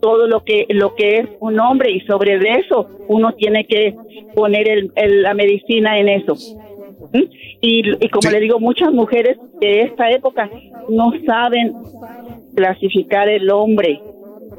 todo 0.00 0.26
lo 0.26 0.44
que 0.44 0.66
lo 0.68 0.94
que 0.94 1.18
es 1.18 1.26
un 1.40 1.58
hombre 1.58 1.90
y 1.90 2.00
sobre 2.00 2.34
eso 2.58 2.86
uno 3.08 3.32
tiene 3.32 3.64
que 3.64 3.94
poner 4.34 4.68
el- 4.68 4.92
el- 4.94 5.22
la 5.22 5.34
medicina 5.34 5.98
en 5.98 6.08
eso. 6.08 6.34
¿Mm? 7.12 7.22
Y, 7.60 7.82
y 8.04 8.08
como 8.08 8.30
le 8.30 8.40
digo, 8.40 8.58
muchas 8.60 8.92
mujeres 8.92 9.38
de 9.60 9.82
esta 9.82 10.10
época 10.10 10.50
no 10.88 11.12
saben 11.24 11.72
clasificar 12.54 13.28
el 13.28 13.50
hombre. 13.50 14.00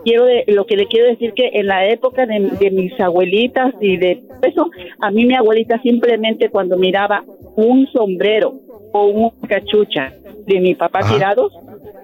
Quiero 0.03 0.26
de- 0.26 0.44
lo 0.48 0.66
que 0.66 0.76
le 0.77 0.86
quiero 0.88 1.08
decir 1.08 1.34
que 1.34 1.50
en 1.53 1.68
la 1.68 1.88
época 1.90 2.26
de, 2.26 2.40
de 2.60 2.72
mis 2.72 2.98
abuelitas 3.00 3.74
y 3.82 3.98
de 3.98 4.24
eso, 4.44 4.69
a 5.00 5.11
mí 5.11 5.26
mi 5.26 5.36
abuelita 5.36 5.82
simplemente 5.82 6.50
cuando 6.50 6.77
miraba 6.77 7.24
un 7.56 7.88
sombrero 7.88 8.53
o 8.98 9.06
una 9.08 9.32
cachucha 9.48 10.14
de 10.45 10.59
mi 10.59 10.76
papá 10.76 11.00
Ajá. 11.00 11.14
tirados 11.14 11.53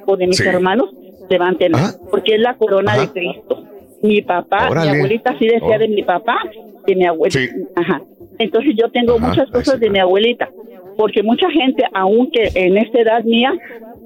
o 0.05 0.15
de 0.17 0.27
mis 0.27 0.37
Sí. 0.37 0.47
hermanos, 0.47 0.89
levántenla, 1.29 1.93
porque 2.11 2.35
es 2.35 2.41
la 2.41 2.55
corona 2.55 2.97
de 2.97 3.07
Cristo. 3.09 3.63
Mi 4.01 4.21
papá, 4.21 4.67
Órale. 4.69 4.91
mi 4.91 4.97
abuelita 4.97 5.35
sí 5.39 5.45
decía 5.47 5.75
Oh. 5.75 5.79
de 5.79 5.87
mi 5.87 6.03
papá, 6.03 6.37
de 6.85 6.95
mi 6.95 7.05
abuelita. 7.05 7.39
Sí. 7.39 7.49
Ajá. 7.75 8.01
Entonces 8.39 8.73
yo 8.75 8.89
tengo 8.91 9.17
muchas 9.19 9.49
cosas 9.49 9.79
de 9.79 9.89
mi 9.89 9.99
abuelita, 9.99 10.49
porque 10.97 11.23
mucha 11.23 11.49
gente, 11.51 11.83
aunque 11.93 12.49
en 12.55 12.77
esta 12.77 12.99
edad 12.99 13.23
mía, 13.23 13.53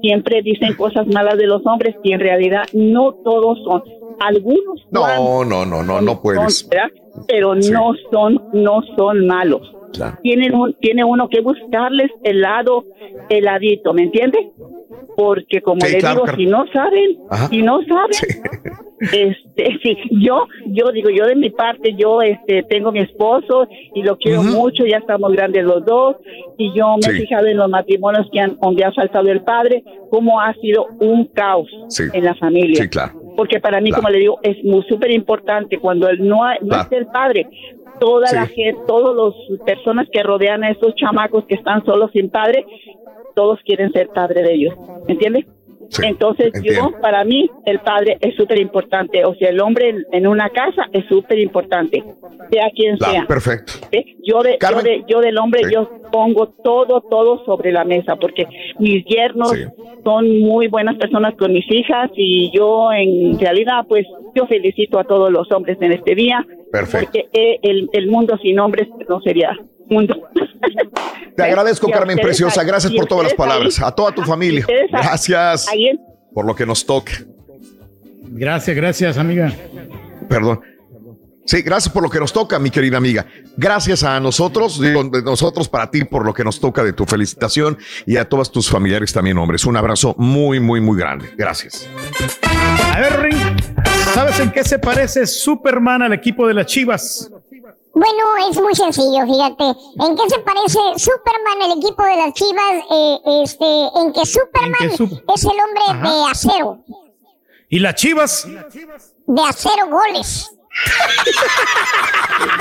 siempre 0.00 0.42
dicen 0.42 0.74
cosas 0.74 1.06
malas 1.08 1.36
de 1.38 1.46
los 1.48 1.66
hombres 1.66 1.96
y 2.04 2.12
en 2.12 2.20
realidad 2.20 2.62
no 2.72 3.12
todos 3.24 3.58
son. 3.64 3.82
Algunos 4.20 4.86
No, 4.90 5.44
no, 5.44 5.64
no, 5.64 5.82
no, 5.82 6.00
no 6.00 6.20
puedes. 6.22 6.68
pero 7.26 7.54
no 7.54 7.92
son 8.10 8.40
no 8.52 8.80
son 8.96 9.26
malos. 9.26 9.62
Claro. 9.92 10.18
Tienen 10.22 10.54
un, 10.54 10.74
tiene 10.80 11.04
uno 11.04 11.28
que 11.28 11.40
buscarles 11.40 12.10
el 12.22 12.40
lado 12.42 12.84
heladito, 13.28 13.92
¿me 13.94 14.02
entiende? 14.02 14.50
Porque 15.16 15.60
como 15.62 15.80
Sí, 15.80 15.92
le 15.94 15.98
claro, 15.98 16.22
digo, 16.24 16.36
si 16.36 16.46
no 16.46 16.64
saben, 16.72 17.18
Ajá. 17.30 17.48
si 17.48 17.62
no 17.62 17.80
saben, 17.84 18.42
este, 19.12 19.78
sí, 19.82 19.96
yo, 20.10 20.46
yo 20.66 20.90
digo, 20.92 21.10
yo 21.10 21.26
de 21.26 21.36
mi 21.36 21.50
parte, 21.50 21.94
yo, 21.94 22.20
este, 22.22 22.62
tengo 22.64 22.92
mi 22.92 23.00
esposo 23.00 23.66
y 23.94 24.02
lo 24.02 24.16
quiero 24.16 24.42
mucho, 24.42 24.84
ya 24.86 24.98
estamos 24.98 25.32
grandes 25.32 25.64
los 25.64 25.84
dos, 25.84 26.16
y 26.56 26.72
yo 26.74 26.96
me 27.04 27.12
he 27.14 27.20
fijado 27.20 27.46
en 27.46 27.56
los 27.56 27.68
matrimonios 27.68 28.28
que 28.32 28.40
han, 28.40 28.56
donde 28.60 28.84
ha 28.84 28.92
faltado 28.92 29.28
el 29.28 29.42
padre, 29.42 29.82
cómo 30.10 30.40
ha 30.40 30.54
sido 30.54 30.86
un 31.00 31.26
caos 31.26 31.68
en 32.12 32.24
la 32.24 32.34
familia. 32.34 32.82
Sí, 32.82 32.88
claro. 32.88 33.12
Porque 33.36 33.60
para 33.60 33.80
mí, 33.80 33.90
Claro. 33.90 34.02
como 34.02 34.12
le 34.12 34.18
digo, 34.18 34.38
es 34.42 34.56
muy 34.64 34.82
súper 34.88 35.12
importante 35.12 35.78
cuando 35.78 36.08
él 36.08 36.26
no, 36.26 36.42
ha- 36.42 36.54
no 36.60 36.68
Claro. 36.68 36.82
esté 36.82 36.96
el 36.96 37.06
padre, 37.06 37.46
toda 38.00 38.32
la 38.32 38.46
gente, 38.46 38.80
todas 38.86 39.14
las 39.16 39.60
personas 39.66 40.06
que 40.12 40.22
rodean 40.22 40.64
a 40.64 40.70
estos 40.70 40.94
chamacos 40.94 41.44
que 41.46 41.54
están 41.54 41.84
solos 41.84 42.10
sin 42.12 42.30
padre, 42.30 42.64
todos 43.34 43.58
quieren 43.64 43.92
ser 43.92 44.08
padre 44.08 44.42
de 44.42 44.54
ellos, 44.54 44.74
¿me 45.06 45.14
entiendes? 45.14 45.46
Entonces 46.02 46.52
yo, 46.62 46.90
para 47.00 47.24
mí, 47.24 47.48
el 47.64 47.78
padre 47.80 48.18
es 48.20 48.34
súper 48.36 48.58
importante, 48.60 49.24
o 49.24 49.34
sea, 49.36 49.48
el 49.48 49.58
hombre 49.60 49.88
en, 49.88 50.04
en 50.12 50.26
una 50.26 50.50
casa 50.50 50.82
es 50.92 51.06
súper 51.06 51.38
importante, 51.38 52.04
sea 52.50 52.68
quien 52.74 52.96
La- 52.98 53.10
sea. 53.10 53.26
perfecto. 53.26 53.72
¿sí? 53.90 54.16
Yo, 54.22 54.42
de, 54.42 54.58
yo, 54.60 54.82
de- 54.82 55.04
yo 55.08 55.20
del 55.20 55.38
hombre, 55.38 55.64
Sí. 55.64 55.70
yo 55.72 55.88
pongo 56.12 56.48
todo, 56.62 57.00
todo 57.00 57.42
sobre 57.46 57.72
la 57.72 57.84
mesa, 57.84 58.16
porque 58.16 58.46
mis 58.78 59.02
yernos 59.06 59.50
son 60.04 60.40
muy 60.40 60.68
buenas 60.68 60.96
personas 60.96 61.34
con 61.36 61.54
mis 61.54 61.64
hijas 61.72 62.10
y 62.14 62.50
yo 62.54 62.92
en 62.92 63.38
realidad, 63.40 63.86
pues, 63.88 64.06
yo 64.34 64.46
felicito 64.46 64.98
a 64.98 65.04
todos 65.04 65.30
los 65.32 65.50
hombres 65.52 65.78
en 65.80 65.92
este 65.92 66.14
día, 66.14 66.44
Perfecto. 66.70 67.10
porque 67.12 67.28
eh, 67.32 67.58
el, 67.62 67.88
el 67.92 68.08
mundo 68.08 68.38
sin 68.42 68.58
hombres 68.60 68.88
no 69.08 69.20
sería 69.20 69.50
mundo. 69.88 70.28
Te 71.36 71.42
agradezco, 71.42 71.88
Carmen 71.90 72.18
Preciosa. 72.18 72.62
Gracias 72.64 72.92
por 72.92 73.06
todas 73.06 73.24
las 73.24 73.34
palabras. 73.34 73.80
A 73.80 73.90
toda 73.94 74.12
tu 74.12 74.22
familia. 74.22 74.66
Gracias 74.90 75.68
ahí 75.68 75.88
en- 75.88 76.00
por 76.34 76.44
lo 76.44 76.54
que 76.54 76.66
nos 76.66 76.84
toca. 76.84 77.12
Gracias, 78.30 78.76
gracias, 78.76 79.16
amiga. 79.18 79.52
Perdón. 80.28 80.60
Sí, 81.46 81.62
gracias 81.62 81.90
por 81.94 82.02
lo 82.02 82.10
que 82.10 82.20
nos 82.20 82.30
toca, 82.34 82.58
mi 82.58 82.68
querida 82.68 82.98
amiga. 82.98 83.24
Gracias 83.56 84.02
a 84.02 84.20
nosotros, 84.20 84.78
digo, 84.78 85.02
de 85.04 85.22
nosotros 85.22 85.66
para 85.70 85.90
ti 85.90 86.04
por 86.04 86.26
lo 86.26 86.34
que 86.34 86.44
nos 86.44 86.60
toca 86.60 86.84
de 86.84 86.92
tu 86.92 87.06
felicitación 87.06 87.78
y 88.04 88.18
a 88.18 88.28
todos 88.28 88.52
tus 88.52 88.68
familiares 88.68 89.14
también, 89.14 89.38
hombres. 89.38 89.64
Un 89.64 89.78
abrazo 89.78 90.14
muy, 90.18 90.60
muy, 90.60 90.82
muy 90.82 90.98
grande. 90.98 91.30
Gracias. 91.38 91.88
A 92.94 93.00
ver, 93.00 93.20
Ring, 93.22 93.38
¿sabes 94.14 94.38
en 94.40 94.50
qué 94.52 94.64
se 94.64 94.78
parece 94.78 95.26
Superman 95.26 96.02
al 96.02 96.12
equipo 96.12 96.46
de 96.46 96.54
las 96.54 96.66
Chivas? 96.66 97.30
Bueno, 97.94 98.48
es 98.50 98.60
muy 98.60 98.74
sencillo, 98.74 99.24
fíjate. 99.26 99.64
¿En 99.64 100.16
qué 100.16 100.22
se 100.28 100.38
parece 100.40 100.78
Superman, 100.96 101.62
el 101.72 101.78
equipo 101.78 102.02
de 102.04 102.16
las 102.16 102.32
Chivas? 102.32 102.84
Eh, 102.90 103.18
este, 103.42 103.64
en 103.64 104.12
que 104.12 104.24
Superman 104.24 104.74
En 104.82 104.90
que 104.90 104.96
Sup- 104.96 105.22
es 105.34 105.44
el 105.44 105.50
hombre 105.50 105.82
Ajá. 105.88 106.10
de 106.10 106.30
acero, 106.30 106.78
¿Y 107.70 107.80
las 107.80 107.94
Chivas? 107.96 108.46
de 108.46 109.42
acero 109.42 109.86
goles. 109.90 110.50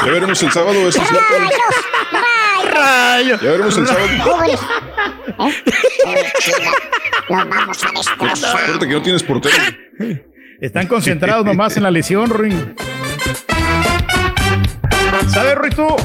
Ya 0.05 0.11
veremos 0.11 0.41
el 0.41 0.51
sábado. 0.51 0.73
Eso 0.87 0.99
es 1.01 1.07
cierto. 1.07 1.25
¡Rayo! 2.71 3.37
Ya 3.39 3.51
veremos 3.51 3.77
el 3.77 3.87
sábado. 3.87 4.07
Jóvenes. 4.23 4.59
Los 7.29 7.49
vamos 7.49 7.83
a 7.83 7.91
destrozar. 7.91 8.49
Acuérdate 8.57 8.87
que 8.87 8.93
no 8.93 9.01
tienes 9.03 9.23
portero. 9.23 9.55
Están 10.59 10.87
concentrados 10.87 11.45
nomás 11.45 11.77
en 11.77 11.83
la 11.83 11.91
lesión, 11.91 12.29
Ring. 12.31 12.75
¿Sabes, 15.29 15.55
Rito? 15.55 15.95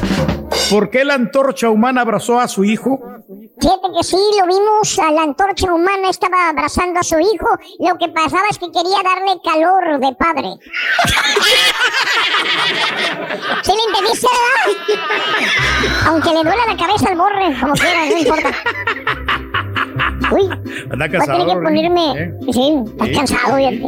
¿Por 0.70 0.90
qué 0.90 1.04
la 1.04 1.14
antorcha 1.14 1.68
humana 1.70 2.02
abrazó 2.02 2.38
a 2.40 2.46
su 2.48 2.64
hijo? 2.64 3.00
Fíjate 3.60 3.86
que 3.96 4.02
sí, 4.04 4.16
lo 4.38 4.46
vimos, 4.46 4.98
a 4.98 5.10
la 5.12 5.22
antorcha 5.22 5.72
humana 5.72 6.10
estaba 6.10 6.48
abrazando 6.50 7.00
a 7.00 7.02
su 7.02 7.18
hijo. 7.18 7.48
Lo 7.78 7.96
que 7.98 8.08
pasaba 8.08 8.42
es 8.50 8.58
que 8.58 8.66
quería 8.70 8.98
darle 9.02 9.40
calor 9.44 9.98
de 10.00 10.12
padre. 10.16 10.48
¿Sí 13.62 13.72
le 13.72 13.78
entendiste, 13.88 14.26
verdad? 14.28 14.66
Aunque 16.06 16.28
le 16.30 16.42
duela 16.42 16.66
la 16.66 16.76
cabeza 16.76 17.08
al 17.10 17.16
borre, 17.16 17.56
como 17.60 17.72
quiera, 17.74 18.04
no 18.06 18.18
importa. 18.18 18.50
Uy, 20.32 20.48
Anda 20.50 20.52
voy 20.52 20.90
a 20.90 20.98
tener 20.98 21.10
casado, 21.18 21.46
que 21.46 21.54
ponerme... 21.54 22.04
¿Eh? 22.22 22.32
Sí, 22.52 22.74
está 22.86 23.04
Sí. 23.04 23.12
cansado, 23.12 23.56
fíjate. 23.56 23.82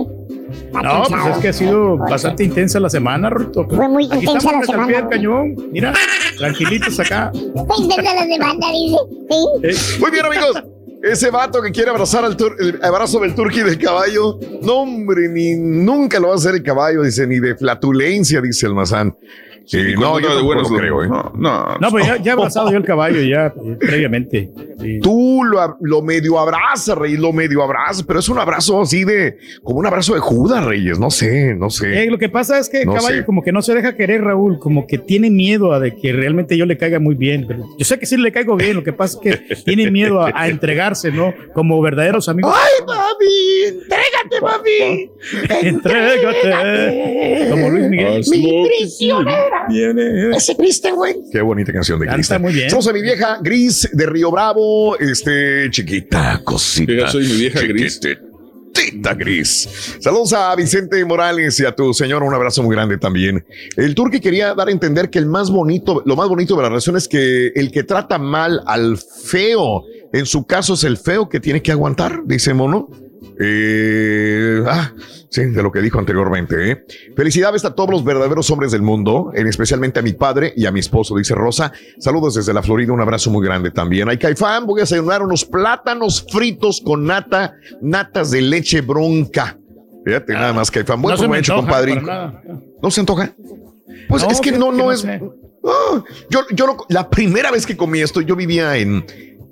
No, 0.83 1.05
pues 1.09 1.27
es 1.37 1.39
que 1.39 1.49
ha 1.49 1.53
sido 1.53 1.97
bastante 1.97 2.45
intensa 2.45 2.81
la 2.81 2.91
semana, 2.91 3.31
Rito. 3.31 3.67
Fue 3.69 3.89
muy 3.89 4.07
Aquí 4.07 4.27
intensa 4.27 4.53
la 4.53 4.63
semana. 4.65 4.87
del 4.93 5.09
cañón. 5.09 5.55
Mira, 5.73 5.93
tranquilitos 6.39 6.99
acá. 7.01 7.31
Está 7.35 7.75
intensa 7.79 8.15
la 8.15 8.23
semana, 8.27 8.67
dice. 8.73 9.73
Sí. 9.73 10.01
Muy 10.01 10.11
bien, 10.11 10.27
amigos. 10.27 10.63
Ese 11.03 11.31
vato 11.31 11.61
que 11.61 11.71
quiere 11.71 11.91
abrazar 11.91 12.25
al 12.25 12.35
tur- 12.37 12.57
el 12.59 12.83
abrazo 12.83 13.21
del 13.21 13.35
turqui 13.35 13.61
del 13.61 13.79
caballo, 13.79 14.39
no, 14.63 14.77
hombre, 14.81 15.29
ni 15.29 15.55
nunca 15.55 16.19
lo 16.19 16.29
va 16.29 16.33
a 16.33 16.37
hacer 16.37 16.55
el 16.55 16.63
caballo, 16.63 17.03
dice, 17.03 17.27
ni 17.27 17.39
de 17.41 17.55
flatulencia, 17.57 18.41
dice 18.41 18.67
el 18.67 18.75
mazán. 18.75 19.15
Sí, 19.67 19.79
y 19.79 19.95
no, 19.95 20.21
yo 20.21 20.37
de 20.37 20.43
buenas 20.43 20.71
lo 20.71 20.77
creo, 20.77 21.03
¿eh? 21.05 21.09
No, 21.09 21.33
no. 21.37 21.77
No, 21.81 21.91
pues 21.91 22.07
ya, 22.07 22.17
ya 22.19 22.33
he 22.33 22.35
abrazado 22.35 22.71
yo 22.71 22.77
el 22.77 22.85
caballo 22.85 23.21
ya 23.23 23.47
eh, 23.47 23.77
previamente. 23.81 24.51
Sí. 24.81 25.01
Tú 25.01 25.43
lo, 25.45 25.77
lo 25.81 26.03
medio 26.03 26.39
abrazas, 26.39 26.97
Reyes, 26.99 27.19
lo 27.19 27.33
medio 27.33 27.63
abrazas, 27.63 28.03
pero 28.03 28.19
es 28.21 28.29
un 28.29 28.39
abrazo 28.39 28.83
así 28.83 29.05
de, 29.05 29.39
como 29.63 29.79
un 29.79 29.87
abrazo 29.87 30.15
de 30.15 30.21
Judas, 30.21 30.65
Reyes, 30.65 30.99
no 30.99 31.11
sé, 31.11 31.55
no 31.55 31.71
sé. 31.71 32.05
Eh, 32.05 32.11
lo 32.11 32.19
que 32.19 32.29
pasa 32.29 32.59
es 32.59 32.69
que 32.69 32.81
el 32.83 32.87
No 32.87 32.95
caballo 32.95 33.19
sé. 33.19 33.25
como 33.25 33.43
que 33.43 33.53
no 33.53 33.63
se 33.63 33.75
deja 33.75 33.95
querer, 33.97 34.23
Raúl, 34.23 34.59
como 34.59 34.87
que 34.87 34.99
tiene 34.99 35.31
miedo 35.31 35.73
a 35.73 35.81
de 35.81 35.95
que 35.97 36.13
realmente 36.13 36.57
yo 36.59 36.67
le 36.67 36.77
caiga 36.77 36.99
muy 37.01 37.15
bien. 37.15 37.47
Pero 37.49 37.65
yo 37.79 37.85
sé 37.85 37.99
que 37.99 38.07
sí 38.07 38.17
le 38.17 38.33
caigo 38.33 38.57
bien, 38.57 38.75
lo 38.77 38.85
que 38.85 38.93
pasa 38.93 39.19
es 39.25 39.39
que 39.49 39.55
tiene 39.65 39.91
miedo 39.91 40.21
a, 40.21 40.31
a 40.35 40.49
entregarse, 40.49 41.11
¿no? 41.11 41.33
Como 41.55 41.81
verdaderos 41.81 42.29
amigos. 42.29 42.55
¡Ay, 42.55 42.85
papi! 42.87 43.79
¡Entrégate, 43.81 44.41
papi! 44.41 45.11
Entrégate. 45.69 47.49
Como 47.51 47.71
Luis 47.71 47.89
Miguel. 47.89 48.23
¡Mi 48.31 48.87
Viene. 49.69 50.37
Ese 50.37 50.57
Kristen, 50.57 50.95
güey. 50.95 51.17
Qué 51.33 51.41
bonita 51.41 51.73
canción 51.73 51.99
de 52.01 52.07
Cristian. 52.07 52.43
muy 52.43 52.53
bien. 52.53 52.71
Somos 52.71 52.87
a 52.89 52.93
mi 52.93 53.03
vieja 53.03 53.39
Gris 53.43 53.89
de 53.93 54.07
Río 54.07 54.31
Bravo, 54.31 54.99
este 54.99 55.69
chiquita 55.71 56.41
cosita. 56.45 56.93
Yo 56.93 57.09
soy 57.09 57.27
mi 57.27 57.37
vieja 57.37 57.61
Gris. 57.63 58.01
Chiquitita 58.01 59.15
Gris. 59.15 59.97
Saludos 60.01 60.33
a 60.33 60.55
Vicente 60.57 61.05
Morales 61.05 61.59
y 61.61 61.65
a 61.65 61.75
tu 61.75 61.95
señor, 61.95 62.23
un 62.23 62.35
abrazo 62.35 62.63
muy 62.63 62.75
grande 62.75 62.99
también. 62.99 63.45
El 63.77 63.95
turque 63.95 64.21
quería 64.21 64.55
dar 64.55 64.69
a 64.69 64.73
entender 64.73 65.11
que 65.11 65.19
el 65.19 65.27
más 65.27 65.51
bonito, 65.51 66.03
lo 66.05 66.17
más 66.17 66.29
bonito 66.29 66.57
de 66.57 66.63
la 66.63 66.69
relación 66.69 66.97
es 66.97 67.07
que 67.07 67.49
el 67.55 67.71
que 67.71 67.85
trata 67.85 68.19
mal 68.19 68.61
al 68.67 68.99
feo, 68.99 69.85
en 70.13 70.27
su 70.27 70.47
caso 70.47 70.75
es 70.75 70.85
el 70.85 70.97
feo 70.97 71.29
que 71.29 71.41
tiene 71.41 71.63
que 71.63 71.73
aguantar, 71.73 72.23
dice 72.25 72.53
Mono. 72.53 72.89
Eh, 73.39 74.63
ah, 74.67 74.93
sí, 75.31 75.45
de 75.45 75.63
lo 75.63 75.71
que 75.73 75.81
dijo 75.81 75.99
anteriormente. 75.99 76.71
¿eh? 76.71 76.85
Felicidades 77.17 77.65
a 77.65 77.75
todos 77.75 77.91
los 77.91 78.05
verdaderos 78.05 78.51
hombres 78.51 78.73
del 78.73 78.83
mundo, 78.83 79.33
en 79.35 79.47
especialmente 79.47 80.01
a 80.01 80.03
mi 80.03 80.13
padre 80.13 80.53
y 80.57 80.67
a 80.67 80.73
mi 80.73 80.81
esposo, 80.81 81.17
dice 81.17 81.35
Rosa. 81.35 81.73
Saludos 81.99 82.35
desde 82.35 82.53
la 82.53 82.63
Florida, 82.63 82.93
un 82.93 83.01
abrazo 83.01 83.31
muy 83.31 83.45
grande 83.45 83.71
también. 83.71 84.09
Hay 84.09 84.19
Caifán, 84.19 84.67
voy 84.67 84.81
a 84.81 84.83
desayunar 84.85 85.23
unos 85.23 85.45
plátanos 85.45 86.25
fritos 86.31 86.81
con 86.85 87.05
nata, 87.05 87.55
natas 87.81 88.31
de 88.31 88.43
leche 88.43 88.81
bronca. 88.81 89.59
Fíjate 90.05 90.35
nada 90.35 90.53
más, 90.53 90.71
Caifán. 90.71 91.01
Buen 91.01 91.15
no 91.17 91.21
provecho, 91.21 91.57
compadre. 91.57 92.01
¿No 92.83 92.91
se 92.91 93.01
antoja? 93.01 93.33
Pues 94.09 94.23
No, 94.23 94.31
es 94.31 94.41
que 94.41 94.53
no, 94.53 94.71
que 94.71 94.77
no 94.77 94.93
es. 94.93 95.01
sé. 95.01 95.21
Ah, 95.67 96.03
yo, 96.29 96.41
yo 96.55 96.67
lo- 96.67 96.85
la 96.91 97.09
primera 97.09 97.51
vez 97.51 97.65
que 97.65 97.75
comí 97.75 98.01
esto, 98.01 98.21
yo 98.21 98.37
vivía 98.37 98.77
en, 98.77 99.05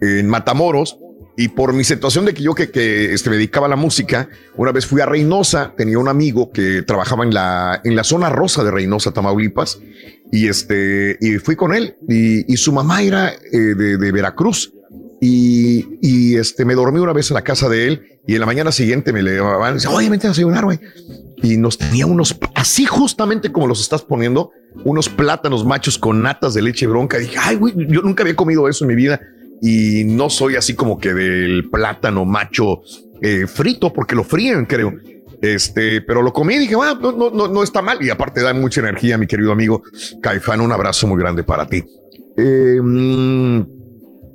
en 0.02 0.28
Matamoros 0.28 0.98
y 1.36 1.48
por 1.48 1.72
mi 1.72 1.84
situación 1.84 2.26
de 2.26 2.34
que 2.34 2.42
yo 2.42 2.54
que, 2.54 2.70
que 2.70 3.14
este, 3.14 3.30
me 3.30 3.36
dedicaba 3.36 3.66
a 3.66 3.70
la 3.70 3.76
música, 3.76 4.28
una 4.56 4.70
vez 4.70 4.86
fui 4.86 5.00
a 5.00 5.06
Reynosa, 5.06 5.72
tenía 5.76 5.98
un 5.98 6.08
amigo 6.08 6.52
que 6.52 6.82
trabajaba 6.82 7.24
en 7.24 7.32
la, 7.32 7.80
en 7.84 7.96
la 7.96 8.04
zona 8.04 8.28
rosa 8.28 8.62
de 8.62 8.70
Reynosa, 8.70 9.12
Tamaulipas, 9.12 9.80
y 10.30 10.48
este, 10.48 11.16
y 11.20 11.38
fui 11.38 11.56
con 11.56 11.74
él 11.74 11.96
y, 12.08 12.52
y 12.52 12.56
su 12.56 12.72
mamá 12.72 13.02
era 13.02 13.30
eh, 13.30 13.58
de, 13.58 13.96
de 13.96 14.12
Veracruz. 14.12 14.72
Y, 15.24 15.98
y, 16.02 16.36
este, 16.36 16.64
me 16.64 16.74
dormí 16.74 16.98
una 16.98 17.12
vez 17.12 17.30
en 17.30 17.36
la 17.36 17.42
casa 17.42 17.68
de 17.68 17.86
él 17.86 18.18
y 18.26 18.34
en 18.34 18.40
la 18.40 18.46
mañana 18.46 18.72
siguiente 18.72 19.12
me 19.12 19.22
levantaban 19.22 19.74
dice, 19.74 19.86
oye, 19.86 20.10
vente 20.10 20.26
a 20.26 20.30
desayunar, 20.30 20.64
güey. 20.64 20.80
Y 21.36 21.58
nos 21.58 21.78
tenía 21.78 22.06
unos, 22.06 22.36
así 22.56 22.86
justamente 22.86 23.52
como 23.52 23.68
los 23.68 23.80
estás 23.80 24.02
poniendo, 24.02 24.50
unos 24.84 25.08
plátanos 25.08 25.64
machos 25.64 25.96
con 25.96 26.22
natas 26.22 26.54
de 26.54 26.62
leche 26.62 26.88
bronca. 26.88 27.18
Y 27.18 27.22
dije, 27.22 27.36
ay, 27.40 27.54
güey, 27.54 27.72
yo 27.88 28.02
nunca 28.02 28.24
había 28.24 28.34
comido 28.34 28.68
eso 28.68 28.84
en 28.84 28.88
mi 28.88 28.96
vida 28.96 29.20
y 29.62 30.02
no 30.04 30.28
soy 30.28 30.56
así 30.56 30.74
como 30.74 30.98
que 30.98 31.14
del 31.14 31.70
plátano 31.70 32.24
macho 32.24 32.82
eh, 33.22 33.46
frito 33.46 33.92
porque 33.92 34.16
lo 34.16 34.24
fríen, 34.24 34.66
creo. 34.66 34.92
Este, 35.40 36.02
pero 36.02 36.20
lo 36.20 36.32
comí 36.32 36.54
y 36.54 36.58
dije, 36.58 36.74
bueno, 36.74 36.96
no, 37.00 37.12
no, 37.12 37.30
no, 37.30 37.48
no 37.48 37.62
está 37.62 37.80
mal. 37.80 38.04
Y 38.04 38.10
aparte 38.10 38.42
da 38.42 38.52
mucha 38.52 38.80
energía, 38.80 39.16
mi 39.16 39.26
querido 39.28 39.52
amigo 39.52 39.82
Caifán. 40.20 40.60
Un 40.60 40.72
abrazo 40.72 41.06
muy 41.06 41.18
grande 41.18 41.44
para 41.44 41.66
ti. 41.66 41.84
Mm, 42.36 43.62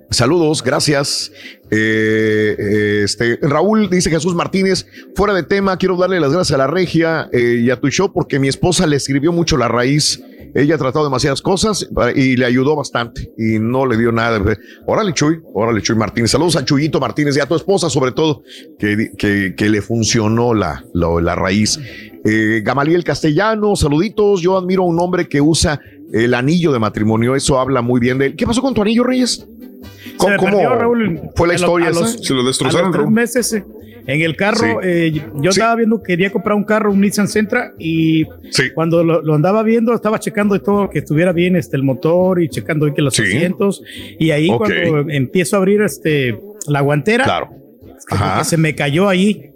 Saludos, 0.10 0.64
gracias. 0.64 1.32
Eh, 1.70 3.02
este 3.04 3.38
Raúl 3.42 3.90
dice 3.90 4.10
Jesús 4.10 4.34
Martínez, 4.36 4.86
fuera 5.16 5.34
de 5.34 5.44
tema, 5.44 5.76
quiero 5.76 5.98
darle 5.98 6.22
las 6.22 6.32
gracias 6.32 6.56
a 6.56 6.58
la 6.58 6.68
regia 6.68 7.30
eh, 7.34 7.62
y 7.62 7.70
a 7.70 7.80
tu 7.80 7.90
show 7.90 8.12
porque 8.14 8.40
mi 8.40 8.48
esposa 8.48 8.88
le 8.88 8.96
escribió 8.96 9.34
mucho 9.34 9.58
la 9.58 9.68
raíz. 9.68 10.22
Ella 10.58 10.74
ha 10.74 10.78
tratado 10.80 11.06
demasiadas 11.06 11.44
cosas 11.44 11.88
y 12.16 12.36
le 12.36 12.44
ayudó 12.44 12.76
bastante 12.76 13.32
y 13.38 13.60
no 13.60 13.86
le 13.86 13.96
dio 13.96 14.12
nada. 14.12 14.42
Órale, 14.88 15.14
Chuy, 15.14 15.40
órale, 15.54 15.84
Chuy 15.84 15.96
Martínez. 15.96 16.32
Saludos 16.32 16.56
a 16.56 16.66
Chuyito 16.66 17.00
Martínez 17.00 17.38
y 17.38 17.40
a 17.40 17.46
tu 17.46 17.54
esposa, 17.54 17.92
sobre 17.92 18.12
todo, 18.12 18.42
que, 18.80 19.12
que, 19.20 19.54
que 19.56 19.70
le 19.70 19.84
funcionó 19.84 20.56
la, 20.56 20.84
la, 20.96 21.10
la 21.22 21.36
raíz. 21.36 21.80
Eh, 22.26 22.62
Gamaliel 22.66 23.04
Castellano, 23.04 23.76
saluditos. 23.76 24.42
Yo 24.42 24.58
admiro 24.58 24.82
a 24.82 24.88
un 24.88 25.00
hombre 25.00 25.30
que 25.30 25.42
usa 25.42 25.80
el 26.14 26.34
anillo 26.34 26.72
de 26.72 26.80
matrimonio. 26.80 27.36
Eso 27.36 27.60
habla 27.60 27.82
muy 27.82 28.00
bien 28.00 28.18
de 28.18 28.28
él. 28.28 28.36
¿Qué 28.36 28.46
pasó 28.46 28.62
con 28.62 28.74
tu 28.74 28.82
anillo, 28.82 29.04
Reyes? 29.04 29.48
¿Cómo, 30.18 30.32
me 30.32 30.38
cómo 30.38 30.52
perdió, 30.52 30.76
Raúl, 30.76 31.20
fue 31.36 31.48
la 31.48 31.54
a 31.54 31.58
historia 31.58 31.88
a 31.88 31.92
esa? 31.92 32.00
los- 32.02 32.12
Se 32.26 32.34
lo 32.34 32.42
A 32.42 32.46
destrozaron, 32.46 32.88
los 32.88 32.92
tres 32.94 33.04
Raúl. 33.04 33.14
meses 33.14 33.54
eh, 33.54 33.64
en 34.08 34.22
el 34.22 34.36
carro, 34.36 34.58
Sí. 34.82 34.88
eh, 34.88 35.22
yo 35.36 35.50
estaba 35.50 35.76
viendo, 35.76 36.02
quería 36.02 36.32
comprar 36.32 36.56
un 36.56 36.64
carro, 36.64 36.92
un 36.92 37.02
Nissan 37.02 37.28
Sentra, 37.28 37.74
y 37.78 38.24
cuando 38.74 39.04
lo, 39.04 39.22
lo 39.22 39.36
andaba 39.36 39.62
viendo, 39.64 39.94
estaba 39.94 40.18
checando 40.20 40.54
de 40.56 40.62
todo 40.62 40.90
que 40.90 41.00
estuviera 41.00 41.34
bien 41.34 41.56
este, 41.56 41.76
el 41.76 41.84
motor 41.84 42.42
y 42.42 42.50
checando 42.50 42.92
que 42.94 43.02
los 43.02 43.14
Sí. 43.14 43.24
asientos. 43.24 43.84
Y 44.18 44.32
ahí 44.32 44.48
cuando 44.48 45.10
empiezo 45.12 45.58
a 45.58 45.60
abrir 45.60 45.82
este, 45.82 46.40
la 46.68 46.82
guantera, 46.82 47.26
Claro. 47.26 47.50
que 48.08 48.16
porque 48.18 48.46
se 48.46 48.58
me 48.58 48.74
cayó 48.76 49.10
ahí. 49.10 49.52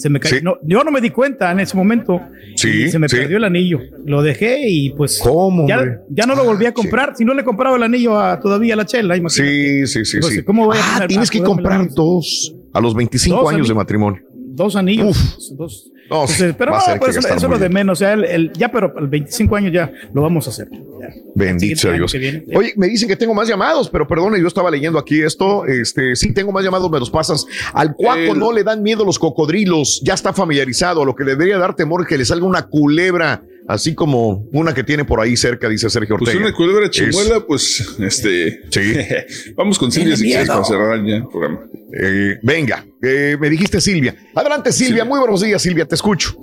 Se 0.00 0.08
me 0.08 0.18
cayó. 0.18 0.40
No, 0.42 0.56
yo 0.62 0.82
no 0.82 0.90
me 0.90 1.02
di 1.02 1.10
cuenta 1.10 1.52
en 1.52 1.60
ese 1.60 1.76
momento. 1.76 2.20
Sí, 2.56 2.90
se 2.90 2.98
me 2.98 3.06
sí. 3.06 3.16
perdió 3.16 3.36
el 3.36 3.44
anillo. 3.44 3.80
Lo 4.06 4.22
dejé 4.22 4.66
y 4.66 4.90
pues. 4.90 5.20
¿Cómo, 5.22 5.68
Ya, 5.68 6.00
ya 6.08 6.24
no 6.24 6.34
lo 6.34 6.44
volví 6.44 6.64
a 6.64 6.72
comprar. 6.72 7.14
Si 7.16 7.24
no 7.24 7.34
le 7.34 7.44
compraba 7.44 7.76
el 7.76 7.82
anillo 7.82 8.18
a, 8.18 8.40
todavía 8.40 8.72
a 8.72 8.76
la 8.78 8.86
chela. 8.86 9.14
imagínate. 9.14 9.86
Sí, 9.86 10.04
sí, 10.04 10.22
sí, 10.22 10.22
sí. 10.22 10.42
¿cómo 10.42 10.64
voy 10.64 10.78
a 10.78 10.96
ah, 10.96 11.06
tienes 11.06 11.28
a 11.28 11.32
que 11.32 11.42
comprar 11.42 11.86
dos 11.90 12.54
a 12.72 12.80
los 12.80 12.94
25 12.94 13.36
Dos 13.36 13.52
años 13.52 13.68
de 13.68 13.74
matrimonio. 13.74 14.22
Dos 14.60 14.76
anillos. 14.76 15.48
Dos. 15.56 15.86
No, 16.10 16.22
Entonces, 16.22 16.54
pero 16.58 16.72
va 16.72 16.78
a 16.78 16.80
no, 16.80 16.86
ser 16.86 16.94
que 16.94 16.98
pues, 17.06 17.16
eso, 17.16 17.34
es 17.34 17.42
lo 17.44 17.56
de 17.58 17.68
menos. 17.70 17.98
O 17.98 18.00
sea, 18.00 18.12
el, 18.12 18.24
el- 18.24 18.52
ya, 18.52 18.70
pero 18.70 18.92
el 18.98 19.06
25 19.06 19.56
años 19.56 19.72
ya 19.72 19.90
lo 20.12 20.20
vamos 20.22 20.46
a 20.46 20.50
hacer. 20.50 20.68
Ya. 20.70 21.08
Bendito 21.34 21.90
Dios. 21.92 22.12
que 22.12 22.18
viene. 22.18 22.44
Oye, 22.54 22.74
me 22.76 22.88
dicen 22.88 23.08
que 23.08 23.16
tengo 23.16 23.32
más 23.32 23.48
llamados, 23.48 23.88
pero 23.88 24.06
perdone, 24.06 24.38
yo 24.40 24.46
estaba 24.48 24.70
leyendo 24.70 24.98
aquí 24.98 25.22
esto. 25.22 25.64
Este, 25.66 26.14
sí, 26.16 26.34
tengo 26.34 26.52
más 26.52 26.62
llamados, 26.64 26.90
me 26.90 26.98
los 26.98 27.10
pasas. 27.10 27.46
Al 27.72 27.94
cuaco 27.94 28.18
El- 28.18 28.38
no 28.38 28.52
le 28.52 28.64
dan 28.64 28.82
miedo 28.82 29.04
los 29.04 29.18
cocodrilos, 29.18 30.02
ya 30.04 30.12
está 30.14 30.32
familiarizado. 30.34 31.04
Lo 31.06 31.14
que 31.14 31.24
le 31.24 31.30
debería 31.30 31.56
dar 31.56 31.74
temor 31.74 32.02
es 32.02 32.08
que 32.08 32.18
le 32.18 32.24
salga 32.26 32.44
una 32.44 32.66
culebra, 32.66 33.42
así 33.72 33.94
como 33.94 34.44
una 34.52 34.72
que 34.74 34.84
tiene 34.84 35.04
por 35.04 35.20
ahí 35.20 35.36
cerca, 35.36 35.68
dice 35.68 35.88
Sergio 35.90 36.16
Pues 36.18 36.28
Ortega. 36.30 36.46
una 36.46 36.54
culebra 36.56 36.84
Es- 36.86 36.90
chimuela, 36.92 37.44
pues, 37.46 37.96
este. 38.00 38.60
Sí. 38.70 39.52
Vamos 39.56 39.78
con 39.78 39.90
Silvia 39.90 40.16
si 40.16 40.24
quieres 40.24 40.48
para 40.48 40.64
cerrar 40.64 41.04
ya 41.04 41.16
el 41.16 41.26
programa. 41.28 41.60
Eh, 42.02 42.38
venga, 42.42 42.84
eh, 43.02 43.36
me 43.40 43.48
dijiste 43.50 43.80
Silvia. 43.80 44.14
Adelante, 44.34 44.72
Silvia. 44.72 45.04
Muy 45.04 45.18
buenos 45.18 45.40
días, 45.42 45.60
Silvia, 45.62 45.86
te 45.86 45.94
escucho. 45.94 46.34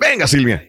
Venga, 0.00 0.26
Silvia. 0.26 0.62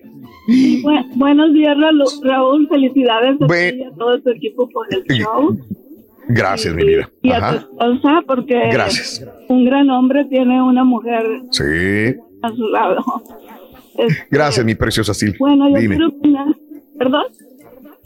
Bu- 0.48 1.10
buenos 1.16 1.54
días, 1.54 1.76
Raúl. 1.78 2.04
Raúl, 2.24 2.68
felicidades 2.70 3.36
a 3.42 3.46
Bue- 3.46 3.72
ti 3.72 3.78
y 3.80 3.84
a 3.84 3.92
todo 3.98 4.22
tu 4.22 4.30
equipo 4.30 4.70
por 4.70 4.88
el 4.94 5.04
show. 5.18 5.58
Gracias, 6.30 6.74
mi 6.76 6.84
vida. 6.86 7.10
Y 7.22 7.32
a 7.32 7.50
tu 7.52 7.56
esposa, 7.58 8.22
porque 8.28 8.56
Gracias. 8.72 9.24
un 9.50 9.66
gran 9.66 9.90
hombre 9.90 10.26
tiene 10.26 10.62
una 10.62 10.84
mujer 10.84 11.24
Sí. 11.52 12.16
a 12.44 12.50
su 12.50 12.68
lado. 12.70 13.04
Es- 13.98 14.26
Gracias, 14.30 14.66
mi 14.66 14.76
preciosa 14.76 15.14
Silvia. 15.14 15.38
bueno, 15.40 15.70
yo 15.70 15.76
Dime. 15.78 15.96
quiero 15.96 16.10
opinar. 16.10 16.48
¿Perdón? 16.98 17.24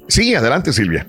Sí, 0.08 0.34
adelante, 0.36 0.72
Silvia. 0.74 1.08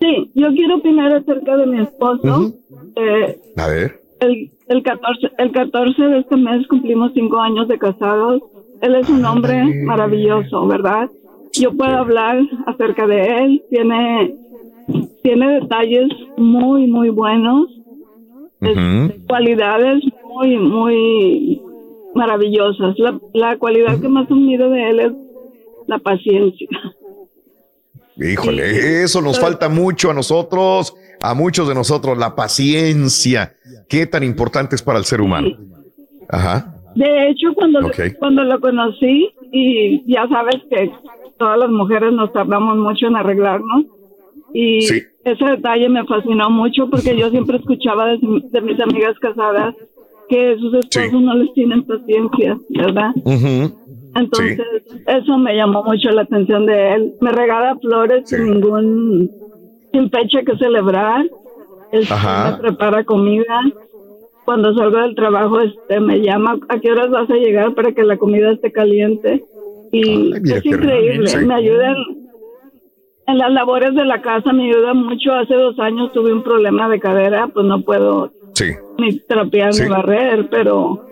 Sí, 0.00 0.30
yo 0.34 0.48
quiero 0.54 0.76
opinar 0.76 1.12
acerca 1.12 1.56
de 1.56 1.66
mi 1.66 1.80
esposo. 1.82 2.54
Eh, 2.96 3.38
A 3.56 3.66
ver. 3.68 4.00
el, 4.20 4.50
el, 4.68 4.82
14, 4.82 5.30
el 5.38 5.52
14 5.52 6.02
de 6.02 6.18
este 6.20 6.36
mes 6.36 6.66
cumplimos 6.68 7.12
cinco 7.14 7.38
años 7.40 7.66
de 7.68 7.78
casados. 7.78 8.42
Él 8.80 8.94
es 8.94 9.08
un 9.08 9.24
hombre 9.24 9.82
maravilloso, 9.84 10.66
¿verdad? 10.68 11.08
Yo 11.54 11.72
puedo 11.72 11.96
hablar 11.96 12.38
acerca 12.66 13.06
de 13.08 13.22
él. 13.44 13.62
Tiene, 13.70 14.34
tiene 15.22 15.60
detalles 15.60 16.08
muy, 16.36 16.86
muy 16.86 17.08
buenos. 17.08 17.68
Cualidades 19.26 20.02
muy, 20.24 20.56
muy 20.58 21.60
maravillosas. 22.18 22.98
La, 22.98 23.18
la 23.32 23.56
cualidad 23.56 23.98
que 24.00 24.08
más 24.08 24.26
admiro 24.30 24.68
de 24.70 24.90
él 24.90 25.00
es 25.00 25.12
la 25.86 25.98
paciencia. 25.98 26.68
Híjole, 28.16 29.04
eso 29.04 29.22
nos 29.22 29.38
falta 29.38 29.68
mucho 29.68 30.10
a 30.10 30.14
nosotros, 30.14 30.94
a 31.22 31.34
muchos 31.34 31.68
de 31.68 31.74
nosotros, 31.74 32.18
la 32.18 32.34
paciencia. 32.34 33.54
Qué 33.88 34.06
tan 34.06 34.24
importante 34.24 34.74
es 34.74 34.82
para 34.82 34.98
el 34.98 35.04
ser 35.04 35.20
humano. 35.20 35.48
Ajá. 36.28 36.74
De 36.96 37.28
hecho, 37.30 37.54
cuando, 37.54 37.86
Ok. 37.86 38.16
cuando 38.18 38.42
lo 38.42 38.60
conocí, 38.60 39.30
y 39.52 40.02
ya 40.12 40.26
sabes 40.28 40.56
que 40.68 40.90
todas 41.38 41.58
las 41.58 41.70
mujeres 41.70 42.12
nos 42.12 42.32
tardamos 42.32 42.76
mucho 42.76 43.06
en 43.06 43.14
arreglarnos, 43.16 43.84
y 44.52 44.82
Sí. 44.82 45.00
ese 45.24 45.44
detalle 45.44 45.88
me 45.88 46.04
fascinó 46.04 46.50
mucho 46.50 46.90
porque 46.90 47.16
yo 47.16 47.30
siempre 47.30 47.58
escuchaba 47.58 48.06
de, 48.08 48.18
de 48.50 48.60
mis 48.62 48.80
amigas 48.80 49.16
casadas 49.20 49.76
que 50.28 50.56
sus 50.58 50.74
esposos 50.74 51.20
no 51.20 51.34
les 51.34 51.52
tienen 51.54 51.84
paciencia, 51.84 52.58
¿verdad? 52.70 53.12
Entonces, 54.14 54.60
eso 55.06 55.38
me 55.38 55.54
llamó 55.56 55.82
mucho 55.84 56.10
la 56.10 56.22
atención 56.22 56.66
de 56.66 56.94
él. 56.94 57.14
Me 57.20 57.32
regala 57.32 57.76
flores 57.76 58.28
sin 58.28 58.44
ningún, 58.50 59.30
sin 59.92 60.10
fecha 60.10 60.42
que 60.42 60.56
celebrar. 60.56 61.26
Este, 61.92 62.14
me 62.14 62.58
prepara 62.58 63.04
comida. 63.04 63.62
Cuando 64.44 64.74
salgo 64.74 64.98
del 64.98 65.14
trabajo, 65.14 65.60
este, 65.60 66.00
me 66.00 66.20
llama 66.20 66.58
a 66.68 66.78
qué 66.80 66.90
horas 66.90 67.10
vas 67.10 67.30
a 67.30 67.34
llegar 67.34 67.74
para 67.74 67.92
que 67.92 68.02
la 68.02 68.16
comida 68.16 68.50
esté 68.50 68.72
caliente. 68.72 69.44
Y 69.92 70.32
es 70.32 70.64
increíble. 70.64 71.46
Me 71.46 71.54
ayuda 71.54 71.90
en, 71.90 71.96
en 73.26 73.38
las 73.38 73.52
labores 73.52 73.94
de 73.94 74.04
la 74.04 74.20
casa, 74.20 74.52
me 74.52 74.64
ayuda 74.70 74.94
mucho. 74.94 75.32
Hace 75.32 75.54
dos 75.54 75.78
años 75.78 76.12
tuve 76.12 76.32
un 76.32 76.42
problema 76.42 76.88
de 76.88 76.98
cadera, 76.98 77.48
pues 77.48 77.66
no 77.66 77.82
puedo 77.82 78.32
Sí. 78.58 78.72
ni 78.98 79.18
trapear 79.20 79.72
Sí. 79.72 79.82
ni 79.84 79.88
barrer, 79.88 80.48
pero 80.50 80.90
Ujú. 80.92 81.02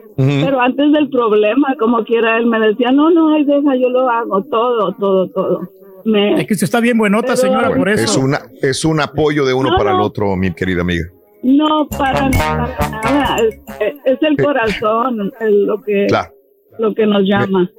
pero 0.45 0.61
antes 0.61 0.93
del 0.93 1.09
problema, 1.11 1.75
como 1.79 2.05
quiera, 2.05 2.37
él 2.39 2.47
me 2.47 2.59
decía, 2.61 2.91
no, 2.93 3.11
no, 3.11 3.35
ay, 3.35 3.45
deja, 3.45 3.77
yo 3.77 3.89
lo 3.89 4.09
hago, 4.09 4.43
todo, 4.45 4.93
todo, 4.99 5.29
todo. 5.29 5.61
Me, 6.05 6.41
Es 6.41 6.47
que 6.47 6.55
usted 6.55 6.65
está 6.65 6.81
bien 6.81 6.97
buenota, 6.99 7.29
Pero- 7.35 7.37
señora, 7.37 7.75
por 7.75 7.89
eso. 7.89 8.05
Es, 8.05 8.17
una, 8.17 8.39
es 8.63 8.85
un 8.85 9.01
apoyo 9.01 9.45
de 9.45 9.53
uno 9.55 9.71
No, 9.71 9.77
para 9.77 9.91
el 9.93 9.97
no. 9.99 10.05
otro, 10.05 10.37
mi 10.37 10.53
querida 10.55 10.83
amiga. 10.83 11.05
no, 11.43 11.87
para 11.89 12.29
nada, 12.29 12.77
nada, 13.05 13.37
es, 13.39 13.95
es 14.05 14.19
el 14.23 14.37
corazón 14.37 15.33
el- 15.41 15.65
lo, 15.67 15.81
que, 15.83 16.07
Claro. 16.07 16.33
lo 16.79 16.95
que 16.95 17.07
nos 17.07 17.23
llama. 17.25 17.71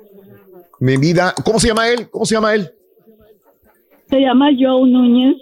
Mi 0.80 0.96
vida, 0.98 1.34
¿cómo 1.44 1.60
se 1.60 1.68
llama 1.70 1.90
él? 1.90 2.08
¿Cómo 2.12 2.26
se 2.26 2.36
llama 2.36 2.54
él? 2.54 2.70
Se 4.10 4.20
llama 4.20 4.48
Joe 4.58 4.90
Núñez. 4.90 5.36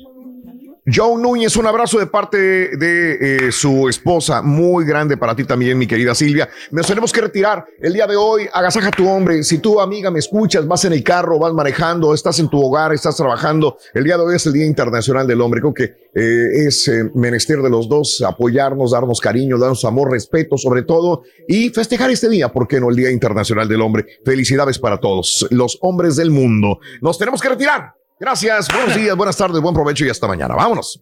Joe 0.86 1.20
Núñez, 1.20 1.58
un 1.58 1.66
abrazo 1.66 1.98
de 1.98 2.06
parte 2.06 2.38
de 2.38 3.48
eh, 3.48 3.52
su 3.52 3.90
esposa, 3.90 4.44
muy 4.44 4.86
grande 4.86 5.18
para 5.18 5.36
ti 5.36 5.44
también, 5.44 5.80
mi 5.80 5.88
querida 5.88 6.14
Silvia. 6.14 6.48
Nos 6.70 6.86
tenemos 6.86 7.12
que 7.12 7.22
retirar 7.22 7.66
el 7.80 7.94
día 7.94 8.06
de 8.06 8.16
hoy. 8.16 8.48
Agasaja 8.54 8.90
a 8.90 8.92
tu 8.92 9.10
hombre. 9.10 9.42
Si 9.44 9.58
tú, 9.58 9.82
amiga, 9.82 10.12
me 10.12 10.20
escuchas, 10.20 10.68
vas 10.68 10.86
en 10.86 10.94
el 10.94 11.04
carro, 11.04 11.40
vas 11.40 11.54
manejando, 11.54 12.14
estás 12.14 12.38
en 12.38 12.50
tu 12.50 12.64
hogar, 12.64 12.94
estás 12.94 13.18
trabajando. 13.18 13.78
El 13.96 14.04
día 14.04 14.16
de 14.16 14.26
hoy 14.26 14.36
es 14.36 14.46
el 14.46 14.54
Día 14.54 14.68
Internacional 14.68 15.26
del 15.26 15.42
Hombre. 15.42 15.60
Creo 15.60 15.74
que 15.74 15.84
eh, 16.14 16.68
es 16.68 16.88
eh, 16.88 17.10
menester 17.16 17.64
de 17.64 17.70
los 17.72 17.90
dos 17.90 18.22
apoyarnos, 18.22 18.92
darnos 18.92 19.20
cariño, 19.20 19.58
darnos 19.58 19.84
amor, 19.86 20.12
respeto, 20.12 20.56
sobre 20.56 20.84
todo, 20.84 21.24
y 21.48 21.70
festejar 21.70 22.12
este 22.12 22.30
día, 22.30 22.54
¿por 22.54 22.68
qué 22.68 22.80
no? 22.80 22.92
El 22.92 22.96
Día 22.96 23.10
Internacional 23.10 23.68
del 23.68 23.82
Hombre. 23.82 24.06
Felicidades 24.24 24.78
para 24.78 25.00
todos 25.00 25.48
los 25.50 25.80
hombres 25.82 26.16
del 26.16 26.30
mundo. 26.30 26.78
Nos 27.02 27.18
tenemos 27.18 27.42
que 27.42 27.50
retirar. 27.50 28.05
Gracias, 28.20 28.68
buenos 28.70 28.96
días, 28.96 29.16
buenas 29.16 29.36
tardes, 29.36 29.62
buen 29.62 29.76
provecho 29.76 30.06
y 30.06 30.10
hasta 30.10 30.28
mañana. 30.28 30.56
Vámonos. 30.56 31.02